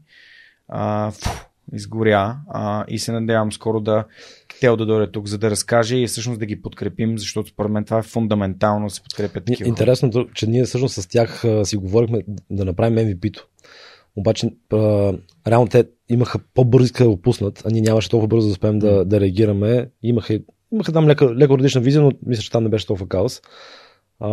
а, 0.69 1.11
фу, 1.11 1.31
изгоря 1.73 2.37
а, 2.49 2.85
и 2.89 2.99
се 2.99 3.13
надявам 3.13 3.53
скоро 3.53 3.81
да 3.81 4.05
Тел 4.61 4.77
да 4.77 4.87
дойде 4.87 5.13
тук, 5.13 5.27
за 5.27 5.39
да 5.39 5.51
разкаже 5.51 5.97
и 5.97 6.07
всъщност 6.07 6.41
да 6.41 6.47
ги 6.47 6.63
подкрепим, 6.63 7.19
защото 7.19 7.49
според 7.49 7.73
мен 7.73 7.85
това 7.85 7.99
е 7.99 8.03
фундаментално 8.03 8.87
да 8.87 8.91
се 8.91 9.03
подкрепят 9.03 9.45
такива. 9.45 9.69
Интересното, 9.69 10.29
че 10.35 10.47
ние 10.47 10.65
всъщност 10.65 10.95
с 10.95 11.07
тях 11.07 11.45
си 11.65 11.77
говорихме 11.77 12.19
да 12.51 12.65
направим 12.65 12.99
MVP-то. 12.99 13.47
Обаче, 14.17 14.51
а, 14.73 15.13
реално 15.47 15.69
те 15.69 15.85
имаха 16.09 16.39
по-бързо 16.55 16.93
да 16.93 17.09
опуснат, 17.09 17.63
а 17.67 17.71
ние 17.71 17.83
нямаше 17.83 18.11
толкова 18.11 18.29
бързо 18.29 18.47
да 18.47 18.53
успеем 18.53 18.79
да, 18.79 19.05
да 19.05 19.21
реагираме. 19.21 19.91
Имаха, 20.03 20.41
имаха 20.73 20.93
там 20.93 21.09
леко, 21.09 21.25
леко 21.25 21.59
различна 21.59 21.81
визия, 21.81 22.03
но 22.03 22.13
мисля, 22.27 22.43
че 22.43 22.51
там 22.51 22.63
не 22.63 22.69
беше 22.69 22.87
толкова 22.87 23.09
каос. 23.09 23.43
А, 24.21 24.31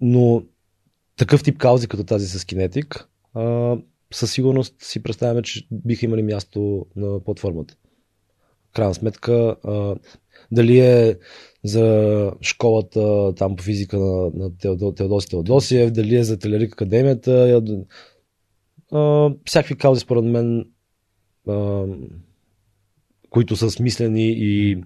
но 0.00 0.42
такъв 1.16 1.42
тип 1.42 1.58
каузи, 1.58 1.88
като 1.88 2.04
тази 2.04 2.26
с 2.26 2.44
кинетик, 2.44 3.08
а, 3.34 3.76
със 4.12 4.32
сигурност 4.32 4.74
си 4.82 5.02
представяме, 5.02 5.42
че 5.42 5.66
биха 5.70 6.06
имали 6.06 6.22
място 6.22 6.86
на 6.96 7.24
платформата. 7.24 7.74
Крайна 8.72 8.94
сметка, 8.94 9.56
а, 9.64 9.94
дали 10.52 10.78
е 10.78 11.18
за 11.64 12.32
школата 12.42 13.34
там 13.34 13.56
по 13.56 13.62
физика 13.62 13.98
на, 13.98 14.30
на 14.34 14.56
Теодоси 14.94 15.28
Теодосиев, 15.28 15.90
дали 15.90 16.16
е 16.16 16.24
за 16.24 16.38
Телерик 16.38 16.72
Академията, 16.72 17.48
а, 18.92 19.30
всякакви 19.44 19.76
каузи, 19.76 20.00
според 20.00 20.24
мен, 20.24 20.64
а, 21.48 21.84
които 23.30 23.56
са 23.56 23.70
смислени 23.70 24.30
и 24.30 24.82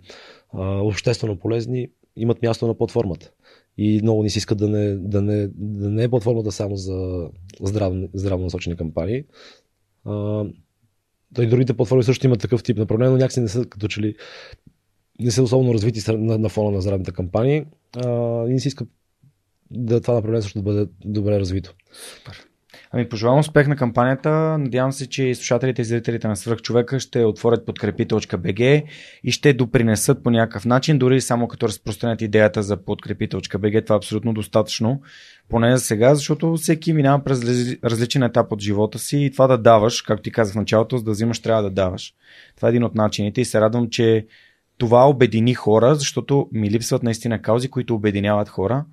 а, 0.52 0.78
обществено 0.78 1.38
полезни, 1.38 1.88
имат 2.16 2.42
място 2.42 2.66
на 2.66 2.74
платформата. 2.74 3.30
И 3.78 4.00
много 4.02 4.22
ни 4.22 4.30
се 4.30 4.38
иска 4.38 4.54
да 4.54 4.68
не, 4.68 4.94
да 4.94 5.22
не, 5.22 5.48
да 5.54 5.90
не 5.90 6.02
е 6.02 6.08
платформата 6.08 6.52
само 6.52 6.76
за 6.76 7.28
здравно, 7.62 8.08
здравно 8.14 8.44
насочени 8.44 8.76
кампании. 8.76 9.24
А, 10.04 10.44
и 11.40 11.46
другите 11.46 11.74
платформи 11.74 12.02
също 12.02 12.26
имат 12.26 12.40
такъв 12.40 12.62
тип 12.62 12.78
направление, 12.78 13.10
но 13.10 13.16
някакси 13.16 13.40
не 13.40 13.48
са 13.48 13.66
като 13.66 13.88
че 13.88 14.00
ли 14.00 14.14
не 15.20 15.30
са 15.30 15.42
особено 15.42 15.74
развити 15.74 16.12
на, 16.12 16.38
на 16.38 16.48
фона 16.48 16.70
на 16.70 16.80
здравните 16.80 17.12
кампании. 17.12 17.64
А, 17.96 18.08
и 18.48 18.52
не 18.52 18.60
си 18.60 18.68
иска 18.68 18.86
да 19.70 20.00
това 20.00 20.14
направление 20.14 20.42
също 20.42 20.58
да 20.58 20.62
бъде 20.62 20.86
добре 21.04 21.40
развито. 21.40 21.74
Супер. 21.92 22.46
Ами 22.96 23.08
пожелавам 23.08 23.40
успех 23.40 23.68
на 23.68 23.76
кампанията. 23.76 24.58
Надявам 24.58 24.92
се, 24.92 25.08
че 25.08 25.34
слушателите 25.34 25.82
и 25.82 25.84
зрителите 25.84 26.28
на 26.28 26.36
Свръхчовека 26.36 27.00
ще 27.00 27.24
отворят 27.24 27.66
подкрепи.bg 27.66 28.84
и 29.24 29.32
ще 29.32 29.52
допринесат 29.52 30.22
по 30.22 30.30
някакъв 30.30 30.64
начин, 30.64 30.98
дори 30.98 31.20
само 31.20 31.48
като 31.48 31.68
разпространят 31.68 32.20
идеята 32.20 32.62
за 32.62 32.84
подкрепи.bg. 32.84 33.84
Това 33.84 33.94
е 33.94 33.96
абсолютно 33.96 34.32
достатъчно, 34.32 35.00
поне 35.48 35.76
за 35.76 35.84
сега, 35.84 36.14
защото 36.14 36.56
всеки 36.56 36.92
минава 36.92 37.24
през 37.24 37.40
различен 37.84 38.22
етап 38.22 38.52
от 38.52 38.60
живота 38.60 38.98
си 38.98 39.18
и 39.18 39.30
това 39.30 39.46
да 39.46 39.58
даваш, 39.58 40.02
както 40.02 40.22
ти 40.22 40.32
казах 40.32 40.54
в 40.54 40.58
началото, 40.58 40.98
за 40.98 41.04
да 41.04 41.10
взимаш 41.10 41.38
трябва 41.38 41.62
да 41.62 41.70
даваш. 41.70 42.14
Това 42.56 42.68
е 42.68 42.70
един 42.70 42.84
от 42.84 42.94
начините 42.94 43.40
и 43.40 43.44
се 43.44 43.60
радвам, 43.60 43.90
че 43.90 44.26
това 44.78 45.08
обедини 45.08 45.54
хора, 45.54 45.94
защото 45.94 46.48
ми 46.52 46.70
липсват 46.70 47.02
наистина 47.02 47.42
каузи, 47.42 47.68
които 47.68 47.94
обединяват 47.94 48.48
хора 48.48 48.84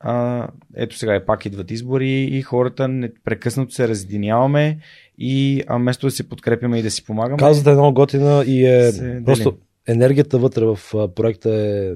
а, 0.00 0.48
ето 0.76 0.98
сега 0.98 1.16
и 1.16 1.26
пак 1.26 1.46
идват 1.46 1.70
избори 1.70 2.22
и 2.22 2.42
хората 2.42 2.88
непрекъснато 2.88 3.72
се 3.72 3.88
разединяваме 3.88 4.78
и 5.18 5.62
а, 5.66 5.76
вместо 5.76 6.06
да 6.06 6.10
се 6.10 6.28
подкрепяме 6.28 6.78
и 6.78 6.82
да 6.82 6.90
си 6.90 7.04
помагаме. 7.04 7.38
Казвате 7.38 7.70
е 7.70 7.74
много 7.74 7.94
готина 7.94 8.44
и 8.46 8.66
е 8.66 8.90
просто 9.24 9.50
делим. 9.50 9.62
енергията 9.86 10.38
вътре 10.38 10.64
в 10.64 10.78
проекта 11.14 11.54
е 11.54 11.94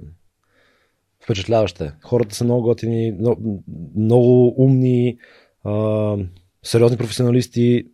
впечатляваща. 1.25 1.95
Хората 2.05 2.35
са 2.35 2.45
много 2.45 2.63
готини, 2.63 3.13
много, 3.13 3.65
много 3.97 4.55
умни, 4.63 5.19
а, 5.65 6.17
сериозни 6.63 6.97
професионалисти. 6.97 7.85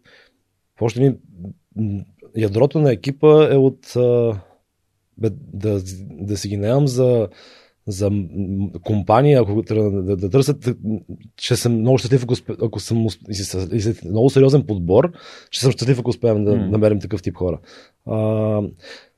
Още 0.81 1.01
ни, 1.01 1.15
ядрото 2.37 2.78
на 2.81 2.93
екипа 2.93 3.49
е 3.53 3.57
от 3.57 3.97
а, 3.97 4.41
бе, 5.19 5.31
да, 5.53 5.81
да 6.11 6.37
си 6.37 6.49
ги 6.49 6.57
наемам 6.57 6.87
за 6.87 7.28
за 7.89 8.10
компания, 8.84 9.41
ако 9.41 9.62
да, 9.62 9.91
да, 9.91 10.17
да 10.17 10.31
търсят, 10.31 10.68
ще 11.41 11.57
съм 11.57 11.78
много 11.78 11.99
щастлив, 11.99 12.25
ако, 12.25 12.34
ако 12.62 12.81
съм 12.81 13.07
и 13.31 13.81
след 13.81 14.05
много 14.05 14.31
сериозен 14.31 14.67
подбор, 14.67 15.12
ще 15.50 15.62
съм 15.62 15.73
щастлив, 15.73 15.99
ако 15.99 16.10
успеем 16.10 16.44
да 16.44 16.50
mm. 16.50 16.70
намерим 16.70 17.00
такъв 17.00 17.23
тип 17.23 17.36
хора. 17.36 17.58
А, 18.07 18.62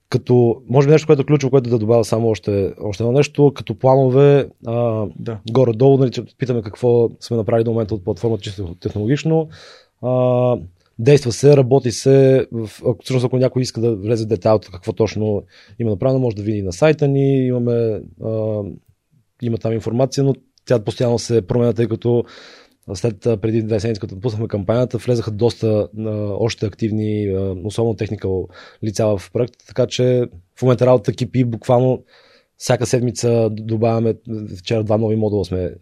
като, 0.09 0.63
може 0.69 0.87
би 0.87 0.93
нещо, 0.93 1.07
което 1.07 1.23
е 1.23 1.25
ключово, 1.25 1.51
което 1.51 1.71
да 1.71 1.79
добавя 1.79 2.05
само 2.05 2.29
още, 2.29 2.75
още 2.81 3.03
едно 3.03 3.13
нещо, 3.13 3.53
като 3.55 3.79
планове, 3.79 4.49
а, 4.67 5.07
да. 5.19 5.39
горе-долу, 5.51 5.99
нали, 5.99 6.11
питаме 6.39 6.63
какво 6.63 7.09
сме 7.21 7.37
направили 7.37 7.65
до 7.65 7.71
момента 7.71 7.95
от 7.95 8.05
платформата 8.05 8.43
чисто 8.43 8.75
технологично. 8.75 9.49
А, 10.03 10.57
Действа 11.01 11.33
се, 11.33 11.57
работи 11.57 11.93
се. 11.93 12.47
Всъщност, 13.03 13.25
ако 13.25 13.39
някой 13.39 13.63
иска 13.63 13.81
да 13.81 13.97
влезе 13.97 14.25
в 14.25 14.29
детайл 14.29 14.61
какво 14.73 14.93
точно 14.93 15.43
има 15.79 15.91
направено, 15.91 16.21
може 16.21 16.37
да 16.37 16.43
види 16.43 16.63
на 16.63 16.73
сайта 16.73 17.09
ни. 17.09 17.47
Имаме, 17.47 18.01
а, 18.25 18.63
има 19.43 19.59
там 19.59 19.73
информация, 19.73 20.25
но 20.25 20.35
тя 20.65 20.85
постоянно 20.85 21.19
се 21.19 21.43
променя, 21.43 21.73
тъй 21.73 21.89
като 21.89 22.25
след 22.95 23.21
преди 23.21 23.63
две 23.63 23.81
седмици, 23.81 24.01
като 24.01 24.21
пуснахме 24.21 24.49
кампанията, 24.49 24.99
влезаха 24.99 25.31
доста 25.31 25.89
а, 25.99 26.11
още 26.39 26.67
активни, 26.67 27.27
а, 27.27 27.57
особено 27.65 27.95
техникал 27.95 28.49
лица 28.85 29.07
в 29.07 29.31
проекта, 29.33 29.67
така 29.67 29.87
че 29.87 30.27
в 30.57 30.63
момента 30.63 30.87
работа 30.87 31.13
кипи 31.13 31.45
буквално 31.45 32.05
всяка 32.57 32.87
седмица 32.87 33.51
добавяме, 33.51 34.15
вчера 34.59 34.85
два 34.85 34.99
нови 34.99 35.17
модула 35.17 35.45
сме, 35.45 35.75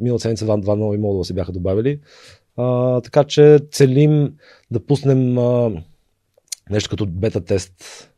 миналата 0.00 0.22
седмица 0.22 0.44
два, 0.44 0.56
два 0.56 0.76
нови 0.76 0.98
модула 0.98 1.24
се 1.24 1.34
бяха 1.34 1.52
добавили. 1.52 2.00
А, 2.56 3.00
така 3.00 3.24
че 3.24 3.58
целим 3.70 4.34
да 4.70 4.86
пуснем 4.86 5.38
а, 5.38 5.70
нещо 6.70 6.90
като 6.90 7.06
бета-тест, 7.06 8.10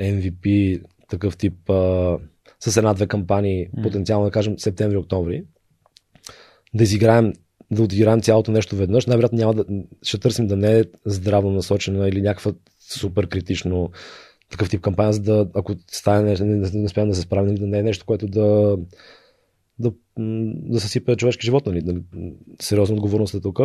MVP, 0.00 0.82
такъв 1.08 1.36
тип, 1.36 1.70
а, 1.70 2.18
с 2.60 2.76
една-две 2.76 3.06
кампании, 3.06 3.68
mm. 3.68 3.82
потенциално 3.82 4.24
да 4.24 4.30
кажем 4.30 4.58
септември-октомври. 4.58 5.44
Да 6.74 6.82
изиграем 6.82 7.32
да 7.70 7.82
отиграем 7.82 8.20
цялото 8.20 8.52
нещо 8.52 8.76
веднъж. 8.76 9.06
Най-вероятно 9.06 9.38
няма 9.38 9.54
да, 9.54 9.64
ще 10.02 10.18
търсим 10.18 10.46
да 10.46 10.56
не 10.56 10.78
е 10.78 10.84
здравно 11.06 11.50
насочена 11.50 12.08
или 12.08 12.22
някаква 12.22 12.52
супер 12.90 13.28
критично 13.28 13.90
такъв 14.50 14.70
тип 14.70 14.80
кампания, 14.80 15.12
за 15.12 15.22
да, 15.22 15.46
ако 15.54 15.74
стане, 15.90 16.34
не, 16.34 16.44
не, 16.44 16.70
не 16.74 16.84
успеем 16.84 17.08
да 17.08 17.14
се 17.14 17.20
справим, 17.20 17.54
да 17.54 17.66
не 17.66 17.78
е 17.78 17.82
нещо, 17.82 18.06
което 18.06 18.26
да, 18.26 18.76
да, 19.78 19.92
да 20.70 20.80
се 20.80 20.88
сипе 20.88 21.16
човешки 21.16 21.46
живот, 21.46 21.66
нали? 21.66 21.82
нали 21.82 22.02
сериозна 22.60 22.96
отговорност 22.96 23.34
е 23.34 23.40
тук. 23.40 23.60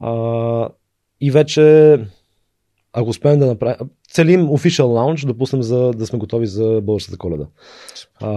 А, 0.00 0.68
и 1.20 1.30
вече, 1.30 1.94
ако 2.92 3.08
успеем 3.08 3.38
да 3.38 3.46
направим, 3.46 3.88
целим 4.10 4.46
official 4.46 4.82
launch 4.82 5.26
да 5.26 5.38
пуснем 5.38 5.62
за 5.62 5.90
да 5.90 6.06
сме 6.06 6.18
готови 6.18 6.46
за 6.46 6.80
българската 6.82 7.18
коледа. 7.18 7.46
А, 8.20 8.30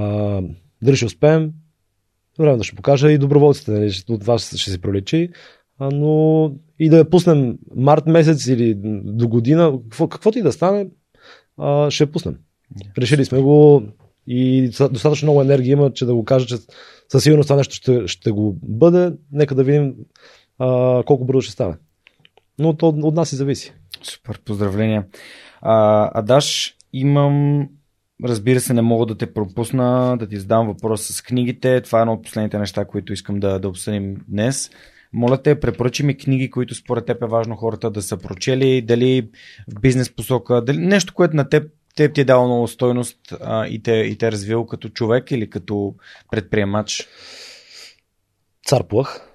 дали 0.84 0.96
ще 0.96 1.06
успеем, 1.06 1.54
време 2.40 2.58
да 2.58 2.64
ще 2.64 2.76
покажа 2.76 3.12
и 3.12 3.18
доброволците, 3.18 3.72
нали? 3.72 3.92
от 4.10 4.24
вас 4.24 4.56
ще 4.56 4.72
се 4.72 4.82
проличи, 4.82 5.30
а, 5.80 5.90
но 5.92 6.52
и 6.80 6.90
да 6.90 6.98
я 6.98 7.10
пуснем 7.10 7.58
март 7.76 8.06
месец 8.06 8.48
или 8.48 8.74
до 9.04 9.28
година, 9.28 9.80
какво, 9.84 10.08
каквото 10.08 10.40
и 10.40 10.42
да 10.42 10.52
стане, 10.52 10.88
а, 11.58 11.92
ще 11.92 12.04
я 12.04 12.12
пуснем. 12.12 12.38
Решили 12.98 13.26
сме 13.26 13.42
го 13.42 13.84
и 14.28 14.70
достатъчно 14.70 15.26
много 15.26 15.42
енергия 15.42 15.72
има, 15.72 15.94
че 15.94 16.06
да 16.06 16.16
го 16.16 16.26
кажа, 16.26 16.46
че 16.46 16.56
със 17.12 17.24
сигурност 17.24 17.48
това 17.48 17.58
нещо 17.58 17.76
ще, 17.76 18.08
ще 18.08 18.32
го 18.32 18.60
бъде. 18.64 19.14
Нека 19.32 19.56
да 19.56 19.64
видим 19.64 19.96
а, 20.60 21.04
колко 21.04 21.26
бързо 21.26 21.42
ще 21.42 21.52
стане. 21.52 21.76
Но 22.60 22.78
то 22.78 22.88
от 22.88 23.16
нас 23.16 23.34
и 23.34 23.36
зависи. 23.36 23.74
Супер, 24.04 24.40
поздравления. 24.46 25.06
А, 25.62 26.10
Адаш, 26.20 26.76
имам 26.94 27.68
Разбира 28.24 28.60
се, 28.60 28.74
не 28.74 28.82
мога 28.82 29.06
да 29.06 29.18
те 29.18 29.34
пропусна, 29.34 30.18
да 30.20 30.28
ти 30.28 30.38
задам 30.38 30.68
въпрос 30.68 31.02
с 31.02 31.22
книгите. 31.22 31.82
Това 31.82 32.00
е 32.00 32.02
едно 32.02 32.14
от 32.14 32.24
последните 32.24 32.58
неща, 32.58 32.86
които 32.86 33.14
искам 33.14 33.40
да, 33.40 33.60
да 33.60 33.70
обсъдим 33.70 34.18
днес. 34.28 34.70
Моля 35.14 35.42
те, 35.42 35.60
препоръчи 35.60 36.04
ми 36.04 36.18
книги, 36.18 36.50
които 36.50 36.76
според 36.76 37.06
теб 37.06 37.24
е 37.24 37.26
важно 37.26 37.56
хората 37.56 37.92
да 37.92 38.02
са 38.02 38.18
прочели, 38.18 38.82
дали 38.82 39.30
в 39.72 39.80
бизнес 39.82 40.16
посока, 40.16 40.62
дали 40.62 40.78
нещо, 40.78 41.14
което 41.14 41.36
на 41.36 41.50
теб 41.50 41.72
те 41.96 42.14
ти 42.14 42.22
е 42.22 42.26
дал 42.26 42.46
много 42.46 42.68
стойност 42.68 43.18
а, 43.42 43.68
и, 43.68 43.84
те, 43.84 43.92
и 43.92 44.18
те 44.18 44.28
е 44.28 44.32
развил 44.32 44.66
като 44.66 44.90
човек 44.90 45.32
или 45.32 45.50
като 45.50 45.96
предприемач? 46.32 47.08
Цар 48.66 48.84
Плъх 48.84 49.28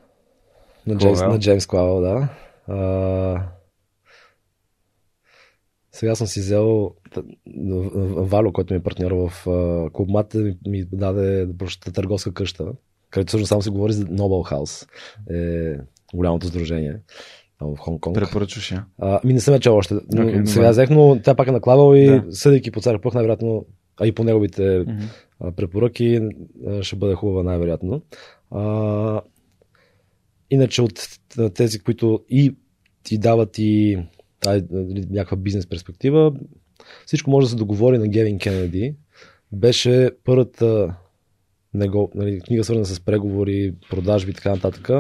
на 0.87 0.97
Джеймс, 0.97 1.21
на 1.21 1.39
Джеймс 1.39 1.67
Клауъл, 1.67 2.01
да. 2.01 2.29
А, 2.69 3.43
сега 5.93 6.15
съм 6.15 6.27
си 6.27 6.41
взел 6.41 6.91
Вало, 8.17 8.53
който 8.53 8.75
ми 8.75 8.79
е 8.79 8.83
партньор 8.83 9.13
в 9.13 9.33
Клуб 9.93 10.09
Мат, 10.09 10.35
ми, 10.35 10.59
ми 10.67 10.85
даде 10.93 11.47
да 11.47 11.57
прочета 11.57 11.93
търговска 11.93 12.35
къща, 12.35 12.73
където 13.11 13.29
всъщност 13.29 13.49
само 13.49 13.63
се 13.63 13.71
говори 13.71 13.93
за 13.93 14.05
Noble 14.05 14.53
House. 14.53 14.89
Е, 15.31 15.79
голямото 16.15 16.47
сдружение 16.47 17.01
в 17.61 17.77
Хонг 17.79 18.01
Конг. 18.01 18.15
Препоръчваш 18.15 18.73
я. 18.73 18.85
А, 18.99 19.21
ми 19.25 19.33
не 19.33 19.41
съм 19.41 19.55
я 19.55 19.61
чел 19.61 19.77
още. 19.77 19.95
Но 20.13 20.23
Окей, 20.23 20.47
сега 20.47 20.71
взех, 20.71 20.91
но 20.91 21.21
тя 21.25 21.35
пак 21.35 21.49
е 21.49 21.53
наклавал 21.53 21.95
и 21.95 22.07
Да. 22.07 22.25
съдейки 22.31 22.71
по 22.71 22.81
цар 22.81 23.01
пъх, 23.01 23.15
най-вероятно, 23.15 23.67
а 24.01 24.07
и 24.07 24.13
по 24.13 24.25
неговите 24.25 24.85
а, 25.41 25.53
препоръки 25.53 26.21
ще 26.81 26.97
бъде 26.97 27.15
хубава 27.15 27.43
най-вероятно. 27.43 28.03
А, 28.51 29.21
иначе 30.51 30.83
от 30.83 31.09
тези, 31.55 31.79
които 31.79 32.21
и 32.29 32.57
ти 33.03 33.19
дават 33.19 33.59
и 33.59 33.99
тай, 34.41 34.63
нали, 34.71 35.07
някаква 35.11 35.37
бизнес 35.37 35.67
перспектива, 35.67 36.33
всичко 37.07 37.31
може 37.31 37.45
да 37.45 37.51
се 37.51 37.57
договори 37.57 37.99
на 37.99 38.09
Гевин 38.09 38.39
Кеннеди. 38.39 38.95
Беше 39.53 40.11
първата 40.25 40.97
него, 41.75 42.13
нали, 42.15 42.41
книга 42.41 42.65
свързана 42.65 42.87
с 42.87 43.01
преговори, 43.01 43.75
продажби 43.91 44.31
и 44.31 44.35
така 44.35 44.51
нататък. 44.51 44.91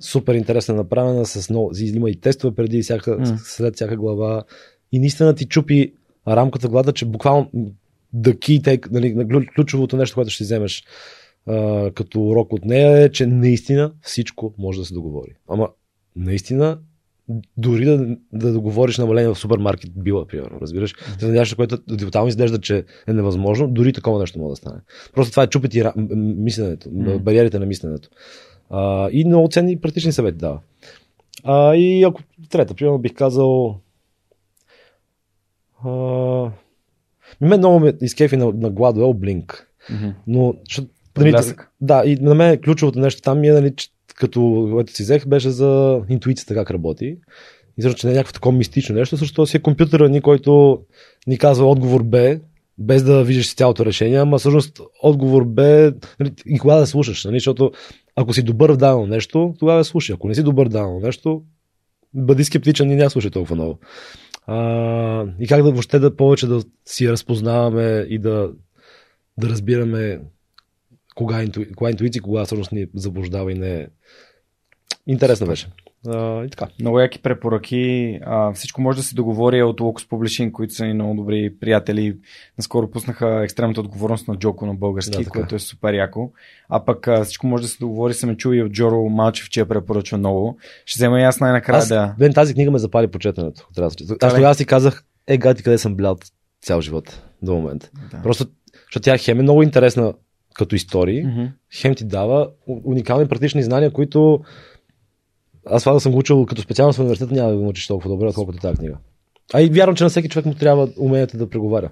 Супер 0.00 0.34
интересна 0.34 0.74
направена, 0.74 1.26
с 1.26 1.50
много, 1.50 1.70
има 1.94 2.10
и 2.10 2.20
тестове 2.20 2.54
преди 2.54 2.82
всяка, 2.82 3.16
М. 3.18 3.38
след 3.44 3.74
всяка 3.74 3.96
глава. 3.96 4.44
И 4.92 4.98
наистина 4.98 5.34
ти 5.34 5.44
чупи 5.44 5.92
рамката 6.28 6.66
в 6.66 6.70
главата, 6.70 6.92
че 6.92 7.04
буквално 7.04 7.50
да 8.12 8.32
take, 8.32 8.90
нали, 8.90 9.14
на 9.14 9.24
ключ- 9.24 9.54
ключовото 9.54 9.96
нещо, 9.96 10.14
което 10.14 10.30
ще 10.30 10.44
вземеш 10.44 10.84
а, 11.46 11.90
като 11.90 12.22
урок 12.22 12.52
от 12.52 12.64
нея 12.64 13.02
е, 13.02 13.08
че 13.08 13.26
наистина 13.26 13.92
всичко 14.02 14.54
може 14.58 14.78
да 14.78 14.84
се 14.84 14.94
договори. 14.94 15.30
Ама 15.48 15.68
наистина 16.16 16.78
дори 17.56 17.84
да, 17.84 18.16
да 18.32 18.52
договориш 18.52 18.98
намаление 18.98 19.28
в 19.28 19.38
супермаркет 19.38 19.90
била, 19.96 20.26
примерно, 20.26 20.60
разбираш? 20.60 20.94
Mm-hmm. 20.94 21.26
нещо, 21.30 21.56
което 21.56 21.78
тотално 21.78 22.28
изглежда, 22.28 22.60
че 22.60 22.84
е 23.06 23.12
невъзможно, 23.12 23.68
дори 23.68 23.92
такова 23.92 24.20
нещо 24.20 24.38
може 24.38 24.50
да 24.50 24.56
стане. 24.56 24.80
Просто 25.14 25.30
това 25.30 25.42
е 25.42 25.46
чупи 25.46 25.68
ти 25.68 25.82
ра- 25.82 26.14
мисленето, 26.36 26.88
Мгм. 26.92 27.16
бариерите 27.18 27.58
на 27.58 27.66
мисленето. 27.66 28.08
А, 28.70 29.08
и 29.12 29.24
много 29.24 29.48
ценни 29.48 29.80
практични 29.80 30.12
съвети 30.12 30.38
дава. 30.38 30.58
А, 31.44 31.74
и 31.74 32.02
ако 32.02 32.22
трета, 32.50 32.74
примерно 32.74 32.98
бих 32.98 33.14
казал 33.14 33.80
а, 35.84 35.90
мен 37.40 37.58
много 37.58 37.80
ме 37.80 37.92
изкефи 38.02 38.36
на, 38.36 38.44
на 38.44 38.72
Blink. 38.72 39.60
Мгм. 39.90 40.08
Но, 40.26 40.54
що, 40.68 40.82
нали, 41.18 41.34
да, 41.80 42.02
и 42.06 42.16
на 42.16 42.34
мен 42.34 42.60
ключовото 42.60 42.98
нещо 42.98 43.22
там 43.22 43.40
ми 43.40 43.48
е, 43.48 43.52
нали, 43.52 43.76
че, 43.76 43.88
като 44.14 44.68
което 44.72 44.92
си 44.92 45.02
взех, 45.02 45.28
беше 45.28 45.50
за 45.50 46.00
интуицията 46.08 46.54
как 46.54 46.70
работи. 46.70 47.16
И 47.78 47.82
също, 47.82 48.00
че 48.00 48.06
не 48.06 48.12
е 48.12 48.16
някакво 48.16 48.32
такова 48.32 48.56
мистично 48.56 48.94
нещо, 48.94 49.16
защото 49.16 49.46
си 49.46 49.56
е 49.56 49.60
компютъра 49.60 50.08
ни, 50.08 50.20
който 50.20 50.80
ни 51.26 51.38
казва 51.38 51.66
отговор 51.66 52.02
Б, 52.02 52.38
без 52.78 53.02
да 53.02 53.24
виждаш 53.24 53.54
цялото 53.54 53.86
решение, 53.86 54.18
ама 54.18 54.38
всъщност 54.38 54.80
отговор 55.02 55.44
Б 55.44 55.92
нали, 56.20 56.32
и 56.46 56.58
кога 56.58 56.74
да 56.74 56.86
слушаш, 56.86 57.24
нали, 57.24 57.36
защото 57.36 57.72
ако 58.16 58.34
си 58.34 58.42
добър 58.42 58.72
в 58.72 58.76
дадено 58.76 59.06
нещо, 59.06 59.54
тогава 59.58 59.84
слушай. 59.84 60.14
Ако 60.14 60.28
не 60.28 60.34
си 60.34 60.42
добър 60.42 60.66
в 60.66 60.70
дадено 60.70 61.00
нещо, 61.00 61.42
бъди 62.14 62.44
скептичен 62.44 62.90
и 62.90 63.00
я 63.00 63.10
слушай 63.10 63.30
толкова 63.30 63.56
много. 63.56 63.78
А, 64.46 65.26
и 65.40 65.48
как 65.48 65.62
да 65.62 65.70
въобще 65.70 65.98
да 65.98 66.16
повече 66.16 66.46
да 66.46 66.62
си 66.84 67.10
разпознаваме 67.10 68.06
и 68.08 68.18
да, 68.18 68.52
да 69.38 69.48
разбираме 69.48 70.20
кога, 71.14 71.42
инту, 71.42 71.60
кога 71.76 71.90
интуиция, 71.90 72.22
кога 72.22 72.44
всъщност 72.44 72.72
ни 72.72 72.86
заблуждава 72.94 73.52
и 73.52 73.54
не 73.54 73.80
е. 73.80 73.86
Интересно 75.06 75.46
беше. 75.46 75.68
А, 76.08 76.44
и 76.44 76.50
така. 76.50 76.66
Много 76.80 77.00
яки 77.00 77.22
препоръки. 77.22 78.18
А, 78.22 78.52
всичко 78.52 78.80
може 78.80 78.98
да 78.98 79.02
се 79.02 79.14
договори 79.14 79.62
от 79.62 79.80
Locus 79.80 80.08
Publishing, 80.08 80.52
които 80.52 80.74
са 80.74 80.84
ни 80.84 80.94
много 80.94 81.14
добри 81.14 81.54
приятели. 81.60 82.16
Наскоро 82.58 82.90
пуснаха 82.90 83.40
екстремната 83.44 83.80
отговорност 83.80 84.28
на 84.28 84.36
Джоко 84.36 84.66
на 84.66 84.74
български, 84.74 85.10
Да, 85.10 85.18
така. 85.24 85.30
което 85.30 85.54
е 85.54 85.58
супер 85.58 85.94
яко. 85.94 86.32
А 86.68 86.84
пък 86.84 87.08
а, 87.08 87.24
всичко 87.24 87.46
може 87.46 87.62
да 87.62 87.68
се 87.68 87.78
договори. 87.78 88.14
Съм 88.14 88.30
е 88.30 88.36
чул 88.36 88.54
и 88.54 88.62
от 88.62 88.72
Джоро 88.72 89.08
Малчев, 89.08 89.50
че 89.50 89.60
я 89.60 89.66
препоръчва 89.66 90.18
много. 90.18 90.58
Ще 90.86 90.98
взема 90.98 91.20
и 91.20 91.24
аз 91.24 91.40
най-накрая 91.40 91.78
Аз, 91.78 91.88
да. 91.88 92.14
мен 92.18 92.34
тази 92.34 92.54
книга 92.54 92.70
ме 92.70 92.78
запали 92.78 93.06
по 93.06 93.18
четенето. 93.18 93.68
Аз 93.78 93.96
тогава 94.34 94.54
си 94.54 94.66
казах, 94.66 95.04
е, 95.26 95.38
гати, 95.38 95.62
къде 95.62 95.78
съм 95.78 95.94
блял 95.94 96.16
цял 96.62 96.80
живот 96.80 97.22
до 97.42 97.54
момента. 97.54 97.90
Да. 98.10 98.22
Просто, 98.22 98.46
защото 98.74 99.04
тя 99.04 99.18
хем 99.18 99.38
е 99.38 99.42
много 99.42 99.62
интересна 99.62 100.14
като 100.54 100.74
истории, 100.74 101.22
Мгм. 101.22 101.44
хем 101.72 101.94
ти 101.94 102.04
дава 102.04 102.48
уникални 102.84 103.28
практични 103.28 103.62
знания, 103.62 103.90
които 103.90 104.40
аз 105.66 105.82
това 105.82 105.92
да 105.92 106.00
съм 106.00 106.12
го 106.12 106.18
учил 106.18 106.46
като 106.46 106.62
специалност 106.62 106.96
в 106.96 107.00
университета, 107.00 107.34
няма 107.34 107.50
да 107.50 107.56
го 107.56 107.62
научиш 107.62 107.86
толкова 107.86 108.10
добре, 108.10 108.26
отколкото 108.26 108.58
тази 108.58 108.76
книга. 108.76 108.96
А 109.54 109.62
и 109.62 109.68
вярвам, 109.68 109.96
че 109.96 110.04
на 110.04 110.10
всеки 110.10 110.28
човек 110.28 110.46
му 110.46 110.54
трябва 110.54 110.88
умението 110.98 111.38
да 111.38 111.50
преговаря 111.50 111.90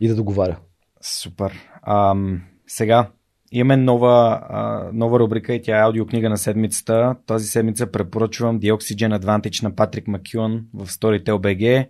и 0.00 0.08
да 0.08 0.14
договаря. 0.14 0.58
Супер. 1.00 1.52
Ам, 1.82 2.42
сега 2.66 3.10
имаме 3.52 3.76
нова, 3.76 4.40
а, 4.48 4.90
нова 4.92 5.18
рубрика 5.18 5.54
и 5.54 5.62
тя 5.62 5.78
е 5.78 5.82
аудиокнига 5.82 6.28
на 6.28 6.38
седмицата. 6.38 7.16
Тази 7.26 7.46
седмица 7.46 7.86
препоръчвам 7.86 8.60
The 8.60 8.72
Oxygen 8.72 9.20
Advantage 9.20 9.62
на 9.62 9.74
Патрик 9.74 10.08
Макюан 10.08 10.64
в 10.74 10.86
Storytel 10.86 11.30
BG. 11.30 11.88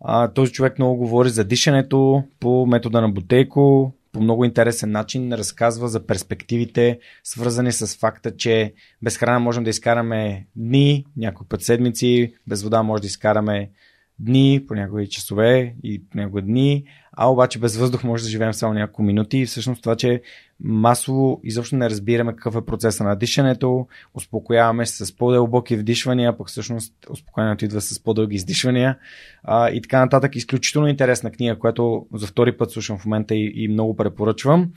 А, 0.00 0.28
този 0.28 0.52
човек 0.52 0.78
много 0.78 0.96
говори 0.96 1.28
за 1.28 1.44
дишането 1.44 2.24
по 2.40 2.66
метода 2.66 3.00
на 3.00 3.08
Ботейко, 3.08 3.92
по 4.14 4.20
много 4.20 4.44
интересен 4.44 4.90
начин 4.90 5.32
разказва 5.32 5.88
за 5.88 6.06
перспективите, 6.06 6.98
свързани 7.24 7.72
с 7.72 7.96
факта, 7.96 8.36
че 8.36 8.72
без 9.02 9.16
храна 9.18 9.38
можем 9.38 9.64
да 9.64 9.70
изкараме 9.70 10.46
дни, 10.56 11.06
някой 11.16 11.46
път 11.48 11.62
седмици, 11.62 12.34
без 12.46 12.62
вода 12.62 12.82
може 12.82 13.00
да 13.00 13.06
изкараме 13.06 13.70
дни, 14.18 14.64
понякога 14.68 15.02
и 15.02 15.08
часове 15.08 15.74
и 15.82 16.02
понякога 16.10 16.42
дни, 16.42 16.84
а 17.16 17.30
обаче 17.30 17.58
без 17.58 17.76
въздух 17.76 18.04
може 18.04 18.22
да 18.22 18.30
живеем 18.30 18.52
само 18.52 18.74
няколко 18.74 19.02
минути 19.02 19.38
и 19.38 19.46
всъщност 19.46 19.82
това, 19.82 19.96
че 19.96 20.22
масово 20.60 21.40
изобщо 21.44 21.76
не 21.76 21.90
разбираме 21.90 22.32
какъв 22.32 22.56
е 22.56 22.64
процеса 22.66 23.04
на 23.04 23.16
дишането, 23.16 23.86
успокояваме 24.14 24.86
се 24.86 25.06
с 25.06 25.16
по-дълбоки 25.16 25.76
вдишвания, 25.76 26.38
пък 26.38 26.48
всъщност 26.48 26.94
успокоението 27.10 27.64
идва 27.64 27.80
с 27.80 28.02
по-дълги 28.02 28.36
издишвания 28.36 28.98
а, 29.44 29.70
и 29.70 29.82
така 29.82 30.00
нататък. 30.00 30.36
Изключително 30.36 30.88
интересна 30.88 31.30
книга, 31.30 31.58
която 31.58 32.06
за 32.14 32.26
втори 32.26 32.56
път 32.56 32.70
слушам 32.70 32.98
в 32.98 33.04
момента 33.04 33.34
и, 33.34 33.52
и 33.54 33.68
много 33.68 33.96
препоръчвам. 33.96 34.72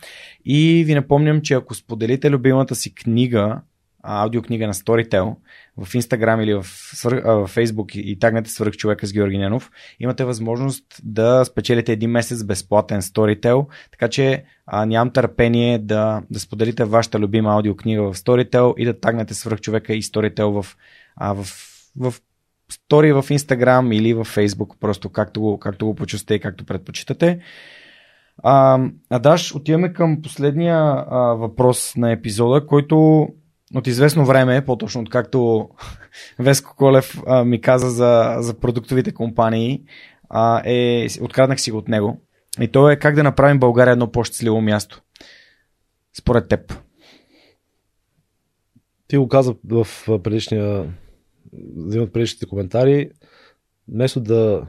И 0.45 0.83
ви 0.88 0.95
напомням, 0.95 1.41
че 1.41 1.53
ако 1.53 1.75
споделите 1.75 2.30
любимата 2.30 2.75
си 2.75 2.95
книга, 2.95 3.61
аудиокнига 4.08 4.68
на 4.68 4.74
Storytel 4.74 5.36
в 5.77 5.94
Instagram 5.94 6.44
или 6.44 6.53
в, 6.53 6.64
в 6.64 7.56
Facebook 7.56 7.95
и 7.95 8.19
тагнете 8.19 8.50
свърх 8.50 8.72
човека 8.72 9.08
с 9.08 9.14
Георги 9.14 9.38
Ненов, 9.38 9.72
имате 10.00 10.26
възможност 10.26 10.86
да 11.03 11.45
спечелите 11.45 11.92
един 11.92 12.11
месец 12.11 12.44
безплатен 12.44 13.02
Storytel, 13.02 13.66
така 13.92 14.08
че 14.08 14.44
а, 14.66 14.86
нямам 14.86 15.14
търпение 15.14 15.80
да, 15.80 16.22
да 16.30 16.40
споделите 16.40 16.86
вашата 16.86 17.19
любима 17.19 17.53
аудиокнига 17.53 18.02
в 18.03 18.18
Storytel 18.18 18.76
и 18.77 18.86
да 18.86 19.00
тагнете 19.00 19.34
свърх 19.34 19.60
човека 19.60 19.94
и 19.94 20.02
Storytel 20.02 20.61
в, 20.61 20.76
а, 21.16 21.34
в, 21.34 21.45
в 22.00 22.14
стори 22.72 23.14
в 23.14 23.24
Instagram 23.24 23.95
или 23.95 24.14
в 24.14 24.26
Facebook, 24.26 24.80
просто 24.80 25.10
както 25.10 25.42
го, 25.42 25.60
както 25.60 25.86
го 25.86 25.95
почувствате 25.95 26.34
и 26.34 26.40
както 26.40 26.66
предпочитате. 26.66 27.40
А, 28.44 28.80
Адаш, 29.10 29.56
отиваме 29.56 29.94
към 29.94 30.22
последния 30.22 30.77
а, 30.77 31.18
въпрос 31.18 31.95
на 31.95 32.11
епизода, 32.11 32.66
който 32.66 33.27
от 33.75 33.87
известно 33.87 34.25
време, 34.25 34.65
по-точно 34.65 35.01
откакто 35.01 35.69
Веско 36.39 36.75
Колев 36.75 37.21
а, 37.27 37.43
ми 37.43 37.61
каза 37.61 37.89
за, 37.89 38.35
за 38.39 38.53
продуктовите 38.53 39.13
компании, 39.13 39.83
а, 40.29 40.61
е, 40.65 41.07
откраднах 41.21 41.61
си 41.61 41.71
го 41.71 41.77
от 41.77 41.87
него. 41.87 42.21
И 42.61 42.67
то 42.67 42.89
е 42.89 42.95
как 42.95 43.15
да 43.15 43.23
направим 43.23 43.59
България 43.59 43.91
едно 43.91 44.11
по-щастливо 44.11 44.61
място. 44.61 45.01
Според 46.17 46.47
теб. 46.47 46.73
Ти 49.07 49.17
го 49.17 49.27
каза 49.27 49.55
в 49.69 49.87
предишния, 50.23 50.93
един 51.87 52.01
от 52.01 52.13
предишните 52.13 52.45
коментари, 52.45 53.11
вместо 53.87 54.19
да 54.19 54.67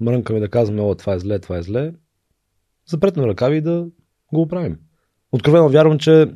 мрънкаме 0.00 0.40
да 0.40 0.48
казваме, 0.48 0.82
о, 0.82 0.94
това 0.94 1.14
е 1.14 1.18
зле, 1.18 1.38
това 1.38 1.58
е 1.58 1.62
зле, 1.62 1.92
запретнем 2.86 3.24
ръкави 3.24 3.56
и 3.56 3.60
да 3.60 3.86
го 4.32 4.42
оправим. 4.42 4.78
Откровено 5.32 5.68
вярвам, 5.68 5.98
че 5.98 6.26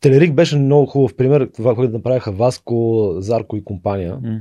Телерик 0.00 0.34
беше 0.34 0.56
много 0.56 0.86
хубав 0.86 1.16
пример, 1.16 1.50
това, 1.54 1.74
което 1.74 1.92
направиха 1.92 2.32
Васко, 2.32 3.14
Зарко 3.18 3.56
и 3.56 3.64
компания. 3.64 4.18
М. 4.22 4.40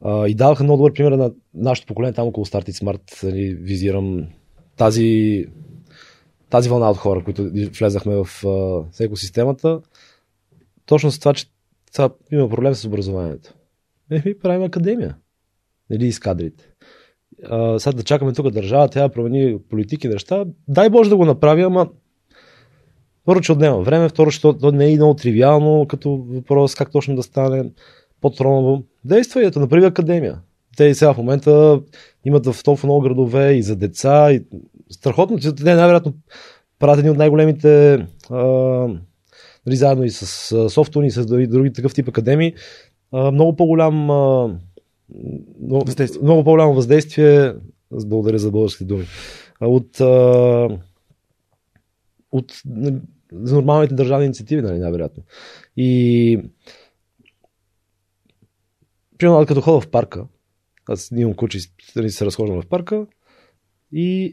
А, 0.00 0.28
и 0.28 0.34
даваха 0.34 0.64
много 0.64 0.76
добър 0.76 0.92
пример 0.92 1.12
на 1.12 1.32
нашето 1.54 1.86
поколение 1.86 2.12
там 2.12 2.28
около 2.28 2.46
Start 2.46 2.68
It 2.68 2.84
Smart. 2.84 3.24
Нали, 3.24 3.54
визирам 3.54 4.26
тази, 4.76 5.44
тази 6.50 6.68
вълна 6.68 6.90
от 6.90 6.96
хора, 6.96 7.24
които 7.24 7.50
влезахме 7.78 8.14
в 8.14 8.26
с 8.92 9.00
екосистемата. 9.00 9.80
Точно 10.86 11.10
с 11.10 11.18
това, 11.18 11.34
че 11.34 11.46
това 11.92 12.10
има 12.32 12.48
проблем 12.48 12.74
с 12.74 12.84
образованието. 12.84 13.54
Еми, 14.10 14.38
правим 14.38 14.62
академия. 14.62 15.16
Нали, 15.90 16.06
и 16.06 16.12
с 16.12 16.18
кадрите. 16.18 16.68
А, 17.44 17.78
сега 17.78 17.92
да 17.92 18.02
чакаме 18.02 18.32
тук 18.32 18.50
държава, 18.50 18.88
тя 18.88 19.02
да 19.02 19.08
промени 19.08 19.58
политики, 19.70 20.08
неща. 20.08 20.44
Дай 20.68 20.90
Боже 20.90 21.10
да 21.10 21.16
го 21.16 21.24
направи, 21.24 21.62
ама 21.62 21.88
първо, 23.24 23.40
че 23.40 23.52
отнема 23.52 23.80
време, 23.80 24.08
второ, 24.08 24.30
че 24.30 24.40
то, 24.40 24.72
не 24.72 24.84
е 24.84 24.90
и 24.90 24.96
много 24.96 25.14
тривиално 25.14 25.86
като 25.88 26.24
въпрос 26.28 26.74
как 26.74 26.90
точно 26.90 27.16
да 27.16 27.22
стане 27.22 27.70
по-тромаво. 28.20 28.82
Действа 29.04 29.42
и 29.42 29.46
ето, 29.46 29.60
направи 29.60 29.84
академия. 29.84 30.38
Те 30.76 30.84
и 30.84 30.94
сега 30.94 31.14
в 31.14 31.16
момента 31.16 31.80
имат 32.24 32.46
в 32.46 32.64
толкова 32.64 32.86
много 32.86 33.00
градове 33.00 33.52
и 33.52 33.62
за 33.62 33.76
деца. 33.76 34.32
И... 34.32 34.44
Страхотно, 34.90 35.38
че 35.38 35.54
те 35.54 35.74
най-вероятно 35.74 36.14
правят 36.78 36.98
едни 36.98 37.10
от 37.10 37.16
най-големите 37.16 37.94
а, 38.30 38.42
нали, 39.66 39.76
заедно 39.76 40.04
и 40.04 40.10
с 40.10 40.70
софтуни, 40.70 41.06
и 41.06 41.10
с 41.10 41.26
други 41.26 41.72
такъв 41.72 41.94
тип 41.94 42.08
академии, 42.08 42.54
а, 43.12 43.30
много 43.30 43.56
по-голям 43.56 44.10
а, 44.10 44.56
много, 45.62 45.84
много 46.22 46.44
по-голямо 46.44 46.74
въздействие, 46.74 47.54
благодаря 47.92 48.38
за 48.38 48.50
българските 48.50 48.84
думи, 48.84 49.04
от, 49.60 50.00
а, 50.00 50.68
от 52.32 52.62
за 53.32 53.54
нормалните 53.54 53.94
държавни 53.94 54.24
инициативи, 54.24 54.62
нали, 54.62 54.78
най-вероятно. 54.78 55.22
И 55.76 56.38
примерно, 59.18 59.46
като 59.46 59.60
ходя 59.60 59.80
в 59.80 59.90
парка, 59.90 60.26
аз 60.88 61.10
имам 61.16 61.34
куче 61.34 61.58
и 61.96 62.10
се 62.10 62.26
разхождам 62.26 62.62
в 62.62 62.66
парка 62.66 63.06
и 63.92 64.32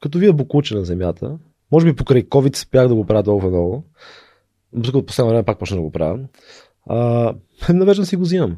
като 0.00 0.18
вие 0.18 0.32
букуче 0.32 0.74
на 0.74 0.84
земята, 0.84 1.38
може 1.72 1.86
би 1.86 1.96
покрай 1.96 2.22
COVID 2.22 2.56
спях 2.56 2.88
да 2.88 2.94
го 2.94 3.06
правя 3.06 3.22
толкова 3.22 3.50
много, 3.50 3.84
от 4.94 5.06
последно 5.06 5.30
време 5.30 5.44
пак 5.44 5.58
почна 5.58 5.76
да 5.76 5.82
го 5.82 5.92
правя, 5.92 6.28
а, 6.86 7.34
навеждам 7.68 8.06
си 8.06 8.16
го 8.16 8.22
взимам. 8.22 8.56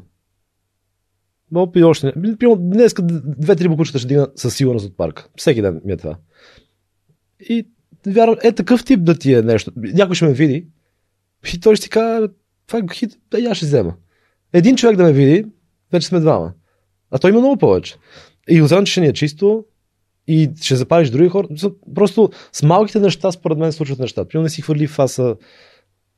Мога 1.51 1.71
пи 1.71 1.83
още. 1.83 2.13
Днес 2.57 2.93
две-три 3.23 3.67
букучета 3.67 3.99
ще 3.99 4.07
дигна 4.07 4.27
със 4.35 4.55
сигурност 4.55 4.85
от 4.85 4.97
парка. 4.97 5.29
Всеки 5.35 5.61
ден 5.61 5.81
ми 5.85 5.93
е 5.93 5.97
това. 5.97 6.17
И 7.39 7.67
вярвам, 8.11 8.37
е 8.43 8.51
такъв 8.51 8.85
тип 8.85 9.03
да 9.03 9.17
ти 9.17 9.33
е 9.33 9.41
нещо. 9.41 9.71
Някой 9.75 10.15
ще 10.15 10.25
ме 10.25 10.33
види 10.33 10.67
и 11.53 11.59
той 11.59 11.75
ще 11.75 11.83
си 11.83 11.89
каже, 11.89 12.27
това 12.67 12.79
е 12.79 12.93
хит, 12.93 13.17
да 13.31 13.39
я 13.39 13.55
ще 13.55 13.65
взема. 13.65 13.95
Един 14.53 14.75
човек 14.75 14.97
да 14.97 15.03
ме 15.03 15.13
види, 15.13 15.45
вече 15.91 16.07
сме 16.07 16.19
двама. 16.19 16.53
А 17.11 17.17
той 17.17 17.29
има 17.29 17.39
много 17.39 17.57
повече. 17.57 17.95
И 18.49 18.61
освен, 18.61 18.85
че 18.85 18.91
ще 18.91 19.01
ни 19.01 19.07
е 19.07 19.13
чисто, 19.13 19.65
и 20.27 20.49
ще 20.61 20.75
запалиш 20.75 21.09
други 21.09 21.29
хора. 21.29 21.47
Просто 21.95 22.29
с 22.53 22.63
малките 22.63 22.99
неща, 22.99 23.31
според 23.31 23.57
мен, 23.57 23.71
случват 23.71 23.99
неща. 23.99 24.25
Примерно 24.25 24.43
не 24.43 24.49
си 24.49 24.61
хвърли 24.61 24.87
фаса 24.87 25.35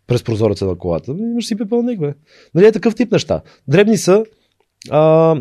през 0.08 0.24
прозореца 0.24 0.66
на 0.66 0.78
колата. 0.78 1.12
Имаш 1.12 1.46
си 1.46 1.58
пепелник, 1.58 2.00
бе. 2.00 2.14
Нали 2.56 2.66
е 2.66 2.72
такъв 2.72 2.96
тип 2.96 3.12
неща. 3.12 3.42
Дребни 3.68 3.98
са. 3.98 4.26
А, 4.90 5.36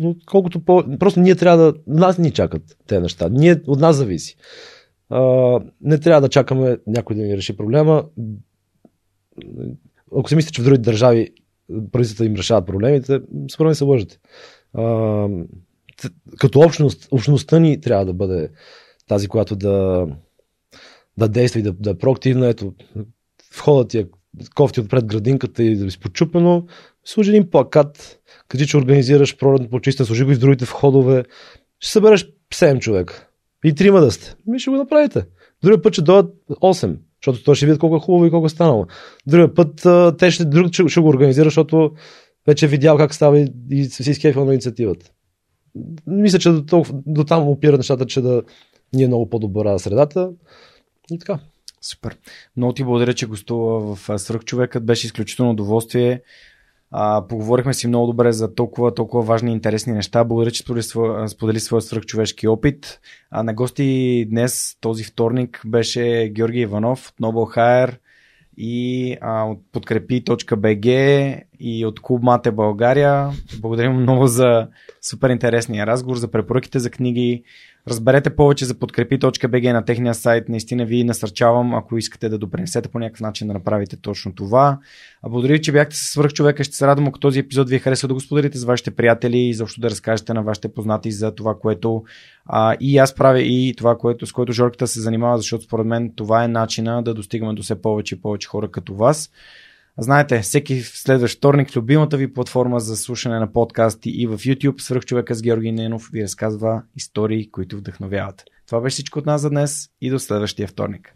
но 0.00 0.16
колкото 0.26 0.60
по... 0.60 0.84
Просто 0.98 1.20
ние 1.20 1.34
трябва 1.34 1.64
да... 1.64 1.74
Нас 1.86 2.18
ни 2.18 2.30
чакат 2.30 2.62
тези 2.86 3.02
неща. 3.02 3.28
Ние, 3.28 3.62
от 3.66 3.80
нас 3.80 3.96
зависи. 3.96 4.36
А, 5.08 5.20
не 5.80 5.98
трябва 5.98 6.20
да 6.20 6.28
чакаме 6.28 6.78
някой 6.86 7.16
да 7.16 7.22
ни 7.22 7.36
реши 7.36 7.56
проблема. 7.56 8.04
Ако 10.18 10.28
се 10.28 10.36
мислите, 10.36 10.52
че 10.52 10.62
в 10.62 10.64
други 10.64 10.78
държави 10.78 11.30
правителствата 11.92 12.24
им 12.24 12.34
решават 12.34 12.66
проблемите, 12.66 13.20
според 13.52 13.68
мен 13.68 13.74
се 13.74 13.84
лъжете. 13.84 14.18
А, 14.74 15.28
като 16.38 16.60
общност, 16.60 17.08
общността 17.10 17.58
ни 17.58 17.80
трябва 17.80 18.04
да 18.06 18.12
бъде 18.12 18.50
тази, 19.08 19.28
която 19.28 19.56
да, 19.56 20.06
да 21.18 21.28
действа 21.28 21.60
и 21.60 21.62
да, 21.62 21.72
да 21.72 21.90
е 21.90 21.98
проактивна. 21.98 22.48
Ето, 22.48 22.74
входът 23.54 23.88
ти 23.88 23.98
е 23.98 24.06
кофти 24.54 24.80
отпред 24.80 25.06
градинката 25.06 25.62
и 25.62 25.76
да 25.76 25.84
ви 25.84 25.90
спочупено, 25.90 26.66
служи 27.04 27.30
един 27.30 27.50
плакат, 27.50 28.20
къде 28.48 28.66
че 28.66 28.76
организираш 28.76 29.36
пролетно 29.36 29.68
почиста, 29.68 30.04
служи 30.04 30.24
го 30.24 30.30
и 30.30 30.34
в 30.34 30.38
другите 30.38 30.64
входове. 30.64 31.24
Ще 31.80 31.92
събереш 31.92 32.26
7 32.54 32.78
човек. 32.78 33.30
И 33.64 33.74
трима 33.74 34.00
да 34.00 34.10
сте. 34.10 34.34
Ми 34.46 34.58
ще 34.58 34.70
го 34.70 34.76
направите. 34.76 35.26
Другия 35.62 35.82
път 35.82 35.92
ще 35.92 36.02
дойдат 36.02 36.34
8, 36.50 36.96
защото 37.22 37.44
той 37.44 37.54
ще 37.54 37.66
видят 37.66 37.80
колко 37.80 37.96
е 37.96 38.00
хубаво 38.00 38.26
и 38.26 38.30
колко 38.30 38.46
е 38.46 38.48
станало. 38.48 38.86
Другия 39.26 39.54
път 39.54 39.86
те 40.18 40.30
ще, 40.30 40.44
друг 40.44 40.72
ще, 40.72 40.88
ще 40.88 41.00
го 41.00 41.08
организира, 41.08 41.44
защото 41.44 41.92
вече 42.46 42.64
е 42.66 42.68
видял 42.68 42.96
как 42.96 43.14
става 43.14 43.38
и, 43.38 43.48
и 43.70 43.84
си 43.84 44.10
изкефил 44.10 44.44
на 44.44 44.52
инициативата. 44.52 45.10
Мисля, 46.06 46.38
че 46.38 46.50
до, 46.50 46.84
до 47.06 47.24
там 47.24 47.48
опира 47.48 47.76
нещата, 47.76 48.06
че 48.06 48.20
да 48.20 48.42
ни 48.92 49.02
е 49.02 49.06
много 49.06 49.30
по-добра 49.30 49.78
средата. 49.78 50.30
И 51.10 51.18
така. 51.18 51.38
Супер. 51.80 52.16
Много 52.56 52.72
ти 52.72 52.84
благодаря, 52.84 53.14
че 53.14 53.26
гостува 53.26 53.94
в 53.94 54.18
Свръхчовекът. 54.18 54.86
Беше 54.86 55.06
изключително 55.06 55.52
удоволствие. 55.52 56.22
А, 56.96 57.26
поговорихме 57.28 57.74
си 57.74 57.88
много 57.88 58.06
добре 58.06 58.32
за 58.32 58.54
толкова, 58.54 58.94
толкова 58.94 59.22
важни 59.22 59.50
и 59.50 59.54
интересни 59.54 59.92
неща. 59.92 60.24
Благодаря, 60.24 60.50
че 60.50 60.62
сподели, 61.28 61.60
своя, 61.60 61.82
свръхчовешки 61.82 62.48
опит. 62.48 63.00
А 63.30 63.42
на 63.42 63.54
гости 63.54 64.26
днес, 64.30 64.76
този 64.80 65.04
вторник, 65.04 65.62
беше 65.66 66.28
Георги 66.34 66.60
Иванов 66.60 67.08
от 67.08 67.14
Noble 67.14 67.56
Hire 67.56 67.96
и 68.56 69.16
а, 69.20 69.44
от 69.44 69.58
подкрепи.bg 69.72 70.88
и 71.60 71.86
от 71.86 72.00
Клуб 72.00 72.22
Мате 72.22 72.50
България. 72.50 73.30
Благодарим 73.60 73.92
много 73.92 74.26
за 74.26 74.68
супер 75.02 75.30
интересния 75.30 75.86
разговор, 75.86 76.16
за 76.16 76.30
препоръките 76.30 76.78
за 76.78 76.90
книги. 76.90 77.44
Разберете 77.88 78.36
повече 78.36 78.64
за 78.64 78.74
подкрепи.bg 78.74 79.72
на 79.72 79.84
техния 79.84 80.14
сайт. 80.14 80.48
Наистина 80.48 80.84
ви 80.84 81.04
насърчавам, 81.04 81.74
ако 81.74 81.98
искате 81.98 82.28
да 82.28 82.38
допринесете 82.38 82.88
по 82.88 82.98
някакъв 82.98 83.20
начин 83.20 83.46
да 83.46 83.52
направите 83.52 83.96
точно 83.96 84.34
това. 84.34 84.78
А 85.22 85.28
благодаря, 85.28 85.60
че 85.60 85.72
бяхте 85.72 85.96
с 85.96 86.28
човека. 86.28 86.64
Ще 86.64 86.76
се 86.76 86.86
радвам, 86.86 87.08
ако 87.08 87.18
този 87.18 87.38
епизод 87.38 87.68
ви 87.68 87.76
е 87.76 87.78
харесва 87.78 88.08
да 88.08 88.14
го 88.14 88.20
споделите 88.20 88.58
с 88.58 88.64
вашите 88.64 88.90
приятели 88.90 89.38
и 89.38 89.54
защо 89.54 89.80
да 89.80 89.90
разкажете 89.90 90.34
на 90.34 90.42
вашите 90.42 90.68
познати 90.68 91.12
за 91.12 91.34
това, 91.34 91.58
което 91.58 92.04
а, 92.46 92.76
и 92.80 92.98
аз 92.98 93.14
правя 93.14 93.40
и 93.40 93.74
това, 93.76 93.98
което, 93.98 94.26
с 94.26 94.32
което 94.32 94.52
Жорката 94.52 94.86
се 94.86 95.00
занимава, 95.00 95.38
защото 95.38 95.64
според 95.64 95.86
мен 95.86 96.12
това 96.16 96.44
е 96.44 96.48
начина 96.48 97.02
да 97.02 97.14
достигаме 97.14 97.54
до 97.54 97.62
все 97.62 97.82
повече 97.82 98.14
и 98.14 98.20
повече 98.20 98.48
хора 98.48 98.70
като 98.70 98.94
вас. 98.94 99.30
Знаете, 99.98 100.40
всеки 100.40 100.80
следващ 100.80 101.36
вторник 101.36 101.76
любимата 101.76 102.16
ви 102.16 102.32
платформа 102.32 102.80
за 102.80 102.96
слушане 102.96 103.38
на 103.38 103.52
подкасти 103.52 104.10
и 104.10 104.26
в 104.26 104.38
YouTube 104.38 104.80
свръхчовека 104.80 105.34
с 105.34 105.42
Георги 105.42 105.72
Ненов 105.72 106.08
ви 106.12 106.22
разказва 106.22 106.82
истории, 106.96 107.50
които 107.50 107.76
вдъхновяват. 107.76 108.44
Това 108.66 108.80
беше 108.80 108.94
всичко 108.94 109.18
от 109.18 109.26
нас 109.26 109.40
за 109.40 109.50
днес 109.50 109.88
и 110.00 110.10
до 110.10 110.18
следващия 110.18 110.68
вторник. 110.68 111.14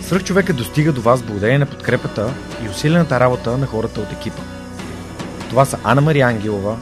Свръхчовека 0.00 0.52
достига 0.52 0.92
до 0.92 1.00
вас 1.00 1.22
благодарение 1.22 1.58
на 1.58 1.66
подкрепата 1.66 2.34
и 2.66 2.68
усилената 2.68 3.20
работа 3.20 3.58
на 3.58 3.66
хората 3.66 4.00
от 4.00 4.12
екипа. 4.12 4.42
Това 5.50 5.64
са 5.64 5.78
Анна 5.84 6.00
Мария 6.00 6.26
Ангелова, 6.26 6.78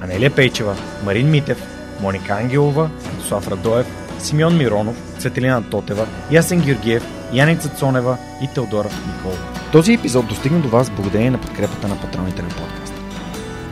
Анелия 0.00 0.34
Пейчева, 0.34 0.76
Марин 1.04 1.30
Митев, 1.30 1.75
Моника 2.00 2.32
Ангелова, 2.32 2.90
Слав 3.28 3.48
Радоев, 3.48 3.86
Симеон 4.18 4.56
Миронов, 4.56 4.96
Цветелина 5.18 5.62
Тотева, 5.70 6.06
Ясен 6.30 6.60
Георгиев, 6.60 7.04
Яница 7.32 7.68
Цонева 7.68 8.16
и 8.42 8.48
Теодора 8.54 8.88
Николова. 9.06 9.38
Този 9.72 9.92
епизод 9.92 10.26
достигна 10.26 10.58
до 10.58 10.68
вас 10.68 10.90
благодарение 10.90 11.30
на 11.30 11.40
подкрепата 11.40 11.88
на 11.88 12.00
патроните 12.00 12.42
на 12.42 12.48
подкаста. 12.48 12.96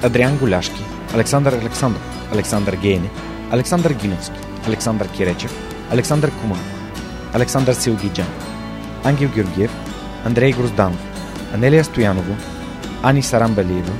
Адриан 0.03 0.39
Голяшки, 0.39 0.85
Александър 1.15 1.53
Александров, 1.53 2.03
Александър 2.33 2.77
Гейне, 2.77 3.11
Александър 3.51 3.93
Гиновски, 3.93 4.39
Александър 4.69 5.09
Киречев, 5.09 5.55
Александър 5.93 6.31
Куман, 6.41 6.61
Александър 7.35 7.75
Силгиджан, 7.75 8.27
Ангел 9.05 9.29
Георгиев, 9.35 9.71
Андрей 10.25 10.53
Грозданов, 10.53 11.01
Анелия 11.55 11.85
Стоянова, 11.85 12.37
Ани 13.03 13.23
Сарамбелиева, 13.23 13.93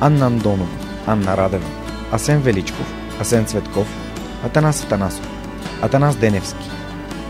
Анна 0.00 0.26
Андонова, 0.26 0.76
Анна 1.06 1.36
Радева, 1.36 1.66
Асен 2.12 2.40
Величков, 2.40 2.94
Асен 3.22 3.46
Цветков, 3.46 3.86
Атанас 4.44 4.82
Атанасов, 4.82 5.26
Атанас 5.82 6.16
Деневски, 6.16 6.70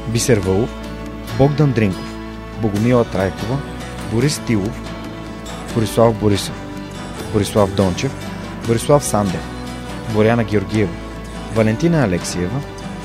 Бисер 0.09 0.39
Вълов, 0.39 0.71
Богдан 1.39 1.73
Дринков, 1.73 2.15
Богомила 2.63 3.05
Трайкова, 3.05 3.59
Борис 4.13 4.41
Тилов, 4.47 4.81
Борислав 5.75 6.15
Борисов, 6.15 6.55
Борислав 7.33 7.75
Дончев, 7.75 8.13
Борислав 8.67 9.05
Сандев, 9.05 9.41
Боряна 10.15 10.45
Георгиева, 10.45 10.93
Валентина 11.55 12.05
Алексиева, 12.05 12.61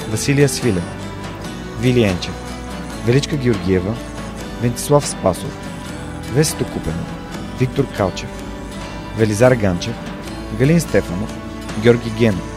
Василия 0.09 0.49
Свилева, 0.49 0.91
Вили 1.79 2.03
Енчев, 2.03 2.33
Величка 3.05 3.37
Георгиева, 3.37 3.95
Вентислав 4.61 5.07
Спасов, 5.07 5.57
Весето 6.33 6.65
Купено, 6.65 7.03
Виктор 7.59 7.85
Калчев, 7.97 8.29
Велизар 9.17 9.55
Ганчев, 9.55 9.95
Галин 10.59 10.81
Стефанов, 10.81 11.37
Георги 11.83 12.09
Генов, 12.09 12.56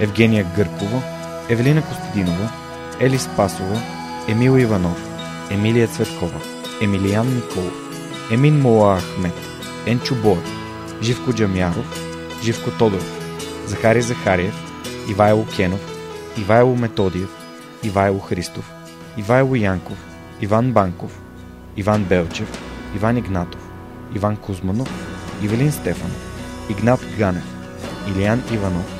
Евгения 0.00 0.46
Гъркова, 0.56 1.02
Евелина 1.48 1.82
Костадинова, 1.82 2.50
Ели 3.00 3.18
Спасова, 3.18 3.80
Емил 4.28 4.58
Иванов, 4.58 5.08
Емилия 5.50 5.88
Цветкова, 5.88 6.40
Емилиян 6.82 7.34
Николов, 7.34 7.74
Емин 8.30 8.60
Мола 8.60 9.00
Ахмет, 9.00 9.34
Енчо 9.86 10.14
Боев, 10.14 10.44
Живко 11.02 11.32
Джамяров, 11.32 12.00
Живко 12.42 12.70
Тодоров, 12.70 13.20
Захари 13.66 14.02
Захариев, 14.02 14.54
Ивайло 15.08 15.46
Кенов, 15.56 15.80
Ивайло 16.38 16.76
Методиев, 16.76 17.30
Ивайло 17.82 18.18
Христов, 18.18 18.72
Ивайло 19.16 19.54
Янков, 19.54 19.98
Иван 20.40 20.72
Банков, 20.72 21.20
Иван 21.76 22.04
Белчев, 22.04 22.58
Иван 22.96 23.16
Игнатов, 23.16 23.60
Иван 24.14 24.36
Кузманов, 24.36 24.88
Ивелин 25.42 25.72
Стефанов, 25.72 26.20
Игнат 26.70 27.00
Ганев, 27.18 27.44
Илиян 28.08 28.42
Иванов, 28.52 28.99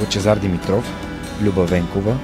Лъчезар 0.00 0.38
Димитров, 0.38 0.92
Люба 1.42 1.64
Венкова, 1.64 2.16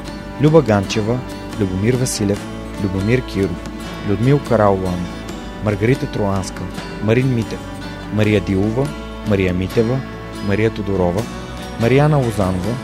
Люба 0.42 0.62
Ганчева, 0.62 1.18
Любомир 1.60 1.94
Василев, 1.94 2.40
Любомир 2.82 3.23
Киров, 3.26 3.70
Людмил 4.08 4.40
Караулан, 4.49 5.07
Маргарита 5.65 6.07
Троанска, 6.07 6.62
Марин 7.02 7.34
Митев, 7.34 7.58
Мария 8.15 8.40
Дилова, 8.40 8.89
Мария 9.28 9.55
Митева, 9.55 10.00
Мария 10.47 10.70
Тодорова, 10.70 11.23
Марияна 11.81 12.16
Лозанова, 12.16 12.74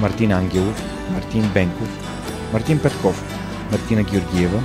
Мартин 0.00 0.32
Ангелов, 0.32 0.82
Мартин 1.10 1.50
Бенков, 1.54 1.88
Мартин 2.52 2.78
Петков, 2.78 3.22
Мартина 3.72 4.02
Георгиева, 4.02 4.62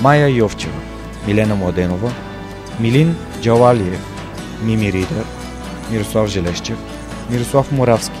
Майя 0.00 0.28
Йовчева, 0.28 0.80
Милена 1.26 1.54
Младенова, 1.54 2.12
Милин 2.80 3.16
Джалалиев, 3.42 4.00
Мими 4.62 4.92
Ридър, 4.92 5.24
Мирослав 5.90 6.28
Желещев, 6.28 6.78
Мирослав 7.30 7.72
Моравски, 7.72 8.20